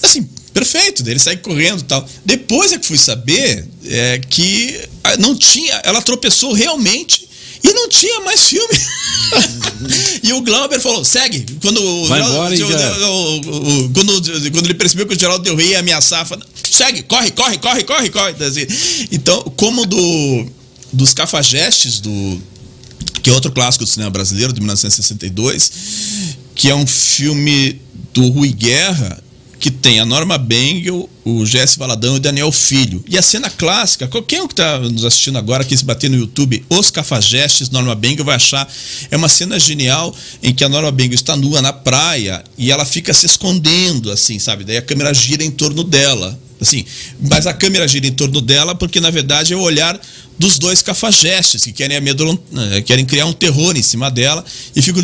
Assim, 0.02 0.28
perfeito, 0.52 1.02
ele 1.08 1.18
sai 1.18 1.36
correndo 1.38 1.80
e 1.80 1.84
tal. 1.84 2.06
Depois 2.24 2.72
é 2.72 2.78
que 2.78 2.86
fui 2.86 2.98
saber 2.98 3.66
é, 3.86 4.20
que 4.28 4.78
não 5.18 5.34
tinha, 5.36 5.80
ela 5.84 6.02
tropeçou 6.02 6.52
realmente 6.52 7.26
e 7.64 7.72
não 7.72 7.88
tinha 7.88 8.20
mais 8.20 8.44
filme. 8.48 8.68
e 10.22 10.32
o 10.32 10.42
Glauber 10.42 10.78
falou, 10.80 11.04
segue. 11.04 11.44
Quando 11.62 11.82
o 11.82 12.06
Geraldo- 12.06 12.54
e 12.54 12.62
o- 12.62 13.86
o- 13.86 13.90
quando, 13.90 14.12
quando 14.52 14.66
ele 14.66 14.74
percebeu 14.74 15.06
que 15.06 15.14
o 15.16 15.18
Geraldo 15.18 15.42
Del 15.44 15.56
Rey 15.56 15.68
ia 15.70 15.80
ameaçar, 15.80 16.24
falou, 16.26 16.44
segue, 16.70 17.02
corre, 17.02 17.30
corre, 17.32 17.58
corre, 17.58 17.82
corre, 17.84 18.10
corre. 18.10 18.34
Então, 19.10 19.42
como 19.56 19.84
do 19.86 20.46
dos 20.92 21.12
cafajestes 21.14 22.00
do 22.00 22.40
que 23.22 23.30
é 23.30 23.32
outro 23.32 23.52
clássico 23.52 23.84
do 23.84 23.90
cinema 23.90 24.10
brasileiro 24.10 24.52
de 24.52 24.60
1962, 24.60 25.72
que 26.54 26.68
é 26.70 26.74
um 26.74 26.86
filme 26.86 27.80
do 28.12 28.28
Rui 28.28 28.52
Guerra 28.52 29.22
que 29.58 29.70
tem 29.70 29.98
a 29.98 30.06
Norma 30.06 30.38
Bengel, 30.38 31.08
o 31.24 31.44
Jesse 31.44 31.78
Valadão 31.78 32.14
e 32.14 32.16
o 32.18 32.20
Daniel 32.20 32.52
Filho. 32.52 33.04
E 33.08 33.18
a 33.18 33.22
cena 33.22 33.50
clássica, 33.50 34.06
qualquer 34.06 34.40
um 34.40 34.46
que 34.46 34.52
está 34.52 34.78
nos 34.78 35.04
assistindo 35.04 35.36
agora, 35.36 35.64
que 35.64 35.76
se 35.76 35.84
bater 35.84 36.08
no 36.08 36.16
YouTube, 36.16 36.64
Os 36.68 36.90
Cafajestes, 36.90 37.68
Norma 37.68 37.94
Bengel, 37.94 38.24
vai 38.24 38.36
achar. 38.36 38.68
É 39.10 39.16
uma 39.16 39.28
cena 39.28 39.58
genial 39.58 40.14
em 40.42 40.54
que 40.54 40.62
a 40.62 40.68
Norma 40.68 40.90
Bengel 40.90 41.14
está 41.14 41.36
nua 41.36 41.60
na 41.60 41.72
praia 41.72 42.44
e 42.56 42.70
ela 42.70 42.84
fica 42.84 43.12
se 43.12 43.26
escondendo, 43.26 44.12
assim, 44.12 44.38
sabe? 44.38 44.64
Daí 44.64 44.76
a 44.76 44.82
câmera 44.82 45.12
gira 45.12 45.42
em 45.42 45.50
torno 45.50 45.82
dela. 45.82 46.38
Assim, 46.60 46.84
mas 47.30 47.46
a 47.46 47.52
câmera 47.52 47.86
gira 47.86 48.06
em 48.06 48.12
torno 48.12 48.40
dela 48.40 48.74
porque, 48.74 49.00
na 49.00 49.10
verdade, 49.10 49.52
é 49.52 49.56
o 49.56 49.60
olhar 49.60 49.98
dos 50.38 50.58
dois 50.58 50.82
cafajestes 50.82 51.64
que 51.64 51.72
querem 51.72 51.96
amedrontar, 51.96 52.82
querem 52.84 53.04
criar 53.04 53.26
um 53.26 53.32
terror 53.32 53.76
em 53.76 53.82
cima 53.82 54.10
dela 54.10 54.44
e 54.74 54.82
ficam. 54.82 55.02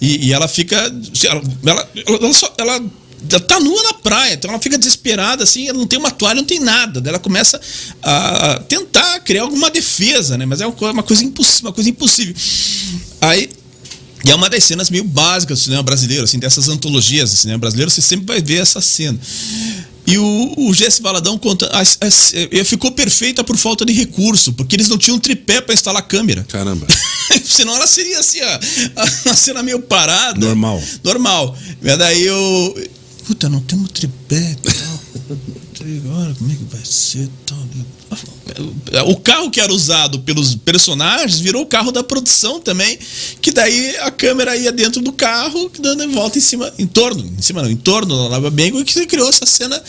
E, 0.00 0.26
e 0.28 0.32
ela 0.32 0.48
fica. 0.48 0.76
Ela, 1.24 1.42
ela, 1.64 1.90
ela, 2.06 2.32
só- 2.34 2.52
ela 2.58 2.80
tá 3.46 3.60
nua 3.60 3.82
na 3.84 3.94
praia, 3.94 4.34
então 4.34 4.50
ela 4.50 4.60
fica 4.60 4.76
desesperada, 4.76 5.44
assim, 5.44 5.68
ela 5.68 5.78
não 5.78 5.86
tem 5.86 5.98
uma 5.98 6.10
toalha, 6.10 6.36
não 6.36 6.44
tem 6.44 6.58
nada. 6.60 7.00
Daí 7.00 7.10
ela 7.10 7.18
começa 7.20 7.60
a 8.02 8.60
tentar 8.68 9.20
criar 9.20 9.42
alguma 9.42 9.70
defesa, 9.70 10.36
né? 10.36 10.44
Mas 10.44 10.60
é 10.60 10.66
uma 10.66 10.72
co- 10.72 10.90
uma 10.90 11.02
coisa 11.02 11.24
uma 11.62 11.72
coisa 11.72 11.88
impossível. 11.88 12.34
Aí. 13.20 13.48
E 14.24 14.30
é 14.30 14.34
uma 14.34 14.48
das 14.48 14.62
cenas 14.64 14.88
meio 14.90 15.04
básicas 15.04 15.58
do 15.58 15.62
cinema 15.64 15.82
brasileiro, 15.82 16.24
assim, 16.24 16.38
dessas 16.38 16.68
antologias 16.68 17.30
do 17.30 17.36
cinema 17.36 17.58
brasileiro, 17.58 17.90
você 17.90 18.00
sempre 18.02 18.26
vai 18.26 18.40
ver 18.40 18.60
essa 18.60 18.80
cena. 18.80 19.18
E 20.06 20.18
o, 20.18 20.54
o 20.56 20.74
Jesse 20.74 21.00
Valadão 21.00 21.38
conta. 21.38 21.68
as- 21.72 21.96
as- 22.00 22.32
eh, 22.34 22.64
ficou 22.64 22.90
perfeita 22.92 23.44
por 23.44 23.56
falta 23.56 23.84
de 23.84 23.92
recurso, 23.92 24.52
porque 24.52 24.74
eles 24.76 24.88
não 24.88 24.98
tinham 24.98 25.18
tripé 25.18 25.60
para 25.60 25.74
instalar 25.74 26.02
câmera. 26.02 26.44
Caramba. 26.48 26.86
Senão 27.44 27.74
ela 27.76 27.86
seria 27.86 28.18
assim, 28.18 28.38
ó, 28.42 28.58
uma 29.26 29.36
cena 29.36 29.62
meio 29.62 29.80
parada. 29.80 30.38
Normal. 30.44 30.82
Normal. 31.04 31.56
Mas 31.80 31.98
daí 31.98 32.22
eu. 32.24 32.88
Puta, 33.26 33.48
não 33.48 33.60
temos 33.60 33.90
tripé 33.92 34.52
e 34.52 34.56
tal. 34.56 35.00
Agora, 36.04 36.34
como 36.34 36.50
é 36.52 36.54
que 36.56 36.64
vai 36.64 36.84
ser 36.84 37.28
tal? 37.46 37.58
O 39.06 39.16
carro 39.16 39.50
que 39.50 39.60
era 39.60 39.72
usado 39.72 40.20
pelos 40.20 40.54
personagens 40.54 41.40
virou 41.40 41.62
o 41.62 41.66
carro 41.66 41.90
da 41.90 42.02
produção 42.04 42.60
também. 42.60 42.98
Que 43.40 43.50
daí 43.50 43.96
a 43.98 44.10
câmera 44.10 44.56
ia 44.56 44.70
dentro 44.72 45.00
do 45.00 45.12
carro, 45.12 45.70
dando 45.80 46.08
volta 46.12 46.38
em 46.38 46.40
cima, 46.40 46.72
em 46.78 46.86
torno, 46.86 47.24
em 47.38 47.42
cima 47.42 47.62
não, 47.62 47.70
em 47.70 47.76
torno 47.76 48.16
da 48.16 48.28
Lava 48.28 48.50
Bengo, 48.50 48.80
e 48.80 48.84
que 48.84 49.06
criou 49.06 49.28
essa 49.28 49.46
cena 49.46 49.82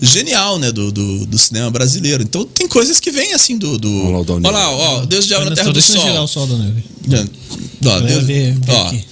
genial, 0.00 0.58
né, 0.58 0.70
do, 0.72 0.90
do, 0.92 1.26
do 1.26 1.38
cinema 1.38 1.70
brasileiro. 1.70 2.22
Então 2.22 2.44
tem 2.44 2.68
coisas 2.68 3.00
que 3.00 3.10
vêm 3.10 3.32
assim 3.32 3.56
do. 3.56 3.78
do... 3.78 3.90
Olha 4.48 4.58
lá 4.58 4.70
ó, 4.70 5.06
Deus 5.06 5.24
de 5.24 5.28
Diabo 5.28 5.44
na 5.44 5.50
Terra 5.56 5.72
do 5.72 5.80
Sol. 5.82 6.02
girar 6.08 6.22
o 6.24 6.28
sol. 6.28 6.46
Ó, 7.84 8.00
Deus- 8.00 8.24
ver- 8.24 8.54
ver 8.54 8.70
ó, 8.74 8.86
aqui. 8.88 9.04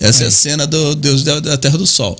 essa 0.00 0.24
é 0.24 0.26
a 0.26 0.30
cena 0.30 0.66
do 0.66 0.94
Deus 0.94 1.22
da 1.22 1.56
Terra 1.56 1.78
do 1.78 1.86
Sol. 1.86 2.18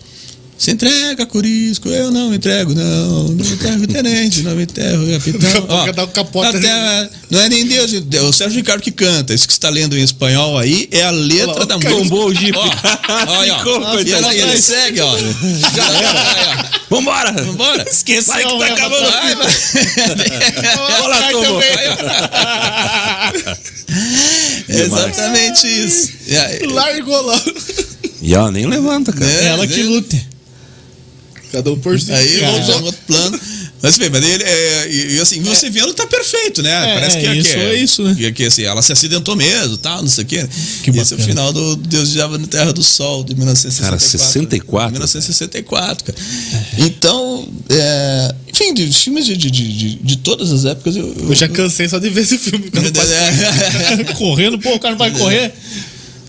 Se 0.63 0.71
entrega, 0.71 1.27
Corisco, 1.27 1.89
eu 1.89 2.13
não 2.13 2.31
me 2.31 2.37
entrego, 2.37 2.73
não. 2.73 3.25
Não 3.25 3.35
me 3.35 3.53
entrego, 3.53 3.85
tenente, 3.85 4.43
não 4.43 4.55
me 4.55 4.63
entrego, 4.63 5.05
capitão. 5.19 5.67
Ó, 5.69 5.91
dá 5.91 6.05
um 6.05 6.07
capote 6.07 6.61
terra- 6.61 7.11
não 7.29 7.41
é 7.41 7.49
nem 7.49 7.67
Deus, 7.67 7.93
é 7.93 8.21
o 8.21 8.33
Sérgio 8.33 8.59
Ricardo 8.59 8.81
que 8.81 8.93
canta. 8.93 9.35
Isso 9.35 9.45
que 9.49 9.53
você 9.53 9.57
está 9.57 9.69
lendo 9.69 9.99
em 9.99 10.03
espanhol 10.05 10.57
aí 10.57 10.89
é 10.93 11.03
a 11.03 11.11
letra 11.11 11.49
Olha 11.51 11.59
lá, 11.59 11.65
da 11.65 11.75
música. 11.79 11.95
Tombou 11.97 12.27
o 12.29 12.33
Jeep. 12.33 12.57
Ó, 12.57 12.63
olha, 13.27 13.55
ó. 13.57 13.59
E 13.59 13.63
coitado. 13.65 14.11
ela- 14.25 14.35
e 14.37 14.41
ele 14.41 14.57
segue, 14.57 15.01
ó. 15.01 15.19
Já 15.19 15.91
era, 15.99 16.69
ó. 16.71 16.95
Vambora! 16.95 17.33
Vambora. 17.33 17.83
Esqueceu, 17.91 18.33
Vai 18.33 18.45
que 18.45 18.51
tá 18.51 18.59
né, 18.59 18.71
acabando? 18.71 19.11
Vai, 19.11 19.35
vai. 19.35 19.51
Olha 20.79 21.09
lá, 21.09 21.29
também. 21.33 21.73
Exatamente 24.69 25.67
isso. 25.67 26.13
Largou 26.71 27.21
lá. 27.27 27.43
E 28.21 28.33
ela 28.33 28.53
nem 28.53 28.67
levanta, 28.67 29.13
cara. 29.13 29.29
É, 29.29 29.47
Ela 29.47 29.67
que 29.67 29.83
lute. 29.83 30.29
Cada 31.53 31.71
um 31.71 31.79
por 31.79 32.01
si. 32.01 32.11
Aí 32.11 32.39
Cara. 32.39 32.53
voltou 32.53 32.81
um 32.81 32.85
outro 32.85 33.01
plano. 33.07 33.41
Mas, 33.83 33.99
bem, 33.99 34.09
mas 34.11 34.25
ele, 34.25 34.45
é, 34.45 34.89
e, 34.89 35.17
e 35.17 35.21
assim, 35.21 35.43
você 35.43 35.69
vendo 35.69 35.93
tá 35.93 36.07
perfeito, 36.07 36.63
né? 36.63 36.71
É, 36.71 36.95
Parece 36.95 37.19
que 37.19 37.27
é, 37.27 37.33
que 37.33 37.39
isso 37.41 37.57
é 37.57 37.75
isso, 37.75 38.03
né? 38.05 38.15
Que, 38.17 38.33
que, 38.33 38.45
assim, 38.45 38.63
ela 38.63 38.81
se 38.81 38.93
acidentou 38.93 39.35
mesmo, 39.35 39.77
tal, 39.77 40.01
não 40.03 40.09
sei 40.09 40.23
o 40.23 40.27
quê. 40.27 40.49
Que 40.85 40.91
Esse 40.91 41.15
é 41.15 41.17
o 41.17 41.19
bacana. 41.19 41.25
final 41.25 41.53
do 41.53 41.75
Deus 41.77 42.13
Diabo 42.13 42.39
na 42.39 42.47
Terra 42.47 42.73
do 42.73 42.83
Sol, 42.83 43.25
de 43.25 43.35
1964. 43.35 43.91
Cara, 43.91 43.99
64? 43.99 44.93
1964, 44.93 46.05
cara. 46.05 46.19
Então, 46.79 47.49
é, 47.69 48.35
enfim, 48.53 48.73
de 48.73 48.87
filmes 48.93 49.27
de, 49.27 49.37
de, 49.37 49.51
de, 49.51 49.73
de- 49.73 49.95
de 49.97 50.17
todas 50.19 50.53
as 50.53 50.65
épocas, 50.65 50.95
eu, 50.95 51.13
Eu 51.29 51.35
já 51.35 51.49
cansei 51.49 51.89
só 51.89 51.99
de 51.99 52.09
ver 52.09 52.21
esse 52.23 52.39
filme. 52.39 52.71
Correndo, 54.17 54.61
pô, 54.61 54.75
o 54.75 54.79
cara 54.79 54.93
não 54.93 54.99
vai 54.99 55.11
correr. 55.11 55.53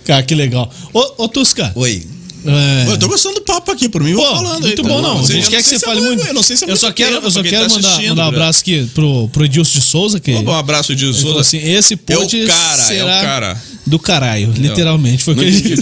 Cara, 0.05 0.23
que 0.23 0.33
legal. 0.33 0.73
Ô, 0.91 1.23
ô 1.23 1.27
Tusca. 1.27 1.71
Oi. 1.75 2.03
É, 2.45 2.91
Eu 2.91 2.97
tô 2.97 3.07
gostando 3.07 3.35
do 3.35 3.41
papo 3.41 3.71
aqui, 3.71 3.87
por 3.89 4.03
mim, 4.03 4.11
eu 4.11 4.17
Pô, 4.17 4.25
vou 4.25 4.35
falando 4.35 4.61
muito 4.61 4.81
aí. 4.81 4.87
bom, 4.87 5.01
tá 5.01 5.07
não. 5.07 5.19
A 5.19 5.23
sei- 5.25 5.35
gente 5.37 5.49
quer 5.49 5.55
não 5.57 5.63
que 5.63 5.69
você 5.69 5.75
é 5.75 5.79
fale 5.79 6.01
muito. 6.01 6.27
Eu 6.27 6.33
não 6.33 6.43
sei 6.43 6.57
se 6.57 6.65
é 6.65 6.71
Eu 6.71 6.77
só 6.77 6.87
muito 6.87 6.95
quero, 6.97 7.15
eu 7.17 7.31
só 7.31 7.43
quero 7.43 7.67
tá 7.67 7.75
mandar, 7.75 8.01
mandar 8.03 8.25
um 8.25 8.27
abraço 8.27 8.61
aqui 8.61 8.89
pro, 8.93 9.27
pro 9.29 9.45
Edilson 9.45 9.79
de 9.79 9.81
Souza, 9.85 10.19
que 10.19 10.31
um 10.31 10.51
abraço 10.51 10.95
de 10.95 11.05
ele 11.05 11.13
falou 11.13 11.27
Souza. 11.33 11.41
assim, 11.41 11.57
esse 11.57 11.95
pod 11.95 12.39
É 12.39 12.43
o 12.43 12.47
cara, 12.47 12.81
é 12.81 12.83
o 12.83 12.87
será 12.87 13.21
cara. 13.21 13.63
do 13.85 13.99
caralho, 13.99 14.53
literalmente. 14.57 15.23
Foi 15.23 15.33
o 15.33 15.37
que 15.37 15.43
Não 15.43 15.49
ele 15.49 15.61
disse. 15.61 15.81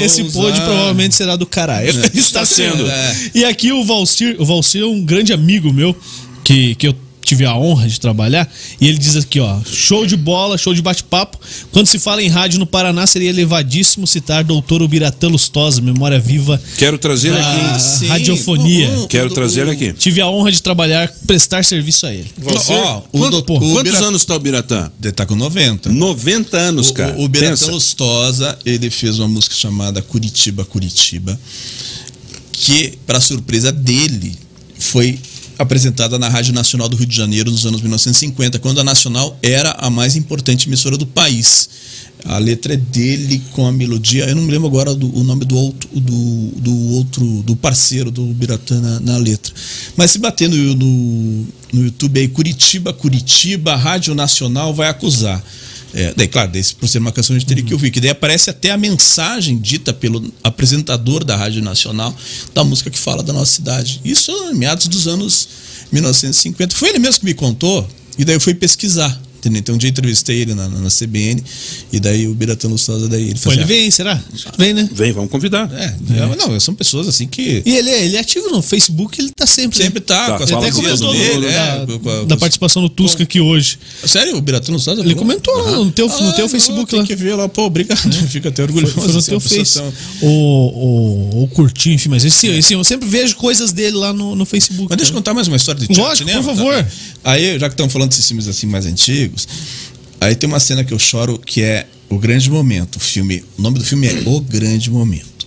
Esse 0.00 0.22
Souza. 0.22 0.32
pod 0.32 0.60
provavelmente 0.60 1.14
será 1.14 1.36
do 1.36 1.46
caralho. 1.46 1.90
Está 2.14 2.44
sendo. 2.44 2.86
É. 2.88 3.16
E 3.34 3.44
aqui 3.44 3.72
o 3.72 3.84
Valcir, 3.84 4.36
o 4.38 4.44
Valcir 4.44 4.82
é 4.82 4.86
um 4.86 5.04
grande 5.04 5.32
amigo 5.32 5.72
meu 5.72 5.94
que, 6.44 6.74
que 6.76 6.88
eu 6.88 6.94
tive 7.26 7.44
a 7.44 7.54
honra 7.56 7.88
de 7.88 7.98
trabalhar. 8.00 8.48
E 8.80 8.86
ele 8.86 8.96
diz 8.98 9.16
aqui, 9.16 9.40
ó, 9.40 9.58
show 9.64 10.06
de 10.06 10.16
bola, 10.16 10.56
show 10.56 10.72
de 10.72 10.80
bate-papo. 10.80 11.38
Quando 11.72 11.88
se 11.88 11.98
fala 11.98 12.22
em 12.22 12.28
rádio 12.28 12.60
no 12.60 12.66
Paraná, 12.66 13.04
seria 13.04 13.28
elevadíssimo 13.30 14.06
citar 14.06 14.44
doutor 14.44 14.80
Ubiratã 14.80 15.26
Lustosa, 15.26 15.80
memória 15.82 16.20
viva 16.20 16.60
Quero 16.78 16.96
trazer 16.96 17.34
Ah, 17.34 17.74
aqui. 17.74 17.82
sim. 17.82 18.06
radiofonia. 18.06 19.06
Quero 19.08 19.34
trazer 19.34 19.68
aqui. 19.68 19.92
Tive 19.92 20.20
a 20.20 20.28
honra 20.28 20.52
de 20.52 20.62
trabalhar, 20.62 21.12
prestar 21.26 21.64
serviço 21.64 22.06
a 22.06 22.14
ele. 22.14 22.30
Você? 22.38 22.72
Ó, 22.72 22.98
o 23.12 23.18
Quanto- 23.18 23.30
doutor. 23.32 23.60
quantos 23.72 23.94
anos 24.00 24.22
está 24.22 24.36
o 24.36 24.38
Biratã? 24.38 24.88
Ele 25.02 25.12
tá 25.12 25.26
com 25.26 25.34
90. 25.34 25.90
90 25.90 26.56
anos, 26.56 26.92
cara. 26.92 27.16
O, 27.18 27.24
o 27.24 27.28
Biratã 27.28 27.50
Pensa. 27.56 27.72
Lustosa, 27.72 28.56
ele 28.64 28.88
fez 28.88 29.18
uma 29.18 29.26
música 29.26 29.56
chamada 29.56 30.00
Curitiba, 30.00 30.64
Curitiba, 30.64 31.38
que, 32.52 32.98
para 33.06 33.20
surpresa 33.20 33.72
dele, 33.72 34.32
foi 34.78 35.18
apresentada 35.58 36.18
na 36.18 36.28
Rádio 36.28 36.52
Nacional 36.52 36.88
do 36.88 36.96
Rio 36.96 37.06
de 37.06 37.16
Janeiro 37.16 37.50
nos 37.50 37.64
anos 37.66 37.80
1950, 37.80 38.58
quando 38.58 38.80
a 38.80 38.84
Nacional 38.84 39.38
era 39.42 39.72
a 39.78 39.88
mais 39.88 40.16
importante 40.16 40.68
emissora 40.68 40.96
do 40.96 41.06
país. 41.06 41.68
A 42.24 42.38
letra 42.38 42.74
é 42.74 42.76
dele 42.76 43.40
com 43.52 43.66
a 43.66 43.72
melodia. 43.72 44.24
Eu 44.24 44.34
não 44.34 44.42
me 44.42 44.50
lembro 44.50 44.66
agora 44.66 44.94
do, 44.94 45.14
o 45.16 45.22
nome 45.22 45.44
do 45.44 45.56
outro, 45.56 45.88
do, 45.92 46.52
do 46.56 46.92
outro, 46.94 47.24
do 47.42 47.54
parceiro 47.54 48.10
do 48.10 48.24
Biratã 48.26 48.80
na, 48.80 49.00
na 49.00 49.16
letra. 49.16 49.52
Mas 49.96 50.10
se 50.10 50.18
bater 50.18 50.48
no, 50.48 50.56
no, 50.56 51.46
no 51.72 51.84
YouTube 51.84 52.18
aí, 52.18 52.26
Curitiba, 52.26 52.92
Curitiba, 52.92 53.76
Rádio 53.76 54.14
Nacional 54.14 54.74
vai 54.74 54.88
acusar. 54.88 55.42
É, 55.96 56.12
daí, 56.14 56.28
claro, 56.28 56.52
daí, 56.52 56.62
por 56.78 56.86
ser 56.86 56.98
uma 56.98 57.10
canção 57.10 57.34
a 57.34 57.38
gente 57.38 57.48
teria 57.48 57.64
que 57.64 57.72
ouvir, 57.72 57.90
que 57.90 58.02
daí 58.02 58.10
aparece 58.10 58.50
até 58.50 58.70
a 58.70 58.76
mensagem 58.76 59.56
dita 59.56 59.94
pelo 59.94 60.30
apresentador 60.44 61.24
da 61.24 61.34
Rádio 61.34 61.62
Nacional 61.62 62.14
da 62.52 62.62
música 62.62 62.90
que 62.90 62.98
fala 62.98 63.22
da 63.22 63.32
nossa 63.32 63.52
cidade. 63.52 64.02
Isso 64.04 64.30
em 64.52 64.54
meados 64.54 64.88
dos 64.88 65.08
anos 65.08 65.48
1950. 65.90 66.76
Foi 66.76 66.90
ele 66.90 66.98
mesmo 66.98 67.20
que 67.20 67.24
me 67.24 67.32
contou, 67.32 67.88
e 68.18 68.26
daí 68.26 68.36
eu 68.36 68.40
fui 68.40 68.54
pesquisar. 68.54 69.18
Entendeu? 69.46 69.60
Então 69.60 69.74
um 69.74 69.78
dia 69.78 69.88
eu 69.88 69.92
entrevistei 69.92 70.40
ele 70.40 70.54
na, 70.54 70.68
na, 70.68 70.78
na 70.80 70.88
CBN, 70.90 71.42
e 71.92 72.00
daí 72.00 72.26
o 72.26 72.34
Biratã 72.34 72.68
Lustosa 72.68 73.08
daí 73.08 73.22
ele 73.24 73.34
Pô, 73.34 73.40
fazia, 73.50 73.60
ele 73.60 73.64
vem, 73.64 73.90
será? 73.90 74.20
Vem, 74.58 74.74
né? 74.74 74.88
Vem, 74.92 75.12
vamos 75.12 75.30
convidar. 75.30 75.70
É, 75.72 75.84
é, 75.84 76.36
não, 76.36 76.58
são 76.58 76.74
pessoas 76.74 77.06
assim 77.08 77.26
que 77.28 77.62
E 77.64 77.76
ele, 77.76 77.90
é- 77.90 78.04
ele 78.04 78.16
é 78.16 78.20
ativo 78.20 78.48
no 78.50 78.60
Facebook, 78.60 79.20
ele 79.20 79.30
tá 79.36 79.46
sempre. 79.46 79.76
sempre 79.78 80.00
né? 80.00 80.04
tá, 80.06 80.26
Tá, 80.26 80.36
com 80.38 80.44
as 80.44 80.52
até 80.52 80.70
comentou 80.72 81.12
dele, 81.12 81.34
no- 81.34 81.40
dele, 81.42 81.52
da, 81.52 81.58
é, 81.94 81.98
com 81.98 82.10
a- 82.10 82.24
da 82.24 82.36
participação 82.36 82.82
do 82.82 82.88
Tusca 82.88 83.22
aqui 83.22 83.40
hoje. 83.40 83.78
Sério, 84.04 84.36
o 84.36 84.40
Biratã 84.40 84.72
Lustosa? 84.72 85.00
Ele 85.00 85.10
falou? 85.14 85.18
comentou 85.26 85.84
no 85.84 85.90
teu, 85.92 86.08
no 86.08 86.14
Ah, 86.14 86.32
teu 86.32 86.44
não, 86.44 86.48
Facebook 86.48 86.90
tem 86.90 87.00
lá. 87.00 87.06
que 87.06 87.14
ver 87.14 87.34
lá, 87.34 87.48
pô, 87.48 87.62
obrigado. 87.66 88.00
Fico 88.28 88.48
até 88.48 88.62
orgulhoso. 88.62 88.94
Foi 88.94 89.08
no 89.12 89.18
assim, 89.18 89.30
teu 89.30 89.40
Face. 89.40 89.74
tão- 89.74 89.92
O, 90.22 91.38
o, 91.38 91.42
o 91.44 91.48
curtir, 91.48 91.92
enfim, 91.92 92.08
mas 92.08 92.24
esse, 92.24 92.46
esse, 92.48 92.72
eu 92.74 92.82
sempre 92.84 93.08
vejo 93.08 93.36
coisas 93.36 93.72
dele 93.72 93.96
lá 93.96 94.12
no, 94.12 94.34
no 94.34 94.44
Facebook. 94.44 94.86
Mas 94.88 94.96
deixa 94.96 95.10
eu 95.10 95.14
né? 95.14 95.20
contar 95.20 95.34
mais 95.34 95.46
uma 95.48 95.56
história 95.56 95.80
de 95.86 95.98
Lógico, 95.98 96.30
por 96.30 96.42
favor. 96.42 96.74
tá? 96.82 96.88
Aí, 97.24 97.58
já 97.58 97.68
que 97.68 97.74
estamos 97.74 97.92
falando 97.92 98.08
desses 98.10 98.26
filmes 98.26 98.46
assim 98.48 98.66
mais 98.66 98.86
antigos, 98.86 99.35
aí 100.20 100.34
tem 100.34 100.48
uma 100.48 100.60
cena 100.60 100.84
que 100.84 100.92
eu 100.94 100.98
choro 100.98 101.38
que 101.38 101.62
é 101.62 101.86
O 102.08 102.18
Grande 102.18 102.50
Momento. 102.50 102.96
O 102.96 103.00
filme, 103.00 103.44
o 103.58 103.62
nome 103.62 103.78
do 103.78 103.84
filme 103.84 104.06
é 104.06 104.22
O 104.26 104.40
Grande 104.40 104.90
Momento, 104.90 105.46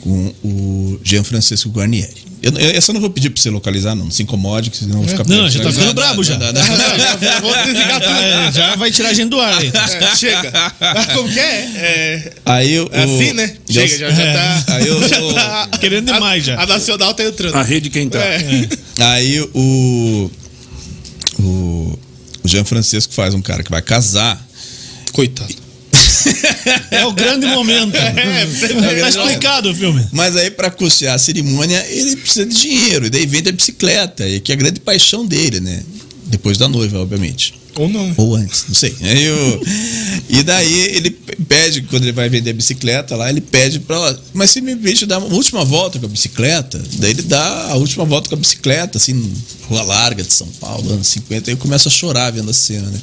com 0.00 0.32
o 0.44 1.00
Jean 1.02 1.24
Francisco 1.24 1.68
Guarnieri. 1.70 2.28
Eu, 2.40 2.52
eu, 2.52 2.70
essa 2.70 2.90
eu 2.92 2.94
não 2.94 3.00
vou 3.00 3.10
pedir 3.10 3.30
pra 3.30 3.42
você 3.42 3.50
localizar, 3.50 3.96
não. 3.96 4.04
Não 4.04 4.10
se 4.12 4.22
incomode, 4.22 4.70
que 4.70 4.76
senão 4.76 4.98
eu 5.00 5.02
vou 5.02 5.08
ficar 5.08 5.24
Não, 5.26 5.50
já 5.50 5.60
tá 5.60 5.72
ficando 5.72 5.92
brabo 5.92 6.22
já. 6.22 6.38
não, 6.38 6.46
não, 6.52 6.62
não. 6.62 7.40
Vou 7.40 7.52
desligar 7.64 8.00
tudo. 8.00 8.12
É, 8.14 8.52
já 8.52 8.76
vai 8.76 8.92
tirar 8.92 9.08
a 9.08 9.12
gente 9.12 9.28
do 9.28 9.40
ar 9.40 9.58
aí. 9.58 9.72
É, 9.74 10.16
chega. 10.16 10.52
Como 11.16 11.28
que 11.28 11.40
é? 11.40 11.42
É, 11.74 12.32
Aí 12.46 12.78
o. 12.78 12.88
é 12.92 13.02
assim, 13.02 13.32
né? 13.32 13.56
Chega, 13.68 13.98
já, 13.98 14.10
já 14.10 14.22
É. 14.22 14.32
tá. 14.34 14.64
Aí 14.74 14.86
eu- 14.86 15.02
já 15.08 15.32
tá- 15.34 15.68
Querendo 15.80 16.12
demais 16.12 16.44
já. 16.44 16.54
A, 16.54 16.62
a 16.62 16.66
Nacional 16.66 17.12
tá 17.12 17.24
entrando. 17.24 17.56
A 17.56 17.62
rede 17.64 17.90
quem 17.90 18.08
tá. 18.08 18.20
É. 18.20 18.68
Aí 19.00 19.40
o. 19.40 20.30
O. 21.40 21.77
O 22.48 22.50
Jean 22.50 22.64
Francisco 22.64 23.12
faz 23.12 23.34
um 23.34 23.42
cara 23.42 23.62
que 23.62 23.70
vai 23.70 23.82
casar. 23.82 24.42
Coitado. 25.12 25.54
É 26.90 27.04
o 27.06 27.12
grande 27.12 27.46
momento. 27.46 27.92
tá 27.92 29.08
explicado 29.08 29.70
o 29.70 29.74
filme. 29.74 30.06
Mas 30.12 30.36
aí, 30.36 30.50
pra 30.50 30.70
custear 30.70 31.14
a 31.14 31.18
cerimônia, 31.18 31.84
ele 31.88 32.16
precisa 32.16 32.44
de 32.46 32.54
dinheiro. 32.54 33.06
E 33.06 33.10
daí 33.10 33.26
vende 33.26 33.48
a 33.48 33.52
bicicleta, 33.52 34.26
e 34.26 34.40
que 34.40 34.52
é 34.52 34.54
a 34.54 34.58
grande 34.58 34.80
paixão 34.80 35.26
dele, 35.26 35.60
né? 35.60 35.82
Depois 36.28 36.58
da 36.58 36.68
noiva, 36.68 36.98
obviamente. 37.00 37.54
Ou 37.76 37.88
não. 37.88 38.12
Ou 38.16 38.34
antes, 38.34 38.64
não 38.68 38.74
sei. 38.74 38.94
Aí 39.02 39.30
o- 39.30 39.60
e 40.28 40.42
daí 40.42 40.74
ele 40.96 41.10
pede, 41.10 41.82
quando 41.82 42.02
ele 42.02 42.12
vai 42.12 42.28
vender 42.28 42.50
a 42.50 42.54
bicicleta 42.54 43.14
lá, 43.16 43.30
ele 43.30 43.40
pede 43.40 43.78
pra 43.80 43.96
ela, 43.96 44.20
mas 44.34 44.50
se 44.50 44.60
me 44.60 44.74
permite 44.74 45.06
dar 45.06 45.18
uma 45.18 45.32
última 45.34 45.64
volta 45.64 45.98
com 45.98 46.06
a 46.06 46.08
bicicleta, 46.08 46.82
daí 46.98 47.10
ele 47.12 47.22
dá 47.22 47.70
a 47.70 47.76
última 47.76 48.04
volta 48.04 48.28
com 48.28 48.34
a 48.34 48.38
bicicleta, 48.38 48.98
assim, 48.98 49.32
rua 49.68 49.82
larga 49.82 50.22
de 50.24 50.32
São 50.32 50.48
Paulo, 50.60 50.92
anos 50.92 51.06
50, 51.08 51.50
aí 51.50 51.54
eu 51.54 51.58
começo 51.58 51.86
a 51.88 51.90
chorar 51.90 52.30
vendo 52.32 52.50
a 52.50 52.54
cena, 52.54 52.88
né? 52.90 53.00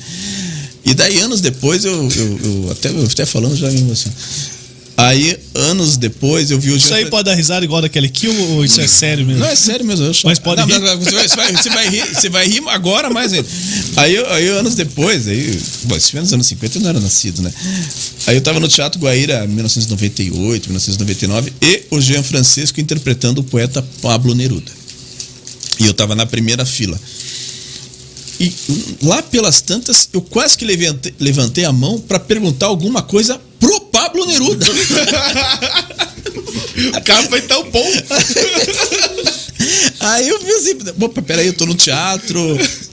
E 0.86 0.94
daí, 0.94 1.20
anos 1.20 1.42
depois, 1.42 1.84
eu, 1.86 1.94
eu, 2.12 2.40
eu 2.44 2.72
até, 2.72 2.90
eu 2.90 3.06
até 3.06 3.26
falando 3.26 3.56
já 3.56 3.72
mesmo 3.72 3.92
assim. 3.92 4.12
Aí, 4.98 5.38
anos 5.54 5.98
depois, 5.98 6.52
eu 6.52 6.60
vi 6.60 6.72
o 6.72 6.78
Isso 6.78 6.94
aí 6.94 7.08
pode 7.08 7.26
dar 7.26 7.34
risada 7.36 7.66
igual 7.66 7.82
daquele 7.82 8.08
kill 8.08 8.34
ou 8.52 8.64
isso 8.64 8.80
é 8.80 8.88
sério 8.88 9.26
mesmo? 9.26 9.42
não, 9.42 9.50
é 9.50 9.56
sério 9.56 9.86
mesmo. 9.86 10.06
Eu 10.06 10.14
choro. 10.14 10.30
Mas 10.30 10.40
pode 10.40 10.62
Não, 10.62 10.68
rir? 10.68 10.80
não, 10.80 10.98
Você 10.98 11.12
vai, 11.12 11.28
você, 11.28 11.36
vai, 11.36 11.52
você 11.52 11.70
vai 11.70 11.90
rir, 11.90 12.06
você 12.16 12.30
vai 12.30 12.48
rir 12.48 12.64
agora 12.70 13.10
mais 13.10 13.34
ainda. 13.34 13.46
Aí, 13.98 14.18
aí 14.18 14.48
anos 14.50 14.74
depois, 14.76 15.28
aí, 15.28 15.60
bom, 15.84 15.98
isso 15.98 16.12
foi 16.12 16.22
nos 16.22 16.32
anos 16.32 16.48
50, 16.48 16.78
eu 16.78 16.82
não 16.82 16.90
era 16.90 17.00
nascido, 17.02 17.42
né? 17.42 17.52
Aí 18.26 18.38
eu 18.38 18.42
tava 18.42 18.58
no 18.60 18.70
Teatro 18.70 19.00
Guaíra 19.02 19.44
em 19.44 19.50
1998, 19.50 20.68
1999, 20.70 21.54
e 21.62 21.84
o 21.92 22.00
Jean 22.00 22.24
Francisco 22.24 22.80
interpretando 22.80 23.40
o 23.40 23.44
poeta 23.44 23.86
Pablo 24.02 24.34
Neruda. 24.34 24.72
E 25.78 25.86
eu 25.88 25.94
tava 25.94 26.16
na 26.16 26.26
primeira 26.26 26.66
fila. 26.66 26.98
E 28.40 28.52
lá 29.02 29.22
pelas 29.22 29.60
tantas, 29.62 30.10
eu 30.14 30.22
quase 30.22 30.58
que 30.58 30.66
levantei, 30.66 31.14
levantei 31.20 31.66
a 31.66 31.72
mão 31.74 32.00
para 32.00 32.20
perguntar 32.20 32.66
alguma 32.68 33.02
coisa 33.02 33.40
pro 33.66 33.82
Pablo 33.82 34.26
Neruda. 34.28 34.66
O 36.98 37.02
cara 37.04 37.24
foi 37.24 37.42
tão 37.42 37.70
bom. 37.72 37.92
Aí 40.00 40.28
eu 40.28 40.40
vi 40.40 40.52
assim, 40.52 40.78
opa, 41.02 41.22
peraí, 41.22 41.48
eu 41.48 41.54
tô 41.54 41.66
no 41.66 41.74
teatro. 41.74 42.40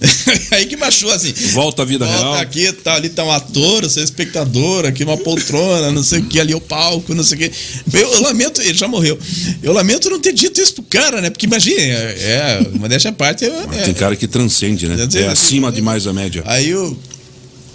Aí 0.53 0.67
que 0.67 0.77
baixou 0.77 1.11
assim. 1.11 1.33
Volta 1.53 1.83
à 1.83 1.85
vida 1.85 2.07
Volta 2.07 2.21
real. 2.23 2.35
aqui, 2.35 2.73
tá, 2.73 2.95
ali 2.95 3.11
tá 3.11 3.25
um 3.25 3.31
ator, 3.31 3.83
você 3.83 4.01
é 4.01 4.05
espectador, 4.05 4.87
aqui 4.87 5.05
uma 5.05 5.17
poltrona, 5.19 5.91
não 5.91 6.03
sei 6.03 6.21
o 6.21 6.27
que, 6.27 6.41
ali 6.41 6.53
é 6.53 6.57
o 6.57 6.61
palco, 6.61 7.15
não 7.15 7.23
sei 7.25 7.37
o 7.37 7.41
que. 7.41 7.53
Eu, 7.93 8.13
eu 8.13 8.23
lamento, 8.23 8.63
ele 8.63 8.75
já 8.75 8.89
morreu. 8.89 9.19
Eu 9.63 9.73
lamento 9.73 10.09
não 10.09 10.21
ter 10.21 10.33
dito 10.33 10.61
isso 10.61 10.75
pro 10.75 10.85
cara, 10.85 11.21
né? 11.21 11.29
Porque 11.29 11.47
imagina, 11.47 11.77
é, 11.83 12.61
é 12.63 12.67
uma 12.73 12.89
dessa 12.89 13.13
parte. 13.13 13.45
É, 13.45 13.49
é- 13.49 13.83
Tem 13.85 13.95
cara 13.95 14.17
que 14.17 14.27
transcende, 14.27 14.89
né? 14.89 14.97
É 15.15 15.27
acima 15.27 15.71
demais 15.71 16.05
da 16.05 16.13
média. 16.13 16.43
Aí 16.47 16.71
eu, 16.71 16.97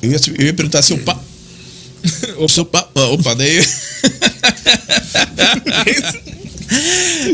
eu, 0.02 0.12
ia, 0.12 0.20
eu 0.40 0.46
ia 0.48 0.54
perguntar 0.54 0.80
pa. 0.80 0.84
Seu 0.84 0.98
pa. 0.98 1.27
ah, 2.96 3.06
Opa, 3.12 3.34
daí. 3.36 3.62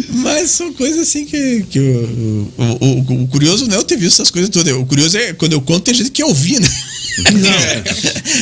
Mas 0.10 0.52
são 0.52 0.72
coisas 0.74 1.08
assim 1.08 1.26
que, 1.26 1.64
que 1.70 1.80
o, 1.80 2.54
o, 2.58 2.86
o- 2.86 3.24
o 3.24 3.28
curioso 3.28 3.66
não 3.68 3.76
é 3.76 3.80
eu 3.80 3.84
ter 3.84 3.98
visto 3.98 4.14
essas 4.22 4.30
coisas 4.32 4.50
todas. 4.50 4.74
O 4.76 4.86
curioso 4.86 5.18
é 5.18 5.34
quando 5.34 5.54
eu 5.54 5.62
conto, 5.62 5.84
tem 5.84 5.94
gente 5.94 6.12
que 6.12 6.24
ouvi, 6.24 6.60
né? 6.60 6.70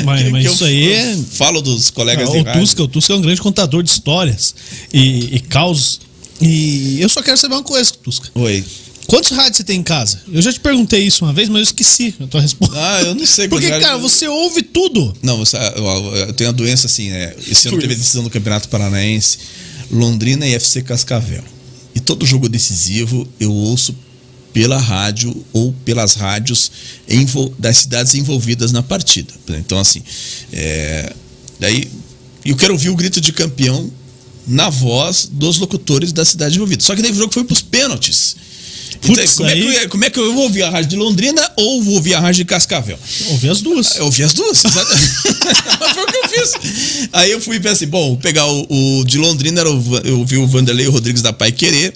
Mas, 0.06 0.24
Que- 0.24 0.30
mas 0.30 0.42
que 0.44 0.48
eu 0.48 0.54
isso 0.54 0.64
aí 0.66 0.94
é. 0.94 1.18
Falo 1.34 1.62
dos 1.62 1.90
colegas 1.90 2.30
de 2.32 2.38
o 2.38 2.44
rádio. 2.44 2.62
Tusca, 2.62 2.84
o 2.84 2.88
Tusca 2.88 3.12
é 3.14 3.16
um 3.18 3.22
grande 3.22 3.42
contador 3.42 3.84
de 3.84 3.90
histórias 3.90 4.56
e, 4.94 5.36
e 5.36 5.40
causos. 5.42 6.00
E 6.42 6.98
eu 7.02 7.10
só 7.10 7.22
quero 7.22 7.38
saber 7.38 7.56
uma 7.56 7.64
coisa, 7.64 7.92
Tusca. 8.02 8.30
Oi. 8.34 8.64
Quantos 9.12 9.32
rádios 9.32 9.58
você 9.58 9.66
tem 9.66 9.78
em 9.78 9.84
casa? 9.84 10.22
Eu 10.32 10.42
já 10.42 10.54
te 10.54 10.60
perguntei 10.62 11.04
isso 11.04 11.26
uma 11.26 11.34
vez, 11.34 11.50
mas 11.50 11.58
eu 11.58 11.64
esqueci 11.64 12.16
a 12.18 12.28
tua 12.28 12.40
resposta. 12.40 12.74
Ah, 12.78 13.02
eu 13.02 13.14
não 13.14 13.26
sei. 13.26 13.50
Porque, 13.50 13.68
cara, 13.68 13.98
você 13.98 14.26
ouve 14.26 14.62
tudo. 14.62 15.14
Não, 15.22 15.38
você, 15.38 15.58
eu, 15.58 16.16
eu 16.16 16.32
tenho 16.32 16.50
a 16.50 16.54
doença 16.54 16.88
assim, 16.88 17.10
né? 17.10 17.36
Esse 17.46 17.68
ano 17.68 17.78
teve 17.78 17.94
a 17.94 17.98
decisão 17.98 18.24
do 18.24 18.30
Campeonato 18.30 18.70
Paranaense, 18.70 19.38
Londrina 19.92 20.48
e 20.48 20.54
FC 20.54 20.82
Cascavel. 20.82 21.44
E 21.94 22.00
todo 22.00 22.26
jogo 22.26 22.48
decisivo 22.48 23.28
eu 23.38 23.52
ouço 23.52 23.94
pela 24.54 24.78
rádio 24.78 25.46
ou 25.52 25.76
pelas 25.84 26.14
rádios 26.14 26.72
das 27.60 27.80
cidades 27.80 28.16
envolvidas 28.16 28.72
na 28.72 28.82
partida. 28.82 29.34
Então, 29.50 29.78
assim, 29.78 30.02
é, 30.54 31.12
daí 31.60 31.86
eu 32.46 32.56
quero 32.56 32.72
ouvir 32.72 32.88
o 32.88 32.96
grito 32.96 33.20
de 33.20 33.34
campeão 33.34 33.92
na 34.48 34.70
voz 34.70 35.30
dos 35.30 35.58
locutores 35.58 36.14
da 36.14 36.24
cidade 36.24 36.56
envolvida. 36.56 36.82
Só 36.82 36.96
que 36.96 37.02
daí 37.02 37.12
o 37.12 37.16
jogo 37.16 37.34
foi 37.34 37.44
para 37.44 37.54
os 37.54 37.62
pênaltis. 37.62 38.38
Então, 39.04 39.16
Putz, 39.16 39.34
como, 39.34 39.50
é 39.50 39.54
que 39.56 39.62
eu, 39.62 39.68
aí- 39.68 39.74
ia- 39.74 39.90
como 39.90 40.06
é 40.06 40.10
que 40.12 40.20
eu 40.20 40.34
vou 40.34 40.44
ouvir 40.44 40.62
a 40.64 40.70
rádio 40.70 40.90
de 40.92 40.96
Londrina 40.96 41.42
ou 41.58 41.82
vou 41.84 41.96
ouvir 41.96 42.14
a 42.14 42.20
rádio 42.20 42.44
de 42.44 42.46
Cascavel? 42.46 43.00
Ouvi 43.30 43.50
as 43.50 43.60
duas. 43.62 43.96
Eu 43.96 44.06
ouvi 44.06 44.22
as 44.24 44.32
duas, 44.34 44.64
exatamente. 44.64 45.12
Foi 45.94 46.04
o 46.04 46.08
que 46.08 46.18
eu 46.18 46.30
fiz. 46.30 47.10
Aí 47.12 47.32
eu 47.32 47.42
fui 47.42 47.56
e 47.56 47.60
pensei, 47.60 47.88
bom, 47.88 48.16
pegar 48.16 48.46
o, 48.46 49.00
o 49.00 49.04
de 49.06 49.18
Londrina, 49.18 49.62
era 49.62 49.72
o 49.72 49.98
eu 50.04 50.20
ouvi 50.20 50.38
o 50.38 50.46
Vanderlei 50.48 50.88
Rodrigues 50.88 51.22
da 51.24 51.34
Pai 51.34 51.52
Querer. 51.52 51.94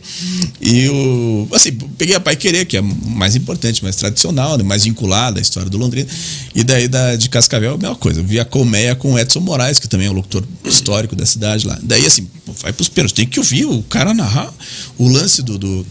E 0.60 0.88
o. 0.90 1.48
Assim, 1.54 1.72
peguei 1.98 2.16
a 2.16 2.20
Pai 2.20 2.36
Querer, 2.36 2.66
que 2.66 2.76
é 2.78 2.82
mais 2.82 3.36
importante, 3.36 3.84
mais 3.84 3.96
tradicional, 3.96 4.58
né, 4.58 4.64
mais 4.64 4.84
vinculada 4.84 5.40
à 5.40 5.42
história 5.42 5.70
do 5.70 5.78
Londrina. 5.78 6.08
E 6.56 6.64
daí 6.64 6.88
da, 6.88 7.16
de 7.16 7.30
Cascavel, 7.30 7.76
a 7.76 7.78
mesma 7.78 7.96
coisa. 7.96 8.20
Eu 8.20 8.24
vi 8.26 8.40
a 8.40 8.46
Colmeia 8.46 8.96
com 8.96 9.14
o 9.14 9.20
Edson 9.20 9.42
Moraes, 9.42 9.78
que 9.78 9.88
também 9.88 10.08
é 10.08 10.10
um 10.10 10.14
locutor 10.14 10.44
histórico 10.66 11.16
da 11.16 11.26
cidade 11.26 11.68
lá. 11.68 11.78
Daí, 11.84 12.06
assim, 12.06 12.28
vai 12.62 12.74
pros 12.74 12.90
pênaltis. 12.90 13.14
Tem 13.16 13.28
que 13.28 13.40
ouvir 13.40 13.66
o 13.66 13.84
cara 13.84 14.14
narrar 14.14 14.52
o 14.98 15.08
lance 15.08 15.42
do- 15.44 15.58
do, 15.58 15.86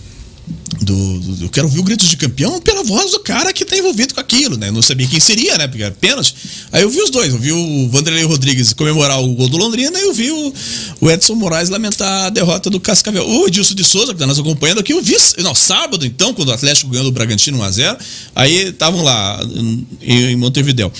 do, 0.81 1.19
do- 1.21 1.45
eu 1.45 1.49
quero 1.49 1.67
ouvir 1.67 1.81
o 1.81 1.83
grito 1.83 2.05
de 2.05 2.17
campeão 2.17 2.61
pela 2.61 2.83
voz 2.85 3.11
do 3.13 3.21
cara 3.21 3.53
que 3.53 3.65
tá 3.65 3.77
envolvido 3.77 4.13
com 4.15 4.21
aquilo, 4.21 4.57
né? 4.57 4.71
Não 4.71 4.83
sabia 4.83 5.07
quem 5.07 5.19
seria, 5.21 5.57
né? 5.57 5.67
Porque 5.67 5.83
era 5.83 5.95
pênalti. 5.95 6.35
Aí 6.73 6.83
eu 6.83 6.91
vi 6.91 7.01
os 7.01 7.11
dois, 7.11 7.33
eu 7.33 7.39
vi 7.39 7.53
o 7.53 7.89
Vanderlei 7.89 8.25
Rodrigues 8.25 8.73
comemorar 8.73 9.23
o 9.23 9.35
gol 9.35 9.49
do 9.49 9.57
Londrina 9.57 9.99
e 9.99 10.03
eu 10.03 10.13
vi 10.13 10.31
o, 10.31 10.53
o 11.01 11.11
Edson 11.11 11.35
Moraes 11.35 11.69
lamentar 11.71 12.27
a 12.27 12.31
derrota 12.31 12.69
do 12.69 12.79
Cascavel. 12.81 13.27
O 13.27 13.47
Edilson 13.47 13.75
de 13.75 13.85
Souza, 13.85 14.13
que 14.13 14.19
tá 14.19 14.27
nos 14.27 14.39
acompanhando 14.39 14.81
aqui, 14.81 14.93
eu 14.93 15.03
vi, 15.03 15.17
não, 15.39 15.55
sábado 15.55 16.05
então, 16.05 16.35
quando 16.35 16.49
o 16.49 16.53
Atlético 16.53 16.91
ganhou 16.91 17.05
do 17.07 17.13
Bragantino 17.13 17.59
1x0, 17.59 17.97
aí 18.35 18.69
estavam 18.69 19.03
lá 19.03 19.41
em, 19.55 19.87
em 20.33 20.37
Montevideo. 20.37 20.93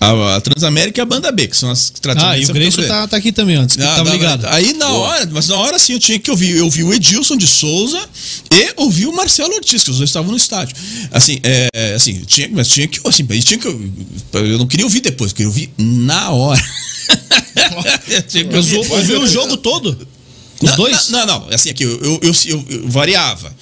A, 0.00 0.36
a 0.36 0.40
Transamérica 0.40 0.98
e 0.98 1.02
a 1.02 1.04
Banda 1.04 1.30
B, 1.30 1.46
que 1.46 1.54
são 1.56 1.70
as 1.70 1.92
Ah, 2.16 2.38
e 2.38 2.46
o 2.46 2.52
Grayson 2.54 2.82
tá, 2.86 3.06
tá 3.06 3.16
aqui 3.18 3.30
também 3.30 3.56
antes, 3.56 3.76
que 3.76 3.82
Não, 3.82 3.94
tava 3.96 4.10
ligado. 4.10 4.46
Aí 4.46 4.72
na 4.72 4.88
hora, 4.88 5.28
mas 5.30 5.48
na 5.48 5.56
hora 5.56 5.78
sim 5.78 5.92
eu 5.92 5.98
tinha 6.00 6.18
que 6.18 6.30
ouvir. 6.30 6.56
Eu 6.56 6.64
ouvi 6.64 6.82
o 6.82 6.94
Edilson 6.94 7.36
de 7.36 7.46
Souza 7.46 8.00
e 8.50 8.72
ouvi 8.76 9.06
o 9.06 9.12
Marcelo 9.14 9.54
Ortiz, 9.54 9.84
que 9.84 9.90
os 9.90 9.98
dois 9.98 10.08
estavam 10.08 10.30
no 10.30 10.36
estádio. 10.38 10.74
Assim, 11.12 11.38
é, 11.42 11.68
é, 11.74 11.94
assim, 11.94 12.22
tinha, 12.26 12.48
mas 12.50 12.68
tinha 12.68 12.88
que, 12.88 12.98
assim, 13.06 13.26
mas 13.28 13.44
tinha 13.44 13.58
que 13.58 13.68
eu 13.68 14.58
não 14.58 14.66
queria 14.66 14.86
ouvir 14.86 15.00
depois, 15.00 15.32
eu 15.32 15.36
queria 15.36 15.48
ouvir 15.48 15.70
na 15.76 16.30
hora. 16.30 16.64
Eu 18.06 18.22
que 18.22 18.92
ouviu 18.94 19.20
o 19.22 19.26
jogo 19.26 19.56
todo? 19.56 20.06
Os 20.62 20.70
Não, 20.70 20.76
dois? 20.76 21.08
Não, 21.08 21.26
não, 21.26 21.40
não, 21.40 21.54
assim, 21.54 21.70
aqui 21.70 21.84
eu, 21.84 21.90
eu, 22.02 22.20
eu, 22.22 22.34
eu- 22.46 22.66
eu 22.68 22.88
variava. 22.88 23.54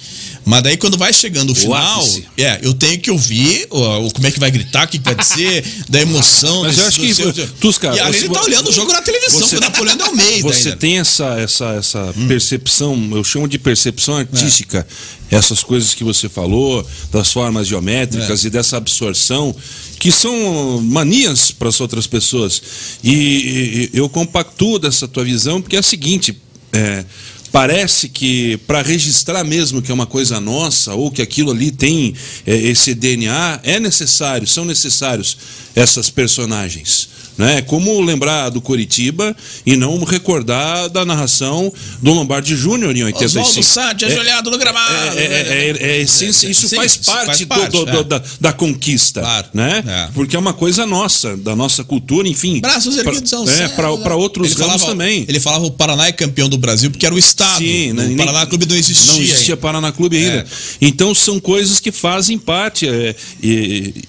Mas 0.49 0.63
daí 0.63 0.77
quando 0.77 0.97
vai 0.97 1.13
chegando 1.13 1.51
o 1.51 1.55
final, 1.55 1.99
ápice. 2.01 2.25
é, 2.37 2.59
eu 2.63 2.73
tenho 2.73 2.99
que 2.99 3.11
ouvir 3.11 3.67
o, 3.69 3.79
o- 4.07 4.11
como 4.11 4.25
é 4.25 4.31
que 4.31 4.39
vai 4.39 4.49
gritar, 4.49 4.85
o 4.85 4.89
que 4.89 4.97
vai 4.99 5.13
dizer, 5.13 5.63
da 5.87 6.01
emoção. 6.01 6.63
Mas 6.63 6.77
eu 6.77 6.87
acho 6.87 6.99
que, 6.99 7.13
seu- 7.13 7.31
Tusca, 7.59 7.87
E 7.95 7.99
você- 8.11 8.25
ele 8.25 8.29
tá 8.33 8.41
olhando 8.43 8.69
o 8.69 8.73
jogo 8.73 8.91
na 8.91 9.01
televisão, 9.01 9.39
você- 9.41 9.57
com 9.57 9.61
o 9.61 9.65
Napoleão 9.65 9.97
Almeida. 10.07 10.41
Você 10.41 10.69
ainda. 10.69 10.77
tem 10.79 10.97
essa, 10.99 11.39
essa, 11.39 11.65
essa 11.75 12.13
percepção, 12.27 13.09
eu 13.11 13.23
chamo 13.23 13.47
de 13.47 13.59
percepção 13.59 14.17
artística, 14.17 14.87
essas 15.29 15.63
coisas 15.63 15.93
que 15.93 16.03
você 16.03 16.27
falou, 16.27 16.85
das 17.11 17.31
formas 17.31 17.67
geométricas 17.67 18.43
e 18.43 18.49
dessa 18.49 18.77
absorção, 18.77 19.55
que 19.99 20.11
são 20.11 20.81
manias 20.81 21.51
para 21.51 21.69
as 21.69 21.79
outras 21.79 22.07
pessoas. 22.07 22.61
E, 23.03 23.13
e- 23.13 23.89
eu 23.93 24.09
compactuo 24.09 24.79
dessa 24.79 25.07
tua 25.07 25.23
visão, 25.23 25.61
porque 25.61 25.75
é 25.75 25.79
a 25.79 25.83
seguinte. 25.83 26.35
é, 26.71 27.03
Parece 27.51 28.09
que 28.09 28.57
para 28.67 28.81
registrar 28.81 29.43
mesmo 29.43 29.81
que 29.81 29.91
é 29.91 29.93
uma 29.93 30.05
coisa 30.05 30.39
nossa 30.39 30.93
ou 30.93 31.09
que 31.09 31.21
aquilo 31.21 31.51
ali 31.51 31.71
tem 31.71 32.13
é, 32.45 32.55
esse 32.55 32.93
DNA, 32.93 33.59
é 33.63 33.79
necessário, 33.79 34.47
são 34.47 34.65
necessários 34.65 35.37
essas 35.75 36.09
personagens. 36.09 37.09
Né? 37.39 37.61
Como 37.61 38.01
lembrar 38.01 38.49
do 38.49 38.59
Coritiba 38.59 39.33
e 39.65 39.77
não 39.77 40.03
recordar 40.03 40.89
da 40.89 41.05
narração 41.05 41.71
do 42.01 42.11
Lombardi 42.13 42.53
Júnior 42.53 42.93
em 42.95 43.03
85. 43.05 43.39
Oswaldo 43.47 43.63
Sá 43.63 43.95
tinha 43.95 44.11
ajoelhado 44.11 44.51
no 44.51 44.57
gramado. 44.57 44.93
É, 45.17 45.23
é, 45.23 45.23
é, 45.23 45.77
é, 45.79 45.91
é 45.91 46.01
essência, 46.01 46.47
É, 46.47 46.51
isso 46.51 46.67
sim, 46.67 46.75
faz 46.75 46.91
isso 46.95 47.03
faz 47.05 47.45
parte, 47.45 47.71
do- 47.71 47.87
é. 47.87 47.91
do- 47.93 48.03
da, 48.03 48.21
da 48.41 48.51
conquista, 48.51 49.21
Claro, 49.21 49.47
né? 49.53 49.81
é. 49.87 50.09
Porque 50.13 50.35
é 50.35 50.39
uma 50.39 50.51
coisa 50.53 50.85
nossa, 50.85 51.37
da 51.37 51.55
nossa 51.55 51.81
cultura, 51.81 52.27
enfim. 52.27 52.59
Braços 52.59 52.97
erguidos 52.97 53.31
ao 53.31 53.43
é, 53.47 53.55
céu. 53.55 53.69
pra- 53.69 53.97
pra 53.97 54.15
outros 54.17 54.51
Ele 54.51 54.59
ramos 54.61 54.81
falava- 54.81 54.91
também. 54.91 55.25
Ele 55.29 55.39
falava 55.39 55.65
o 55.65 55.71
Paraná 55.71 56.07
é 56.07 56.11
campeão 56.11 56.49
do 56.49 56.57
Brasil 56.57 56.91
porque 56.91 57.05
era 57.05 57.15
o 57.15 57.19
Estado. 57.19 57.59
Sim, 57.59 57.93
né, 57.93 58.05
o 58.07 58.17
Paraná 58.17 58.45
Clube 58.47 58.65
não 58.65 58.75
existia. 58.75 59.13
Não 59.13 59.21
existia 59.21 59.53
ainda. 59.53 59.57
Paraná 59.61 59.91
Clube 59.93 60.17
ainda. 60.17 60.39
É. 60.39 60.45
Então 60.81 61.15
são 61.15 61.39
coisas 61.39 61.79
que 61.79 61.89
fazem 61.91 62.37
parte. 62.37 62.85
é, 62.85 63.15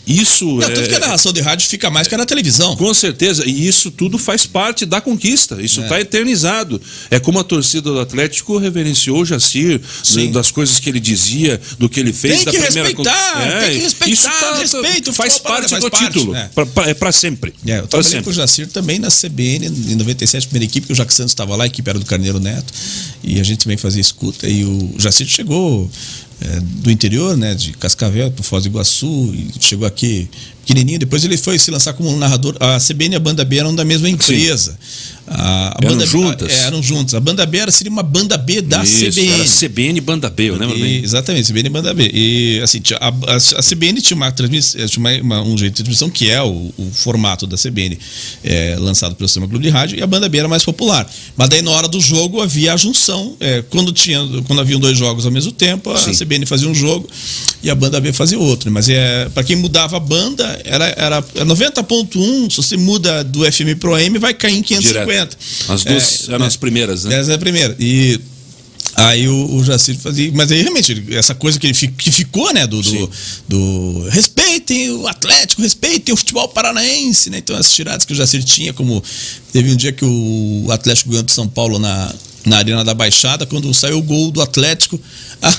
isso 0.07 0.47
Não, 0.47 0.63
é, 0.63 0.71
tanto 0.71 0.89
que 0.89 0.95
a 0.97 0.99
narração 0.99 1.33
de 1.33 1.41
rádio 1.41 1.69
fica 1.69 1.89
mais 1.91 2.09
que 2.09 2.15
a 2.15 2.19
na 2.19 2.27
televisão. 2.27 2.75
Com 2.77 2.93
certeza, 2.93 3.20
e 3.47 3.67
isso 3.67 3.91
tudo 3.91 4.19
faz 4.19 4.47
parte 4.47 4.85
da 4.87 5.01
conquista, 5.01 5.61
isso 5.61 5.81
está 5.81 6.01
eternizado. 6.01 6.81
É 7.11 7.19
como 7.19 7.39
a 7.39 7.45
torcida 7.45 7.91
do 7.93 8.01
Atlético 8.01 8.57
reverenciou 8.59 9.21
o 9.21 9.25
Jacir, 9.25 9.81
Sim. 10.03 10.31
das 10.33 10.51
coisas 10.51 10.79
que 10.79 10.89
ele 10.89 11.01
dizia, 11.01 11.61
do 11.79 11.89
que 11.89 12.01
ele 12.01 12.13
fez 12.13 12.37
Tem 12.37 12.45
da 12.45 12.51
que 12.51 12.59
primeira 12.61 12.95
con- 12.95 13.03
respeitar, 13.03 13.61
tem 13.61 13.71
que 13.71 13.79
respeitar, 13.85 14.13
isso 14.13 14.29
tá- 14.29 14.59
respeito, 14.59 15.13
faz 15.13 15.39
parte 15.39 15.71
faz 15.71 15.85
do 15.85 15.91
parte, 15.91 16.05
título, 16.07 16.35
é. 16.35 16.49
pra- 16.55 16.67
pra- 16.67 16.89
é 16.89 16.95
para 16.95 17.13
sempre. 17.13 17.53
É, 17.67 17.79
eu 17.79 17.87
trabalhei 17.87 18.11
sempre. 18.11 18.25
com 18.25 18.31
o 18.31 18.33
Jacir 18.35 18.67
também 18.69 18.99
na 18.99 19.09
CBN, 19.11 19.67
em 19.67 19.95
97, 19.97 20.47
primeira 20.47 20.65
equipe, 20.71 20.87
que 20.87 20.93
o 20.93 20.97
Jacques 20.97 21.17
Santos 21.17 21.33
estava 21.33 21.55
lá, 21.57 21.65
a 21.65 21.67
equipe 21.67 21.89
era 21.89 21.99
do 21.99 22.07
Carneiro 22.07 22.39
Neto, 22.41 22.73
e 23.23 23.41
a 23.41 23.43
gente 23.43 23.59
também 23.65 23.77
fazia 23.77 24.01
escuta. 24.01 24.49
E 24.49 24.65
o 24.65 24.95
Jacir 24.99 25.27
chegou 25.27 25.91
é, 26.41 26.61
do 26.61 26.91
interior, 26.91 27.37
né, 27.37 27.55
de 27.55 27.73
Cascavel 27.73 28.31
para 28.31 28.43
Foz 28.43 28.65
do 28.65 28.71
Iguaçu, 28.71 29.35
chegou 29.61 29.87
aqui 29.87 30.29
pequenininho. 30.61 30.99
Depois 30.99 31.25
ele 31.25 31.37
foi 31.37 31.59
se 31.59 31.71
lançar 31.71 31.93
como 31.93 32.17
narrador. 32.17 32.57
A 32.61 32.79
CBN 32.79 33.15
e 33.15 33.17
a 33.17 33.21
Banda 33.21 33.45
B 33.45 33.59
eram 33.59 33.75
da 33.75 33.85
mesma 33.85 34.09
empresa. 34.09 34.79
A, 35.33 35.69
a 35.69 35.77
Eram 35.81 35.93
banda, 35.95 36.07
juntas? 36.07 36.53
é, 36.53 36.63
eram 36.67 36.83
juntas. 36.83 37.15
A 37.15 37.21
Banda 37.21 37.47
B 37.47 37.59
era, 37.59 37.71
seria 37.71 37.91
uma 37.93 38.03
Banda 38.03 38.37
B 38.37 38.61
da 38.61 38.83
Isso, 38.83 39.05
CBN. 39.07 39.33
Era 39.33 39.45
CBN 39.45 40.01
Banda 40.01 40.29
B, 40.29 40.51
eu 40.51 40.57
lembro 40.57 40.77
E- 40.77 40.83
bem. 40.83 41.05
Exatamente, 41.05 41.47
CBN 41.47 41.67
e 41.69 41.71
Banda 41.71 41.95
B. 41.95 42.11
E 42.13 42.61
assim, 42.63 42.81
a, 43.01 43.09
a- 43.09 43.37
a 43.37 43.63
CBN 43.63 44.01
tinha, 44.01 44.17
uma 44.17 44.33
transmissão, 44.33 44.87
tinha 44.89 45.01
uma- 45.01 45.23
uma- 45.23 45.43
um 45.43 45.57
jeito 45.57 45.77
de 45.77 45.83
transmissão 45.85 46.11
que 46.11 46.29
é 46.29 46.43
o, 46.43 46.73
o 46.77 46.91
formato 46.93 47.47
da 47.47 47.57
CBN, 47.57 47.97
é, 48.43 48.77
lançado 48.79 49.15
pelo 49.15 49.29
Sistema 49.29 49.47
Clube 49.47 49.65
de 49.65 49.71
Rádio, 49.71 49.99
e 49.99 50.03
a 50.03 50.07
Banda 50.07 50.29
B 50.29 50.39
era 50.39 50.49
mais 50.49 50.65
popular. 50.65 51.09
Mas 51.37 51.49
daí 51.49 51.63
na 51.63 51.71
hora 51.71 51.87
do 51.87 52.01
jogo 52.01 52.41
havia 52.41 52.75
a 52.75 52.77
junção. 52.77 53.37
é, 53.39 53.63
quando, 53.71 53.93
tinha, 53.93 54.19
quando 54.47 54.61
haviam 54.61 54.81
dois 54.81 54.99
jogos 54.99 55.25
ao 55.25 55.31
mesmo 55.31 55.53
tempo, 55.53 55.91
a 55.93 55.99
Sim. 55.99 56.13
CBN 56.13 56.45
fazia 56.45 56.69
um 56.69 56.75
jogo 56.75 57.09
e 57.63 57.71
a 57.71 57.75
Banda 57.75 58.01
B 58.01 58.13
fazia 58.13 58.39
outro. 58.39 58.71
Mas 58.71 58.89
é, 58.89 59.29
para 59.29 59.45
quem 59.45 59.55
mudava 59.57 59.97
a 59.97 60.01
banda, 60.01 60.61
era, 60.65 60.87
era, 60.97 61.25
era 61.37 61.45
90.1, 61.47 62.51
se 62.51 62.57
você 62.57 62.77
muda 62.77 63.23
do 63.25 63.41
FM 63.51 63.79
pro 63.79 63.95
AM, 63.95 64.19
vai 64.19 64.35
cair 64.35 64.57
em 64.57 64.63
550. 64.63 65.11
Direto. 65.11 65.20
As 65.69 65.85
duas 65.85 66.29
É, 66.29 66.35
eram 66.35 66.47
as 66.47 66.57
primeiras, 66.57 67.05
né? 67.05 67.19
Essa 67.19 67.33
é 67.33 67.35
a 67.35 67.39
primeira. 67.39 67.75
E 67.79 68.21
aí 68.97 69.29
o, 69.29 69.55
o 69.57 69.65
Jacir 69.65 69.97
fazia. 69.99 70.31
Mas 70.35 70.51
aí 70.53 70.63
realmente, 70.63 71.05
essa 71.13 71.35
coisa 71.35 71.59
que, 71.59 71.67
ele, 71.67 71.75
fi- 71.75 71.89
que 71.89 72.11
ficou, 72.11 72.53
né? 72.53 72.67
Do, 72.67 72.83
do, 72.83 73.11
do 73.49 74.09
respeitem 74.11 74.91
o 74.91 75.07
Atlético, 75.07 75.63
respeitem 75.63 76.13
o 76.13 76.17
futebol 76.17 76.49
paranaense, 76.49 77.31
né? 77.31 77.39
Então 77.39 77.57
essas 77.57 77.73
tiradas 77.73 78.05
que 78.05 78.13
o 78.13 78.17
Jacir 78.17 78.43
tinha, 78.45 78.73
como 78.73 79.03
teve 79.53 79.71
um 79.73 79.77
dia 79.77 79.93
que 79.93 80.05
o 80.05 80.67
Atlético 80.71 81.11
ganhou 81.11 81.23
de 81.25 81.33
São 81.33 81.49
Paulo 81.49 81.79
na. 81.79 82.13
Na 82.43 82.57
Arena 82.57 82.83
da 82.83 82.95
Baixada, 82.95 83.45
quando 83.45 83.73
saiu 83.75 83.99
o 83.99 84.03
gol 84.03 84.31
do 84.31 84.41
Atlético, 84.41 84.99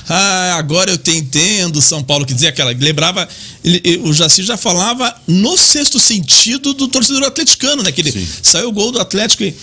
ah, 0.10 0.56
agora 0.58 0.90
eu 0.90 0.98
te 0.98 1.12
entendo, 1.12 1.80
São 1.80 2.02
Paulo, 2.04 2.26
que 2.26 2.34
dizia 2.34 2.50
aquela. 2.50 2.72
Lembrava, 2.72 3.30
ele- 3.64 3.80
ele- 3.84 3.98
o 4.00 4.12
Jacir 4.12 4.44
já 4.44 4.58
falava 4.58 5.16
no 5.28 5.56
sexto 5.60 6.00
sentido 6.00 6.74
do 6.74 6.88
torcedor 6.88 7.22
atleticano, 7.24 7.84
né? 7.84 7.92
Que 7.92 8.02
ele 8.02 8.12
Sim. 8.12 8.28
saiu 8.42 8.70
o 8.70 8.72
gol 8.72 8.92
do 8.92 9.00
Atlético 9.00 9.44
e. 9.44 9.54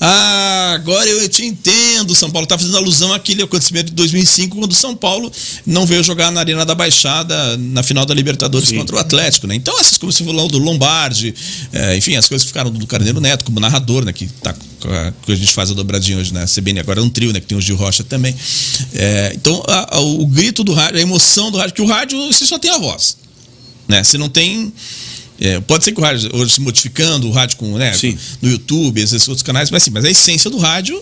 Ah, 0.00 0.72
agora 0.74 1.08
eu 1.08 1.28
te 1.28 1.44
entendo. 1.44 2.14
São 2.14 2.30
Paulo 2.30 2.44
está 2.44 2.56
fazendo 2.56 2.76
alusão 2.76 3.12
àquele 3.12 3.42
acontecimento 3.42 3.86
de 3.86 3.92
2005, 3.94 4.56
quando 4.56 4.70
o 4.72 4.74
São 4.74 4.94
Paulo 4.94 5.30
não 5.66 5.84
veio 5.86 6.04
jogar 6.04 6.30
na 6.30 6.40
Arena 6.40 6.64
da 6.64 6.74
Baixada 6.74 7.56
na 7.56 7.82
final 7.82 8.06
da 8.06 8.14
Libertadores 8.14 8.68
Sim. 8.68 8.76
contra 8.78 8.96
o 8.96 8.98
Atlético, 8.98 9.46
né? 9.46 9.54
Então, 9.56 9.78
essas 9.80 9.98
coisas 9.98 10.20
falou 10.20 10.48
do 10.48 10.58
Lombardi, 10.58 11.34
é, 11.72 11.96
enfim, 11.96 12.14
as 12.16 12.28
coisas 12.28 12.44
que 12.44 12.48
ficaram 12.50 12.70
do 12.70 12.86
Carneiro 12.86 13.20
Neto 13.20 13.44
como 13.44 13.58
narrador, 13.58 14.04
né? 14.04 14.12
Que, 14.12 14.26
tá, 14.26 14.54
que 15.24 15.32
a 15.32 15.36
gente 15.36 15.52
faz 15.52 15.70
a 15.70 15.74
dobradinha 15.74 16.18
hoje 16.18 16.32
na 16.32 16.44
CBN, 16.46 16.78
agora 16.80 17.00
é 17.00 17.02
um 17.02 17.10
trio, 17.10 17.32
né? 17.32 17.40
Que 17.40 17.46
tem 17.46 17.58
o 17.58 17.60
Gil 17.60 17.74
Rocha 17.76 18.04
também. 18.04 18.34
É, 18.94 19.32
então, 19.34 19.62
a- 19.66 19.96
a- 19.96 20.00
o 20.00 20.24
grito 20.26 20.62
do 20.62 20.72
rádio, 20.74 20.98
a 20.98 21.02
emoção 21.02 21.50
do 21.50 21.58
rádio, 21.58 21.74
que 21.74 21.82
o 21.82 21.86
rádio 21.86 22.18
você 22.32 22.46
só 22.46 22.58
tem 22.58 22.70
a 22.70 22.78
voz, 22.78 23.16
né? 23.88 24.04
Você 24.04 24.16
não 24.16 24.28
tem. 24.28 24.72
É, 25.40 25.60
pode 25.60 25.84
ser 25.84 25.92
que 25.92 26.00
o 26.00 26.02
rádio 26.02 26.30
hoje 26.34 26.54
se 26.54 26.60
modificando, 26.60 27.28
o 27.28 27.30
rádio 27.30 27.56
com, 27.56 27.78
né, 27.78 27.92
Sim. 27.92 28.18
no 28.42 28.50
YouTube, 28.50 29.00
esses 29.00 29.26
outros 29.28 29.42
canais, 29.42 29.70
mas, 29.70 29.82
assim, 29.82 29.90
mas 29.90 30.04
a 30.04 30.10
essência 30.10 30.50
do 30.50 30.58
rádio 30.58 31.00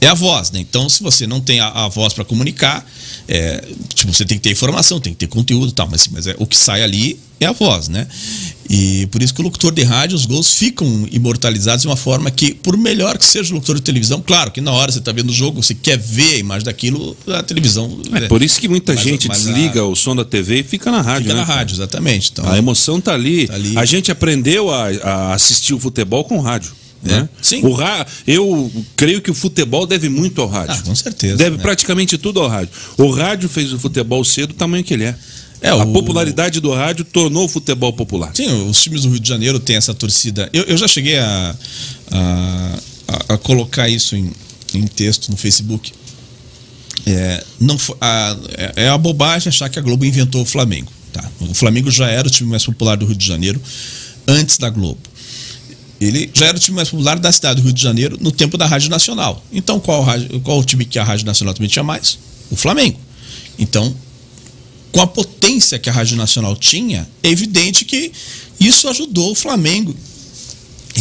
é 0.00 0.06
a 0.06 0.14
voz, 0.14 0.50
né? 0.50 0.60
Então, 0.60 0.88
se 0.88 1.02
você 1.02 1.26
não 1.26 1.40
tem 1.40 1.60
a, 1.60 1.68
a 1.68 1.88
voz 1.88 2.12
para 2.12 2.24
comunicar, 2.24 2.84
é, 3.28 3.64
tipo, 3.94 4.12
você 4.12 4.24
tem 4.24 4.36
que 4.38 4.42
ter 4.44 4.50
informação, 4.50 5.00
tem 5.00 5.12
que 5.12 5.18
ter 5.20 5.26
conteúdo 5.28 5.68
e 5.70 5.72
tal, 5.72 5.88
mas, 5.90 6.08
mas 6.08 6.26
é, 6.26 6.34
o 6.38 6.46
que 6.46 6.56
sai 6.56 6.82
ali 6.82 7.18
é 7.40 7.46
a 7.46 7.52
voz, 7.52 7.88
né? 7.88 8.06
E 8.70 9.06
por 9.10 9.22
isso 9.22 9.34
que 9.34 9.40
o 9.40 9.44
locutor 9.44 9.72
de 9.72 9.82
rádio, 9.82 10.16
os 10.16 10.24
gols 10.26 10.54
ficam 10.54 11.06
imortalizados 11.10 11.82
de 11.82 11.88
uma 11.88 11.96
forma 11.96 12.30
que, 12.30 12.54
por 12.54 12.76
melhor 12.76 13.18
que 13.18 13.24
seja 13.24 13.50
o 13.50 13.54
locutor 13.54 13.76
de 13.76 13.82
televisão, 13.82 14.22
claro 14.24 14.50
que 14.50 14.60
na 14.60 14.70
hora 14.72 14.90
você 14.92 14.98
está 14.98 15.12
vendo 15.12 15.30
o 15.30 15.32
jogo, 15.32 15.62
você 15.62 15.74
quer 15.74 15.98
ver 15.98 16.36
a 16.36 16.38
imagem 16.38 16.64
daquilo, 16.64 17.16
a 17.26 17.42
televisão. 17.42 18.00
É 18.14 18.28
por 18.28 18.42
isso 18.42 18.60
que 18.60 18.68
muita 18.68 18.94
Mas- 18.94 19.02
gente 19.04 19.28
mas 19.28 19.40
a- 19.46 19.52
desliga 19.52 19.84
o 19.84 19.94
som 19.96 20.14
da 20.16 20.24
TV 20.24 20.60
e 20.60 20.62
fica 20.62 20.90
na 20.90 21.00
rádio, 21.02 21.22
Fica 21.24 21.34
né? 21.34 21.40
na 21.40 21.46
rádio, 21.46 21.74
exatamente. 21.74 22.30
Então, 22.32 22.48
A 22.48 22.56
emoção 22.56 23.00
tá 23.00 23.12
ali. 23.12 23.46
Tá 23.48 23.54
ali. 23.54 23.76
A 23.76 23.84
gente 23.84 24.10
aprendeu 24.10 24.70
a, 24.70 24.86
a 25.02 25.34
assistir 25.34 25.74
o 25.74 25.78
futebol 25.80 26.24
com 26.24 26.38
rádio. 26.40 26.72
É. 27.04 27.08
Né? 27.08 27.28
Sim. 27.40 27.62
O 27.64 27.72
ra... 27.72 28.06
Eu 28.26 28.70
creio 28.96 29.20
que 29.20 29.30
o 29.30 29.34
futebol 29.34 29.86
deve 29.86 30.08
muito 30.08 30.40
ao 30.40 30.48
rádio. 30.48 30.76
Ah, 30.78 30.82
com 30.82 30.94
certeza, 30.94 31.36
Deve 31.36 31.56
né? 31.56 31.62
praticamente 31.62 32.16
tudo 32.18 32.40
ao 32.40 32.48
rádio. 32.48 32.70
O 32.96 33.10
rádio 33.10 33.48
fez 33.48 33.72
o 33.72 33.78
futebol 33.78 34.24
ser 34.24 34.46
do 34.46 34.54
tamanho 34.54 34.84
que 34.84 34.94
ele 34.94 35.04
é. 35.04 35.14
É, 35.60 35.68
a 35.68 35.76
o- 35.76 35.92
popularidade 35.92 36.60
do 36.60 36.72
rádio 36.72 37.04
tornou 37.04 37.44
o 37.44 37.48
futebol 37.48 37.92
popular. 37.92 38.30
Sim, 38.34 38.68
os 38.68 38.80
times 38.82 39.02
do 39.02 39.10
Rio 39.10 39.20
de 39.20 39.28
Janeiro 39.28 39.58
têm 39.60 39.76
essa 39.76 39.94
torcida. 39.94 40.48
Eu, 40.52 40.64
eu 40.64 40.76
já 40.76 40.88
cheguei 40.88 41.18
a, 41.18 41.56
a, 42.10 42.78
a- 43.30 43.38
colocar 43.38 43.88
isso 43.88 44.16
em, 44.16 44.30
em 44.74 44.86
texto 44.86 45.28
no 45.30 45.36
Facebook. 45.36 45.92
É, 47.06 47.44
não, 47.60 47.76
a, 48.00 48.36
é, 48.56 48.84
é 48.84 48.88
a 48.88 48.96
bobagem 48.98 49.48
achar 49.48 49.68
que 49.68 49.78
a 49.78 49.82
Globo 49.82 50.04
inventou 50.04 50.42
o 50.42 50.44
Flamengo. 50.44 50.90
Tá? 51.12 51.28
O 51.40 51.52
Flamengo 51.54 51.90
já 51.90 52.08
era 52.08 52.26
o 52.26 52.30
time 52.30 52.48
mais 52.50 52.64
popular 52.64 52.96
do 52.96 53.06
Rio 53.06 53.16
de 53.16 53.26
Janeiro 53.26 53.60
antes 54.26 54.56
da 54.56 54.70
Globo. 54.70 55.00
Ele 56.00 56.30
já 56.34 56.46
era 56.46 56.56
o 56.56 56.60
time 56.60 56.76
mais 56.76 56.90
popular 56.90 57.18
da 57.18 57.30
cidade 57.30 57.60
do 57.60 57.64
Rio 57.64 57.72
de 57.72 57.82
Janeiro 57.82 58.18
no 58.20 58.32
tempo 58.32 58.58
da 58.58 58.66
Rádio 58.66 58.90
Nacional. 58.90 59.44
Então, 59.52 59.78
qual, 59.78 60.04
qual 60.42 60.58
o 60.58 60.64
time 60.64 60.84
que 60.84 60.98
a 60.98 61.04
Rádio 61.04 61.24
Nacional 61.26 61.54
também 61.54 61.68
tinha 61.68 61.84
mais? 61.84 62.18
O 62.50 62.56
Flamengo. 62.56 62.98
Então, 63.58 63.94
com 64.90 65.00
a 65.00 65.06
potência 65.06 65.78
que 65.78 65.88
a 65.88 65.92
Rádio 65.92 66.16
Nacional 66.16 66.56
tinha, 66.56 67.08
é 67.22 67.28
evidente 67.28 67.84
que 67.84 68.12
isso 68.60 68.88
ajudou 68.88 69.32
o 69.32 69.34
Flamengo 69.34 69.94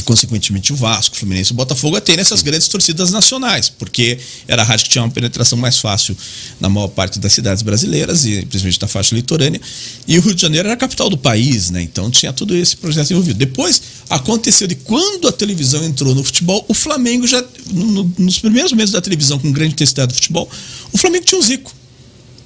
e, 0.01 0.03
consequentemente, 0.03 0.73
o 0.73 0.75
Vasco, 0.75 1.15
o 1.15 1.19
Fluminense 1.19 1.51
e 1.51 1.53
o 1.53 1.55
Botafogo 1.55 1.95
a 1.95 2.01
terem 2.01 2.21
essas 2.21 2.41
grandes 2.41 2.67
torcidas 2.67 3.11
nacionais, 3.11 3.69
porque 3.69 4.17
era 4.47 4.61
a 4.61 4.65
rádio 4.65 4.85
que 4.85 4.91
tinha 4.91 5.03
uma 5.03 5.11
penetração 5.11 5.57
mais 5.57 5.77
fácil 5.77 6.17
na 6.59 6.67
maior 6.67 6.87
parte 6.89 7.19
das 7.19 7.31
cidades 7.33 7.63
brasileiras, 7.63 8.25
e 8.25 8.37
principalmente 8.45 8.81
na 8.81 8.87
faixa 8.87 9.15
litorânea, 9.15 9.61
e 10.07 10.17
o 10.17 10.21
Rio 10.21 10.35
de 10.35 10.41
Janeiro 10.41 10.67
era 10.67 10.73
a 10.73 10.77
capital 10.77 11.09
do 11.09 11.17
país, 11.17 11.69
né? 11.69 11.81
então 11.81 12.09
tinha 12.11 12.33
todo 12.33 12.55
esse 12.55 12.75
projeto 12.75 13.11
envolvido. 13.11 13.37
Depois 13.37 13.81
aconteceu 14.09 14.67
de 14.67 14.75
quando 14.75 15.27
a 15.27 15.31
televisão 15.31 15.83
entrou 15.83 16.13
no 16.15 16.23
futebol, 16.23 16.65
o 16.67 16.73
Flamengo 16.73 17.25
já, 17.27 17.43
no- 17.71 18.11
nos 18.17 18.39
primeiros 18.39 18.71
meses 18.73 18.91
da 18.91 19.01
televisão, 19.01 19.39
com 19.39 19.51
grande 19.51 19.73
intensidade 19.73 20.09
do 20.11 20.15
futebol, 20.15 20.49
o 20.91 20.97
Flamengo 20.97 21.25
tinha 21.25 21.39
um 21.39 21.43
Zico. 21.43 21.73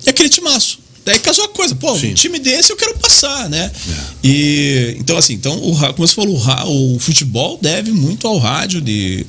E 0.05 0.09
aquele 0.09 0.29
timaço. 0.29 0.84
Daí 1.05 1.19
casou 1.19 1.45
a 1.45 1.49
coisa, 1.49 1.75
pô, 1.75 1.95
Sim. 1.95 2.11
um 2.11 2.13
time 2.15 2.39
desse 2.39 2.71
eu 2.71 2.75
quero 2.75 2.97
passar, 2.97 3.47
né? 3.47 3.71
E 4.23 4.95
então 4.99 5.15
assim, 5.15 5.33
então 5.33 5.55
o, 5.55 5.77
como 5.93 6.07
você 6.07 6.15
falou, 6.15 6.35
o, 6.65 6.95
o 6.95 6.99
futebol 6.99 7.59
deve 7.61 7.91
muito 7.91 8.27
ao 8.27 8.39
rádio 8.39 8.81
de, 8.81 9.23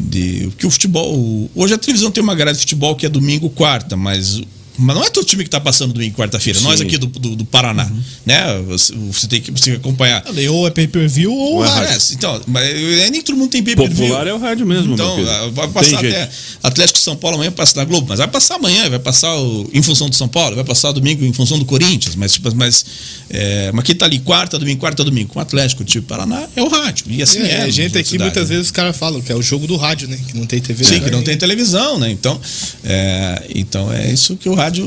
de 0.00 0.50
que 0.58 0.66
o 0.66 0.70
futebol, 0.70 1.48
hoje 1.54 1.74
a 1.74 1.78
televisão 1.78 2.10
tem 2.10 2.22
uma 2.22 2.34
grade 2.34 2.58
de 2.58 2.62
futebol 2.62 2.96
que 2.96 3.06
é 3.06 3.08
domingo, 3.08 3.48
quarta, 3.48 3.96
mas 3.96 4.42
mas 4.78 4.96
não 4.96 5.04
é 5.04 5.10
todo 5.10 5.24
time 5.26 5.44
que 5.44 5.50
tá 5.50 5.60
passando 5.60 5.92
domingo 5.92 6.14
e 6.14 6.16
quarta-feira, 6.16 6.60
nós 6.60 6.80
aqui 6.80 6.96
do, 6.96 7.06
do, 7.06 7.36
do 7.36 7.44
Paraná, 7.44 7.90
né? 8.24 8.58
Você, 8.66 8.94
você 8.94 9.26
tem 9.28 9.40
que 9.40 9.50
você 9.50 9.72
acompanhar. 9.72 10.24
Ou 10.50 10.66
é 10.66 10.70
pay-per-view 10.70 11.32
ou 11.32 11.64
é 11.64 11.68
rádio. 11.68 11.92
É, 11.94 12.14
então, 12.14 12.40
mas 12.46 12.64
é, 12.68 13.10
nem 13.10 13.22
todo 13.22 13.36
mundo 13.36 13.50
tem 13.50 13.62
pay 13.62 13.76
per 13.76 13.88
view. 13.90 14.08
Popular 14.08 14.26
é 14.26 14.32
o 14.32 14.38
rádio 14.38 14.66
mesmo, 14.66 14.94
Então, 14.94 15.16
ah, 15.28 15.48
vai 15.52 15.66
Tem 15.66 15.72
passar 15.74 16.00
jeito. 16.00 16.16
até 16.16 16.30
Atlético 16.62 16.98
de 16.98 17.04
São 17.04 17.16
Paulo 17.16 17.36
amanhã 17.36 17.52
passa 17.52 17.76
na 17.76 17.84
Globo, 17.84 18.06
mas 18.08 18.18
vai 18.18 18.28
passar 18.28 18.56
amanhã, 18.56 18.88
vai 18.88 18.98
passar 18.98 19.34
o- 19.36 19.68
em 19.72 19.82
função 19.82 20.08
do 20.08 20.14
São 20.16 20.28
Paulo, 20.28 20.56
vai 20.56 20.64
passar 20.64 20.90
domingo 20.92 21.24
em 21.24 21.32
função 21.32 21.58
do 21.58 21.64
Corinthians, 21.64 22.14
mas 22.16 22.32
tipo, 22.32 22.54
mas, 22.54 22.84
é, 23.30 23.70
mas 23.72 23.84
quem 23.84 23.94
tá 23.94 24.06
ali 24.06 24.18
quarta, 24.20 24.58
domingo, 24.58 24.80
quarta, 24.80 25.04
domingo, 25.04 25.28
com 25.28 25.38
o 25.38 25.42
Atlético, 25.42 25.84
tipo 25.84 26.06
Paraná, 26.06 26.46
é 26.56 26.62
o 26.62 26.68
rádio. 26.68 27.06
E 27.08 27.22
assim 27.22 27.40
é. 27.40 27.52
É, 27.52 27.62
a 27.62 27.70
gente 27.70 27.98
aqui 27.98 28.10
cidades, 28.10 28.32
muitas 28.32 28.48
né? 28.48 28.54
vezes 28.56 28.66
os 28.66 28.72
caras 28.72 28.96
falam 28.96 29.20
que 29.20 29.30
é 29.30 29.34
o 29.36 29.42
jogo 29.42 29.66
do 29.66 29.76
rádio, 29.76 30.08
né? 30.08 30.18
Que 30.28 30.36
não 30.36 30.46
tem 30.46 30.60
TV. 30.60 30.84
Sim, 30.84 30.94
né? 30.94 31.00
que 31.00 31.10
não 31.10 31.22
tem 31.22 31.36
televisão, 31.36 31.98
né? 31.98 32.10
Então 32.10 32.40
é, 32.84 33.42
então 33.54 33.92
é 33.92 34.10
isso 34.10 34.36
que 34.36 34.48
o 34.48 34.54
rádio 34.54 34.61
rádio 34.62 34.86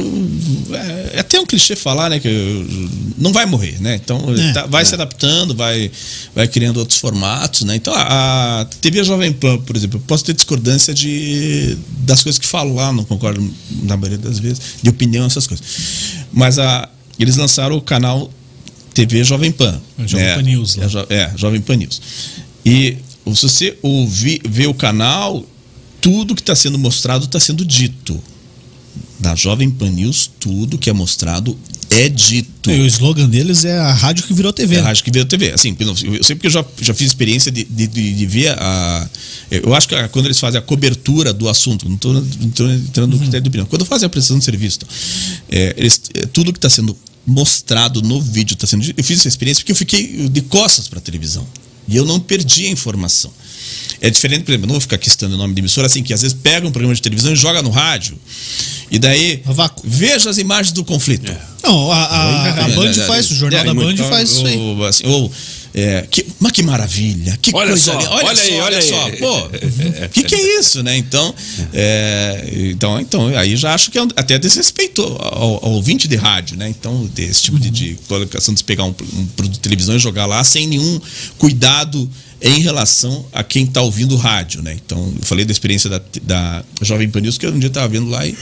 é, 0.72 1.18
é 1.18 1.20
até 1.20 1.40
um 1.40 1.46
clichê 1.46 1.76
falar, 1.76 2.10
né? 2.10 2.20
Que 2.20 2.66
não 3.18 3.32
vai 3.34 3.46
morrer, 3.46 3.80
né? 3.82 3.96
Então 3.96 4.24
É, 4.34 4.54
tá- 4.54 4.66
vai 4.66 4.84
se 4.86 4.94
adaptando, 4.94 5.56
vai, 5.56 5.92
vai 6.34 6.48
criando 6.48 6.78
outros 6.78 7.00
formatos, 7.00 7.62
né? 7.62 7.76
Então 7.76 7.94
a, 7.94 8.62
a 8.62 8.66
TV 8.66 9.04
Jovem 9.04 9.32
Pan, 9.34 9.58
por 9.60 9.76
exemplo, 9.76 10.00
eu 10.00 10.04
posso 10.08 10.24
ter 10.26 10.34
discordância 10.34 10.94
de, 10.94 11.78
das 12.00 12.24
coisas 12.24 12.40
que 12.40 12.48
falo 12.48 12.76
lá, 12.76 12.92
não 12.92 13.04
concordo 13.04 13.42
na 13.84 13.98
maioria 13.98 14.18
das 14.18 14.40
vezes, 14.40 14.62
de 14.82 14.90
opinião, 14.90 15.26
essas 15.26 15.48
coisas. 15.48 15.66
Mas 16.32 16.58
a, 16.60 16.90
eles 17.20 17.36
lançaram 17.38 17.76
o 17.78 17.82
canal 17.82 18.32
TV 18.94 19.24
Jovem 19.24 19.52
Pan. 19.52 19.80
Jovem 20.06 20.26
né? 20.26 20.36
Pan 20.36 20.42
News. 20.42 20.78
É, 20.78 21.14
é, 21.16 21.32
Jovem 21.36 21.62
Pan 21.62 21.76
News. 21.76 22.02
E 22.66 22.98
se 23.34 23.42
você 23.50 23.78
ouvir, 23.82 24.42
ver 24.48 24.68
o 24.68 24.74
canal, 24.74 25.44
tudo 26.00 26.36
que 26.36 26.42
está 26.42 26.56
sendo 26.56 26.78
mostrado 26.78 27.26
está 27.26 27.40
sendo 27.40 27.66
dito. 27.66 28.22
Na 29.20 29.34
Jovem 29.36 29.70
Pan 29.70 29.90
News, 29.92 30.30
tudo 30.40 30.78
que 30.78 30.90
é 30.90 30.94
mostrado 30.94 31.58
é 31.90 32.10
dito. 32.10 32.70
E 32.70 32.82
o 32.82 32.86
slogan 32.86 33.30
deles 33.30 33.64
é 33.64 33.78
a 33.78 33.94
rádio 33.94 34.26
que 34.26 34.34
virou 34.34 34.52
TV. 34.52 34.76
É 34.76 34.80
a 34.80 34.82
né? 34.82 34.88
rádio 34.88 35.04
que 35.04 35.12
veio 35.12 35.26
TV. 35.26 35.52
Assim, 35.52 35.76
eu 35.80 36.24
sei 36.24 36.36
porque 36.36 36.48
eu 36.48 36.52
já, 36.52 36.66
já 36.82 36.94
fiz 36.94 37.08
experiência 37.08 37.52
de, 37.52 37.64
de, 37.64 37.88
de- 37.88 38.14
de 38.14 38.26
ver 38.26 38.50
a. 38.60 39.10
Eu 39.50 39.74
acho 39.74 39.88
que 39.88 39.96
quando 40.10 40.26
eles 40.26 40.40
fazem 40.40 40.60
a 40.60 40.62
cobertura 40.62 41.32
do 41.32 41.48
assunto, 41.48 41.88
não 41.88 41.96
estou 41.96 42.70
entrando 42.70 43.14
no 43.14 43.20
critério 43.20 43.42
de 43.44 43.48
opinião, 43.48 43.66
quando 43.68 43.86
fazem 43.86 44.06
a 44.08 44.10
prestação 44.10 44.38
de 44.40 44.44
serviço, 44.44 44.80
então, 44.82 44.90
é, 45.50 45.74
eles, 45.78 46.02
é, 46.14 46.26
tudo 46.26 46.52
que 46.52 46.58
está 46.58 46.70
sendo 46.70 46.98
mostrado 47.26 48.02
no 48.02 48.20
vídeo 48.22 48.54
está 48.56 48.68
sendo. 48.68 48.86
Eu 48.98 49.04
fiz 49.04 49.20
essa 49.20 49.28
experiência 49.30 49.62
porque 49.62 49.72
eu 49.72 49.76
fiquei 49.78 50.28
de 50.28 50.42
costas 50.42 50.88
para 50.90 51.00
a 51.00 51.02
televisão. 51.02 51.48
E 51.88 51.96
eu 51.96 52.04
não 52.04 52.20
perdi 52.20 52.66
a 52.66 52.70
informação. 52.70 53.32
É 54.02 54.10
diferente, 54.10 54.44
por 54.44 54.52
exemplo, 54.52 54.68
não 54.68 54.74
vou 54.74 54.82
ficar 54.82 54.96
aqui 54.98 55.10
citando 55.10 55.36
o 55.36 55.38
nome 55.38 55.54
de 55.54 55.62
emissora, 55.62 55.88
assim, 55.88 56.04
que 56.04 56.14
às 56.14 56.22
vezes 56.22 56.38
pega 56.42 56.68
um 56.68 56.72
programa 56.72 56.94
de 56.96 57.02
televisão 57.02 57.32
e 57.32 57.36
joga 57.36 57.62
no 57.62 57.70
rádio. 57.70 58.18
E 58.92 59.00
daí, 59.00 59.42
A 59.46 59.52
vácuo. 59.52 59.84
veja 59.88 60.30
as 60.30 60.38
imagens 60.38 60.72
do 60.72 60.84
conflito. 60.84 61.32
Não, 61.64 61.92
a, 61.92 61.96
a, 62.04 62.66
a 62.66 62.70
É, 62.70 62.76
Band 62.76 62.86
é, 62.88 62.90
é, 62.92 62.94
faz, 63.08 63.30
o 63.32 63.34
é, 63.34 63.38
Jornal 63.38 63.62
é, 63.62 63.64
da 63.66 63.74
Band 63.74 63.98
faz 63.98 64.30
isso 64.32 64.46
aí. 64.46 64.58
Ou, 64.58 64.86
assim, 64.86 65.08
ou, 65.08 65.32
é, 65.74 66.06
que, 66.10 66.26
mas 66.40 66.52
que 66.52 66.62
maravilha, 66.64 67.38
que 67.42 67.52
Olha 67.54 67.70
coisa 67.70 67.84
só, 67.92 67.98
linda. 68.00 68.12
olha 68.12 68.42
aí, 68.42 68.60
olha 68.62 68.78
aí. 68.78 68.84
só. 68.88 69.10
Pô, 69.18 69.40
o 69.46 69.50
que, 70.14 70.24
que 70.24 70.36
é 70.36 70.60
isso, 70.60 70.84
né? 70.84 70.96
Então, 70.96 71.34
é, 71.74 72.50
então, 72.72 73.00
então, 73.02 73.28
aí 73.38 73.56
já 73.58 73.74
acho 73.74 73.92
que 73.92 73.98
é 73.98 74.04
um- 74.04 74.08
até 74.16 74.38
desrespeito 74.40 75.02
ao, 75.02 75.66
ao 75.66 75.72
ouvinte 75.74 76.08
de 76.08 76.16
rádio, 76.16 76.56
né? 76.56 76.70
Então, 76.70 77.06
desse 77.14 77.42
tipo 77.44 77.60
de, 77.60 77.70
de 77.70 77.98
colocação 78.08 78.54
de 78.54 78.64
pegar 78.64 78.84
um, 78.86 78.96
um 79.14 79.26
produto 79.36 79.54
de 79.56 79.60
televisão 79.60 79.96
e 79.96 80.00
jogar 80.00 80.26
lá 80.28 80.44
sem 80.44 80.68
nenhum 80.68 81.02
cuidado 81.38 82.10
em 82.46 82.60
relação 82.60 83.26
a 83.34 83.44
quem 83.44 83.64
está 83.66 83.82
ouvindo 83.82 84.16
rádio, 84.16 84.62
né? 84.62 84.78
Então, 84.86 85.14
eu 85.20 85.26
falei 85.26 85.46
da 85.46 85.52
experiência 85.52 85.90
da, 85.90 86.02
da 86.22 86.64
Jovem 86.82 87.10
Pan 87.10 87.22
News, 87.22 87.38
que 87.38 87.46
eu 87.46 87.52
um 87.52 87.60
dia 87.60 87.68
estava 87.68 87.88
vendo 87.88 88.10
lá 88.10 88.26
e 88.26 88.36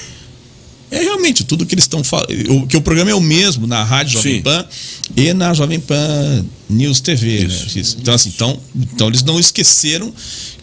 é 0.91 0.99
realmente 1.01 1.43
tudo 1.43 1.65
que 1.65 1.73
eles 1.73 1.85
estão 1.85 2.03
falando. 2.03 2.67
Que 2.67 2.77
o 2.77 2.81
programa 2.81 3.09
é 3.09 3.15
o 3.15 3.21
mesmo 3.21 3.65
na 3.65 3.83
Rádio 3.83 4.13
Jovem 4.13 4.35
Sim. 4.35 4.41
Pan 4.43 4.65
e 5.17 5.33
na 5.33 5.53
Jovem 5.53 5.79
Pan 5.79 6.45
News 6.69 6.99
TV. 6.99 7.47
né? 7.47 7.55
Isso. 7.75 7.97
Então, 7.99 8.13
assim, 8.13 8.29
então, 8.29 8.59
então 8.75 9.07
eles 9.07 9.23
não 9.23 9.39
esqueceram 9.39 10.13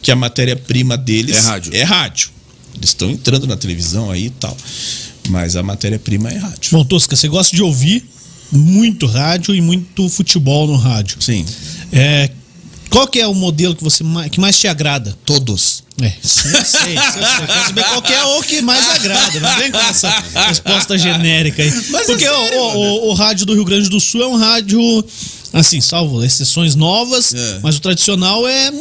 que 0.00 0.10
a 0.10 0.16
matéria-prima 0.16 0.96
deles 0.96 1.36
É 1.36 1.40
rádio. 1.40 1.74
É 1.74 1.82
rádio. 1.82 2.30
Eles 2.76 2.90
estão 2.90 3.10
entrando 3.10 3.46
na 3.46 3.56
televisão 3.56 4.10
aí 4.10 4.26
e 4.26 4.30
tal. 4.30 4.56
Mas 5.28 5.56
a 5.56 5.62
matéria-prima 5.62 6.30
é 6.30 6.38
rádio. 6.38 6.70
Bom, 6.72 6.84
Tosca, 6.84 7.16
você 7.16 7.26
gosta 7.26 7.54
de 7.54 7.62
ouvir 7.62 8.04
muito 8.52 9.06
rádio 9.06 9.54
e 9.54 9.60
muito 9.60 10.08
futebol 10.08 10.66
no 10.66 10.76
rádio. 10.76 11.16
Sim. 11.20 11.44
É, 11.92 12.30
qual 12.90 13.06
que 13.06 13.18
é 13.20 13.26
o 13.26 13.34
modelo 13.34 13.74
que 13.74 13.82
você 13.84 14.02
mais, 14.04 14.30
que 14.30 14.40
mais 14.40 14.58
te 14.58 14.66
agrada? 14.68 15.16
Todos. 15.24 15.84
É, 16.02 16.06
eu 16.06 16.12
sei, 16.28 16.52
eu 16.52 16.64
sei. 16.64 16.96
Quero 17.46 17.66
saber 17.66 17.84
qual 17.84 18.02
que 18.02 18.12
é 18.12 18.24
o 18.24 18.42
que 18.42 18.60
mais 18.62 18.88
agrada. 18.90 19.38
Não 19.40 19.56
vem 19.56 19.70
com 19.70 19.78
essa 19.78 20.10
resposta 20.48 20.98
genérica 20.98 21.62
aí. 21.62 21.70
Mas 21.90 22.02
é 22.08 22.12
Porque 22.12 22.28
o- 22.28 22.34
sério, 22.34 22.58
o, 22.60 22.76
o- 22.76 23.10
o 23.10 23.14
rádio 23.14 23.46
do 23.46 23.54
Rio 23.54 23.64
Grande 23.64 23.88
do 23.88 24.00
Sul 24.00 24.22
é 24.22 24.26
um 24.26 24.36
rádio, 24.36 24.80
assim, 25.52 25.80
salvo 25.80 26.24
exceções 26.24 26.74
novas, 26.74 27.34
É. 27.34 27.60
mas 27.62 27.76
o 27.76 27.80
tradicional 27.80 28.46
é. 28.48 28.72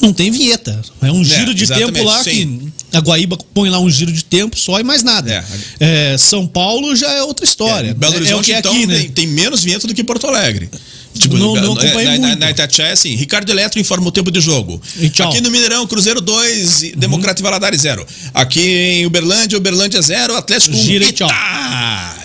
Não 0.00 0.12
tem 0.12 0.30
vinheta. 0.30 0.80
É 1.02 1.10
um 1.10 1.24
giro 1.24 1.52
de 1.52 1.64
exatamente, 1.64 1.92
tempo 1.94 2.06
lá 2.06 2.22
sim. 2.22 2.70
que 2.88 2.96
a 2.96 3.00
Guaíba 3.00 3.36
põe 3.52 3.68
lá 3.68 3.80
um 3.80 3.90
giro 3.90 4.12
de 4.12 4.24
tempo 4.24 4.56
só 4.56 4.78
e 4.78 4.84
mais 4.84 5.02
nada. 5.02 5.44
É, 5.80 6.16
São 6.16 6.46
Paulo 6.46 6.94
já 6.94 7.10
é 7.10 7.22
outra 7.24 7.44
história. 7.44 7.90
É, 7.90 7.94
Belo 7.94 8.12
é, 8.14 8.16
é 8.16 8.20
o 8.20 8.22
Horizonte, 8.22 8.44
que 8.44 8.52
é 8.52 8.58
então, 8.60 8.70
aqui, 8.72 8.86
né? 8.86 8.98
tem, 8.98 9.10
tem 9.10 9.26
menos 9.26 9.64
vento 9.64 9.88
do 9.88 9.94
que 9.94 10.04
Porto 10.04 10.28
Alegre. 10.28 10.70
Tipo, 11.14 11.36
Não- 11.36 11.54
na- 11.54 11.62
não 11.62 11.74
na, 11.74 11.80
acompanhei 11.82 12.18
na, 12.18 12.26
muito. 12.28 12.38
na 12.40 12.50
Itatiaia 12.50 12.90
é 12.90 12.92
assim, 12.92 13.14
Ricardo 13.16 13.50
Eletro 13.50 13.80
informa 13.80 14.06
o 14.06 14.12
tempo 14.12 14.30
de 14.30 14.40
jogo. 14.40 14.80
E. 14.96 15.06
Uhum. 15.06 15.28
Aqui 15.28 15.40
no 15.40 15.50
Mineirão, 15.50 15.86
Cruzeiro 15.86 16.20
2, 16.20 16.92
Democrata 16.96 17.40
e 17.40 17.42
Valadares 17.42 17.80
0. 17.80 18.06
Aqui 18.32 18.60
em 18.60 19.06
Uberlândia, 19.06 19.58
Uberlândia 19.58 20.00
0, 20.00 20.36
Atlético 20.36 20.76
1. 20.76 20.82
Gira 20.82 21.04
e. 21.06 21.12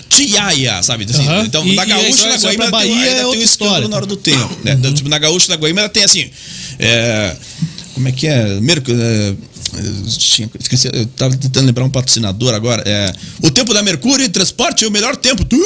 Tiaia, 0.09 0.83
sabe? 0.83 1.05
Assim, 1.09 1.25
Aham. 1.27 1.43
Então, 1.45 1.65
E- 1.65 1.75
na 1.75 1.83
e 1.83 1.87
Gaúcha, 1.87 2.25
aí, 2.27 2.29
na 2.31 2.37
Guaíba, 2.37 2.63
tem, 2.63 2.71
Bahia 2.71 2.93
ainda 2.95 3.09
é 3.09 3.15
tem 3.31 3.39
um 3.39 3.43
escândalo 3.43 3.87
na 3.87 3.95
hora 3.95 4.05
do 4.05 4.15
tempo. 4.15 4.57
Né? 4.63 4.77
Tipo, 4.93 5.09
na 5.09 5.17
Gaúcha, 5.17 5.47
na 5.49 5.55
Guaíba, 5.55 5.79
ela 5.79 5.89
tem 5.89 6.03
assim. 6.03 6.29
é, 6.77 7.35
como 7.95 8.07
é 8.07 8.11
que 8.11 8.27
é? 8.27 8.59
Merc, 8.59 8.87
é, 8.89 9.33
tinha- 10.19 10.49
esqueci, 10.59 10.87
eu 10.93 11.05
tava 11.07 11.35
tentando 11.35 11.65
lembrar 11.65 11.83
um 11.83 11.89
patrocinador 11.89 12.53
agora. 12.53 12.83
É, 12.85 13.11
o 13.41 13.49
tempo 13.49 13.73
da 13.73 13.81
Mercúrio 13.81 14.27
transporte 14.29 14.85
é 14.85 14.87
o 14.87 14.91
melhor 14.91 15.15
tempo. 15.15 15.43
Tum. 15.43 15.57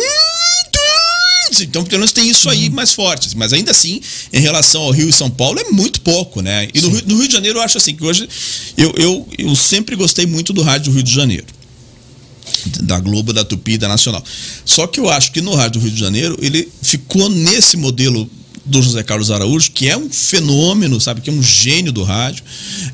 Então, 1.61 1.84
pelo 1.84 1.99
menos 1.99 2.11
tem 2.11 2.30
isso 2.30 2.49
aí 2.49 2.69
mais 2.69 2.94
forte. 2.94 3.36
Mas 3.36 3.53
ainda 3.53 3.72
assim, 3.72 4.02
em 4.32 4.40
relação 4.40 4.82
ao 4.82 4.91
Rio 4.91 5.10
e 5.10 5.14
São 5.14 5.30
Paulo, 5.30 5.60
é 5.60 5.72
muito 5.72 6.02
pouco, 6.02 6.41
né? 6.41 6.68
E 6.74 6.82
no 6.82 6.90
Rio, 6.90 7.03
no 7.07 7.18
Rio 7.18 7.28
de 7.28 7.34
Janeiro, 7.34 7.60
eu 7.60 7.64
acho 7.64 7.78
assim, 7.78 7.95
que 7.95 8.03
hoje 8.03 8.28
eu, 8.78 8.94
eu, 8.98 9.28
eu 9.38 9.56
sempre 9.56 9.95
gostei 9.95 10.26
muito 10.26 10.53
do 10.53 10.61
rádio 10.61 10.91
do 10.91 10.95
Rio 10.95 11.03
de 11.03 11.14
Janeiro 11.14 11.57
da 12.82 12.99
Globo, 12.99 13.34
da 13.34 13.44
Tupi, 13.44 13.78
da 13.78 13.88
Nacional. 13.88 14.24
Só 14.65 14.88
que 14.88 14.99
eu 14.99 15.10
acho 15.10 15.32
que 15.32 15.41
no 15.41 15.53
Rádio 15.53 15.80
do 15.80 15.84
Rio 15.86 15.94
de 15.94 15.99
Janeiro 15.99 16.38
ele 16.41 16.68
ficou 16.82 17.30
nesse 17.30 17.78
modelo 17.78 18.30
do 18.65 18.82
José 18.82 19.02
Carlos 19.03 19.32
Araújo, 19.32 19.72
que 19.72 19.88
é 19.88 19.98
um 19.98 20.10
fenômeno, 20.10 20.99
sabe, 20.99 21.22
que 21.22 21.30
é 21.30 21.34
um 21.34 21.41
gênio 21.41 21.91
do 21.91 22.03
rádio, 22.03 22.44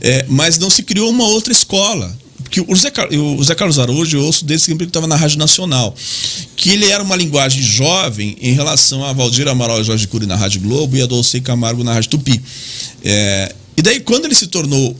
é, 0.01 0.25
mas 0.30 0.57
não 0.57 0.69
se 0.69 0.84
criou 0.84 1.09
uma 1.09 1.25
outra 1.25 1.51
escola. 1.51 2.15
Porque 2.53 2.61
o 2.61 2.91
Car- 2.91 3.09
o 3.11 3.38
José 3.39 3.55
Carlos 3.55 3.80
Araújo, 3.80 4.17
eu 4.17 4.25
ouço 4.25 4.45
desde 4.45 4.67
sempre 4.67 4.85
que 4.85 4.91
estava 4.91 5.07
na 5.07 5.15
Rádio 5.15 5.39
Nacional, 5.39 5.95
que 6.55 6.69
ele 6.69 6.85
era 6.85 7.01
uma 7.01 7.15
linguagem 7.15 7.63
jovem 7.63 8.38
em 8.39 8.53
relação 8.53 9.03
a 9.03 9.11
Valdir 9.11 9.47
Amaral 9.47 9.81
e 9.81 9.84
Jorge 9.84 10.07
Cury 10.07 10.27
na 10.27 10.35
Rádio 10.35 10.61
Globo 10.61 10.95
e 10.95 11.01
a 11.01 11.07
Dolce 11.07 11.41
Camargo 11.41 11.84
na 11.84 11.93
Rádio 11.93 12.11
Tupi. 12.11 12.39
É, 13.03 13.55
e 13.75 13.81
daí, 13.81 13.99
quando 14.01 14.25
ele 14.25 14.35
se 14.35 14.45
tornou 14.47 14.95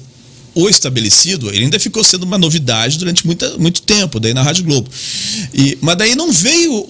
o 0.55 0.67
estabelecido, 0.67 1.49
ele 1.49 1.65
ainda 1.65 1.80
ficou 1.80 2.03
sendo 2.03 2.23
uma 2.23 2.39
novidade 2.39 2.97
durante 2.97 3.23
muita, 3.25 3.55
muito 3.59 3.84
tempo, 3.84 4.19
daí 4.19 4.34
na 4.34 4.41
Rádio 4.41 4.63
Globo. 4.63 4.89
E, 5.53 5.77
mas 5.80 5.95
daí 5.95 6.15
não 6.15 6.31
veio 6.31 6.89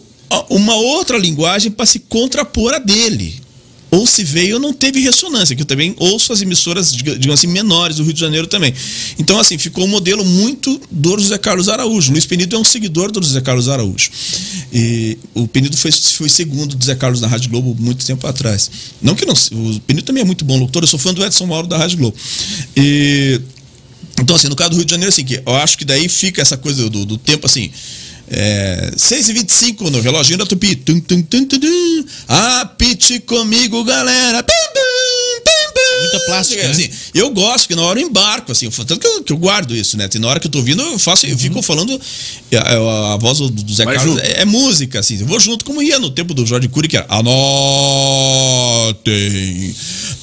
uma 0.50 0.76
outra 0.76 1.18
linguagem 1.18 1.72
para 1.72 1.86
se 1.86 2.00
contrapor 2.00 2.74
a 2.74 2.80
dele. 2.80 3.43
Ou 3.94 4.08
se 4.08 4.24
veio, 4.24 4.58
não 4.58 4.74
teve 4.74 5.00
ressonância, 5.02 5.56
que 5.56 5.62
eu 5.62 5.68
também 5.68 5.94
ouço 6.00 6.34
as 6.34 6.42
emissoras, 6.42 6.92
diga- 6.92 7.16
digamos 7.16 7.40
assim, 7.40 7.46
menores 7.46 7.98
do 7.98 8.04
Rio 8.04 8.12
de 8.12 8.20
Janeiro 8.20 8.48
também. 8.48 8.74
Então, 9.20 9.40
assim, 9.40 9.56
ficou 9.56 9.86
um 9.86 9.88
modelo 9.88 10.26
muito 10.26 10.82
do 10.90 11.20
José 11.20 11.38
Carlos 11.38 11.70
Araújo. 11.70 12.12
Luiz 12.12 12.26
Penido 12.26 12.56
é 12.56 12.60
um 12.60 12.64
seguidor 12.64 13.12
do 13.12 13.22
José 13.22 13.40
Carlos 13.40 13.70
Araújo. 13.70 14.10
E 14.74 15.16
o 15.36 15.48
Penido 15.48 15.78
foi, 15.78 15.92
foi 15.92 16.28
segundo 16.28 16.76
do 16.76 16.82
José 16.84 16.96
Carlos 16.96 17.22
na 17.22 17.28
Rádio 17.28 17.52
Globo 17.52 17.76
muito 17.80 18.04
tempo 18.04 18.26
atrás. 18.26 18.72
Não 19.00 19.14
que 19.14 19.28
não. 19.28 19.36
O 19.36 19.80
Penido 19.82 20.06
também 20.06 20.24
é 20.24 20.26
muito 20.26 20.44
bom 20.44 20.58
locutor, 20.58 20.82
eu 20.82 20.88
sou 20.88 20.98
fã 20.98 21.14
do 21.14 21.24
Edson 21.24 21.46
Mauro 21.46 21.68
da 21.68 21.78
Rádio 21.78 22.00
Globo. 22.00 22.18
E. 22.76 23.40
Então, 24.20 24.36
assim, 24.36 24.48
no 24.48 24.56
caso 24.56 24.72
do 24.72 24.76
Rio 24.78 24.86
de 24.86 24.92
Janeiro, 24.92 25.10
assim, 25.10 25.24
que 25.24 25.40
eu 25.46 25.56
acho 25.56 25.78
que 25.78 25.86
daí 25.86 26.10
fica 26.10 26.42
essa 26.42 26.58
coisa 26.58 26.90
do, 26.90 27.06
do 27.06 27.16
tempo, 27.18 27.46
assim. 27.46 27.70
É, 28.36 28.92
6h25 28.96 29.92
no 29.92 30.02
reloginho 30.02 30.40
da 30.40 30.46
Tupi. 30.46 30.76
Tum, 30.76 31.00
tum, 31.00 31.22
tum, 31.22 31.46
tum, 31.46 31.60
tum. 31.60 32.06
Apite 32.28 33.20
comigo, 33.20 33.84
galera. 33.84 34.42
Pim, 34.42 34.54
pim 34.74 34.93
muita 36.04 36.20
plástica. 36.26 36.70
Assim, 36.70 36.90
eu 37.14 37.30
gosto, 37.32 37.68
que 37.68 37.76
na 37.76 37.82
hora 37.84 38.00
eu 38.00 38.08
embarco, 38.08 38.52
assim, 38.52 38.70
tanto 38.70 39.00
que 39.00 39.08
eu, 39.08 39.24
que 39.24 39.34
eu 39.34 39.38
guardo 39.38 39.76
isso, 39.76 39.98
né? 39.98 40.08
Tem 40.08 40.20
na 40.20 40.28
hora 40.28 40.40
que 40.40 40.48
eu 40.48 40.52
tô 40.52 40.60
ouvindo, 40.60 40.82
eu 40.82 41.00
faço, 41.00 41.26
eu 41.26 41.38
fico 41.38 41.56
uhum. 41.58 41.64
falando. 41.64 42.00
É, 42.52 42.56
é, 42.56 42.60
a, 42.60 43.14
a 43.14 43.18
voz 43.18 43.40
do, 43.40 43.50
do 43.50 43.74
Zé 43.74 43.86
Vai 43.86 43.96
Carlos 43.96 44.18
é, 44.20 44.42
é, 44.42 44.46
música, 44.46 45.00
assim. 45.00 45.20
Eu 45.20 45.26
vou 45.26 45.40
junto, 45.40 45.66
como 45.66 45.82
ia 45.82 45.98
no 46.00 46.10
tempo 46.10 46.34
do 46.34 46.46
Jorge 46.46 46.68
Cury, 46.68 46.88
que 46.88 46.98
era. 46.98 47.08
Anotem! 47.10 47.34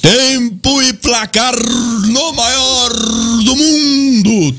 Tempo 0.01 0.81
e 0.81 0.93
placar 0.93 1.53
no 2.07 2.33
maior 2.33 2.93
do 3.43 3.55
mundo! 3.55 4.51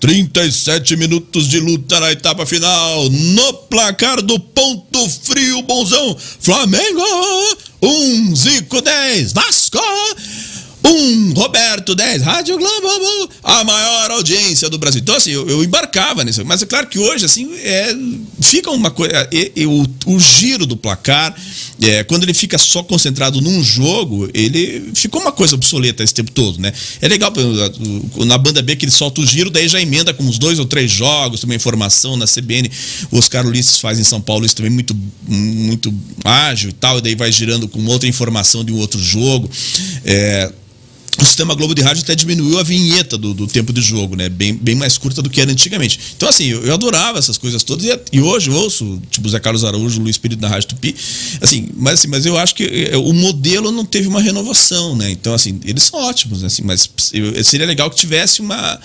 37 0.00 0.96
minutos 0.96 1.48
de 1.48 1.58
luta 1.58 1.98
na 1.98 2.12
etapa 2.12 2.46
final. 2.46 3.08
No 3.10 3.54
placar 3.54 4.22
do 4.22 4.38
ponto 4.38 5.08
frio, 5.08 5.62
bonzão. 5.62 6.16
Flamengo! 6.40 7.02
Um, 7.86 8.34
cinco, 8.34 8.82
dez, 8.82 9.32
Vasco! 9.32 9.78
Um, 10.86 11.32
Roberto 11.32 11.96
10, 11.96 12.22
Rádio 12.22 12.56
Globo, 12.56 13.30
a 13.42 13.64
maior 13.64 14.12
audiência 14.12 14.70
do 14.70 14.78
Brasil. 14.78 15.00
Então, 15.00 15.16
assim, 15.16 15.32
eu, 15.32 15.48
eu 15.48 15.64
embarcava 15.64 16.22
nisso. 16.22 16.44
Mas 16.44 16.62
é 16.62 16.66
claro 16.66 16.86
que 16.86 16.98
hoje, 16.98 17.24
assim, 17.24 17.52
é, 17.56 17.92
fica 18.40 18.70
uma 18.70 18.90
coisa. 18.90 19.28
e 19.32 19.66
o, 19.66 19.84
o 20.06 20.20
giro 20.20 20.64
do 20.64 20.76
placar, 20.76 21.34
é, 21.82 22.04
quando 22.04 22.22
ele 22.22 22.32
fica 22.32 22.56
só 22.56 22.82
concentrado 22.84 23.40
num 23.40 23.62
jogo, 23.64 24.30
ele 24.32 24.92
ficou 24.94 25.20
uma 25.20 25.32
coisa 25.32 25.56
obsoleta 25.56 26.04
esse 26.04 26.14
tempo 26.14 26.30
todo, 26.30 26.60
né? 26.60 26.72
É 27.00 27.08
legal 27.08 27.32
na 28.24 28.38
banda 28.38 28.62
B 28.62 28.76
que 28.76 28.84
ele 28.84 28.92
solta 28.92 29.20
o 29.20 29.26
giro, 29.26 29.50
daí 29.50 29.68
já 29.68 29.80
emenda 29.80 30.14
com 30.14 30.22
uns 30.22 30.38
dois 30.38 30.58
ou 30.60 30.66
três 30.66 30.90
jogos, 30.90 31.42
uma 31.42 31.54
informação 31.54 32.16
na 32.16 32.26
CBN. 32.26 32.70
O 33.10 33.18
Oscar 33.18 33.44
Ulisses 33.44 33.78
faz 33.78 33.98
em 33.98 34.04
São 34.04 34.20
Paulo 34.20 34.46
isso 34.46 34.54
também 34.54 34.70
muito, 34.70 34.96
muito 35.26 35.92
ágil 36.24 36.70
e 36.70 36.74
tal, 36.74 36.98
e 36.98 37.00
daí 37.00 37.14
vai 37.16 37.32
girando 37.32 37.66
com 37.66 37.84
outra 37.86 38.08
informação 38.08 38.64
de 38.64 38.72
um 38.72 38.78
outro 38.78 39.00
jogo. 39.00 39.50
É, 40.04 40.52
o 41.18 41.24
sistema 41.24 41.54
Globo 41.54 41.74
de 41.74 41.82
Rádio 41.82 42.02
até 42.02 42.14
diminuiu 42.14 42.58
a 42.58 42.62
vinheta 42.62 43.16
do, 43.16 43.32
do 43.34 43.46
tempo 43.46 43.72
de 43.72 43.80
jogo, 43.80 44.16
né? 44.16 44.28
Bem, 44.28 44.54
bem 44.54 44.74
mais 44.74 44.98
curta 44.98 45.22
do 45.22 45.30
que 45.30 45.40
era 45.40 45.50
antigamente. 45.50 45.98
Então, 46.16 46.28
assim, 46.28 46.46
eu, 46.46 46.62
eu 46.64 46.74
adorava 46.74 47.18
essas 47.18 47.38
coisas 47.38 47.62
todas 47.62 47.84
e, 47.86 48.00
e 48.12 48.20
hoje 48.20 48.50
ouço, 48.50 49.00
tipo, 49.10 49.28
Zé 49.28 49.38
Carlos 49.40 49.64
Araújo, 49.64 50.00
Luiz 50.00 50.16
Espírito 50.16 50.40
na 50.42 50.48
Rádio 50.48 50.68
Tupi. 50.68 50.94
Assim, 51.40 51.68
mas, 51.76 51.94
assim, 51.94 52.08
mas 52.08 52.26
eu 52.26 52.36
acho 52.36 52.54
que 52.54 52.64
eh, 52.64 52.96
o 52.96 53.12
modelo 53.12 53.70
não 53.72 53.84
teve 53.84 54.08
uma 54.08 54.20
renovação, 54.20 54.94
né? 54.96 55.10
Então, 55.10 55.32
assim, 55.34 55.60
eles 55.64 55.82
são 55.84 55.98
ótimos, 56.00 56.40
né? 56.42 56.46
Assim, 56.48 56.62
mas 56.62 56.88
eu- 57.12 57.42
seria 57.44 57.66
legal 57.66 57.90
que 57.90 57.96
tivesse 57.96 58.40
uma. 58.40 58.78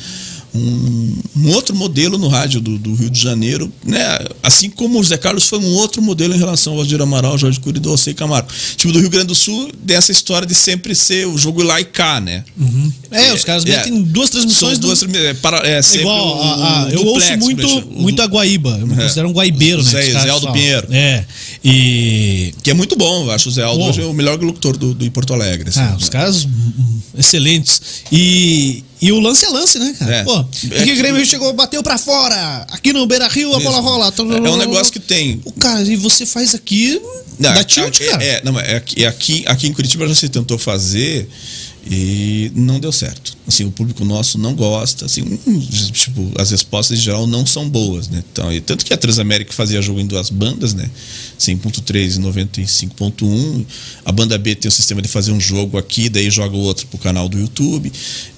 Um, 0.54 1.16
um 1.38 1.50
outro 1.52 1.74
modelo 1.74 2.18
no 2.18 2.28
rádio 2.28 2.60
do, 2.60 2.78
do 2.78 2.94
Rio 2.94 3.10
de 3.10 3.18
Janeiro, 3.18 3.72
né? 3.86 4.20
Assim 4.44 4.70
como 4.70 5.00
o 5.00 5.04
Zé 5.04 5.16
Carlos 5.18 5.48
foi 5.48 5.60
um 5.60 5.74
outro 5.76 6.02
modelo 6.02 6.36
em 6.36 6.38
relação 6.38 6.74
ao 6.74 6.80
Valdir 6.80 7.02
Amaral, 7.02 7.38
Jorge 7.38 7.58
Curidor, 7.60 7.94
Alcei 7.94 8.14
Camargo. 8.14 8.50
Tipo, 8.76 8.92
do 8.92 9.00
Rio 9.00 9.10
Grande 9.10 9.28
do 9.28 9.36
Sul, 9.36 9.72
dessa 9.82 10.12
história 10.12 10.46
de 10.46 10.54
sempre 10.54 10.94
ser 10.94 11.26
o 11.26 11.38
jogo 11.38 11.64
lá 11.64 11.80
e 11.80 11.86
cá, 11.86 12.20
né? 12.20 12.44
É, 13.10 13.34
os 13.34 13.46
caras 13.46 13.64
metem 13.64 14.02
duas 14.04 14.30
transmissões 14.30 14.74
São 14.78 14.82
do- 14.82 14.88
duas 14.88 15.04
é, 15.16 15.34
para, 15.36 15.66
é, 15.66 15.78
É 15.78 15.82
sempre 15.82 16.02
igual, 16.02 16.38
o- 16.38 16.42
a- 16.42 16.84
a- 16.86 16.90
eu 16.92 17.04
duplex, 17.06 17.30
ouço 17.30 17.38
muito. 17.38 17.68
O 17.68 18.02
muito 18.02 18.22
a 18.22 18.26
Guaíba. 18.26 18.78
Eu 18.80 18.88
me 18.88 18.94
É. 18.94 19.04
considero 19.04 19.30
um 19.30 19.34
guaibeiro, 19.34 19.82
né? 19.82 19.90
Zé- 19.90 20.02
os 20.02 20.08
caras 20.08 20.24
Zé 20.24 20.30
Aldo 20.32 20.46
falam. 20.48 20.60
Pinheiro. 20.62 20.88
É. 20.92 21.26
E. 21.64 22.54
Que 22.62 22.72
é 22.72 22.74
muito 22.74 22.96
bom, 22.98 23.26
eu 23.26 23.32
acho 23.32 23.48
o 23.50 23.52
Zé 23.52 23.64
Aldo 23.64 23.84
Pô. 23.84 23.90
hoje 23.90 24.02
é 24.02 24.06
o 24.06 24.14
melhor 24.14 24.38
locutor 24.42 24.76
do, 24.76 24.94
do 24.94 25.10
Porto 25.12 25.34
Alegre. 25.34 25.70
assim, 25.70 25.80
Ah, 25.80 25.92
né? 25.92 25.98
os 25.98 26.10
caras 26.10 26.46
hum, 26.46 27.00
excelentes. 27.18 27.82
E, 28.12 28.84
e 29.02 29.12
o 29.12 29.20
lance 29.20 29.46
é 29.46 29.50
lance, 29.50 29.80
né, 29.80 29.96
cara? 29.98 30.16
É. 30.18 30.24
Pô, 30.24 30.46
É 30.72 30.84
que 30.84 30.92
o 30.92 30.96
Grêmio 30.96 31.26
chegou, 31.26 31.52
bateu 31.54 31.82
pra 31.82 31.98
fora. 31.98 32.68
Aqui 32.70 32.94
no 32.94 33.06
Beira 33.08 33.28
Rio 33.28 33.54
a 33.54 33.58
Isso. 33.58 33.64
bola 33.64 33.80
rola. 33.80 34.14
É 34.18 34.22
um 34.50 34.58
negócio 34.58 34.94
que 34.94 35.00
tem. 35.00 35.42
O 35.44 35.52
cara, 35.52 35.82
e 35.82 35.96
você 35.96 36.26
faz 36.26 36.54
aqui. 36.54 37.02
Não, 37.40 37.54
dá 37.54 37.62
é- 37.62 37.64
tilt, 37.64 38.00
é, 38.02 38.06
cara. 38.06 38.24
É, 38.24 38.42
não, 38.44 38.60
é 38.60 38.76
aqui, 38.76 39.04
é 39.04 39.08
aqui, 39.08 39.44
aqui 39.48 39.68
em 39.68 39.74
Curitiba 39.74 40.08
já 40.08 40.14
se 40.14 40.30
tentou 40.30 40.58
fazer 40.60 41.28
e 41.90 42.52
não 42.56 42.80
deu 42.80 42.92
certo. 42.92 43.36
Assim, 43.48 43.66
o 43.66 43.72
público 43.72 44.06
nosso 44.06 44.38
não 44.38 44.54
gosta, 44.54 45.06
assim, 45.06 45.24
hum, 45.48 45.60
tipo, 45.92 46.32
as 46.38 46.52
respostas 46.52 46.98
em 46.98 47.02
geral 47.02 47.26
não 47.26 47.46
são 47.46 47.68
boas, 47.68 48.08
né? 48.08 48.24
Então, 48.32 48.54
e 48.54 48.62
tanto 48.62 48.86
que 48.86 48.94
a 48.94 48.98
Transamérica 48.98 49.52
fazia 49.52 49.82
jogo 49.82 50.00
em 50.00 50.06
duas 50.06 50.30
bandas, 50.30 50.74
né? 50.74 50.90
100.3 51.40 52.18
e 52.18 52.20
95.1. 52.20 53.66
A 54.06 54.12
banda 54.12 54.38
B 54.38 54.56
tem 54.56 54.70
o 54.70 54.72
sistema 54.72 55.02
de 55.02 55.08
fazer 55.08 55.32
um 55.32 55.40
jogo 55.40 55.78
aqui, 55.78 56.08
daí 56.08 56.30
joga 56.30 56.56
o 56.56 56.60
outro 56.60 56.86
pro 56.88 57.00
canal 57.00 57.28
do 57.28 57.40
YouTube. 57.40 57.92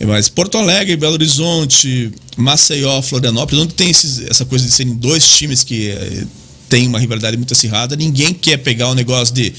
Mas 0.08 0.30
Porto 0.30 0.58
Alegre, 0.58 0.96
Belo 0.96 1.14
Horizonte, 1.14 2.12
Maceió, 2.38 3.02
Florianópolis, 3.02 3.64
onde 3.64 3.74
tem 3.74 3.90
esses- 3.90 4.20
essa 4.30 4.46
coisa 4.46 4.66
de 4.66 4.72
serem 4.72 4.94
dois 4.96 5.28
times 5.28 5.64
que 5.64 5.90
eh, 5.90 6.26
tem 6.70 6.88
uma 6.88 6.98
rivalidade 7.00 7.38
muito 7.38 7.52
acirrada, 7.54 7.96
ninguém 7.96 8.34
quer 8.34 8.58
pegar 8.58 8.90
o 8.90 8.96
negócio 8.96 9.34
de 9.36 9.54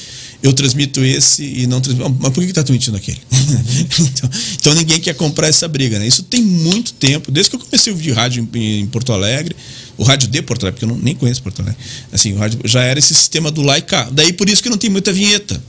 eu 0.44 0.52
transmito 0.52 1.02
esse 1.02 1.42
e 1.42 1.66
não 1.66 1.80
transmito. 1.80 2.14
Mas 2.20 2.32
por 2.32 2.40
que, 2.42 2.46
que 2.48 2.52
tá 2.52 2.62
transmitindo 2.62 2.96
aquele? 2.96 3.18
então, 3.98 4.30
então 4.60 4.74
ninguém 4.74 5.00
quer 5.00 5.14
comprar 5.14 5.48
essa 5.48 5.66
briga, 5.66 5.98
né? 5.98 6.06
Isso 6.06 6.22
tem 6.22 6.42
muito 6.42 6.92
tempo, 6.92 7.32
desde 7.32 7.50
que 7.50 7.56
eu 7.56 7.60
comecei 7.60 7.92
a 7.92 7.96
ouvir 7.96 8.12
rádio 8.12 8.46
em, 8.54 8.80
em 8.80 8.86
Porto 8.86 9.12
Alegre, 9.12 9.56
o 9.96 10.04
rádio 10.04 10.28
de 10.28 10.42
Porto 10.42 10.64
Alegre, 10.64 10.80
porque 10.80 10.84
eu 10.92 10.96
não, 10.96 11.02
nem 11.02 11.14
conheço 11.14 11.42
Porto 11.42 11.60
Alegre. 11.62 11.78
Assim, 12.12 12.34
o 12.34 12.36
rádio 12.36 12.60
já 12.64 12.82
era 12.82 12.98
esse 12.98 13.14
sistema 13.14 13.50
do 13.50 13.62
lá 13.62 13.78
e 13.78 13.82
cá. 13.82 14.08
Daí 14.12 14.32
por 14.32 14.48
isso 14.48 14.62
que 14.62 14.68
não 14.68 14.76
tem 14.76 14.90
muita 14.90 15.12
vinheta. 15.12 15.60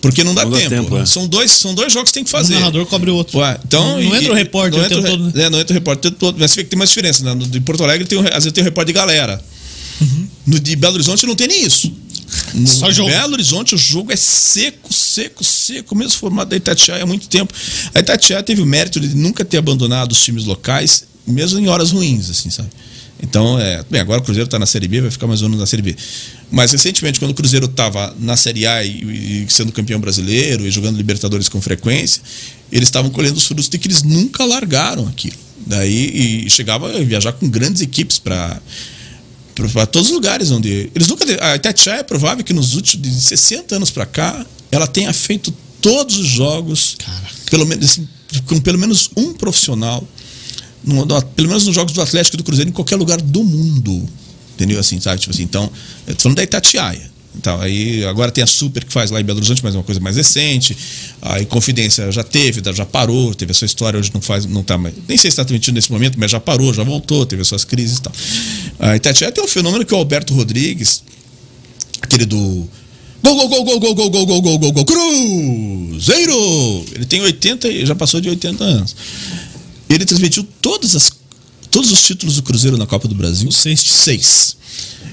Porque 0.00 0.24
não 0.24 0.34
dá 0.34 0.42
Não 0.44 0.50
dá 0.50 0.58
tempo. 0.58 0.70
tempo, 0.70 0.98
é. 0.98 1.06
São 1.06 1.28
dois, 1.28 1.52
são 1.52 1.74
dois 1.76 1.92
jogos 1.92 2.08
que 2.10 2.14
tem 2.14 2.24
que 2.24 2.28
O 2.28 2.32
fazer. 2.32 2.54
narrador 2.54 2.84
cobre 2.86 3.08
o 3.10 3.14
outro. 3.14 3.38
Ué, 3.38 3.56
então, 3.64 3.84
não, 4.00 4.02
não 4.02 4.14
e- 4.14 4.18
entra 4.18 4.32
o 4.32 4.34
repórter 4.34 4.78
não 4.80 4.86
o 4.86 4.88
tempo 4.88 5.00
entra 5.00 5.10
todo, 5.12 5.24
né? 5.38 5.44
É, 5.44 5.50
não 5.50 5.60
entra 5.60 5.72
o 5.72 5.74
repórter 5.78 6.08
o 6.08 6.10
tempo 6.10 6.18
todo. 6.18 6.36
Mas 6.40 6.50
você 6.50 6.56
vê 6.56 6.64
que 6.64 6.70
tem 6.70 6.78
uma 6.80 6.86
diferença. 6.86 7.22
Né? 7.22 7.34
No 7.34 7.46
de 7.46 7.60
Porto 7.60 7.84
Alegre, 7.84 8.04
tem, 8.06 8.18
o- 8.18 8.22
às 8.26 8.42
vezes 8.42 8.52
tem 8.52 8.62
o 8.62 8.64
repórter 8.64 8.92
de 8.92 8.98
galera. 8.98 9.40
No 10.46 10.60
de 10.60 10.76
Belo 10.76 10.94
Horizonte 10.94 11.26
não 11.26 11.34
tem 11.34 11.48
nem 11.48 11.64
isso. 11.64 11.92
No 12.54 12.66
Só 12.66 12.90
jogo. 12.90 13.10
Belo 13.10 13.34
Horizonte 13.34 13.74
o 13.74 13.78
jogo 13.78 14.12
é 14.12 14.16
seco, 14.16 14.92
seco, 14.92 15.44
seco, 15.44 15.94
mesmo 15.94 16.18
formato 16.18 16.50
da 16.50 16.56
Itatiaia 16.56 17.02
há 17.02 17.06
muito 17.06 17.28
tempo. 17.28 17.52
A 17.94 18.00
Itatiaia 18.00 18.42
teve 18.42 18.62
o 18.62 18.66
mérito 18.66 18.98
de 18.98 19.14
nunca 19.14 19.44
ter 19.44 19.58
abandonado 19.58 20.12
os 20.12 20.22
times 20.22 20.44
locais, 20.44 21.04
mesmo 21.26 21.58
em 21.58 21.68
horas 21.68 21.90
ruins, 21.90 22.30
assim, 22.30 22.50
sabe? 22.50 22.70
Então, 23.22 23.58
é, 23.58 23.84
bem, 23.88 24.00
agora 24.00 24.20
o 24.20 24.24
Cruzeiro 24.24 24.46
está 24.46 24.58
na 24.58 24.66
Série 24.66 24.88
B, 24.88 25.00
vai 25.00 25.10
ficar 25.10 25.28
mais 25.28 25.42
ou 25.42 25.48
menos 25.48 25.60
na 25.60 25.66
Série 25.66 25.82
B. 25.82 25.94
Mas 26.50 26.72
recentemente, 26.72 27.20
quando 27.20 27.30
o 27.30 27.34
Cruzeiro 27.34 27.66
estava 27.66 28.14
na 28.18 28.36
Série 28.36 28.66
A 28.66 28.82
e, 28.82 29.44
e 29.44 29.46
sendo 29.48 29.70
campeão 29.70 30.00
brasileiro 30.00 30.66
e 30.66 30.70
jogando 30.70 30.96
Libertadores 30.96 31.48
com 31.48 31.60
frequência, 31.62 32.20
eles 32.70 32.88
estavam 32.88 33.10
colhendo 33.12 33.36
os 33.36 33.46
frutos 33.46 33.68
de 33.68 33.78
que 33.78 33.86
eles 33.86 34.02
nunca 34.02 34.44
largaram 34.44 35.06
aquilo. 35.06 35.36
Daí 35.64 36.44
e 36.44 36.50
chegava 36.50 36.90
a 36.90 37.00
viajar 37.04 37.32
com 37.32 37.48
grandes 37.48 37.80
equipes 37.80 38.18
para 38.18 38.60
para 39.54 39.86
todos 39.86 40.08
os 40.08 40.14
lugares 40.14 40.50
onde 40.50 40.90
eles 40.94 41.08
nunca 41.08 41.24
a 41.44 41.56
Itatiaia 41.56 42.00
é 42.00 42.02
provável 42.02 42.42
que 42.44 42.52
nos 42.54 42.74
últimos 42.74 43.06
de 43.06 43.20
60 43.20 43.76
anos 43.76 43.90
para 43.90 44.06
cá 44.06 44.46
ela 44.70 44.86
tenha 44.86 45.12
feito 45.12 45.52
todos 45.80 46.16
os 46.16 46.26
jogos 46.26 46.96
pelo 47.50 47.66
menos 47.66 47.84
assim, 47.84 48.08
com 48.46 48.58
pelo 48.60 48.78
menos 48.78 49.10
um 49.16 49.34
profissional 49.34 50.02
no- 50.82 51.04
no- 51.04 51.22
pelo 51.22 51.48
menos 51.48 51.66
nos 51.66 51.74
jogos 51.74 51.92
do 51.92 52.00
Atlético 52.00 52.36
e 52.36 52.38
do 52.38 52.44
Cruzeiro 52.44 52.70
em 52.70 52.72
qualquer 52.72 52.96
lugar 52.96 53.20
do 53.20 53.44
mundo. 53.44 54.08
Entendeu? 54.54 54.80
Assim 54.80 54.98
sabe? 55.00 55.20
Tipo 55.20 55.32
assim 55.34 55.42
então 55.42 55.70
eu 56.06 56.14
tô 56.14 56.22
falando 56.22 56.36
da 56.36 56.42
Itatiaia 56.42 57.11
então, 57.34 57.60
aí 57.60 58.04
agora 58.04 58.30
tem 58.30 58.44
a 58.44 58.46
Super 58.46 58.84
que 58.84 58.92
faz 58.92 59.10
lá 59.10 59.20
em 59.20 59.24
Belo 59.24 59.38
Horizonte, 59.38 59.62
mas 59.64 59.74
é 59.74 59.78
uma 59.78 59.84
coisa 59.84 60.00
mais 60.00 60.16
recente. 60.16 60.76
Aí 61.20 61.46
Confidência 61.46 62.12
já 62.12 62.22
teve, 62.22 62.60
já 62.74 62.84
parou, 62.84 63.34
teve 63.34 63.52
a 63.52 63.54
sua 63.54 63.66
história, 63.66 63.98
hoje 63.98 64.10
não 64.12 64.20
faz, 64.20 64.44
não 64.44 64.62
tá 64.62 64.76
mais. 64.76 64.94
Nem 65.08 65.16
sei 65.16 65.30
se 65.30 65.34
está 65.34 65.44
transmitindo 65.44 65.76
nesse 65.76 65.90
momento, 65.90 66.18
mas 66.18 66.30
já 66.30 66.38
parou, 66.38 66.74
já 66.74 66.84
voltou, 66.84 67.24
teve 67.24 67.42
as 67.42 67.48
suas 67.48 67.64
crises 67.64 67.98
e 67.98 68.02
tal. 68.02 68.12
A 68.78 68.96
Itatiaia 68.96 69.32
tem 69.32 69.42
um 69.42 69.48
fenômeno 69.48 69.84
que 69.84 69.94
o 69.94 69.96
Alberto 69.96 70.34
Rodrigues, 70.34 71.02
aquele 72.02 72.26
do 72.26 72.68
Gol, 73.22 73.36
gol, 73.36 73.48
gol, 73.48 73.64
gol, 73.64 73.80
gol, 73.80 73.94
gol, 73.94 74.10
gol, 74.10 74.26
gol, 74.26 74.42
gol, 74.42 74.58
gol, 74.58 74.72
gol, 74.72 74.84
Cruzeiro! 74.84 76.34
Ele 76.92 77.04
tem 77.06 77.20
80, 77.20 77.68
e 77.68 77.86
já 77.86 77.94
passou 77.94 78.20
de 78.20 78.28
80 78.28 78.64
anos. 78.64 78.96
Ele 79.88 80.04
transmitiu 80.04 80.44
todas 80.60 80.96
as, 80.96 81.12
todos 81.70 81.92
os 81.92 82.02
títulos 82.02 82.34
do 82.36 82.42
Cruzeiro 82.42 82.76
na 82.76 82.84
Copa 82.84 83.06
do 83.06 83.14
Brasil. 83.14 83.50
Seis. 83.52 83.80
Seis. 83.80 84.56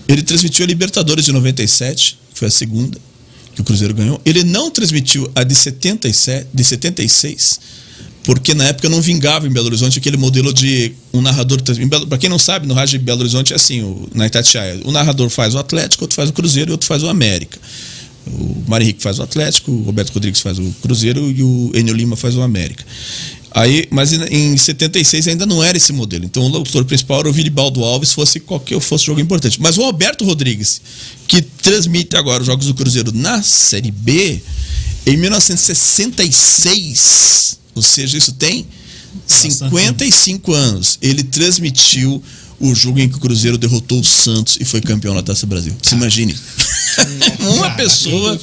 Ele 0.10 0.24
transmitiu 0.24 0.66
a 0.66 0.68
Libertadores 0.68 1.26
de 1.26 1.32
97, 1.32 2.18
que 2.34 2.40
foi 2.40 2.48
a 2.48 2.52
segunda 2.52 2.98
que 3.54 3.62
o 3.62 3.64
Cruzeiro 3.64 3.94
ganhou. 3.94 4.20
Ele 4.26 4.44
não 4.44 4.72
transmitiu 4.72 5.32
a 5.36 5.44
de 5.44 5.54
77, 5.54 6.48
de 6.52 6.64
76, 6.64 7.60
porque 8.24 8.56
na 8.56 8.64
época 8.66 8.90
não 8.90 9.04
vingava 9.04 9.46
em 9.46 9.52
Belo 9.52 9.68
Horizonte 9.68 10.00
aquele 10.00 10.18
modelo 10.18 10.52
de 10.52 10.94
um 11.14 11.22
narrador. 11.22 11.62
Para 12.08 12.18
quem 12.18 12.28
não 12.28 12.40
sabe, 12.40 12.66
no 12.66 12.74
rádio 12.74 12.98
de 12.98 13.06
Belo 13.06 13.20
Horizonte 13.20 13.54
é 13.54 13.56
assim, 13.56 13.84
o, 13.84 14.10
na 14.16 14.26
Itatiaia, 14.26 14.82
o 14.84 14.92
narrador 14.92 15.30
faz 15.30 15.54
o 15.54 15.60
Atlético, 15.60 16.06
outro 16.06 16.16
faz 16.16 16.32
o 16.32 16.34
Cruzeiro 16.34 16.72
e 16.72 16.74
outro 16.74 16.88
faz 16.88 17.04
o 17.04 17.08
América. 17.08 17.60
O 18.26 18.64
Mário 18.68 18.86
Henrique 18.86 19.04
faz 19.04 19.20
o 19.20 19.24
Atlético, 19.24 19.72
o 19.72 19.84
Roberto 19.84 20.12
Rodrigues 20.12 20.42
faz 20.42 20.58
o 20.58 20.76
Cruzeiro 20.82 21.30
e 21.30 21.44
o 21.44 21.72
Enio 21.76 21.94
Lima 21.94 22.16
faz 22.16 22.36
o 22.36 22.42
América. 22.42 22.84
Aí, 23.52 23.88
mas 23.90 24.14
em- 24.14 24.54
em 24.54 24.58
76 24.58 25.28
ainda 25.28 25.46
não 25.46 25.64
era 25.64 25.76
esse 25.78 25.92
modelo. 25.92 26.24
Então 26.26 26.44
o 26.44 26.48
locutor 26.48 26.86
principal 26.86 27.20
era 27.22 27.30
o 27.30 27.34
Vilibaldo 27.34 27.84
Alves, 27.84 28.14
fosse 28.14 28.40
qualquer 28.40 28.80
fosse 28.80 29.06
jogo 29.06 29.20
importante. 29.20 29.60
Mas 29.60 29.78
o 29.78 29.82
Alberto 29.84 30.24
Rodrigues, 30.24 30.82
que 31.28 31.42
transmite 31.42 32.16
agora 32.16 32.42
os 32.42 32.48
jogos 32.48 32.68
do 32.68 32.74
Cruzeiro 32.74 33.12
na 33.14 33.42
Série 33.42 33.92
B, 33.92 34.40
em 35.06 35.18
1966, 35.18 37.58
ou 37.74 37.82
seja, 37.82 38.18
isso 38.18 38.34
tem 38.34 38.68
55 39.26 40.54
anos, 40.54 41.00
ele 41.02 41.24
transmitiu 41.24 42.22
o 42.60 42.76
jogo 42.76 43.00
em 43.00 43.08
que 43.10 43.16
o 43.16 43.20
Cruzeiro 43.20 43.58
derrotou 43.58 44.02
o 44.02 44.06
Santos 44.06 44.58
e 44.60 44.66
foi 44.66 44.82
campeão 44.82 45.14
na 45.14 45.24
Taça 45.24 45.48
Brasil. 45.48 45.74
Se 45.82 45.96
imagine. 45.96 46.36
uma 47.56 47.72
pessoa, 47.72 48.40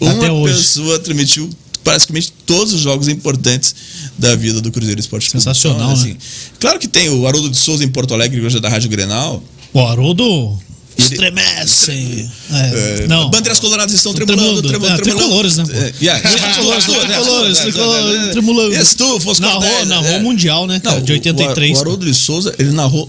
uma 0.00 0.44
pessoa 0.48 0.98
transmitiu 0.98 1.48
praticamente 1.84 2.32
todos 2.46 2.72
os 2.74 2.80
jogos 2.80 3.08
importantes 3.08 3.74
da 4.18 4.34
vida 4.36 4.60
do 4.60 4.70
Cruzeiro 4.70 5.00
Esporte 5.00 5.30
Clube. 5.30 5.42
Sensacional, 5.42 5.92
Então, 5.92 6.04
né? 6.04 6.16
Claro 6.60 6.78
que 6.78 6.88
tem 6.88 7.08
o 7.08 7.26
Haroldo 7.26 7.48
de 7.50 7.56
Souza 7.56 7.84
em 7.84 7.88
Porto 7.88 8.12
Alegre, 8.14 8.40
hoje 8.40 8.56
é 8.56 8.60
da 8.60 8.68
Rádio 8.68 8.88
Grenal. 8.90 9.42
O 9.72 9.80
Haroldo 9.80 10.58
Ele- 10.98 11.04
estremece. 11.04 12.28
É, 12.50 13.02
É, 13.02 13.06
não. 13.06 13.30
Bandeiras 13.30 13.60
coloradas 13.60 13.94
estão 13.94 14.12
tremulando, 14.12 14.62
tremulando. 14.62 14.68
tremulando, 14.68 15.00
É, 15.00 15.02
tricolores, 15.02 15.56
né, 15.56 15.64
pô? 15.66 15.72
É, 15.72 15.92
yeah. 16.00 16.20
Tricolores, 16.28 16.84
Tudo, 16.84 16.98
né? 17.00 17.06
tricolores, 17.06 17.58
tricolores, 17.58 18.30
tremulando. 18.32 18.74
Esse 18.74 18.96
tu, 18.96 19.20
fosse 19.20 19.40
Narrou, 19.40 19.86
narrou 19.86 20.16
o 20.18 20.22
Mundial, 20.22 20.66
né, 20.66 20.80
cara, 20.80 20.96
Não, 20.96 21.04
de 21.04 21.12
o- 21.12 21.14
83. 21.14 21.78
O, 21.78 21.80
Haroldo 21.80 22.04
de 22.04 22.14
Souza, 22.14 22.54
ele 22.58 22.72
narrou 22.72 23.08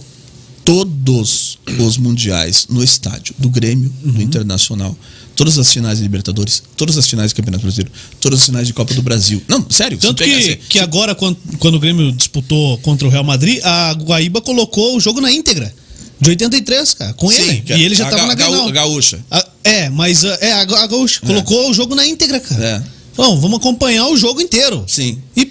todos 0.63 1.57
os 1.79 1.97
mundiais 1.97 2.67
no 2.69 2.83
estádio 2.83 3.33
do 3.39 3.49
Grêmio, 3.49 3.91
Uhum. 4.03 4.11
do 4.11 4.21
Internacional, 4.21 4.95
todas 5.39 5.57
as 5.57 5.71
finais 5.71 5.99
de 5.99 6.03
Libertadores, 6.03 6.61
todas 6.75 6.97
as 6.97 7.07
finais 7.07 7.29
de 7.31 7.35
Campeonato 7.35 7.61
Brasileiro, 7.63 7.89
todas 8.19 8.39
as 8.41 8.45
finais 8.45 8.67
de 8.67 8.73
Copa 8.73 8.93
do 8.93 9.01
Brasil. 9.01 9.41
Não, 9.47 9.65
sério. 9.69 9.97
Tanto 9.97 10.21
que, 10.21 10.33
assim, 10.35 10.57
que 10.67 10.79
agora, 10.79 11.15
quando, 11.15 11.37
quando 11.59 11.75
o 11.75 11.79
Grêmio 11.79 12.11
disputou 12.11 12.77
contra 12.79 13.07
o 13.07 13.09
Real 13.09 13.23
Madrid, 13.23 13.61
a 13.63 13.93
Guaíba 13.93 14.41
colocou 14.41 14.97
o 14.97 14.99
jogo 14.99 15.21
na 15.21 15.31
íntegra. 15.31 15.73
De 16.19 16.31
83, 16.31 16.93
cara, 16.93 17.13
com 17.13 17.29
Sim, 17.31 17.41
ele. 17.43 17.61
que 17.61 17.73
E 17.73 17.83
ele 17.85 17.95
já 17.95 18.07
a 18.07 18.09
tava 18.09 18.21
ga- 18.23 18.27
na 18.27 18.35
Grenal. 18.35 18.69
gaúcha. 18.73 19.23
A- 19.31 19.47
É, 19.63 19.89
mas 19.89 20.25
a- 20.25 20.37
é, 20.41 20.51
a, 20.51 20.59
a 20.61 20.65
Gaúcha 20.65 21.21
colocou 21.25 21.69
o 21.69 21.73
jogo 21.73 21.95
na 21.95 22.05
íntegra, 22.05 22.41
cara. 22.41 22.61
É. 22.61 22.81
Falou, 23.13 23.39
vamos 23.39 23.59
acompanhar 23.59 24.07
o 24.07 24.17
jogo 24.17 24.41
inteiro. 24.41 24.83
Sim. 24.87 25.17
E 25.37 25.49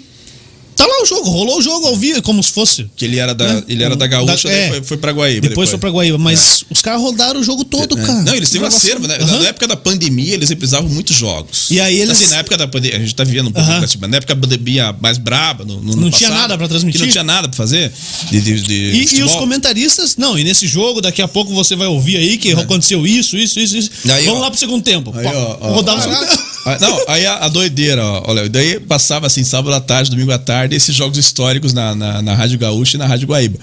tá 0.79 0.87
lá 0.87 1.03
o 1.03 1.07
jogo, 1.07 1.29
rolou 1.29 1.59
o 1.59 1.63
jogo 1.63 1.87
ao 1.89 1.97
vivo, 1.97 2.23
como 2.23 2.43
se 2.43 2.53
fosse. 2.53 2.87
Que 2.97 3.05
ele 3.05 3.19
era 3.19 3.35
da, 3.35 3.45
É. 3.47 3.63
ele 3.69 3.83
era 3.83 3.97
da 3.97 4.07
Gaúcha, 4.07 4.49
Da- 4.49 4.55
é. 4.55 4.69
foi, 4.69 4.83
foi 4.83 4.97
pra 4.97 5.13
Guaíba. 5.13 5.49
Depois, 5.49 5.69
foi 5.69 5.79
pra 5.79 5.91
Guaíba. 5.91 6.17
Mas 6.19 6.65
os 6.71 6.81
caras 6.81 7.01
rodaram 7.01 7.41
o 7.41 7.45
jogo 7.45 7.65
todo, 7.65 7.99
É. 7.99 8.03
cara. 8.03 8.23
Não, 8.23 8.35
eles 8.35 8.49
têm 8.49 8.61
um 8.63 8.67
acervo, 8.67 9.07
né? 9.07 9.17
Aham. 9.21 9.39
Na 9.41 9.49
época 9.49 9.67
da 9.67 9.77
pandemia, 9.77 10.35
eles 10.35 10.49
reprisavam 10.49 10.89
muitos 10.89 11.17
jogos. 11.17 11.67
E 11.71 11.81
aí 11.81 11.99
eles- 12.01 12.13
Assim, 12.23 12.31
na 12.31 12.37
época 12.39 12.57
da 12.57 12.67
pandemia, 12.69 12.97
a 12.97 13.01
gente 13.01 13.15
tá 13.15 13.25
vivendo 13.25 13.49
um 13.49 13.53
pouco 13.53 13.69
mas 13.69 13.97
na 14.11 14.17
época 14.17 14.35
da 14.35 14.41
pandemia 14.41 14.95
mais 15.01 15.19
braba, 15.19 15.65
no, 15.65 15.81
no 15.83 15.97
Não 15.97 16.11
tinha 16.11 16.31
passado, 16.31 16.43
nada 16.43 16.59
pra 16.59 16.69
transmitir? 16.69 17.01
Não 17.01 17.09
tinha 17.09 17.25
nada 17.25 17.49
pra 17.49 17.57
fazer. 17.57 17.93
De, 18.31 18.41
de, 18.41 18.61
de 18.63 18.75
E, 18.75 19.19
e 19.19 19.23
os 19.23 19.33
comentaristas, 19.33 20.17
não, 20.17 20.39
e 20.39 20.45
nesse 20.45 20.67
jogo, 20.67 21.01
daqui 21.01 21.21
a 21.21 21.29
pouco 21.29 21.53
você 21.55 21.75
vai 21.75 21.87
ouvir 21.89 22.17
aí 22.17 22.39
que 22.39 22.53
aconteceu 22.53 23.07
isso, 23.07 23.37
isso, 23.37 23.59
isso, 23.59 23.77
isso. 23.77 23.91
É. 24.07 24.13
Aí, 24.13 24.25
Vamos 24.27 24.41
ó. 24.41 24.43
lá 24.45 24.51
pro 24.51 24.59
segundo 24.61 24.83
tempo. 24.83 25.13
Aí, 25.17 25.25
Pá, 25.25 25.33
ó, 25.35 25.59
ó. 25.61 25.73
rodar 25.75 25.97
o 25.97 26.01
segundo 26.01 26.21
tempo. 26.27 26.49
Não, 26.81 27.05
aí 27.09 27.25
a, 27.25 27.37
a 27.47 27.49
doideira, 27.49 28.05
ó, 28.05 28.25
olha, 28.27 28.47
daí 28.49 28.79
passava 28.79 29.27
assim, 29.27 29.43
sábado 29.43 29.75
à 29.75 29.81
tarde, 29.81 30.11
domingo 30.11 30.31
à 30.33 30.39
tarde, 30.39 30.68
esses 30.75 30.95
jogos 30.95 31.19
históricos 31.19 31.73
na, 31.73 31.95
na, 31.95 32.23
na 32.23 32.35
Rádio 32.35 32.59
Gaúcha 32.59 32.97
e 32.97 32.99
na 32.99 33.07
Rádio 33.07 33.29
Guaíba. 33.29 33.59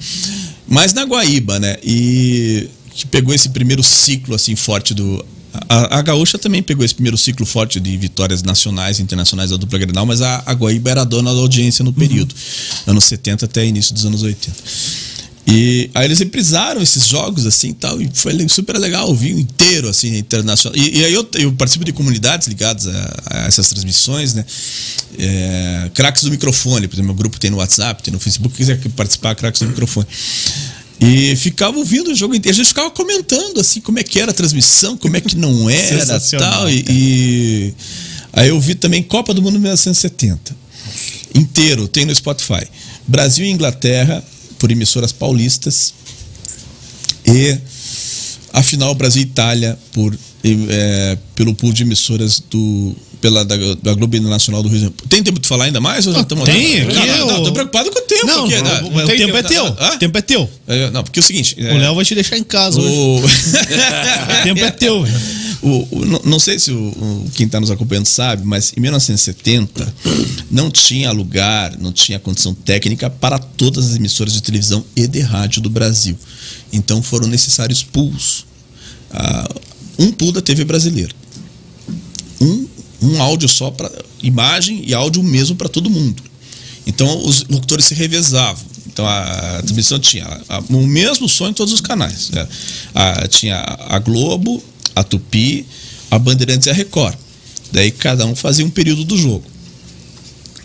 Mas 0.68 0.94
na 0.94 1.04
Guaíba, 1.04 1.60
né? 1.60 1.78
E 1.84 2.70
que 2.92 3.06
pegou 3.06 3.34
esse 3.34 3.50
primeiro 3.50 3.84
ciclo 3.84 4.34
assim 4.36 4.56
forte 4.56 4.94
do. 4.94 5.24
A, 5.70 6.00
a 6.00 6.02
Gaúcha 6.02 6.38
também 6.38 6.62
pegou 6.62 6.84
esse 6.84 6.94
primeiro 6.94 7.18
ciclo 7.18 7.46
forte 7.46 7.80
de 7.80 7.96
vitórias 7.98 8.44
nacionais 8.44 9.00
e 9.00 9.04
internacionais 9.04 9.52
da 9.52 9.58
dupla 9.58 9.80
Grenal, 9.80 10.06
mas 10.06 10.22
a, 10.22 10.44
a 10.46 10.54
Guaíba 10.54 10.90
era 10.90 11.02
a 11.02 11.06
dona 11.06 11.34
da 11.34 11.40
audiência 11.40 11.84
no 11.84 11.94
período, 11.94 12.34
anos 12.86 13.06
70 13.06 13.46
até 13.46 13.66
início 13.66 13.94
dos 13.94 14.06
anos 14.06 14.24
80. 14.24 14.54
E 15.48 15.92
aí 15.94 16.06
eles 16.06 16.18
reprisaram 16.18 16.82
esses 16.82 17.08
jogos 17.08 17.46
assim 17.46 17.70
e 17.70 17.74
tal, 17.74 18.02
e 18.02 18.10
foi 18.12 18.34
super 18.50 18.78
legal 18.80 19.08
ouvir 19.08 19.36
o 19.36 19.40
inteiro, 19.40 19.88
assim, 19.88 20.18
internacional. 20.18 20.78
E, 20.78 21.00
e 21.00 21.06
aí 21.06 21.14
eu, 21.14 21.28
eu 21.36 21.54
participo 21.54 21.86
de 21.86 21.94
comunidades 21.94 22.48
ligadas 22.48 22.88
a, 22.88 23.24
a 23.28 23.46
essas 23.46 23.70
transmissões, 23.70 24.34
né? 24.34 24.44
É, 25.20 25.92
craques 25.94 26.24
do 26.24 26.32
microfone, 26.32 26.88
por 26.88 26.96
exemplo, 26.96 27.08
meu 27.08 27.16
grupo 27.16 27.40
tem 27.40 27.52
no 27.52 27.58
WhatsApp, 27.58 28.02
tem 28.02 28.12
no 28.12 28.20
Facebook, 28.20 28.56
quem 28.56 28.66
quiser 28.66 28.90
participar, 28.96 29.36
craques 29.36 29.62
do 29.62 29.68
microfone. 29.68 30.08
E 31.00 31.36
ficava 31.36 31.78
ouvindo 31.78 32.12
o 32.12 32.16
jogo 32.16 32.34
inteiro, 32.34 32.56
a 32.56 32.58
gente 32.58 32.70
ficava 32.70 32.90
comentando 32.90 33.60
assim 33.60 33.82
como 33.82 34.00
é 34.00 34.04
que 34.04 34.20
era 34.20 34.32
a 34.32 34.34
transmissão, 34.34 34.98
como 34.98 35.16
é 35.16 35.22
que 35.22 35.36
não 35.36 35.70
era 35.70 36.20
tal. 36.20 36.68
E, 36.70 36.86
e 36.90 37.74
aí 38.34 38.50
eu 38.50 38.60
vi 38.60 38.74
também 38.74 39.04
Copa 39.04 39.32
do 39.32 39.42
Mundo 39.44 39.60
1970 39.60 40.66
inteiro, 41.36 41.88
tem 41.88 42.06
no 42.06 42.16
Spotify. 42.16 42.66
Brasil 43.08 43.46
e 43.46 43.52
Inglaterra, 43.52 44.24
por 44.60 44.72
emissoras 44.72 45.12
paulistas. 45.12 45.94
E 47.26 47.58
a 48.54 48.62
final 48.64 48.94
Brasil 48.96 49.22
e 49.22 49.26
Itália, 49.26 49.78
por, 49.92 50.18
eh, 50.44 51.18
pelo 51.36 51.54
pool 51.56 51.74
de 51.74 51.84
emissoras 51.84 52.42
do. 52.50 52.96
Pela, 53.22 53.44
da, 53.44 53.56
da 53.82 53.94
Globo 53.96 54.20
Nacional 54.22 54.62
do 54.62 54.70
Rio 54.70 54.78
de 54.78 54.84
Janeiro. 54.84 55.04
Tem 55.10 55.24
tempo 55.24 55.40
de 55.40 55.48
falar 55.48 55.66
ainda 55.66 55.82
mais? 55.82 56.06
Ou 56.06 56.14
já 56.14 56.20
estamos 56.22 56.46
tem, 56.46 56.82
não, 56.84 56.88
aqui 56.90 56.96
não, 56.96 57.04
é 57.16 57.18
não, 57.34 57.44
tô 57.44 57.52
preocupado 57.54 57.90
com 57.90 57.98
o 57.98 58.02
tempo. 58.04 58.28
Não, 58.28 58.46
aqui, 58.46 58.54
o, 58.56 58.64
né? 58.64 58.82
o- 58.84 58.88
o 59.04 59.08
Tem 59.08 59.18
tempo 59.18 59.38
é 59.38 59.42
teu. 59.44 59.66
O 59.66 59.98
tempo 59.98 60.18
é 60.18 60.22
teu. 60.22 60.50
É, 60.68 60.90
Não, 60.92 61.04
porque 61.04 61.20
é 61.20 61.22
o 61.22 61.26
seguinte. 61.26 61.56
O 61.60 61.78
Léo 61.78 61.96
vai 61.96 62.06
te 62.06 62.14
deixar 62.14 62.38
em 62.38 62.44
casa 62.44 62.80
hoje. 62.80 62.94
o... 62.94 63.22
O 63.26 64.44
tempo 64.44 64.64
é 64.64 64.70
teu. 64.70 65.04
O- 65.68 65.88
o- 65.98 66.06
não- 66.24 66.40
sei 66.40 66.60
se 66.60 66.72
o, 66.72 67.26
quem 67.34 67.48
está 67.48 67.60
nos 67.60 67.72
acompanhando 67.72 68.06
sabe, 68.06 68.46
mas 68.46 68.72
em 68.78 68.82
1970 68.82 69.92
não 70.52 70.70
tinha 70.70 71.12
lugar, 71.12 71.76
não 71.80 71.92
tinha 71.92 72.20
condição 72.20 72.54
técnica 72.54 73.10
para 73.10 73.40
todas 73.40 73.90
as 73.90 73.96
emissoras 73.96 74.34
de 74.34 74.44
televisão 74.44 74.86
e 74.96 75.08
de 75.08 75.22
rádio 75.22 75.62
do 75.64 75.70
Brasil. 75.70 76.16
Então 76.72 77.02
foram 77.02 77.28
necessários 77.28 77.82
pools. 77.82 78.46
Ah, 79.10 79.50
um 79.98 80.12
pool 80.12 80.32
da 80.32 80.42
TV 80.42 80.64
brasileira. 80.66 81.12
Um, 82.40 82.68
um 83.02 83.22
áudio 83.22 83.50
só 83.50 83.72
para 83.72 83.92
imagem 84.22 84.84
e 84.86 84.94
áudio 84.94 85.24
mesmo 85.24 85.56
para 85.56 85.70
todo 85.70 85.90
mundo. 85.90 86.22
Então 86.86 87.26
os 87.26 87.44
locutores 87.50 87.86
se 87.86 87.96
revezavam. 87.96 88.64
Então 88.88 89.08
a, 89.08 89.62
transmissão 89.64 89.98
tinha 90.00 90.26
a- 90.48 90.60
o 90.70 90.86
mesmo 90.86 91.28
som 91.28 91.48
em 91.50 91.54
todos 91.54 91.74
os 91.74 91.82
canais. 91.82 92.30
né? 92.30 92.48
Tinha 93.30 93.58
a 93.90 93.98
Globo, 94.00 94.64
a 94.96 95.04
Tupi, 95.04 95.66
a 96.10 96.18
Bandeirantes 96.18 96.68
e 96.68 96.70
a 96.70 96.74
Record. 96.74 97.16
Daí 97.72 97.92
cada 97.92 98.26
um 98.26 98.36
fazia 98.36 98.66
um 98.66 98.70
período 98.70 99.04
do 99.04 99.18
jogo. 99.18 99.44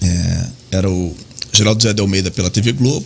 É, 0.01 0.47
era 0.71 0.91
o 0.91 1.15
Geraldo 1.53 1.83
Zé 1.83 1.93
de 1.93 2.01
Almeida 2.01 2.31
pela 2.31 2.49
TV 2.49 2.73
Globo, 2.73 3.05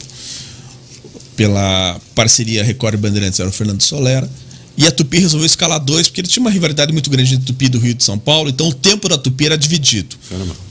pela 1.36 2.00
parceria 2.14 2.62
Record 2.62 2.94
e 2.94 2.98
Bandeirantes 2.98 3.40
era 3.40 3.48
o 3.48 3.52
Fernando 3.52 3.82
Solera. 3.82 4.28
E 4.76 4.86
a 4.86 4.90
Tupi 4.90 5.18
resolveu 5.18 5.46
escalar 5.46 5.78
dois, 5.78 6.08
porque 6.08 6.20
ele 6.20 6.28
tinha 6.28 6.40
uma 6.40 6.50
rivalidade 6.50 6.92
muito 6.92 7.08
grande 7.08 7.34
entre 7.34 7.46
Tupi 7.46 7.68
do 7.68 7.78
Rio 7.78 7.92
e 7.92 7.94
de 7.94 8.02
São 8.02 8.18
Paulo, 8.18 8.50
então 8.50 8.68
o 8.68 8.74
tempo 8.74 9.08
da 9.08 9.16
Tupi 9.16 9.46
era 9.46 9.56
dividido. 9.56 10.16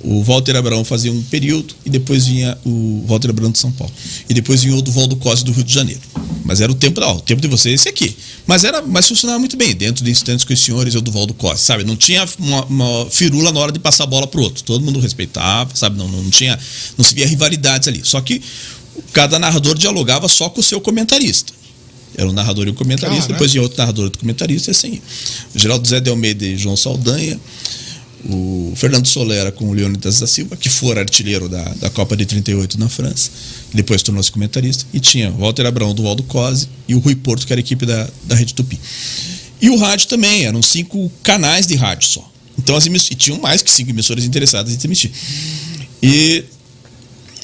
O 0.02 0.22
Walter 0.24 0.58
Abraão 0.58 0.84
fazia 0.84 1.12
um 1.12 1.22
período 1.24 1.74
e 1.86 1.90
depois 1.90 2.28
vinha 2.28 2.58
o 2.66 3.06
Walter 3.08 3.30
Abraão 3.30 3.52
de 3.52 3.60
São 3.60 3.72
Paulo. 3.72 3.94
E 4.28 4.34
depois 4.34 4.62
vinha 4.62 4.76
o 4.76 4.82
do 4.82 4.92
Valdo 4.92 5.16
Cosi 5.16 5.46
do 5.46 5.54
Rio 5.54 5.64
de 5.64 5.74
Janeiro. 5.74 6.02
Mas 6.44 6.60
era 6.60 6.70
o 6.70 6.76
tempo, 6.76 7.00
ó, 7.02 7.16
o 7.16 7.22
tempo 7.22 7.42
de 7.42 7.48
vocês 7.48 7.72
é 7.72 7.76
esse 7.76 7.90
aqui. 7.90 8.14
Mas 8.46 8.66
era, 8.66 8.82
mas 8.82 9.08
funcionava 9.08 9.40
muito 9.40 9.56
bem, 9.56 9.74
dentro 9.74 10.04
de 10.04 10.12
instantes 10.12 10.44
com 10.44 10.54
os 10.54 10.60
senhores 10.60 10.94
e 10.94 10.98
o 10.98 11.02
do 11.02 11.12
Valdo 11.12 11.34
Cosi, 11.34 11.64
sabe? 11.64 11.86
Não 11.86 11.96
tinha 11.96 12.28
uma, 12.38 12.66
uma 12.66 13.06
firula 13.10 13.54
na 13.54 13.60
hora 13.62 13.72
de 13.72 13.80
passar 13.80 14.04
a 14.04 14.08
bola 14.08 14.28
pro 14.28 14.42
outro. 14.42 14.64
Todo 14.64 14.84
mundo 14.84 15.00
respeitava, 15.00 15.74
sabe? 15.76 15.98
Não, 15.98 16.10
não 16.10 16.30
tinha, 16.30 16.60
não 16.98 17.06
se 17.06 17.16
via 17.16 17.26
rivalidades 17.26 17.88
ali. 17.88 18.02
Só 18.04 18.20
que 18.20 18.42
cada 19.14 19.40
narrador 19.40 19.78
dialogava 19.78 20.28
só 20.28 20.50
com 20.50 20.60
o 20.60 20.64
seu 20.64 20.82
comentarista. 20.82 21.54
Era 22.16 22.30
o 22.30 22.34
narrador 22.34 22.68
e 22.68 22.70
o 22.70 22.74
comentarista, 22.74 23.22
Caraca. 23.22 23.34
depois 23.34 23.52
tinha 23.52 23.62
outro 23.64 23.78
narrador 23.78 24.04
e 24.04 24.06
outro 24.06 24.20
comentarista, 24.20 24.70
e 24.70 24.72
assim. 24.72 25.02
O 25.54 25.60
Geraldo 25.60 25.88
Zé 25.88 26.00
de 26.00 26.10
Almeida 26.10 26.46
e 26.46 26.58
João 26.58 26.78
Saldanha, 26.78 27.40
o 28.26 28.72
Fernando 28.76 29.06
Solera 29.08 29.52
com 29.52 29.70
o 29.70 29.74
Leônidas 29.74 30.20
da 30.20 30.28
Silva, 30.28 30.56
que 30.56 30.70
fora 30.70 31.02
artilheiro 31.02 31.50
da, 31.50 31.64
da 31.76 31.90
Copa 31.90 32.16
de 32.16 32.26
38 32.26 32.80
na 32.80 32.88
França, 32.88 33.30
depois 33.74 34.02
tornou-se 34.02 34.32
comentarista, 34.32 34.86
e 34.94 35.00
tinha 35.00 35.30
Walter 35.32 35.66
Abraão 35.66 35.94
do 35.94 36.04
Valdo 36.04 36.24
Cosi 36.24 36.70
e 36.88 36.96
o 36.96 37.00
Rui 37.00 37.16
Porto, 37.16 37.46
que 37.46 37.52
era 37.52 37.60
a 37.60 37.64
equipe 37.64 37.86
da, 37.86 38.08
da 38.24 38.36
Rede 38.36 38.54
Tupi. 38.54 38.80
E 39.62 39.70
o 39.70 39.76
rádio 39.78 40.08
também, 40.08 40.44
eram 40.46 40.62
cinco 40.62 41.12
canais 41.22 41.68
de 41.68 41.76
rádio 41.76 42.08
só. 42.08 42.32
Então 42.58 42.76
as 42.76 42.86
emiss- 42.86 43.10
e 43.12 43.16
tinham 43.16 43.40
mais 43.40 43.62
que 43.62 43.72
cinco 43.72 43.90
emissoras 43.90 44.24
interessadas 44.24 44.72
em 44.74 44.78
transmitir. 44.78 45.12
E 46.02 46.44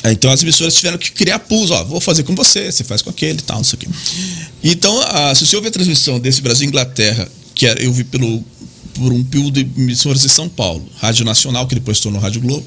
Então 0.05 0.31
as 0.31 0.41
emissoras 0.41 0.73
tiveram 0.75 0.97
que 0.97 1.11
criar 1.11 1.39
pools, 1.39 1.71
ó, 1.71 1.83
vou 1.83 1.99
fazer 1.99 2.23
com 2.23 2.33
você, 2.35 2.71
você 2.71 2.83
faz 2.83 3.01
com 3.01 3.09
aquele 3.09 3.39
e 3.39 3.41
tal, 3.41 3.57
não 3.57 3.63
sei 3.63 3.75
o 3.75 3.79
quê. 3.79 3.87
Então, 4.63 4.99
a, 5.01 5.35
se 5.35 5.45
você 5.45 5.55
ouvir 5.55 5.67
a 5.67 5.71
transmissão 5.71 6.19
desse 6.19 6.41
Brasil 6.41 6.67
Inglaterra, 6.67 7.27
que 7.53 7.65
era, 7.65 7.81
eu 7.81 7.91
vi 7.91 8.05
pelo, 8.05 8.43
por 8.93 9.11
um 9.11 9.21
pool 9.23 9.51
de 9.51 9.61
emissoras 9.61 10.21
de 10.21 10.29
São 10.29 10.47
Paulo, 10.47 10.87
Rádio 10.99 11.25
Nacional, 11.25 11.67
que 11.67 11.75
depois 11.75 11.99
tornou 11.99 12.21
Rádio 12.21 12.39
Globo, 12.41 12.65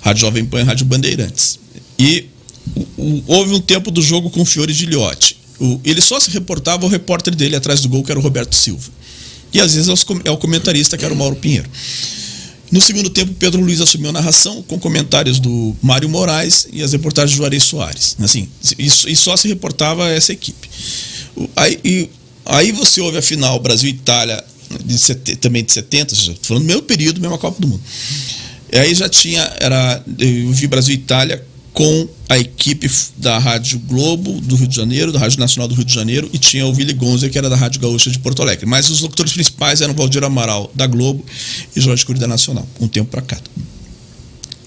Rádio 0.00 0.22
Jovem 0.22 0.44
Pan 0.44 0.60
e 0.60 0.64
Rádio 0.64 0.86
Bandeirantes. 0.86 1.58
E 1.98 2.26
o- 2.74 2.80
o- 2.96 3.24
houve 3.26 3.52
um 3.54 3.60
tempo 3.60 3.90
do 3.90 4.00
jogo 4.00 4.30
com 4.30 4.40
o 4.40 4.44
Fiore 4.46 4.72
Giliotti. 4.72 5.36
O, 5.60 5.78
ele 5.84 6.00
só 6.00 6.18
se 6.18 6.30
reportava 6.30 6.86
o 6.86 6.88
repórter 6.88 7.34
dele 7.34 7.56
atrás 7.56 7.80
do 7.80 7.88
gol, 7.90 8.02
que 8.02 8.10
era 8.10 8.18
o 8.18 8.22
Roberto 8.22 8.54
Silva. 8.54 8.90
E 9.52 9.60
às 9.60 9.74
vezes 9.74 9.88
é 9.88 10.28
é 10.28 10.30
o 10.30 10.36
comentarista, 10.38 10.96
que 10.96 11.04
era 11.04 11.12
o 11.12 11.16
Mauro 11.16 11.36
Pinheiro. 11.36 11.68
No 12.74 12.80
segundo 12.80 13.08
tempo, 13.08 13.32
Pedro 13.34 13.62
Luiz 13.62 13.80
assumiu 13.80 14.10
a 14.10 14.12
narração 14.12 14.60
com 14.60 14.76
comentários 14.80 15.38
do 15.38 15.76
Mário 15.80 16.08
Moraes 16.08 16.66
e 16.72 16.82
as 16.82 16.90
reportagens 16.90 17.30
do 17.30 17.36
Juarez 17.36 17.62
Soares. 17.62 18.16
Assim, 18.20 18.48
e, 18.76 19.14
só 19.14 19.36
se 19.36 19.46
reportava 19.46 20.10
essa 20.10 20.32
equipe. 20.32 20.68
Aí, 21.54 21.78
e- 21.84 22.10
aí 22.44 22.72
você 22.72 23.00
ouve 23.00 23.16
a 23.16 23.22
final 23.22 23.60
Brasil 23.60 23.88
e 23.88 23.92
Itália 23.92 24.42
de 24.84 25.36
também 25.36 25.62
de 25.62 25.70
70, 25.70 26.16
já 26.16 26.32
tô 26.32 26.38
falando 26.42 26.64
do 26.64 26.66
mesmo 26.66 26.82
período, 26.82 27.20
mesma 27.20 27.38
Copa 27.38 27.60
do 27.60 27.68
Mundo. 27.68 27.82
E 28.72 28.76
aí 28.76 28.92
já 28.92 29.08
tinha, 29.08 29.42
era, 29.60 30.02
eu 30.18 30.50
vi 30.50 30.66
Brasil 30.66 30.96
e 30.96 30.98
Itália 30.98 31.46
com 31.74 32.08
a 32.28 32.38
equipe 32.38 32.88
da 33.16 33.36
Rádio 33.36 33.80
Globo 33.80 34.40
do 34.40 34.54
Rio 34.54 34.68
de 34.68 34.76
Janeiro, 34.76 35.12
da 35.12 35.18
Rádio 35.18 35.40
Nacional 35.40 35.68
do 35.68 35.74
Rio 35.74 35.84
de 35.84 35.92
Janeiro, 35.92 36.30
e 36.32 36.38
tinha 36.38 36.64
o 36.64 36.70
Willy 36.70 36.94
Gonza, 36.94 37.28
que 37.28 37.36
era 37.36 37.50
da 37.50 37.56
Rádio 37.56 37.80
Gaúcha 37.80 38.10
de 38.10 38.18
Porto 38.20 38.40
Alegre. 38.40 38.64
Mas 38.64 38.88
os 38.88 39.00
locutores 39.00 39.32
principais 39.32 39.80
eram 39.80 39.92
Valdir 39.92 40.22
Amaral, 40.22 40.70
da 40.72 40.86
Globo, 40.86 41.22
e 41.74 41.80
Jorge 41.80 42.06
Cury, 42.06 42.20
da 42.20 42.28
Nacional, 42.28 42.66
um 42.80 42.86
tempo 42.86 43.10
pra 43.10 43.20
cá. 43.20 43.36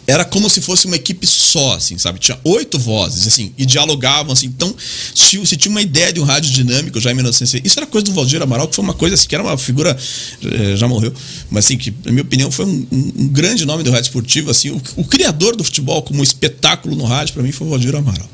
Era 0.10 0.24
como 0.24 0.50
se 0.50 0.62
fosse 0.62 0.86
uma 0.86 0.96
equipe 0.96 1.28
só, 1.28 1.74
assim, 1.74 1.98
sabe? 1.98 2.18
Tinha 2.18 2.40
oito 2.46 2.80
vozes, 2.80 3.28
assim, 3.28 3.52
e 3.58 3.66
dialogavam, 3.66 4.32
assim. 4.32 4.46
Então, 4.46 4.74
se, 5.14 5.46
se 5.46 5.58
tinha 5.58 5.70
uma 5.70 5.82
ideia 5.82 6.14
de 6.14 6.22
um 6.22 6.24
rádio 6.24 6.50
dinâmico 6.50 6.98
já 7.02 7.12
em 7.12 7.14
1960, 7.14 7.68
isso 7.68 7.78
era 7.78 7.86
coisa 7.86 8.06
do 8.06 8.14
Valdir 8.14 8.42
Amaral, 8.42 8.70
que 8.70 8.76
foi 8.78 8.86
uma 8.86 8.94
coisa, 8.94 9.16
assim, 9.16 9.28
que 9.28 9.36
era 9.36 9.44
uma 9.44 9.58
figura, 9.58 9.98
eh, 10.44 10.78
já 10.78 10.88
morreu, 10.88 11.14
mas, 11.52 11.66
assim, 11.66 11.78
que, 11.78 11.94
na 12.06 12.12
minha 12.14 12.24
opinião, 12.24 12.50
foi 12.50 12.66
um, 12.66 12.88
um- 12.90 13.28
grande 13.28 13.66
nome 13.66 13.84
do 13.84 13.92
rádio 13.92 14.06
esportivo, 14.06 14.50
assim. 14.50 14.70
O, 14.70 14.82
o 14.96 15.04
criador 15.04 15.58
do 15.58 15.64
futebol 15.64 16.02
como 16.02 16.24
espetáculo 16.24 16.96
no 16.96 17.04
rádio, 17.04 17.34
para 17.34 17.44
mim, 17.44 17.52
foi 17.52 17.68
o 17.68 17.70
Valdir 17.70 17.94
Amaral. 17.94 18.30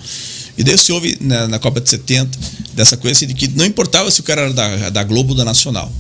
E 0.56 0.64
daí 0.64 0.78
se 0.78 0.92
houve 0.92 1.18
na, 1.20 1.48
na 1.48 1.58
Copa 1.58 1.82
de 1.82 1.90
70, 1.90 2.38
dessa 2.74 2.96
coisa 2.96 3.18
assim, 3.18 3.26
de 3.26 3.34
que 3.34 3.48
não 3.48 3.66
importava 3.66 4.12
se 4.12 4.20
o 4.20 4.24
cara 4.24 4.42
era 4.44 4.54
da, 4.54 4.90
da 4.92 5.04
Globo 5.04 5.32
ou 5.32 5.36
da 5.36 5.44
Nacional 5.44 5.92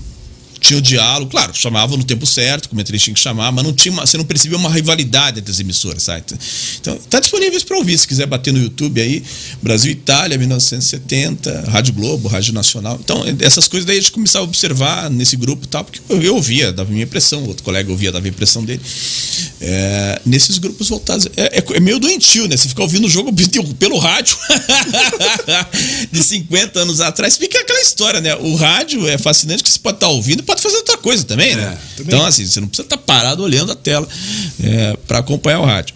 tinha 0.63 0.79
o 0.79 0.81
diálogo, 0.81 1.29
claro, 1.29 1.53
chamava 1.53 1.97
no 1.97 2.05
tempo 2.05 2.25
certo, 2.25 2.69
como 2.69 2.79
ele 2.79 2.97
tinha 2.97 3.13
que 3.13 3.19
chamar, 3.19 3.51
mas 3.51 3.65
não 3.65 3.73
tinha 3.73 3.91
uma, 3.91 4.05
você 4.05 4.17
não 4.17 4.23
percebia 4.23 4.57
uma 4.57 4.69
rivalidade 4.69 5.39
entre 5.39 5.51
as 5.51 5.59
emissoras, 5.59 6.03
sabe? 6.03 6.23
Então, 6.79 6.97
tá 7.09 7.19
disponível 7.19 7.59
para 7.65 7.77
ouvir, 7.77 7.97
se 7.97 8.07
quiser 8.07 8.25
bater 8.25 8.53
no 8.53 8.59
YouTube 8.59 9.01
aí, 9.01 9.21
Brasil 9.61 9.91
Itália, 9.91 10.37
1970, 10.37 11.65
Rádio 11.69 11.93
Globo, 11.93 12.29
Rádio 12.29 12.53
Nacional. 12.53 12.97
Então, 13.03 13.23
essas 13.39 13.67
coisas 13.67 13.85
daí 13.85 13.97
a 13.97 13.99
gente 13.99 14.13
começava 14.13 14.45
a 14.45 14.47
observar 14.47 15.09
nesse 15.09 15.35
grupo 15.35 15.65
e 15.65 15.67
tal, 15.67 15.83
porque 15.83 15.99
eu, 16.09 16.35
ouvia, 16.35 16.71
dava 16.71 16.89
minha 16.89 17.03
impressão, 17.03 17.43
outro 17.43 17.63
colega 17.63 17.91
ouvia, 17.91 18.11
dava 18.11 18.25
a 18.25 18.29
impressão 18.29 18.63
dele. 18.63 18.81
É, 19.59 20.21
nesses 20.25 20.57
grupos 20.57 20.89
voltados. 20.89 21.27
É, 21.35 21.59
é, 21.59 21.63
é 21.75 21.79
meio 21.79 21.99
doentio, 21.99 22.47
né? 22.47 22.55
Você 22.55 22.69
ficar 22.69 22.83
ouvindo 22.83 23.05
o 23.05 23.09
jogo 23.09 23.33
pelo 23.79 23.97
rádio 23.97 24.37
de 26.11 26.23
50 26.23 26.79
anos 26.79 27.01
atrás, 27.01 27.37
fica 27.37 27.59
aquela 27.59 27.81
história, 27.81 28.21
né? 28.21 28.35
O 28.35 28.55
rádio 28.55 29.07
é 29.07 29.17
fascinante 29.17 29.63
que 29.63 29.69
você 29.69 29.79
pode 29.79 29.97
estar 29.97 30.07
ouvindo 30.07 30.39
e 30.39 30.43
pode 30.53 30.61
fazer 30.61 30.77
outra 30.77 30.97
coisa 30.97 31.23
também, 31.23 31.55
né? 31.55 31.77
Então, 31.99 32.25
assim, 32.25 32.45
você 32.45 32.61
não 32.61 32.67
precisa 32.67 32.85
estar 32.85 32.97
parado 32.97 33.43
olhando 33.43 33.71
a 33.71 33.75
tela 33.75 34.07
é, 34.63 34.95
para 35.07 35.19
acompanhar 35.19 35.59
o 35.59 35.65
rádio. 35.65 35.95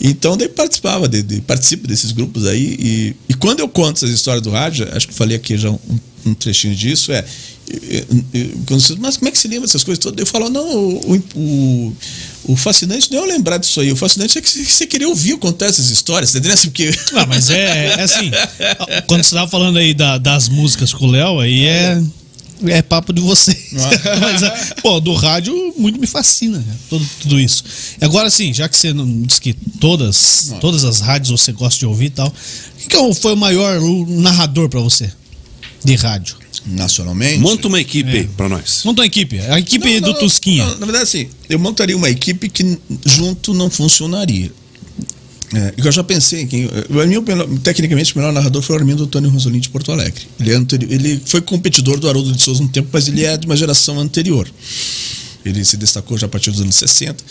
Então, 0.00 0.36
daí 0.36 0.48
participava, 0.48 1.08
de, 1.08 1.22
de, 1.22 1.40
participo 1.40 1.88
desses 1.88 2.12
grupos 2.12 2.46
aí. 2.46 2.76
E, 2.78 3.16
e 3.30 3.34
quando 3.34 3.60
eu 3.60 3.68
conto 3.68 3.96
essas 3.96 4.10
histórias 4.10 4.42
do 4.42 4.50
rádio, 4.50 4.86
acho 4.92 5.08
que 5.08 5.14
falei 5.14 5.36
aqui 5.36 5.56
já 5.56 5.70
um, 5.70 5.78
um 6.26 6.34
trechinho 6.34 6.74
disso, 6.74 7.10
é. 7.12 7.24
Mas 9.00 9.16
como 9.16 9.28
é 9.28 9.32
que 9.32 9.38
se 9.38 9.48
lembra 9.48 9.66
dessas 9.66 9.82
coisas 9.82 10.00
todas? 10.00 10.20
Eu 10.20 10.26
falo, 10.26 10.48
não, 10.48 10.68
o, 10.68 11.24
o, 11.34 11.96
o 12.44 12.56
fascinante 12.56 13.10
não 13.10 13.20
é 13.20 13.22
eu 13.22 13.26
lembrar 13.26 13.56
disso 13.56 13.80
aí. 13.80 13.90
O 13.90 13.96
fascinante 13.96 14.38
é 14.38 14.40
que 14.40 14.48
você 14.48 14.86
queria 14.86 15.08
ouvir 15.08 15.36
contar 15.38 15.66
essas 15.66 15.90
histórias, 15.90 16.30
entendeu? 16.30 16.52
Assim, 16.52 16.68
porque... 16.68 16.90
Ah, 17.14 17.26
mas 17.26 17.50
é, 17.50 17.86
é 17.98 18.02
assim. 18.02 18.30
Quando 19.08 19.22
você 19.22 19.34
estava 19.34 19.50
falando 19.50 19.78
aí 19.78 19.94
da, 19.94 20.18
das 20.18 20.48
músicas 20.48 20.92
com 20.92 21.06
o 21.06 21.10
Léo, 21.10 21.40
aí 21.40 21.64
é. 21.64 21.92
É 21.92 22.25
papo 22.88 23.12
de 23.12 23.20
você. 23.20 23.56
Mas, 24.20 24.42
é, 24.42 24.74
pô, 24.82 25.00
do 25.00 25.14
rádio 25.14 25.74
muito 25.76 25.98
me 26.00 26.06
fascina, 26.06 26.58
né? 26.58 26.76
tudo, 26.88 27.06
tudo 27.20 27.40
isso. 27.40 27.64
Agora 28.00 28.30
sim, 28.30 28.52
já 28.52 28.68
que 28.68 28.76
você 28.76 28.92
não 28.92 29.22
disse 29.22 29.40
que 29.40 29.52
todas, 29.52 30.52
todas 30.60 30.84
as 30.84 31.00
rádios 31.00 31.40
você 31.40 31.52
gosta 31.52 31.78
de 31.78 31.86
ouvir 31.86 32.06
e 32.06 32.10
tal, 32.10 32.32
quem 32.78 32.88
que 32.88 32.96
é 32.96 33.14
foi 33.14 33.32
o 33.34 33.36
maior 33.36 33.80
narrador 34.08 34.68
para 34.68 34.80
você 34.80 35.10
de 35.84 35.94
rádio? 35.96 36.36
Nacionalmente? 36.66 37.38
Monta 37.38 37.68
uma 37.68 37.80
equipe 37.80 38.18
É. 38.18 38.24
pra 38.36 38.48
nós. 38.48 38.82
Monta 38.84 39.02
uma 39.02 39.06
equipe, 39.06 39.38
a 39.38 39.58
equipe 39.58 40.00
Não, 40.00 40.08
do 40.08 40.12
não, 40.14 40.18
Tusquinha. 40.20 40.64
não, 40.64 40.78
na 40.78 40.86
verdade, 40.86 41.02
assim, 41.04 41.28
eu 41.48 41.58
montaria 41.58 41.96
uma 41.96 42.10
equipe 42.10 42.48
que 42.48 42.78
junto 43.04 43.54
não 43.54 43.70
funcionaria. 43.70 44.50
É, 45.54 45.74
eu 45.76 45.92
já 45.92 46.02
pensei 46.02 46.44
que 46.46 46.68
o 46.90 47.06
meu, 47.06 47.22
tecnicamente 47.60 48.14
o 48.14 48.18
melhor 48.18 48.32
narrador 48.32 48.60
foi 48.62 48.74
o 48.76 48.78
Armindo 48.80 49.04
Antônio 49.04 49.30
Rosolin 49.30 49.60
de 49.60 49.68
Porto 49.68 49.92
Alegre. 49.92 50.22
Ele, 50.40 50.50
é 50.52 50.54
anteri- 50.54 50.88
ele 50.90 51.22
foi 51.24 51.40
competidor 51.40 51.98
do 52.00 52.08
Haroldo 52.08 52.32
de 52.32 52.42
Souza 52.42 52.62
um 52.62 52.68
tempo, 52.68 52.88
mas 52.92 53.06
ele 53.06 53.24
é 53.24 53.36
de 53.36 53.46
uma 53.46 53.56
geração 53.56 53.98
anterior. 54.00 54.48
Ele 55.44 55.64
se 55.64 55.76
destacou 55.76 56.18
já 56.18 56.26
a 56.26 56.28
partir 56.28 56.50
dos 56.50 56.60
anos 56.60 56.74
60. 56.74 57.22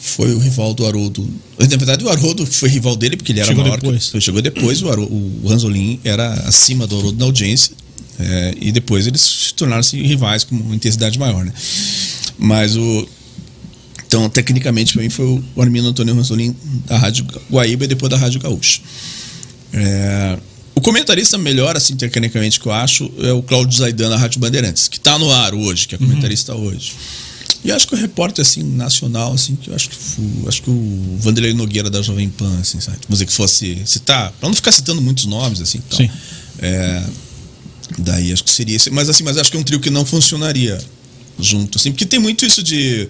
Foi 0.00 0.32
o 0.34 0.38
rival 0.38 0.74
do 0.74 0.84
Haroldo. 0.86 1.28
Na 1.58 1.66
verdade, 1.66 2.04
o 2.04 2.08
Haroldo 2.08 2.44
foi 2.46 2.68
rival 2.68 2.96
dele, 2.96 3.16
porque 3.16 3.30
ele 3.32 3.38
era 3.40 3.48
Chegou 3.48 3.62
maior. 3.64 3.80
depois. 3.80 4.08
Que, 4.10 4.20
chegou 4.20 4.42
depois, 4.42 4.82
o, 4.82 4.88
Haroldo, 4.88 5.12
o 5.14 5.48
Ranzolin 5.48 6.00
era 6.04 6.32
acima 6.48 6.86
do 6.86 6.98
Haroldo 6.98 7.18
na 7.18 7.24
audiência. 7.26 7.72
é, 8.18 8.54
e 8.60 8.72
depois 8.72 9.06
eles 9.06 9.20
se 9.20 9.54
tornaram-se 9.54 10.00
rivais 10.02 10.42
com 10.42 10.54
uma 10.56 10.74
intensidade 10.74 11.18
maior, 11.18 11.44
né? 11.44 11.52
Mas 12.38 12.76
o. 12.76 13.08
Então, 14.16 14.30
tecnicamente, 14.30 14.94
para 14.94 15.02
mim, 15.02 15.10
foi 15.10 15.26
o 15.54 15.60
Armindo 15.60 15.88
Antônio 15.88 16.14
Ranzolin 16.14 16.56
da 16.86 16.96
Rádio 16.96 17.26
Guaíba 17.50 17.84
e 17.84 17.86
depois 17.88 18.08
da 18.08 18.16
Rádio 18.16 18.40
Gaúcha. 18.40 18.80
É, 19.74 20.38
o 20.74 20.80
comentarista 20.80 21.36
melhor, 21.36 21.76
assim, 21.76 21.94
tecnicamente, 21.96 22.58
que 22.58 22.64
eu 22.66 22.72
acho, 22.72 23.12
é 23.18 23.30
o 23.32 23.42
Cláudio 23.42 23.76
Zaidan 23.78 24.08
da 24.08 24.16
Rádio 24.16 24.40
Bandeirantes, 24.40 24.88
que 24.88 24.96
está 24.96 25.18
no 25.18 25.30
ar 25.30 25.54
hoje, 25.54 25.86
que 25.86 25.94
é 25.96 25.98
comentarista 25.98 26.54
hoje. 26.54 26.94
E 27.62 27.70
acho 27.70 27.86
que 27.86 27.92
o 27.94 27.96
repórter, 27.98 28.40
assim, 28.40 28.62
nacional, 28.62 29.34
assim, 29.34 29.54
que 29.54 29.68
eu 29.68 29.74
acho 29.74 29.90
que, 29.90 29.96
o- 30.18 30.48
acho 30.48 30.62
que 30.62 30.70
o 30.70 31.16
Vanderlei 31.20 31.52
Nogueira 31.52 31.90
da 31.90 32.00
Jovem 32.00 32.30
Pan, 32.30 32.58
assim, 32.58 32.80
sabe? 32.80 32.96
Vamos 33.06 33.18
dizer 33.18 33.26
que 33.26 33.34
fosse 33.34 33.82
citar, 33.84 34.32
para 34.40 34.48
não 34.48 34.56
ficar 34.56 34.72
citando 34.72 35.02
muitos 35.02 35.26
nomes, 35.26 35.60
assim, 35.60 35.78
então, 35.86 35.98
Sim. 35.98 36.10
é, 36.60 37.02
daí 37.98 38.32
acho 38.32 38.42
que 38.44 38.50
seria 38.50 38.76
esse. 38.76 38.88
Mas 38.88 39.10
assim, 39.10 39.24
mas 39.24 39.36
acho 39.36 39.50
que 39.50 39.58
é 39.58 39.60
um 39.60 39.64
trio 39.64 39.78
que 39.78 39.90
não 39.90 40.06
funcionaria 40.06 40.78
junto, 41.38 41.76
assim, 41.76 41.90
porque 41.90 42.06
tem 42.06 42.18
muito 42.18 42.46
isso 42.46 42.62
de. 42.62 43.06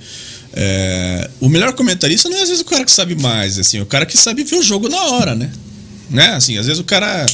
É, 0.58 1.30
o 1.38 1.48
melhor 1.50 1.74
comentarista 1.74 2.30
não 2.30 2.38
é 2.38 2.42
às 2.42 2.48
vezes 2.48 2.62
o 2.62 2.64
cara 2.64 2.82
que 2.84 2.90
sabe 2.90 3.14
mais, 3.14 3.58
assim, 3.58 3.76
é 3.78 3.82
o 3.82 3.86
cara 3.86 4.06
que 4.06 4.16
sabe 4.16 4.42
ver 4.42 4.56
o 4.56 4.62
jogo 4.62 4.88
na 4.88 5.00
hora, 5.04 5.34
né? 5.34 5.52
Né? 6.08 6.28
Assim, 6.28 6.56
às 6.56 6.64
vezes 6.66 6.80
o 6.80 6.84
cara 6.84 7.26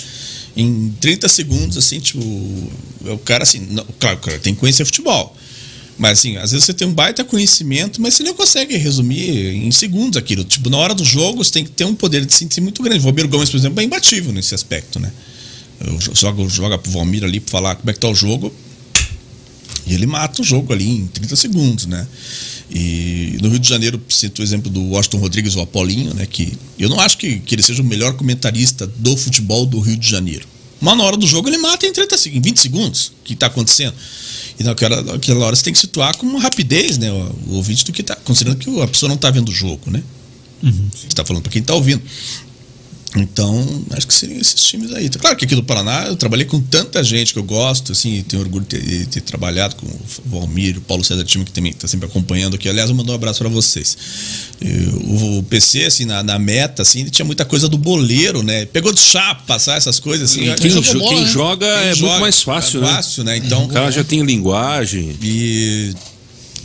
em 0.57 0.93
30 1.01 1.29
segundos, 1.29 1.77
assim, 1.79 2.01
tipo, 2.01 2.21
é 3.07 3.11
o 3.13 3.19
cara 3.19 3.45
assim, 3.45 3.61
não, 3.71 3.87
claro, 3.99 4.17
o 4.17 4.21
cara 4.21 4.39
tem 4.41 4.53
que 4.55 4.61
conhecer 4.61 4.85
futebol. 4.85 5.37
Mas 5.99 6.19
assim, 6.19 6.37
às 6.39 6.51
vezes 6.51 6.65
você 6.67 6.75
tem 6.75 6.89
um 6.89 6.93
baita 6.93 7.23
conhecimento, 7.23 8.01
mas 8.03 8.15
você 8.15 8.25
não 8.25 8.35
consegue 8.35 8.77
resumir 8.77 9.55
em 9.55 9.71
segundos 9.71 10.17
aquilo. 10.17 10.43
Tipo, 10.43 10.69
na 10.69 10.77
hora 10.79 10.95
do 10.95 11.05
jogo, 11.05 11.45
você 11.45 11.53
tem 11.53 11.65
que 11.65 11.71
ter 11.71 11.85
um 11.85 11.95
poder 11.95 12.25
de 12.27 12.35
síntese 12.35 12.61
muito 12.61 12.83
grande. 12.83 12.99
O 12.99 13.03
Valmir 13.03 13.29
Gomes, 13.29 13.51
por 13.51 13.57
exemplo, 13.57 13.81
é 13.81 13.85
imbatível 13.85 14.33
nesse 14.33 14.55
aspecto, 14.55 14.99
né? 14.99 15.13
Eu 15.81 15.97
jo- 15.99 16.13
jogo, 16.15 16.49
joga 16.49 16.77
pro 16.79 16.91
Valmir 16.91 17.23
ali 17.23 17.39
pra 17.39 17.51
falar 17.53 17.77
como 17.77 17.89
é 17.91 17.93
que 17.93 18.01
tá 18.01 18.09
o 18.09 18.15
jogo. 18.15 18.53
E 19.93 19.95
ele 19.95 20.07
mata 20.07 20.41
o 20.41 20.45
jogo 20.45 20.73
ali 20.73 20.89
em 20.89 21.07
30 21.07 21.37
segundos, 21.37 21.87
né? 21.87 22.07
E 22.71 23.37
no 23.43 23.51
Rio 23.51 23.59
de 23.59 23.69
Janeiro, 23.69 24.01
cito 24.09 24.41
o 24.41 24.45
exemplo 24.45 24.71
do 24.71 24.83
Washington 24.85 25.19
Rodrigues, 25.19 25.55
o 25.55 25.61
Apolinho, 25.61 26.15
né? 26.15 26.27
Que 26.27 26.57
eu 26.79 26.89
não 26.89 26.99
acho 26.99 27.19
que, 27.19 27.39
que 27.41 27.55
ele 27.55 27.63
seja 27.63 27.83
o 27.83 27.85
melhor 27.85 28.15
comentarista 28.15 28.87
do 28.87 29.17
futebol 29.17 29.67
do 29.67 29.79
Rio 29.81 29.97
de 29.97 30.09
Janeiro. 30.09 30.47
Mas 30.81 30.97
na 30.97 31.05
hora 31.05 31.17
do 31.17 31.27
jogo 31.27 31.49
ele 31.49 31.59
mata 31.59 31.87
em, 31.87 31.93
30, 31.93 32.17
seg- 32.19 32.35
em 32.37 32.41
20 32.41 32.57
segundos 32.59 33.09
o 33.09 33.25
que 33.25 33.35
está 33.35 33.47
acontecendo. 33.47 33.95
E 34.59 34.65
naquela, 34.65 35.03
naquela 35.03 35.45
hora 35.45 35.55
você 35.55 35.63
tem 35.65 35.73
que 35.73 35.79
situar 35.79 36.17
com 36.17 36.37
rapidez, 36.39 36.97
né? 36.99 37.13
O, 37.13 37.35
o 37.49 37.55
ouvinte 37.57 37.85
do 37.85 37.93
que 37.93 38.01
está. 38.01 38.17
Considerando 38.17 38.59
que 38.59 38.81
a 38.81 38.89
pessoa 38.89 39.09
não 39.09 39.17
está 39.17 39.31
vendo 39.31 39.51
o 39.51 39.53
jogo, 39.53 39.91
né? 39.91 40.03
Você 40.95 41.07
está 41.09 41.25
falando 41.25 41.43
para 41.43 41.53
quem 41.53 41.61
está 41.61 41.75
ouvindo. 41.75 42.03
Então, 43.15 43.85
acho 43.91 44.07
que 44.07 44.15
seriam 44.15 44.41
esses 44.41 44.63
times 44.65 44.91
aí. 44.95 45.11
Claro 45.11 45.37
que 45.37 45.45
aqui 45.45 45.55
do 45.55 45.63
Paraná 45.63 46.07
eu 46.07 46.17
trabalhei 46.17 46.47
com 46.47 46.59
tanta 46.61 47.05
gente 47.05 47.35
que 47.35 47.39
eu 47.39 47.43
gosto, 47.43 47.93
assim, 47.93 48.15
e 48.17 48.23
tenho 48.23 48.41
orgulho 48.43 48.65
de 48.65 48.79
ter, 48.79 48.83
de 48.83 49.07
ter 49.07 49.21
trabalhado 49.21 49.77
com 49.77 49.87
o 49.87 50.01
Valmir, 50.25 50.79
o 50.79 50.81
Paulo 50.81 51.05
César 51.05 51.23
Time, 51.23 51.45
que 51.45 51.51
também 51.53 51.73
está 51.73 51.87
sempre 51.87 52.07
acompanhando 52.07 52.55
aqui. 52.55 52.71
Aliás, 52.71 52.89
eu 52.89 52.97
mando 52.97 53.13
um 53.13 53.15
abraço 53.15 53.41
para 53.41 53.51
vocês. 53.51 53.99
Eu- 54.61 55.39
o 55.39 55.43
PC, 55.43 55.85
assim, 55.85 56.07
na, 56.07 56.23
na 56.23 56.39
meta, 56.39 56.81
assim, 56.81 57.01
ele 57.01 57.11
tinha 57.11 57.27
muita 57.27 57.45
coisa 57.45 57.69
do 57.69 57.77
boleiro, 57.77 58.43
né? 58.43 58.65
Pegou 58.65 58.93
de 58.95 59.01
chapa, 59.01 59.59
sabe? 59.59 59.77
Essas 59.77 60.01
coisas 60.01 60.31
assim. 60.31 60.51
Quem, 60.55 60.71
jo- 60.71 60.81
bola, 60.99 61.09
quem 61.11 61.21
né? 61.25 61.29
joga 61.31 61.67
Quem 61.67 61.89
é 61.89 61.95
joga, 61.95 62.09
muito 62.13 62.21
mais 62.23 62.43
fácil, 62.43 62.81
é 62.83 62.87
né? 62.87 62.93
fácil, 62.95 63.25
né? 63.25 63.37
Então, 63.37 63.65
O 63.65 63.69
cara 63.69 63.91
já 63.91 64.03
tem 64.03 64.23
linguagem. 64.25 65.15
e 65.23 65.93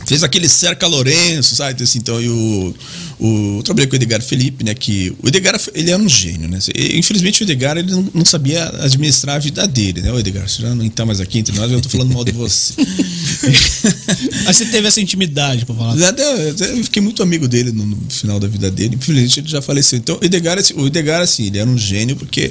fez 0.08 0.22
aquele 0.22 0.48
cerca 0.48 0.86
Lourenço, 0.86 1.54
sabe? 1.54 1.82
Assim, 1.82 1.98
então, 1.98 2.20
e 2.20 2.28
o, 2.28 2.74
o, 3.20 3.56
eu 3.58 3.62
trabalhei 3.62 3.86
com 3.86 3.92
o 3.92 3.96
Edgar 3.96 4.22
Felipe, 4.22 4.64
né? 4.64 4.74
Que 4.74 5.14
o 5.22 5.28
Edgar, 5.28 5.60
ele 5.74 5.90
era 5.90 6.02
um 6.02 6.08
gênio, 6.08 6.48
né? 6.48 6.58
Infelizmente, 6.94 7.42
o 7.42 7.44
Edgar, 7.44 7.76
ele 7.76 7.90
não, 7.90 8.08
não 8.14 8.24
sabia 8.24 8.68
administrar 8.80 9.36
a 9.36 9.38
vida 9.38 9.66
dele, 9.68 10.00
né? 10.00 10.10
O 10.10 10.18
Edgar, 10.18 10.48
você 10.48 10.62
já 10.62 10.74
não 10.74 10.84
está 10.84 11.04
mais 11.04 11.20
aqui 11.20 11.38
entre 11.38 11.54
nós, 11.54 11.70
eu 11.70 11.80
tô 11.80 11.90
falando 11.90 12.14
mal 12.14 12.24
de 12.24 12.32
você. 12.32 12.72
Aí 14.46 14.54
você 14.54 14.64
teve 14.64 14.88
essa 14.88 15.00
intimidade 15.00 15.66
pra 15.66 15.74
falar. 15.74 15.94
Eu 15.94 16.84
fiquei 16.84 17.02
muito 17.02 17.22
amigo 17.22 17.46
dele 17.46 17.70
no, 17.70 17.84
no 17.84 17.98
final 18.08 18.40
da 18.40 18.48
vida 18.48 18.70
dele. 18.70 18.96
Infelizmente, 18.96 19.40
ele 19.40 19.48
já 19.48 19.60
faleceu. 19.60 19.98
Então, 19.98 20.18
o 20.20 20.24
Edgar, 20.24 20.56
assim, 20.56 20.72
o 20.74 20.86
Edgar, 20.86 21.20
assim, 21.20 21.46
ele 21.46 21.58
era 21.58 21.68
um 21.68 21.76
gênio 21.76 22.16
porque 22.16 22.50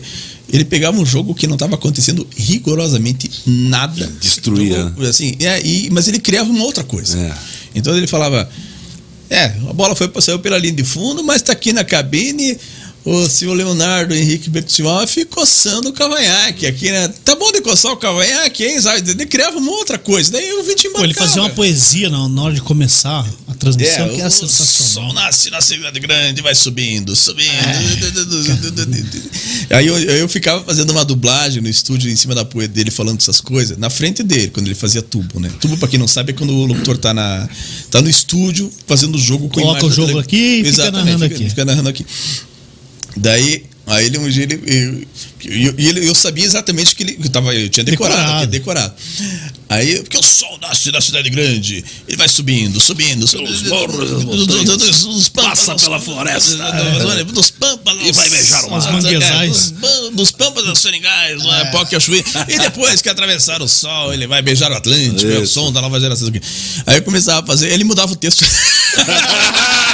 ele 0.51 0.64
pegava 0.66 0.98
um 0.98 1.06
jogo 1.06 1.35
que 1.35 1.45
não 1.48 1.56
estava 1.56 1.76
acontecendo 1.76 2.26
rigorosamente 2.35 3.30
nada. 3.45 4.09
Destruía. 4.19 4.93
Assim, 5.09 5.35
é, 5.40 5.61
e- 5.66 5.90
mas 5.92 6.08
ele 6.08 6.19
criava 6.19 6.50
uma 6.50 6.64
outra 6.64 6.84
coisa. 6.84 7.19
É. 7.19 7.34
Então 7.76 7.95
ele 7.95 8.08
falava: 8.08 8.50
É, 9.30 9.45
a 9.69 9.74
bola 9.74 9.95
foi, 9.95 10.09
saiu 10.22 10.40
pela 10.40 10.58
linha 10.58 10.74
de 10.74 10.84
fundo, 10.84 11.24
mas 11.24 11.38
está 11.38 11.51
aqui 11.53 11.74
na 11.74 11.84
cabine. 11.84 12.58
O 13.09 13.25
senhor 13.29 13.53
Leonardo 13.53 14.13
Henrique 14.13 14.49
Bertioff 14.49 15.23
coçando 15.25 15.87
o 15.87 15.93
cavanhaque 15.93 16.65
aqui, 16.65 16.91
né? 16.91 17.07
Tá 17.23 17.35
bom 17.35 17.53
de 17.53 17.61
coçar 17.61 17.93
o 17.93 17.95
cavanhaque, 17.95 18.65
hein? 18.65 18.81
Sabe? 18.81 19.09
Ele 19.09 19.25
criava 19.25 19.57
uma 19.59 19.71
outra 19.71 19.97
coisa. 19.97 20.29
Daí 20.29 20.51
o 20.51 20.63
Vitinho 20.63 20.91
Pô, 20.91 21.05
ele 21.05 21.13
fazia 21.13 21.41
uma 21.41 21.49
poesia 21.49 22.09
na, 22.09 22.27
hora 22.41 22.53
de 22.53 22.59
começar 22.61 23.25
a 23.47 23.53
transmissão, 23.53 24.09
que 24.09 24.15
era 24.15 24.23
É, 24.23 24.27
o 24.27 24.31
sensacional. 24.31 24.91
sol 24.91 25.13
nasce 25.13 25.49
na 25.49 25.61
cidade 25.61 25.97
grande, 26.01 26.41
vai 26.41 26.53
subindo, 26.53 27.15
subindo. 27.15 27.47
Aí 29.69 29.87
eu, 29.87 29.97
eu 29.97 30.27
ficava 30.27 30.61
fazendo 30.65 30.91
uma 30.91 31.05
dublagem 31.05 31.61
no 31.61 31.69
estúdio 31.69 32.11
em 32.11 32.15
cima 32.17 32.35
da 32.35 32.43
poeira 32.43 32.73
dele 32.73 32.91
falando 32.91 33.21
essas 33.21 33.39
coisas, 33.39 33.77
na 33.77 33.89
frente 33.89 34.21
dele, 34.21 34.49
quando 34.49 34.65
ele 34.67 34.75
fazia 34.75 35.01
tubo, 35.01 35.39
né? 35.39 35.49
Tubo, 35.61 35.77
pra 35.77 35.87
quem 35.87 35.97
não 35.97 36.09
sabe, 36.09 36.31
é 36.31 36.33
quando 36.35 36.51
o 36.53 36.65
locutor 36.65 36.97
tá, 36.97 37.13
na, 37.13 37.47
tá 37.89 38.01
no 38.01 38.09
estúdio 38.09 38.69
fazendo 38.85 39.15
o 39.15 39.17
jogo 39.17 39.47
com 39.47 39.61
Coloca 39.61 39.85
o 39.85 39.91
jogo 39.91 40.19
aqui 40.19 40.59
e 40.59 40.71
fica 40.71 40.91
narrando 40.91 41.23
fica- 41.23 41.35
aqui. 41.35 41.49
Fica 41.49 41.63
narrando 41.65 41.87
aqui. 41.87 42.05
Daí 43.17 43.65
Aí 43.89 44.07
ele 44.07 44.17
um 44.17 44.27
dia 44.29 44.43
ele. 44.43 45.07
E 45.45 45.65
eu, 45.65 45.73
ele, 45.77 46.09
eu 46.09 46.13
sabia 46.13 46.43
exatamente 46.43 46.93
que 46.93 47.03
ele 47.03 47.13
que 47.13 47.27
eu 47.27 47.31
tava, 47.31 47.55
eu 47.55 47.69
tinha 47.69 47.85
decorado, 47.85 48.17
Decorado. 48.51 48.51
decorado. 48.51 48.93
Aí, 49.69 50.01
porque 50.01 50.17
o 50.17 50.23
sol 50.23 50.57
nasce 50.61 50.91
da 50.91 50.99
cidade 50.99 51.29
grande, 51.29 51.85
ele 52.05 52.17
vai 52.17 52.27
subindo, 52.27 52.81
subindo, 52.81 53.25
subindo. 53.25 53.45
Pelos 53.47 53.61
morros, 53.63 54.09
dos- 54.25 54.45
dos- 54.45 54.65
dos- 54.77 55.03
dos 55.05 55.29
passa 55.29 55.73
dos- 55.73 55.83
pela 55.83 56.01
floresta. 56.01 56.57
dos- 57.25 57.31
Dos 57.31 57.49
pampas. 57.51 57.95
E 58.05 58.11
vai 58.11 58.29
beijar 58.29 58.65
o 58.65 58.69
dos- 58.75 58.83
mar. 58.85 58.91
manguezais. 58.93 59.51
Dos, 59.71 59.71
pam- 59.79 60.11
dos 60.11 60.31
pampas 60.31 60.65
das 60.65 60.79
Seringais, 60.79 61.41
lá, 61.45 61.65
pó 61.67 61.85
que 61.85 61.95
eu 61.95 62.01
chuí. 62.01 62.21
E 62.49 62.59
depois 62.59 63.01
que 63.01 63.07
atravessar 63.07 63.61
o 63.61 63.69
sol, 63.69 64.13
ele 64.13 64.27
vai 64.27 64.41
beijar 64.41 64.69
o 64.69 64.75
Atlântico, 64.75 65.31
é 65.31 65.37
o 65.39 65.47
som 65.47 65.71
da 65.71 65.81
nova 65.81 65.97
geração. 65.97 66.27
aqui. 66.27 66.41
Aí 66.85 66.97
eu 66.97 67.03
começava 67.03 67.39
a 67.41 67.47
fazer, 67.47 67.71
ele 67.71 67.85
mudava 67.85 68.11
o 68.11 68.17
texto. 68.17 68.43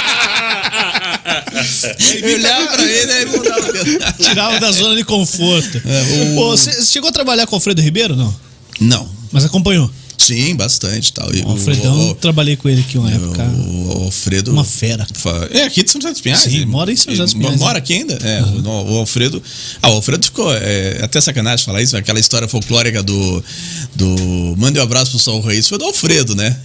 eu 2.22 2.34
olhava 2.36 2.66
pra 2.68 2.82
ele, 2.84 3.12
ele 3.12 3.30
mudava 3.36 3.60
o. 3.68 4.12
Tirava 4.22 4.60
da 4.60 4.72
zona 4.72 4.96
de 4.96 5.04
conforto. 5.04 5.80
É, 5.84 6.32
o- 6.32 6.34
Pô, 6.36 6.50
você 6.56 6.82
chegou 6.84 7.08
a 7.08 7.12
trabalhar 7.12 7.46
com 7.46 7.52
o 7.52 7.56
Alfredo 7.56 7.80
Ribeiro, 7.82 8.14
não? 8.16 8.34
Não. 8.80 9.08
Mas 9.32 9.44
acompanhou. 9.44 9.90
Sim, 10.16 10.54
bastante 10.54 11.12
tal. 11.12 11.34
E 11.34 11.42
O 11.42 11.50
Alfredão, 11.50 11.98
o- 11.98 12.10
o- 12.10 12.14
trabalhei 12.14 12.56
com 12.56 12.68
ele 12.68 12.80
aqui 12.80 12.96
uma 12.96 13.10
época. 13.10 13.42
O, 13.44 14.04
Alfredo. 14.04 14.52
Uma 14.52 14.64
fera. 14.64 15.06
É, 15.50 15.64
aqui 15.64 15.82
de 15.82 15.90
São 15.90 16.00
José 16.00 16.12
dos 16.12 16.20
Pinhais. 16.22 16.40
Sim, 16.40 16.56
Ele- 16.56 16.66
mora 16.66 16.90
em 16.90 16.96
São 16.96 17.12
José 17.12 17.24
dos 17.24 17.34
Pinhais, 17.34 17.58
Mora 17.58 17.74
né? 17.74 17.78
aqui 17.78 17.92
ainda? 17.94 18.14
É, 18.22 18.42
o, 18.42 18.92
o 18.92 18.96
Alfredo. 18.98 19.42
Ah, 19.82 19.90
o 19.90 19.94
Alfredo 19.94 20.24
ficou. 20.24 20.50
É, 20.54 21.00
até 21.02 21.20
sacanagem 21.20 21.64
falar 21.66 21.82
isso, 21.82 21.96
aquela 21.96 22.18
história 22.20 22.48
folclórica 22.48 23.02
do. 23.02 23.44
do 23.94 24.54
Mande 24.56 24.78
um 24.78 24.82
abraço 24.82 25.10
pro 25.10 25.20
Sol 25.20 25.40
Reis 25.42 25.68
foi 25.68 25.76
do 25.78 25.84
Alfredo, 25.84 26.34
né? 26.34 26.56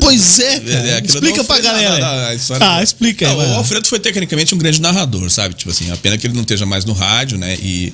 Pois 0.00 0.38
é, 0.38 0.62
É, 0.92 0.96
aquilo 0.98 1.14
Explica 1.14 1.44
pra 1.44 1.60
galera. 1.60 1.98
não, 1.98 2.16
não, 2.16 2.26
a 2.28 2.34
história- 2.34 2.66
ah, 2.76 2.82
explica 2.82 3.28
aí. 3.28 3.36
Não, 3.36 3.52
o. 3.52 3.54
Alfredo 3.56 3.86
foi 3.88 3.98
tecnicamente 3.98 4.54
um 4.54 4.58
grande 4.58 4.80
narrador, 4.80 5.28
sabe? 5.30 5.54
Tipo 5.54 5.70
assim, 5.70 5.90
a 5.90 5.96
pena 5.96 6.16
que 6.16 6.26
ele 6.26 6.34
não 6.34 6.42
esteja 6.42 6.64
mais 6.64 6.84
no 6.84 6.92
rádio, 6.92 7.36
né? 7.38 7.56
E. 7.60 7.92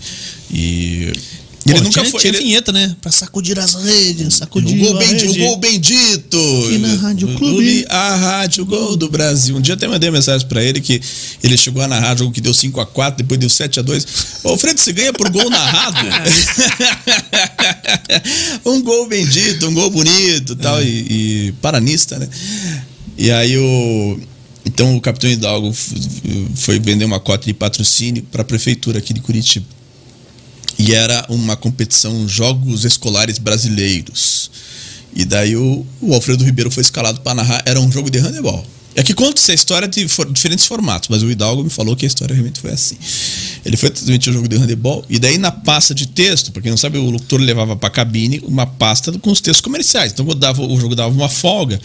e 0.50 1.12
ele 1.66 1.74
Pô, 1.78 1.84
nunca 1.84 2.00
tinha, 2.00 2.10
foi. 2.10 2.20
Tinha 2.20 2.30
ele- 2.32 2.42
vinheta, 2.42 2.72
né? 2.72 2.94
Pra 3.00 3.10
sacudir 3.10 3.58
as 3.58 3.74
redes, 3.74 4.26
o 4.26 4.30
sacudir 4.30 4.76
gol, 4.78 4.96
a 4.96 4.98
bendi- 4.98 5.26
o 5.26 5.34
gol 5.38 5.56
bendito. 5.56 6.36
Aqui 6.66 6.78
na 6.78 6.94
Rádio 6.96 7.34
Clube. 7.36 7.84
A 7.88 8.16
Rádio 8.16 8.64
Gol 8.66 8.96
do 8.96 9.08
Brasil. 9.08 9.56
Um 9.56 9.60
dia 9.60 9.74
até 9.74 9.88
mandei 9.88 10.08
uma 10.10 10.16
mensagem 10.18 10.46
pra 10.46 10.62
ele 10.62 10.80
que 10.80 11.00
ele 11.42 11.56
chegou 11.56 11.82
a 11.82 11.88
narrar 11.88 12.16
jogo 12.18 12.32
que 12.32 12.40
deu 12.40 12.52
5x4, 12.52 13.16
depois 13.16 13.40
deu 13.40 13.48
7x2. 13.48 14.06
Ô, 14.44 14.50
Alfredo, 14.50 14.78
você 14.80 14.92
ganha 14.92 15.12
por 15.12 15.30
gol 15.30 15.48
narrado? 15.48 15.96
um 18.64 18.82
gol 18.82 19.06
bendito, 19.08 19.66
um 19.68 19.74
gol 19.74 19.90
bonito 19.90 20.52
É. 20.52 20.56
tal, 20.56 20.82
e, 20.82 20.86
e 21.48 21.52
paranista, 21.60 22.18
né? 22.18 22.28
E 23.16 23.30
aí 23.30 23.56
o. 23.56 24.18
Então 24.66 24.96
o 24.96 25.00
Capitão 25.00 25.28
Hidalgo 25.30 25.74
foi 26.56 26.78
vender 26.80 27.04
uma 27.04 27.20
cota 27.20 27.46
de 27.46 27.52
patrocínio 27.54 28.22
para 28.32 28.42
a 28.42 28.44
prefeitura 28.44 28.98
aqui 28.98 29.12
de 29.12 29.20
Curitiba. 29.20 29.66
E 30.78 30.94
era 30.94 31.24
uma 31.28 31.56
competição 31.56 32.28
Jogos 32.28 32.84
Escolares 32.84 33.38
Brasileiros. 33.38 34.50
E 35.14 35.24
daí 35.24 35.56
o, 35.56 35.86
o 36.00 36.14
Alfredo 36.14 36.44
Ribeiro 36.44 36.70
foi 36.70 36.82
escalado 36.82 37.20
para 37.20 37.34
narrar. 37.34 37.62
Era 37.64 37.80
um 37.80 37.90
jogo 37.90 38.10
de 38.10 38.18
handebol. 38.18 38.66
É 38.96 39.02
que 39.02 39.12
conta 39.12 39.40
essa 39.40 39.52
história 39.52 39.88
de 39.88 40.06
for- 40.06 40.30
diferentes 40.32 40.66
formatos, 40.66 41.08
mas 41.08 41.20
o 41.22 41.30
Hidalgo 41.30 41.64
me 41.64 41.70
falou 41.70 41.96
que 41.96 42.04
a 42.04 42.08
história 42.08 42.32
realmente 42.32 42.60
foi 42.60 42.70
assim. 42.70 42.96
Ele 43.64 43.76
foi 43.76 43.90
transmitir 43.90 44.30
o 44.30 44.34
jogo 44.34 44.46
de 44.46 44.56
handebol, 44.56 45.04
e 45.10 45.18
daí 45.18 45.36
na 45.36 45.50
pasta 45.50 45.92
de 45.92 46.06
texto, 46.06 46.52
pra 46.52 46.62
quem 46.62 46.70
não 46.70 46.76
sabe, 46.78 46.96
o 46.98 47.10
locutor 47.10 47.40
levava 47.40 47.74
pra 47.74 47.90
cabine 47.90 48.40
uma 48.44 48.66
pasta 48.66 49.10
com 49.18 49.32
os 49.32 49.40
textos 49.40 49.60
comerciais. 49.60 50.12
Então 50.12 50.24
quando 50.24 50.38
dava, 50.38 50.62
o 50.62 50.78
jogo 50.80 50.94
dava 50.94 51.12
uma 51.12 51.28
folga, 51.28 51.80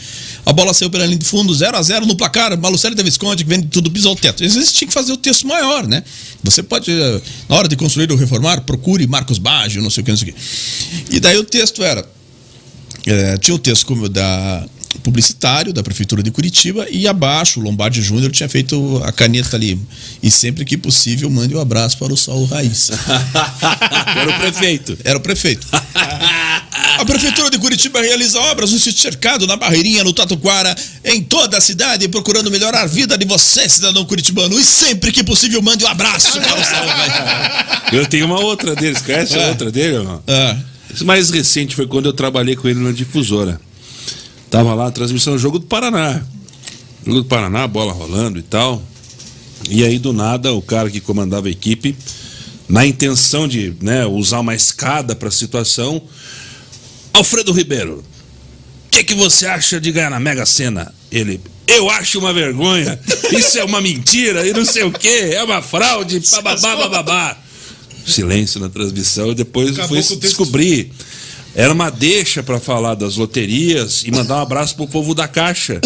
a 0.46 0.54
bola 0.54 0.72
saiu 0.74 0.92
pela 0.92 1.06
linha 1.06 1.18
de 1.18 1.26
fundo, 1.26 1.54
0 1.54 1.76
a 1.78 1.82
0 1.82 2.06
no 2.06 2.16
placar, 2.16 2.56
Malucelli 2.60 2.94
da 2.96 3.02
Visconde, 3.02 3.44
que 3.44 3.50
vende 3.50 3.68
tudo, 3.68 3.90
pisou 3.90 4.16
teto. 4.16 4.44
Às 4.44 4.54
vezes 4.54 4.72
tinha 4.72 4.88
que 4.88 4.94
fazer 4.94 5.12
o 5.12 5.18
texto 5.18 5.48
maior, 5.48 5.88
né? 5.88 6.04
Você 6.44 6.62
pode, 6.62 6.92
eh, 6.92 7.22
na 7.50 7.56
hora 7.56 7.68
de 7.68 7.76
construir 7.76 8.12
ou 8.12 8.18
reformar, 8.18 8.62
procure 8.62 9.08
Marcos 9.08 9.40
Baggio, 9.40 9.82
não 9.82 9.90
sei 9.90 10.02
o 10.02 10.06
que, 10.06 10.12
não 10.12 10.18
sei 10.18 10.30
o 10.30 10.34
que. 10.34 11.16
E 11.16 11.20
daí 11.20 11.38
o 11.38 11.44
texto 11.44 11.84
era 11.84 12.06
é, 13.06 13.38
tinha 13.38 13.56
o 13.56 13.60
texto 13.60 13.86
como 13.86 14.08
da 14.10 14.68
publicitário 15.04 15.72
da 15.72 15.84
prefeitura 15.84 16.24
de 16.24 16.32
Curitiba 16.32 16.88
e 16.90 17.08
abaixo 17.08 17.60
o 17.60 17.64
Lombardi 17.64 18.02
Júnior 18.02 18.32
tinha 18.32 18.50
feito 18.50 19.00
a 19.06 19.12
caneta 19.12 19.56
ali 19.56 19.80
e 20.22 20.32
sempre 20.32 20.66
que 20.66 20.78
possível 20.78 21.30
mande 21.30 21.56
um 21.56 21.60
abraço 21.60 21.98
para 21.98 22.12
o 22.12 22.18
Saulo 22.18 22.46
Raiz 22.46 22.90
Era 24.18 24.30
o 24.32 24.40
prefeito. 24.40 24.98
era 25.04 25.18
o 25.18 25.22
prefeito 25.22 25.68
a 26.98 27.06
prefeitura 27.06 27.50
de 27.50 27.58
Curitiba 27.60 28.02
realiza 28.02 28.40
obras 28.42 28.72
no 28.72 28.80
sítio 28.80 29.02
cercado 29.02 29.46
na 29.48 29.56
Barreirinha 29.56 30.04
no 30.04 30.12
Tatuquara 30.12 30.76
em 31.06 31.22
toda 31.22 31.58
a 31.58 31.62
cidade 31.62 32.08
procurando 32.08 32.50
melhorar 32.52 32.82
a 32.82 32.88
vida 32.88 33.18
de 33.18 33.26
você 33.26 33.70
cidadão 33.70 34.04
curitibano 34.06 34.60
e 34.60 34.64
sempre 34.64 35.12
que 35.12 35.24
possível 35.24 35.62
mande 35.62 35.84
um 35.84 35.88
abraço 35.88 36.42
para 36.42 36.60
o 36.60 36.66
Saulo 36.66 36.90
Raiz 36.90 37.14
Eu 37.94 38.06
tenho 38.08 38.26
uma 38.26 38.40
outra 38.40 38.76
deles. 38.76 39.02
Conhece 39.02 39.36
a 39.36 39.42
É. 39.44 39.50
outra 39.50 39.72
dele? 39.72 39.96
Ah, 40.28 40.58
Esse 40.94 41.04
mais 41.04 41.30
recente 41.30 41.76
foi 41.76 41.88
quando 41.88 42.06
eu 42.08 42.14
trabalhei 42.14 42.56
com 42.56 42.68
ele 42.68 42.80
na 42.80 42.92
difusora. 42.92 43.60
Tava 44.50 44.74
lá 44.74 44.88
a 44.88 44.92
transmissão 44.92 45.34
do 45.34 45.40
jogo 45.40 45.60
do 45.60 45.66
Paraná. 45.66 46.22
Jogo 47.06 47.22
do 47.22 47.26
Paraná, 47.26 47.68
bola 47.68 47.94
rolando 47.94 48.40
e 48.40 48.42
tal. 48.42 48.82
E 49.70 49.84
aí, 49.84 50.00
do 50.00 50.12
nada, 50.12 50.54
o 50.54 50.62
cara 50.62 50.90
que 50.90 51.00
comandava 51.00 51.48
a 51.48 51.52
equipe, 51.52 51.96
na 52.68 52.86
intenção 52.86 53.48
de 53.48 53.76
né, 53.82 54.06
usar 54.06 54.40
uma 54.40 54.56
escada 54.56 55.16
para 55.16 55.28
a 55.28 55.32
situação, 55.32 56.02
Alfredo 57.14 57.52
Ribeiro, 57.52 58.04
o 58.88 58.90
que, 58.90 59.04
que 59.04 59.14
você 59.14 59.46
acha 59.46 59.80
de 59.80 59.92
ganhar 59.92 60.10
na 60.10 60.20
Mega 60.20 60.46
Sena? 60.46 60.94
Ele, 61.12 61.40
eu 61.68 61.90
acho 61.90 62.18
uma 62.18 62.34
vergonha, 62.34 63.00
isso 63.32 63.60
é 63.60 63.64
uma 63.64 63.82
mentira 63.82 64.48
e 64.48 64.54
não 64.54 64.66
sei 64.66 64.84
o 64.84 64.92
que, 64.92 65.08
é 65.08 65.44
uma 65.44 65.62
fraude, 65.62 66.22
bababá, 66.32 66.76
bababá. 66.76 67.38
Silêncio 68.06 68.60
na 68.60 68.70
transmissão 68.70 69.32
e 69.32 69.36
depois 69.36 69.78
Acabou 69.78 70.02
fui 70.02 70.18
descobrir. 70.18 70.92
Era 71.56 71.74
uma 71.74 71.90
deixa 71.90 72.44
para 72.44 72.60
falar 72.60 72.96
das 72.96 73.16
loterias 73.16 74.04
e 74.06 74.12
mandar 74.12 74.38
um 74.38 74.42
abraço 74.42 74.76
pro 74.76 74.88
povo 74.88 75.16
da 75.16 75.28
Caixa, 75.28 75.82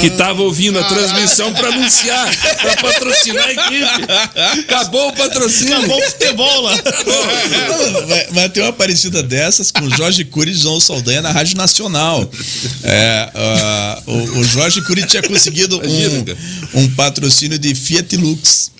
que 0.00 0.10
tava 0.10 0.42
ouvindo 0.42 0.78
a 0.78 0.84
transmissão 0.84 1.52
para 1.52 1.68
anunciar, 1.68 2.36
para 2.56 2.76
patrocinar 2.76 3.44
a 3.44 3.52
equipe. 3.52 4.60
Acabou 4.60 5.08
o 5.08 5.12
patrocínio. 5.12 5.76
Acabou 5.78 5.98
o 5.98 6.02
futebol 6.02 6.62
lá. 6.62 6.82
Vai, 8.06 8.26
vai 8.28 8.48
ter 8.48 8.60
uma 8.62 8.72
parecida 8.72 9.22
dessas 9.22 9.70
com 9.70 9.84
o 9.84 9.90
Jorge 9.90 10.24
Cury 10.24 10.52
e 10.52 10.54
João 10.54 10.78
Saldanha 10.78 11.20
na 11.20 11.32
Rádio 11.32 11.56
Nacional. 11.56 12.28
É, 12.84 13.30
ah, 13.34 14.02
o, 14.06 14.38
o 14.38 14.44
Jorge 14.44 14.82
Cury 14.82 15.06
tinha 15.06 15.22
conseguido 15.22 15.78
um, 15.78 16.80
um 16.82 16.90
patrocínio 16.90 17.58
de 17.58 17.74
Fiat 17.74 18.16
Lux. 18.16 18.70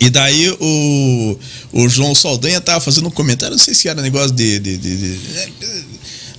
E 0.00 0.10
daí 0.10 0.50
o, 0.58 1.38
o 1.72 1.88
João 1.88 2.14
Saldanha 2.14 2.60
tava 2.60 2.80
fazendo 2.80 3.06
um 3.06 3.10
comentário, 3.10 3.56
não 3.56 3.62
sei 3.62 3.74
se 3.74 3.88
era 3.88 4.02
negócio 4.02 4.32
de. 4.32 4.58
de- 4.58 4.76
de- 4.76 5.16
de- 5.16 5.92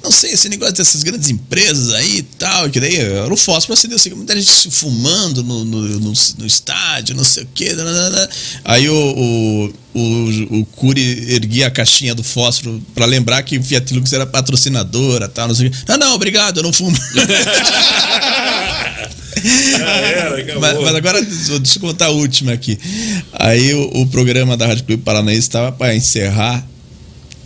não 0.04 0.12
sei, 0.12 0.32
esse 0.34 0.50
negócio 0.50 0.74
dessas 0.74 1.02
grandes 1.02 1.30
empresas 1.30 1.94
aí 1.94 2.18
e 2.18 2.24
tal, 2.24 2.70
que 2.70 2.78
daí 2.78 2.98
era 2.98 3.34
o 3.34 3.38
fósforo 3.38 3.74
acendeu 3.74 3.96
assim, 3.96 4.10
muita 4.10 4.36
gente 4.36 4.52
se 4.52 4.70
fumando 4.70 5.42
no, 5.42 5.64
no, 5.64 5.82
no, 5.82 6.14
no 6.40 6.46
estádio, 6.46 7.16
não 7.16 7.24
sei 7.24 7.44
o 7.44 7.48
quê. 7.56 7.70
Aí 8.66 8.90
o, 8.90 8.94
o, 8.94 9.74
o, 9.98 10.60
o 10.60 10.66
Cury 10.66 11.32
erguia 11.34 11.68
a 11.68 11.72
caixinha 11.72 12.14
do 12.14 12.22
fósforo 12.22 12.84
pra 12.94 13.06
lembrar 13.06 13.42
que 13.44 13.62
Fiat 13.62 13.94
Lux 13.94 14.12
era 14.12 14.26
patrocinadora 14.26 15.30
tal, 15.30 15.48
não 15.48 15.56
sei 15.56 15.68
o 15.68 15.72
quê. 15.72 15.78
Não, 15.88 15.98
não, 15.98 16.16
obrigado, 16.16 16.58
eu 16.58 16.64
não 16.64 16.74
fumo. 16.74 16.98
mas, 20.60 20.80
mas 20.80 20.96
agora, 20.96 21.22
deixa 21.22 21.78
eu 21.78 21.82
contar 21.82 22.08
a 22.08 22.10
última 22.10 22.54
aqui. 22.54 22.78
Aí 23.34 23.74
o, 23.74 24.02
o 24.02 24.08
programa 24.08 24.56
da 24.58 24.68
Rádio 24.68 24.84
Clube 24.86 25.04
Paranaense 25.04 25.42
estava 25.42 25.72
para 25.72 25.96
encerrar 25.96 26.66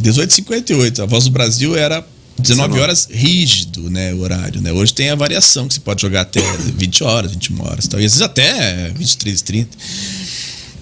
18h58. 0.01 1.01
A 1.01 1.06
Voz 1.06 1.25
do 1.25 1.32
Brasil 1.32 1.75
era 1.75 2.06
19 2.40 2.80
horas 2.80 3.07
rígido, 3.11 3.90
né, 3.90 4.14
o 4.14 4.19
horário, 4.19 4.61
né? 4.61 4.72
Hoje 4.72 4.93
tem 4.93 5.09
a 5.09 5.16
variação 5.16 5.67
que 5.67 5.74
você 5.74 5.80
pode 5.80 6.01
jogar 6.01 6.22
até 6.22 6.41
20 6.41 7.03
horas, 7.03 7.32
21 7.32 7.64
horas, 7.64 7.88
tal. 7.88 7.99
e 7.99 8.06
às 8.06 8.11
vezes 8.11 8.22
até 8.22 8.90
23 8.95 9.41
30. 9.41 9.77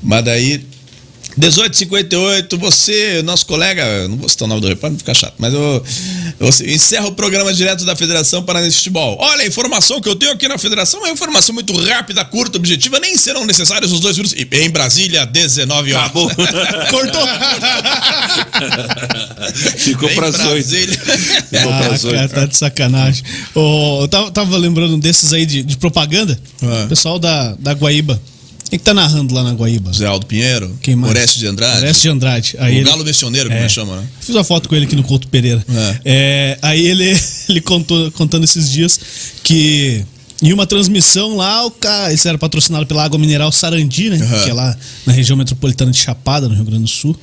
Mas 0.03 0.25
daí 0.25 0.66
1858, 1.38 2.58
você, 2.58 3.22
nosso 3.24 3.46
colega, 3.46 4.08
não 4.08 4.18
vou 4.18 4.30
citar 4.30 4.46
o 4.46 4.50
nome 4.50 4.62
do 4.62 4.68
repórter, 4.68 4.92
não 4.92 5.00
ficar 5.00 5.14
chato, 5.14 5.34
mas 5.38 5.54
eu, 5.54 5.84
eu 6.40 6.48
encerro 6.74 7.08
o 7.10 7.12
programa 7.14 7.54
direto 7.54 7.84
da 7.86 7.96
Federação 7.96 8.42
Paranaense 8.44 8.74
de 8.78 8.78
Futebol. 8.80 9.18
Olha, 9.20 9.44
a 9.44 9.48
informação 9.48 10.00
que 10.00 10.08
eu 10.08 10.16
tenho 10.16 10.32
aqui 10.32 10.48
na 10.48 10.58
Federação 10.58 11.02
é 11.02 11.04
uma 11.04 11.12
informação 11.12 11.54
muito 11.54 11.76
rápida, 11.76 12.24
curta, 12.24 12.58
objetiva, 12.58 13.00
nem 13.00 13.18
serão 13.18 13.46
necessários 13.46 13.92
os 13.92 14.00
dois 14.00 14.18
minutos. 14.18 14.36
E 14.40 14.48
em 14.62 14.70
Brasília, 14.70 15.26
19 15.26 15.94
horas. 15.94 16.06
Acabou. 16.06 16.30
Cortou. 16.90 17.28
Ficou 19.78 20.10
para 20.10 20.28
as 20.28 20.40
oito. 20.40 20.68
Ficou 20.70 21.72
Ah, 21.74 21.84
pras 21.84 22.04
oito. 22.06 22.16
cara, 22.16 22.30
tá 22.30 22.46
de 22.46 22.58
sacanagem. 22.58 23.24
Ô, 23.54 24.02
eu 24.02 24.08
tava, 24.08 24.32
tava 24.32 24.58
lembrando 24.58 24.96
um 24.96 25.00
desses 25.00 25.34
aí 25.34 25.46
de, 25.46 25.64
de 25.64 25.78
propaganda. 25.78 26.40
Ah. 26.62 26.84
O 26.86 26.90
pessoal 26.90 27.20
da, 27.20 27.56
da 27.60 27.74
Guaíba. 27.74 28.20
Quem 28.76 28.80
que 28.80 28.84
tá 28.86 28.94
narrando 28.94 29.34
lá 29.34 29.42
na 29.42 29.54
Guaíba? 29.54 29.94
Zé 29.94 30.06
Aldo 30.06 30.26
Pinheiro, 30.26 30.78
Quem 30.82 30.98
mais? 30.98 31.10
Oreste 31.12 31.40
de 31.40 31.48
Andrade, 31.48 31.78
Oreste 31.78 32.02
de 32.02 32.10
Andrade. 32.10 32.56
Aí 32.60 32.74
o 32.76 32.78
ele- 32.80 32.84
Galo 32.90 33.06
Missioneiro, 33.06 33.50
como 33.50 33.62
É. 33.62 33.70
chama, 33.70 33.95
né? 34.02 34.08
Fiz 34.20 34.36
uma 34.36 34.44
foto 34.44 34.68
com 34.68 34.76
ele 34.76 34.84
aqui 34.86 34.98
no 34.98 35.04
Couto 35.04 35.30
Pereira. 35.30 35.64
É. 35.74 36.00
É, 36.04 36.60
aí 36.62 36.86
ele, 36.86 37.18
ele 37.48 37.62
contou, 37.62 38.12
contando 38.12 38.44
esses 38.44 38.70
dias 38.70 39.00
que 39.44 40.04
E 40.42 40.52
uma 40.52 40.68
transmissão 40.68 41.38
lá, 41.38 41.66
o 41.66 41.72
cara, 41.72 42.12
esse 42.12 42.28
era 42.28 42.38
patrocinado 42.38 42.86
pela 42.86 43.06
Água 43.06 43.18
Mineral 43.18 43.50
Sarandi, 43.54 44.10
né? 44.10 44.18
Aham. 44.22 44.44
Que 44.44 44.50
é 44.50 44.54
lá 44.54 44.78
na 45.06 45.14
região 45.14 45.38
metropolitana 45.38 45.90
de 45.92 45.98
Chapada, 45.98 46.50
no 46.50 46.54
Rio 46.56 46.66
Grande 46.66 46.84
do 46.84 46.90
Sul, 46.90 47.16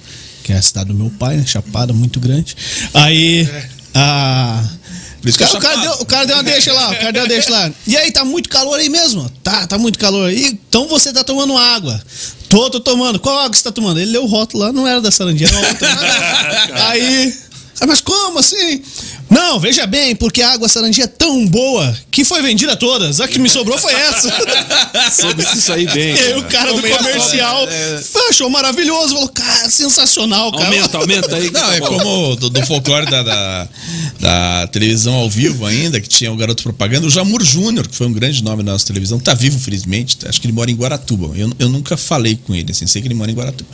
que 0.43 0.51
é 0.55 0.57
a 0.57 0.63
cidade 0.63 0.89
do 0.89 0.95
meu 0.95 1.11
pai, 1.19 1.37
né? 1.37 1.45
Chapada, 1.47 1.93
muito 1.93 2.19
grande. 2.19 2.57
Aí, 2.95 3.47
a. 3.95 4.65
Isso 5.25 5.39
que 5.39 5.45
o, 5.45 5.61
cara 5.61 5.77
deu, 5.77 5.93
o 6.01 6.07
cara 6.07 6.25
deu 6.27 6.37
uma 6.37 6.43
deixa 6.43 6.73
lá, 6.73 6.91
o 6.91 6.97
cara 6.97 7.13
deu 7.13 7.23
uma 7.23 7.29
deixa 7.29 7.51
lá. 7.51 7.71
E 7.87 7.97
aí, 7.97 8.11
tá 8.11 8.25
muito 8.25 8.49
calor 8.49 8.79
aí 8.79 8.89
mesmo? 8.89 9.31
Tá, 9.43 9.67
tá 9.67 9.79
muito 9.79 9.99
calor 9.99 10.29
aí. 10.29 10.47
Então 10.69 10.89
você 10.89 11.13
tá 11.13 11.23
tomando 11.23 11.57
água. 11.57 12.01
Tô, 12.49 12.69
tô 12.71 12.81
tomando. 12.81 13.19
Qual 13.21 13.39
água 13.39 13.55
você 13.57 13.63
tá 13.63 13.73
tomando? 13.73 13.99
Ele 14.01 14.11
leu 14.13 14.25
o 14.25 14.27
rótulo 14.27 14.65
lá, 14.65 14.73
não 14.73 14.87
era 14.87 15.01
da 15.01 15.11
Sarandi, 15.11 15.45
era 15.45 15.57
outra. 15.59 15.89
aí. 16.89 17.35
"Ah, 17.81 17.87
Mas 17.87 18.01
como 18.01 18.39
assim? 18.39 18.83
Não, 19.33 19.59
veja 19.59 19.87
bem, 19.87 20.15
porque 20.15 20.43
a 20.43 20.53
água 20.53 20.69
Sarandi 20.69 21.01
é 21.01 21.07
tão 21.07 21.47
boa 21.47 21.97
que 22.11 22.23
foi 22.23 22.43
vendida 22.43 22.77
todas. 22.77 23.19
A 23.19 23.27
que 23.27 23.39
me 23.39 23.49
sobrou 23.49 23.79
foi 23.79 23.95
essa. 23.95 24.31
Soube 25.11 25.43
se 25.43 25.61
sair 25.61 25.91
bem. 25.91 26.15
E 26.15 26.19
aí 26.19 26.39
o 26.39 26.45
cara. 26.45 26.73
do 26.73 26.83
comercial 26.83 27.67
achou 28.33 28.51
maravilhoso. 28.51 29.15
Falou, 29.15 29.29
cara, 29.29 29.71
sensacional, 29.71 30.51
cara. 30.53 30.65
Aumenta, 30.65 30.99
aumenta 30.99 31.37
aí. 31.37 31.51
Não, 31.51 31.61
tá 31.61 31.77
é 31.77 31.81
bom. 31.81 31.87
como 31.87 32.37
do, 32.37 32.51
do 32.51 32.67
folclore 32.67 33.07
da, 33.11 33.23
da, 33.23 33.69
da 34.21 34.67
televisão 34.69 35.15
ao 35.15 35.31
vivo 35.31 35.65
ainda, 35.65 36.01
que 36.01 36.09
tinha 36.09 36.33
o 36.33 36.37
garoto 36.37 36.63
propaganda, 36.63 37.07
o 37.07 37.11
Jamur 37.11 37.43
Júnior, 37.43 37.87
que 37.87 37.95
foi 37.95 38.07
um 38.07 38.13
grande 38.13 38.43
nome 38.43 38.63
da 38.63 38.73
nossa 38.73 38.87
televisão, 38.87 39.19
tá 39.19 39.35
vivo, 39.35 39.59
felizmente. 39.59 40.19
Acho 40.27 40.41
que 40.41 40.47
ele 40.47 40.55
mora 40.55 40.71
em 40.71 40.75
Guaratuba. 40.75 41.37
Eu, 41.37 41.51
eu 41.59 41.69
nunca 41.69 41.97
falei 41.97 42.37
com 42.37 42.55
ele, 42.55 42.73
assim, 42.73 42.87
sei 42.87 43.03
que 43.03 43.09
ele 43.09 43.15
mora 43.15 43.31
em 43.31 43.35
Guaratuba. 43.35 43.71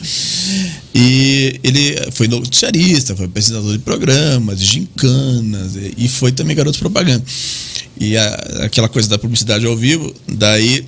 E 0.93 1.59
ele 1.63 1.95
foi 2.11 2.27
noticiarista, 2.27 3.15
foi 3.15 3.25
apresentador 3.25 3.71
de 3.71 3.79
programas, 3.79 4.59
de 4.59 4.65
gincanas, 4.65 5.48
e, 5.97 6.05
e 6.05 6.07
foi 6.09 6.31
também 6.31 6.55
garoto 6.55 6.79
propaganda. 6.79 7.23
E 7.99 8.15
a- 8.17 8.35
aquela 8.63 8.87
coisa 8.89 9.07
da 9.09 9.17
publicidade 9.17 9.65
ao 9.65 9.75
vivo, 9.75 10.13
daí 10.27 10.85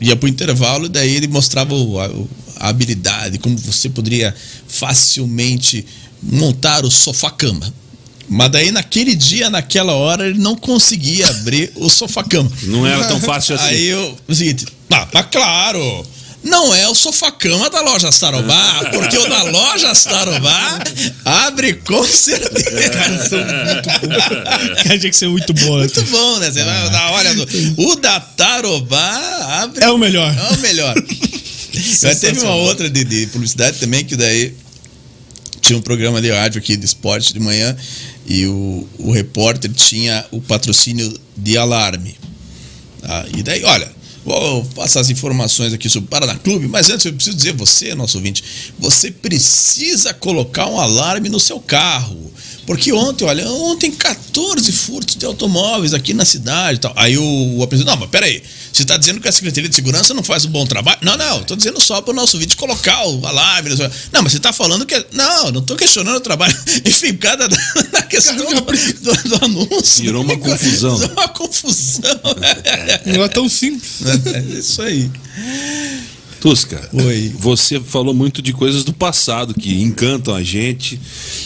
ia 0.00 0.16
pro 0.16 0.28
intervalo 0.28 0.86
e 0.86 0.88
daí 0.88 1.14
ele 1.14 1.28
mostrava 1.28 1.74
o- 1.74 1.98
a, 2.00 2.10
a 2.56 2.68
habilidade, 2.68 3.38
como 3.38 3.56
você 3.56 3.88
poderia 3.88 4.34
facilmente 4.66 5.84
montar 6.22 6.84
o 6.84 6.90
sofá-cama. 6.90 7.72
Mas 8.28 8.50
daí 8.50 8.70
naquele 8.70 9.14
dia, 9.14 9.50
naquela 9.50 9.92
hora, 9.92 10.26
ele 10.28 10.38
não 10.38 10.56
conseguia 10.56 11.28
abrir 11.28 11.70
o 11.76 11.90
sofá-cama. 11.90 12.50
Não 12.64 12.86
era 12.86 13.04
tão 13.04 13.20
fácil 13.22 13.54
assim. 13.54 13.64
Aí 13.66 13.84
eu, 13.86 14.16
o 14.26 14.34
seguinte, 14.34 14.66
ah, 14.90 15.06
mas 15.12 15.26
claro, 15.30 16.06
não 16.44 16.74
é 16.74 16.86
o 16.86 16.94
sofá-cama 16.94 17.70
da 17.70 17.80
loja 17.80 18.12
Starobá, 18.12 18.90
porque 18.92 19.16
o 19.16 19.28
da 19.28 19.42
loja 19.44 19.92
Starobá 19.94 20.78
abre 21.24 21.74
com 21.74 22.04
certeza. 22.04 22.90
Cara, 22.90 23.28
são 23.28 23.38
muito. 23.38 24.78
Cara, 24.84 24.98
tinha 24.98 25.10
que 25.10 25.16
ser 25.16 25.28
muito 25.28 25.52
bom. 25.54 25.78
né? 25.78 25.78
Muito 25.78 26.02
bom, 26.04 26.38
né? 26.38 26.50
Você 26.50 26.62
vai 26.62 26.84
o 27.78 27.94
da 27.96 28.20
Tarobá 28.20 29.62
abre 29.62 29.82
É 29.84 29.90
o 29.90 29.96
melhor. 29.98 30.32
é 30.36 30.54
o 30.54 30.58
melhor. 30.60 30.94
Mas 32.02 32.20
teve 32.20 32.40
uma 32.40 32.54
outra 32.54 32.88
de, 32.90 33.02
de 33.04 33.26
publicidade 33.28 33.78
também, 33.78 34.04
que 34.04 34.14
daí 34.14 34.54
tinha 35.60 35.78
um 35.78 35.82
programa 35.82 36.20
de 36.20 36.30
rádio 36.30 36.58
aqui 36.58 36.76
de 36.76 36.84
esporte 36.84 37.32
de 37.32 37.40
manhã 37.40 37.74
e 38.26 38.46
o, 38.46 38.86
o 38.98 39.10
repórter 39.10 39.72
tinha 39.72 40.24
o 40.30 40.40
patrocínio 40.40 41.18
de 41.36 41.56
alarme. 41.56 42.16
Tá? 43.00 43.24
E 43.34 43.42
daí, 43.42 43.64
olha, 43.64 43.90
vou 44.24 44.64
passar 44.74 45.00
as 45.00 45.10
informações 45.10 45.72
aqui 45.72 45.88
sobre 45.88 46.06
o 46.06 46.10
Paraná 46.10 46.34
Clube, 46.36 46.66
mas 46.68 46.90
antes 46.90 47.04
eu 47.06 47.12
preciso 47.12 47.36
dizer, 47.36 47.52
você, 47.54 47.94
nosso 47.94 48.16
ouvinte, 48.18 48.42
você 48.78 49.10
precisa 49.10 50.14
colocar 50.14 50.66
um 50.66 50.78
alarme 50.80 51.28
no 51.28 51.38
seu 51.40 51.60
carro. 51.60 52.32
Porque 52.66 52.94
ontem, 52.94 53.26
olha, 53.26 53.46
ontem 53.50 53.92
14 53.92 54.72
furtos 54.72 55.16
de 55.16 55.26
automóveis 55.26 55.92
aqui 55.92 56.14
na 56.14 56.24
cidade 56.24 56.76
e 56.78 56.80
tal. 56.80 56.94
Aí 56.96 57.18
o, 57.18 57.56
o 57.58 57.62
apresentador, 57.62 57.96
não, 57.96 58.00
mas 58.06 58.10
peraí, 58.10 58.42
você 58.72 58.80
está 58.80 58.96
dizendo 58.96 59.20
que 59.20 59.28
a 59.28 59.32
Secretaria 59.32 59.68
de 59.68 59.76
Segurança 59.76 60.14
não 60.14 60.22
faz 60.22 60.46
um 60.46 60.48
bom 60.50 60.64
trabalho? 60.64 60.98
Não, 61.02 61.14
não, 61.14 61.42
estou 61.42 61.58
dizendo 61.58 61.78
só 61.78 62.00
para 62.00 62.12
o 62.12 62.14
nosso 62.16 62.38
vídeo 62.38 62.56
colocar 62.56 63.06
o 63.06 63.26
alarme. 63.26 63.68
não 64.10 64.22
mas 64.22 64.32
você 64.32 64.38
está 64.38 64.50
falando 64.50 64.86
que. 64.86 64.94
é- 64.94 65.06
Não, 65.12 65.52
não 65.52 65.60
estou 65.60 65.76
questionando 65.76 66.16
o 66.16 66.20
trabalho. 66.20 66.56
Enfim, 66.86 67.14
cada 67.18 67.46
na 67.92 68.00
questão 68.00 68.34
do, 68.34 68.44
do- 68.62 69.28
do 69.28 69.44
anúncio. 69.44 70.02
Virou 70.02 70.24
uma 70.24 70.38
confusão. 70.38 70.96
Virou 70.96 71.12
uma 71.12 71.28
confusão. 71.28 72.20
Não 73.14 73.24
é 73.24 73.28
tão 73.28 73.46
simples. 73.46 74.06
É 74.06 74.13
isso 74.58 74.82
aí. 74.82 75.10
Tusca, 76.44 76.90
Oi. 76.92 77.32
você 77.38 77.80
falou 77.80 78.12
muito 78.12 78.42
de 78.42 78.52
coisas 78.52 78.84
do 78.84 78.92
passado 78.92 79.54
que 79.54 79.82
encantam 79.82 80.34
a 80.34 80.42
gente, 80.42 81.00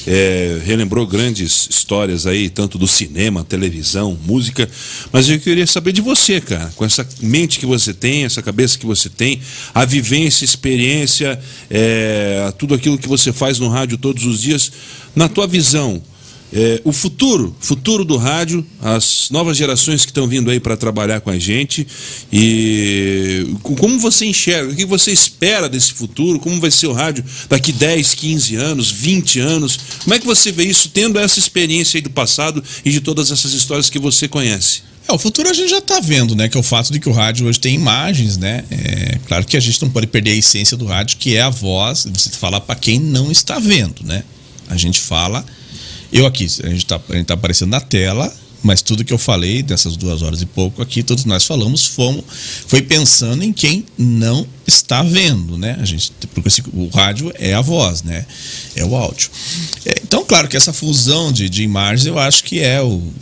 é, 0.04 0.60
relembrou 0.64 1.06
grandes 1.06 1.68
histórias 1.70 2.26
aí, 2.26 2.50
tanto 2.50 2.76
do 2.76 2.88
cinema, 2.88 3.44
televisão, 3.44 4.18
música, 4.26 4.68
mas 5.12 5.28
eu 5.28 5.38
queria 5.38 5.68
saber 5.68 5.92
de 5.92 6.00
você, 6.00 6.40
cara, 6.40 6.72
com 6.74 6.84
essa 6.84 7.06
mente 7.20 7.60
que 7.60 7.66
você 7.66 7.94
tem, 7.94 8.24
essa 8.24 8.42
cabeça 8.42 8.76
que 8.76 8.86
você 8.86 9.08
tem, 9.08 9.40
a 9.72 9.84
vivência, 9.84 10.44
experiência, 10.44 11.38
é, 11.70 12.52
tudo 12.58 12.74
aquilo 12.74 12.98
que 12.98 13.06
você 13.06 13.32
faz 13.32 13.60
no 13.60 13.68
rádio 13.68 13.98
todos 13.98 14.26
os 14.26 14.42
dias, 14.42 14.72
na 15.14 15.28
tua 15.28 15.46
visão, 15.46 16.02
é, 16.52 16.80
o 16.84 16.92
futuro, 16.92 17.54
futuro 17.60 18.04
do 18.04 18.16
rádio, 18.16 18.64
as 18.80 19.28
novas 19.30 19.56
gerações 19.56 20.04
que 20.04 20.10
estão 20.10 20.26
vindo 20.26 20.50
aí 20.50 20.58
para 20.58 20.76
trabalhar 20.76 21.20
com 21.20 21.28
a 21.30 21.38
gente 21.38 21.86
e 22.32 23.46
co- 23.62 23.74
como 23.76 23.98
você 23.98 24.24
enxerga, 24.24 24.72
o 24.72 24.76
que 24.76 24.84
você 24.86 25.10
espera 25.12 25.68
desse 25.68 25.92
futuro, 25.92 26.38
como 26.40 26.60
vai 26.60 26.70
ser 26.70 26.86
o 26.86 26.92
rádio 26.92 27.24
daqui 27.48 27.72
10, 27.72 28.14
15 28.14 28.56
anos, 28.56 28.90
20 28.90 29.40
anos, 29.40 29.78
como 30.04 30.14
é 30.14 30.18
que 30.18 30.26
você 30.26 30.50
vê 30.50 30.64
isso 30.64 30.88
tendo 30.88 31.18
essa 31.18 31.38
experiência 31.38 31.98
aí 31.98 32.02
do 32.02 32.10
passado 32.10 32.62
e 32.84 32.90
de 32.90 33.00
todas 33.00 33.30
essas 33.30 33.52
histórias 33.52 33.90
que 33.90 33.98
você 33.98 34.26
conhece? 34.26 34.82
É, 35.06 35.12
o 35.12 35.18
futuro 35.18 35.48
a 35.48 35.52
gente 35.52 35.68
já 35.70 35.78
está 35.78 36.00
vendo, 36.00 36.34
né? 36.36 36.48
Que 36.48 36.56
é 36.56 36.60
o 36.60 36.62
fato 36.62 36.92
de 36.92 37.00
que 37.00 37.08
o 37.08 37.12
rádio 37.12 37.46
hoje 37.46 37.58
tem 37.58 37.74
imagens, 37.74 38.36
né? 38.36 38.64
É, 38.70 39.18
claro 39.26 39.44
que 39.46 39.56
a 39.56 39.60
gente 39.60 39.80
não 39.82 39.90
pode 39.90 40.06
perder 40.06 40.32
a 40.32 40.34
essência 40.36 40.76
do 40.76 40.84
rádio, 40.86 41.16
que 41.18 41.34
é 41.34 41.40
a 41.42 41.48
voz, 41.50 42.06
você 42.12 42.30
falar 42.30 42.60
para 42.60 42.74
quem 42.74 42.98
não 43.00 43.30
está 43.32 43.58
vendo, 43.58 44.02
né? 44.04 44.22
A 44.68 44.76
gente 44.76 44.98
fala. 45.00 45.44
Eu 46.12 46.26
aqui, 46.26 46.44
a 46.44 46.68
gente 46.68 46.78
está 46.84 46.98
tá 46.98 47.34
aparecendo 47.34 47.70
na 47.70 47.80
tela, 47.80 48.32
mas 48.62 48.82
tudo 48.82 49.04
que 49.04 49.12
eu 49.12 49.18
falei 49.18 49.62
dessas 49.62 49.96
duas 49.96 50.22
horas 50.22 50.40
e 50.42 50.46
pouco 50.46 50.82
aqui, 50.82 51.02
todos 51.02 51.24
nós 51.24 51.44
falamos, 51.44 51.86
fomos, 51.86 52.24
foi 52.66 52.82
pensando 52.82 53.44
em 53.44 53.52
quem 53.52 53.84
não 53.96 54.46
está 54.66 55.02
vendo, 55.02 55.56
né? 55.56 55.76
A 55.80 55.84
gente, 55.84 56.10
porque 56.34 56.48
o 56.72 56.88
rádio 56.88 57.32
é 57.38 57.54
a 57.54 57.60
voz, 57.60 58.02
né? 58.02 58.24
É 58.74 58.84
o 58.84 58.96
áudio. 58.96 59.30
É, 59.84 60.00
então, 60.02 60.24
claro 60.24 60.48
que 60.48 60.56
essa 60.56 60.72
fusão 60.72 61.30
de, 61.30 61.48
de 61.48 61.62
imagens 61.62 62.06
eu 62.06 62.18
acho 62.18 62.42
que 62.44 62.58
é 62.60 62.80
o, 62.82 62.86
o- 62.86 63.12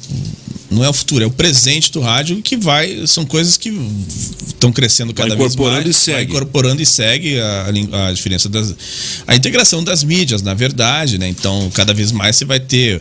não 0.71 0.85
é 0.85 0.89
o 0.89 0.93
futuro, 0.93 1.23
é 1.23 1.27
o 1.27 1.31
presente 1.31 1.93
do 1.93 2.01
rádio 2.01 2.43
que 2.43 2.57
vai. 2.57 3.07
São 3.07 3.25
coisas 3.25 3.57
que 3.57 3.69
estão 4.47 4.73
crescendo 4.73 5.13
Vai 5.15 5.29
cada 5.29 5.37
vez 5.37 5.55
incorporando 5.55 5.85
mais. 5.85 5.97
e 5.97 5.99
segue. 5.99 6.17
Vai 6.17 6.25
incorporando 6.25 6.83
e 6.83 6.87
segue 6.87 7.41
a, 7.41 8.09
a 8.09 8.13
diferença 8.13 8.49
das. 8.49 8.75
A 9.27 9.37
integração 9.37 9.83
das 9.83 10.03
mídias, 10.03 10.43
na 10.43 10.55
verdade, 10.55 11.19
né? 11.19 11.29
Então, 11.29 11.71
cada 11.73 11.95
vez 11.95 12.11
mais 12.13 12.37
você 12.37 12.45
vai 12.45 12.59
ter. 12.61 13.01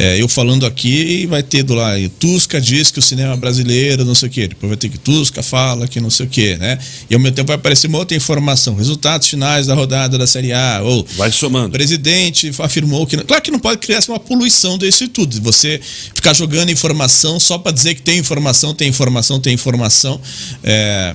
É, 0.00 0.20
eu 0.20 0.26
falando 0.28 0.64
aqui, 0.66 1.26
vai 1.26 1.42
ter 1.42 1.62
do 1.62 1.74
lá, 1.74 1.92
Tusca 2.18 2.60
diz 2.60 2.90
que 2.90 2.98
o 2.98 3.02
cinema 3.02 3.36
brasileiro, 3.36 4.04
não 4.04 4.14
sei 4.14 4.28
o 4.28 4.32
quê. 4.32 4.48
Depois 4.48 4.68
vai 4.70 4.76
ter 4.76 4.88
que 4.88 4.98
Tusca 4.98 5.42
fala 5.42 5.86
que 5.86 6.00
não 6.00 6.08
sei 6.10 6.26
o 6.26 6.28
quê, 6.28 6.56
né? 6.58 6.78
E 7.08 7.14
ao 7.14 7.20
mesmo 7.20 7.36
tempo 7.36 7.48
vai 7.48 7.56
aparecer 7.56 7.86
uma 7.86 7.98
outra 7.98 8.16
informação. 8.16 8.74
Resultados 8.74 9.28
finais 9.28 9.66
da 9.66 9.74
rodada 9.74 10.16
da 10.16 10.26
Série 10.26 10.52
A. 10.52 10.80
Ou 10.82 11.06
Vai 11.16 11.28
o 11.28 11.32
somando. 11.32 11.70
presidente 11.72 12.50
afirmou 12.58 13.06
que. 13.06 13.16
não- 13.16 13.24
Claro 13.24 13.42
que 13.42 13.50
não 13.50 13.58
pode 13.60 13.78
criar 13.78 14.00
uma 14.08 14.18
poluição 14.18 14.78
disso 14.78 15.04
e 15.04 15.08
tudo. 15.08 15.40
Você 15.42 15.80
ficar 16.14 16.34
jogando 16.34 16.70
informação 16.70 17.38
só 17.38 17.58
para 17.58 17.72
dizer 17.72 17.94
que 17.94 18.02
tem 18.02 18.18
informação, 18.18 18.74
tem 18.74 18.88
informação, 18.88 19.38
tem 19.38 19.52
informação. 19.54 20.20
é, 20.64 21.14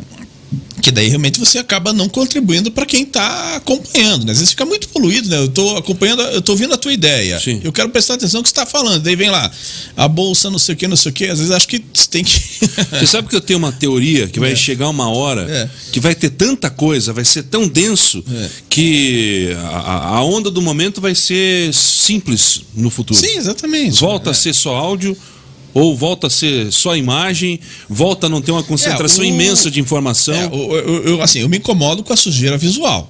que 0.82 0.91
daí 0.91 1.07
realmente 1.07 1.40
você 1.40 1.57
acaba 1.57 1.91
não 1.91 2.07
contribuindo 2.07 2.69
para 2.69 2.85
quem 2.85 3.01
está 3.03 3.56
acompanhando, 3.56 4.25
né? 4.25 4.32
Às 4.32 4.38
vezes 4.38 4.51
fica 4.51 4.65
muito 4.65 4.88
poluído, 4.90 5.27
né? 5.30 5.38
Eu 5.38 5.45
estou 5.45 5.75
acompanhando, 5.77 6.22
eu 6.22 6.40
estou 6.40 6.53
ouvindo 6.53 6.74
a 6.74 6.77
tua 6.77 6.93
ideia. 6.93 7.40
Sim. 7.40 7.59
Eu 7.64 7.74
quero 7.74 7.90
prestar 7.90 8.14
atenção 8.15 8.40
no 8.40 8.43
que 8.43 8.49
você 8.49 8.53
está 8.53 8.65
falando. 8.65 9.01
Daí 9.01 9.15
vem 9.15 9.32
lá, 9.32 9.51
a 9.98 10.07
bolsa, 10.07 10.49
não 10.51 10.59
sei 10.59 10.75
o 10.75 10.77
que, 10.77 10.88
não 10.88 10.95
sei 10.95 11.11
o 11.11 11.14
que. 11.14 11.25
Às 11.25 11.40
vezes 11.40 11.51
acho 11.51 11.67
que 11.67 11.83
você 11.93 12.07
tem 12.07 12.24
que. 12.24 12.40
Você 12.99 13.07
sabe 13.07 13.27
que 13.27 13.35
eu 13.35 13.41
tenho 13.41 13.57
uma 13.57 13.72
teoria 13.72 14.27
que 14.27 14.40
vai 14.40 14.56
chegar 14.56 14.90
uma 14.90 15.09
hora 15.09 15.41
É. 15.49 15.69
que 15.91 15.99
vai 15.99 16.14
ter 16.14 16.30
tanta 16.30 16.69
coisa, 16.69 17.11
vai 17.14 17.25
ser 17.25 17.43
tão 17.43 17.67
denso 17.67 18.24
É. 18.32 18.49
que 18.69 19.49
a, 19.72 20.17
a 20.17 20.24
onda 20.24 20.51
do 20.51 20.61
momento 20.61 20.99
vai 21.01 21.15
ser 21.15 21.74
simples 21.74 22.61
no 22.75 22.90
futuro. 22.90 23.19
Sim, 23.19 23.38
exatamente. 23.38 23.99
Volta 23.99 24.30
É. 24.30 24.32
a 24.32 24.33
ser 24.33 24.53
só 24.53 24.75
áudio, 24.75 25.17
ou 25.75 25.95
volta 25.95 26.25
a 26.27 26.29
ser 26.31 26.71
só 26.71 26.95
imagem, 26.95 27.59
volta 27.87 28.25
a 28.25 28.29
não 28.29 28.41
ter 28.41 28.51
uma 28.51 28.63
concentração 28.63 29.23
É, 29.23 29.27
o- 29.27 29.29
imensa 29.29 29.69
de 29.69 29.79
informação. 29.79 30.33
É, 30.33 30.45
eu, 30.45 30.71
eu- 30.77 31.03
eu, 31.03 31.21
assim, 31.21 31.39
eu 31.41 31.49
me 31.49 31.57
incomodo 31.57 32.01
com 32.03 32.11
a 32.13 32.15
sujeira 32.15 32.57
visual. 32.57 33.07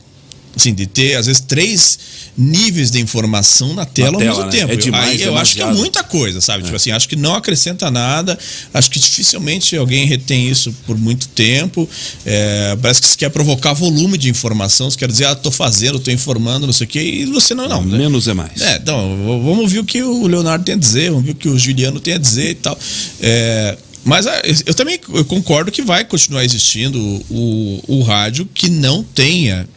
Assim, 0.55 0.73
de 0.73 0.87
ter, 0.87 1.15
às 1.15 1.25
vezes, 1.25 1.41
três 1.41 1.99
níveis 2.37 2.91
de 2.91 2.99
informação 2.99 3.73
na 3.73 3.85
tela 3.85 4.15
ao 4.15 4.19
tela, 4.19 4.31
mesmo 4.31 4.45
né? 4.45 4.51
tempo. 4.51 4.73
É 4.73 4.75
demais, 4.75 5.21
Aí 5.21 5.27
eu 5.27 5.37
acho 5.37 5.53
que 5.53 5.59
é 5.59 5.63
demasiado. 5.63 5.79
muita 5.81 6.03
coisa, 6.03 6.41
sabe? 6.41 6.63
Tipo 6.63 6.75
assim, 6.75 6.91
acho 6.91 7.07
que 7.07 7.15
não 7.15 7.35
acrescenta 7.35 7.89
nada. 7.89 8.37
Acho 8.73 8.89
que 8.91 8.99
dificilmente 8.99 9.75
alguém 9.75 10.05
retém 10.05 10.49
isso 10.49 10.73
por 10.85 10.97
muito 10.97 11.27
tempo. 11.29 11.87
É, 12.25 12.77
parece 12.81 13.01
que 13.01 13.07
se 13.07 13.17
quer 13.17 13.29
provocar 13.29 13.73
volume 13.73 14.17
de 14.17 14.29
informação. 14.29 14.89
Você 14.89 14.97
quer 14.97 15.07
dizer, 15.07 15.25
ah, 15.25 15.35
tô 15.35 15.51
fazendo, 15.51 15.99
tô 15.99 16.11
informando, 16.11 16.65
não 16.65 16.73
sei 16.73 16.85
o 16.85 16.89
quê. 16.89 17.01
E 17.01 17.25
você 17.25 17.53
não, 17.53 17.67
não. 17.67 17.83
né? 17.83 17.97
Menos 17.97 18.27
é 18.27 18.33
mais. 18.33 18.61
É, 18.61 18.77
então, 18.77 19.17
vamos 19.43 19.59
ouvir 19.59 19.79
o 19.79 19.85
que 19.85 20.01
o 20.03 20.27
Leonardo 20.27 20.63
tem 20.65 20.75
a 20.75 20.77
dizer, 20.77 21.09
vamos 21.11 21.25
ver 21.25 21.31
o 21.31 21.35
que 21.35 21.49
o 21.49 21.57
Juliano 21.57 21.99
tem 21.99 22.13
a 22.13 22.17
dizer 22.17 22.51
e 22.51 22.55
tal. 22.55 22.77
É, 23.21 23.77
Mas 24.03 24.27
ah, 24.27 24.41
eu 24.65 24.73
também 24.73 24.99
eu 25.13 25.25
concordo 25.25 25.71
que 25.71 25.81
vai 25.81 26.03
continuar 26.03 26.43
existindo 26.43 26.99
o, 27.29 27.81
o 27.87 28.01
rádio 28.03 28.47
que 28.53 28.69
não 28.69 29.03
tenha 29.03 29.67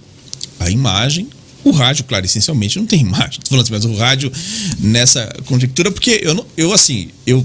a 0.58 0.70
imagem. 0.70 1.28
O 1.64 1.70
rádio, 1.70 2.04
claro, 2.04 2.24
essencialmente 2.24 2.78
não 2.78 2.86
tem 2.86 3.00
imagem. 3.02 3.40
Tô 3.40 3.50
falando 3.50 3.64
assim, 3.64 3.72
mas 3.72 3.84
o 3.84 3.94
rádio 3.94 4.32
nessa 4.78 5.26
conjectura, 5.46 5.90
porque 5.90 6.20
eu, 6.22 6.34
não, 6.34 6.46
eu 6.56 6.72
assim, 6.72 7.08
eu 7.26 7.44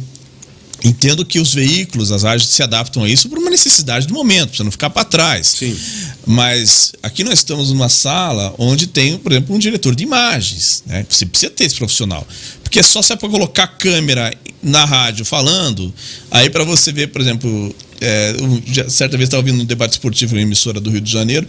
entendo 0.83 1.25
que 1.25 1.39
os 1.39 1.53
veículos, 1.53 2.11
as 2.11 2.23
rádios 2.23 2.49
se 2.49 2.61
adaptam 2.61 3.03
a 3.03 3.09
isso 3.09 3.29
por 3.29 3.37
uma 3.37 3.49
necessidade 3.49 4.05
do 4.05 4.13
momento, 4.13 4.51
para 4.55 4.63
não 4.65 4.71
ficar 4.71 4.89
para 4.89 5.05
trás. 5.05 5.47
Sim. 5.47 5.77
Mas 6.25 6.91
aqui 7.01 7.23
nós 7.23 7.39
estamos 7.39 7.69
numa 7.69 7.89
sala 7.89 8.53
onde 8.57 8.87
tem, 8.87 9.17
por 9.17 9.31
exemplo, 9.31 9.55
um 9.55 9.59
diretor 9.59 9.95
de 9.95 10.03
imagens. 10.03 10.83
Né? 10.85 11.05
Você 11.09 11.25
precisa 11.25 11.51
ter 11.51 11.65
esse 11.65 11.75
profissional. 11.75 12.27
Porque 12.61 12.83
só 12.83 13.01
se 13.01 13.13
é 13.13 13.15
para 13.15 13.29
colocar 13.29 13.67
câmera 13.67 14.33
na 14.61 14.85
rádio 14.85 15.25
falando, 15.25 15.93
aí 16.31 16.49
para 16.49 16.63
você 16.63 16.91
ver, 16.91 17.07
por 17.07 17.21
exemplo, 17.21 17.73
é, 18.03 18.35
eu 18.75 18.89
certa 18.89 19.17
vez 19.17 19.27
estava 19.27 19.41
ouvindo 19.41 19.61
um 19.61 19.65
debate 19.65 19.93
esportivo 19.93 20.33
em 20.35 20.39
uma 20.39 20.43
emissora 20.43 20.79
do 20.79 20.89
Rio 20.89 21.01
de 21.01 21.11
Janeiro, 21.11 21.47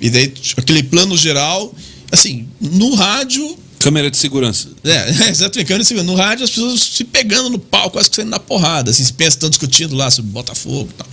e 0.00 0.10
daí 0.10 0.28
tipo, 0.28 0.60
aquele 0.60 0.82
plano 0.82 1.16
geral, 1.16 1.74
assim, 2.10 2.48
no 2.60 2.94
rádio 2.94 3.58
Câmera 3.82 4.08
de 4.08 4.16
segurança. 4.16 4.68
é, 4.84 5.10
exatamente. 5.28 5.66
câmera 5.66 5.82
de 5.82 5.88
segurança. 5.88 6.12
No 6.12 6.16
rádio, 6.16 6.44
as 6.44 6.50
pessoas 6.50 6.80
se 6.80 7.02
pegando 7.02 7.50
no 7.50 7.58
pau, 7.58 7.90
quase 7.90 8.08
que 8.08 8.14
saindo 8.14 8.30
na 8.30 8.38
porrada. 8.38 8.92
Assim, 8.92 9.02
se 9.02 9.12
pensa, 9.12 9.30
estão 9.30 9.50
discutindo 9.50 9.96
lá 9.96 10.08
sobre 10.08 10.30
Botafogo 10.30 10.88
e 10.88 10.94
tal. 10.94 11.06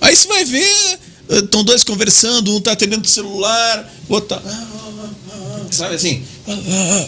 Aí 0.00 0.14
você 0.14 0.28
vai 0.28 0.44
ver, 0.44 0.98
estão 1.28 1.64
dois 1.64 1.82
conversando, 1.82 2.54
um 2.56 2.60
tá 2.60 2.72
atendendo 2.72 3.04
o 3.04 3.08
celular, 3.08 3.92
o 4.08 4.14
outro 4.14 4.36
tá. 4.36 4.42
ah, 4.46 4.68
ah, 4.72 5.10
ah, 5.32 5.66
Sabe 5.72 5.96
assim? 5.96 6.22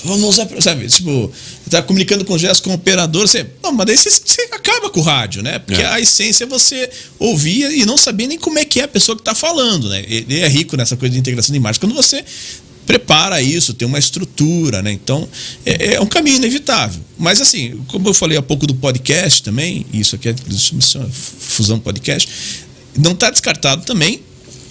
Vamos 0.05 0.31
usar. 0.31 0.48
Sabe? 0.60 0.89
Tipo, 0.89 1.31
tá 1.82 1.82
comunicando 1.82 2.24
com 2.24 2.36
gestos 2.38 2.60
com 2.60 2.70
o 2.70 2.74
operador. 2.74 3.26
Você, 3.26 3.46
não, 3.62 3.72
mas 3.72 3.86
daí 3.86 3.96
você, 3.96 4.10
você 4.10 4.42
acaba 4.52 4.90
com 4.90 5.00
o 5.00 5.02
rádio, 5.02 5.42
né? 5.42 5.58
Porque 5.58 5.80
É. 5.80 5.86
a 5.86 6.00
essência 6.00 6.44
é 6.44 6.46
você 6.46 6.88
ouvir 7.18 7.70
e 7.70 7.84
não 7.84 7.96
saber 7.96 8.26
nem 8.26 8.38
como 8.38 8.58
é 8.58 8.64
que 8.64 8.80
é 8.80 8.84
a 8.84 8.88
pessoa 8.88 9.16
que 9.16 9.22
tá 9.22 9.34
falando, 9.34 9.88
né? 9.88 10.04
Ele 10.08 10.40
é 10.40 10.48
rico 10.48 10.76
nessa 10.76 10.96
coisa 10.96 11.12
de 11.12 11.18
integração 11.18 11.52
de 11.52 11.58
imagem. 11.58 11.80
Quando 11.80 11.94
você 11.94 12.24
prepara 12.86 13.40
isso, 13.40 13.72
tem 13.74 13.86
uma 13.88 13.98
estrutura, 13.98 14.82
né? 14.82 14.92
Então, 14.92 15.28
é, 15.64 15.94
é 15.94 16.00
um 16.00 16.06
caminho 16.06 16.36
inevitável. 16.36 17.02
Mas 17.18 17.40
assim, 17.40 17.80
como 17.88 18.08
eu 18.08 18.14
falei 18.14 18.36
há 18.36 18.42
pouco 18.42 18.66
do 18.66 18.74
podcast 18.74 19.42
também, 19.42 19.86
isso 19.92 20.14
aqui 20.16 20.28
é 20.28 20.34
chama 20.80 21.08
fusão 21.10 21.78
podcast, 21.78 22.28
não 22.96 23.12
está 23.12 23.30
descartado 23.30 23.84
também 23.84 24.20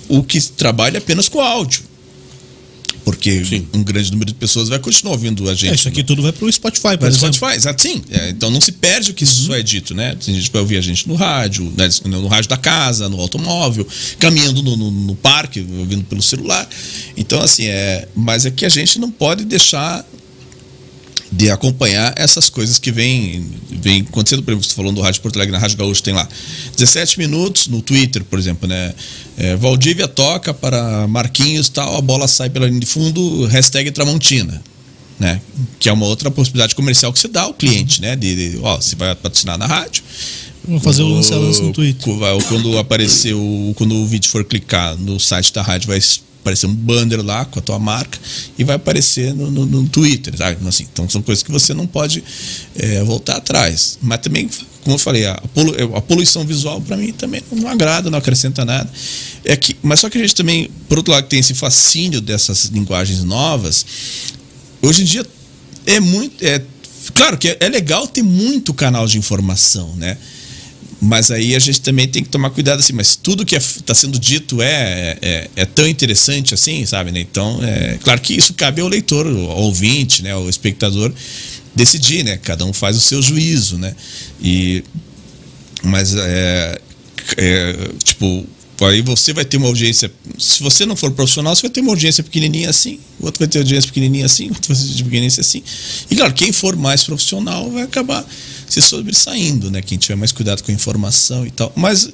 o 0.07 0.23
que 0.23 0.39
trabalha 0.41 0.99
apenas 0.99 1.27
com 1.27 1.41
áudio. 1.41 1.81
Porque 3.03 3.43
Sim. 3.43 3.67
um 3.73 3.83
grande 3.83 4.11
número 4.11 4.31
de 4.31 4.35
pessoas 4.35 4.69
vai 4.69 4.79
continuar 4.79 5.13
ouvindo 5.13 5.49
a 5.49 5.53
gente. 5.53 5.71
É, 5.71 5.75
isso 5.75 5.87
aqui 5.87 5.97
né? 5.99 6.03
tudo 6.03 6.21
vai 6.21 6.31
pro 6.31 6.51
Spotify, 6.51 6.97
por 6.97 7.07
exemplo. 7.07 7.33
Spotify, 7.33 7.57
exato, 7.57 7.81
sim. 7.81 8.01
É, 8.09 8.29
então 8.29 8.49
não 8.49 8.61
se 8.61 8.71
perde 8.71 9.11
o 9.11 9.13
que 9.13 9.23
isso 9.25 9.53
é 9.53 9.61
dito, 9.61 9.93
né? 9.93 10.15
Tem 10.15 10.33
gente 10.33 10.47
que 10.47 10.53
vai 10.53 10.61
ouvir 10.61 10.77
a 10.77 10.81
gente 10.81 11.07
no 11.07 11.15
rádio, 11.15 11.71
né, 11.77 11.89
no 12.05 12.27
rádio 12.27 12.49
da 12.49 12.57
casa, 12.57 13.09
no 13.09 13.19
automóvel, 13.19 13.85
caminhando 14.19 14.63
no, 14.63 14.77
no- 14.77 14.91
no 14.91 15.15
parque, 15.15 15.59
ouvindo 15.79 16.03
pelo 16.05 16.21
celular. 16.21 16.67
Então, 17.17 17.41
assim, 17.41 17.65
é. 17.65 18.07
Mas 18.15 18.45
é 18.45 18.51
que 18.51 18.65
a 18.65 18.69
gente 18.69 18.97
não 18.99 19.11
pode 19.11 19.43
deixar 19.43 20.05
de 21.35 21.49
acompanhar 21.49 22.13
essas 22.15 22.49
coisas 22.49 22.77
que 22.77 22.91
vem, 22.91 23.43
vem 23.71 24.01
acontecendo. 24.01 24.43
Por 24.43 24.51
exemplo, 24.51 24.67
você 24.67 24.75
falando 24.75 24.95
do 24.95 25.01
Rádio 25.01 25.21
Porto 25.21 25.35
Alegre, 25.35 25.51
na 25.51 25.57
Rádio 25.57 25.77
Gaúcho 25.77 26.03
tem 26.03 26.13
lá 26.13 26.27
17 26.77 27.17
minutos 27.17 27.67
no 27.67 27.81
Twitter, 27.81 28.23
por 28.23 28.37
exemplo, 28.37 28.67
né? 28.67 28.93
É, 29.35 29.55
Valdívia 29.55 30.07
toca 30.07 30.53
para 30.53 31.07
Marquinhos 31.07 31.69
tal, 31.69 31.97
a 31.97 32.01
bola 32.01 32.27
sai 32.27 32.49
pela 32.51 32.67
linha 32.67 32.79
de 32.79 32.85
fundo, 32.85 33.45
hashtag 33.47 33.89
Tramontina. 33.91 34.61
Né? 35.19 35.41
Que 35.79 35.89
é 35.89 35.93
uma 35.93 36.05
outra 36.05 36.29
possibilidade 36.29 36.75
comercial 36.75 37.11
que 37.13 37.19
você 37.19 37.27
dá 37.27 37.43
ao 37.43 37.53
cliente, 37.53 38.01
né? 38.01 38.15
De, 38.15 38.51
de, 38.51 38.59
ó, 38.61 38.75
você 38.75 38.95
vai 38.95 39.15
patrocinar 39.15 39.57
na 39.57 39.65
rádio. 39.65 40.03
Vamos 40.67 40.83
fazer 40.83 41.03
o 41.03 41.07
lance 41.07 41.33
a 41.33 41.37
lance 41.37 41.61
no 41.61 41.73
Twitter. 41.73 42.13
Quando 42.47 42.77
aparecer 42.77 43.33
o. 43.33 43.73
Quando 43.75 43.95
o 43.95 44.05
vídeo 44.05 44.29
for 44.29 44.43
clicar 44.43 44.97
no 44.97 45.19
site 45.19 45.53
da 45.53 45.61
rádio, 45.61 45.87
vai 45.87 45.99
aparecer 46.43 46.67
um 46.67 46.73
banner 46.75 47.21
lá 47.25 47.45
com 47.45 47.57
a 47.57 47.61
tua 47.61 47.79
marca 47.79 48.19
e 48.57 48.63
vai 48.63 48.75
aparecer 48.75 49.33
no, 49.33 49.49
no- 49.49 49.65
no 49.65 49.87
Twitter. 49.87 50.35
Sabe? 50.37 50.57
Assim, 50.67 50.85
então 50.91 51.09
são 51.09 51.21
coisas 51.21 51.41
que 51.41 51.51
você 51.51 51.73
não 51.73 51.87
pode 51.87 52.23
é, 52.75 53.01
voltar 53.03 53.37
atrás. 53.37 53.97
Mas 54.01 54.19
também, 54.19 54.49
como 54.83 54.95
eu 54.95 54.99
falei, 54.99 55.25
a, 55.25 55.41
a 55.95 56.01
poluição 56.01 56.45
visual 56.45 56.81
para 56.81 56.97
mim 56.97 57.13
também 57.13 57.41
não 57.51 57.67
agrada, 57.69 58.09
não 58.09 58.17
acrescenta 58.19 58.65
nada. 58.65 58.91
É 59.45 59.55
que, 59.55 59.75
mas 59.81 60.01
só 60.01 60.09
que 60.09 60.17
a 60.17 60.21
gente 60.21 60.35
também, 60.35 60.69
por 60.89 60.97
outro 60.97 61.13
lado, 61.13 61.27
tem 61.27 61.39
esse 61.39 61.53
fascínio 61.53 62.19
dessas 62.21 62.65
linguagens 62.65 63.23
novas. 63.23 63.85
Hoje 64.81 65.01
em 65.01 65.05
dia 65.05 65.25
é 65.85 65.99
muito. 65.99 66.43
É, 66.45 66.61
claro 67.15 67.37
que 67.37 67.49
é, 67.49 67.57
é 67.61 67.69
legal 67.69 68.05
ter 68.07 68.21
muito 68.23 68.73
canal 68.73 69.07
de 69.07 69.17
informação, 69.17 69.95
né? 69.95 70.17
Mas 71.03 71.31
aí 71.31 71.53
a 71.53 71.59
gente 71.59 71.81
também 71.81 72.07
tem 72.07 72.23
que 72.23 72.29
tomar 72.29 72.49
cuidado 72.49 72.79
assim, 72.79 72.93
mas 72.93 73.13
tudo 73.13 73.45
que 73.45 73.57
está 73.57 73.93
sendo 73.93 74.17
dito 74.17 74.61
é, 74.61 75.17
é, 75.21 75.49
é 75.53 75.65
tão 75.65 75.85
interessante 75.85 76.53
assim, 76.53 76.85
sabe? 76.85 77.11
Né? 77.11 77.19
Então, 77.19 77.59
é 77.61 77.97
claro 78.01 78.21
que 78.21 78.33
isso 78.33 78.53
cabe 78.53 78.81
ao 78.81 78.87
leitor, 78.87 79.27
ao 79.27 79.63
ouvinte, 79.63 80.23
né? 80.23 80.31
ao 80.31 80.49
espectador 80.49 81.13
decidir, 81.75 82.23
né? 82.23 82.37
Cada 82.37 82.63
um 82.63 82.71
faz 82.71 82.95
o 82.95 83.01
seu 83.01 83.21
juízo, 83.21 83.77
né? 83.77 83.93
E, 84.41 84.81
mas 85.83 86.15
é, 86.15 86.79
é, 87.35 87.89
tipo, 88.01 88.45
aí 88.81 89.01
você 89.01 89.33
vai 89.33 89.43
ter 89.43 89.57
uma 89.57 89.67
audiência. 89.67 90.09
Se 90.39 90.63
você 90.63 90.85
não 90.85 90.95
for 90.95 91.11
profissional, 91.11 91.53
você 91.53 91.63
vai 91.63 91.71
ter 91.71 91.81
uma 91.81 91.91
audiência 91.91 92.23
pequenininha 92.23 92.69
assim, 92.69 92.97
o 93.19 93.25
outro 93.25 93.39
vai 93.39 93.47
ter 93.49 93.57
audiência 93.57 93.89
pequenininha 93.89 94.25
assim, 94.25 94.47
outro 94.47 94.73
vai 94.73 94.81
ter 94.81 95.03
pequenininha 95.03 95.27
assim. 95.37 95.63
E 96.09 96.15
claro, 96.15 96.33
quem 96.33 96.53
for 96.53 96.77
mais 96.77 97.03
profissional 97.03 97.69
vai 97.71 97.83
acabar 97.83 98.25
se 98.73 98.81
sobressaindo, 98.81 99.69
né? 99.69 99.81
Quem 99.81 99.99
tiver 99.99 100.15
mais 100.15 100.31
cuidado 100.31 100.63
com 100.63 100.71
a 100.71 100.73
informação 100.73 101.45
e 101.45 101.51
tal. 101.51 101.71
Mas 101.75 102.09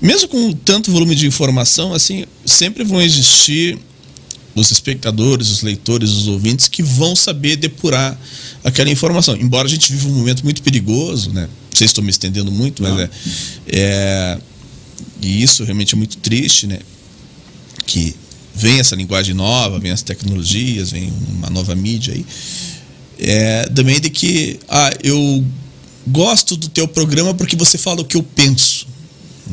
mesmo 0.00 0.28
com 0.28 0.52
tanto 0.52 0.92
volume 0.92 1.14
de 1.16 1.26
informação, 1.26 1.92
assim, 1.92 2.24
sempre 2.46 2.84
vão 2.84 3.02
existir 3.02 3.76
os 4.54 4.70
espectadores, 4.70 5.50
os 5.50 5.62
leitores, 5.62 6.10
os 6.10 6.28
ouvintes 6.28 6.68
que 6.68 6.82
vão 6.82 7.16
saber 7.16 7.56
depurar 7.56 8.16
aquela 8.62 8.90
informação. 8.90 9.36
Embora 9.36 9.66
a 9.66 9.70
gente 9.70 9.92
viva 9.92 10.08
um 10.08 10.14
momento 10.14 10.44
muito 10.44 10.62
perigoso, 10.62 11.30
né? 11.30 11.42
Não 11.42 11.76
sei 11.76 11.88
se 11.88 11.92
estou 11.92 12.04
me 12.04 12.10
estendendo 12.10 12.52
muito, 12.52 12.80
mas 12.80 13.00
é, 13.00 13.10
é. 13.66 14.38
E 15.20 15.42
isso 15.42 15.64
realmente 15.64 15.94
é 15.94 15.98
muito 15.98 16.16
triste, 16.18 16.68
né? 16.68 16.78
Que 17.86 18.14
vem 18.54 18.78
essa 18.78 18.94
linguagem 18.94 19.34
nova, 19.34 19.80
vem 19.80 19.90
as 19.90 20.02
tecnologias, 20.02 20.92
vem 20.92 21.12
uma 21.30 21.50
nova 21.50 21.74
mídia 21.74 22.14
aí. 22.14 22.24
É, 23.18 23.64
também 23.74 24.00
de 24.00 24.10
que, 24.10 24.60
ah, 24.68 24.90
eu 25.02 25.44
gosto 26.08 26.56
do 26.56 26.68
teu 26.68 26.88
programa 26.88 27.34
porque 27.34 27.56
você 27.56 27.78
fala 27.78 28.00
o 28.00 28.04
que 28.04 28.16
eu 28.16 28.22
penso. 28.22 28.86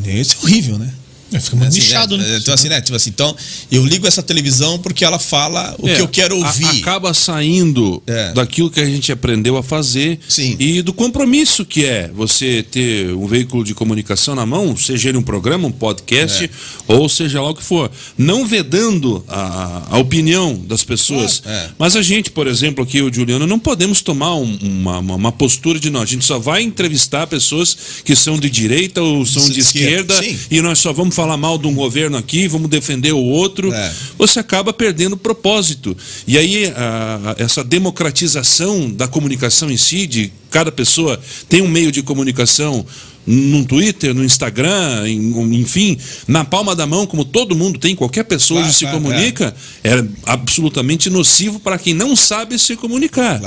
Isso 0.06 0.38
é 0.42 0.44
horrível, 0.44 0.78
né? 0.78 0.94
É, 1.36 1.40
fica 1.40 1.56
muito 1.56 1.70
Assim, 1.70 1.80
bichado, 1.80 2.18
né? 2.18 2.38
Então, 2.42 2.54
assim, 2.54 2.70
né? 2.70 2.82
Tipo 2.82 2.96
assim, 2.96 3.10
então, 3.10 3.36
eu 3.72 3.86
ligo 3.86 4.08
essa 4.08 4.24
televisão 4.24 4.80
porque 4.80 5.04
ela 5.04 5.20
fala 5.20 5.76
o 5.80 5.88
É, 5.88 5.96
que 5.96 6.02
eu 6.02 6.08
quero 6.08 6.36
a- 6.44 6.48
ouvir. 6.48 6.80
acaba 6.82 7.14
saindo 7.14 8.02
É. 8.08 8.34
daquilo 8.34 8.70
que 8.70 8.80
a 8.80 8.86
gente 8.86 9.12
aprendeu 9.12 9.58
a 9.58 9.64
fazer 9.64 10.20
Sim. 10.28 10.56
e 10.60 10.82
do 10.82 10.94
compromisso 10.94 11.66
que 11.66 11.86
é 11.86 12.10
você 12.14 12.64
ter 12.64 13.14
um 13.14 13.28
veículo 13.28 13.64
de 13.64 13.74
comunicação 13.74 14.36
na 14.36 14.46
mão, 14.46 14.76
seja 14.78 15.10
ele 15.10 15.18
um 15.18 15.24
programa, 15.24 15.68
um 15.68 15.72
podcast, 15.72 16.46
É. 16.46 16.50
ou 16.88 17.10
seja 17.10 17.42
lá 17.42 17.50
o 17.50 17.56
que 17.56 17.64
for. 17.64 17.90
Não 18.18 18.46
vedando 18.46 19.24
a, 19.28 19.88
a 19.92 19.98
opinião 19.98 20.56
das 20.56 20.84
pessoas. 20.84 21.42
É. 21.46 21.70
Mas 21.78 21.96
a 21.96 22.02
gente, 22.02 22.30
por 22.32 22.48
exemplo, 22.48 22.84
aqui, 22.84 23.02
o 23.02 23.14
Juliano, 23.14 23.46
não 23.48 23.60
podemos 23.60 24.02
tomar 24.02 24.36
um- 24.36 24.58
uma, 24.62 25.00
uma, 25.00 25.32
postura 25.32 25.80
de 25.80 25.90
não. 25.90 26.02
A 26.02 26.06
gente 26.06 26.24
só 26.24 26.40
vai 26.40 26.62
entrevistar 26.62 27.28
pessoas 27.28 27.76
que 28.04 28.16
são 28.16 28.38
de 28.40 28.50
direita 28.50 29.02
ou 29.02 29.26
são 29.26 29.44
de 29.48 29.56
De 29.56 29.60
esquerda, 29.62 30.14
esquerda, 30.14 30.40
e 30.52 30.62
nós 30.62 30.80
só 30.80 30.94
vamos 30.94 31.16
falar 31.16 31.25
mal 31.36 31.58
de 31.58 31.68
um 31.68 31.74
governo 31.74 32.18
aqui, 32.18 32.48
vamos 32.48 32.70
defender 32.70 33.12
o 33.14 33.18
outro 33.20 33.74
É. 33.74 33.94
você 34.18 34.40
acaba 34.40 34.72
perdendo 34.72 35.14
o 35.14 35.18
propósito. 35.18 35.96
E 36.28 36.38
aí, 36.38 36.68
a- 36.76 37.36
a- 37.38 37.44
essa 37.44 37.64
democratização 37.64 38.90
da 38.92 39.08
comunicação 39.08 39.70
em 39.70 39.78
si, 39.78 40.06
de 40.08 40.32
cada 40.52 40.72
pessoa 40.72 41.20
tem 41.50 41.62
um 41.62 41.68
meio 41.68 41.92
de 41.92 42.02
comunicação 42.02 42.86
no 43.28 43.66
Twitter, 43.66 44.14
no 44.14 44.24
Instagram, 44.24 45.08
em- 45.08 45.56
enfim, 45.60 45.98
na 46.28 46.44
palma 46.46 46.76
da 46.76 46.86
mão, 46.86 47.08
como 47.08 47.26
todo 47.26 47.56
mundo 47.56 47.80
tem, 47.80 47.96
qualquer 47.96 48.24
pessoa 48.24 48.60
Claro, 48.60 48.70
hoje 48.70 48.78
se 48.78 48.86
claro, 48.86 49.02
comunica, 49.02 49.56
é. 49.84 50.04
absolutamente 50.26 51.10
nocivo 51.10 51.60
para 51.60 51.78
quem 51.78 51.94
não 51.94 52.16
sabe 52.16 52.58
se 52.60 52.76
comunicar. 52.76 53.42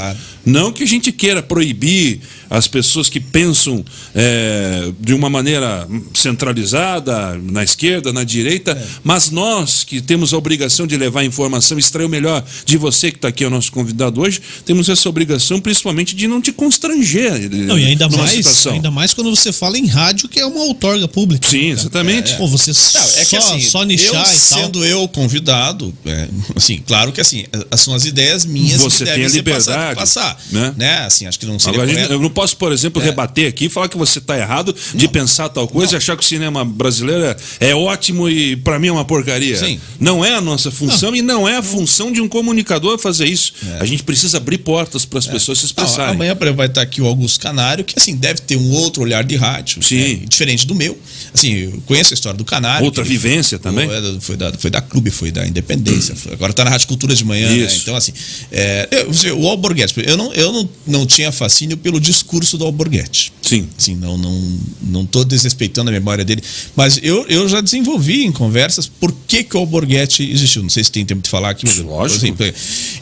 Não 0.44 0.72
que 0.72 0.82
a 0.82 0.86
gente 0.86 1.12
queira 1.12 1.42
proibir 1.42 2.20
as 2.48 2.66
pessoas 2.66 3.08
que 3.10 3.20
pensam 3.20 3.84
é, 4.14 4.90
de 4.98 5.12
uma 5.12 5.28
maneira 5.28 5.86
centralizada, 6.14 7.38
na 7.42 7.62
esquerda, 7.62 8.12
na 8.12 8.24
direita, 8.24 8.72
É. 8.72 8.86
mas 9.04 9.30
nós 9.30 9.84
que 9.84 10.00
temos 10.00 10.32
a 10.32 10.38
obrigação 10.38 10.86
de 10.86 10.96
levar 10.96 11.20
a 11.20 11.24
informação, 11.24 11.78
extrair 11.78 12.06
o 12.06 12.08
melhor 12.08 12.42
de 12.64 12.76
você 12.76 13.10
que 13.10 13.18
está 13.18 13.28
aqui, 13.28 13.44
é 13.44 13.46
o 13.46 13.50
nosso 13.50 13.70
convidado 13.72 14.20
hoje, 14.20 14.40
temos 14.64 14.88
essa 14.88 15.08
obrigação 15.08 15.60
principalmente 15.60 16.14
de 16.16 16.26
não 16.26 16.40
te 16.40 16.52
constranger. 16.52 17.30
constranger. 17.30 17.66
Não, 17.66 17.78
e 17.78 17.84
ainda 17.86 18.08
mais, 18.08 18.30
situação. 18.30 18.72
ainda 18.72 18.90
mais 18.90 19.12
quando 19.12 19.34
você 19.34 19.52
fala 19.52 19.67
em 19.76 19.86
rádio, 19.86 20.28
que 20.28 20.38
é 20.38 20.46
uma 20.46 20.60
outorga 20.64 21.06
pública. 21.08 21.48
Sim, 21.48 21.70
exatamente. 21.70 22.34
Pô, 22.36 22.46
você 22.46 22.70
Não, 22.72 23.00
é 23.20 23.24
que 23.24 23.40
só, 23.40 23.54
assim, 23.54 23.60
só 23.60 23.82
nichar 23.84 24.06
eu 24.06 24.12
e 24.12 24.24
tal. 24.24 24.26
sendo 24.26 24.84
eu 24.84 25.08
convidado, 25.08 25.92
é, 26.06 26.28
assim, 26.56 26.82
claro 26.86 27.12
que 27.12 27.20
assim, 27.20 27.44
as- 27.70 27.80
são 27.80 27.94
as 27.94 28.04
ideias 28.04 28.44
minhas 28.44 28.80
Você 28.80 29.04
que 29.04 29.12
tem 29.12 29.24
a 29.24 29.28
liberdade, 29.28 29.96
passar, 29.98 30.40
né? 30.50 30.74
né? 30.76 30.98
Assim, 31.00 31.26
acho 31.26 31.38
que 31.38 31.46
não 31.46 31.58
seria 31.58 31.82
Agora, 31.82 31.98
gente- 32.00 32.10
eu 32.12 32.20
não 32.20 32.30
posso, 32.30 32.56
por 32.56 32.72
exemplo, 32.72 33.00
rebater 33.02 33.48
aqui 33.48 33.66
e 33.66 33.68
falar 33.68 33.88
que 33.88 33.96
você 33.96 34.18
está 34.18 34.36
errado 34.38 34.74
de 34.94 35.08
pensar 35.08 35.48
tal 35.48 35.66
coisa 35.68 35.94
e 35.94 35.96
achar 35.96 36.16
que 36.16 36.22
o 36.24 36.26
cinema 36.26 36.64
brasileiro 36.64 37.24
é, 37.24 37.36
é 37.60 37.74
ótimo 37.74 38.28
e 38.28 38.56
para 38.56 38.78
mim 38.78 38.88
é 38.88 38.92
uma 38.92 39.04
porcaria. 39.04 39.56
Sim. 39.58 39.80
Não 39.98 40.24
é 40.24 40.34
a 40.34 40.40
nossa 40.40 40.70
função 40.70 41.14
e 41.14 41.22
não 41.22 41.48
é 41.48 41.56
a 41.56 41.62
função 41.62 42.12
de 42.12 42.20
um 42.20 42.28
comunicador 42.28 42.98
fazer 42.98 43.26
isso. 43.26 43.52
A 43.80 43.84
gente 43.84 44.02
precisa 44.02 44.38
abrir 44.38 44.58
portas 44.58 45.04
para 45.04 45.18
as 45.18 45.26
pessoas 45.26 45.58
se 45.58 45.64
Não, 45.64 45.68
expressarem. 45.68 46.14
amanhã 46.14 46.36
vai 46.56 46.66
estar 46.66 46.82
aqui 46.82 47.00
o 47.00 47.06
Augusto 47.06 47.40
Canário, 47.40 47.84
que 47.84 47.94
assim, 47.98 48.16
deve 48.16 48.40
ter 48.40 48.56
um 48.56 48.70
outro 48.72 49.02
olhar 49.02 49.22
de 49.24 49.36
rádio, 49.36 49.57
Sim. 49.66 49.96
né, 49.96 50.20
diferente 50.28 50.66
do 50.66 50.74
meu. 50.74 50.98
Assim, 51.34 51.52
eu 51.54 51.82
conheço 51.86 52.12
a 52.12 52.14
história 52.14 52.36
do 52.36 52.44
Canário. 52.44 52.84
Outra 52.84 53.02
ele- 53.02 53.08
vivência 53.10 53.58
também. 53.58 53.88
Foi 54.20 54.36
da, 54.36 54.52
foi 54.52 54.70
da, 54.70 54.80
Clube, 54.80 55.10
foi 55.10 55.30
da 55.30 55.46
Independência. 55.46 56.14
foi- 56.16 56.32
agora 56.32 56.50
está 56.50 56.64
na 56.64 56.70
Rádio 56.70 56.88
Cultura 56.88 57.14
de 57.14 57.24
manhã, 57.24 57.48
né? 57.48 57.68
Então, 57.82 57.94
assim, 57.96 58.12
é, 58.52 58.88
eu- 58.90 59.12
você- 59.12 59.30
o 59.32 59.46
Alborguete, 59.48 59.94
eu, 59.98 60.16
não, 60.16 60.32
eu 60.32 60.52
não, 60.52 60.68
não 60.86 61.06
tinha 61.06 61.30
fascínio 61.32 61.76
pelo 61.76 62.00
discurso 62.00 62.56
do 62.58 62.64
Alborguete. 62.64 63.32
Sim. 63.42 63.68
Assim, 63.78 63.94
não 63.94 64.16
não 64.18 64.58
não 64.82 65.06
tô 65.06 65.24
desrespeitando 65.24 65.90
a 65.90 65.92
memória 65.92 66.24
dele, 66.24 66.42
mas 66.76 66.98
eu, 67.02 67.24
eu 67.28 67.48
já 67.48 67.60
desenvolvi 67.60 68.24
em 68.24 68.32
conversas 68.32 68.86
por 68.86 69.12
que, 69.26 69.42
que 69.44 69.56
o 69.56 69.60
Alborguete 69.60 70.22
existiu. 70.22 70.62
Não 70.62 70.70
sei 70.70 70.82
se 70.84 70.90
tem 70.92 71.04
tempo 71.04 71.22
de 71.22 71.28
falar 71.30 71.50
aqui, 71.50 71.64
mas 71.66 71.78
Lógico. 71.78 72.24
assim, 72.24 72.34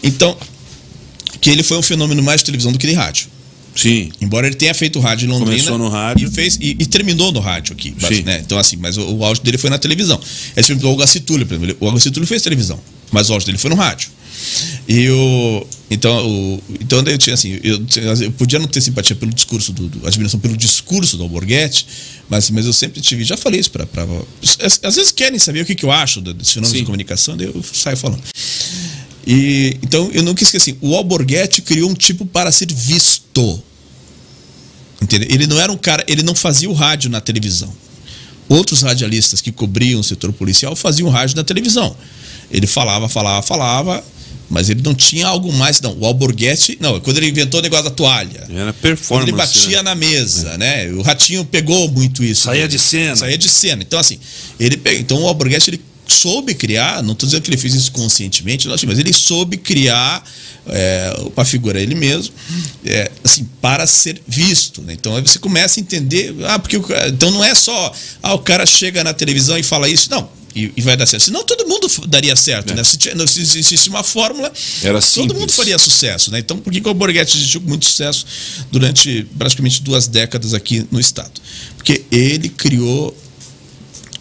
então 0.02 0.36
que 1.41 1.51
ele 1.51 1.62
foi 1.62 1.76
um 1.78 1.83
fenômeno 1.83 2.23
mais 2.23 2.41
de 2.41 2.47
televisão 2.47 2.73
do 2.73 2.78
que 2.78 2.86
de 2.86 2.93
rádio. 2.94 3.28
Sim. 3.76 4.10
Embora 4.20 4.46
ele 4.46 4.56
tenha 4.56 4.74
feito 4.74 4.98
rádio 4.98 5.26
em 5.26 5.28
Londrina. 5.28 5.50
Começou 5.52 5.78
no 5.78 5.88
rádio. 5.88 6.28
E, 6.28 6.30
fez, 6.32 6.56
e, 6.60 6.70
e 6.80 6.86
terminou 6.86 7.30
no 7.30 7.40
rádio 7.40 7.74
aqui. 7.74 7.94
mas, 8.00 8.24
né? 8.24 8.40
Então, 8.44 8.58
assim, 8.58 8.76
mas 8.76 8.96
o, 8.96 9.02
o 9.16 9.24
auge 9.24 9.42
dele 9.42 9.58
foi 9.58 9.70
na 9.70 9.78
televisão. 9.78 10.18
Ele 10.56 10.66
se 10.66 10.72
o 10.72 10.96
Gacitulli, 10.96 11.44
por 11.44 11.55
exemplo. 11.55 11.76
O 11.80 11.92
Gacitulli 11.92 12.26
fez 12.26 12.42
televisão, 12.42 12.80
mas 13.12 13.28
o 13.30 13.34
auge 13.34 13.46
dele 13.46 13.58
foi 13.58 13.70
no 13.70 13.76
rádio. 13.76 14.08
E 14.88 15.08
o. 15.10 15.66
Então, 15.90 16.26
o, 16.28 16.62
então 16.80 16.98
eu 17.06 17.16
tinha 17.18 17.34
assim, 17.34 17.58
eu, 17.62 17.80
eu 18.20 18.32
podia 18.32 18.58
não 18.58 18.66
ter 18.66 18.80
simpatia 18.80 19.14
pelo 19.14 19.32
discurso, 19.32 19.72
do, 19.72 19.88
do- 19.88 20.06
admiração 20.06 20.38
pelo 20.40 20.56
discurso 20.56 21.16
do 21.16 21.22
Alborguete, 21.22 21.86
mas, 22.28 22.50
mas 22.50 22.66
eu 22.66 22.72
sempre 22.72 23.00
tive, 23.00 23.24
já 23.24 23.36
falei 23.36 23.60
isso 23.60 23.70
para. 23.70 23.86
Às, 24.62 24.80
às 24.82 24.96
vezes 24.96 25.12
querem 25.12 25.38
saber 25.38 25.60
o 25.62 25.64
que, 25.64 25.74
que 25.74 25.84
eu 25.84 25.92
acho 25.92 26.20
do- 26.20 26.34
desse 26.34 26.55
fenômeno 26.55 26.72
Sim. 26.74 26.80
de 26.80 26.86
comunicação, 26.86 27.36
daí 27.36 27.46
eu 27.46 27.62
saio 27.72 27.96
falando. 27.96 28.22
E, 29.26 29.76
então 29.82 30.08
eu 30.12 30.22
nunca 30.22 30.42
esqueci, 30.42 30.76
o 30.80 30.94
Alborguete 30.94 31.60
criou 31.62 31.90
um 31.90 31.94
tipo 31.94 32.24
para 32.26 32.50
ser 32.52 32.72
visto. 32.72 33.62
Entendeu? 35.07 35.28
Ele 35.31 35.47
não 35.47 35.60
era 35.60 35.70
um 35.70 35.76
cara, 35.76 36.05
ele 36.09 36.25
não 36.25 36.35
fazia 36.35 36.68
o 36.68 36.73
rádio 36.73 37.09
na 37.09 37.20
televisão. 37.20 37.73
Outros 38.49 38.83
radialistas 38.83 39.41
que 39.41 39.52
cobriam 39.52 40.01
o 40.01 40.05
setor 40.05 40.33
policial 40.33 40.75
faziam 40.75 41.09
rádio 41.09 41.36
na 41.36 41.44
televisão. 41.44 41.97
Ele 42.51 42.67
falava, 42.67 43.09
falava, 43.09 43.41
falava, 43.41 44.05
mas 44.51 44.68
ele 44.68 44.83
não 44.83 44.97
tinha 44.97 45.28
algo 45.28 45.52
mais. 45.52 45.81
Não, 45.81 45.97
o 45.97 46.05
Alborguete, 46.05 46.76
não, 46.81 46.99
quando 46.99 47.18
ele 47.18 47.28
inventou 47.28 47.60
o 47.60 47.62
negócio 47.62 47.85
da 47.85 47.91
toalha. 47.91 48.49
Era 48.51 48.73
Quando 48.73 48.75
performance. 48.75 49.31
ele 49.31 49.36
batia 49.36 49.76
né? 49.76 49.83
na 49.83 49.94
mesa, 49.94 50.59
né? 50.59 50.91
O 50.91 51.02
Ratinho 51.02 51.44
pegou 51.44 51.89
muito 51.89 52.25
isso. 52.25 52.43
Saía 52.43 52.62
dele. 52.62 52.68
de 52.68 52.78
cena. 52.81 53.17
Saía 53.17 53.39
de 53.39 53.49
cena. 53.49 53.83
Então, 53.83 54.01
assim, 54.01 54.18
ele 54.59 54.81
então 54.99 55.23
o 55.23 55.28
Alborguete 55.28 55.70
ele 55.70 55.81
soube 56.07 56.55
criar, 56.55 57.02
não 57.02 57.12
estou 57.12 57.26
dizendo 57.26 57.43
que 57.43 57.51
ele 57.51 57.57
fez 57.57 57.75
isso 57.75 57.93
conscientemente, 57.93 58.68
mas 58.68 58.99
ele 58.99 59.12
soube 59.12 59.57
criar 59.57 60.25
é, 60.68 61.15
uma 61.35 61.44
figura 61.44 61.81
ele 61.81 61.94
mesmo, 61.94 62.35
é, 62.85 63.10
assim, 63.25 63.49
para 63.60 63.86
ser 63.86 64.20
visto. 64.26 64.83
Né? 64.83 64.94
Então 64.94 65.17
aí 65.17 65.23
você 65.23 65.39
começa 65.39 65.78
a 65.78 65.83
entender, 65.83 66.35
ah, 66.44 66.59
porque 66.59 66.81
então 67.09 67.31
não 67.31 67.44
é 67.44 67.55
só, 67.55 67.93
ah, 68.23 68.35
o 68.35 68.39
cara 68.39 68.67
chega 68.67 69.02
na 69.05 69.12
televisão 69.12 69.59
e 69.59 69.62
fala 69.62 69.89
isso, 69.89 70.10
não. 70.10 70.28
E, 70.55 70.73
e 70.75 70.81
vai 70.81 70.97
dar 70.97 71.05
certo. 71.05 71.25
Senão 71.25 71.44
todo 71.44 71.68
mundo 71.68 71.86
daria 72.09 72.35
certo, 72.35 72.75
né? 72.75 72.83
Se, 72.83 72.97
se 72.97 73.41
existisse 73.41 73.91
uma 73.91 74.02
fórmula, 74.02 74.51
É. 74.83 74.89
Era 74.89 75.02
todo 75.02 75.35
mundo 75.35 75.52
faria 75.52 75.78
sucesso, 75.78 76.31
né? 76.31 76.39
Então, 76.39 76.57
por 76.57 76.73
que, 76.73 76.81
que 76.81 76.86
o 76.86 76.89
Alborguete 76.89 77.36
existiu 77.36 77.60
com 77.60 77.68
muito 77.68 77.85
sucesso 77.85 78.25
durante 78.73 79.26
praticamente 79.36 79.83
duas 79.83 80.09
décadas 80.09 80.55
aqui 80.55 80.86
no 80.91 80.99
estado? 80.99 81.33
Porque 81.76 82.07
ele 82.10 82.49
criou 82.49 83.15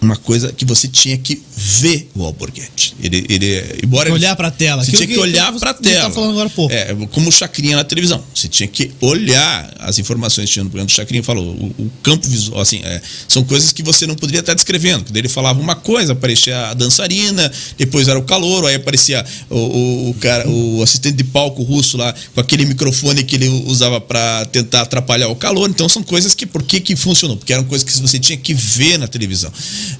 uma 0.06 0.16
coisa 0.16 0.52
que 0.52 0.64
você 0.66 0.88
tinha 0.88 1.18
que 1.18 1.42
ver 1.58 2.10
o 2.16 2.24
Alborguete. 2.24 2.96
Ele, 3.02 3.26
ele, 3.30 3.80
embora 3.84 4.10
ele- 4.10 4.16
Olhar 4.16 4.36
pra 4.36 4.50
tela. 4.52 4.84
Você 4.84 4.92
Aquilo 4.92 5.04
tinha 5.06 5.16
que, 5.16 5.22
olhar 5.22 5.52
para 5.54 5.72
a 5.72 5.74
tá 5.74 5.82
tela. 5.82 6.12
falando 6.12 6.40
agora. 6.40 6.52
É, 6.74 6.96
como 7.12 7.30
o 7.30 7.32
Chacrinha 7.32 7.76
na 7.76 7.84
televisão. 7.84 8.24
Você 8.34 8.48
tinha 8.48 8.68
que 8.68 8.92
olhar 9.02 9.74
as 9.80 10.00
informações 10.00 10.48
que 10.50 10.54
tinha 10.54 10.64
no 10.64 10.70
programa 10.70 10.88
do 10.88 10.92
Chacrinha 10.92 11.24
falou. 11.24 11.46
O, 11.46 11.66
o 11.84 11.92
campo 12.04 12.28
visual, 12.28 12.62
assim, 12.62 12.82
é, 12.84 13.02
são 13.28 13.44
coisas 13.44 13.72
que 13.72 13.84
você 13.84 14.06
não 14.08 14.16
poderia 14.16 14.40
estar 14.40 14.54
descrevendo. 14.54 15.06
Daí 15.12 15.22
Ele 15.22 15.30
falava 15.30 15.60
uma 15.60 15.76
coisa, 15.76 16.14
aparecia 16.14 16.70
a 16.70 16.74
dançarina, 16.74 17.52
depois 17.78 18.08
era 18.08 18.18
o 18.18 18.24
calor, 18.24 18.66
aí 18.66 18.76
aparecia 18.76 19.26
o, 19.50 19.58
o, 19.58 20.10
o 20.12 20.14
cara, 20.16 20.48
o 20.50 20.82
assistente 20.84 21.16
de 21.16 21.24
palco 21.24 21.64
russo 21.64 21.98
lá 21.98 22.14
com 22.34 22.40
aquele 22.42 22.66
microfone 22.66 23.24
que 23.24 23.36
ele 23.36 23.48
usava 23.66 24.00
para 24.00 24.46
tentar 24.46 24.82
atrapalhar 24.82 25.28
o 25.30 25.36
calor. 25.36 25.70
Então 25.70 25.90
são 25.90 26.04
coisas 26.04 26.34
que 26.34 26.46
por 26.46 26.64
que 26.64 26.80
que 26.80 26.96
funcionou? 26.96 27.38
Porque 27.38 27.54
eram 27.54 27.64
coisas 27.64 27.84
que 27.88 28.00
você 28.00 28.20
tinha 28.20 28.38
que 28.38 28.54
ver 28.54 28.98
na 28.98 29.08
televisão. 29.08 29.52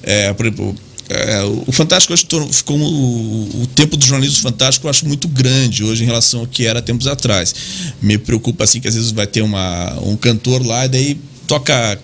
É, 0.02 0.32
por 0.32 0.46
exemplo, 0.46 0.76
é, 1.08 1.42
o 1.66 1.70
Fantástico 1.70 2.14
ficou 2.52 2.76
o, 2.76 3.62
o 3.62 3.66
tempo 3.68 3.96
do 3.96 4.04
jornalismo 4.04 4.42
fantástico 4.42 4.86
eu 4.86 4.90
acho 4.90 5.06
muito 5.06 5.28
grande 5.28 5.84
hoje 5.84 6.02
em 6.02 6.06
relação 6.06 6.40
ao 6.40 6.46
que 6.46 6.66
era 6.66 6.82
tempos 6.82 7.06
atrás. 7.06 7.54
Me 8.02 8.18
preocupa 8.18 8.64
assim 8.64 8.80
que 8.80 8.88
às 8.88 8.94
vezes 8.94 9.12
vai 9.12 9.26
ter 9.26 9.42
uma, 9.42 9.94
um 10.00 10.16
cantor 10.16 10.66
lá 10.66 10.84
e 10.84 10.88
daí 10.88 11.20
toca 11.46 11.98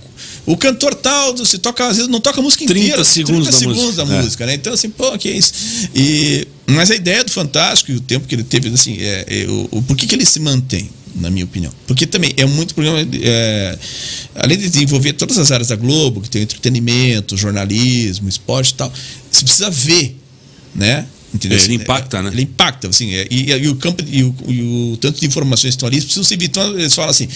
o 0.45 0.57
cantor 0.57 0.95
tal, 0.95 1.37
se 1.45 1.59
toca 1.59 1.87
às 1.87 1.97
vezes 1.97 2.11
não 2.11 2.21
toca 2.21 2.41
a 2.41 2.43
música 2.43 2.65
30 2.67 2.81
inteira, 2.81 3.05
segundos 3.05 3.47
da 3.47 3.53
segundos 3.53 3.83
música. 3.85 4.05
da 4.05 4.15
É. 4.15 4.23
música, 4.23 4.47
né? 4.47 4.55
Então 4.55 4.73
assim, 4.73 4.91
pô, 4.91 5.17
que 5.19 5.29
é 5.29 5.37
isso. 5.37 5.53
E 5.95 6.47
mas 6.67 6.91
a 6.91 6.95
ideia 6.95 7.23
do 7.25 7.31
Fantástico 7.31 7.93
e 7.93 7.97
o 7.97 8.01
tempo 8.01 8.27
que 8.27 8.35
ele 8.35 8.45
teve 8.45 8.69
assim, 8.69 8.97
é, 8.99 9.25
é, 9.29 9.47
o, 9.49 9.69
o- 9.71 9.83
por 9.83 9.97
que 9.97 10.07
que 10.07 10.15
ele 10.15 10.25
se 10.25 10.41
mantém? 10.41 10.89
Na 11.15 11.29
minha 11.31 11.45
opinião. 11.45 11.71
Porque 11.87 12.07
também 12.07 12.33
é 12.39 12.47
muito 12.47 12.75
programa. 12.75 13.07
é, 13.21 13.79
além 14.35 14.57
de 14.57 14.71
desenvolver 14.71 15.13
todas 15.13 15.37
as 15.39 15.53
áreas 15.53 15.69
da 15.69 15.77
Globo, 15.77 16.23
que 16.23 16.31
tem 16.31 16.41
entretenimento, 16.43 17.37
jornalismo, 17.37 18.31
esporte 18.31 18.71
e 18.71 18.75
tal, 18.75 18.91
você 19.31 19.45
precisa 19.45 19.69
ver, 19.71 20.17
né? 20.75 21.05
Entendeu? 21.35 21.59
É, 21.59 21.63
ele 21.63 21.75
impacta, 21.75 22.23
né? 22.23 22.31
Ele 22.33 22.43
impacta, 22.43 22.89
assim, 22.89 23.15
é, 23.15 23.27
e, 23.31 23.51
e 23.51 23.69
o 23.69 23.75
campo 23.77 24.05
e 24.07 24.23
o, 24.23 24.35
e 24.49 24.63
o 24.93 24.97
tanto 24.99 25.19
de 25.19 25.27
informações 25.27 25.71
que 25.75 25.77
estão 25.77 25.89
ali 25.89 25.99
precisam 26.01 26.23
ser 26.25 26.43
então 26.43 26.79
eles 26.79 26.95
falam 26.95 27.11
assim, 27.11 27.27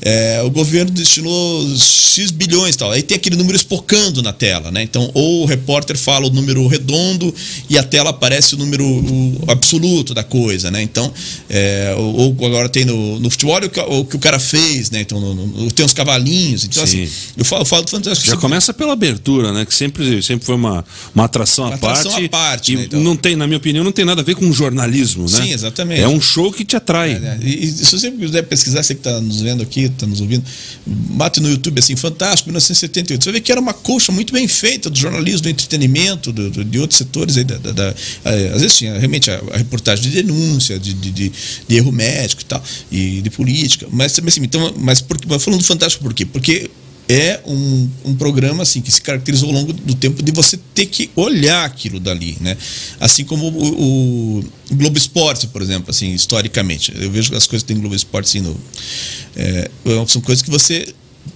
é, 0.00 0.40
o 0.44 0.50
governo 0.50 0.90
destinou 0.90 1.76
x 1.76 2.30
bilhões 2.30 2.74
e 2.74 2.78
tal, 2.78 2.90
aí 2.92 3.02
tem 3.02 3.16
aquele 3.16 3.36
número 3.36 3.54
espocando 3.56 4.22
na 4.22 4.32
tela, 4.32 4.70
né? 4.70 4.82
Então, 4.82 5.10
ou 5.12 5.42
o 5.42 5.44
repórter 5.46 5.98
fala 5.98 6.26
o 6.26 6.30
número 6.30 6.66
redondo 6.66 7.34
e 7.68 7.76
a 7.76 7.82
tela 7.82 8.10
aparece 8.10 8.54
o 8.54 8.58
número 8.58 8.84
o 8.86 9.44
absoluto 9.48 10.14
da 10.14 10.24
coisa, 10.24 10.70
né? 10.70 10.80
Então, 10.82 11.12
é, 11.50 11.94
ou, 11.96 12.36
ou 12.38 12.46
agora 12.46 12.68
tem 12.68 12.84
no, 12.84 13.18
no 13.20 13.28
futebol 13.30 13.56
o 13.58 13.68
que, 13.68 13.80
o 13.80 14.04
que 14.04 14.16
o 14.16 14.18
cara 14.18 14.38
fez, 14.38 14.90
né? 14.90 15.00
Então, 15.02 15.20
no- 15.20 15.34
no- 15.46 15.70
tem 15.72 15.84
os 15.84 15.92
cavalinhos, 15.92 16.64
então 16.64 16.86
Sim. 16.86 17.02
assim, 17.04 17.12
eu 17.36 17.44
falo, 17.44 17.62
eu 17.62 17.66
falo 17.66 17.82
do 17.84 17.90
fantástico. 17.90 18.30
Já 18.30 18.36
começa 18.36 18.72
pela 18.72 18.92
abertura, 18.94 19.52
né? 19.52 19.64
Que 19.66 19.74
sempre, 19.74 20.22
sempre 20.22 20.44
foi 20.46 20.54
uma, 20.54 20.84
uma 21.14 21.24
atração 21.24 21.66
Uma 21.66 21.72
à 21.72 21.76
atração 21.76 22.10
parte. 22.12 22.24
à 22.24 22.28
parte, 22.28 22.72
e 22.72 22.76
né, 22.76 22.82
então. 22.84 23.00
não 23.00 23.16
tem, 23.16 23.36
na 23.42 23.46
minha 23.48 23.58
opinião, 23.58 23.84
não 23.84 23.92
tem 23.92 24.04
nada 24.04 24.20
a 24.22 24.24
ver 24.24 24.34
com 24.36 24.50
jornalismo, 24.52 25.24
né? 25.24 25.36
Sim, 25.42 25.52
exatamente. 25.52 26.00
É 26.00 26.08
um 26.08 26.20
show 26.20 26.52
que 26.52 26.64
te 26.64 26.76
atrai. 26.76 27.12
É, 27.12 27.38
E, 27.42 27.64
e 27.64 27.72
se 27.72 27.90
você 27.92 28.10
quiser 28.10 28.42
pesquisar, 28.42 28.82
você 28.82 28.94
que 28.94 29.00
está 29.00 29.20
nos 29.20 29.40
vendo 29.40 29.62
aqui, 29.62 29.82
está 29.82 30.06
nos 30.06 30.20
ouvindo, 30.20 30.44
bate 30.86 31.40
no 31.40 31.50
YouTube 31.50 31.78
assim, 31.78 31.96
fantástico, 31.96 32.48
1978. 32.48 33.22
Você 33.24 33.32
ver 33.32 33.40
que 33.40 33.50
era 33.52 33.60
uma 33.60 33.74
colcha 33.74 34.12
muito 34.12 34.32
bem 34.32 34.46
feita 34.48 34.88
do 34.88 34.98
jornalismo, 34.98 35.42
do 35.42 35.48
entretenimento, 35.48 36.32
do- 36.32 36.50
do- 36.50 36.64
de 36.64 36.78
outros 36.78 36.98
setores. 36.98 37.36
Aí, 37.36 37.44
da, 37.44 37.58
da- 37.58 37.72
da- 37.72 37.94
eh, 38.24 38.52
às 38.54 38.62
vezes 38.62 38.76
tinha 38.76 38.96
realmente 38.98 39.30
a, 39.30 39.42
a 39.52 39.56
reportagem 39.58 40.04
de 40.10 40.10
denúncia, 40.22 40.78
de, 40.78 40.92
de, 40.94 41.10
de- 41.10 41.32
de 41.68 41.76
erro 41.76 41.90
médico 41.92 42.42
e 42.42 42.44
tal, 42.44 42.62
e 42.90 43.20
de 43.20 43.30
política. 43.30 43.86
Mas 43.90 44.12
também 44.12 44.28
assim, 44.28 44.42
então, 44.42 44.72
mas, 44.78 45.00
por, 45.00 45.18
mas 45.28 45.42
falando 45.42 45.60
do 45.60 45.66
Fantástico 45.66 46.02
por 46.04 46.14
quê? 46.14 46.24
Porque 46.24 46.70
é 47.08 47.40
um, 47.46 47.88
um 48.04 48.14
programa 48.14 48.62
assim 48.62 48.80
que 48.80 48.90
se 48.90 49.00
caracterizou 49.00 49.48
ao 49.48 49.54
longo 49.54 49.72
do 49.72 49.94
tempo 49.94 50.22
de 50.22 50.32
você 50.32 50.58
ter 50.74 50.86
que 50.86 51.10
olhar 51.16 51.64
aquilo 51.64 51.98
dali, 52.00 52.36
né? 52.40 52.56
Assim 53.00 53.24
como 53.24 53.48
o, 53.48 54.38
o 54.38 54.44
Globo 54.74 54.96
Esporte, 54.96 55.46
por 55.48 55.60
exemplo, 55.62 55.90
assim, 55.90 56.12
historicamente. 56.12 56.92
Eu 56.94 57.10
vejo 57.10 57.34
as 57.34 57.46
coisas 57.46 57.62
que 57.62 57.72
tem 57.72 57.80
Globo 57.80 57.94
Esporte 57.94 58.26
assim, 58.26 58.40
no, 58.40 58.58
é, 59.36 59.70
são 60.06 60.22
coisas 60.22 60.42
que 60.42 60.50
você 60.50 60.94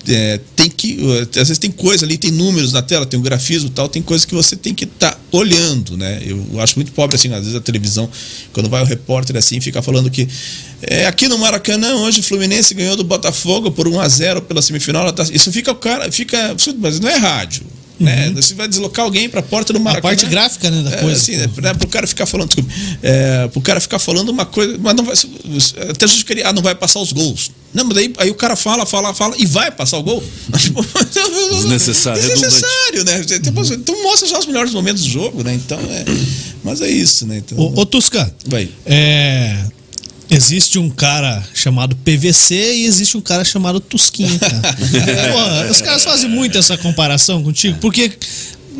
é, 0.08 0.40
tem 0.54 0.68
que. 0.70 0.98
Às 1.30 1.48
vezes 1.48 1.58
tem 1.58 1.70
coisa 1.70 2.04
ali, 2.04 2.16
tem 2.18 2.30
números 2.30 2.72
na 2.72 2.82
tela, 2.82 3.04
tem 3.06 3.18
um 3.18 3.22
grafismo 3.22 3.70
tal, 3.70 3.88
tem 3.88 4.02
coisas 4.02 4.24
que 4.24 4.34
você 4.34 4.56
tem 4.56 4.74
que 4.74 4.84
estar 4.84 5.20
olhando, 5.32 5.96
né? 5.96 6.22
Eu 6.24 6.60
acho 6.60 6.76
muito 6.76 6.92
pobre, 6.92 7.16
assim, 7.16 7.32
às 7.32 7.40
vezes 7.40 7.54
a 7.54 7.60
televisão, 7.60 8.08
quando 8.52 8.68
vai 8.68 8.82
o 8.82 8.84
repórter 8.86 9.36
assim, 9.36 9.60
fica 9.60 9.82
falando 9.82 10.10
que 10.10 10.26
é, 10.82 11.06
aqui 11.06 11.28
no 11.28 11.38
Maracanã, 11.38 11.94
hoje 11.96 12.20
o 12.20 12.22
Fluminense 12.22 12.74
ganhou 12.74 12.96
do 12.96 13.04
Botafogo 13.04 13.70
por 13.70 13.88
1 13.88 14.00
a 14.00 14.08
0 14.08 14.42
pela 14.42 14.60
semifinal. 14.62 15.12
tá- 15.12 15.26
Isso 15.32 15.50
fica 15.52 15.72
o 15.72 15.76
cara, 15.76 16.10
fica. 16.12 16.54
Mas 16.78 17.00
não 17.00 17.08
é 17.08 17.16
rádio. 17.16 17.62
Né? 17.98 18.30
Você 18.34 18.54
vai 18.54 18.68
deslocar 18.68 19.04
alguém 19.04 19.28
para 19.28 19.40
a 19.40 19.42
porta 19.42 19.72
do 19.72 19.78
A 19.78 19.82
Maracanã. 19.82 20.02
parte 20.14 20.26
gráfica, 20.26 20.70
né, 20.70 20.82
da 20.82 20.96
É, 20.96 21.00
coisa. 21.00 21.16
assim, 21.20 21.36
né, 21.36 21.48
né, 21.62 21.74
pro 21.74 21.88
cara 21.88 22.06
ficar 22.06 22.26
falando, 22.26 22.48
desculpa, 22.48 22.70
é, 23.02 23.48
pro 23.48 23.60
cara 23.60 23.80
ficar 23.80 23.98
falando 23.98 24.28
uma 24.28 24.44
coisa, 24.46 24.76
mas 24.80 24.94
não 24.94 25.04
vai 25.04 25.14
até 25.90 26.06
justificaria, 26.06 26.48
ah, 26.48 26.52
não 26.52 26.62
vai 26.62 26.74
passar 26.74 27.00
os 27.00 27.12
gols. 27.12 27.50
Não, 27.74 27.84
mas 27.84 27.94
daí 27.94 28.12
aí 28.18 28.30
o 28.30 28.34
cara 28.34 28.56
fala, 28.56 28.86
fala, 28.86 29.12
fala 29.12 29.34
e 29.38 29.44
vai 29.44 29.70
passar 29.70 29.98
o 29.98 30.02
gol. 30.02 30.22
Tipo, 30.62 30.82
Desnecessário, 31.56 32.22
Desnecessário, 32.22 33.04
né? 33.04 33.22
Tipo, 33.24 33.60
Então 33.74 34.02
mostra 34.02 34.28
já 34.28 34.38
os 34.38 34.46
melhores 34.46 34.72
momentos 34.72 35.02
do 35.02 35.08
jogo, 35.10 35.42
né? 35.42 35.54
Então 35.54 35.78
é, 35.78 36.04
mas 36.64 36.80
é 36.80 36.88
isso, 36.88 37.26
né? 37.26 37.38
Então, 37.38 37.58
Ô, 37.58 37.80
ô 37.80 37.86
Tusca, 37.86 38.32
vai. 38.46 38.68
é, 38.86 39.64
existe 40.30 40.78
um 40.78 40.90
cara 40.90 41.42
chamado 41.54 41.94
PVC 41.96 42.54
e 42.54 42.84
existe 42.86 43.16
um 43.16 43.20
cara 43.20 43.44
chamado 43.44 43.80
Tusquinha, 43.80 44.38
cara. 44.38 44.76
Porra, 45.32 45.70
os 45.70 45.80
caras 45.80 46.04
fazem 46.04 46.28
muito 46.28 46.58
essa 46.58 46.76
comparação 46.76 47.42
contigo, 47.42 47.78
porque, 47.80 48.12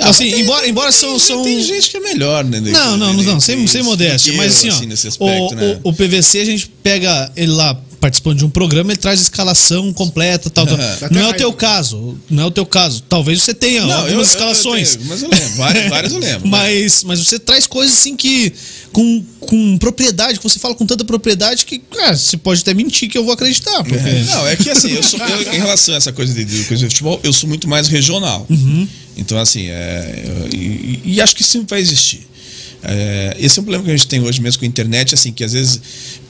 assim, 0.00 0.30
tem- 0.30 0.40
embora, 0.40 0.68
embora 0.68 0.92
são... 0.92 1.18
são... 1.18 1.42
Tem 1.42 1.62
gente 1.62 1.90
que 1.90 1.96
é 1.96 2.00
melhor, 2.00 2.44
né? 2.44 2.60
Não, 2.60 2.96
não, 2.96 3.12
não, 3.12 3.22
não, 3.22 3.40
sem, 3.40 3.66
sem 3.66 3.82
modéstia, 3.82 4.32
mas 4.34 4.56
assim, 4.56 4.70
ó, 4.70 4.80
nesse 4.80 5.08
aspecto, 5.08 5.52
o, 5.52 5.56
né? 5.56 5.80
o, 5.82 5.90
o 5.90 5.92
PVC 5.92 6.40
a 6.40 6.44
gente 6.44 6.68
pega 6.82 7.30
ele 7.36 7.52
lá 7.52 7.78
participando 8.00 8.38
de 8.38 8.44
um 8.44 8.50
programa, 8.50 8.92
ele 8.92 8.98
traz 8.98 9.20
escalação 9.20 9.92
completa, 9.92 10.48
tal, 10.50 10.66
tal. 10.66 10.76
Dá 10.76 11.08
Não 11.10 11.20
é 11.22 11.28
o 11.28 11.34
teu 11.34 11.52
caso, 11.52 12.18
não 12.30 12.42
é 12.44 12.46
o 12.46 12.50
teu 12.50 12.66
caso. 12.66 13.02
Talvez 13.08 13.42
você 13.42 13.54
tenha 13.54 13.82
algumas 13.82 14.28
escalações. 14.30 14.96
tenho, 14.96 15.08
mas 15.08 15.22
eu 15.22 15.28
lembro, 15.30 15.48
várias, 15.56 15.88
várias 15.90 16.12
eu 16.12 16.18
lembro. 16.18 16.44
né? 16.48 16.50
Mas, 16.50 17.02
mas 17.04 17.18
você 17.20 17.38
traz 17.38 17.66
coisas 17.66 17.96
assim 17.96 18.16
que. 18.16 18.52
Com, 18.92 19.22
com 19.40 19.76
propriedade, 19.76 20.38
que 20.38 20.42
você 20.42 20.58
fala 20.58 20.74
com 20.74 20.86
tanta 20.86 21.04
propriedade 21.04 21.66
que, 21.66 21.78
cara, 21.78 22.16
você 22.16 22.34
pode 22.38 22.62
até 22.62 22.72
mentir 22.72 23.10
que 23.10 23.18
eu 23.18 23.24
vou 23.24 23.34
acreditar. 23.34 23.84
Porque... 23.84 23.98
Não, 24.30 24.46
é 24.48 24.56
que 24.56 24.70
assim, 24.70 24.90
eu 24.90 25.02
sou, 25.02 25.20
eu- 25.20 25.52
em 25.52 25.58
relação 25.58 25.92
a 25.92 25.98
essa 25.98 26.12
coisa 26.14 26.32
de, 26.32 26.42
de, 26.46 26.64
coisa 26.64 26.82
de 26.82 26.88
futebol, 26.88 27.20
eu 27.22 27.30
sou 27.30 27.46
muito 27.46 27.68
mais 27.68 27.88
regional. 27.88 28.46
Então, 29.14 29.36
assim, 29.38 29.66
é, 29.68 30.24
eu- 30.26 30.58
e, 30.58 31.00
e 31.04 31.20
acho 31.20 31.36
que 31.36 31.42
isso 31.42 31.62
vai 31.68 31.80
existir. 31.80 32.26
É, 32.82 33.36
esse 33.38 33.58
é 33.58 33.60
um 33.60 33.64
problema 33.64 33.84
que 33.84 33.90
a 33.90 33.96
gente 33.96 34.06
tem 34.06 34.20
hoje 34.22 34.40
mesmo 34.40 34.60
com 34.60 34.64
a 34.64 34.68
internet, 34.68 35.12
assim, 35.12 35.30
que 35.30 35.44
às 35.44 35.52
vezes, 35.52 35.78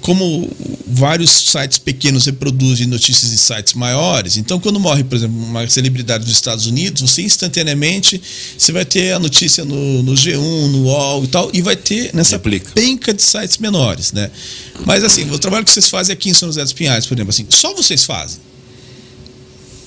como 0.07 0.49
vários 0.87 1.29
sites 1.31 1.79
pequenos 1.79 2.27
reproduzem 2.27 2.87
notícias 2.87 3.33
de 3.33 3.37
sites 3.37 3.75
maiores, 3.75 4.37
então 4.37 4.61
quando 4.61 4.79
morre, 4.79 5.03
por 5.03 5.17
exemplo, 5.17 5.37
uma 5.37 5.69
celebridade 5.69 6.25
dos 6.25 6.33
Estados 6.33 6.65
Unidos, 6.69 7.03
você 7.03 7.23
instantaneamente 7.23 8.23
você 8.57 8.71
vai 8.71 8.85
ter 8.85 9.11
a 9.11 9.19
notícia 9.19 9.65
no, 9.65 10.05
no 10.05 10.13
G1, 10.13 10.37
no 10.69 10.85
UOL 10.85 11.25
e 11.25 11.27
tal, 11.27 11.51
e 11.53 11.61
vai 11.61 11.75
ter 11.75 12.15
nessa 12.15 12.37
Replica. 12.37 12.71
penca 12.73 13.13
de 13.13 13.21
sites 13.21 13.59
menores, 13.59 14.13
né? 14.13 14.31
Mas 14.85 15.03
assim, 15.03 15.29
o 15.29 15.41
trabalho 15.41 15.65
que 15.65 15.73
vocês 15.73 15.89
fazem 15.89 16.13
aqui 16.13 16.31
em 16.31 16.35
São 16.35 16.49
José 16.51 16.63
dos 16.63 16.73
Pinhais, 16.73 17.05
por 17.05 17.15
exemplo, 17.15 17.31
assim, 17.31 17.47
só 17.51 17.75
vocês 17.75 18.05
fazem. 18.05 18.39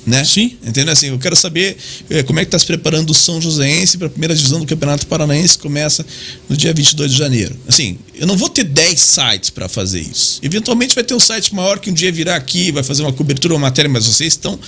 Né? 0.10 0.26
Sim. 0.26 0.58
Entendeu? 0.66 0.92
Assim, 0.92 1.08
eu 1.08 1.20
quero 1.20 1.36
saber 1.36 1.78
eh, 2.10 2.24
como 2.24 2.40
é 2.40 2.44
que 2.44 2.48
está 2.48 2.58
se 2.58 2.66
preparando 2.66 3.12
o 3.12 3.14
São 3.14 3.40
Joséense 3.40 3.96
para 3.96 4.08
a 4.08 4.10
primeira 4.10 4.34
divisão 4.34 4.60
do 4.60 4.66
Campeonato 4.66 5.06
Paranaense 5.06 5.56
que 5.56 5.62
começa 5.62 6.04
no 6.50 6.58
dia 6.58 6.74
22 6.74 7.12
de 7.12 7.18
janeiro. 7.18 7.56
Assim, 7.68 8.00
eu 8.16 8.26
não 8.26 8.36
vou 8.36 8.50
ter 8.50 8.64
10 8.64 9.00
sites 9.00 9.50
para 9.52 9.70
fazer 9.70 10.02
isso. 10.02 10.40
Eventualmente 10.42 10.96
vai 10.96 11.04
ter 11.04 11.14
um 11.14 11.20
site 11.20 11.54
maior 11.54 11.78
que 11.78 11.92
um 11.92 11.94
dia 11.94 12.12
virá 12.12 12.36
aqui, 12.36 12.72
vai 12.72 12.82
fazer 12.82 13.04
uma 13.04 13.14
cobertura, 13.14 13.54
uma 13.54 13.60
matéria, 13.60 13.88
mas 13.88 14.08
vocês 14.08 14.34
estão 14.34 14.60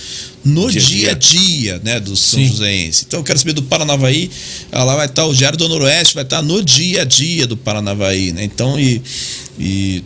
no 0.44 0.70
Dia 0.70 0.80
dia 0.80 1.10
a 1.10 1.14
dia, 1.14 1.80
né, 1.82 1.98
do 1.98 2.16
São 2.16 2.38
Sim. 2.38 2.46
Joséense. 2.46 3.04
Então 3.08 3.18
eu 3.18 3.24
quero 3.24 3.38
saber 3.38 3.52
do 3.52 3.62
Paranavaí, 3.64 4.30
ah, 4.70 4.84
lá 4.84 4.94
vai 4.94 5.06
estar 5.06 5.26
o 5.26 5.34
Diário 5.34 5.58
do 5.58 5.68
Noroeste, 5.68 6.14
vai 6.14 6.24
estar 6.24 6.40
no 6.40 6.62
dia 6.62 7.02
a 7.02 7.04
dia 7.04 7.48
do 7.48 7.56
Paranavaí, 7.56 8.32
né? 8.32 8.44
Então 8.44 8.78
e, 8.78 9.02
e 9.58 10.04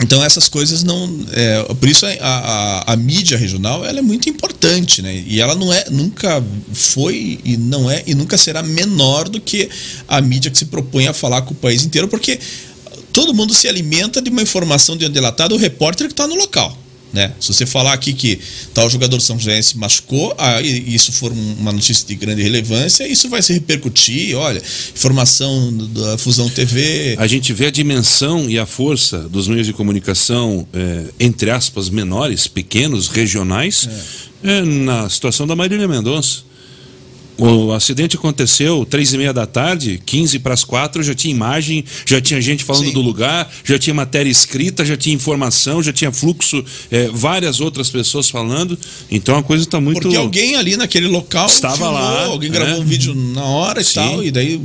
então 0.00 0.24
essas 0.24 0.48
coisas 0.48 0.82
não. 0.82 1.26
é, 1.32 1.62
por 1.74 1.88
isso 1.88 2.06
a, 2.06 2.10
a, 2.20 2.92
a 2.92 2.96
mídia 2.96 3.36
regional 3.36 3.84
ela 3.84 3.98
é 3.98 4.02
muito 4.02 4.28
importante, 4.28 5.02
né? 5.02 5.22
E 5.26 5.40
ela 5.40 5.54
não 5.54 5.72
é, 5.72 5.84
nunca 5.90 6.42
foi 6.72 7.38
e 7.44 7.56
não 7.56 7.90
é 7.90 8.02
e 8.06 8.14
nunca 8.14 8.38
será 8.38 8.62
menor 8.62 9.28
do 9.28 9.40
que 9.40 9.68
a 10.08 10.20
mídia 10.20 10.50
que 10.50 10.58
se 10.58 10.66
propõe 10.66 11.08
a 11.08 11.12
falar 11.12 11.42
com 11.42 11.52
o 11.52 11.56
país 11.56 11.84
inteiro, 11.84 12.08
porque 12.08 12.38
todo 13.12 13.34
mundo 13.34 13.52
se 13.52 13.68
alimenta 13.68 14.22
de 14.22 14.30
uma 14.30 14.42
informação 14.42 14.96
de 14.96 15.04
onde 15.04 15.18
ela 15.18 15.28
está 15.28 15.46
do 15.46 15.56
repórter 15.56 16.06
que 16.06 16.14
está 16.14 16.26
no 16.26 16.34
local. 16.34 16.76
Né? 17.12 17.32
Se 17.38 17.52
você 17.52 17.66
falar 17.66 17.92
aqui 17.92 18.12
que 18.14 18.38
tal 18.72 18.88
jogador 18.88 19.20
São 19.20 19.38
José 19.38 19.60
se 19.60 19.76
machucou, 19.76 20.34
e 20.62 20.94
isso 20.94 21.12
for 21.12 21.30
um- 21.30 21.54
uma 21.60 21.72
notícia 21.72 22.06
de 22.06 22.14
grande 22.14 22.42
relevância, 22.42 23.06
isso 23.06 23.28
vai 23.28 23.42
se 23.42 23.52
repercutir. 23.52 24.34
Olha, 24.36 24.62
informação 24.94 25.76
da 25.88 26.16
Fusão 26.16 26.48
TV. 26.48 27.16
A 27.18 27.26
gente 27.26 27.52
vê 27.52 27.66
a 27.66 27.70
dimensão 27.70 28.48
e 28.48 28.58
a 28.58 28.64
força 28.64 29.18
dos 29.28 29.46
meios 29.48 29.66
de 29.66 29.72
comunicação, 29.72 30.66
eh, 30.72 31.04
entre 31.20 31.50
aspas, 31.50 31.90
menores, 31.90 32.46
pequenos, 32.46 33.08
regionais, 33.08 33.88
eh, 34.42 34.62
na 34.62 35.08
situação 35.10 35.46
da 35.46 35.54
Marília 35.54 35.86
Mendonça. 35.86 36.50
O 37.38 37.72
acidente 37.72 38.16
aconteceu 38.16 38.84
três 38.84 39.12
e 39.12 39.18
meia 39.18 39.32
da 39.32 39.46
tarde, 39.46 40.00
15 40.04 40.38
para 40.38 40.54
as 40.54 40.64
quatro, 40.64 41.02
já 41.02 41.14
tinha 41.14 41.34
imagem, 41.34 41.84
já 42.06 42.20
tinha 42.20 42.40
gente 42.40 42.62
falando 42.62 42.86
Sim. 42.86 42.92
do 42.92 43.00
lugar, 43.00 43.50
já 43.64 43.78
tinha 43.78 43.94
matéria 43.94 44.30
escrita, 44.30 44.84
já 44.84 44.96
tinha 44.96 45.14
informação, 45.14 45.82
já 45.82 45.92
tinha 45.92 46.12
fluxo, 46.12 46.64
eh, 46.90 47.10
várias 47.12 47.60
outras 47.60 47.90
pessoas 47.90 48.28
falando. 48.28 48.78
Então 49.10 49.36
a 49.36 49.42
coisa 49.42 49.64
está 49.64 49.80
muito. 49.80 50.02
Porque 50.02 50.16
alguém 50.16 50.56
ali 50.56 50.76
naquele 50.76 51.08
local 51.08 51.46
Estava 51.46 51.90
lá, 51.90 52.26
alguém 52.26 52.50
né? 52.50 52.58
gravou 52.58 52.82
um 52.82 52.84
vídeo 52.84 53.14
na 53.14 53.44
hora 53.44 53.80
e 53.80 53.84
Sim. 53.84 53.94
tal, 53.94 54.24
e 54.24 54.30
daí. 54.30 54.60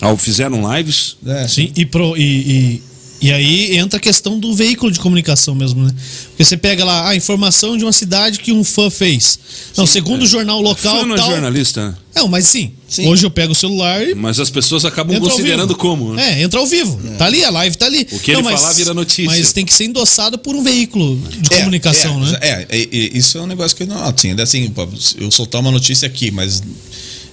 Ah, 0.00 0.16
fizeram 0.16 0.74
lives. 0.74 1.16
é. 1.26 1.46
Sim, 1.46 1.72
e, 1.76 1.84
pro, 1.84 2.16
e, 2.16 2.22
e, 2.22 2.82
e 3.20 3.32
aí 3.32 3.76
entra 3.76 3.98
a 3.98 4.00
questão 4.00 4.38
do 4.38 4.54
veículo 4.54 4.92
de 4.92 4.98
comunicação 4.98 5.54
mesmo, 5.54 5.84
né? 5.84 5.94
Porque 6.28 6.44
você 6.44 6.56
pega 6.56 6.84
lá 6.84 7.08
a 7.08 7.16
informação 7.16 7.76
de 7.76 7.84
uma 7.84 7.92
cidade 7.92 8.38
que 8.38 8.52
um 8.52 8.62
fã 8.62 8.90
fez. 8.90 9.38
Não, 9.76 9.86
segundo 9.86 10.22
o 10.22 10.26
jornal 10.26 10.60
local. 10.60 11.00
Fã 11.00 11.06
não 11.06 11.14
é 11.14 11.18
tal, 11.18 11.30
jornalista, 11.30 11.88
né? 11.88 11.94
Não, 12.14 12.28
mas 12.28 12.46
sim, 12.46 12.72
Sim. 12.88 13.08
Hoje 13.08 13.26
eu 13.26 13.30
pego 13.30 13.52
o 13.52 13.54
celular 13.54 14.06
e. 14.06 14.14
Mas 14.14 14.38
as 14.38 14.48
pessoas 14.48 14.84
acabam 14.84 15.18
considerando 15.18 15.74
como. 15.74 16.14
né? 16.14 16.38
É, 16.38 16.42
entra 16.42 16.60
ao 16.60 16.66
vivo. 16.66 16.98
Tá 17.18 17.26
ali, 17.26 17.44
a 17.44 17.50
live 17.50 17.76
tá 17.76 17.86
ali. 17.86 18.06
O 18.12 18.20
que 18.20 18.30
ele 18.30 18.42
falar 18.42 18.72
vira 18.74 18.94
notícia. 18.94 19.24
Mas 19.26 19.52
tem 19.52 19.64
que 19.64 19.74
ser 19.74 19.84
endossado 19.84 20.38
por 20.38 20.54
um 20.54 20.62
veículo 20.62 21.16
de 21.40 21.52
É, 21.52 21.58
comunicação, 21.58 22.16
é, 22.16 22.30
né? 22.30 22.38
É, 22.40 22.66
é, 22.70 22.82
é, 22.82 22.86
isso 22.92 23.36
é 23.38 23.40
um 23.42 23.46
negócio 23.46 23.76
que 23.76 23.82
eu 23.82 23.86
não. 23.88 24.02
Assim, 24.04 24.30
assim, 24.40 24.72
eu 25.18 25.30
soltar 25.30 25.60
uma 25.60 25.72
notícia 25.72 26.06
aqui, 26.06 26.30
mas. 26.30 26.62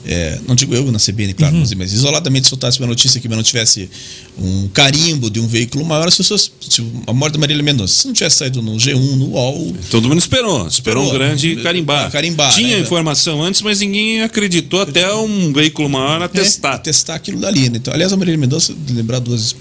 É, 0.05 0.39
não 0.47 0.53
digo 0.55 0.73
eu 0.75 0.91
na 0.91 0.99
CBN, 0.99 1.31
Uhum. 1.31 1.37
claro, 1.37 1.55
mas, 1.57 1.73
mas 1.73 1.93
isoladamente 1.93 2.47
soltasse 2.47 2.77
uma 2.79 2.87
notícia 2.87 3.21
que 3.21 3.27
não 3.27 3.41
tivesse 3.41 3.89
um 4.37 4.67
carimbo 4.69 5.29
de 5.29 5.39
um 5.39 5.47
veículo 5.47 5.85
maior, 5.85 6.07
as 6.07 6.15
pessoas. 6.17 6.51
Tipo, 6.59 6.89
a 7.07 7.13
morte 7.13 7.33
da 7.33 7.39
Marília 7.39 7.63
Mendonça, 7.63 7.93
se 8.01 8.05
não 8.07 8.13
tivesse 8.13 8.37
saído 8.37 8.61
no 8.61 8.75
G1, 8.75 8.95
no 9.15 9.29
UOL, 9.31 9.73
Todo 9.89 10.09
mundo 10.09 10.19
esperou. 10.19 10.67
Esperou 10.67 11.03
um 11.03 11.05
Esperou. 11.07 11.27
grande 11.27 11.55
carimbar. 11.57 12.11
Carimbar, 12.11 12.53
Tinha 12.53 12.75
né? 12.77 12.79
informação 12.81 13.41
antes, 13.41 13.61
mas 13.61 13.79
ninguém 13.79 14.21
acreditou 14.21 14.81
até 14.81 15.13
um 15.15 15.53
veículo 15.53 15.89
maior 15.89 16.21
É, 16.21 16.25
atestar. 16.25 16.79
testar 16.81 17.15
aquilo 17.15 17.39
dali. 17.39 17.69
Né? 17.69 17.77
Então, 17.77 17.93
aliás, 17.93 18.11
a 18.11 18.17
Marília 18.17 18.37
Mendonça, 18.37 18.73
lembrar 18.89 19.19
duas 19.19 19.55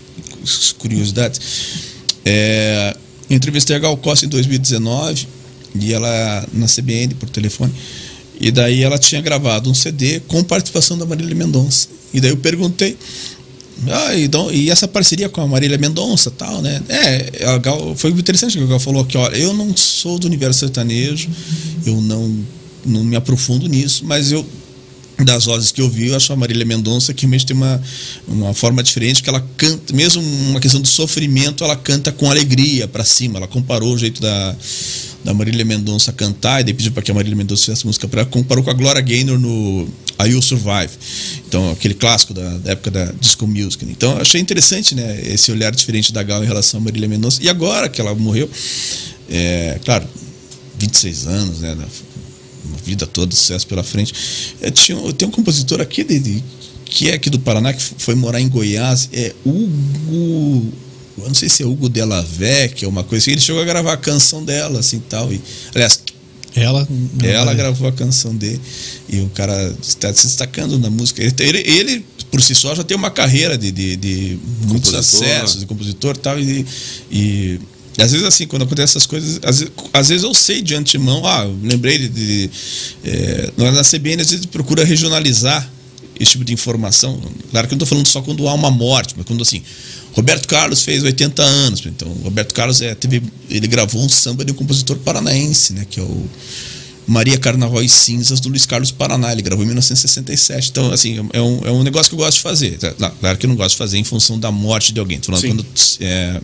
curiosidades. 0.79 1.41
É, 2.25 2.97
eu 3.31 3.37
entrevistei 3.37 3.77
a 3.77 3.79
Gal 3.79 3.97
Costa 3.97 4.27
em 4.27 4.29
2019 4.29 5.27
e 5.81 5.93
ela 5.93 6.47
na 6.53 6.67
CBN 6.67 7.15
por 7.15 7.29
telefone. 7.31 7.73
E 8.43 8.51
daí 8.51 8.83
ela 8.83 8.99
tinha 8.99 9.21
gravado 9.21 9.71
um 9.71 9.75
CD 9.75 10.19
com 10.27 10.43
participação 10.43 10.99
da 10.99 11.07
Marília 11.07 11.33
Mendonça. 11.33 11.87
E 12.13 12.21
daí 12.21 12.33
eu 12.33 12.37
perguntei. 12.37 12.99
Ah, 13.89 14.15
e 14.53 14.69
essa 14.69 14.89
parceria 14.89 15.29
com 15.29 15.41
a 15.41 15.47
Marília 15.47 15.79
Mendonça 15.79 16.29
tal, 16.29 16.61
né? 16.61 16.83
É, 16.89 17.47
a 17.47 17.59
Gal, 17.59 17.95
foi 17.97 18.11
interessante 18.11 18.59
que 18.59 18.65
a 18.65 18.67
Gal 18.67 18.81
falou 18.81 19.05
que, 19.05 19.17
olha, 19.17 19.37
eu 19.37 19.55
não 19.55 19.77
sou 19.77 20.19
do 20.19 20.27
universo 20.27 20.59
sertanejo, 20.59 21.31
eu 21.87 22.01
não, 22.01 22.45
não 22.85 23.05
me 23.05 23.15
aprofundo 23.15 23.69
nisso, 23.69 24.05
mas 24.05 24.33
eu 24.33 24.45
das 25.25 25.45
vozes 25.45 25.71
que 25.71 25.81
eu 25.81 25.89
vi, 25.89 26.09
eu 26.09 26.17
acho 26.17 26.33
a 26.33 26.37
Marília 26.37 26.65
Mendonça 26.65 27.15
que 27.15 27.23
realmente 27.23 27.47
tem 27.47 27.57
uma, 27.57 27.81
uma 28.27 28.55
forma 28.55 28.83
diferente, 28.83 29.23
que 29.23 29.29
ela 29.29 29.45
canta, 29.57 29.95
mesmo 29.95 30.21
uma 30.49 30.59
questão 30.59 30.81
de 30.81 30.89
sofrimento, 30.89 31.63
ela 31.63 31.77
canta 31.77 32.11
com 32.11 32.29
alegria 32.29 32.89
para 32.89 33.05
cima. 33.05 33.39
Ela 33.39 33.47
comparou 33.47 33.95
o 33.95 33.99
jeito 33.99 34.21
da, 34.21 34.57
da 35.25 35.33
Marília 35.33 35.65
Mendonça 35.65 36.13
cantar 36.13 36.61
e 36.61 36.65
daí 36.65 36.75
pediu 36.75 36.91
para 36.93 37.03
que 37.03 37.11
a 37.11 37.15
Marília 37.15 37.37
Mendonça 37.37 37.65
fizesse 37.67 37.87
música 37.87 38.09
para 38.09 38.25
comparou 38.25 38.65
com 38.65 38.71
a 38.71 38.73
Gloria 38.75 39.01
Gaynor 39.01 39.39
no 39.39 39.89
I 40.21 40.29
Will 40.31 40.43
Survive. 40.43 40.91
Então, 41.47 41.71
aquele 41.71 41.95
clássico 41.95 42.35
da, 42.35 42.59
da 42.59 42.73
época 42.73 42.91
da 42.91 43.05
disco 43.21 43.47
music. 43.47 43.85
Então, 43.89 44.17
achei 44.19 44.41
interessante, 44.41 44.95
né, 44.95 45.21
esse 45.25 45.51
olhar 45.53 45.73
diferente 45.73 46.13
da 46.13 46.23
Gal 46.23 46.43
em 46.43 46.47
relação 46.47 46.81
a 46.81 46.83
Marília 46.83 47.09
Mendonça. 47.09 47.43
E 47.43 47.49
agora 47.49 47.89
que 47.89 48.01
ela 48.01 48.15
morreu, 48.15 48.49
é, 49.31 49.79
claro, 49.85 50.07
26 50.79 51.27
anos, 51.27 51.61
né, 51.61 51.77
uma 52.65 52.79
vida 52.85 53.07
toda, 53.07 53.35
sucesso 53.35 53.67
pela 53.67 53.83
frente. 53.85 54.13
Eu, 54.61 54.71
tinha, 54.71 54.99
eu 54.99 55.13
tenho 55.13 55.31
um 55.31 55.35
compositor 55.35 55.81
aqui, 55.81 56.03
de, 56.05 56.19
de- 56.19 56.45
que 56.85 57.09
é 57.11 57.15
aqui 57.15 57.31
do 57.31 57.39
Paraná, 57.39 57.73
que 57.73 57.83
foi 57.99 58.15
morar 58.15 58.41
em 58.41 58.49
Goiás, 58.49 59.09
é 59.13 59.33
Hugo. 59.47 60.73
Eu 61.19 61.29
não 61.29 61.35
sei 61.35 61.49
se 61.49 61.63
é 61.63 61.67
Hugo 61.67 61.89
Della 61.89 62.23
Vecchia, 62.23 62.89
uma 62.89 63.05
coisa 63.05 63.23
assim. 63.23 63.33
Ele 63.33 63.41
chegou 63.41 63.61
a 63.61 63.65
gravar 63.65 63.93
a 63.93 63.97
canção 63.97 64.45
dela, 64.45 64.81
assim 64.81 65.01
tal. 65.01 65.33
E, 65.33 65.41
aliás, 65.75 66.01
Ela. 66.55 66.87
ela 67.23 67.55
gravou 67.55 67.89
a 67.89 67.93
canção 67.93 68.35
dele. 68.35 68.61
E 69.09 69.21
o 69.21 69.29
cara 69.31 69.75
está 69.83 70.13
se 70.13 70.27
destacando 70.27 70.79
na 70.79 70.91
música. 70.91 71.23
Ele, 71.23 71.35
ele, 71.39 71.59
ele, 71.59 72.07
por 72.31 72.41
si 72.43 72.55
só, 72.55 72.75
já 72.75 72.83
tem 72.83 72.97
uma 72.97 73.11
carreira 73.11 73.57
de, 73.59 73.71
de, 73.71 73.97
de 73.97 74.39
muitos 74.67 74.91
Compositor. 74.91 75.29
acessos, 75.29 75.61
de 75.61 75.67
compositor 75.67 76.15
e 76.17 76.19
tal. 76.19 76.39
E, 76.41 76.67
e, 77.11 77.61
às 77.99 78.11
vezes, 78.11 78.27
assim, 78.27 78.47
quando 78.47 78.63
acontecem 78.63 78.85
essas 78.85 79.07
coisas, 79.07 79.39
às 79.43 79.61
vezes, 79.61 79.73
às 79.93 80.09
vezes 80.09 80.25
eu 80.25 80.33
sei 80.33 80.63
de 80.63 80.75
antemão, 80.75 81.27
ah, 81.27 81.45
lembrei 81.63 81.99
de. 81.99 82.09
de 82.09 82.51
é, 83.05 83.51
na 83.57 83.85
CBN 83.85 84.23
às 84.23 84.31
vezes 84.31 84.47
procura 84.47 84.85
regionalizar 84.85 85.71
esse 86.23 86.33
tipo 86.33 86.45
de 86.45 86.53
informação. 86.53 87.21
Claro 87.51 87.69
que 87.69 87.75
eu 87.75 87.77
não 87.77 87.85
estou 87.85 87.87
falando 87.87 88.07
só 88.07 88.23
quando 88.23 88.49
há 88.49 88.55
uma 88.55 88.71
morte, 88.71 89.15
mas 89.17 89.27
quando 89.27 89.43
assim. 89.43 89.63
Roberto 90.13 90.47
Carlos 90.47 90.83
fez 90.83 91.03
80 91.03 91.43
anos, 91.43 91.87
então 91.87 92.07
Roberto 92.23 92.53
Carlos 92.53 92.83
é, 92.83 92.95
teve, 92.95 93.23
ele 93.49 93.67
gravou 93.67 94.05
um 94.05 94.11
samba 94.11 94.45
de 94.45 94.53
um 94.53 94.55
compositor 94.55 94.99
paranaense, 94.99 95.73
né, 95.73 95.87
que 95.89 95.99
é 95.99 96.03
o 96.03 96.27
Maria 97.07 97.39
Carnaval 97.39 97.83
e 97.83 97.89
Cinzas 97.89 98.39
do 98.39 98.49
Luiz 98.49 98.67
Carlos 98.67 98.91
Paraná. 98.91 99.33
Ele 99.33 99.43
gravou 99.43 99.65
em 99.65 99.67
1967. 99.67 100.71
Então, 100.71 100.93
assim, 100.93 101.29
é 101.33 101.41
um, 101.41 101.61
é 101.65 101.71
um 101.71 101.83
negócio 101.83 102.09
que 102.09 102.15
eu 102.15 102.19
gosto 102.19 102.37
de 102.37 102.43
fazer. 102.43 102.79
Não, 102.99 103.11
claro 103.11 103.39
que 103.39 103.47
eu 103.47 103.49
não 103.49 103.57
gosto 103.57 103.73
de 103.73 103.77
fazer 103.79 103.99
em 103.99 104.05
função 104.05 104.39
da 104.39 104.53
morte 104.53 104.93
de 104.93 105.01
alguém. 105.01 105.19
Tô 105.19 105.27
falando 105.27 105.41
Sim. 105.41 105.49
quando 105.49 105.67
é, 106.01 106.41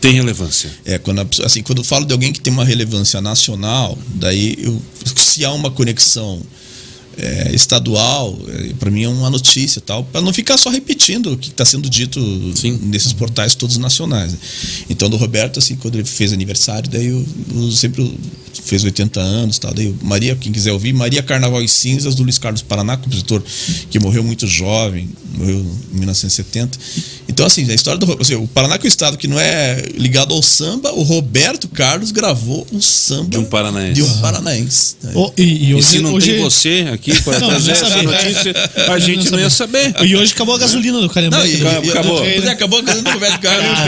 Tem 0.00 0.12
relevância. 0.12 0.70
é, 0.84 0.98
quando, 0.98 1.20
a 1.20 1.26
assim, 1.44 1.62
quando 1.62 1.78
eu 1.78 1.84
falo 1.84 2.04
de 2.04 2.12
alguém 2.12 2.32
que 2.32 2.40
tem 2.40 2.52
uma 2.52 2.64
relevância 2.64 3.20
nacional, 3.20 3.98
daí 4.14 4.56
eu, 4.58 4.80
se 5.16 5.44
há 5.44 5.52
uma 5.52 5.70
conexão 5.70 6.40
é, 7.20 7.50
estadual, 7.54 8.38
para 8.78 8.90
mim 8.90 9.04
é 9.04 9.08
uma 9.08 9.30
notícia 9.30 9.78
e 9.78 9.82
tal, 9.82 10.04
para 10.04 10.20
não 10.20 10.32
ficar 10.32 10.56
só 10.56 10.70
repetindo 10.70 11.32
o 11.32 11.36
que 11.36 11.48
está 11.48 11.64
sendo 11.64 11.88
dito 11.88 12.20
Sim. 12.54 12.78
nesses 12.84 13.12
portais 13.12 13.54
todos 13.54 13.76
nacionais. 13.76 14.32
né? 14.32 14.38
Então, 14.88 15.08
do 15.10 15.16
Roberto, 15.16 15.58
assim, 15.58 15.76
quando 15.76 15.96
ele 15.96 16.04
fez 16.04 16.32
aniversário, 16.32 16.88
daí 16.90 17.06
eu, 17.06 17.24
eu 17.54 17.70
sempre 17.72 18.12
fez 18.64 18.84
80 18.84 19.20
anos, 19.20 19.58
tal, 19.58 19.72
daí 19.72 19.86
eu- 19.86 19.96
Maria, 20.02 20.36
quem 20.36 20.52
quiser 20.52 20.72
ouvir, 20.72 20.92
Maria 20.92 21.22
Carnaval 21.22 21.62
e 21.62 21.68
Cinzas 21.68 22.14
do 22.14 22.22
Luiz 22.22 22.38
Carlos 22.38 22.62
Paraná, 22.62 22.96
compositor 22.96 23.42
que 23.90 23.98
morreu 23.98 24.22
muito 24.22 24.46
jovem, 24.46 25.08
morreu 25.34 25.58
em 25.92 25.98
1970. 25.98 26.78
Então, 27.28 27.46
assim, 27.46 27.68
a 27.70 27.74
história 27.74 27.98
do 27.98 28.20
assim, 28.20 28.34
o 28.34 28.46
Paraná 28.48 28.76
que 28.76 28.86
é 28.86 28.88
o 28.88 28.90
estado 28.90 29.16
que 29.16 29.26
não 29.28 29.38
é 29.38 29.82
ligado 29.96 30.34
ao 30.34 30.42
samba, 30.42 30.92
o 30.92 31.02
Roberto 31.02 31.68
Carlos 31.68 32.10
gravou 32.10 32.66
um 32.72 32.80
samba 32.82 33.30
De 33.30 33.38
um 33.38 33.44
paranaense. 33.44 33.94
de 33.94 34.02
um 34.02 34.12
paranaense. 34.20 34.96
né? 35.02 35.12
Ô, 35.14 35.32
e, 35.38 35.42
e 35.42 35.64
E 35.70 35.74
hoje, 35.74 35.86
se 35.86 35.98
não 36.00 36.14
hoje- 36.14 36.32
tem 36.32 36.42
você 36.42 36.86
aqui 36.92 37.09
para 37.22 37.38
Não, 37.40 37.48
trazer 37.48 37.66
não 37.66 37.72
essa 37.72 37.88
sabia. 37.88 38.02
notícia, 38.02 38.54
a 38.92 38.98
gente 38.98 39.30
não 39.30 39.38
ia 39.40 39.50
saber. 39.50 39.94
E 40.04 40.16
hoje 40.16 40.32
acabou 40.32 40.54
a 40.54 40.58
gasolina 40.58 40.98
do 40.98 41.02
Não, 41.06 41.08
Carimbeque. 41.08 41.54
e, 41.54 41.56
né? 41.58 41.80
e- 41.84 41.90
acabou. 41.90 42.18
Pois 42.20 42.44
é, 42.44 42.50
acabou 42.50 42.78
a 42.78 42.82
coisa 42.82 43.02
do 43.02 43.10
Roberto 43.10 43.40
Carlos. 43.40 43.78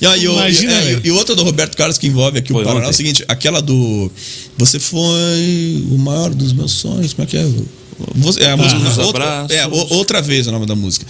E, 0.00 0.06
ó, 0.06 0.16
e, 0.16 0.28
o- 0.28 0.32
Imagina, 0.34 0.72
e- 0.72 0.94
é, 0.94 1.00
e 1.04 1.10
outra 1.10 1.34
do 1.34 1.42
Roberto 1.44 1.76
Carlos 1.76 1.98
que 1.98 2.06
envolve 2.06 2.38
aqui 2.38 2.52
Foi 2.52 2.62
o 2.62 2.64
Paraná 2.66 2.86
é 2.86 2.90
o 2.90 2.92
seguinte: 2.92 3.24
aquela 3.28 3.60
do. 3.60 4.10
Você 4.58 4.78
foi 4.78 5.84
o 5.90 5.98
maior 5.98 6.32
dos 6.34 6.52
meus 6.52 6.72
sonhos. 6.72 7.12
Como 7.12 7.26
é 7.26 7.30
que 7.30 7.36
é? 7.36 7.46
Você, 8.16 8.42
é 8.42 8.50
a 8.52 8.56
música. 8.56 8.78
Nos 8.80 8.98
outra, 8.98 9.46
é, 9.50 9.66
outra 9.66 10.20
vez 10.22 10.46
o 10.46 10.52
nome 10.52 10.66
da 10.66 10.74
música. 10.74 11.06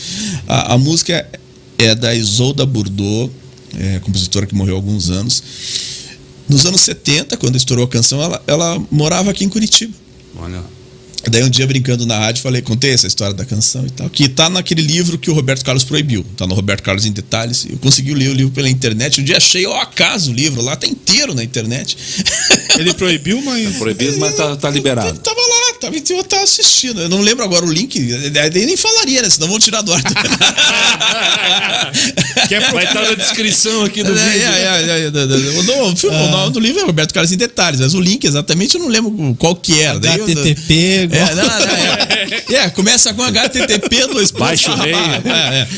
A, 0.48 0.74
a 0.74 0.78
música 0.78 1.26
é 1.78 1.94
da 1.94 2.14
Isolda 2.14 2.66
Bordeaux, 2.66 3.30
é, 3.78 3.98
compositora 4.00 4.46
que 4.46 4.54
morreu 4.54 4.74
há 4.74 4.78
alguns 4.78 5.08
anos. 5.10 5.42
Nos 6.48 6.66
anos 6.66 6.80
70, 6.82 7.36
quando 7.36 7.56
estourou 7.56 7.84
a 7.84 7.88
canção, 7.88 8.20
ela, 8.22 8.42
ela 8.46 8.82
morava 8.90 9.30
aqui 9.30 9.44
em 9.44 9.48
Curitiba. 9.48 9.94
Olha. 10.36 10.60
Daí 11.30 11.42
um 11.44 11.50
dia 11.50 11.66
brincando 11.66 12.04
na 12.04 12.18
rádio, 12.18 12.42
falei, 12.42 12.60
contei 12.60 12.90
essa 12.90 13.06
história 13.06 13.32
da 13.32 13.44
canção 13.44 13.86
e 13.86 13.90
tal, 13.90 14.10
que 14.10 14.28
tá 14.28 14.50
naquele 14.50 14.82
livro 14.82 15.16
que 15.16 15.30
o 15.30 15.34
Roberto 15.34 15.64
Carlos 15.64 15.84
proibiu. 15.84 16.24
Tá 16.36 16.46
no 16.46 16.54
Roberto 16.54 16.82
Carlos 16.82 17.06
em 17.06 17.12
detalhes. 17.12 17.66
Eu 17.68 17.78
consegui 17.78 18.12
ler 18.12 18.30
o 18.30 18.34
livro 18.34 18.52
pela 18.52 18.68
internet. 18.68 19.20
Um 19.20 19.24
dia 19.24 19.36
achei 19.36 19.64
ao 19.64 19.74
acaso 19.74 20.30
o 20.32 20.34
livro 20.34 20.60
lá, 20.60 20.74
tá 20.74 20.86
inteiro 20.86 21.34
na 21.34 21.44
internet. 21.44 21.96
Ele 22.78 22.92
proibiu, 22.94 23.40
mas. 23.42 23.76
Proibido, 23.76 24.18
mas 24.18 24.34
tá, 24.34 24.56
tá 24.56 24.70
liberado. 24.70 25.18
Tava 25.20 25.40
lá, 25.40 25.61
tava, 25.82 25.96
eu 25.96 26.24
tava 26.24 26.42
assistindo. 26.44 27.00
Eu 27.02 27.08
não 27.08 27.20
lembro 27.20 27.44
agora 27.44 27.64
o 27.64 27.70
link, 27.72 27.98
daí 28.30 28.66
nem 28.66 28.76
falaria, 28.76 29.22
né? 29.22 29.28
Senão 29.30 29.48
vão 29.48 29.58
tirar 29.58 29.82
do 29.82 29.92
ar. 29.92 30.00
Vai 32.72 32.84
estar 32.84 33.02
na 33.02 33.14
descrição 33.14 33.84
aqui 33.84 34.02
do 34.02 34.12
É, 34.12 34.14
vídeo. 34.30 34.46
é, 34.46 34.62
é, 34.62 34.64
é, 34.64 35.00
é, 35.00 35.06
é, 35.06 35.82
O 35.82 35.96
filme- 35.96 36.16
o 36.16 36.28
nome 36.30 36.52
do 36.52 36.60
livro 36.60 36.80
é 36.80 36.84
Roberto 36.84 37.12
Carlos 37.14 37.32
em 37.32 37.36
detalhes, 37.36 37.80
mas 37.80 37.94
o 37.94 38.00
link 38.00 38.24
exatamente 38.24 38.74
eu 38.76 38.80
não 38.80 38.88
lembro 38.88 39.34
qual 39.38 39.54
que 39.56 39.80
era. 39.80 39.98
Daí 39.98 40.18
eu- 40.18 40.24
HTTP, 40.26 41.08
É, 41.10 41.34
não, 41.34 41.44
não, 41.44 41.54
é. 41.54 42.64
É, 42.64 42.70
começa 42.70 43.12
com 43.14 43.22
HTTP, 43.22 44.06
dois 44.08 44.30
pontos. 44.30 44.46
Baixa 44.48 44.70
o 44.72 44.76
rei. 44.76 44.92
É, 45.24 45.58
é. 45.58 45.68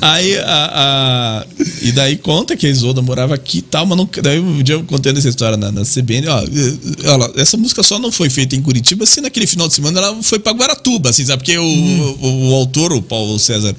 Aí, 0.00 0.38
a, 0.38 0.70
a- 0.74 1.46
e 1.82 1.92
daí 1.92 2.16
conta 2.16 2.56
que 2.56 2.66
a 2.66 2.70
Isolda 2.70 3.00
morava 3.02 3.34
aqui 3.34 3.58
e 3.58 3.62
tal, 3.62 3.86
mas 3.86 3.96
não, 3.98 4.08
daí 4.22 4.38
um 4.38 4.62
dia 4.62 4.74
eu 4.76 4.84
contando 4.84 5.18
essa 5.18 5.28
história 5.28 5.56
na, 5.56 5.70
na 5.72 5.82
CBN, 5.82 6.28
ó, 6.28 6.38
olha, 6.38 7.32
essa 7.36 7.56
música 7.56 7.82
só 7.82 7.98
não 7.98 8.10
foi 8.12 8.28
feita 8.30 8.54
em 8.56 8.62
Curitiba, 8.62 9.04
assim, 9.04 9.20
naquele 9.34 9.46
final 9.48 9.66
de 9.66 9.74
semana 9.74 9.98
ela 9.98 10.22
foi 10.22 10.38
pra 10.38 10.52
Guaratuba, 10.52 11.10
assim, 11.10 11.26
sabe? 11.26 11.42
Porque 11.42 11.58
o, 11.58 11.64
o, 11.64 12.50
o 12.50 12.54
autor, 12.54 12.92
o 12.92 13.02
Paulo 13.02 13.36
César 13.38 13.74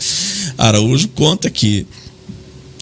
Araújo, 0.58 1.08
conta 1.10 1.50
que 1.50 1.88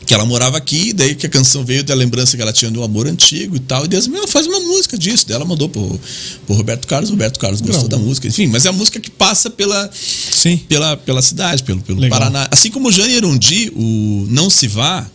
que 0.06 0.14
ela 0.14 0.26
morava 0.26 0.58
aqui, 0.58 0.92
daí 0.92 1.16
que 1.16 1.26
a 1.26 1.30
canção 1.30 1.64
veio 1.64 1.82
da 1.82 1.96
lembrança 1.96 2.36
que 2.36 2.44
ela 2.44 2.52
tinha 2.52 2.70
do 2.70 2.84
amor 2.84 3.08
antigo 3.08 3.56
e 3.56 3.60
tal, 3.60 3.86
e 3.86 3.88
Deus, 3.88 4.06
meu, 4.06 4.28
faz 4.28 4.46
uma 4.46 4.60
música 4.60 4.98
disso. 4.98 5.26
Daí 5.26 5.38
ela 5.38 5.46
mandou 5.46 5.70
pro, 5.70 5.98
pro 6.46 6.56
Roberto 6.58 6.86
Carlos, 6.88 7.10
Roberto 7.10 7.40
Carlos 7.40 7.62
gostou 7.62 7.88
da 7.88 7.98
música, 7.98 8.28
enfim, 8.28 8.48
mas 8.48 8.66
é 8.66 8.70
a 8.70 8.74
música 8.74 9.00
que 9.00 9.10
passa 9.10 9.50
pela, 9.50 9.90
Sim. 9.94 10.58
pela, 10.68 10.98
pela 10.98 11.22
cidade, 11.22 11.64
pelo, 11.64 11.80
pelo 11.80 12.02
Legal. 12.02 12.20
Paraná. 12.20 12.50
Assim 12.52 12.70
como 12.70 12.90
o 12.90 12.92
Jane 12.92 13.14
Erundi, 13.14 13.72
o 13.74 14.28
Não 14.30 14.50
Se 14.50 14.68
Vá, 14.68 15.10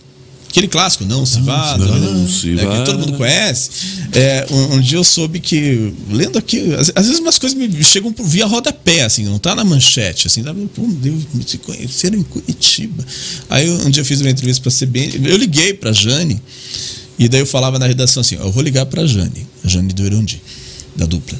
aquele 0.48 0.68
clássico, 0.68 1.04
Não 1.04 1.24
Se 1.24 1.40
Vá, 1.40 1.76
Não 1.78 2.22
né, 2.22 2.28
Se 2.28 2.48
né, 2.48 2.64
Vá. 2.64 2.78
que 2.78 2.84
todo 2.84 2.98
mundo 2.98 3.16
conhece. 3.16 3.70
É, 4.12 4.46
um, 4.50 4.74
um 4.76 4.80
dia 4.80 4.98
eu 4.98 5.04
soube 5.04 5.38
que, 5.40 5.92
lendo 6.10 6.38
aqui, 6.38 6.74
às, 6.74 6.90
às 6.94 7.06
vezes 7.06 7.20
umas 7.20 7.38
coisas 7.38 7.56
me 7.56 7.82
chegam 7.84 8.12
por 8.12 8.24
via 8.24 8.46
rodapé, 8.46 9.02
assim, 9.02 9.24
não 9.24 9.38
tá 9.38 9.54
na 9.54 9.64
manchete, 9.64 10.26
assim, 10.26 10.42
tá, 10.42 10.54
pô, 10.74 10.82
Deus, 10.86 11.24
me 11.32 11.44
se 11.46 11.58
conheceram 11.58 12.18
em 12.18 12.22
Curitiba. 12.22 13.04
Aí 13.50 13.70
um 13.70 13.90
dia 13.90 14.00
eu 14.00 14.04
fiz 14.06 14.20
uma 14.20 14.30
entrevista 14.30 14.62
pra 14.62 14.72
CBN, 14.72 15.28
eu 15.28 15.36
liguei 15.36 15.74
pra 15.74 15.92
Jane, 15.92 16.40
e 17.18 17.28
daí 17.28 17.40
eu 17.40 17.46
falava 17.46 17.78
na 17.78 17.86
redação 17.86 18.20
assim, 18.20 18.36
ó, 18.40 18.44
eu 18.44 18.52
vou 18.52 18.62
ligar 18.62 18.86
pra 18.86 19.06
Jane, 19.06 19.46
a 19.64 19.68
Jane 19.68 19.92
do 19.92 20.04
Erundi, 20.04 20.40
da 20.96 21.06
dupla. 21.06 21.38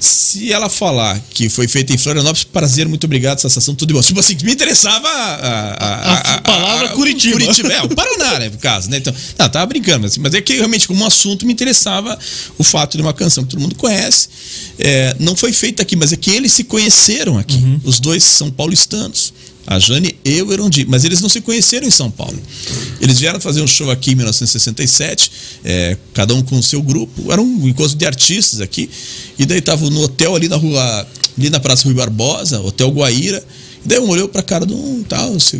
Se 0.00 0.52
ela 0.52 0.68
falar 0.68 1.20
que 1.30 1.48
foi 1.48 1.66
feita 1.66 1.92
em 1.92 1.98
Florianópolis, 1.98 2.44
prazer, 2.44 2.86
muito 2.86 3.04
obrigado, 3.04 3.40
sensação, 3.40 3.74
tudo 3.74 3.90
igual. 3.90 4.02
Tipo 4.02 4.20
assim, 4.20 4.36
me 4.42 4.52
interessava 4.52 5.08
a, 5.08 5.74
a, 5.74 6.34
A 6.34 6.40
palavra 6.40 6.88
Curitiba. 6.90 7.32
Curitiba, 7.32 7.72
é, 7.72 7.82
o 7.82 7.88
Paraná, 7.88 8.38
né, 8.38 8.48
no 8.48 8.58
caso, 8.58 8.88
né? 8.90 8.98
Então, 8.98 9.12
não, 9.38 9.48
tava 9.48 9.66
brincando, 9.66 10.02
mas, 10.02 10.16
mas 10.18 10.34
é 10.34 10.40
que 10.40 10.54
realmente, 10.54 10.86
como 10.86 11.04
assunto, 11.04 11.44
me 11.44 11.52
interessava 11.52 12.16
o 12.56 12.62
fato 12.62 12.96
de 12.96 13.02
uma 13.02 13.12
canção 13.12 13.44
que 13.44 13.50
todo 13.50 13.60
mundo 13.60 13.74
conhece. 13.74 14.28
É, 14.78 15.16
não 15.18 15.34
foi 15.34 15.52
feita 15.52 15.82
aqui, 15.82 15.96
mas 15.96 16.12
é 16.12 16.16
que 16.16 16.30
eles 16.30 16.52
se 16.52 16.64
conheceram 16.64 17.38
aqui. 17.38 17.56
Uhum. 17.56 17.80
Os 17.84 17.98
dois 17.98 18.22
são 18.22 18.50
paulistanos. 18.50 19.32
A 19.70 19.78
Jane 19.78 20.16
e 20.24 20.40
o 20.40 20.50
Erondi, 20.50 20.86
mas 20.88 21.04
eles 21.04 21.20
não 21.20 21.28
se 21.28 21.42
conheceram 21.42 21.86
em 21.86 21.90
São 21.90 22.10
Paulo. 22.10 22.40
Eles 23.02 23.18
vieram 23.18 23.38
fazer 23.38 23.60
um 23.60 23.66
show 23.66 23.90
aqui 23.90 24.12
em 24.12 24.14
1967, 24.14 25.30
é, 25.62 25.94
cada 26.14 26.34
um 26.34 26.42
com 26.42 26.58
o 26.58 26.62
seu 26.62 26.80
grupo. 26.80 27.30
Era 27.30 27.42
um 27.42 27.68
encontro 27.68 27.94
de 27.94 28.06
artistas 28.06 28.62
aqui. 28.62 28.88
E 29.38 29.44
daí 29.44 29.58
estavam 29.58 29.90
no 29.90 30.00
hotel 30.00 30.34
ali 30.34 30.48
na 30.48 30.56
rua, 30.56 31.06
ali 31.36 31.50
na 31.50 31.60
Praça 31.60 31.84
Rui 31.84 31.92
Barbosa, 31.92 32.62
Hotel 32.62 32.88
Guaíra. 32.88 33.44
Daí 33.88 33.98
um 33.98 34.08
olhou 34.10 34.28
pra 34.28 34.42
cara 34.42 34.66
de 34.66 34.74
um 34.74 35.02
tal. 35.02 35.40
Se, 35.40 35.58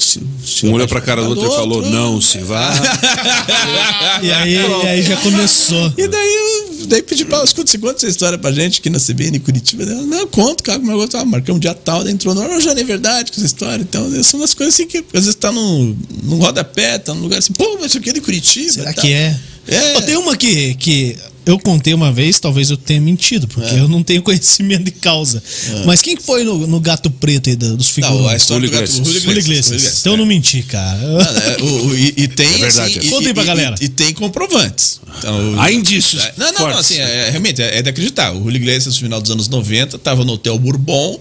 se, 0.00 0.20
se 0.44 0.66
Um 0.66 0.72
olhou 0.72 0.88
pra 0.88 1.00
cara 1.00 1.22
do 1.22 1.28
outro 1.28 1.46
e 1.46 1.54
falou, 1.54 1.88
não 1.88 2.20
se 2.20 2.38
vá. 2.38 2.72
E 4.20 4.32
aí, 4.32 4.54
e 4.54 4.88
aí 4.88 5.02
já 5.02 5.16
começou. 5.18 5.92
E 5.96 6.08
daí 6.08 6.34
eu 6.34 6.86
daí 6.88 7.02
pedi 7.02 7.24
pra 7.24 7.36
ela, 7.36 7.44
escuta, 7.44 7.70
você 7.70 7.78
conta 7.78 7.96
essa 7.96 8.08
história 8.08 8.36
pra 8.36 8.50
gente 8.50 8.80
aqui 8.80 8.90
na 8.90 8.98
CBN 8.98 9.36
em 9.36 9.40
Curitiba. 9.40 9.84
Ela, 9.84 10.02
não, 10.02 10.26
conto, 10.26 10.64
cara, 10.64 10.80
como 10.80 10.90
eu 10.90 10.96
gosto. 10.96 11.16
Ah, 11.16 11.24
marcamos 11.24 11.58
um 11.58 11.60
dia 11.60 11.72
tal, 11.72 12.02
daí 12.02 12.12
entrou 12.12 12.34
no 12.34 12.42
ar, 12.42 12.60
já 12.60 12.74
não 12.74 12.80
é 12.80 12.84
verdade 12.84 13.30
com 13.30 13.36
essa 13.36 13.46
história. 13.46 13.80
Então, 13.80 14.10
são 14.24 14.40
umas 14.40 14.54
coisas 14.54 14.74
assim 14.74 14.86
que 14.86 14.98
às 14.98 15.24
vezes 15.24 15.34
tá 15.36 15.52
num, 15.52 15.96
num 16.24 16.38
rodapé, 16.38 16.98
tá 16.98 17.14
num 17.14 17.20
lugar 17.20 17.38
assim, 17.38 17.52
pô, 17.52 17.76
mas 17.80 17.90
isso 17.90 17.98
aqui 17.98 18.10
é 18.10 18.12
de 18.14 18.20
Curitiba. 18.20 18.72
Será 18.72 18.92
tal. 18.92 19.04
que 19.04 19.12
é? 19.12 19.38
É. 19.68 19.96
Ó, 19.98 20.00
tem 20.00 20.16
uma 20.16 20.34
que, 20.34 20.74
que 20.74 21.16
eu 21.48 21.58
contei 21.58 21.94
uma 21.94 22.12
vez, 22.12 22.38
talvez 22.38 22.70
eu 22.70 22.76
tenha 22.76 23.00
mentido, 23.00 23.48
porque 23.48 23.74
É. 23.74 23.80
eu 23.80 23.88
não 23.88 24.02
tenho 24.02 24.22
conhecimento 24.22 24.84
de 24.84 24.90
causa. 24.92 25.42
Mas 25.86 26.00
quem 26.02 26.16
que 26.16 26.22
foi 26.22 26.44
no, 26.44 26.66
no 26.66 26.78
Gato 26.80 27.10
Preto 27.10 27.48
aí 27.50 27.56
da- 27.56 27.72
dos 27.74 27.96
Não, 27.98 28.28
a 28.28 28.36
história 28.36 28.68
do 28.68 28.72
gato 28.72 28.86
Julio 28.86 29.04
Julio 29.06 29.20
Julio 29.20 29.38
Iglesias, 29.40 29.66
Iglesias. 29.68 30.00
Então 30.00 30.12
eu 30.12 30.16
não 30.18 30.24
é. 30.24 30.28
menti, 30.28 30.62
cara. 30.62 30.98
Ah, 31.00 31.40
é, 31.58 31.62
o- 31.62 31.86
o- 31.88 31.96
e, 31.98 32.14
e 32.16 32.28
tem. 32.28 32.46
É 32.46 32.58
verdade. 32.58 32.98
assim, 32.98 33.06
e- 33.06 33.10
Conta 33.10 33.28
aí 33.28 33.34
pra 33.34 33.44
galera. 33.44 33.74
E, 33.80 33.84
e 33.84 33.88
tem 33.88 34.12
comprovantes. 34.14 35.00
Então, 35.18 35.60
Há 35.60 35.72
indícios. 35.72 36.22
Não, 36.36 36.52
não, 36.52 36.68
não, 36.68 36.78
assim, 36.78 36.94
é, 36.98 37.28
é- 37.28 37.30
realmente, 37.30 37.60
é, 37.62 37.78
é 37.78 37.82
de 37.82 37.88
acreditar. 37.90 38.32
O 38.32 38.38
Julio 38.44 38.56
Iglesias, 38.56 38.94
no 38.94 39.00
final 39.00 39.20
dos 39.20 39.30
anos 39.30 39.48
90, 39.48 39.96
estava 39.96 40.24
no 40.24 40.34
Hotel 40.34 40.58
Bourbon, 40.58 41.18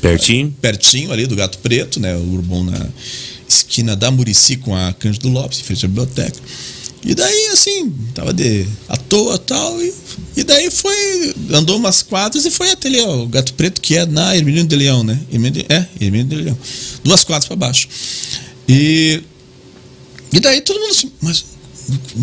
Pertinho. 0.00 0.54
pertinho 0.60 1.12
ali 1.12 1.26
do 1.26 1.34
Gato 1.34 1.58
Preto, 1.58 1.98
né? 1.98 2.14
O 2.16 2.20
Bourbon 2.20 2.64
na 2.64 2.86
esquina 3.48 3.96
da 3.96 4.10
Murici 4.10 4.56
com 4.56 4.74
a 4.76 4.92
Cândido 4.92 5.28
Lopes, 5.28 5.60
em 5.60 5.62
frente 5.62 5.84
à 5.84 5.88
biblioteca. 5.88 6.38
E 7.04 7.14
daí, 7.14 7.48
assim, 7.52 7.90
tava 8.14 8.32
de 8.32 8.66
à 8.88 8.96
toa 8.96 9.36
tal, 9.36 9.80
e, 9.82 9.92
e 10.36 10.44
daí 10.44 10.70
foi, 10.70 11.34
andou 11.52 11.76
umas 11.76 12.00
quadras 12.02 12.46
e 12.46 12.50
foi 12.50 12.70
até 12.70 12.88
ali, 12.88 13.00
ó, 13.00 13.22
o 13.22 13.26
Gato 13.26 13.54
Preto, 13.54 13.80
que 13.80 13.96
é 13.96 14.06
na 14.06 14.36
Hermínio 14.36 14.64
de 14.64 14.76
Leão, 14.76 15.02
né? 15.02 15.20
Hermínio 15.32 15.62
de, 15.62 15.72
é, 15.72 15.86
Hermínio 16.00 16.26
de 16.26 16.36
Leão. 16.36 16.58
Duas 17.02 17.24
quadras 17.24 17.46
para 17.46 17.56
baixo. 17.56 17.88
E, 18.68 19.20
e 20.32 20.38
daí 20.38 20.60
todo 20.60 20.78
mundo 20.78 20.90
assim, 20.90 21.12
mas 21.20 21.44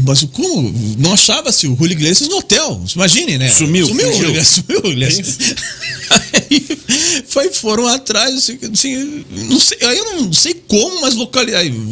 mas 0.05 0.23
como? 0.33 0.73
Não 0.97 1.13
achava-se 1.13 1.67
o 1.67 1.75
Julio 1.75 1.93
Iglesias 1.93 2.29
no 2.29 2.37
hotel. 2.37 2.81
Imagine, 2.95 3.37
né? 3.37 3.49
Sumiu, 3.49 3.87
Sumiu 3.87 4.05
fugiu. 4.07 4.17
Julio 4.17 4.29
Iglesias. 4.31 4.63
Sumiu 4.67 4.81
o 4.83 4.91
Iglesias. 4.91 5.37
Aí 6.09 6.65
foi, 7.27 7.49
foram 7.51 7.85
atrás, 7.87 8.33
assim, 8.33 8.57
assim, 8.73 9.23
não 9.47 9.59
sei, 9.59 9.77
aí 9.83 9.97
eu 9.97 10.21
não 10.21 10.33
sei 10.33 10.55
como, 10.67 11.01
mas. 11.01 11.13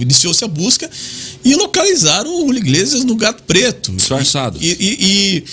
Iniciou-se 0.01 0.43
a 0.43 0.47
busca 0.47 0.89
e 1.45 1.53
localizaram 1.55 2.33
o 2.35 2.47
Julio 2.47 2.57
Iglesias 2.59 3.03
no 3.03 3.15
Gato 3.15 3.43
Preto. 3.43 3.91
Disfarçado. 3.91 4.57
E, 4.59 4.69
e, 4.79 5.43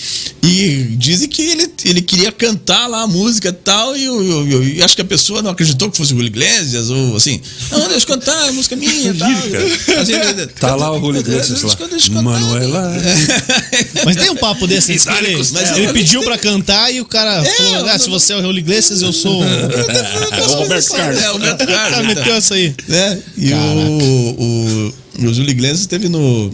e, 0.43 0.49
e 0.49 0.97
dizem 0.97 1.29
que 1.29 1.43
ele, 1.43 1.71
ele 1.85 2.01
queria 2.01 2.33
cantar 2.33 2.87
lá 2.89 3.03
a 3.03 3.07
música 3.07 3.49
e 3.51 3.53
tal, 3.53 3.95
e 3.97 4.05
eu, 4.05 4.23
eu- 4.25 4.49
eu- 4.49 4.65
e 4.69 4.83
acho 4.83 4.97
que 4.97 5.03
a 5.03 5.05
pessoa 5.05 5.43
não 5.43 5.51
acreditou 5.51 5.91
que 5.91 5.97
fosse 5.99 6.13
o 6.13 6.17
Julio 6.17 6.29
Iglesias, 6.29 6.89
ou 6.89 7.17
assim, 7.17 7.41
não, 7.71 7.81
deixa 7.89 8.05
eu 8.05 8.07
cantar, 8.19 8.49
a 8.49 8.53
música 8.53 8.75
é 8.75 8.79
minha 8.79 9.11
e 9.11 9.15
tal. 9.15 9.31
Assim, 9.31 10.13
Tá 10.59 10.75
lá 10.75 10.91
o 10.91 11.01
Julio 11.01 11.21
Iglesias 11.21 11.61
lá. 11.63 11.75
Deixa 11.91 12.09
Manuela. 12.23 12.93
Mas 14.05 14.17
tem 14.17 14.31
um 14.31 14.37
papo 14.37 14.67
desse, 14.67 14.99
que 14.99 15.09
ele, 15.09 15.37
ele 15.77 15.93
pediu 15.93 16.23
pra 16.23 16.37
cantar 16.39 16.93
e 16.93 17.01
o 17.01 17.05
cara 17.05 17.45
É, 17.45 17.51
falou: 17.57 17.87
ah, 17.89 17.99
se 17.99 18.09
você 18.11 18.33
é 18.33 18.37
o 18.37 18.41
Raul 18.41 18.57
Iglesias, 18.59 19.03
eu 19.03 19.13
sou. 19.13 19.43
o 19.43 20.55
Roberto 20.57 20.91
Carlos. 20.95 21.23
É, 21.23 21.31
o 21.31 21.33
Roberto 21.35 21.59
Carlos. 21.67 21.75
cara 21.75 21.89
então. 21.91 22.05
meteu 22.05 22.35
essa 22.35 22.55
aí. 22.55 22.75
né? 22.89 23.19
E 23.37 23.53
o, 23.53 23.57
o, 23.59 24.95
o 25.29 25.35
Júlio 25.35 25.51
Iglesias 25.51 25.81
esteve 25.81 26.09
no, 26.09 26.53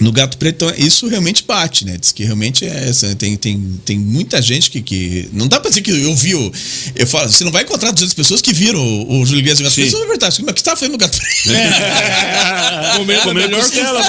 no 0.00 0.12
Gato 0.12 0.38
Preto. 0.38 0.64
Então, 0.64 0.74
isso 0.76 1.06
realmente 1.08 1.44
bate, 1.46 1.84
né? 1.84 1.96
Diz 1.96 2.12
que 2.12 2.24
realmente 2.24 2.64
é 2.64 2.88
essa. 2.88 3.14
Tem, 3.16 3.36
tem, 3.36 3.80
tem 3.84 3.98
muita 3.98 4.40
gente 4.40 4.70
que, 4.70 4.80
que. 4.80 5.28
Não 5.32 5.46
dá 5.48 5.60
pra 5.60 5.68
dizer 5.68 5.82
que 5.82 5.90
eu 5.90 6.14
vi 6.14 6.34
o. 6.34 6.52
Eu 6.94 7.06
falo, 7.06 7.30
você 7.30 7.44
não 7.44 7.52
vai 7.52 7.62
encontrar 7.62 7.90
200 7.90 8.14
pessoas 8.14 8.40
que 8.40 8.52
viram 8.52 8.80
o, 8.80 9.20
o 9.20 9.26
Júlio 9.26 9.40
Iglesias 9.40 9.60
no 9.60 9.64
Gato 9.64 9.74
Sim. 9.74 9.82
Preto. 9.82 9.94
Isso 9.94 10.02
é 10.02 10.06
verdade. 10.06 10.42
Mas 10.42 10.50
o 10.50 10.54
que 10.54 10.60
você 10.60 10.64
tava 10.64 10.76
fazendo 10.76 10.92
no 10.92 10.98
Gato 10.98 11.18
Preto? 11.18 11.50
Comendo, 12.96 13.22
Comendo 13.22 13.56
costela. 13.56 14.00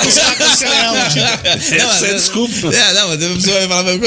Essa 1.72 2.08
é 2.08 2.12
a 2.12 2.14
desculpa. 2.14 2.76
É, 2.76 2.94
não, 2.94 3.08
mas 3.10 3.24
a 3.24 3.30
pessoa 3.30 3.60
vai 3.60 3.68
falar, 3.68 3.98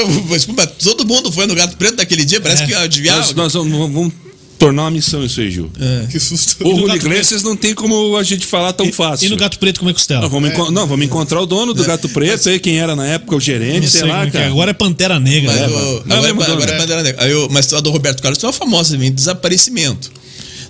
mas, 0.55 0.69
todo 0.79 1.05
mundo 1.05 1.31
foi 1.31 1.45
no 1.47 1.55
Gato 1.55 1.77
Preto 1.77 1.97
naquele 1.97 2.25
dia, 2.25 2.39
parece 2.39 2.65
que 2.65 2.73
adivinhava. 2.73 3.19
Nós, 3.19 3.33
nós 3.33 3.53
vamos 3.53 4.13
tornar 4.59 4.83
uma 4.83 4.91
missão 4.91 5.23
isso 5.25 5.41
aí, 5.41 5.51
Gil. 5.51 5.69
Que 6.09 6.19
susto. 6.19 6.55
O 6.65 6.75
Julio 6.77 6.95
Iglesias 6.95 7.43
não 7.43 7.55
tem 7.55 7.73
como 7.73 8.15
a 8.15 8.23
gente 8.23 8.45
falar 8.45 8.71
tão 8.73 8.91
fácil. 8.91 9.25
E 9.27 9.29
no 9.29 9.35
Gato 9.37 9.59
Preto, 9.59 9.79
como 9.79 9.89
é 9.89 9.93
costela? 9.93 10.21
Nós 10.21 10.31
vamos, 10.31 10.49
enco- 10.49 10.71
não, 10.71 10.87
vamos 10.87 11.05
encontrar 11.05 11.41
o 11.41 11.45
dono 11.45 11.73
do 11.73 11.83
Gato 11.83 12.07
Preto 12.09 12.47
aí, 12.49 12.59
quem 12.59 12.79
era 12.79 12.95
na 12.95 13.05
época, 13.05 13.35
o 13.35 13.39
gerente, 13.39 13.81
Não 13.81 13.87
sei, 13.89 14.01
sei 14.01 14.09
lá, 14.09 14.21
é 14.25 14.29
que 14.29 14.37
é. 14.37 14.39
cara. 14.39 14.51
Agora 14.51 14.71
é 14.71 14.73
Pantera 14.73 15.19
Negra. 15.19 15.51
Mas, 15.51 15.61
né? 15.61 15.67
o- 15.67 15.71
agora, 15.71 16.27
É 16.27 16.29
agora 16.29 16.47
dono. 16.55 16.61
é 16.63 16.77
Bandeira 16.77 17.03
Negra. 17.03 17.23
Aí 17.25 17.33
o- 17.33 17.49
mas 17.51 17.73
a 17.73 17.79
do 17.81 17.91
Roberto 17.91 18.21
Carlos 18.21 18.37
tem 18.39 18.47
uma 18.47 18.53
famosa 18.53 18.93
também, 18.93 19.11
desaparecimento. 19.11 20.11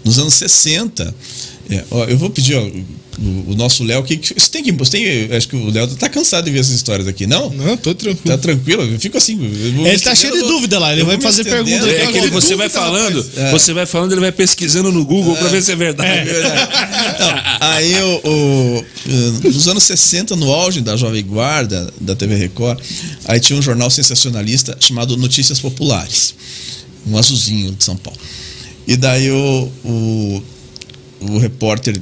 Nos 0.04 0.18
anos 0.20 0.34
60. 0.34 1.14
é, 1.70 1.84
ó, 1.92 2.04
eu 2.06 2.18
vou 2.18 2.30
pedir, 2.30 2.56
ó, 2.56 2.68
o, 3.20 3.52
o 3.52 3.56
nosso 3.56 3.84
Léo, 3.84 4.04
que, 4.04 4.18
que- 4.18 4.34
você 4.40 4.50
tem 4.50 4.64
que. 4.64 4.72
Você 4.72 4.92
tem, 4.92 5.36
acho 5.38 5.48
que 5.48 5.56
o 5.56 5.70
Léo 5.70 5.88
tá 5.96 6.10
cansado 6.10 6.46
de 6.46 6.52
ver 6.52 6.60
essas 6.60 6.74
histórias 6.76 7.08
aqui, 7.08 7.26
não? 7.28 7.50
Não, 7.52 7.78
tô 7.78 7.94
tranquilo. 7.94 8.26
Tá 8.26 8.38
tranquilo? 8.38 8.84
Eu 8.84 9.00
fico 9.00 9.18
assim. 9.18 9.38
eu 9.42 9.86
Ele 9.86 10.00
tá 10.00 10.16
cheio 10.16 10.34
de 10.34 10.40
dúvida 10.42 10.80
lá, 10.80 10.94
ele 10.94 11.04
vai 11.04 11.20
fazer 11.22 11.42
estendendo. 11.44 11.86
pergunta 11.86 11.90
É 12.04 12.08
aquele 12.08 12.28
você 12.30 12.56
vai 12.56 12.70
falando. 12.70 13.26
É. 13.38 13.52
você 13.52 13.74
vai 13.74 13.86
falando, 13.86 14.12
ele 14.14 14.22
vai 14.22 14.32
pesquisando 14.32 14.92
no 14.92 15.06
Google 15.06 15.36
pra 15.36 15.48
ver 15.50 15.62
se 15.62 15.72
é 15.72 15.76
verdade. 15.76 16.30
Não, 17.20 17.68
aí 17.68 17.94
o, 18.02 18.22
o- 18.30 18.86
eh, 19.08 19.48
nos 19.50 19.68
anos 19.68 19.84
60, 19.84 20.36
no 20.36 20.52
auge 20.52 20.82
da 20.82 20.96
Jovem 20.98 21.24
Guarda, 21.24 21.92
da 22.00 22.16
TV 22.16 22.36
Record, 22.36 22.80
aí 23.26 23.40
tinha 23.40 23.58
um 23.58 23.62
jornal 23.62 23.90
sensacionalista 23.90 24.76
chamado 24.80 25.16
Notícias 25.18 25.60
Populares. 25.60 26.34
Um 27.06 27.18
azulzinho 27.18 27.72
de 27.74 27.84
São 27.84 27.96
Paulo. 27.98 28.20
E 28.88 28.96
daí 28.96 29.30
o, 29.32 29.72
o, 29.84 30.44
o 31.22 31.38
repórter 31.38 32.02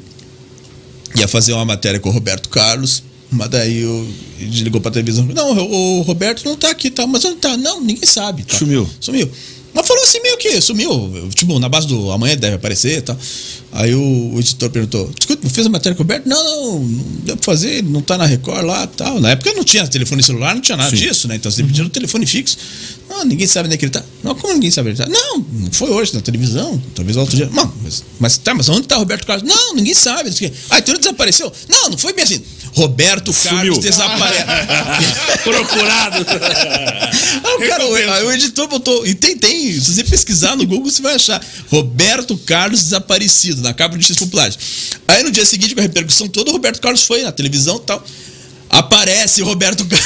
ia 1.16 1.28
fazer 1.28 1.54
uma 1.54 1.66
matéria 1.66 2.00
com 2.00 2.10
o 2.10 2.12
Roberto 2.12 2.50
Carlos, 2.50 3.04
mas 3.32 3.50
daí 3.50 3.86
o, 3.86 4.08
ele 4.40 4.64
ligou 4.64 4.82
pra 4.82 4.92
televisão. 4.92 5.26
Não, 5.26 5.58
o, 5.58 6.02
Roberto 6.02 6.44
não 6.44 6.56
tá 6.56 6.70
aqui, 6.70 6.90
tá? 6.90 7.08
Mas 7.08 7.24
onde 7.26 7.38
tá? 7.38 7.56
Não, 7.56 7.80
ninguém 7.80 8.06
sabe. 8.06 8.44
Tá? 8.44 8.58
Sumiu. 8.58 8.90
Sumiu. 9.00 9.30
Mas 9.74 9.88
falou 9.88 10.04
assim 10.04 10.20
meio 10.22 10.38
que 10.38 10.60
sumiu. 10.60 11.30
Tipo, 11.34 11.58
na 11.58 11.70
base 11.70 11.88
do 11.88 12.12
amanhã 12.12 12.36
deve 12.36 12.56
aparecer 12.56 12.98
e 12.98 13.02
tal. 13.02 13.18
Aí 13.74 13.96
o, 13.96 14.34
o 14.34 14.40
editor 14.40 14.70
perguntou: 14.70 15.10
Escuta, 15.18 15.50
fez 15.50 15.66
a 15.66 15.70
matéria 15.70 15.98
Roberto? 15.98 16.28
Não, 16.28 16.44
não, 16.44 16.80
não 16.80 17.06
deu 17.24 17.38
pra 17.38 17.46
fazer, 17.46 17.82
não 17.84 18.02
tá 18.02 18.18
na 18.18 18.26
Record 18.26 18.66
lá 18.66 18.84
e 18.84 18.88
tal. 18.88 19.20
Na 19.20 19.32
época 19.32 19.54
não 19.54 19.64
tinha 19.64 19.88
telefone 19.88 20.22
celular, 20.22 20.54
não 20.54 20.62
tinha 20.62 20.78
nada 20.78 20.90
Sim. 20.90 20.98
disso, 20.98 21.28
né? 21.28 21.36
Então 21.36 21.50
você 21.50 21.64
pediu 21.64 21.86
o 21.86 21.90
telefone 21.90 22.26
fixo. 22.26 22.58
Não, 23.10 23.26
ninguém 23.26 23.48
sabe 23.48 23.68
onde 23.68 23.76
é 23.76 23.78
que 23.78 23.86
ele 23.86 23.92
tá. 23.92 24.04
Não, 24.24 24.36
como 24.36 24.54
ninguém 24.54 24.72
sabe 24.72 24.90
onde 24.90 25.02
ele 25.02 25.10
tá? 25.10 25.20
Não, 25.20 25.38
não 25.40 25.72
foi 25.72 25.90
hoje 25.90 26.14
na 26.14 26.22
televisão, 26.22 26.82
talvez 26.96 27.18
outro 27.18 27.36
dia. 27.36 27.50
Não, 27.52 27.74
mas, 27.82 28.04
mas 28.20 28.38
tá, 28.38 28.54
mas 28.54 28.68
onde 28.70 28.88
tá 28.88 28.96
Roberto 28.96 29.26
Carlos? 29.26 29.48
Não, 29.48 29.74
ninguém 29.74 29.94
sabe. 29.94 30.30
Ah, 30.70 30.80
então 30.80 30.94
ele 30.94 31.00
desapareceu? 31.00 31.52
Não, 31.70 31.90
não 31.90 31.98
foi 31.98 32.14
bem 32.14 32.24
assim. 32.24 32.42
Roberto 32.74 33.34
Carlos 33.34 33.76
Sumiu. 33.76 33.80
desaparece. 33.80 34.46
Procurado. 35.44 36.26
Ah, 37.44 37.56
o, 37.56 37.60
cara, 37.68 37.84
aí 38.16 38.26
o 38.26 38.32
editor 38.32 38.68
botou. 38.68 39.06
E 39.06 39.16
tem, 39.16 39.38
tem. 39.38 39.74
Se 39.74 39.94
você 39.94 40.04
pesquisar 40.04 40.56
no 40.56 40.66
Google, 40.66 40.92
você 40.92 41.02
vai 41.02 41.16
achar. 41.16 41.44
Roberto 41.70 42.38
Carlos 42.38 42.84
desaparecido, 42.84 43.61
na 43.62 43.74
capa 43.74 43.98
de 43.98 44.04
X 44.04 44.18
Populares. 44.18 44.58
Aí 45.08 45.24
no 45.24 45.32
dia 45.32 45.46
seguinte, 45.46 45.74
com 45.74 45.82
a 45.82 45.84
repercussão 45.84 46.28
toda, 46.28 46.50
o 46.50 46.54
Roberto 46.54 46.82
Carlos 46.82 47.04
foi 47.04 47.24
na 47.24 47.32
televisão 47.32 47.78
e 47.78 47.82
tal. 47.82 48.04
Aparece 48.70 49.42
o 49.42 49.46
Roberto 49.46 49.86
Carlos. 49.86 50.06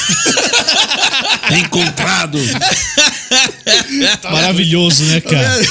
Encontrado. 1.64 2.40
Maravilhoso, 4.32 5.04
né, 5.06 5.22
cara? 5.22 5.62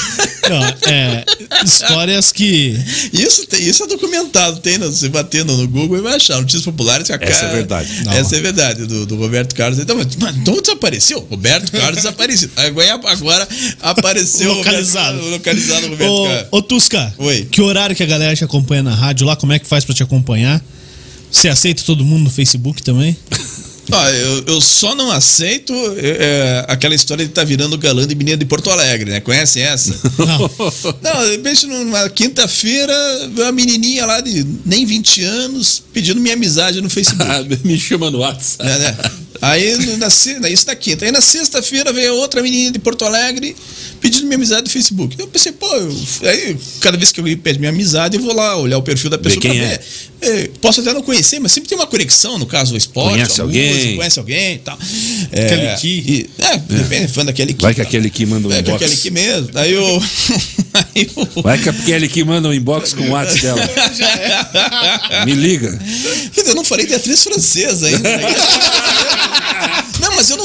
Não, 0.49 0.91
é, 0.91 1.25
histórias 1.63 2.31
que. 2.31 2.77
Isso, 3.11 3.45
tem, 3.47 3.67
isso 3.67 3.83
é 3.83 3.87
documentado, 3.87 4.59
tem, 4.59 4.77
né? 4.77 4.85
você 4.85 5.09
bater 5.09 5.43
no, 5.43 5.67
Google 5.67 5.97
e 5.97 6.01
vai 6.01 6.15
achar. 6.15 6.37
Notícias 6.37 6.63
populares. 6.63 7.07
com 7.07 7.13
a 7.13 7.17
Essa 7.17 7.31
cara- 7.41 7.47
é 7.51 7.55
verdade. 7.55 7.89
Essa 8.09 8.35
é 8.35 8.39
verdade, 8.39 8.85
do, 8.85 9.05
do 9.05 9.15
Roberto 9.15 9.55
Carlos. 9.55 9.79
Então, 9.79 9.95
mas, 9.97 10.15
mas 10.17 10.35
então 10.37 10.59
desapareceu? 10.61 11.25
Roberto 11.29 11.71
Carlos 11.71 11.95
desaparecido. 11.95 12.51
Agora, 12.57 12.99
agora 13.05 13.47
apareceu 13.81 14.53
Localizado. 14.53 15.17
Roberto- 15.17 15.31
localizado 15.31 15.85
o 15.87 15.89
Roberto 15.89 16.11
Ô, 16.11 16.25
Carlos. 16.27 16.47
ô 16.51 16.61
Tusca, 16.61 17.13
Oi. 17.17 17.47
que 17.51 17.61
horário 17.61 17.95
que 17.95 18.03
a 18.03 18.05
galera 18.05 18.35
te 18.35 18.43
acompanha 18.43 18.83
na 18.83 18.93
rádio 18.93 19.25
lá? 19.25 19.35
Como 19.35 19.51
é 19.53 19.59
que 19.59 19.67
faz 19.67 19.83
pra 19.83 19.93
te 19.95 20.03
acompanhar? 20.03 20.61
Você 21.31 21.49
aceita 21.49 21.83
todo 21.83 22.05
mundo 22.05 22.23
no 22.25 22.29
Facebook 22.29 22.81
também? 22.83 23.17
Ó, 23.91 24.09
eu, 24.09 24.43
eu 24.47 24.61
só 24.61 24.95
não 24.95 25.11
aceito 25.11 25.73
é, 25.97 26.07
é, 26.07 26.65
aquela 26.67 26.95
história 26.95 27.23
de 27.23 27.31
estar 27.31 27.43
virando 27.43 27.77
galã 27.77 28.05
de 28.07 28.15
menina 28.15 28.37
de 28.37 28.45
Porto 28.45 28.69
Alegre, 28.69 29.11
né? 29.11 29.19
Conhece 29.19 29.61
essa? 29.61 29.95
Não. 30.17 30.39
não, 31.01 31.25
de 31.25 31.31
repente 31.31 31.65
numa 31.67 32.09
quinta-feira, 32.09 32.93
uma 33.37 33.51
menininha 33.51 34.05
lá 34.05 34.21
de 34.21 34.45
nem 34.65 34.85
20 34.85 35.23
anos 35.23 35.83
pedindo 35.93 36.19
minha 36.19 36.33
amizade 36.33 36.81
no 36.81 36.89
Facebook. 36.89 37.29
Ah, 37.29 37.43
Me 37.63 37.77
chama 37.77 38.09
no 38.09 38.19
WhatsApp. 38.19 38.63
né, 38.63 38.79
né? 38.79 39.11
Aí, 39.41 39.97
na, 39.97 40.07
isso 40.49 40.65
na 40.67 40.75
quinta. 40.75 41.05
Aí 41.05 41.11
na 41.11 41.21
sexta-feira 41.21 41.91
veio 41.93 42.15
outra 42.15 42.41
menina 42.41 42.71
de 42.71 42.79
Porto 42.79 43.05
Alegre 43.05 43.55
pedindo 44.01 44.25
minha 44.25 44.35
amizade 44.35 44.63
no 44.63 44.69
Facebook. 44.69 45.15
Eu 45.19 45.27
pensei, 45.27 45.51
pô, 45.51 45.67
eu- 45.75 45.95
aí 46.23 46.55
cada 46.79 46.97
vez 46.97 47.11
que 47.11 47.19
alguém 47.19 47.35
pede 47.37 47.59
minha 47.59 47.71
amizade, 47.71 48.17
eu 48.17 48.21
vou 48.21 48.33
lá 48.35 48.55
olhar 48.57 48.77
o 48.77 48.83
perfil 48.83 49.09
da 49.09 49.17
pessoa 49.17 49.41
quem 49.41 49.51
pra 49.51 49.61
é. 49.63 49.67
ver. 49.77 49.81
É, 50.21 50.49
Posso 50.61 50.81
até 50.81 50.93
não 50.93 51.01
conhecer, 51.03 51.39
mas 51.39 51.51
sempre 51.51 51.69
tem 51.69 51.77
uma 51.77 51.85
conexão, 51.85 52.37
no 52.39 52.45
caso, 52.45 52.73
o 52.73 52.77
esporte, 52.77 53.11
Conhece 53.11 53.41
alguém. 53.41 53.73
música, 53.73 53.95
conhece 53.95 54.19
alguém 54.19 54.55
e 54.55 54.59
tal. 54.59 54.77
É, 55.31 55.45
Kelly 55.47 55.75
Key. 55.79 56.03
e- 56.07 56.29
É, 56.41 56.57
depende, 56.57 57.03
é 57.03 57.07
fã 57.07 57.25
da 57.25 57.33
Kelly 57.33 57.53
Key. 57.53 57.61
Vai 57.61 57.73
que 57.75 57.81
aquele 57.81 58.09
que 58.09 58.25
manda 58.25 58.47
um 58.47 58.51
É 58.51 58.63
que 58.63 58.69
inbox. 58.69 58.83
aquele 58.83 58.97
Key 59.01 59.11
mesmo. 59.11 59.49
Aí 59.55 59.73
eu. 59.73 60.03
aí 60.73 61.09
eu 61.15 61.43
Vai 61.43 61.57
que 61.59 61.69
aquele 61.69 62.07
que 62.07 62.23
manda 62.23 62.47
um 62.47 62.53
inbox 62.53 62.93
com 62.93 63.03
o 63.03 63.09
WhatsApp 63.11 63.41
dela. 63.41 63.69
Me 65.25 65.33
liga. 65.33 65.79
Eu 66.45 66.55
não 66.55 66.63
falei 66.63 66.85
de 66.87 66.93
atriz 66.95 67.23
francesa 67.23 67.87
ainda. 67.87 68.09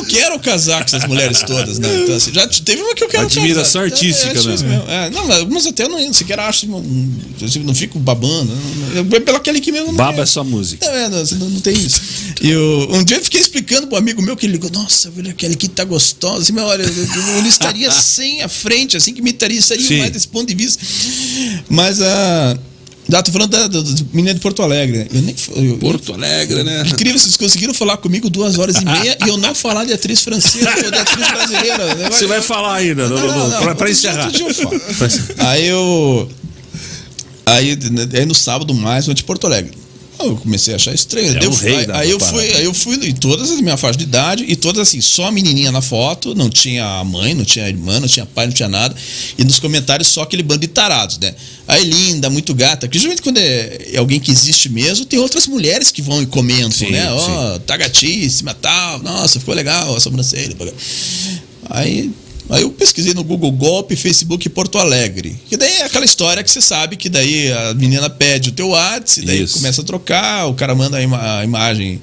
Não, 0.03 0.09
quero 0.09 0.39
casar 0.39 0.79
com 0.81 0.97
essas 0.97 1.09
mulheres 1.09 1.41
todas, 1.43 1.79
né? 1.79 1.89
Então, 2.03 2.17
assim, 2.17 2.33
já 2.33 2.47
teve 2.47 2.83
uma 2.83 2.95
que 2.95 3.05
eu 3.05 3.09
quero 3.09 3.25
Admiração 3.25 3.83
casar. 3.83 3.95
artística, 3.95 4.29
é, 4.29 4.31
é, 4.31 4.43
né? 4.43 4.49
mesmo. 4.49 4.73
É, 4.89 5.11
não, 5.11 5.27
mas 5.27 5.39
algumas 5.39 5.67
até 5.67 5.85
eu 5.85 5.89
não 5.89 6.13
sequer 6.13 6.41
acho, 6.41 6.67
não, 6.67 6.83
não, 6.83 7.75
fico 7.75 7.99
babando. 7.99 8.53
Não, 8.95 9.05
não, 9.05 9.21
pela 9.21 9.39
aquele 9.39 9.61
que 9.61 9.73
mesmo. 9.73 9.93
Baba 9.93 10.23
é 10.23 10.27
só 10.27 10.45
música. 10.45 10.87
Não, 10.87 10.95
é, 10.95 11.09
não, 11.09 11.25
não, 11.25 11.51
não 11.51 11.61
tem 11.61 11.75
isso. 11.75 12.01
E 12.41 12.51
eu, 12.51 12.89
um 12.91 13.05
dia 13.05 13.17
eu 13.17 13.25
fiquei 13.25 13.41
explicando 13.41 13.87
pro 13.87 13.97
amigo 13.97 14.23
meu 14.23 14.37
que 14.37 14.47
ele 14.47 14.55
ligou, 14.55 14.71
nossa, 14.71 15.11
velho, 15.11 15.31
aquele 15.31 15.55
aqui 15.55 15.69
tá 15.69 15.85
gostosa. 15.85 16.43
Assim, 16.43 16.53
mas 16.53 16.65
olha, 16.65 16.83
eu, 16.83 17.37
eu, 17.37 17.47
estaria 17.47 17.91
sem 17.93 18.43
a 18.43 18.49
frente, 18.49 18.97
assim, 18.97 19.13
que 19.13 19.23
me 19.23 19.31
estaria, 19.31 19.61
mais 19.99 20.11
desse 20.11 20.29
ponto 20.29 20.49
de 20.49 20.55
vista. 20.55 20.83
Mas 21.69 22.01
a. 22.01 22.59
Ah, 23.13 23.23
tô 23.23 23.33
falando 23.33 23.51
da, 23.51 23.67
da, 23.67 23.81
da 23.81 23.91
menina 24.13 24.35
de 24.35 24.41
Porto 24.41 24.63
Alegre. 24.63 24.99
né? 24.99 25.07
Eu 25.13 25.23
nem, 25.23 25.35
eu, 25.71 25.79
Porto 25.79 26.13
Alegre, 26.13 26.63
né? 26.63 26.83
Incrível, 26.87 27.19
vocês 27.19 27.37
conseguiram 27.37 27.75
falar 27.75 27.97
comigo 27.97 28.29
duas 28.31 28.59
horas 28.59 28.77
e 28.77 28.85
meia 28.85 29.17
e 29.25 29.29
eu 29.29 29.37
não 29.37 29.55
falar 29.55 29.85
de 29.85 29.93
atriz 29.93 30.21
francesa 30.23 30.71
ou 30.85 30.91
de 30.91 30.99
atriz 30.99 31.29
brasileira. 31.29 32.11
Você 32.11 32.27
vai 32.27 32.41
falar 32.43 32.75
ainda, 32.77 33.09
Não, 33.09 33.17
não, 33.19 33.49
não. 33.49 33.61
pra, 33.63 33.75
pra 33.75 33.91
encerrar. 33.91 34.31
eu 34.39 34.55
falo. 34.55 34.81
Aí 35.39 35.67
eu. 35.67 36.31
Aí, 37.47 37.77
aí 38.15 38.27
no 38.27 38.35
sábado 38.35 38.73
mais, 38.75 39.09
eu 39.09 39.15
de 39.15 39.25
Porto 39.25 39.47
Alegre. 39.47 39.80
Eu 40.25 40.37
comecei 40.37 40.75
a 40.75 40.77
achar 40.77 40.95
estranho. 40.95 41.37
É 41.39 41.45
eu 41.45 41.53
fui- 41.53 41.71
rei 41.71 41.77
aí, 41.79 41.87
aí 41.93 42.11
eu 42.11 42.19
parada. 42.19 42.39
fui, 42.39 42.53
aí 42.55 42.65
eu 42.65 42.75
fui 42.75 42.95
em 43.09 43.15
todas 43.15 43.51
as 43.51 43.61
minhas 43.61 43.81
faixas 43.81 43.97
de 43.97 44.05
idade 44.05 44.45
e 44.47 44.55
todas 44.57 44.81
assim, 44.83 45.01
só 45.01 45.27
a 45.27 45.33
menininha 45.33 45.73
na 45.73 45.81
foto, 45.81 46.35
não 46.35 46.51
tinha 46.51 46.85
a 46.85 47.05
mãe, 47.05 47.35
não 47.35 47.45
tinha 47.45 47.65
a 47.65 47.69
irmã, 47.69 47.99
não 48.01 48.09
tinha 48.09 48.27
pai, 48.27 48.47
não 48.47 48.53
tinha 48.53 48.69
nada. 48.69 48.95
E 49.39 49.45
nos 49.45 49.59
comentários 49.59 50.09
só 50.09 50.23
aquele 50.23 50.43
bando 50.43 50.61
de 50.61 50.69
tarados, 50.69 51.19
né? 51.19 51.35
Aí 51.67 51.85
linda, 51.85 52.29
muito 52.29 52.55
gata. 52.55 52.87
Porque 52.87 52.99
geralmente 52.99 53.23
quando 53.23 53.39
é, 53.39 53.89
é 53.93 53.99
alguém 53.99 54.19
que 54.21 54.31
existe 54.31 54.69
mesmo, 54.69 55.05
tem 55.07 55.19
outras 55.19 55.47
mulheres 55.47 55.91
que 55.91 56.03
vão 56.03 56.23
e 56.23 56.27
comentam, 56.27 56.71
Sim, 56.71 56.91
né? 56.91 57.11
Ó, 57.13 57.59
tá 57.61 57.77
gatíssima, 57.77 58.53
tal, 58.55 58.99
nossa, 59.03 59.39
ficou 59.39 59.55
legal 59.55 59.95
a 59.95 60.01
sobrancelha. 60.01 60.57
Aí 61.69 62.11
Aí 62.51 62.63
eu 62.63 62.71
pesquisei 62.71 63.15
no 63.15 63.23
Google 63.23 63.53
Golpe, 63.53 63.95
Facebook 63.97 64.49
Porto 64.49 64.77
Alegre. 64.79 65.37
Que 65.49 65.57
daí 65.57 65.71
é 65.79 65.85
aquela 65.85 66.05
história 66.05 66.43
que 66.43 66.51
você 66.51 66.61
sabe 66.61 66.97
que 66.97 67.09
daí 67.09 67.53
a 67.53 67.75
menina 67.75 68.11
pede 68.11 68.49
o 68.49 68.53
teu 68.53 68.69
WhatsApp, 68.69 69.27
daí 69.27 69.43
Isso. 69.43 69.55
começa 69.59 69.81
a 69.81 69.85
trocar, 69.85 70.47
o 70.47 70.55
cara 70.55 70.75
manda 70.75 70.97
a, 70.99 71.03
ima- 71.03 71.39
a 71.41 71.45
imagem 71.45 72.01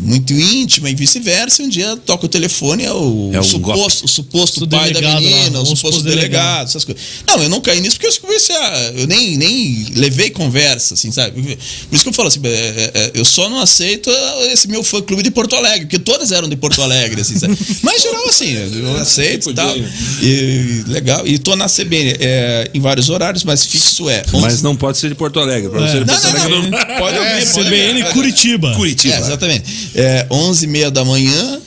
muito 0.00 0.32
íntima 0.32 0.90
e 0.90 0.94
vice-versa, 0.94 1.62
e 1.62 1.66
um 1.66 1.68
dia 1.68 1.96
toca 2.04 2.26
o 2.26 2.28
telefone, 2.28 2.84
é 2.84 2.92
o, 2.92 3.30
É 3.32 3.40
um 3.40 3.42
suposto, 3.42 4.04
o 4.04 4.08
suposto 4.08 4.64
O 4.64 4.68
pai 4.68 4.92
da 4.92 5.00
delegado 5.00 5.14
lá, 5.14 5.20
menina, 5.20 5.58
o 5.58 5.62
o 5.62 5.66
suposto 5.66 5.76
suposto 5.76 6.02
delegado, 6.02 6.30
delegado. 6.30 6.66
essas 6.68 6.84
coisas. 6.84 7.02
Não, 7.26 7.42
eu 7.42 7.48
não 7.48 7.60
caí 7.60 7.80
nisso 7.80 7.96
porque 7.98 8.06
eu 8.06 8.20
comecei 8.20 8.56
a, 8.56 8.92
eu 8.96 9.06
nem, 9.06 9.36
nem 9.36 9.86
levei 9.94 10.30
conversa, 10.30 10.94
assim, 10.94 11.10
sabe? 11.10 11.40
Por 11.42 11.94
isso 11.94 12.02
que 12.02 12.08
eu 12.08 12.12
falo 12.12 12.28
assim, 12.28 12.40
é, 12.44 12.48
é, 12.48 12.90
é, 12.94 13.10
eu 13.14 13.24
só 13.24 13.48
não 13.48 13.60
aceito 13.60 14.10
esse 14.52 14.68
meu 14.68 14.82
fã 14.82 15.00
clube 15.02 15.22
de 15.22 15.30
Porto 15.30 15.54
Alegre, 15.56 15.86
porque 15.86 15.98
todas 15.98 16.32
eram 16.32 16.48
de 16.48 16.56
Porto 16.56 16.82
Alegre, 16.82 17.20
assim, 17.20 17.38
sabe? 17.38 17.56
Mas 17.82 18.00
em 18.00 18.02
geral, 18.02 18.28
assim, 18.28 18.78
eu 18.78 18.96
aceito 18.96 19.50
e 19.50 19.54
tal. 19.54 19.76
E, 20.22 20.84
legal. 20.86 21.26
E 21.26 21.38
tô 21.38 21.56
na 21.56 21.66
CBN 21.66 22.16
é, 22.20 22.70
em 22.72 22.80
vários 22.80 23.08
horários, 23.08 23.44
mas 23.44 23.64
fixo 23.64 24.08
é. 24.08 24.22
11 24.32 24.40
Mas 24.40 24.62
não 24.62 24.76
pode 24.76 24.98
ser 24.98 25.08
de 25.08 25.14
Porto 25.14 25.38
Alegre. 25.40 25.68
Pra 25.68 25.80
você 25.80 26.00
de 26.00 26.06
Não, 26.06 26.14
Porto 26.14 26.22
não, 26.24 26.40
Alegre, 26.40 26.70
não. 26.70 26.98
Pode 26.98 27.18
ouvir, 27.18 27.52
pode 27.52 27.68
CBN 27.68 28.02
ouvir. 28.02 28.12
Curitiba. 28.12 28.74
Curitiba. 28.74 29.14
É, 29.14 29.18
exatamente. 29.18 29.64
É, 29.94 30.26
11 30.30 30.64
e 30.64 30.68
meia 30.68 30.90
da 30.90 31.04
manhã 31.04 31.60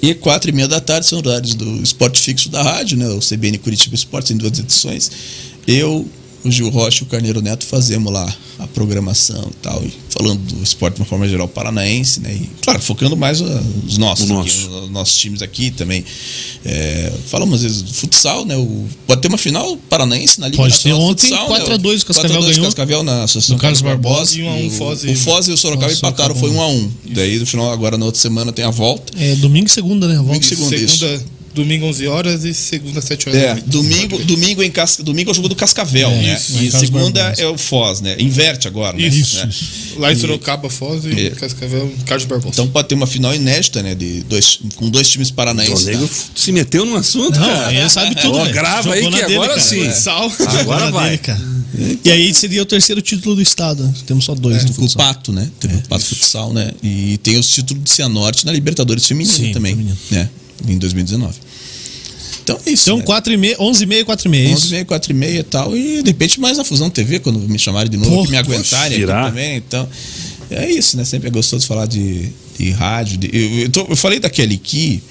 e 0.00 0.14
4 0.14 0.50
e 0.50 0.52
meia 0.52 0.68
da 0.68 0.80
tarde 0.80 1.06
são 1.06 1.18
horários 1.18 1.54
do 1.54 1.82
esporte 1.82 2.20
fixo 2.20 2.48
da 2.48 2.62
rádio, 2.62 2.96
né? 2.96 3.08
O 3.08 3.20
CBN 3.20 3.58
Curitiba 3.58 3.94
Esporte, 3.94 4.28
tem 4.28 4.36
duas 4.36 4.58
edições. 4.58 5.10
Eu, 5.66 6.06
o 6.44 6.50
Gil 6.50 6.68
Rocha 6.70 7.02
e 7.02 7.06
o 7.06 7.10
Carneiro 7.10 7.40
Neto 7.42 7.64
fazemos 7.66 8.12
lá 8.12 8.32
a 8.58 8.66
programação 8.68 9.48
e 9.50 9.56
tal, 9.56 9.82
e 9.84 9.92
falando 10.10 10.40
do 10.54 10.62
esporte 10.62 10.94
de 10.96 11.00
uma 11.02 11.06
forma 11.06 11.28
geral 11.28 11.46
paranaense, 11.48 12.20
né? 12.20 12.32
E, 12.34 12.48
claro, 12.62 12.80
focando 12.80 13.16
mais 13.16 13.40
os 13.40 13.98
nossos, 13.98 14.28
O 14.30 14.38
aqui, 14.38 14.48
nosso. 14.64 14.70
os 14.84 14.90
nossos 14.90 15.16
times 15.16 15.42
aqui 15.42 15.70
também. 15.70 16.04
É, 16.64 17.12
falamos 17.28 17.56
às 17.56 17.62
vezes 17.62 17.82
do 17.82 17.92
futsal, 17.92 18.44
né? 18.44 18.56
O, 18.56 18.86
pode 19.06 19.20
ter 19.20 19.28
uma 19.28 19.38
final 19.38 19.76
paranaense 19.88 20.40
na 20.40 20.46
Liga 20.48 20.56
Pode 20.62 20.80
ter. 20.80 20.92
Ontem, 20.92 21.28
Futsal, 21.28 21.46
4 21.46 21.74
a 21.74 21.76
2 21.76 22.02
o 22.02 22.06
Cascavel 22.06 22.30
4 22.30 22.36
a 22.38 22.44
2 22.46 22.56
ganhou. 22.56 22.66
Cascavel 22.66 23.02
na 23.02 23.22
Associação 23.24 23.56
Do 23.56 23.60
Carlos 23.60 23.80
Barbosa. 23.82 24.38
E 24.38 24.42
um 24.42 24.48
a 24.48 24.54
um 24.54 24.66
o- 24.66 24.70
Foz 24.70 25.04
e- 25.04 25.08
O 25.10 25.16
Foz 25.16 25.48
e 25.48 25.52
o 25.52 25.56
Sorocaba 25.56 25.92
empataram, 25.92 26.34
foi 26.34 26.50
um 26.50 26.60
a 26.60 26.66
um. 26.68 26.90
Daí 27.04 27.38
no 27.38 27.46
final, 27.46 27.70
agora 27.72 27.98
na 27.98 28.06
outra 28.06 28.20
semana 28.20 28.52
tem 28.52 28.64
a 28.64 28.70
volta. 28.70 29.12
É 29.18 29.34
domingo 29.36 29.66
e 29.66 29.70
segunda, 29.70 30.08
né? 30.08 30.14
Volta. 30.16 30.32
Domingo 30.32 30.44
e 30.44 30.48
segunda. 30.56 30.76
isso. 30.76 31.24
Domingo 31.56 31.86
11 31.86 32.06
horas 32.06 32.44
e 32.44 32.54
segunda 32.54 33.00
7 33.00 33.28
horas. 33.28 33.40
da 33.42 33.48
É, 33.48 33.54
domingo, 33.66 34.18
domingo, 34.24 34.62
em 34.62 34.70
Casca, 34.70 35.02
domingo 35.02 35.30
é 35.30 35.32
o 35.32 35.34
jogo 35.34 35.48
do 35.48 35.56
Cascavel, 35.56 36.08
É, 36.10 36.22
né? 36.22 36.34
isso, 36.34 36.62
e 36.62 36.70
segunda 36.70 37.20
Barbosa. 37.22 37.42
é 37.42 37.46
o 37.48 37.56
Foz, 37.58 38.00
né? 38.00 38.14
Inverte 38.18 38.68
agora, 38.68 38.96
né? 38.96 39.08
Isso, 39.08 39.38
Né? 39.38 39.48
isso. 39.48 39.64
Lá 39.98 40.12
em 40.12 40.16
Sorocaba, 40.16 40.68
Foz 40.70 41.04
e 41.06 41.26
É. 41.26 41.30
Cascavel, 41.30 41.90
Carlos 42.04 42.26
Barbosa. 42.26 42.52
Então 42.52 42.68
pode 42.68 42.88
ter 42.88 42.94
uma 42.94 43.06
final 43.06 43.34
inédita, 43.34 43.82
né? 43.82 43.94
De 43.94 44.20
dois, 44.24 44.60
com 44.76 44.88
dois 44.90 45.08
times 45.08 45.30
O 45.30 45.34
paranaenses. 45.34 45.84
nego 45.86 46.06
tá? 46.06 46.14
se 46.34 46.52
meteu 46.52 46.84
no 46.84 46.94
assunto, 46.96 47.40
Não, 47.40 47.46
cara. 47.46 47.72
ele 47.74 47.88
sabe 47.88 48.14
tudo, 48.14 48.38
Ó, 48.38 48.44
grava 48.46 48.92
aí 48.94 49.02
que 49.02 49.10
dele, 49.10 49.34
agora 49.34 49.48
cara. 49.48 49.60
sim. 49.60 49.90
Sal. 49.90 50.30
Agora 50.60 50.90
vai. 50.90 51.06
dele, 51.10 51.18
cara. 51.18 51.56
E 52.04 52.10
aí 52.10 52.32
seria 52.34 52.62
o 52.62 52.64
terceiro 52.66 53.02
título 53.02 53.34
do 53.34 53.42
estado. 53.42 53.92
Temos 54.06 54.24
só 54.24 54.34
dois 54.34 54.62
no 54.64 54.68
Com 54.74 54.82
o 54.84 54.88
futsal. 54.88 55.06
Pato, 55.06 55.32
né? 55.32 55.50
Teve 55.60 55.76
o 55.76 55.82
Pato 55.88 56.04
Futsal, 56.06 56.52
né? 56.52 56.70
E 56.82 57.18
tem 57.22 57.38
os 57.38 57.48
títulos 57.48 57.82
do 57.82 57.88
Cianorte 57.88 58.46
na 58.46 58.52
Libertadores 58.52 59.04
Feminino 59.06 59.34
Sim, 59.36 59.52
também, 59.52 59.72
feminino. 59.74 59.96
né? 60.10 60.28
Em 60.66 60.78
2019. 60.78 61.34
Então 62.46 62.60
é 62.64 62.70
isso. 62.70 62.84
Então, 62.90 62.98
né? 62.98 63.04
4 63.04 63.32
e 63.32 63.36
meia, 63.36 63.56
11 63.58 63.82
e 63.82 63.86
meia, 63.86 64.04
4 64.04 64.28
e 64.28 64.30
meia. 64.30 64.48
é 64.48 64.52
11 64.52 64.58
Isso. 64.58 64.68
e 64.68 64.70
meia, 64.70 64.84
4 64.84 65.10
e 65.10 65.14
meia 65.14 65.38
e 65.40 65.42
tal. 65.42 65.76
E 65.76 66.02
de 66.02 66.10
repente 66.10 66.38
mais 66.40 66.56
na 66.56 66.64
Fusão 66.64 66.88
TV, 66.88 67.18
quando 67.18 67.40
me 67.40 67.58
chamarem 67.58 67.90
de 67.90 67.96
novo, 67.96 68.10
Pô, 68.14 68.24
que 68.24 68.30
me 68.30 68.36
aguentarem 68.36 68.98
aqui 69.02 69.06
também. 69.06 69.56
Então, 69.56 69.88
é 70.50 70.70
isso, 70.70 70.96
né? 70.96 71.04
Sempre 71.04 71.26
é 71.26 71.30
gostoso 71.30 71.66
falar 71.66 71.86
de, 71.86 72.30
de 72.58 72.70
rádio. 72.70 73.18
de- 73.18 73.30
eu, 73.32 73.58
eu, 73.62 73.68
tô- 73.68 73.86
eu 73.88 73.96
falei 73.96 74.18
da 74.18 74.28
Kelly 74.30 74.58
Key 74.58 75.02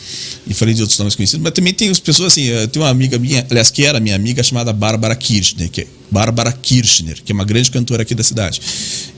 e 0.48 0.54
falei 0.54 0.74
de 0.74 0.82
outros 0.82 0.98
nomes 1.00 1.16
conhecidos, 1.16 1.44
mas 1.44 1.54
também 1.54 1.74
tem 1.74 1.90
as 1.90 2.00
pessoas 2.00 2.32
assim. 2.34 2.44
Eu 2.44 2.68
tenho 2.68 2.84
uma 2.86 2.92
amiga 2.92 3.18
minha, 3.20 3.46
aliás, 3.50 3.70
que 3.72 3.86
era 3.86 4.00
minha 4.00 4.16
amiga, 4.16 4.42
chamada 4.44 4.72
Bárbara 4.74 5.16
Kirchner, 5.16 5.70
que 5.70 5.82
é 5.82 5.88
Bárbara 6.12 6.52
Kirchner, 6.52 7.18
que 7.24 7.32
é 7.32 7.36
uma 7.36 7.44
grande 7.46 7.72
cantora 7.72 8.04
aqui 8.04 8.14
da 8.16 8.24
cidade. 8.24 8.62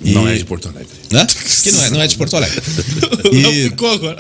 E- 0.04 0.12
Não 0.12 0.28
é 0.28 0.36
de 0.38 0.46
Porto 0.46 0.70
Alegre. 0.70 0.88
Hã? 1.14 1.26
Que 1.26 1.72
não 1.72 1.84
é, 1.84 1.90
não 1.90 2.02
é 2.02 2.08
de 2.08 2.16
Porto 2.16 2.36
Alegre. 2.36 2.62
Não 3.42 3.52
E- 3.54 3.64
ficou 3.70 3.92
agora. 3.92 4.18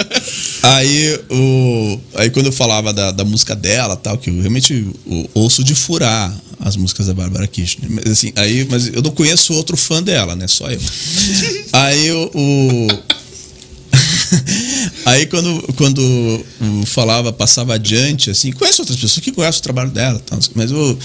Aí, 0.63 1.19
o, 1.29 1.99
aí 2.15 2.29
quando 2.29 2.47
eu 2.47 2.51
falava 2.51 2.93
da, 2.93 3.11
da 3.11 3.23
música 3.23 3.55
dela 3.55 3.95
tal, 3.95 4.17
que 4.17 4.29
eu 4.29 4.39
realmente 4.39 4.85
o- 5.05 5.29
ouço 5.33 5.63
de 5.63 5.73
furar 5.73 6.33
as 6.59 6.75
músicas 6.75 7.07
da 7.07 7.13
Bárbara 7.13 7.47
Kirchner. 7.47 7.89
Mas, 7.89 8.05
assim, 8.11 8.33
aí, 8.35 8.67
mas 8.69 8.87
eu 8.87 9.01
não 9.01 9.11
conheço 9.11 9.53
outro 9.53 9.77
fã 9.77 10.03
dela, 10.03 10.35
né? 10.35 10.47
Só 10.47 10.69
eu. 10.69 10.79
aí 11.71 12.11
o. 12.11 12.31
o- 12.33 13.16
aí 15.05 15.25
quando, 15.25 15.73
quando 15.75 16.01
eu 16.01 16.85
falava, 16.85 17.31
passava 17.33 17.73
adiante, 17.75 18.29
assim, 18.29 18.51
conheço 18.51 18.81
outras 18.81 18.99
pessoas 18.99 19.23
que 19.23 19.31
conhecem 19.31 19.59
o 19.59 19.63
trabalho 19.63 19.89
dela, 19.91 20.21
mas 20.55 20.71
eu. 20.71 20.97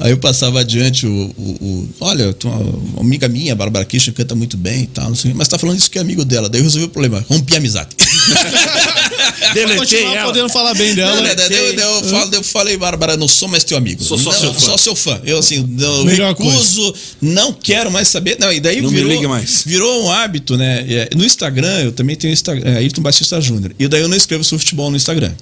Aí 0.00 0.10
eu 0.10 0.16
passava 0.16 0.58
adiante 0.60 1.06
o. 1.06 1.10
o- 1.36 1.58
o- 1.60 1.88
olha, 2.00 2.34
uma, 2.44 3.00
amiga 3.00 3.28
minha, 3.28 3.52
a 3.52 3.56
Bárbara 3.56 3.84
Kirchner, 3.84 4.14
canta 4.16 4.34
muito 4.34 4.56
bem 4.56 4.84
e 4.84 4.86
tal, 4.86 5.12
mas 5.34 5.48
tá 5.48 5.58
falando 5.58 5.78
isso 5.78 5.90
que 5.90 5.98
é 5.98 6.00
amigo 6.00 6.24
dela. 6.24 6.48
Daí 6.48 6.60
eu 6.60 6.64
resolvi 6.64 6.86
o 6.86 6.88
problema, 6.88 7.24
rompi 7.28 7.54
a 7.54 7.58
amizade. 7.58 7.90
Deletei 9.54 9.76
continuar 9.76 10.14
ela. 10.16 10.26
podendo 10.26 10.48
falar 10.48 10.74
bem 10.74 10.94
dela. 10.94 11.16
Não, 11.16 11.22
né, 11.22 11.34
daí 11.34 11.52
eu, 11.52 11.72
eu, 11.74 12.04
falo- 12.04 12.34
eu 12.34 12.42
falei, 12.42 12.76
Bárbara, 12.76 13.16
não 13.16 13.28
sou 13.28 13.48
mais 13.48 13.64
teu 13.64 13.76
amigo. 13.76 14.02
Sou 14.02 14.18
só 14.18 14.30
não, 14.32 14.38
seu 14.38 14.52
fã. 14.54 14.60
Só 14.60 14.76
seu 14.76 14.94
fã. 14.96 15.20
Eu, 15.24 15.38
assim, 15.38 15.64
não, 15.68 16.04
Melhor 16.04 16.28
recuso, 16.34 16.94
não 17.20 17.52
quero 17.52 17.90
mais 17.90 18.08
saber. 18.08 18.36
Não, 18.38 18.52
e 18.52 18.60
daí 18.60 18.80
Não 18.80 18.90
me 18.90 18.96
virou, 18.96 19.12
ligue 19.12 19.26
mais. 19.26 19.62
virou 19.64 20.04
um 20.04 20.10
hábito, 20.10 20.56
né? 20.56 20.84
É, 20.88 21.10
No 21.14 21.24
Instagram, 21.24 21.80
eu 21.84 21.92
também 21.92 22.16
tenho 22.16 22.32
Instagram, 22.32 22.68
é, 22.70 22.76
Ayrton 22.78 23.02
Batista 23.02 23.40
Júnior. 23.40 23.74
E 23.78 23.88
daí 23.88 24.00
eu 24.00 24.08
não 24.08 24.16
escrevo 24.16 24.42
sobre 24.44 24.60
futebol 24.64 24.90
no 24.90 24.96
Instagram. 24.96 25.32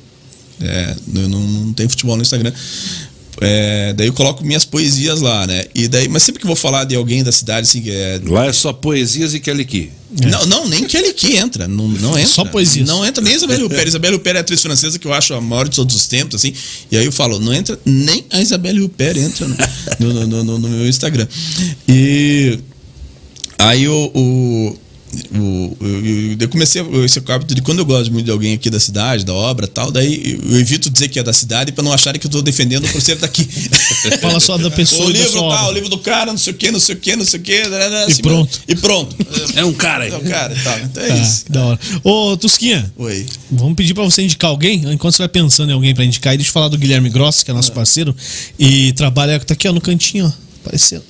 É, 0.62 0.94
eu 1.15 1.28
não, 1.28 1.41
não 1.41 1.73
tenho 1.73 1.89
futebol 1.89 2.17
no 2.17 2.23
Instagram. 2.23 2.52
É, 3.41 3.93
daí 3.94 4.07
eu 4.09 4.12
coloco 4.12 4.44
minhas 4.44 4.65
poesias 4.65 5.20
lá, 5.20 5.47
né? 5.47 5.65
E 5.75 5.89
daí, 5.89 6.09
mas 6.09 6.23
sempre 6.23 6.41
que 6.41 6.44
eu 6.47 6.49
vou 6.49 6.57
falar 6.57 6.85
de 6.85 6.94
alguém 6.94 7.23
da 7.23 7.33
cidade, 7.33 7.67
assim, 7.69 7.81
que 7.81 7.91
é, 7.91 8.20
Lá 8.25 8.47
é 8.47 8.52
só 8.52 8.73
poesias 8.73 9.33
e 9.35 9.41
Kelly 9.41 9.65
Key. 9.65 9.91
não, 10.31 10.44
não, 10.47 10.69
nem 10.69 10.85
Kelly 10.85 11.12
Key 11.15 11.36
entra. 11.36 11.67
Não, 11.67 11.89
não 11.89 12.19
entra. 12.19 12.27
Só 12.33 12.44
poesias. 12.44 12.86
Não 12.86 13.05
entra 13.07 13.23
nem 13.23 13.35
Isabelle 13.35 13.62
Huppert. 13.65 13.89
Isabelle 13.89 14.17
Huppert 14.17 14.35
é 14.36 14.39
a 14.39 14.43
atriz 14.43 14.60
francesa 14.60 14.99
que 14.99 15.07
eu 15.07 15.12
acho 15.15 15.33
a 15.35 15.41
maior 15.41 15.69
de 15.69 15.77
todos 15.77 15.97
os 15.97 16.07
tempos, 16.07 16.35
assim. 16.36 16.52
E 16.91 16.97
aí 16.99 17.05
eu 17.05 17.12
falo, 17.12 17.39
não 17.39 17.55
entra, 17.55 17.78
nem 17.85 18.25
a 18.31 18.41
Isabelle 18.43 18.81
Huppert 18.83 19.17
entra 19.17 19.47
no, 19.99 20.12
no, 20.12 20.27
no- 20.27 20.44
no- 20.44 20.59
no 20.59 20.69
meu 20.69 20.86
Instagram. 20.89 21.27
E 21.89 22.59
aí 23.59 23.89
o. 23.89 24.10
o 24.15 24.77
o- 25.34 25.76
eu, 25.80 26.36
eu- 26.40 26.48
comecei 26.48 26.82
esse 27.05 27.18
hábito 27.28 27.55
de 27.55 27.62
quando 27.62 27.78
eu 27.80 27.84
gosto 27.84 28.12
muito 28.12 28.24
de 28.26 28.30
alguém 28.30 28.55
aqui 28.55 28.68
da 28.70 28.78
cidade, 28.80 29.24
da 29.24 29.32
obra 29.34 29.66
tal, 29.66 29.90
daí 29.90 30.39
eu 30.48 30.58
evito 30.60 30.89
dizer 30.90 31.08
que 31.08 31.18
é 31.18 31.22
da 31.22 31.32
cidade 31.32 31.72
para 31.72 31.82
não 31.84 31.92
acharem 31.92 32.20
que 32.20 32.26
eu 32.26 32.28
estou 32.28 32.42
defendendo 32.42 32.89
por 32.89 33.00
ser 33.00 33.16
daqui. 33.16 33.44
Fala 34.20 34.39
só 34.40 34.56
da 34.58 34.70
pessoa 34.70 35.06
o 35.06 35.10
e 35.10 35.12
da 35.14 35.18
livro 35.20 35.32
tal, 35.40 35.44
obra. 35.50 35.68
o 35.68 35.72
livro 35.72 35.89
do 35.89 35.98
cara, 35.98 36.30
não 36.30 36.39
sei 36.39 36.52
o 36.52 36.56
que, 36.56 36.70
não 36.70 36.80
sei 36.80 36.94
o 36.94 36.98
que, 36.98 37.16
não 37.16 37.24
sei 37.24 37.40
o 37.40 37.42
que. 37.42 37.62
E 38.08 38.22
pronto. 38.22 38.60
E 38.68 38.74
pronto. 38.74 39.16
É 39.56 39.64
um 39.64 39.72
cara 39.72 40.05
aí. 40.05 40.10
É 40.12 40.16
o 40.16 40.20
cara 40.22 40.55
e 40.55 40.60
tal. 40.62 40.78
Então 40.80 41.02
é 41.02 41.10
Ah, 41.12 41.16
isso. 41.16 41.44
que 41.44 41.52
da 41.52 41.64
hora. 41.64 41.80
Ô, 42.05 42.36
Tusquinha, 42.36 42.92
Oi. 42.97 43.26
vamos 43.50 43.74
pedir 43.76 43.94
pra 43.94 44.05
você 44.05 44.22
indicar 44.22 44.50
alguém. 44.50 44.82
Enquanto 44.92 45.14
você 45.14 45.22
vai 45.22 45.28
pensando 45.28 45.70
em 45.70 45.74
alguém 45.74 45.94
pra 45.94 46.05
indicar, 46.05 46.32
aí 46.32 46.36
deixa 46.36 46.50
eu 46.50 46.55
falar 46.55 46.68
do 46.68 46.78
Guilherme 46.78 47.08
Gross, 47.10 47.42
que 47.42 47.50
é 47.50 47.55
nosso 47.55 47.72
parceiro, 47.72 48.14
e 48.58 48.92
trabalha. 48.92 49.39
Tá 49.40 49.55
aqui, 49.55 49.68
ó, 49.68 49.72
no 49.72 49.80
cantinho, 49.80 50.26
ó. 50.26 50.50
Apareceu. 50.64 51.02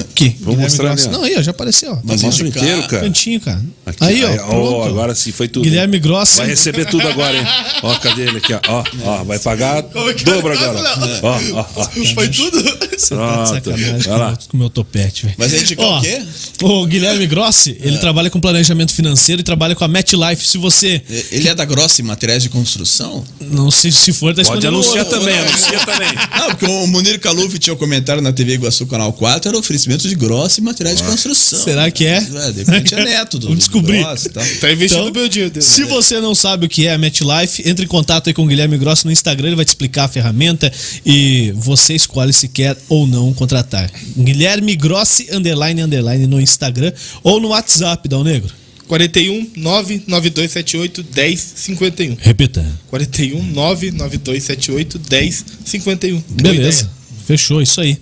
Aqui. 0.00 0.36
Vou 0.40 0.56
mostrar 0.56 0.92
ali, 0.92 1.02
ó. 1.06 1.10
Não, 1.10 1.22
aí, 1.24 1.34
ó, 1.38 1.42
já 1.42 1.50
apareceu, 1.50 1.92
ó. 1.92 1.98
Mas 2.04 2.22
Mostra 2.22 2.46
inteiro, 2.46 2.86
cara. 2.86 3.02
Cantinho, 3.02 3.40
cara. 3.40 3.62
Aqui, 3.86 4.04
aí, 4.04 4.24
ó. 4.24 4.32
ó, 4.32 4.36
pronto. 4.36 4.88
agora 4.88 5.14
sim, 5.14 5.32
foi 5.32 5.48
tudo. 5.48 5.64
Guilherme 5.64 5.98
Gross. 5.98 6.36
Vai 6.36 6.48
receber 6.48 6.84
tudo 6.84 7.08
agora, 7.08 7.36
hein? 7.36 7.44
Ó, 7.82 7.94
cadê 7.94 8.22
ele 8.22 8.36
aqui, 8.36 8.52
ó? 8.52 8.60
Ó, 8.68 8.84
ó 9.04 9.24
vai 9.24 9.38
pagar 9.38 9.78
é 9.78 9.78
é 9.78 10.00
o 10.00 10.14
dobro 10.24 10.52
agora. 10.52 10.78
Ó, 11.22 11.40
ó, 11.54 11.66
ó. 11.76 11.84
Foi 12.14 12.28
tudo? 12.28 12.60
Você 12.60 13.14
tá 13.14 13.26
de 13.26 13.32
Pronto. 13.32 13.48
sacanagem 13.48 14.10
Vai 14.10 14.18
lá. 14.18 14.38
com 14.48 14.56
o 14.56 14.60
meu 14.60 14.68
topete, 14.68 15.24
velho. 15.24 15.34
Mas 15.38 15.54
aí 15.54 15.62
indicar 15.62 15.86
Ó, 15.86 15.98
o 15.98 16.02
quê? 16.02 16.22
O 16.62 16.86
Guilherme 16.86 17.26
Grossi, 17.26 17.78
ele 17.80 17.96
trabalha 17.96 18.28
com 18.28 18.38
planejamento 18.38 18.92
financeiro 18.92 19.40
e 19.40 19.44
trabalha 19.44 19.74
com 19.74 19.82
a 19.82 19.88
MetLife. 19.88 20.46
Se 20.46 20.58
você 20.58 21.02
Ele 21.30 21.48
é 21.48 21.54
da 21.54 21.64
Grossa 21.64 22.02
em 22.02 22.04
Materiais 22.04 22.42
de 22.42 22.50
Construção? 22.50 23.24
não 23.40 23.70
se, 23.70 23.90
se 23.90 24.12
for, 24.12 24.34
tá 24.34 24.42
Pode 24.42 24.66
anunciar 24.66 25.06
também, 25.06 25.38
anuncia 25.38 25.78
também. 25.80 26.08
Não, 26.38 26.48
porque 26.48 26.66
o 26.66 26.86
Munir 26.86 27.18
Caluf 27.18 27.58
tinha 27.58 27.72
um 27.72 27.76
comentário 27.78 28.20
na 28.20 28.32
TV 28.32 28.54
Iguaçu 28.54 28.86
Canal 28.86 29.12
4 29.14 29.29
4 29.30 29.48
era 29.48 29.58
oferecimento 29.58 30.08
de 30.08 30.14
grossa 30.16 30.58
e 30.58 30.62
materiais 30.62 30.98
de 30.98 31.04
construção. 31.04 31.60
Será 31.60 31.88
que 31.90 32.04
é? 32.04 32.16
É, 32.16 32.52
de 32.52 32.64
repente 32.64 32.94
é 32.94 33.04
neto 33.04 33.38
do, 33.38 33.46
Vamos 33.46 33.60
descobrir. 33.60 34.02
Gross 34.02 34.24
e 34.24 34.30
tal. 34.30 34.44
Tá 34.60 34.72
investindo 34.72 35.08
Então, 35.08 35.12
meu 35.12 35.28
dia. 35.28 35.48
Deus. 35.48 35.64
Se 35.64 35.84
você 35.84 36.20
não 36.20 36.34
sabe 36.34 36.66
o 36.66 36.68
que 36.68 36.86
é 36.86 36.94
a 36.94 36.98
MetLife, 36.98 37.62
entre 37.68 37.84
em 37.84 37.88
contato 37.88 38.26
aí 38.26 38.34
com 38.34 38.42
o 38.42 38.46
Guilherme 38.46 38.76
Grosso 38.76 39.06
no 39.06 39.12
Instagram, 39.12 39.48
ele 39.48 39.56
vai 39.56 39.64
te 39.64 39.68
explicar 39.68 40.04
a 40.04 40.08
ferramenta 40.08 40.72
e 41.06 41.52
você 41.54 41.94
escolhe 41.94 42.32
se 42.32 42.48
quer 42.48 42.76
ou 42.88 43.06
não 43.06 43.32
contratar. 43.32 43.90
Guilherme 44.16 44.74
Grossi, 44.74 45.28
underline, 45.32 45.82
underline 45.82 46.26
no 46.26 46.40
Instagram 46.40 46.92
ou 47.22 47.40
no 47.40 47.48
WhatsApp, 47.48 48.08
Dal 48.08 48.24
Negro. 48.24 48.52
41 48.88 49.52
99278 49.54 51.04
1051. 51.14 52.16
Repita. 52.20 52.66
41 52.88 53.42
99278 53.44 55.00
1051. 55.08 56.20
Beleza. 56.30 56.90
Fechou, 57.24 57.62
isso 57.62 57.80
aí. 57.80 57.96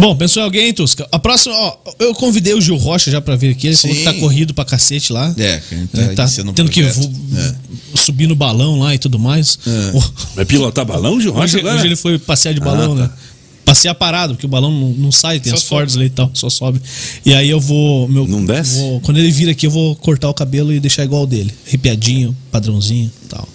Bom, 0.00 0.16
pensou 0.16 0.40
em 0.40 0.44
alguém, 0.44 0.72
Tusca? 0.72 1.06
A 1.12 1.18
próxima, 1.18 1.54
ó, 1.54 1.76
eu 1.98 2.14
convidei 2.14 2.54
o 2.54 2.60
Gil 2.60 2.76
Rocha 2.76 3.10
já 3.10 3.20
pra 3.20 3.36
vir 3.36 3.50
aqui. 3.50 3.66
Ele 3.66 3.76
falou 3.76 3.96
que 3.96 4.02
tá 4.04 4.12
Sim. 4.14 4.20
corrido 4.20 4.54
pra 4.54 4.64
cacete 4.64 5.12
lá. 5.12 5.32
É, 5.36 5.60
que 5.68 5.76
tá 5.88 6.14
tá 6.14 6.22
iniciando 6.24 6.50
um 6.50 6.54
tendo 6.54 6.70
que 6.70 6.82
projeto. 6.82 7.02
vo- 7.02 7.38
É. 7.38 7.54
subir 8.00 8.26
no 8.26 8.34
balão 8.34 8.78
lá 8.80 8.94
e 8.94 8.98
tudo 8.98 9.18
mais. 9.18 9.58
Vai 10.34 10.44
pilotar 10.46 10.84
balão, 10.86 11.20
Gil 11.20 11.32
Rocha, 11.32 11.44
Hoje, 11.44 11.58
agora? 11.58 11.76
hoje 11.76 11.86
ele 11.86 11.96
foi 11.96 12.18
passear 12.18 12.54
de 12.54 12.60
balão, 12.60 12.92
Ah, 12.94 12.96
tá. 12.96 13.02
né? 13.02 13.10
Passear 13.62 13.94
parado, 13.94 14.34
porque 14.34 14.46
o 14.46 14.48
balão 14.48 14.70
não, 14.70 14.88
não 14.94 15.12
sai, 15.12 15.38
tem 15.38 15.50
Só 15.50 15.56
as 15.56 15.64
cordas 15.64 15.96
ali 15.96 16.06
e 16.06 16.10
tal, 16.10 16.30
só 16.34 16.48
sobe. 16.50 16.80
E 17.24 17.32
aí 17.34 17.48
eu 17.50 17.60
vou. 17.60 18.08
Meu, 18.08 18.26
Não 18.26 18.44
desce? 18.44 18.78
vou- 18.78 19.00
quando 19.02 19.18
ele 19.18 19.30
vir 19.30 19.48
aqui, 19.48 19.66
eu 19.66 19.70
vou 19.70 19.94
cortar 19.94 20.28
o 20.28 20.34
cabelo 20.34 20.72
e 20.72 20.80
deixar 20.80 21.04
igual 21.04 21.22
o 21.22 21.26
dele. 21.26 21.52
Arrepiadinho, 21.68 22.34
padrãozinho 22.50 23.12
e 23.24 23.26
tal. 23.28 23.46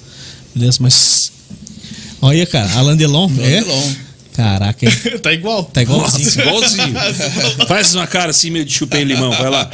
Beleza? 0.54 0.78
Mas. 0.80 1.32
Olha, 2.22 2.46
cara, 2.46 2.72
Alain 2.78 2.96
Delon. 2.96 3.30
é? 3.40 3.62
Delon. 3.62 3.94
Caraca, 4.36 4.86
hein? 4.86 4.92
tá 5.24 5.32
igual. 5.34 5.64
Tá 5.66 5.82
igualzinho. 5.82 6.26
Nossa, 6.26 6.42
igualzinho. 6.42 6.94
Faz 7.68 7.96
uma 7.96 8.06
cara 8.08 8.32
assim, 8.32 8.50
meio 8.50 8.66
de 8.66 8.74
chupei 8.74 9.04
limão, 9.04 9.32
vai 9.32 9.50
lá. 9.50 9.70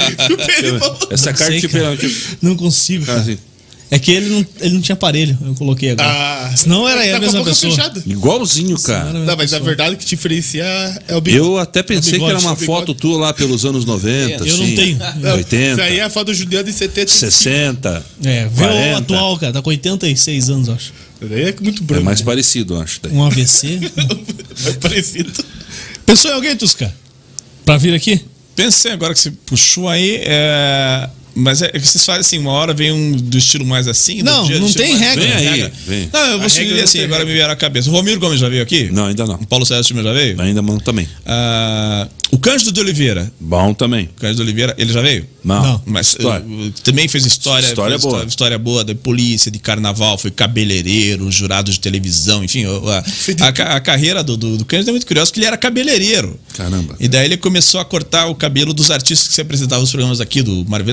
limão. 0.61 0.97
Essa 1.09 1.33
cara 1.33 1.51
Sei, 1.51 1.59
de 1.59 1.67
chupei 1.67 1.81
limão. 1.81 1.97
Não 2.41 2.55
consigo, 2.55 3.05
Cara, 3.05 3.19
cara. 3.19 3.31
assim, 3.31 3.39
É 3.89 3.99
que 3.99 4.11
ele 4.11 4.29
não, 4.29 4.45
ele 4.61 4.73
não 4.75 4.81
tinha 4.81 4.93
aparelho, 4.93 5.37
eu 5.43 5.53
coloquei 5.55 5.91
agora. 5.91 6.07
Ah, 6.09 6.53
Senão 6.55 6.87
era 6.87 7.01
tá 7.01 7.09
a 7.09 7.19
com 7.19 7.25
mesma 7.25 7.43
pessoa. 7.43 7.73
fechada. 7.75 8.03
igualzinho, 8.05 8.79
cara. 8.79 9.11
Não, 9.13 9.35
mas 9.35 9.53
a 9.53 9.59
verdade 9.59 9.95
que 9.97 10.05
diferencia 10.05 10.63
é 11.07 11.15
o 11.15 11.19
bigode. 11.21 11.43
Eu 11.43 11.57
até 11.57 11.81
pensei 11.83 12.17
que 12.19 12.25
era 12.25 12.39
uma 12.39 12.55
bigode. 12.55 12.65
foto 12.65 12.93
tua 12.93 13.17
lá 13.17 13.33
pelos 13.33 13.65
anos 13.65 13.83
90, 13.83 14.45
Eu 14.47 14.57
não 14.57 14.63
assim, 14.65 14.75
tenho. 14.75 14.99
Não, 15.17 15.33
80, 15.35 15.71
Isso 15.73 15.81
aí 15.81 15.99
é 15.99 16.03
a 16.03 16.09
foto 16.09 16.27
do 16.27 16.33
Juliano 16.33 16.65
de 16.65 16.73
70. 16.73 17.11
60. 17.11 18.05
É, 18.23 18.47
vê 18.47 18.63
40. 18.63 18.93
o 18.93 18.97
atual, 18.97 19.37
cara. 19.39 19.53
Tá 19.53 19.61
com 19.61 19.69
86 19.71 20.49
anos, 20.49 20.69
acho. 20.69 20.93
Daí 21.21 21.43
é 21.49 21.55
muito 21.61 21.83
É 21.83 21.85
branco. 21.85 22.03
mais 22.05 22.21
parecido, 22.21 22.75
eu 22.75 22.81
acho. 22.81 22.99
daí. 23.01 23.11
Um 23.13 23.23
AVC. 23.23 23.79
É 24.67 24.73
parecido. 24.81 25.31
Pensou 26.05 26.31
em 26.31 26.33
alguém, 26.33 26.55
Tusca? 26.55 26.93
Pra 27.63 27.77
vir 27.77 27.93
aqui? 27.93 28.19
Pensei 28.55 28.91
agora 28.91 29.13
que 29.13 29.19
você 29.19 29.31
puxou 29.31 29.87
aí. 29.87 30.17
é, 30.23 31.09
Mas 31.35 31.61
é 31.61 31.69
que 31.69 31.79
vocês 31.79 32.05
fazem 32.05 32.21
assim, 32.21 32.37
uma 32.37 32.51
hora 32.51 32.73
vem 32.73 32.91
um 32.91 33.11
do 33.11 33.37
estilo 33.37 33.65
mais 33.65 33.87
assim. 33.87 34.21
Não, 34.21 34.43
dia 34.45 34.59
não 34.59 34.71
tem 34.71 34.97
regra. 34.97 35.25
Vem 35.25 35.33
aí, 35.33 35.71
vem. 35.87 36.09
Não, 36.11 36.25
eu 36.31 36.39
vou 36.39 36.49
seguir 36.49 36.81
assim, 36.81 36.99
agora 36.99 37.19
regra. 37.19 37.25
me 37.25 37.33
vieram 37.33 37.53
a 37.53 37.55
cabeça. 37.55 37.89
O 37.89 37.93
Romiro 37.93 38.19
Gomes 38.19 38.39
já 38.39 38.49
veio 38.49 38.61
aqui? 38.63 38.89
Não, 38.91 39.05
ainda 39.05 39.25
não. 39.25 39.35
O 39.35 39.47
Paulo 39.47 39.65
César 39.65 39.83
Time 39.83 40.03
já 40.03 40.13
veio? 40.13 40.39
Ainda 40.41 40.61
não 40.61 40.79
também. 40.79 41.07
Ah, 41.25 42.07
o 42.31 42.37
Cândido 42.37 42.71
de 42.71 42.79
Oliveira. 42.79 43.31
Bom 43.39 43.73
também. 43.73 44.05
O 44.05 44.19
Cândido 44.19 44.37
de 44.37 44.41
Oliveira, 44.43 44.75
ele 44.77 44.91
já 44.91 45.01
veio? 45.01 45.27
Não. 45.43 45.61
Não. 45.63 45.81
Mas 45.85 46.07
História. 46.07 46.45
uh, 46.45 46.71
também 46.83 47.07
fez 47.07 47.25
história, 47.25 47.65
História 47.65 47.91
fez 47.91 48.01
boa. 48.01 48.11
História, 48.13 48.29
história 48.29 48.57
boa 48.59 48.83
da 48.83 48.93
polícia, 48.95 49.49
de 49.49 49.59
carnaval, 49.59 50.17
foi 50.17 50.31
cabeleireiro, 50.31 51.29
jurado 51.31 51.71
de 51.71 51.79
televisão, 51.79 52.43
enfim. 52.43 52.65
A, 52.65 53.47
a 53.47 53.71
a 53.75 53.79
carreira 53.79 54.23
do, 54.23 54.37
do, 54.37 54.57
do 54.57 54.65
Cândido 54.65 54.89
é 54.89 54.93
muito 54.93 55.05
curiosa, 55.07 55.29
porque 55.29 55.39
ele 55.39 55.47
era 55.47 55.57
cabeleireiro. 55.57 56.39
Caramba. 56.53 56.95
E 56.99 57.07
daí 57.07 57.25
ele 57.25 57.37
começou 57.37 57.79
a 57.79 57.85
cortar 57.85 58.27
o 58.27 58.35
cabelo 58.35 58.73
dos 58.73 58.91
artistas 58.91 59.27
que 59.27 59.33
se 59.33 59.41
apresentavam 59.41 59.81
nos 59.81 59.91
programas 59.91 60.21
aqui, 60.21 60.41
do 60.41 60.65
Mário 60.67 60.85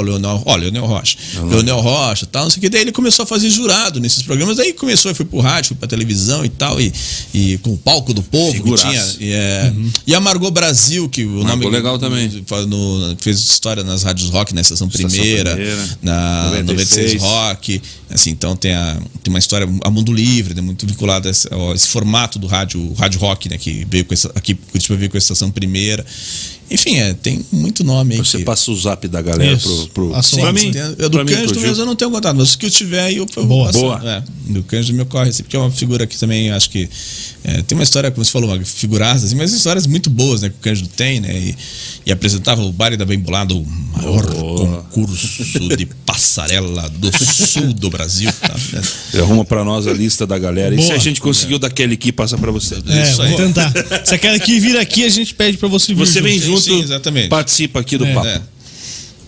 Leonel, 0.00 0.42
ó, 0.44 0.56
Leonel 0.56 0.86
Rocha, 0.86 1.16
Leonel 1.48 1.80
Rocha 1.80 2.26
tal, 2.26 2.44
não 2.44 2.50
sei 2.50 2.58
o 2.58 2.60
que. 2.62 2.68
Daí 2.68 2.80
ele 2.82 2.92
começou 2.92 3.22
a 3.24 3.26
fazer 3.26 3.50
jurado 3.50 3.98
nesses 4.00 4.22
programas, 4.22 4.56
daí 4.56 4.72
começou, 4.72 5.14
foi 5.14 5.24
pro 5.24 5.40
rádio, 5.40 5.68
foi 5.68 5.76
pra 5.76 5.88
televisão 5.88 6.44
e 6.44 6.48
tal, 6.48 6.80
e, 6.80 6.92
e 7.34 7.58
com 7.58 7.70
o 7.72 7.76
palco 7.78 8.14
do 8.14 8.22
povo 8.22 8.52
que 8.52 8.58
Figuraça. 8.58 9.16
tinha. 9.18 9.28
E, 9.28 9.32
é, 9.32 9.72
e 10.06 10.14
a 10.14 10.20
Margot 10.20 10.50
Brasil, 10.50 11.08
que 11.08 11.24
o 11.24 11.42
Margot 11.42 11.64
nome. 11.64 11.70
legal 11.76 11.98
também. 11.98 12.28
no- 12.68 13.16
fez 13.20 13.38
história 13.38 13.82
nas 13.82 14.02
rádios 14.02 14.30
rock, 14.30 14.54
na 14.54 14.60
Estação, 14.60 14.86
Estação 14.88 15.08
Primeira, 15.10 15.54
Primeira, 15.54 15.88
na 16.02 16.50
96. 16.50 17.14
96 17.14 17.22
Rock. 17.22 17.82
Assim, 18.10 18.30
então 18.30 18.54
tem, 18.54 18.74
a, 18.74 18.98
tem 19.22 19.32
uma 19.32 19.38
história 19.38 19.66
a 19.82 19.90
mundo 19.90 20.12
livre, 20.12 20.52
né, 20.54 20.60
muito 20.60 20.86
vinculada 20.86 21.28
a 21.28 21.30
esse, 21.30 21.48
a 21.50 21.74
esse 21.74 21.88
formato 21.88 22.38
do 22.38 22.46
rádio, 22.46 22.92
rádio 22.92 23.18
rock, 23.18 23.48
né? 23.48 23.56
Que 23.56 23.86
veio 23.88 24.04
com 24.04 24.12
essa, 24.12 24.30
aqui 24.34 24.54
Curitiba 24.54 24.96
veio 24.96 25.10
com 25.10 25.16
a 25.16 25.18
Estação 25.18 25.50
Primeira. 25.50 26.04
Enfim, 26.72 26.96
é, 26.98 27.14
tem 27.14 27.44
muito 27.52 27.84
nome 27.84 28.14
aí. 28.14 28.18
Você 28.18 28.38
que- 28.38 28.44
passa 28.44 28.70
o 28.70 28.76
zap 28.76 29.06
da 29.08 29.20
galera 29.20 29.52
Isso. 29.52 29.88
pro, 29.92 30.06
pro... 30.06 30.10
Passa 30.10 30.36
o 30.36 30.40
pra 30.40 30.52
mim. 30.52 30.72
pra 30.72 31.08
do 31.08 31.24
Cândido 31.24 31.60
mesmo 31.60 31.82
eu 31.82 31.86
não 31.86 31.96
tenho 31.96 32.10
contato, 32.10 32.36
mas 32.36 32.54
o 32.54 32.58
que 32.58 32.66
eu 32.66 32.70
tiver 32.70 33.00
aí 33.00 33.16
eu, 33.16 33.26
eu 33.36 33.46
Boa. 33.46 33.70
Boa. 33.72 34.00
É, 34.04 34.22
do 34.52 34.62
Cândido 34.62 34.96
me 34.96 35.02
ocorre, 35.02 35.30
assim, 35.30 35.42
porque 35.42 35.56
é 35.56 35.58
uma 35.58 35.70
figura 35.70 36.06
que 36.06 36.18
também 36.18 36.50
acho 36.50 36.70
que 36.70 36.88
é, 37.44 37.62
tem 37.62 37.76
uma 37.76 37.82
história, 37.84 38.10
como 38.10 38.24
você 38.24 38.30
falou, 38.30 38.50
uma 38.50 38.64
figuraça, 38.64 39.26
assim, 39.26 39.34
mas 39.34 39.52
histórias 39.52 39.86
muito 39.86 40.08
boas, 40.08 40.42
né, 40.42 40.48
que 40.48 40.54
o 40.54 40.58
Cândido 40.60 40.88
tem, 40.88 41.20
né, 41.20 41.36
e, 41.36 41.56
e 42.06 42.12
apresentava 42.12 42.62
o 42.62 42.70
baile 42.72 42.96
da 42.96 43.04
Bem 43.04 43.18
Bolada, 43.18 43.52
o 43.54 43.64
maior 43.66 44.24
concurso 44.26 45.42
de 45.76 45.86
passarela 46.06 46.88
do 46.90 47.10
sul 47.24 47.72
do 47.72 47.90
Brasil. 47.90 48.30
Tá? 48.40 48.54
Arruma 49.20 49.44
pra 49.44 49.64
nós 49.64 49.86
a 49.86 49.92
lista 49.92 50.26
da 50.26 50.38
galera. 50.38 50.74
E 50.74 50.76
Boa. 50.78 50.86
se 50.88 50.92
a 50.94 50.98
gente 50.98 51.20
conseguiu 51.20 51.58
daquele 51.58 51.94
aqui, 51.94 52.12
passa 52.12 52.38
pra 52.38 52.50
você. 52.50 52.76
É, 52.86 53.02
Isso 53.02 53.16
vou 53.16 53.26
aí. 53.26 53.36
tentar. 53.36 53.72
Se 54.04 54.16
quer 54.18 54.38
que 54.40 54.60
vir 54.60 54.76
aqui, 54.78 55.04
a 55.04 55.08
gente 55.08 55.34
pede 55.34 55.58
pra 55.58 55.68
você 55.68 55.92
vir. 55.94 55.98
Você 56.06 56.14
junto. 56.20 56.22
vem 56.24 56.38
Sim, 56.40 56.46
junto, 56.46 56.60
sim, 56.62 56.80
exatamente. 56.82 57.28
participa 57.28 57.80
aqui 57.80 57.96
do 57.98 58.04
É, 58.06 58.14
papo. 58.14 58.26
É. 58.28 58.40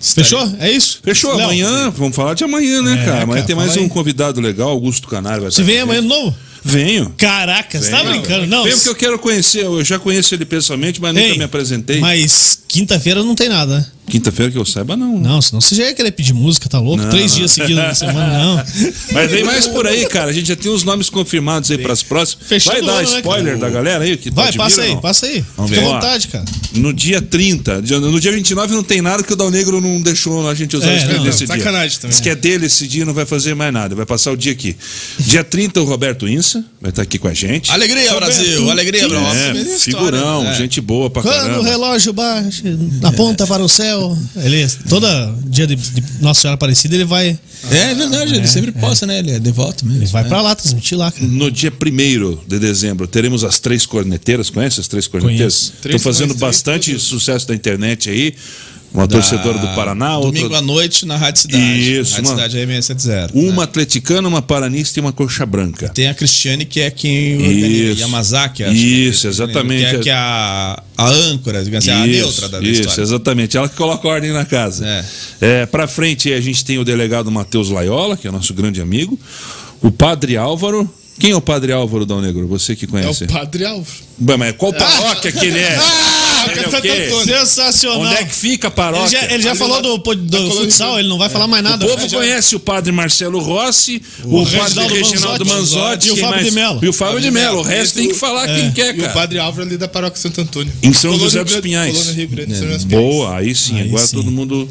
Fechou? 0.01 0.55
É 0.59 0.71
isso? 0.71 1.01
Fechou, 1.03 1.35
Léo, 1.35 1.45
amanhã, 1.47 1.91
vamos 1.91 2.15
falar 2.15 2.35
de 2.35 2.45
amanhã, 2.45 2.83
né, 2.83 2.93
É, 2.93 3.05
cara? 3.07 3.23
Amanhã 3.23 3.37
cara, 3.43 3.47
tem 3.47 3.57
mais 3.57 3.75
um 3.77 3.85
aí. 3.85 3.89
convidado 3.89 4.39
legal, 4.41 4.69
Augusto 4.69 5.09
Canário. 5.09 5.43
vai 5.43 5.51
Você 5.51 5.63
vem 5.63 5.81
amanhã 5.81 6.03
de 6.03 6.09
novo? 6.09 6.37
Venho. 6.65 7.13
Caraca, 7.19 7.81
você 7.81 7.91
tá 7.91 8.03
brincando? 8.03 8.47
Não. 8.47 8.65
Venho 8.65 8.77
porque 8.77 8.89
eu 8.89 8.95
quero 8.95 9.19
conhecer, 9.19 9.65
eu 9.65 9.85
já 9.85 9.99
conheço 9.99 10.35
ele 10.35 10.47
pessoalmente, 10.47 11.01
mas 11.01 11.13
nunca 11.13 11.27
Ei, 11.27 11.37
me 11.37 11.45
apresentei. 11.45 12.01
Mas 12.01 12.59
quinta-feira 12.67 13.23
não 13.23 13.35
tem 13.35 13.51
nada, 13.51 13.79
né? 13.79 13.87
Quinta-feira 14.07 14.53
que 14.53 14.59
eu 14.59 14.65
saiba, 14.67 14.97
não. 14.97 15.19
Não, 15.19 15.41
senão 15.41 15.61
você 15.63 15.75
já 15.75 15.85
ia 15.85 15.95
querer 15.95 16.11
pedir 16.11 16.35
música, 16.35 16.69
tá 16.69 16.79
louco? 16.79 17.03
Não, 17.03 17.11
Três 17.11 17.33
não. 17.33 17.39
dias 17.39 17.53
seguidos 17.53 17.77
na 17.83 17.95
semana, 17.95 18.39
não. 18.39 18.57
Mas 19.13 19.31
vem 19.31 19.43
mais 19.45 19.67
por 19.67 19.87
aí, 19.87 20.07
cara. 20.07 20.31
A 20.31 20.33
gente 20.33 20.47
já 20.49 20.57
tem 20.57 20.71
os 20.71 20.85
nomes 20.85 21.09
confirmados 21.09 21.71
aí 21.71 21.79
pras 21.79 22.03
próximas. 22.03 22.47
Fechando 22.47 22.77
Vai 22.77 22.87
dar 22.87 22.93
o 22.93 22.97
ano, 22.99 23.11
né, 23.11 23.17
spoiler 23.17 23.45
cara? 23.55 23.59
da 23.59 23.71
galera 23.71 24.05
aí? 24.05 24.17
Que 24.19 24.31
Vai, 24.31 24.47
pode 24.47 24.59
passa 24.59 24.77
vir 24.83 24.89
aí, 24.89 24.95
não? 24.95 25.01
passa 25.01 25.27
aí. 25.27 25.45
Vamos 25.57 25.71
Fica 25.71 25.83
à 25.83 25.89
vontade, 25.95 26.29
cara. 26.29 26.45
No 26.75 26.93
dia 26.93 27.23
30. 27.23 27.81
dia- 27.81 27.99
No 27.99 28.21
dia 28.21 28.31
29 28.33 28.75
não 28.75 28.83
tem 28.83 29.01
nada 29.01 29.23
que 29.23 29.33
o 29.33 29.37
Dal 29.37 29.51
Negro 29.51 29.81
não 29.81 30.01
deixou 30.03 30.49
a 30.49 30.55
gente 30.55 30.77
usar 30.77 30.91
É, 30.93 30.97
esse 30.99 31.07
não, 31.07 31.25
nesse 31.25 31.39
dia. 31.39 31.47
sacanagem 31.47 31.99
também. 31.99 32.11
Diz 32.11 32.21
que 32.21 32.29
é 32.29 32.35
dele 32.37 32.67
esse 32.67 32.87
dia, 32.87 33.05
não 33.07 33.15
vai 33.15 33.25
fazer 33.25 33.55
mais 33.55 33.73
nada. 33.73 33.95
Vai 33.95 34.05
passar 34.07 34.33
o 34.33 34.37
dia 34.37 34.53
aqui. 34.53 34.77
Dia 35.19 35.43
30, 35.43 35.81
o 35.81 35.85
Roberto 35.85 36.29
Insa 36.29 36.63
vai 36.81 36.91
estar 36.91 37.03
aqui 37.03 37.19
com 37.19 37.27
a 37.29 37.33
gente. 37.35 37.71
Alegria, 37.71 38.13
Brasil! 38.15 38.71
Alegria, 38.71 39.09
Brasil! 39.09 39.75
É, 39.75 39.79
figurão, 39.79 40.45
né? 40.45 40.55
gente 40.55 40.79
boa 40.81 41.09
pra 41.09 41.23
Quando 41.23 41.35
o 41.35 41.41
caramba. 41.41 41.65
relógio 41.69 42.13
baixa, 42.13 42.63
aponta 43.03 43.47
para 43.47 43.63
o 43.63 43.69
céu. 43.69 43.94
Ele, 44.37 44.67
toda 44.89 45.35
dia 45.47 45.67
de, 45.67 45.77
de 45.77 46.03
Nossa 46.21 46.43
Senhora 46.43 46.55
Aparecida, 46.55 46.95
ele 46.95 47.05
vai, 47.05 47.39
É, 47.71 47.91
é 47.91 47.95
verdade, 47.95 48.35
ele 48.35 48.47
sempre 48.47 48.73
posta, 48.73 49.07
né? 49.07 49.19
Ele 49.19 49.31
é 49.33 49.39
devoto 49.39 49.87
mesmo. 49.87 50.03
ele 50.03 50.11
vai 50.11 50.23
né? 50.23 50.29
pra 50.29 50.41
lá 50.43 50.55
transmitir 50.55 50.97
lá, 50.99 51.11
cara. 51.11 51.27
No 51.27 51.51
dia 51.51 51.73
1 51.73 52.39
de 52.49 52.59
dezembro, 52.59 53.07
teremos 53.07 53.45
as 53.45 53.59
três 53.59 53.87
corneteiras. 53.87 54.51
Conhece 54.51 54.81
as 54.81 54.89
três 54.89 55.07
corneteiras? 55.07 55.55
Estão 55.55 55.81
Três 55.83 56.03
fazendo 56.03 56.29
três, 56.29 56.41
bastante 56.41 56.91
todos. 56.91 57.03
sucesso 57.05 57.47
da 57.49 57.55
internet 57.55 58.11
aí. 58.11 58.35
Uma 58.95 59.09
Da- 59.09 59.17
torcedora 59.17 59.59
do 59.59 59.67
Paraná, 59.75 60.19
outra. 60.19 60.31
Domingo 60.41 60.55
à 60.55 60.63
noite 60.63 61.05
na 61.05 61.17
Rádio 61.17 61.43
Cidade. 61.43 61.99
Isso, 62.01 62.13
Rádio 62.13 62.25
mano. 62.31 62.37
Cidade 62.37 62.59
é 62.61 62.67
670. 62.81 63.33
Uma 63.37 63.65
atleticana, 63.65 64.29
uma 64.29 64.41
paranista 64.41 64.99
e 64.99 65.01
uma 65.01 65.13
coxa 65.13 65.45
branca. 65.45 65.89
Tem 65.89 66.07
a 66.07 66.15
Cristiane, 66.15 66.65
que 66.65 66.81
é 66.81 66.93
quem 66.93 67.35
organiza. 67.35 68.01
Yamazaki, 68.03 68.63
acho 68.63 68.73
Isso, 68.73 69.21
que 69.23 69.27
é, 69.27 69.31
exatamente. 69.31 69.91
Que 69.91 69.97
é, 69.97 69.99
que 69.99 70.11
é 70.11 70.15
a, 70.15 70.81
a 70.97 71.09
âncora, 71.11 71.65
digamos 71.65 71.89
assim, 71.89 72.01
a 72.01 72.07
neutra 72.07 72.49
da, 72.49 72.61
da 72.61 72.65
isso, 72.65 72.83
história. 72.83 73.03
exatamente. 73.03 73.57
Ela 73.57 73.69
que 73.69 73.75
coloca 73.75 74.07
ordem 74.07 74.33
na 74.33 74.45
casa. 74.45 74.87
É. 74.87 75.05
É, 75.41 75.67
pra 75.67 75.89
frente 75.89 76.33
a 76.33 76.41
gente 76.41 76.65
tem 76.65 76.79
o 76.79 76.85
delegado 76.85 77.29
Matheus 77.33 77.71
Laiola, 77.71 78.17
que 78.17 78.29
é 78.29 78.31
nosso 78.31 78.55
grande 78.55 78.81
amigo. 78.81 79.19
O 79.83 79.91
padre 79.91 80.37
Álvaro. 80.37 80.89
Quem 81.19 81.31
é 81.31 81.37
o 81.37 81.41
padre 81.41 81.73
Álvaro 81.73 82.05
Dal 82.05 82.21
Negro? 82.21 82.47
Você 82.49 82.75
que 82.75 82.87
É 82.87 82.89
conhece. 82.89 83.25
o 83.25 83.29
Padre 83.29 83.65
Álvaro. 83.65 84.05
Bem, 84.19 84.37
mas 84.37 84.55
qual 84.57 84.73
paróquia 84.73 85.31
que 85.31 85.47
ele 85.47 85.59
é? 85.59 85.77
Ah, 85.81 86.47
Ele 86.51 86.61
é 86.61 86.69
o 86.69 86.71
Santo 86.71 86.83
quê? 86.83 86.89
Antônio. 86.91 87.39
Sensacional. 87.39 88.01
Onde 88.01 88.15
é 88.15 88.25
que 88.25 88.35
fica 88.35 88.67
a 88.67 88.71
Ele 88.71 88.77
paróquia? 88.77 89.09
já, 89.21 89.33
ele 89.33 89.43
já 89.43 89.55
falou 89.55 89.81
do, 89.81 89.97
do, 89.97 90.03
colônia 90.03 90.51
futsal, 90.53 90.99
ele 90.99 91.09
não 91.09 91.17
vai 91.17 91.29
falar 91.29 91.47
mais 91.47 91.63
nada. 91.63 91.85
O 91.87 91.89
povo 91.89 92.09
Já- 92.09 92.19
conhece 92.19 92.57
o 92.57 92.61
padre 92.61 92.93
Marcelo 92.93 93.39
Rossi, 93.41 94.03
o, 94.25 94.45
padre 94.45 94.59
Reginaldo 94.59 94.95
Reginaldo 94.95 95.47
Manzotti, 95.47 95.79
Manzotti 95.81 96.09
e 96.09 96.13
o 96.13 96.17
Fábio 96.17 96.45
de 96.45 96.51
Mello. 96.51 96.81
E 96.83 96.89
o 96.89 96.93
Fábio 96.93 97.21
de 97.21 97.31
Mello. 97.31 97.59
O 97.59 97.63
resto 97.63 97.95
tem 97.95 98.09
que 98.09 98.15
falar 98.15 98.47
quem 98.49 98.73
quer, 98.73 98.95
E 98.95 98.99
o 98.99 99.01
cara. 99.03 99.13
Padre 99.13 99.39
Álvaro 99.39 99.67
ali 99.69 99.77
da 99.77 99.89
paróquia 99.89 100.21
Santo 100.21 100.41
Antônio. 100.41 100.73
Em 100.83 100.93
São 100.93 101.13
Colônia 101.13 101.25
José 101.25 101.45
dos 101.45 101.57
Pinhais. 101.61 101.93
Colônia 101.97 102.13
Rio 102.15 102.29
Grande, 102.29 102.53
São 102.57 102.67
José 102.67 102.75
dos 102.77 102.85
Pinhais. 102.85 103.05
Boa, 103.07 103.37
aí 103.39 103.55
sim. 103.55 103.79
Aí 103.81 103.89
agora 103.89 104.07
sim. 104.07 104.17
todo 104.17 104.31
mundo. 104.31 104.69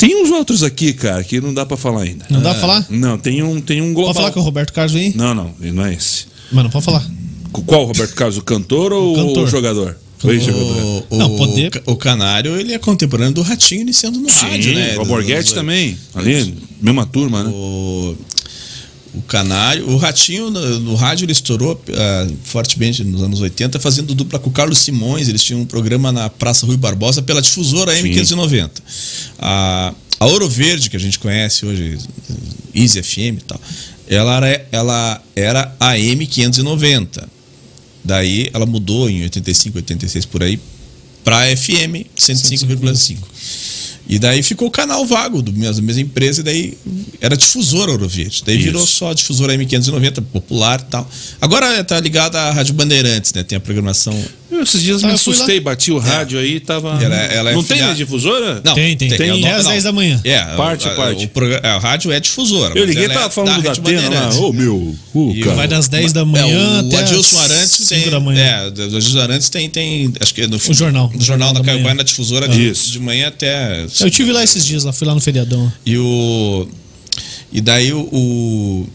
Tem 0.00 0.22
uns 0.22 0.30
outros 0.30 0.62
aqui, 0.62 0.92
cara, 0.92 1.22
que 1.22 1.40
não 1.40 1.52
dá 1.54 1.64
pra 1.66 1.76
falar 1.76 2.02
ainda. 2.02 2.24
Não 2.30 2.40
dá 2.40 2.50
pra 2.52 2.60
falar? 2.60 2.86
Não, 2.88 3.18
tem 3.18 3.42
um, 3.42 3.60
tem 3.60 3.80
um 3.82 3.92
global. 3.92 4.14
Pode 4.14 4.18
falar 4.22 4.32
que 4.32 4.38
o 4.38 4.42
Roberto 4.42 4.72
Carlos 4.72 4.92
vem? 4.94 5.12
Não, 5.14 5.34
não, 5.34 5.52
ele 5.60 5.72
não 5.72 5.84
é 5.84 5.92
esse. 5.94 6.24
Mano, 6.50 6.70
pode 6.70 6.84
falar. 6.84 7.06
Qual 7.52 7.84
Roberto 7.84 8.14
Carlos, 8.14 8.38
o 8.38 8.42
cantor 8.42 8.92
ou 8.92 9.12
O 9.12 9.16
cantor. 9.16 9.44
o 9.44 9.46
jogador? 9.46 9.96
Jogador. 10.22 11.04
O, 11.10 11.16
Não, 11.16 11.34
o- 11.34 11.36
poder- 11.38 11.82
o 11.86 11.96
Canário, 11.96 12.54
ele 12.60 12.72
é 12.74 12.78
contemporâneo 12.78 13.32
do 13.32 13.42
Ratinho 13.42 13.80
iniciando 13.82 14.18
no 14.20 14.28
rádio, 14.28 14.74
né? 14.74 14.98
o 14.98 15.04
Borghetti 15.04 15.54
também. 15.54 15.96
Ali, 16.14 16.54
mesma 16.80 17.06
turma, 17.06 17.42
né? 17.44 17.50
O, 17.50 18.14
o 19.12 19.20
Canário, 19.22 19.88
o 19.90 19.96
Ratinho 19.96 20.50
no, 20.50 20.80
no 20.80 20.94
rádio 20.94 21.24
ele 21.24 21.32
estourou 21.32 21.80
ah, 21.88 22.28
fortemente 22.44 23.02
nos 23.02 23.22
anos 23.22 23.40
80, 23.40 23.80
fazendo 23.80 24.14
dupla 24.14 24.38
com 24.38 24.50
o 24.50 24.52
Carlos 24.52 24.78
Simões. 24.78 25.28
Eles 25.28 25.42
tinham 25.42 25.60
um 25.60 25.66
programa 25.66 26.12
na 26.12 26.30
Praça 26.30 26.64
Rui 26.64 26.76
Barbosa 26.76 27.20
pela 27.20 27.42
difusora 27.42 27.92
M590. 27.92 28.70
A, 29.38 29.92
a 30.20 30.26
Ouro 30.26 30.48
Verde, 30.48 30.88
que 30.88 30.96
a 30.96 31.00
gente 31.00 31.18
conhece 31.18 31.66
hoje, 31.66 31.98
Easy 32.74 33.02
FM 33.02 33.38
e 33.38 33.44
tal, 33.46 33.60
ela 34.06 34.36
era, 34.36 34.68
ela 34.70 35.22
era 35.34 35.76
a 35.80 35.94
M590. 35.94 37.24
Daí 38.04 38.48
ela 38.52 38.64
mudou 38.64 39.10
em 39.10 39.22
85, 39.22 39.78
86 39.78 40.24
por 40.26 40.42
aí 40.42 40.58
para 41.24 41.56
FM 41.56 42.06
105,5. 42.16 43.18
E 44.10 44.18
daí 44.18 44.42
ficou 44.42 44.66
o 44.66 44.70
canal 44.70 45.06
vago 45.06 45.40
do 45.40 45.52
mesmo, 45.52 45.76
da 45.76 45.82
mesma 45.82 46.02
empresa, 46.02 46.40
e 46.40 46.42
daí 46.42 46.78
era 47.20 47.36
difusora 47.36 47.92
Ouro 47.92 48.08
Verde. 48.08 48.42
Daí 48.44 48.58
virou 48.58 48.82
Isso. 48.82 48.94
só 48.94 49.12
difusora 49.12 49.54
M590, 49.54 50.20
popular 50.32 50.80
e 50.80 50.90
tal. 50.90 51.08
Agora 51.40 51.84
tá 51.84 52.00
ligada 52.00 52.36
à 52.40 52.50
Rádio 52.50 52.74
Bandeirantes, 52.74 53.32
né? 53.32 53.44
Tem 53.44 53.56
a 53.56 53.60
programação. 53.60 54.12
Eu 54.50 54.62
esses 54.62 54.82
dias 54.82 55.02
Ah, 55.02 55.06
me 55.06 55.12
lá. 55.12 55.14
assustei, 55.14 55.60
bati 55.60 55.92
o 55.92 55.98
rádio 55.98 56.38
aí 56.38 56.58
tava. 56.58 56.98
Ela- 57.02 57.14
ela 57.16 57.50
é 57.50 57.54
não 57.54 57.62
tem 57.62 57.76
filiada- 57.76 57.92
na 57.92 57.96
difusora? 57.96 58.60
Não, 58.64 58.74
Tem, 58.74 58.96
tem. 58.96 59.08
tem, 59.08 59.18
Tem 59.18 59.28
é 59.46 59.52
o- 59.52 59.56
às 59.56 59.64
não. 59.64 59.70
10 59.72 59.84
da 59.84 59.92
manhã. 59.92 60.20
É, 60.24 60.40
Parte 60.56 60.88
a, 60.88 60.94
parte. 60.94 61.30
O, 61.32 61.66
a 61.66 61.78
rádio 61.78 62.10
é 62.10 62.18
difusora. 62.18 62.76
Eu 62.78 62.84
liguei, 62.84 63.04
é 63.04 63.08
tava 63.08 63.30
falando 63.30 63.62
da 63.62 63.68
Rádio 63.68 63.82
Atena 63.82 64.10
lá. 64.26 64.34
Ô, 64.40 64.52
meu. 64.52 64.96
Uh, 65.14 65.32
E 65.36 65.40
cara. 65.42 65.56
vai 65.56 65.68
das 65.68 65.86
10 65.88 66.12
da 66.12 66.24
manhã 66.24 66.46
É, 66.46 66.82
o 66.82 66.86
até 66.88 66.96
Adilson 66.98 67.38
as 67.38 67.50
Arantes 67.50 67.70
5 67.86 68.02
tem. 68.02 68.10
da 68.10 68.20
manhã. 68.20 68.40
É, 68.40 68.64
o 68.66 68.96
Adilson 68.96 69.20
Arantes 69.20 69.48
tem, 69.48 69.70
tem. 69.70 70.12
Acho 70.20 70.34
que 70.34 70.40
é 70.42 70.46
no 70.46 70.56
O 70.56 70.74
jornal. 70.74 71.10
No 71.14 71.22
jornal 71.22 71.52
da 71.52 71.60
Da 71.60 71.64
Caio 71.64 71.78
manhã. 71.78 71.86
Vai 71.88 71.94
na 71.94 72.02
difusora 72.02 72.48
de, 72.48 72.70
Isso. 72.70 72.90
de 72.90 72.98
manhã 72.98 73.28
até. 73.28 73.86
Eu 74.00 74.10
tive 74.10 74.32
lá 74.32 74.42
esses 74.42 74.64
dias, 74.66 74.84
lá, 74.84 74.92
fui 74.92 75.06
lá 75.06 75.14
no 75.14 75.20
feriadão. 75.20 75.72
E 75.86 75.96
o. 75.96 76.68
E 77.52 77.60
daí 77.60 77.92
o. 77.92 78.00
o- 78.12 78.88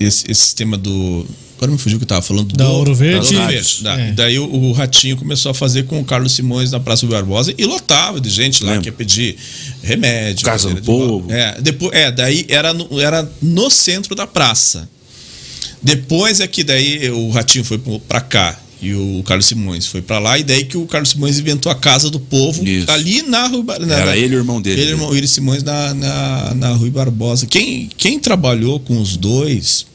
esse, 0.00 0.24
esse 0.30 0.40
sistema 0.42 0.76
do. 0.76 1.26
Agora 1.62 1.70
me 1.70 1.78
fugiu 1.78 1.96
o 1.96 2.00
que 2.00 2.04
eu 2.04 2.08
tava 2.08 2.22
falando. 2.22 2.56
Da 2.56 2.64
do, 2.64 2.72
Ouro 2.72 2.92
Verde. 2.92 3.34
Da 3.34 3.40
Ouro 3.42 3.52
Verde, 3.52 3.82
da- 3.84 4.00
É. 4.00 4.08
E 4.08 4.12
daí 4.12 4.36
o, 4.40 4.52
o 4.52 4.72
Ratinho 4.72 5.16
começou 5.16 5.50
a 5.50 5.54
fazer 5.54 5.84
com 5.84 6.00
o 6.00 6.04
Carlos 6.04 6.32
Simões 6.32 6.72
na 6.72 6.80
Praça 6.80 7.06
do 7.06 7.12
Barbosa 7.12 7.54
e 7.56 7.64
lotava 7.64 8.20
de 8.20 8.28
gente 8.30 8.64
lá 8.64 8.70
Lembro. 8.72 8.82
que 8.82 8.88
ia 8.88 8.92
pedir 8.92 9.36
remédio. 9.80 10.44
Casa 10.44 10.70
do 10.70 10.74
de 10.74 10.80
Povo. 10.82 11.30
É, 11.32 11.60
depois, 11.60 11.92
é, 11.92 12.10
daí 12.10 12.44
era 12.48 12.74
no, 12.74 12.98
era 13.00 13.30
no 13.40 13.70
centro 13.70 14.16
da 14.16 14.26
praça. 14.26 14.88
Depois 15.80 16.40
é 16.40 16.48
que 16.48 16.64
daí 16.64 17.08
o 17.10 17.30
Ratinho 17.30 17.64
foi 17.64 17.80
pra 18.08 18.20
cá 18.20 18.58
e 18.80 18.92
o 18.94 19.22
Carlos 19.24 19.46
Simões 19.46 19.86
foi 19.86 20.02
pra 20.02 20.18
lá 20.18 20.36
e 20.36 20.42
daí 20.42 20.64
que 20.64 20.76
o 20.76 20.84
Carlos 20.86 21.10
Simões 21.10 21.38
inventou 21.38 21.70
a 21.70 21.76
Casa 21.76 22.10
do 22.10 22.18
Povo 22.18 22.66
Isso. 22.66 22.90
ali 22.90 23.22
na 23.22 23.46
Rua 23.46 23.62
Bar- 23.62 23.78
na- 23.86 23.94
Era 23.94 24.06
na- 24.06 24.16
ele 24.16 24.34
e 24.34 24.36
o 24.36 24.40
irmão 24.40 24.60
dele. 24.60 24.80
Ele 24.80 24.90
e 24.90 24.94
o 24.94 24.96
irmão 24.96 25.10
Willis 25.10 25.30
Simões 25.30 25.62
na, 25.62 25.94
na, 25.94 26.54
na 26.56 26.68
Rui 26.70 26.90
Barbosa. 26.90 27.46
Quem, 27.46 27.88
quem 27.96 28.18
trabalhou 28.18 28.80
com 28.80 29.00
os 29.00 29.16
dois 29.16 29.86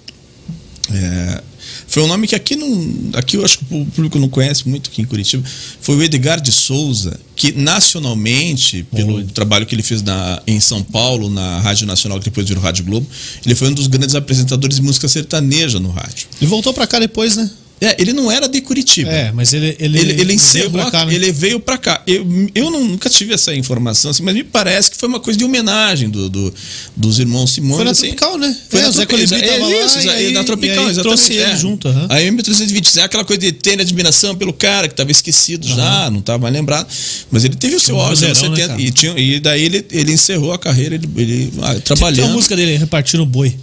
é, 0.90 1.42
foi 1.88 2.03
um 2.03 2.07
nome 2.07 2.27
que 2.27 2.35
aqui 2.35 2.56
não. 2.56 3.11
Aqui 3.14 3.38
eu 3.38 3.45
acho 3.45 3.59
que 3.59 3.66
o 3.74 3.85
público 3.85 4.19
não 4.19 4.27
conhece 4.27 4.67
muito 4.67 4.90
aqui 4.90 5.01
em 5.01 5.06
Curitiba. 5.06 5.43
Foi 5.80 5.95
o 5.95 6.03
Edgar 6.03 6.41
de 6.41 6.51
Souza, 6.51 7.17
que 7.35 7.53
nacionalmente, 7.53 8.85
pelo 8.93 9.24
trabalho 9.27 9.66
que 9.66 9.74
ele 9.74 9.83
fez 9.83 10.01
na, 10.01 10.41
em 10.45 10.59
São 10.59 10.83
Paulo, 10.83 11.30
na 11.30 11.59
Rádio 11.61 11.88
Nacional, 11.88 12.19
que 12.19 12.25
depois 12.25 12.48
virou 12.48 12.61
Rádio 12.61 12.83
Globo, 12.83 13.07
ele 13.45 13.56
foi 13.56 13.69
um 13.69 13.74
dos 13.74 13.88
grandes 13.88 14.16
apresentadores 14.16 14.75
de 14.75 14.82
música 14.82 15.07
sertaneja 15.07 15.80
no 15.80 15.90
rádio. 15.90 16.27
Ele 16.41 16.49
voltou 16.49 16.74
pra 16.74 16.85
cá 16.85 16.99
depois, 16.99 17.38
né? 17.38 17.49
É, 17.80 17.95
ele 18.01 18.11
não 18.11 18.31
era 18.31 18.47
de 18.49 18.59
Curitiba. 18.61 19.09
É, 19.11 19.31
mas 19.31 19.53
ele. 19.53 19.75
Ele, 19.80 19.99
Ele, 19.99 20.11
ele 20.14 20.15
veio 20.25 20.31
encerrou, 20.33 20.72
pra 20.72 20.89
cá, 20.91 21.06
né? 21.06 21.14
ele 21.14 21.31
veio 21.31 21.59
pra 21.59 21.77
cá. 21.77 22.01
Eu, 22.07 22.25
eu 22.56 22.72
nunca 22.72 23.07
tive 23.07 23.33
essa 23.35 23.53
informação, 23.53 24.09
assim, 24.09 24.23
mas 24.23 24.33
me 24.33 24.43
parece 24.43 24.89
que 24.89 24.97
foi 24.97 25.07
uma 25.07 25.19
coisa 25.19 25.38
de 25.38 25.45
homenagem 25.45 26.09
do, 26.09 26.27
do- 26.27 26.53
dos 26.95 27.19
irmãos 27.19 27.51
Simões. 27.51 27.75
Foi 27.75 27.85
na 27.85 27.91
assim. 27.91 28.07
Tropical, 28.07 28.38
né? 28.39 28.57
Foi 28.69 28.80
É, 28.80 28.83
na 28.83 28.91
Zé 28.91 29.06
Colibri 29.06 29.35
é, 29.43 29.47
tava 29.59 29.67
lá 29.67 29.85
isso, 29.85 29.99
e 29.99 30.09
aí- 30.09 30.31
na 30.33 30.43
Tropical, 30.43 30.85
aí 30.85 30.91
exatamente. 30.91 31.03
trouxe 31.03 31.33
ele 31.33 31.51
é. 31.51 31.56
junto, 31.56 31.88
aham. 31.88 32.07
A 32.09 32.19
M320 32.19 32.97
é 32.97 33.01
aquela 33.03 33.23
coisa 33.23 33.39
de 33.39 33.51
ter 33.51 33.80
admiração 33.80 34.35
pelo 34.35 34.53
cara 34.53 34.88
que 34.88 34.93
estava 34.93 35.11
esquecido 35.11 35.67
já, 35.67 36.09
não 36.09 36.19
estava 36.19 36.39
mais 36.39 36.53
lembrado. 36.56 36.88
Mas 37.30 37.45
ele 37.45 37.56
teve 37.56 37.75
o 37.75 37.80
seu 37.80 37.99
auge 37.99 38.11
nos 38.11 38.23
anos 38.23 38.39
vozeirão, 38.39 38.56
né, 38.57 38.64
70 38.64 38.67
cara? 38.73 38.81
e, 38.81 38.91
tinha, 38.91 39.14
e 39.19 39.39
daí 39.39 39.64
ele, 39.64 39.85
ele 39.91 40.14
encerrou 40.14 40.51
a 40.51 40.57
carreira, 40.57 40.95
ele, 40.95 41.07
ele 41.15 41.53
ah, 41.61 41.73
Tem 41.73 41.81
trabalhando. 41.81 42.31
a 42.31 42.33
música 42.33 42.56
dele, 42.56 42.75
Repartindo 42.77 43.22
o 43.22 43.25
Boi. 43.25 43.56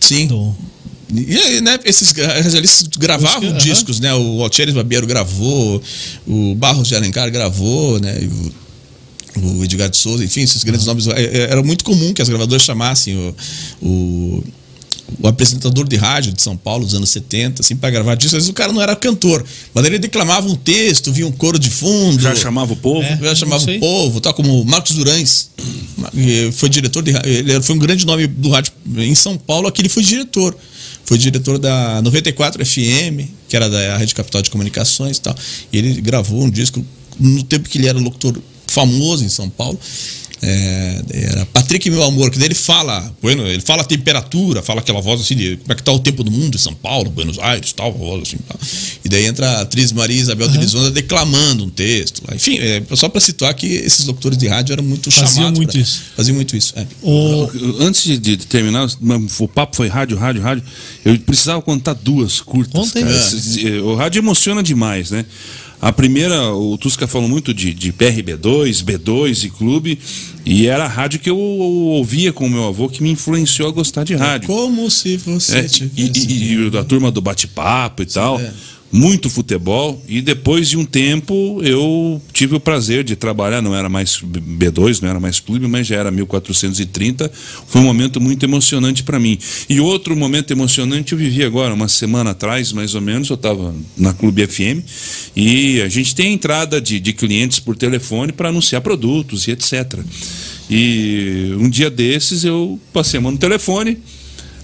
Sim. 0.00 0.28
Do... 0.28 0.54
E 1.14 1.38
aí, 1.38 1.60
né, 1.60 1.78
esses 1.84 2.12
radialistas 2.12 2.88
gravavam 2.98 3.40
Música, 3.40 3.58
discos, 3.58 4.00
né? 4.00 4.14
O 4.14 4.42
Altieres 4.42 4.74
Barbeiro 4.74 5.06
gravou, 5.06 5.82
o 6.26 6.54
Barros 6.54 6.88
de 6.88 6.94
Alencar 6.94 7.30
gravou, 7.30 7.98
né? 7.98 8.18
o, 9.36 9.58
o 9.60 9.64
Edgar 9.64 9.88
de 9.88 9.96
Souza, 9.96 10.24
enfim, 10.24 10.42
esses 10.42 10.62
grandes 10.64 10.86
nomes. 10.86 11.06
É, 11.08 11.22
é, 11.22 11.40
Era 11.50 11.62
muito 11.62 11.84
comum 11.84 12.12
que 12.12 12.20
as 12.20 12.28
gravadoras 12.28 12.62
chamassem 12.62 13.16
o, 13.16 13.34
o, 13.80 14.44
o 15.20 15.28
apresentador 15.28 15.88
de 15.88 15.96
rádio 15.96 16.32
de 16.32 16.42
São 16.42 16.56
Paulo 16.56 16.84
dos 16.84 16.94
anos 16.94 17.10
70, 17.10 17.62
assim, 17.62 17.76
para 17.76 17.90
gravar 17.90 18.14
discos. 18.14 18.34
Às 18.34 18.42
vezes 18.42 18.50
o 18.50 18.54
cara 18.54 18.72
não 18.72 18.82
era 18.82 18.94
cantor, 18.94 19.44
mas 19.72 19.84
ele 19.84 19.98
declamava 19.98 20.48
um 20.48 20.56
texto, 20.56 21.12
via 21.12 21.26
um 21.26 21.32
coro 21.32 21.58
de 21.58 21.70
fundo. 21.70 22.20
Já 22.20 22.34
chamava 22.34 22.72
o 22.72 22.76
povo. 22.76 23.02
É. 23.02 23.18
Já 23.22 23.34
chamava 23.34 23.64
o 23.64 23.78
povo, 23.78 24.20
tal 24.20 24.34
como 24.34 24.64
Marcos 24.64 24.94
Durães, 24.94 25.50
foi 26.52 26.68
diretor 26.68 27.02
de 27.02 27.12
ele 27.24 27.62
foi 27.62 27.74
um 27.74 27.78
grande 27.78 28.06
nome 28.06 28.26
do 28.26 28.50
rádio 28.50 28.72
em 28.96 29.14
São 29.14 29.36
Paulo, 29.38 29.68
aqui 29.68 29.80
ele 29.80 29.88
foi 29.88 30.02
diretor. 30.02 30.56
Foi 31.08 31.16
diretor 31.16 31.58
da 31.58 32.02
94 32.02 32.66
FM, 32.66 33.30
que 33.48 33.56
era 33.56 33.66
da 33.66 33.96
Rede 33.96 34.14
Capital 34.14 34.42
de 34.42 34.50
Comunicações 34.50 35.16
e 35.16 35.22
tal. 35.22 35.34
E 35.72 35.78
ele 35.78 36.02
gravou 36.02 36.42
um 36.42 36.50
disco 36.50 36.84
no 37.18 37.42
tempo 37.44 37.66
que 37.66 37.78
ele 37.78 37.86
era 37.86 37.98
locutor 37.98 38.38
famoso 38.66 39.24
em 39.24 39.28
São 39.30 39.48
Paulo. 39.48 39.80
É, 40.40 41.02
era 41.10 41.46
Patrick 41.46 41.90
Meu 41.90 42.02
Amor, 42.02 42.30
que 42.30 42.38
daí 42.38 42.46
ele 42.48 42.54
fala, 42.54 43.12
bueno, 43.20 43.46
ele 43.46 43.60
fala 43.60 43.82
a 43.82 43.84
temperatura, 43.84 44.62
fala 44.62 44.80
aquela 44.80 45.00
voz 45.00 45.20
assim 45.20 45.34
de 45.34 45.56
como 45.56 45.72
é 45.72 45.74
que 45.74 45.82
tá 45.82 45.90
o 45.92 45.98
tempo 45.98 46.22
do 46.22 46.30
mundo 46.30 46.54
em 46.54 46.58
São 46.58 46.74
Paulo, 46.74 47.10
Buenos 47.10 47.38
Aires, 47.40 47.72
tal, 47.72 47.92
voz 47.92 48.22
assim, 48.22 48.36
tal. 48.48 48.56
E 49.04 49.08
daí 49.08 49.26
entra 49.26 49.48
a 49.50 49.60
atriz 49.62 49.90
Maria 49.92 50.16
Isabel 50.20 50.48
de 50.48 50.58
Lisonda 50.58 50.90
declamando 50.90 51.64
um 51.64 51.70
texto. 51.70 52.22
lá. 52.28 52.36
Enfim, 52.36 52.58
é, 52.60 52.82
só 52.94 53.08
para 53.08 53.20
situar 53.20 53.52
que 53.54 53.66
esses 53.66 54.04
locutores 54.06 54.38
de 54.38 54.46
rádio 54.46 54.72
eram 54.72 54.84
muito 54.84 55.10
Faziam 55.10 55.34
chamados. 55.34 55.58
muito 55.58 55.72
pra- 55.72 55.80
isso. 55.80 56.02
Faziam 56.16 56.34
muito 56.36 56.56
isso. 56.56 56.72
é. 56.76 56.86
O... 57.02 57.48
Antes 57.80 58.04
de, 58.04 58.18
de 58.18 58.36
terminar, 58.38 58.88
o 59.40 59.48
papo 59.48 59.76
foi 59.76 59.88
rádio, 59.88 60.16
rádio, 60.16 60.40
rádio. 60.42 60.62
Eu 61.04 61.18
precisava 61.20 61.60
contar 61.62 61.94
duas 61.94 62.40
curtas. 62.40 62.94
Aí. 62.94 63.02
cara. 63.02 63.14
É. 63.14 63.18
Esses- 63.18 63.64
O 63.82 63.94
rádio 63.96 64.20
emociona 64.20 64.62
demais, 64.62 65.10
né? 65.10 65.24
A 65.80 65.92
primeira, 65.92 66.52
o 66.54 66.76
Tusca 66.76 67.06
falou 67.06 67.28
muito 67.28 67.54
de, 67.54 67.72
de 67.72 67.92
PRB2, 67.92 68.82
B2 68.84 69.44
e 69.44 69.50
clube, 69.50 69.98
e 70.44 70.66
era 70.66 70.84
a 70.84 70.88
rádio 70.88 71.20
que 71.20 71.30
eu 71.30 71.38
ouvia 71.38 72.32
com 72.32 72.46
o 72.46 72.50
meu 72.50 72.64
avô 72.66 72.88
que 72.88 73.00
me 73.02 73.10
influenciou 73.10 73.68
a 73.68 73.70
gostar 73.72 74.02
de 74.02 74.14
rádio. 74.16 74.48
Como 74.48 74.90
se 74.90 75.16
você 75.18 75.58
É, 75.58 75.64
e, 75.64 75.68
tivesse. 75.68 76.28
e- 76.32 76.54
e 76.66 76.70
da 76.70 76.82
turma 76.82 77.10
do 77.12 77.20
bate-papo 77.20 78.02
e 78.02 78.06
tal. 78.06 78.40
é. 78.40 78.52
Muito 78.90 79.28
futebol. 79.28 80.02
E 80.08 80.22
depois 80.22 80.68
de 80.68 80.76
um 80.78 80.84
tempo 80.84 81.60
eu 81.62 82.20
tive 82.32 82.56
o 82.56 82.60
prazer 82.60 83.04
de 83.04 83.14
trabalhar. 83.16 83.60
Não 83.60 83.74
era 83.74 83.88
mais 83.88 84.20
B2, 84.22 85.02
não 85.02 85.10
era 85.10 85.20
mais 85.20 85.40
clube, 85.40 85.66
mas 85.68 85.86
já 85.86 85.96
era 85.96 86.10
1430. 86.10 87.30
Foi 87.66 87.80
um 87.80 87.84
momento 87.84 88.20
muito 88.20 88.44
emocionante 88.44 89.02
para 89.02 89.20
mim. 89.20 89.38
E 89.68 89.78
outro 89.78 90.16
momento 90.16 90.52
emocionante 90.52 91.12
eu 91.12 91.18
vivi 91.18 91.44
agora, 91.44 91.74
uma 91.74 91.88
semana 91.88 92.30
atrás, 92.30 92.72
mais 92.72 92.94
ou 92.94 93.00
menos. 93.00 93.28
Eu 93.28 93.34
estava 93.34 93.74
na 93.96 94.14
Clube 94.14 94.46
FM 94.46 94.82
e 95.36 95.82
a 95.82 95.88
gente 95.88 96.14
tem 96.14 96.32
entrada 96.32 96.80
de, 96.80 96.98
de 96.98 97.12
clientes 97.12 97.58
por 97.58 97.76
telefone 97.76 98.32
para 98.32 98.48
anunciar 98.48 98.80
produtos 98.80 99.46
e 99.46 99.50
etc. 99.50 100.00
E 100.70 101.54
um 101.58 101.68
dia 101.68 101.90
desses 101.90 102.44
eu 102.44 102.80
passei 102.92 103.18
a 103.18 103.20
mão 103.20 103.32
no 103.32 103.38
telefone. 103.38 103.98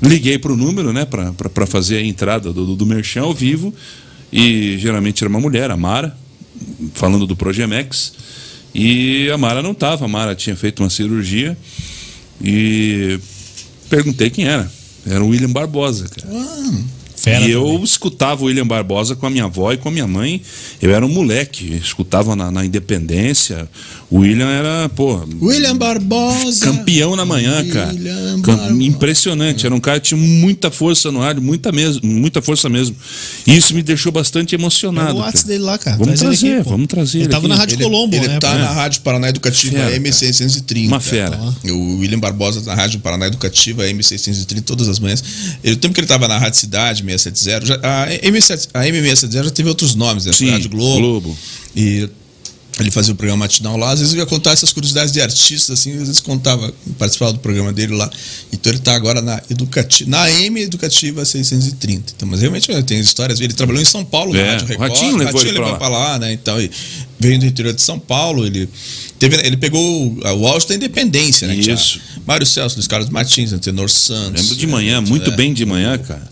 Liguei 0.03 0.39
para 0.39 0.53
o 0.53 0.57
número, 0.57 0.93
né, 0.93 1.07
para 1.07 1.67
fazer 1.67 1.97
a 1.97 2.03
entrada 2.03 2.53
do, 2.53 2.67
do, 2.67 2.77
do 2.77 2.86
Merchan 2.86 3.23
ao 3.23 3.33
vivo. 3.33 3.73
E 4.35 4.77
geralmente 4.79 5.23
era 5.23 5.31
uma 5.31 5.39
mulher, 5.39 5.71
a 5.71 5.77
Mara, 5.77 6.19
falando 6.95 7.25
do 7.25 7.37
Progemex. 7.37 8.13
E 8.75 9.31
a 9.31 9.39
Mara 9.39 9.63
não 9.63 9.71
estava, 9.71 10.07
a 10.07 10.09
Mara 10.09 10.35
tinha 10.35 10.57
feito 10.57 10.83
uma 10.83 10.91
cirurgia. 10.91 11.57
E 12.43 13.21
perguntei 13.89 14.31
quem 14.31 14.45
era. 14.45 14.69
Era 15.07 15.23
o 15.23 15.29
William 15.29 15.53
Barbosa, 15.53 16.09
cara. 16.09 16.35
Fera 17.15 17.47
e 17.47 17.53
eu 17.53 17.65
também. 17.65 17.85
escutava 17.85 18.43
o 18.43 18.47
William 18.47 18.67
Barbosa 18.67 19.15
com 19.15 19.25
a 19.25 19.31
minha 19.31 19.45
avó 19.45 19.73
e 19.73 19.77
com 19.77 19.89
a 19.89 19.93
minha 19.93 20.07
mãe. 20.07 20.43
Eu 20.83 20.93
era 20.93 21.07
um 21.07 21.09
moleque, 21.09 21.73
escutava 21.77 22.35
na, 22.35 22.51
na 22.51 22.65
Independência. 22.65 23.69
O 24.10 24.18
William 24.18 24.47
era, 24.49 24.89
pô, 24.91 25.20
William 25.41 25.76
Barbosa. 25.76 26.65
campeão 26.65 27.16
na 27.16 27.24
manhã, 27.24 27.66
cara. 27.68 27.92
William 27.92 28.41
Barbosa. 28.41 28.83
Impressionante. 28.83 29.66
Era 29.66 29.74
um 29.74 29.81
cara 29.81 29.99
que 30.00 30.08
tinha 30.08 30.18
muita 30.20 30.70
força 30.70 31.10
no 31.10 31.20
rádio, 31.20 31.42
muita, 31.42 31.73
mesmo, 31.73 32.00
muita 32.07 32.41
força 32.41 32.68
mesmo. 32.68 32.94
E 33.47 33.57
isso 33.57 33.74
me 33.74 33.83
deixou 33.83 34.12
bastante 34.12 34.55
emocionado. 34.55 35.15
o 35.16 35.18
WhatsApp 35.18 35.39
cara. 35.39 35.49
dele 35.49 35.65
lá, 35.65 35.78
cara. 35.78 35.97
Vamos 35.97 36.18
Traz 36.18 36.20
ele 36.23 36.31
trazer, 36.31 36.60
aqui, 36.60 36.68
vamos 36.70 36.86
trazer. 36.86 37.18
Ele 37.18 37.24
ele 37.24 37.31
tava 37.33 37.47
aqui. 37.47 37.55
na 37.55 37.60
Rádio 37.60 37.74
Ele, 37.76 37.84
Colombo, 37.84 38.16
ele 38.16 38.28
né? 38.28 38.39
tá 38.39 38.52
pô? 38.52 38.58
na 38.58 38.70
Rádio 38.70 39.00
Paraná 39.02 39.28
Educativa 39.28 39.76
Fera, 39.76 39.99
M630. 39.99 40.86
Uma 40.86 41.00
fera. 41.00 41.41
O 41.65 41.97
William 41.99 42.18
Barbosa 42.18 42.60
na 42.62 42.74
Rádio 42.74 43.00
Paraná 43.00 43.26
Educativa 43.26 43.84
M630 43.84 44.62
todas 44.62 44.89
as 44.89 44.99
manhãs. 44.99 45.23
Ele, 45.62 45.74
o 45.74 45.76
tempo 45.78 45.94
que 45.94 46.00
ele 46.00 46.05
estava 46.05 46.28
na 46.28 46.39
Rádio 46.39 46.60
Cidade, 46.60 47.02
Rádio 47.02 47.18
670. 47.18 47.66
Já, 47.66 47.74
a, 47.76 48.08
M7, 48.10 48.68
a 48.74 48.81
M670 48.84 49.44
já 49.44 49.50
teve 49.50 49.68
outros 49.68 49.94
nomes, 49.94 50.26
né? 50.26 50.33
Sim, 50.33 50.50
Rádio 50.50 50.70
Globo. 50.70 50.99
Globo. 51.00 51.39
E 51.74 52.08
ele 52.81 52.91
fazia 52.91 53.12
o 53.12 53.17
programa 53.17 53.44
matinal 53.44 53.77
lá, 53.77 53.93
às 53.93 54.01
vezes 54.01 54.15
eu 54.15 54.20
ia 54.20 54.27
contar 54.27 54.53
essas 54.53 54.73
curiosidades 54.73 55.12
de 55.12 55.20
artistas, 55.20 55.78
assim, 55.78 55.93
às 55.93 55.99
vezes 55.99 56.20
contava, 56.20 56.73
participava 56.99 57.33
do 57.33 57.39
programa 57.39 57.73
dele 57.73 57.94
lá. 57.94 58.11
Então 58.53 58.70
ele 58.70 58.78
está 58.78 58.94
agora 58.94 59.23
na 59.23 59.41
educativa, 59.49 60.11
na 60.11 60.31
M 60.31 60.61
Educativa 60.61 61.25
630. 61.25 62.15
Então, 62.17 62.28
mas 62.28 62.41
realmente 62.41 62.69
tem 62.83 62.99
histórias, 62.99 63.41
ele 63.41 63.53
trabalhou 63.53 63.81
em 63.81 63.85
São 63.85 64.05
Paulo, 64.05 64.35
É, 64.35 64.44
na 64.44 64.51
Rádio 64.53 64.65
o 64.65 64.69
Record, 64.69 64.91
Ratinho 64.91 65.17
levou 65.17 65.41
ele 65.43 65.53
pra 65.53 65.70
lá. 65.70 65.77
pra 65.77 65.89
lá, 65.89 66.19
né? 66.19 66.33
Então, 66.33 66.61
e 66.61 66.70
veio 67.19 67.39
do 67.39 67.47
interior 67.47 67.73
de 67.73 67.81
São 67.81 67.99
Paulo, 67.99 68.44
ele 68.44 68.69
teve, 69.19 69.36
ele 69.47 69.57
pegou 69.57 70.19
o, 70.23 70.47
auge 70.47 70.69
da 70.69 70.75
independência, 70.75 71.47
né? 71.49 71.55
Isso. 71.55 72.01
Mário 72.27 72.47
Celso, 72.47 72.77
Luiz 72.77 72.86
Carlos 72.86 73.09
Martins, 73.11 73.53
Antenor 73.53 73.89
Santos. 73.89 74.43
Lembro 74.43 74.57
de 74.57 74.67
manhã, 74.67 75.01
né, 75.01 75.09
muito 75.09 75.31
é, 75.31 75.36
bem 75.36 75.53
de 75.53 75.65
manhã, 75.65 75.97
cara. 75.99 76.23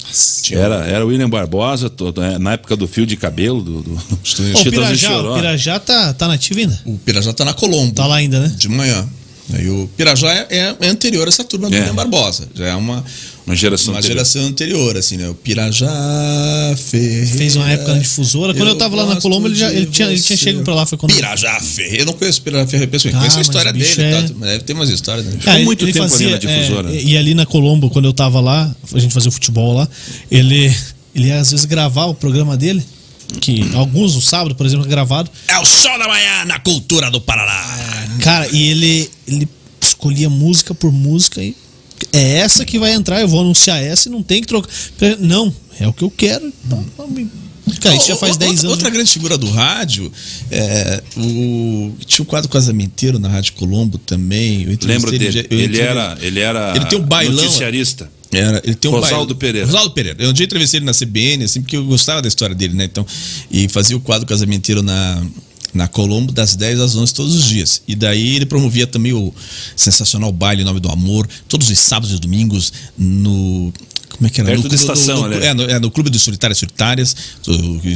Era, 0.51 0.87
era 0.87 1.05
o 1.05 1.09
William 1.09 1.29
Barbosa, 1.29 1.89
todo, 1.89 2.23
é, 2.23 2.39
na 2.39 2.55
época 2.55 2.77
do 2.77 2.87
fio 2.89 3.07
de 3.07 3.17
cabelo, 3.17 3.63
do, 3.63 3.83
do 3.83 4.01
Chitãozinho 4.23 4.71
Pirajá, 4.71 5.11
o 5.11 5.13
Choró. 5.15 5.35
Pirajá 5.35 5.79
tá, 5.79 6.13
tá 6.13 6.29
nativo 6.33 6.61
ainda? 6.61 6.79
O 6.85 6.99
Pirajá 6.99 7.33
tá 7.33 7.45
na 7.45 7.55
Colombo. 7.55 7.93
Tá 7.95 8.07
lá 8.07 8.17
ainda, 8.17 8.41
né? 8.41 8.53
De 8.57 8.69
manhã. 8.69 9.09
Aí 9.53 9.69
o 9.69 9.89
Pirajá 9.97 10.29
é, 10.33 10.47
é- 10.51 10.77
é 10.81 10.89
anterior 10.89 11.27
a 11.27 11.29
essa 11.29 11.45
turma 11.45 11.69
do 11.69 11.75
É. 11.75 11.79
William 11.81 11.95
Barbosa. 11.95 12.49
Já 12.55 12.67
é 12.69 12.75
uma, 12.75 13.05
Uma 13.45 13.57
geração 13.57 13.93
uma 13.93 13.99
anterior. 13.99 14.17
geração 14.17 14.43
anterior, 14.47 14.97
assim, 14.97 15.17
né? 15.17 15.29
O 15.29 15.35
Pirajá 15.35 15.89
Ferreira. 16.77 17.27
Fez 17.27 17.57
uma 17.57 17.69
época 17.71 17.93
na 17.95 17.99
difusora. 17.99 18.55
Quando 18.55 18.69
eu 18.69 18.77
tava 18.77 18.95
lá 18.97 19.05
na 19.15 19.21
Colombo, 19.21 19.49
ele, 19.49 19.57
já, 19.57 19.71
ele, 19.73 19.87
tinha, 19.87 20.09
ele 20.09 20.21
tinha 20.21 20.37
chegado 20.37 20.63
pra 20.63 20.75
lá. 20.75 20.87
Foi 20.87 20.97
quando 20.97 21.13
Pirajá 21.13 21.59
Ferreira. 21.61 22.03
Eu 22.03 22.07
não 22.07 22.13
conheço 22.15 22.39
o 22.41 22.43
Pirajá 22.43 22.67
Ferreira 22.67 22.91
pessoalmente. 22.91 23.17
Ah, 23.17 23.21
conheço 23.21 23.39
a 23.39 23.43
história 23.43 23.73
dele, 23.73 24.03
é- 24.03 24.23
tá? 24.23 24.47
deve 24.47 24.65
ter 24.65 24.73
umas 24.75 24.89
histórias, 24.89 25.27
né? 25.27 25.33
Ah, 25.45 25.57
ele- 25.57 25.65
muito 25.65 25.85
ele 25.85 25.93
tempo 25.93 26.05
ali 26.05 26.11
fazia, 26.13 26.31
na 26.31 26.37
difusora. 26.39 26.95
é, 26.97 27.03
e 27.03 27.17
ali 27.17 27.35
na 27.35 27.45
Colombo, 27.45 27.91
quando 27.91 28.05
eu 28.07 28.13
tava 28.13 28.41
lá, 28.41 28.75
a 28.95 28.99
gente 28.99 29.13
fazia 29.13 29.29
o 29.29 29.33
futebol 29.33 29.75
lá, 29.75 29.89
ele, 30.31 30.73
ele 31.15 31.27
ia 31.29 31.41
às 31.41 31.51
vezes 31.51 31.67
gravar 31.67 32.07
o 32.07 32.15
programa 32.15 32.57
dele, 32.57 32.83
que 33.41 33.71
alguns, 33.75 34.15
o 34.17 34.21
sábado, 34.21 34.55
por 34.55 34.67
exemplo, 34.67 34.87
é 34.87 34.89
gravado. 34.89 35.31
É 35.49 35.59
o 35.59 35.65
sol 35.65 35.99
da 35.99 36.09
manhã 36.09 36.45
na 36.45 36.59
cultura 36.59 37.11
do 37.11 37.21
Paraná. 37.21 37.63
Cara, 38.21 38.49
e 38.53 38.71
ele, 38.71 39.11
ele 39.27 39.49
escolhia 39.81 40.31
música 40.31 40.75
por 40.75 40.93
música 40.93 41.43
e 41.43 41.57
é 42.13 42.39
essa 42.39 42.65
que 42.65 42.79
vai 42.79 42.93
entrar, 42.93 43.21
eu 43.21 43.29
vou 43.29 43.41
anunciar 43.41 43.83
essa 43.83 44.09
e 44.09 44.13
não 44.13 44.23
tem 44.23 44.41
que 44.41 44.47
trocar. 44.47 44.69
Não, 45.19 45.55
é 45.79 45.87
o 45.87 45.93
que 45.93 46.03
eu 46.03 46.11
quero. 46.11 46.53
Então, 46.65 46.85
Cara, 47.81 47.95
isso 47.97 48.09
já 48.09 48.17
faz 48.17 48.33
Outra- 48.33 48.49
10 48.49 48.61
anos. 48.61 48.71
Outra 48.73 48.91
grande 48.91 49.11
figura 49.11 49.39
do 49.39 49.49
rádio, 49.51 50.11
é, 50.51 51.03
o, 51.17 51.93
tinha 52.07 52.23
o 52.23 52.27
quadro 52.27 52.49
Casamenteiro 52.51 53.19
na 53.19 53.29
Rádio 53.29 53.53
Colombo 53.55 53.99
também. 53.99 54.79
Lembro 54.83 55.11
dele. 55.17 55.47
eu 55.51 55.59
Ele 55.59 55.81
era, 55.81 56.19
ele 56.21 56.41
era 56.41 56.75
Ele 56.77 56.85
tem 56.87 56.99
um 56.99 57.03
bailão. 57.03 57.43
noticiarista. 57.43 58.11
Era, 58.33 58.61
ele 58.65 58.75
tem 58.75 58.91
um 58.91 58.95
Rosaldo 58.95 59.37
Pereira. 59.37 59.67
Rosaldo 59.67 59.91
Pereira. 59.93 60.23
Eu 60.23 60.31
um 60.31 60.33
dia 60.33 60.45
entrevistei 60.47 60.79
ele 60.79 60.87
na 60.87 60.93
CBN, 60.95 61.45
assim, 61.45 61.61
porque 61.61 61.77
eu 61.77 61.85
gostava 61.85 62.21
da 62.23 62.29
história 62.29 62.55
dele, 62.55 62.75
né? 62.75 62.85
Então, 62.85 63.07
e 63.51 63.69
fazia 63.69 63.97
o 63.97 64.01
quadro 64.01 64.27
casamenteiro 64.27 64.83
na, 64.83 65.23
na 65.75 65.87
Colombo 65.87 66.33
das 66.33 66.57
10 66.57 66.81
às 66.81 66.97
11 66.97 67.13
todos 67.15 67.35
os 67.35 67.45
dias. 67.45 67.83
E 67.87 67.95
daí 67.95 68.37
ele 68.37 68.47
promovia 68.47 68.87
também 68.87 69.13
o 69.13 69.33
sensacional 69.77 70.33
baile 70.33 70.63
em 70.63 70.65
Nome 70.65 70.81
do 70.81 70.89
Amor, 70.89 71.29
todos 71.47 71.69
os 71.69 71.79
sábados 71.79 72.17
e 72.17 72.19
domingos 72.19 72.73
no. 72.99 73.73
Como 74.23 74.29
é 74.29 74.31
que 74.31 74.41
era? 74.41 74.51
Perto 74.51 74.63
no, 74.63 74.69
da 74.69 74.75
estação, 74.77 75.25
ali. 75.25 75.45
é, 75.45 75.53
no, 75.53 75.63
é, 75.65 75.81
no 75.81 75.91
Clube 75.91 76.09
dos 76.09 76.23
Solitárias 76.23 76.59
Solitárias. 76.59 77.17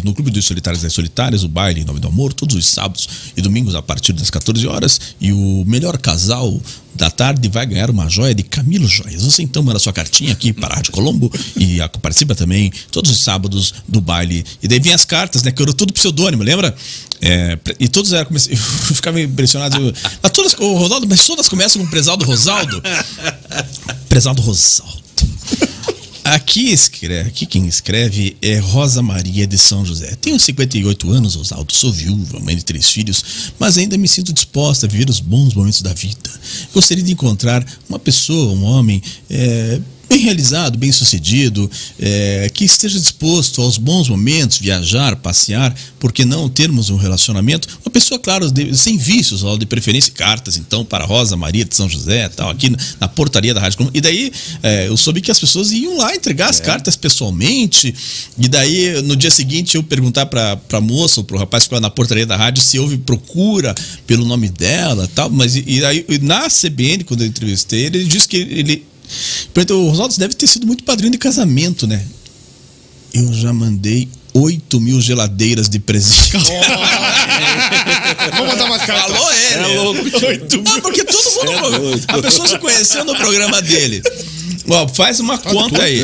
No 0.02 0.12
Clube 0.12 0.32
dos 0.32 0.44
Solitários 0.44 0.82
das 0.82 0.92
Solitárias, 0.92 1.44
o 1.44 1.48
baile 1.48 1.82
em 1.82 1.84
Nome 1.84 2.00
do 2.00 2.08
Amor, 2.08 2.32
todos 2.32 2.56
os 2.56 2.66
sábados 2.66 3.08
e 3.36 3.40
domingos 3.40 3.76
a 3.76 3.80
partir 3.82 4.12
das 4.12 4.28
14 4.28 4.66
horas. 4.66 5.00
E 5.20 5.30
o 5.32 5.62
melhor 5.64 5.96
casal 5.98 6.60
da 6.96 7.08
tarde 7.10 7.48
vai 7.48 7.64
ganhar 7.64 7.90
uma 7.90 8.08
joia 8.08 8.34
de 8.34 8.42
Camilo 8.42 8.88
Joias. 8.88 9.22
Você 9.22 9.40
então 9.42 9.62
manda 9.62 9.78
sua 9.78 9.92
cartinha 9.92 10.32
aqui 10.32 10.52
para 10.52 10.72
a 10.72 10.76
Rádio 10.78 10.90
Colombo 10.90 11.30
e 11.56 11.80
a- 11.80 11.88
participa 11.88 12.34
também 12.34 12.72
todos 12.90 13.10
os 13.12 13.20
sábados 13.20 13.72
do 13.86 14.00
baile. 14.00 14.44
E 14.60 14.66
daí 14.66 14.80
vem 14.80 14.92
as 14.94 15.04
cartas, 15.04 15.44
né? 15.44 15.52
Que 15.52 15.62
era 15.62 15.72
tudo 15.72 15.92
pseudônimo, 15.92 16.42
lembra? 16.42 16.74
É, 17.20 17.56
e 17.78 17.86
todos 17.86 18.12
eram. 18.12 18.26
comece- 18.26 18.50
Eu 18.90 18.94
ficava 18.96 19.20
impressionado. 19.20 19.76
Eu- 19.80 19.94
Mas 20.20 20.32
todas, 20.32 20.54
o 20.54 20.74
Rosaldo, 20.74 21.06
mas 21.08 21.24
todas 21.24 21.48
começam 21.48 21.80
com 21.80 21.86
o 21.86 21.90
prezado 21.90 22.24
Rosaldo. 22.24 22.82
prezado 24.08 24.42
Rosaldo. 24.42 25.06
Aqui, 26.34 26.72
escreve, 26.72 27.28
aqui 27.28 27.46
quem 27.46 27.68
escreve 27.68 28.36
é 28.42 28.58
Rosa 28.58 29.00
Maria 29.00 29.46
de 29.46 29.56
São 29.56 29.86
José. 29.86 30.12
Tenho 30.20 30.40
58 30.40 31.08
anos, 31.08 31.36
Oswaldo, 31.36 31.72
sou 31.72 31.92
viúva, 31.92 32.40
mãe 32.40 32.56
de 32.56 32.64
três 32.64 32.90
filhos, 32.90 33.52
mas 33.60 33.78
ainda 33.78 33.96
me 33.96 34.08
sinto 34.08 34.32
disposta 34.32 34.86
a 34.86 34.88
viver 34.88 35.08
os 35.08 35.20
bons 35.20 35.54
momentos 35.54 35.82
da 35.82 35.94
vida. 35.94 36.28
Gostaria 36.74 37.04
de 37.04 37.12
encontrar 37.12 37.64
uma 37.88 38.00
pessoa, 38.00 38.52
um 38.52 38.64
homem, 38.64 39.00
é, 39.30 39.80
bem 40.08 40.18
realizado, 40.20 40.78
bem 40.78 40.92
sucedido, 40.92 41.70
é, 41.98 42.50
que 42.52 42.64
esteja 42.64 42.98
disposto 42.98 43.60
aos 43.60 43.76
bons 43.76 44.08
momentos, 44.08 44.58
viajar, 44.58 45.16
passear, 45.16 45.74
por 45.98 46.12
que 46.12 46.24
não 46.24 46.48
termos 46.48 46.90
um 46.90 46.96
relacionamento? 46.96 47.68
Uma 47.84 47.90
pessoa, 47.90 48.18
claro, 48.18 48.50
de- 48.50 48.76
sem 48.76 48.96
vícios, 48.96 49.42
ó, 49.42 49.56
de 49.56 49.66
preferência 49.66 50.12
cartas, 50.12 50.56
então, 50.56 50.84
para 50.84 51.04
Rosa 51.04 51.36
Maria 51.36 51.64
de 51.64 51.74
São 51.74 51.88
José, 51.88 52.28
tal, 52.28 52.50
aqui 52.50 52.70
na, 53.00 53.08
portaria 53.08 53.52
da 53.54 53.60
Rádio. 53.60 53.90
E 53.92 54.00
daí 54.00 54.32
é, 54.62 54.88
eu 54.88 54.96
soube 54.96 55.20
que 55.20 55.30
as 55.30 55.38
pessoas 55.38 55.72
iam 55.72 55.96
lá 55.96 56.14
entregar 56.14 56.50
as 56.50 56.60
cartas 56.60 56.96
pessoalmente, 56.96 57.94
e 58.38 58.48
daí 58.48 59.02
no 59.02 59.16
dia 59.16 59.30
seguinte 59.30 59.76
eu 59.76 59.82
perguntar 59.82 60.26
para 60.26 60.58
a 60.72 60.80
moça 60.80 61.20
ou 61.20 61.24
para 61.24 61.36
o 61.36 61.38
rapaz 61.38 61.64
que 61.64 61.66
ficava 61.68 61.80
na 61.80 61.90
portaria 61.90 62.26
da 62.26 62.36
rádio 62.36 62.62
se 62.62 62.78
houve 62.78 62.96
procura 62.98 63.74
pelo 64.06 64.24
nome 64.24 64.48
dela, 64.48 65.08
tal, 65.14 65.30
mas 65.30 65.56
e, 65.56 65.64
e 65.66 65.84
aí 65.84 66.04
na 66.22 66.48
CBN, 66.48 67.04
quando 67.04 67.22
eu 67.22 67.26
entrevistei 67.26 67.86
ele, 67.86 68.04
disse 68.04 68.28
que 68.28 68.36
ele 68.36 68.84
o 69.70 69.88
Rosaldo 69.88 70.16
deve 70.18 70.34
ter 70.34 70.46
sido 70.46 70.66
muito 70.66 70.84
padrinho 70.84 71.12
de 71.12 71.18
casamento, 71.18 71.86
né? 71.86 72.04
Eu 73.12 73.32
já 73.32 73.52
mandei 73.52 74.08
8 74.34 74.80
mil 74.80 75.00
geladeiras 75.00 75.68
de 75.68 75.78
presente. 75.78 76.36
Vamos 78.36 78.48
mandar 78.48 78.64
umas 78.66 78.84
cartas. 78.84 79.16
Falou 79.16 79.32
ele. 79.32 79.54
É 79.54 79.76
louco. 79.76 80.02
Não, 80.62 80.80
porque 80.80 81.04
todo 81.04 81.46
mundo. 81.46 82.00
é 82.08 82.12
a 82.12 82.22
pessoa 82.22 82.46
se 82.46 82.58
conheceu 82.58 83.04
no 83.04 83.16
programa 83.16 83.62
dele. 83.62 84.02
Ó, 84.68 84.88
faz 84.88 85.20
uma 85.20 85.38
conta 85.38 85.82
aí. 85.82 86.02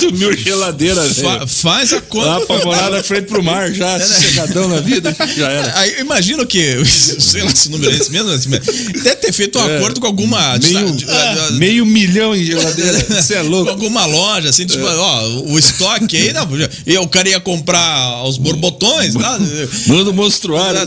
Tu 0.00 0.12
mil 0.16 0.36
geladeiras, 0.36 1.18
Fa- 1.18 1.46
faz 1.46 1.92
a 1.92 1.96
Lá 1.96 2.02
conta. 2.02 2.46
pra 2.46 2.64
morar 2.64 2.90
na 2.90 3.02
frente 3.02 3.26
pro 3.26 3.42
mar, 3.42 3.72
já, 3.72 3.98
sossegadão 4.00 4.68
na 4.68 4.80
vida, 4.80 5.14
já 5.36 5.50
era. 5.50 5.78
Aí 5.78 6.00
imagino 6.00 6.46
que, 6.46 6.84
sei 6.84 7.42
lá 7.42 7.54
se 7.54 7.68
o 7.68 7.72
número 7.72 7.90
é 7.92 7.96
esse 7.96 8.10
mesmo, 8.10 8.30
assim, 8.30 8.50
deve 8.50 9.16
ter 9.16 9.32
feito 9.32 9.58
um 9.58 9.68
É. 9.68 9.76
acordo 9.78 10.00
com 10.00 10.06
alguma. 10.06 10.58
Meio, 10.58 10.92
de- 10.92 11.04
de- 11.04 11.52
meio 11.58 11.84
milhão 11.86 12.34
em 12.34 12.44
geladeira. 12.44 12.98
Você 13.22 13.34
é 13.34 13.42
com 13.42 13.48
louco. 13.48 13.70
alguma 13.70 14.06
loja, 14.06 14.48
assim, 14.50 14.64
tipo, 14.66 14.84
ó, 14.84 15.26
o 15.46 15.58
estoque 15.58 16.16
aí, 16.16 16.32
não, 16.32 16.46
e 16.86 16.96
o 16.98 17.08
cara 17.08 17.28
ia 17.28 17.40
comprar 17.40 18.22
os 18.24 18.38
borbotões, 18.38 19.14
tá? 19.14 19.38
Manda 19.86 20.10
o 20.10 20.14
monstruário. 20.14 20.80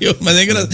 Eu- 0.00 0.16
mas 0.20 0.36
é 0.36 0.42
engraçado. 0.44 0.68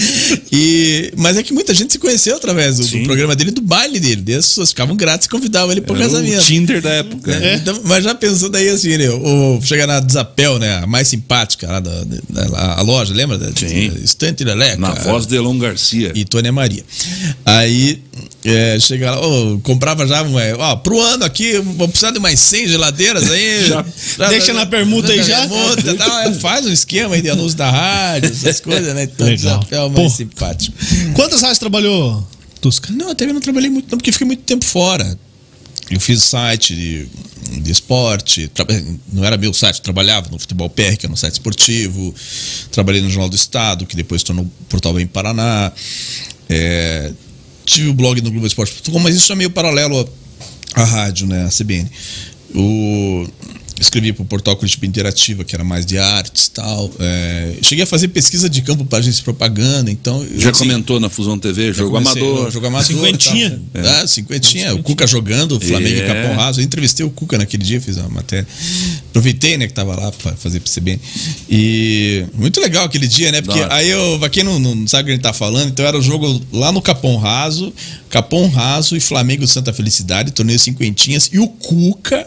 E, 0.52 1.12
mas 1.16 1.36
é 1.36 1.42
que 1.42 1.52
muita 1.52 1.72
gente 1.74 1.92
se 1.92 1.98
conheceu 1.98 2.36
através 2.36 2.76
do, 2.78 2.86
do 2.86 3.02
programa 3.04 3.34
dele, 3.36 3.50
do 3.50 3.60
baile 3.78 4.00
dele. 4.00 4.22
Daí 4.22 4.34
as 4.34 4.46
pessoas 4.48 4.70
ficavam 4.70 4.96
grátis 4.96 5.26
e 5.26 5.30
convidavam 5.30 5.70
ele 5.72 5.80
pro 5.80 5.94
Era 5.94 6.04
casamento. 6.04 6.40
o 6.40 6.44
Tinder 6.44 6.80
da 6.82 6.90
época. 6.90 7.32
É, 7.32 7.54
então, 7.54 7.80
mas 7.84 8.02
já 8.04 8.14
pensando 8.14 8.56
aí 8.56 8.68
assim, 8.68 8.96
né? 8.96 9.08
O, 9.10 9.60
chegar 9.62 9.86
na 9.86 10.00
Desapel, 10.00 10.58
né? 10.58 10.78
A 10.82 10.86
mais 10.86 11.06
simpática 11.08 11.66
lá 11.70 11.80
da, 11.80 12.04
da- 12.04 12.44
da- 12.44 12.74
a 12.74 12.82
loja, 12.82 13.14
lembra? 13.14 13.38
Sim. 13.54 13.92
Estante 14.02 14.42
Leleca. 14.44 14.76
Na 14.78 14.90
voz 14.94 15.26
de 15.26 15.36
Elon 15.36 15.58
Garcia. 15.58 16.12
E 16.14 16.24
Tônia 16.24 16.50
Maria. 16.52 16.82
Aí 17.44 18.02
é, 18.44 18.78
chega 18.80 19.12
lá, 19.12 19.26
ô, 19.26 19.58
comprava 19.60 20.06
já, 20.06 20.24
ó, 20.58 20.76
pro 20.76 21.00
ano 21.00 21.24
aqui, 21.24 21.58
vou 21.58 21.88
precisar 21.88 22.10
de 22.10 22.18
mais 22.18 22.40
100 22.40 22.68
geladeiras 22.68 23.30
aí. 23.30 23.66
Já- 23.68 23.84
Deixa 24.28 24.52
na 24.52 24.66
permuta 24.66 25.12
aí 25.12 25.22
já. 25.22 25.46
Permuta, 25.46 25.94
tal, 25.94 26.18
é, 26.20 26.32
faz 26.34 26.66
um 26.66 26.72
esquema 26.72 27.14
aí 27.14 27.22
de 27.22 27.30
anúncio 27.30 27.56
da 27.56 27.70
rádio, 27.70 28.30
essas 28.30 28.60
coisas, 28.60 28.94
né? 28.94 29.04
Então, 29.04 29.26
Legal. 29.26 29.58
Desapel 29.60 29.88
mais 29.90 30.10
Pô. 30.12 30.16
simpático. 30.16 30.76
Quantas 31.14 31.40
rádios 31.42 31.58
trabalhou, 31.58 32.26
Tusca? 32.60 32.92
Não, 32.92 33.10
até 33.10 33.24
eu 33.24 33.32
não 33.34 33.40
trabalhei 33.40 33.70
muito, 33.70 33.90
não, 33.90 33.98
porque 33.98 34.12
fiquei 34.12 34.26
muito 34.26 34.42
tempo 34.42 34.64
fora. 34.64 35.18
Eu 35.90 35.98
fiz 36.00 36.22
site 36.22 36.74
de, 36.74 37.08
de 37.62 37.70
esporte, 37.72 38.46
tra- 38.48 38.66
não 39.10 39.24
era 39.24 39.38
meu 39.38 39.54
site, 39.54 39.80
trabalhava 39.80 40.28
no 40.30 40.38
Futebol 40.38 40.68
PR, 40.68 40.96
que 40.98 41.06
é 41.06 41.08
um 41.08 41.16
site 41.16 41.34
esportivo, 41.34 42.14
trabalhei 42.70 43.00
no 43.00 43.08
Jornal 43.08 43.30
do 43.30 43.36
Estado, 43.36 43.86
que 43.86 43.96
depois 43.96 44.22
tornou 44.22 44.44
o 44.44 44.50
Portal 44.68 44.92
Bem 44.92 45.06
Paraná, 45.06 45.72
é, 46.48 47.10
tive 47.64 47.88
o 47.88 47.94
blog 47.94 48.20
no 48.20 48.30
Globoesporte.com, 48.30 48.98
mas 48.98 49.14
isso 49.16 49.32
é 49.32 49.34
meio 49.34 49.50
paralelo 49.50 50.06
à, 50.74 50.82
à 50.82 50.84
rádio, 50.84 51.26
né, 51.26 51.44
a 51.46 51.48
CBN. 51.48 51.90
O, 52.54 53.26
escrevi 53.82 54.12
para 54.12 54.22
o 54.22 54.26
portal 54.26 54.56
Curitiba 54.56 54.86
Interativa, 54.86 55.44
que 55.44 55.54
era 55.54 55.64
mais 55.64 55.86
de 55.86 55.98
artes 55.98 56.46
e 56.46 56.50
tal. 56.50 56.90
É, 56.98 57.54
cheguei 57.62 57.84
a 57.84 57.86
fazer 57.86 58.08
pesquisa 58.08 58.48
de 58.48 58.62
campo 58.62 58.84
para 58.84 58.98
agência 58.98 59.18
de 59.18 59.24
propaganda, 59.24 59.90
então. 59.90 60.26
Já 60.36 60.50
assim, 60.50 60.60
comentou 60.64 60.98
na 61.00 61.08
Fusão 61.08 61.38
TV, 61.38 61.72
jogo 61.72 61.96
amador. 61.96 62.50
Jogo 62.50 62.66
amador. 62.66 62.86
Cinquentinha. 62.86 63.60
É, 63.74 64.06
cinquentinha. 64.06 64.74
O 64.74 64.82
Cuca 64.82 65.06
jogando, 65.06 65.56
o 65.56 65.60
Flamengo 65.60 66.00
É. 66.00 66.04
e 66.04 66.06
Capão 66.06 66.36
Raso. 66.36 66.60
Eu 66.60 66.64
entrevistei 66.64 67.04
o 67.04 67.10
Cuca 67.10 67.38
naquele 67.38 67.62
dia, 67.64 67.80
fiz 67.80 67.96
uma 67.96 68.08
matéria. 68.08 68.46
Aproveitei, 69.10 69.56
né, 69.56 69.66
que 69.66 69.72
tava 69.72 69.94
lá 69.94 70.12
para 70.12 70.32
fazer 70.36 70.60
pra 70.60 70.72
CBN. 70.72 71.00
E 71.48 72.24
muito 72.34 72.60
legal 72.60 72.84
aquele 72.84 73.06
dia, 73.06 73.32
né? 73.32 73.42
Porque 73.42 73.60
aí 73.70 73.88
eu, 73.88 74.18
pra 74.18 74.28
quem 74.28 74.42
não, 74.44 74.58
não 74.58 74.86
sabe 74.86 75.02
o 75.02 75.06
que 75.06 75.10
a 75.12 75.14
gente 75.14 75.22
tá 75.22 75.32
falando, 75.32 75.68
então 75.68 75.84
era 75.84 75.98
o 75.98 76.02
jogo 76.02 76.40
lá 76.52 76.70
no 76.72 76.80
Capão 76.82 77.16
Raso, 77.16 77.72
Capão 78.10 78.48
Raso 78.48 78.96
e 78.96 79.00
Flamengo 79.00 79.46
Santa 79.46 79.72
Felicidade, 79.72 80.32
torneio 80.32 80.58
cinquentinhas, 80.58 81.30
e 81.32 81.38
o 81.38 81.48
Cuca 81.48 82.26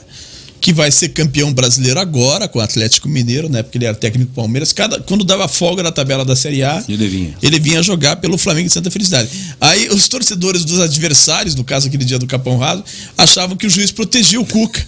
que 0.61 0.71
vai 0.71 0.91
ser 0.91 1.09
campeão 1.09 1.51
brasileiro 1.51 1.99
agora 1.99 2.47
com 2.47 2.59
o 2.59 2.61
Atlético 2.61 3.09
Mineiro, 3.09 3.49
né? 3.49 3.63
Porque 3.63 3.79
ele 3.79 3.85
era 3.85 3.95
técnico 3.95 4.31
do 4.31 4.35
Palmeiras. 4.35 4.71
Cada, 4.71 4.99
quando 4.99 5.23
dava 5.23 5.47
folga 5.47 5.81
na 5.81 5.91
tabela 5.91 6.23
da 6.23 6.35
Série 6.35 6.63
A, 6.63 6.83
Ele 6.87 7.07
vinha. 7.07 7.33
ele 7.41 7.59
vinha 7.59 7.81
jogar 7.81 8.17
pelo 8.17 8.37
Flamengo 8.37 8.67
de 8.67 8.73
Santa 8.73 8.91
Felicidade. 8.91 9.27
Aí 9.59 9.89
os 9.89 10.07
torcedores 10.07 10.63
dos 10.63 10.79
adversários, 10.79 11.55
no 11.55 11.63
caso 11.63 11.87
aquele 11.87 12.05
dia 12.05 12.19
do 12.19 12.27
Capão 12.27 12.57
Raso, 12.59 12.83
achavam 13.17 13.57
que 13.57 13.65
o 13.65 13.69
juiz 13.69 13.91
protegia 13.91 14.39
o 14.39 14.45
Cuca. 14.45 14.85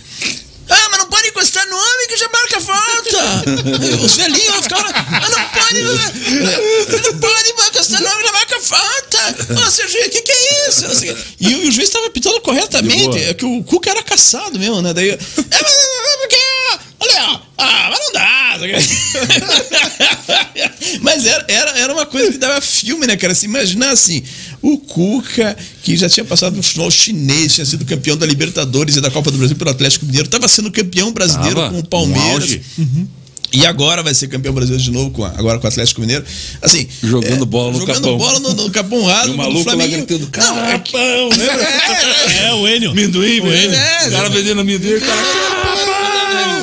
Ah, 0.69 0.87
mas 0.89 0.99
não 0.99 1.07
pode 1.07 1.27
encostar 1.27 1.67
no 1.67 1.75
homem 1.75 2.07
que 2.07 2.17
já 2.17 2.29
marca 2.29 2.61
falta. 2.61 3.43
Os 4.03 4.15
velhinhos 4.15 4.63
ficavam. 4.63 4.91
Ah, 4.95 5.29
não 5.29 5.49
pode. 5.49 5.81
Não 7.03 7.19
pode 7.19 7.49
encostar 7.49 8.01
no 8.01 8.07
homem 8.07 8.19
que 8.21 8.25
já 8.27 8.31
marca 8.31 8.59
falta. 8.61 9.35
Ô, 9.61 9.71
seu 9.71 9.89
juiz, 9.89 10.07
o 10.07 10.09
que, 10.09 10.21
que 10.21 10.31
é 10.31 10.69
isso? 10.69 10.85
E 11.05 11.11
o, 11.11 11.63
e 11.63 11.67
o 11.67 11.71
juiz 11.71 11.89
estava 11.89 12.09
pitando 12.09 12.39
corretamente. 12.41 13.23
É 13.23 13.33
que 13.33 13.45
o 13.45 13.63
Cuca 13.63 13.89
era 13.89 14.03
caçado 14.03 14.57
mesmo, 14.57 14.81
né? 14.81 14.93
Daí. 14.93 15.09
É, 15.09 15.17
mas, 15.17 16.17
porque. 16.21 16.37
Olha, 16.99 17.23
ó. 17.31 17.39
Ah, 17.57 17.89
mas 17.89 17.99
não 17.99 18.11
dá. 18.13 18.33
Mas 21.01 21.25
era, 21.25 21.45
era, 21.47 21.79
era 21.79 21.93
uma 21.93 22.05
coisa 22.05 22.31
que 22.31 22.37
dava 22.37 22.61
filme, 22.61 23.05
né, 23.05 23.17
cara? 23.17 23.35
Se 23.35 23.45
imaginar 23.45 23.91
assim, 23.91 24.23
o 24.63 24.77
Cuca, 24.79 25.55
que 25.83 25.95
já 25.97 26.09
tinha 26.09 26.23
passado 26.25 26.55
no 26.55 26.63
futebol 26.63 26.89
chinês, 26.89 27.53
tinha 27.53 27.65
sido 27.65 27.83
campeão 27.85 28.15
da 28.17 28.25
Libertadores 28.25 28.95
e 28.95 29.01
da 29.01 29.11
Copa 29.11 29.29
do 29.29 29.37
Brasil 29.37 29.55
pelo 29.57 29.69
Atlético 29.69 30.05
Mineiro, 30.05 30.25
estava 30.25 30.47
sendo 30.47 30.71
campeão 30.71 31.11
brasileiro 31.11 31.55
Tava, 31.57 31.69
com 31.71 31.79
o 31.79 31.83
Palmeiras. 31.83 32.31
auge. 32.33 32.61
E 33.55 33.67
agora 33.67 34.01
vai 34.01 34.15
ser 34.15 34.27
campeão 34.29 34.51
brasileiro 34.51 34.83
de 34.83 34.89
novo, 34.89 35.11
com 35.11 35.23
agora 35.23 35.59
com 35.59 35.65
o 35.65 35.67
Atlético 35.67 36.01
Mineiro. 36.01 36.25
Assim, 36.59 36.87
Jogando 37.03 37.45
bola 37.45 37.71
no 37.73 37.79
jogando 37.81 37.95
Capão. 38.01 38.17
bola 38.17 38.39
no, 38.39 38.53
no 38.53 38.71
Capão 38.71 39.03
Raso, 39.05 39.27
E 39.27 39.29
o 39.29 39.31
no 39.33 39.37
maluco 39.37 39.57
lá 39.59 39.63
Flamengo. 39.75 39.91
gritando, 40.07 40.29
Não, 40.37 40.65
é 40.65 40.71
Capão, 40.71 41.29
lembra? 41.29 41.61
é, 42.41 42.47
É, 42.47 42.53
o 42.55 42.67
Enio. 42.67 42.91
Amendoim, 42.91 43.41
velho. 43.41 43.73
É, 43.75 44.07
O 44.07 44.11
cara 44.11 44.29
vendendo 44.29 44.61
amendoim, 44.61 44.93
o 44.95 45.01
cara. 45.01 45.21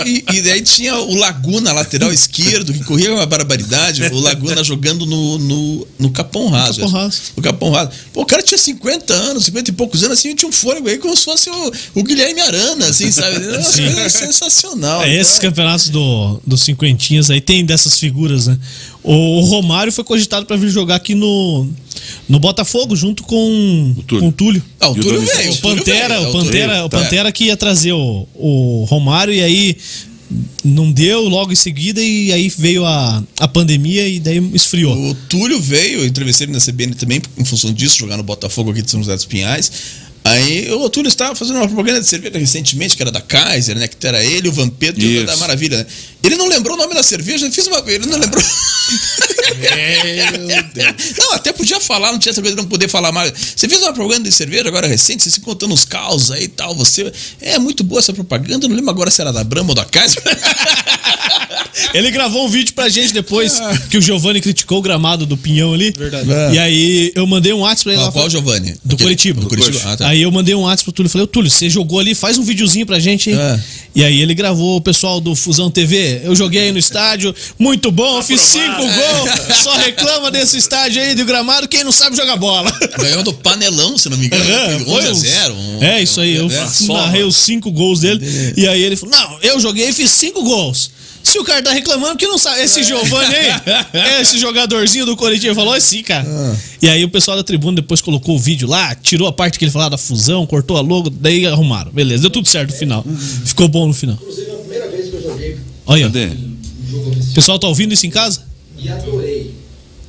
E, 0.06 0.24
e 0.34 0.42
daí 0.42 0.62
tinha 0.62 0.96
o 0.96 1.16
Laguna, 1.16 1.74
lateral 1.74 2.12
esquerdo, 2.14 2.74
que 2.74 2.84
corria 2.84 3.14
uma 3.14 3.26
barbaridade. 3.26 4.04
O 4.12 4.20
Laguna 4.20 4.64
jogando 4.64 5.06
no, 5.06 5.38
no, 5.38 5.88
no 6.00 6.12
Capão 6.12 6.50
Raso. 6.50 6.80
Capão 6.80 6.90
Raso. 6.90 7.22
No 7.36 7.44
Capão 7.44 7.72
Raso. 7.72 7.92
Pô, 8.14 8.22
o 8.22 8.26
cara 8.26 8.42
tinha 8.42 8.58
50 8.58 9.14
anos, 9.14 9.46
50 9.46 9.70
e 9.70 9.74
poucos 9.74 10.04
anos, 10.04 10.20
assim, 10.20 10.36
tinha 10.36 10.50
um 10.50 10.52
fôlego 10.52 10.88
aí 10.88 10.98
como 10.98 11.16
se 11.16 11.24
fosse 11.24 11.50
o, 11.50 11.72
o 11.96 12.04
Guilherme 12.04 12.42
Arana, 12.42 12.88
assim, 12.88 13.12
sabe? 13.12 13.36
Era 13.44 13.60
uma 13.60 13.64
Sim. 13.64 13.86
coisa 13.86 14.10
sensacional. 14.10 15.04
É, 15.04 15.14
esses 15.14 15.40
campeonatos 15.40 15.90
do, 15.90 16.42
dos 16.46 16.62
cinquentinhas 16.64 17.30
aí 17.30 17.42
tem 17.42 17.66
dessas 17.66 17.98
figuras, 18.00 18.48
né? 18.48 18.58
O, 19.04 19.40
o 19.40 19.42
Romário 19.46 19.92
foi 19.92 20.04
cogitado 20.04 20.46
pra 20.46 20.56
vir 20.56 20.70
jogar 20.70 20.96
aqui 20.96 21.16
no, 21.16 21.68
no 22.30 22.40
Botafogo, 22.40 22.96
junto 22.96 23.24
com 23.24 23.96
o 23.98 24.04
Túlio. 24.04 24.22
Com 24.22 24.30
o 24.30 24.32
Túlio. 24.32 24.64
Ah, 24.80 24.90
o 24.90 24.92
o 24.92 24.96
Túlio 24.96 25.22
veio. 25.22 25.52
O 25.52 25.54
o 25.54 25.58
Túlio 25.58 25.78
Pantera, 25.78 26.18
veio, 26.18 26.30
o 26.30 26.32
Pantera, 26.32 26.86
o 26.86 26.90
Pantera 26.90 27.32
que 27.32 27.46
ia 27.46 27.58
trazer 27.58 27.94
o, 27.94 28.28
o 28.36 28.86
Romário 28.88 29.11
e 29.32 29.42
aí 29.42 29.78
não 30.64 30.92
deu 30.92 31.22
logo 31.28 31.52
em 31.52 31.56
seguida 31.56 32.02
e 32.02 32.32
aí 32.32 32.50
veio 32.50 32.86
a, 32.86 33.24
a 33.40 33.48
pandemia 33.48 34.08
e 34.08 34.20
daí 34.20 34.38
esfriou. 34.54 34.96
O 35.10 35.14
Túlio 35.14 35.60
veio, 35.60 36.00
eu 36.00 36.06
entrevistei 36.06 36.46
ele 36.46 36.54
na 36.54 36.60
CBN 36.60 36.96
também, 36.96 37.22
em 37.38 37.46
função 37.46 37.74
disso, 37.74 37.98
jogar 37.98 38.18
no 38.18 38.24
Botafogo 38.24 38.72
aqui 38.72 38.82
de 38.82 38.90
São 38.90 39.02
José 39.02 39.16
dos 39.16 39.26
Pinhais. 39.26 39.72
Aí 40.24 40.72
o 40.72 40.90
Túlio 40.90 41.08
estava 41.10 41.34
fazendo 41.36 41.58
uma 41.58 41.68
propaganda 41.68 42.00
de 42.00 42.08
cerveja 42.08 42.38
recentemente, 42.38 42.96
que 42.96 43.02
era 43.02 43.12
da 43.12 43.22
Kaiser, 43.22 43.76
né? 43.76 43.88
Que 43.88 44.08
era 44.08 44.24
ele, 44.24 44.50
o 44.50 44.52
Vampetto 44.54 45.00
e 45.00 45.20
o 45.20 45.26
da 45.26 45.36
Maravilha, 45.38 45.80
né? 45.80 45.86
Ele 46.24 46.36
não 46.36 46.48
lembrou 46.48 46.76
o 46.76 46.80
nome 46.80 46.94
da 46.94 47.02
cerveja, 47.02 47.50
fiz 47.52 47.66
uma. 47.66 47.84
Ele 47.88 48.06
não 48.06 48.20
lembrou. 48.20 48.44
Não, 51.18 51.34
até 51.34 51.52
podia 51.52 51.80
falar, 51.80 52.12
não 52.12 52.20
tinha 52.20 52.34
de 52.34 52.56
não 52.56 52.66
poder 52.66 52.88
falar 52.88 53.12
mais. 53.12 53.34
Você 53.56 53.68
fez 53.68 53.82
uma 53.82 53.94
propaganda 53.94 54.30
de 54.30 54.36
cerveja 54.36 54.68
agora 54.68 54.88
recente, 54.88 55.24
você 55.24 55.32
se 55.32 55.40
contando 55.40 55.74
os 55.74 55.86
caos 55.86 56.32
aí 56.32 56.44
e 56.44 56.48
tal. 56.48 56.76
Você. 56.76 57.12
É 57.42 57.58
muito 57.58 57.84
boa 57.84 58.00
essa 58.00 58.14
propaganda, 58.14 58.68
não 58.68 58.76
lembro 58.76 58.92
agora 58.92 59.10
se 59.10 59.22
era 59.22 59.34
da 59.34 59.44
Brahma 59.44 59.70
ou 59.70 59.76
da 59.76 59.86
Kaiser. 59.86 60.22
Ele 61.94 62.12
gravou 62.12 62.46
um 62.46 62.50
vídeo 62.50 62.74
pra 62.74 62.90
gente 62.90 63.14
depois 63.14 63.60
que 63.90 63.98
o 63.98 64.02
Giovanni 64.02 64.42
criticou 64.42 64.80
o 64.80 64.82
gramado 64.82 65.26
do 65.26 65.38
Pinhão 65.38 65.74
ali. 65.74 65.92
Verdade. 65.98 66.28
E 66.54 66.60
aí 66.60 67.12
eu 67.16 67.26
mandei 67.26 67.54
um 67.54 67.60
WhatsApp 67.60 67.84
pra 67.84 67.94
ele 67.94 68.02
Qual, 68.02 68.08
lá. 68.08 68.12
qual 68.14 68.30
Giovanni? 68.30 68.76
Do 68.84 68.96
Aquele- 68.96 68.98
Curitiba. 69.10 69.42
Do 69.42 69.48
Curitiba. 69.48 69.82
Ah, 69.86 69.98
tá. 69.98 70.08
Aí 70.12 70.24
eu 70.24 70.30
mandei 70.32 70.54
um 70.54 70.64
WhatsApp 70.64 70.84
pro 70.84 70.92
Túlio 70.92 71.08
e 71.08 71.12
falei, 71.12 71.24
ô 71.24 71.28
Túlio, 71.28 71.50
você 71.50 71.70
jogou 71.70 71.98
ali, 71.98 72.14
faz 72.14 72.38
um 72.38 72.44
videozinho 72.44 72.86
pra 72.86 73.00
gente. 73.00 73.32
É. 73.32 73.60
E 73.96 74.04
aí 74.04 74.22
ele 74.22 74.34
gravou 74.34 74.76
o 74.76 74.82
pessoal 74.82 75.22
do 75.22 75.34
Fusão 75.36 75.72
TV. 75.72 76.20
Eu 76.26 76.36
joguei 76.36 76.64
aí 76.64 76.72
no 76.74 76.78
estádio, 76.78 77.34
muito 77.58 77.90
bom, 77.92 78.22
fiz 78.22 78.42
cinco 78.42 78.82
gols. 78.82 79.58
Só 79.64 79.74
reclama 79.78 80.30
desse 80.30 80.58
estádio 80.58 81.02
aí 81.02 81.16
do 81.16 81.24
gramado, 81.24 81.66
quem 81.66 81.82
não 81.86 81.94
sabe 81.94 82.18
jogar 82.18 82.36
bola. 82.36 82.70
Ganhou 83.00 83.24
do 83.24 83.32
panelão, 83.34 83.98
se 83.98 84.10
não 84.10 84.18
me 84.18 84.26
engano. 84.26 84.84
Foi 84.86 84.94
11 84.98 85.08
a 85.08 85.12
uns- 85.12 85.18
0. 85.20 85.54
um- 85.56 85.82
É, 85.84 86.04
isso 86.04 86.20
aí. 86.20 86.36
Eu 86.36 86.52
É, 86.52 86.88
narrei 86.94 87.24
os 87.24 87.38
cinco 87.38 87.72
gols 87.72 88.02
dele. 88.02 88.20
E 88.58 88.68
aí 88.68 88.82
ele 88.82 88.98
falou: 88.98 89.16
Não, 89.16 89.38
eu 89.42 89.62
joguei 89.62 89.88
e 89.88 89.94
fiz 89.94 90.12
cinco 90.12 90.44
gols. 90.44 90.92
Se 91.24 91.40
o 91.40 91.44
cara 91.44 91.62
tá 91.62 91.72
reclamando, 91.72 92.18
que 92.18 92.28
não 92.28 92.38
sabe. 92.38 92.62
Esse 92.62 92.84
Giovanni 92.84 93.34
aí, 93.36 93.52
esse 94.22 94.38
jogadorzinho 94.40 95.06
do 95.06 95.16
Corinthians 95.16 95.56
falou 95.56 95.74
assim, 95.74 96.02
cara. 96.04 96.26
E 96.82 96.90
aí 96.90 97.04
o 97.04 97.10
pessoal 97.10 97.38
da 97.38 97.44
tribuna 97.44 97.76
depois 97.78 98.02
colocou 98.02 98.36
o 98.36 98.40
vídeo 98.40 98.68
lá, 98.68 98.94
tirou 98.96 99.28
a 99.28 99.32
parte 99.34 99.58
que 99.60 99.66
ele 99.66 99.72
falava 99.72 99.92
da 99.92 99.98
fusão, 99.98 100.46
cortou 100.48 100.78
a 100.78 100.82
logo, 100.82 101.10
daí 101.10 101.46
arrumaram. 101.46 101.92
Beleza, 101.92 102.22
deu 102.22 102.30
tudo 102.32 102.48
certo 102.48 102.72
no 102.72 102.78
final. 102.78 103.06
Ficou 103.46 103.68
bom 103.68 103.88
no 103.88 103.94
final. 103.94 104.16
Inclusive, 104.16 104.50
é 104.50 104.54
a 104.54 104.58
primeira 104.58 104.90
vez 104.90 105.10
que 105.10 105.16
eu 105.16 105.22
joguei 105.22 105.58
Olha, 105.86 106.04
Cadê? 106.06 106.26
o 106.92 107.34
pessoal 107.34 107.58
tá 107.60 107.68
ouvindo 107.68 107.94
isso 107.94 108.06
em 108.06 108.10
casa? 108.10 108.44
e 108.78 108.90
adorei. 108.90 109.54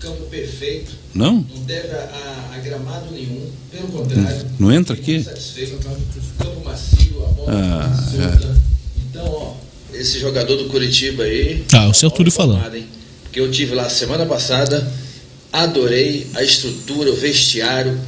Campo 0.00 0.22
perfeito, 0.24 0.90
Não? 1.14 1.34
não 1.54 1.62
deve 1.64 1.88
a, 1.94 2.50
a 2.54 2.58
gramado 2.58 3.12
nenhum, 3.12 3.46
pelo 3.70 3.86
contrário. 3.88 4.46
Não 4.58 4.72
entra 4.72 4.94
aqui? 4.96 5.22
Campo 6.38 6.64
macio, 6.64 7.24
a 7.24 7.28
bola 7.28 7.52
Ah, 7.52 8.10
solta. 8.10 8.60
Então, 9.10 9.24
ó, 9.26 9.54
esse 10.02 10.18
jogador 10.18 10.56
do 10.56 10.64
Curitiba 10.66 11.22
aí. 11.22 11.64
Ah, 11.72 11.88
o 11.88 11.94
seu 11.94 12.10
Túlio 12.10 12.30
falando. 12.30 12.60
Porque 13.22 13.40
eu 13.40 13.50
tive 13.50 13.74
lá 13.74 13.88
semana 13.88 14.26
passada, 14.26 14.92
adorei 15.52 16.26
a 16.34 16.42
estrutura, 16.42 17.10
o 17.10 17.16
vestiário, 17.16 17.98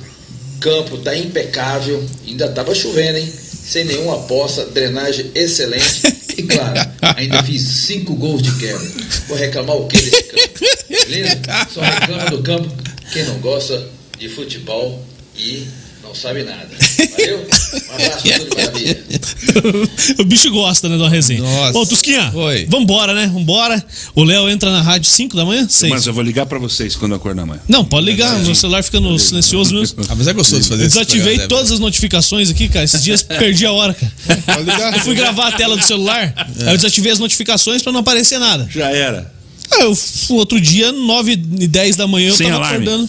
campo 0.61 0.99
tá 0.99 1.17
impecável, 1.17 2.05
ainda 2.27 2.49
tava 2.49 2.75
chovendo, 2.75 3.19
hein? 3.19 3.33
Sem 3.65 3.85
nenhuma 3.85 4.17
aposta, 4.17 4.67
drenagem 4.67 5.31
excelente. 5.35 6.15
E 6.37 6.43
claro, 6.43 6.75
ainda 7.17 7.45
fiz 7.45 7.63
cinco 7.63 8.15
gols 8.17 8.43
de 8.43 8.51
quebra. 8.59 8.91
Vou 9.29 9.37
reclamar 9.39 9.77
o 9.77 9.87
quê 9.87 9.97
desse 9.97 10.25
campo? 10.25 10.51
Beleza? 10.89 11.41
Só 11.73 11.81
reclama 11.81 12.31
do 12.31 12.43
campo 12.43 12.69
quem 13.13 13.23
não 13.25 13.39
gosta 13.39 13.89
de 14.19 14.29
futebol 14.29 15.01
e 15.37 15.65
não 16.03 16.13
sabe 16.13 16.43
nada. 16.43 16.77
Valeu? 17.11 17.47
Um 17.95 17.95
abraço, 17.95 18.23
tudo 18.41 18.57
maravilha. 18.57 19.01
o 20.19 20.25
bicho 20.25 20.51
gosta, 20.51 20.89
né, 20.89 20.97
de 20.97 21.03
uma 21.03 21.09
resenha. 21.09 21.41
Nossa. 21.43 21.79
Ô, 21.79 21.87
Tusquinha, 21.87 22.31
Oi. 22.35 22.67
vambora, 22.69 23.15
né? 23.15 23.31
Vambora. 23.33 23.85
O 24.15 24.25
Léo 24.25 24.49
entra 24.49 24.71
na 24.73 24.83
rádio 24.83 25.09
5 25.09 25.37
da 25.37 25.45
manhã? 25.45 25.67
6. 25.69 25.93
Mas 25.93 26.07
eu 26.07 26.13
vou 26.13 26.23
ligar 26.23 26.45
pra 26.47 26.59
vocês 26.59 26.97
quando 26.97 27.13
eu 27.13 27.17
acordar 27.17 27.43
amanhã. 27.43 27.61
Não, 27.69 27.85
pode 27.85 28.07
ligar, 28.07 28.37
meu 28.41 28.55
celular 28.55 28.83
fica 28.83 28.99
no 29.01 29.17
silencioso 29.19 29.75
mesmo. 29.75 30.03
Ah, 30.09 30.15
mas 30.17 30.27
é 30.27 30.33
gostoso 30.33 30.69
fazer 30.69 30.83
Eu 30.83 30.87
esse 30.89 30.99
desativei 30.99 31.39
né? 31.39 31.47
todas 31.47 31.71
as 31.71 31.79
notificações 31.79 32.51
aqui, 32.51 32.69
cara. 32.69 32.85
Esses 32.85 33.03
dias 33.03 33.23
perdi 33.39 33.65
a 33.65 33.73
hora, 33.73 33.95
cara. 33.95 34.13
Pode 34.45 34.71
ligar. 34.71 34.95
Eu 34.95 35.01
fui 35.01 35.15
gravar 35.15 35.49
a 35.49 35.53
tela 35.53 35.77
do 35.77 35.85
celular, 35.85 36.35
aí 36.37 36.73
eu 36.73 36.77
desativei 36.77 37.13
as 37.13 37.19
notificações 37.19 37.83
pra 37.83 37.93
não 37.93 38.01
aparecer 38.01 38.39
nada. 38.39 38.67
Já 38.71 38.89
era. 38.91 39.33
Aí 39.71 39.81
eu, 39.83 39.95
fui 39.95 40.37
outro 40.37 40.61
dia, 40.61 40.93
9 40.93 41.33
e 41.33 41.67
10 41.67 41.97
da 41.97 42.07
manhã, 42.07 42.29
eu 42.29 42.35
Sem 42.37 42.47
tava 42.49 42.59
alarme. 42.59 42.87
acordando. 42.87 43.09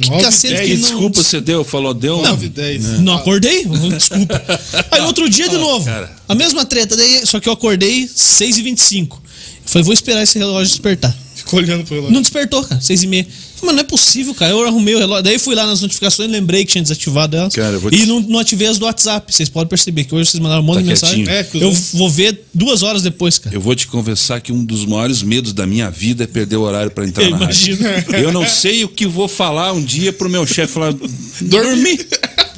Que 0.00 0.08
9 0.08 0.20
e 0.20 0.24
cacete 0.24 0.54
10, 0.54 0.66
que 0.66 0.72
E 0.72 0.76
não... 0.76 0.82
desculpa 0.88 1.22
você 1.22 1.40
deu, 1.40 1.64
falou, 1.64 1.92
deu. 1.92 2.22
9 2.22 2.48
10. 2.48 3.00
Não 3.00 3.14
acordei? 3.14 3.64
Desculpa. 3.64 4.42
Aí 4.92 5.00
outro 5.02 5.28
dia 5.28 5.48
de 5.48 5.56
novo. 5.58 5.84
cara. 5.84 6.14
A 6.28 6.34
mesma 6.34 6.64
treta, 6.64 6.96
daí, 6.96 7.26
só 7.26 7.38
que 7.40 7.48
eu 7.48 7.52
acordei 7.52 8.08
6 8.12 8.58
e 8.58 8.62
25 8.62 9.22
Eu 9.64 9.70
falei, 9.70 9.84
vou 9.84 9.92
esperar 9.94 10.22
esse 10.22 10.38
relógio 10.38 10.68
despertar. 10.68 11.14
Ficou 11.34 11.58
olhando 11.60 11.84
pro 11.84 11.94
relógio. 11.94 12.14
Não 12.14 12.22
despertou, 12.22 12.62
cara, 12.64 12.80
6 12.80 13.02
e 13.02 13.06
meia. 13.06 13.26
Mas 13.62 13.74
não 13.74 13.80
é 13.80 13.84
possível, 13.84 14.34
cara. 14.34 14.52
Eu 14.52 14.66
arrumei 14.66 14.94
o 14.94 14.98
relógio. 14.98 15.22
Daí 15.24 15.38
fui 15.38 15.54
lá 15.54 15.66
nas 15.66 15.80
notificações, 15.80 16.30
lembrei 16.30 16.64
que 16.64 16.72
tinha 16.72 16.82
desativado 16.82 17.36
elas. 17.36 17.54
Cara, 17.54 17.74
eu 17.76 17.80
vou 17.80 17.90
te- 17.90 17.96
E 18.02 18.06
não, 18.06 18.20
não 18.20 18.38
ativei 18.38 18.68
as 18.68 18.78
do 18.78 18.84
WhatsApp. 18.84 19.34
Vocês 19.34 19.48
podem 19.48 19.68
perceber 19.68 20.04
que 20.04 20.14
hoje 20.14 20.30
vocês 20.30 20.40
mandaram 20.42 20.62
um 20.62 20.64
monte 20.66 20.76
Tá 20.76 20.82
de 20.82 20.88
mensagem. 20.88 21.28
É, 21.28 21.46
eu 21.54 21.72
vou 21.94 22.10
ver 22.10 22.44
duas 22.52 22.82
horas 22.82 23.02
depois, 23.02 23.38
cara. 23.38 23.54
Eu 23.56 23.60
vou 23.60 23.74
te 23.74 23.86
confessar 23.86 24.40
que 24.40 24.52
um 24.52 24.64
dos 24.64 24.84
maiores 24.84 25.22
medos 25.22 25.52
da 25.52 25.66
minha 25.66 25.90
vida 25.90 26.24
é 26.24 26.26
perder 26.26 26.56
o 26.56 26.62
horário 26.62 26.90
pra 26.90 27.06
entrar 27.06 27.24
Eu 27.24 27.30
na 27.30 27.38
rádio. 27.38 27.74
imagino. 27.76 27.88
Eu 28.22 28.32
não 28.32 28.46
sei 28.46 28.84
o 28.84 28.88
que 28.88 29.06
vou 29.06 29.26
falar 29.28 29.72
um 29.72 29.82
dia 29.82 30.12
pro 30.12 30.28
meu 30.28 30.46
chefe 30.46 30.74
falar. 30.74 30.92
Dormi. 31.40 31.98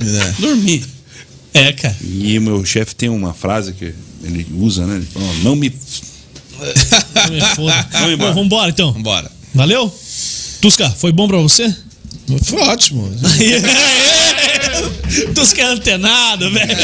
É. 0.00 0.32
Dormi. 0.40 0.84
É, 1.54 1.72
cara. 1.72 1.96
E 2.02 2.36
o 2.38 2.42
meu 2.42 2.64
chefe 2.64 2.94
tem 2.94 3.08
uma 3.08 3.32
frase 3.32 3.72
que 3.72 3.94
ele 4.22 4.46
usa, 4.54 4.86
né? 4.86 4.96
Ele 4.96 5.06
fala, 5.06 5.26
não 5.42 5.54
me. 5.56 5.72
Não 6.58 7.30
me 7.34 7.40
foda. 7.54 7.88
Vamos 7.92 8.12
embora. 8.14 8.32
Bom, 8.32 8.42
vambora 8.42 8.70
então. 8.70 8.92
Vambora. 8.92 9.30
Valeu? 9.54 9.92
Tusca, 10.60 10.90
foi 10.90 11.12
bom 11.12 11.28
pra 11.28 11.38
você? 11.38 11.72
Foi 12.44 12.60
ótimo. 12.62 13.10
Tusca 15.34 15.62
é 15.62 15.66
antenado, 15.66 16.50
velho. 16.50 16.76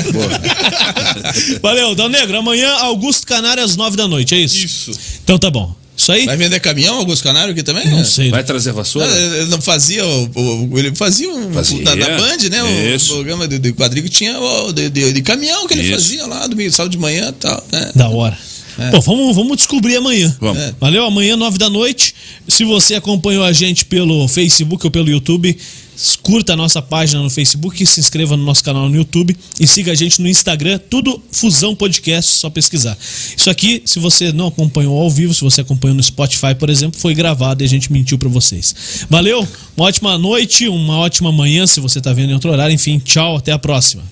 Valeu, 1.61 1.95
Dal 1.95 2.09
Negro. 2.09 2.39
Amanhã, 2.39 2.71
Augusto 2.79 3.27
Canário 3.27 3.63
às 3.63 3.77
nove 3.77 3.97
da 3.97 4.09
noite, 4.09 4.35
é 4.35 4.39
isso? 4.39 4.57
Isso. 4.65 4.91
Então 5.23 5.39
tá 5.39 5.51
bom. 5.51 5.75
Isso 5.97 6.11
aí? 6.11 6.27
Vai 6.27 6.37
vender 6.37 6.59
caminhão, 6.59 6.97
Augusto 6.97 7.23
Canário, 7.23 7.53
aqui 7.53 7.63
também? 7.63 7.89
Não 7.89 8.05
sei. 8.05 8.29
Vai 8.31 8.43
trazer 8.43 8.73
vassoura? 8.73 9.07
Não, 9.09 9.17
ele 9.37 9.47
não 9.51 9.61
fazia 9.61 10.05
o, 10.05 10.69
o- 10.73 10.79
ele 10.79 10.93
fazia 10.93 11.31
um 11.31 11.53
Fazia. 11.53 11.85
da, 11.85 11.95
da 11.95 12.19
Band, 12.19 12.49
né? 12.51 12.63
O 12.65 12.95
Isso. 12.97 13.13
programa 13.13 13.47
de, 13.47 13.61
de 13.61 13.73
quadrinho 13.73 14.09
tinha 14.09 14.37
o, 14.41 14.73
de, 14.73 14.89
de- 14.91 15.13
de 15.13 15.23
caminhão 15.23 15.69
que 15.69 15.75
ele 15.75 15.85
Isso. 15.85 15.93
fazia 15.93 16.27
lá, 16.27 16.49
domingo, 16.49 16.73
sábado 16.73 16.91
de 16.91 16.99
manhã 16.99 17.29
e 17.29 17.33
tal. 17.33 17.65
Né? 17.71 17.93
Da 17.95 18.09
hora. 18.09 18.37
É. 18.79 18.91
Pô, 18.91 19.01
vamos, 19.01 19.37
vamos 19.37 19.57
descobrir 19.57 19.97
amanhã. 19.97 20.35
Vamos. 20.41 20.63
É. 20.63 20.75
Valeu? 20.81 21.05
Amanhã, 21.05 21.37
nove 21.37 21.59
da 21.59 21.71
noite. 21.71 22.15
Se 22.49 22.65
você 22.65 22.95
acompanhou 22.95 23.45
a 23.45 23.53
gente 23.53 23.85
pelo 23.85 24.27
Facebook 24.29 24.85
ou 24.85 24.91
pelo 24.91 25.09
YouTube, 25.09 25.57
curta 26.23 26.55
a 26.55 26.57
nossa 26.57 26.83
página 26.83 27.23
no 27.23 27.31
Facebook, 27.31 27.85
se 27.87 28.01
inscreva 28.01 28.37
no 28.37 28.45
nosso 28.45 28.65
canal 28.65 28.89
no 28.89 28.97
YouTube 28.97 29.37
e 29.61 29.67
siga 29.67 29.93
a 29.93 29.95
gente 29.95 30.21
no 30.21 30.29
Instagram, 30.29 30.81
tudo 30.91 31.23
Fusão 31.31 31.75
Podcast, 31.75 32.33
só 32.33 32.51
pesquisar. 32.51 32.97
Isso 33.37 33.49
aqui, 33.49 33.83
se 33.85 33.99
você 33.99 34.33
não 34.33 34.49
acompanhou 34.49 35.01
ao 35.01 35.11
vivo, 35.11 35.33
se 35.33 35.43
você 35.43 35.61
acompanhou 35.61 35.97
no 35.97 36.03
Spotify, 36.03 36.55
por 36.59 36.69
exemplo, 36.69 36.99
foi 36.99 37.15
gravado 37.15 37.63
e 37.63 37.65
a 37.65 37.69
gente 37.69 37.93
mentiu 37.93 38.19
pra 38.19 38.29
vocês. 38.29 38.75
Valeu? 39.09 39.47
Uma 39.77 39.87
ótima 39.87 40.19
noite, 40.19 40.69
uma 40.69 40.99
ótima 40.99 41.31
manhã, 41.31 41.67
se 41.67 41.81
você 41.81 42.01
tá 42.01 42.13
vendo 42.13 42.31
em 42.31 42.35
outro 42.35 42.51
horário. 42.51 42.75
Enfim, 42.75 42.99
tchau, 42.99 43.37
até 43.37 43.53
a 43.53 43.59
próxima. 43.59 44.03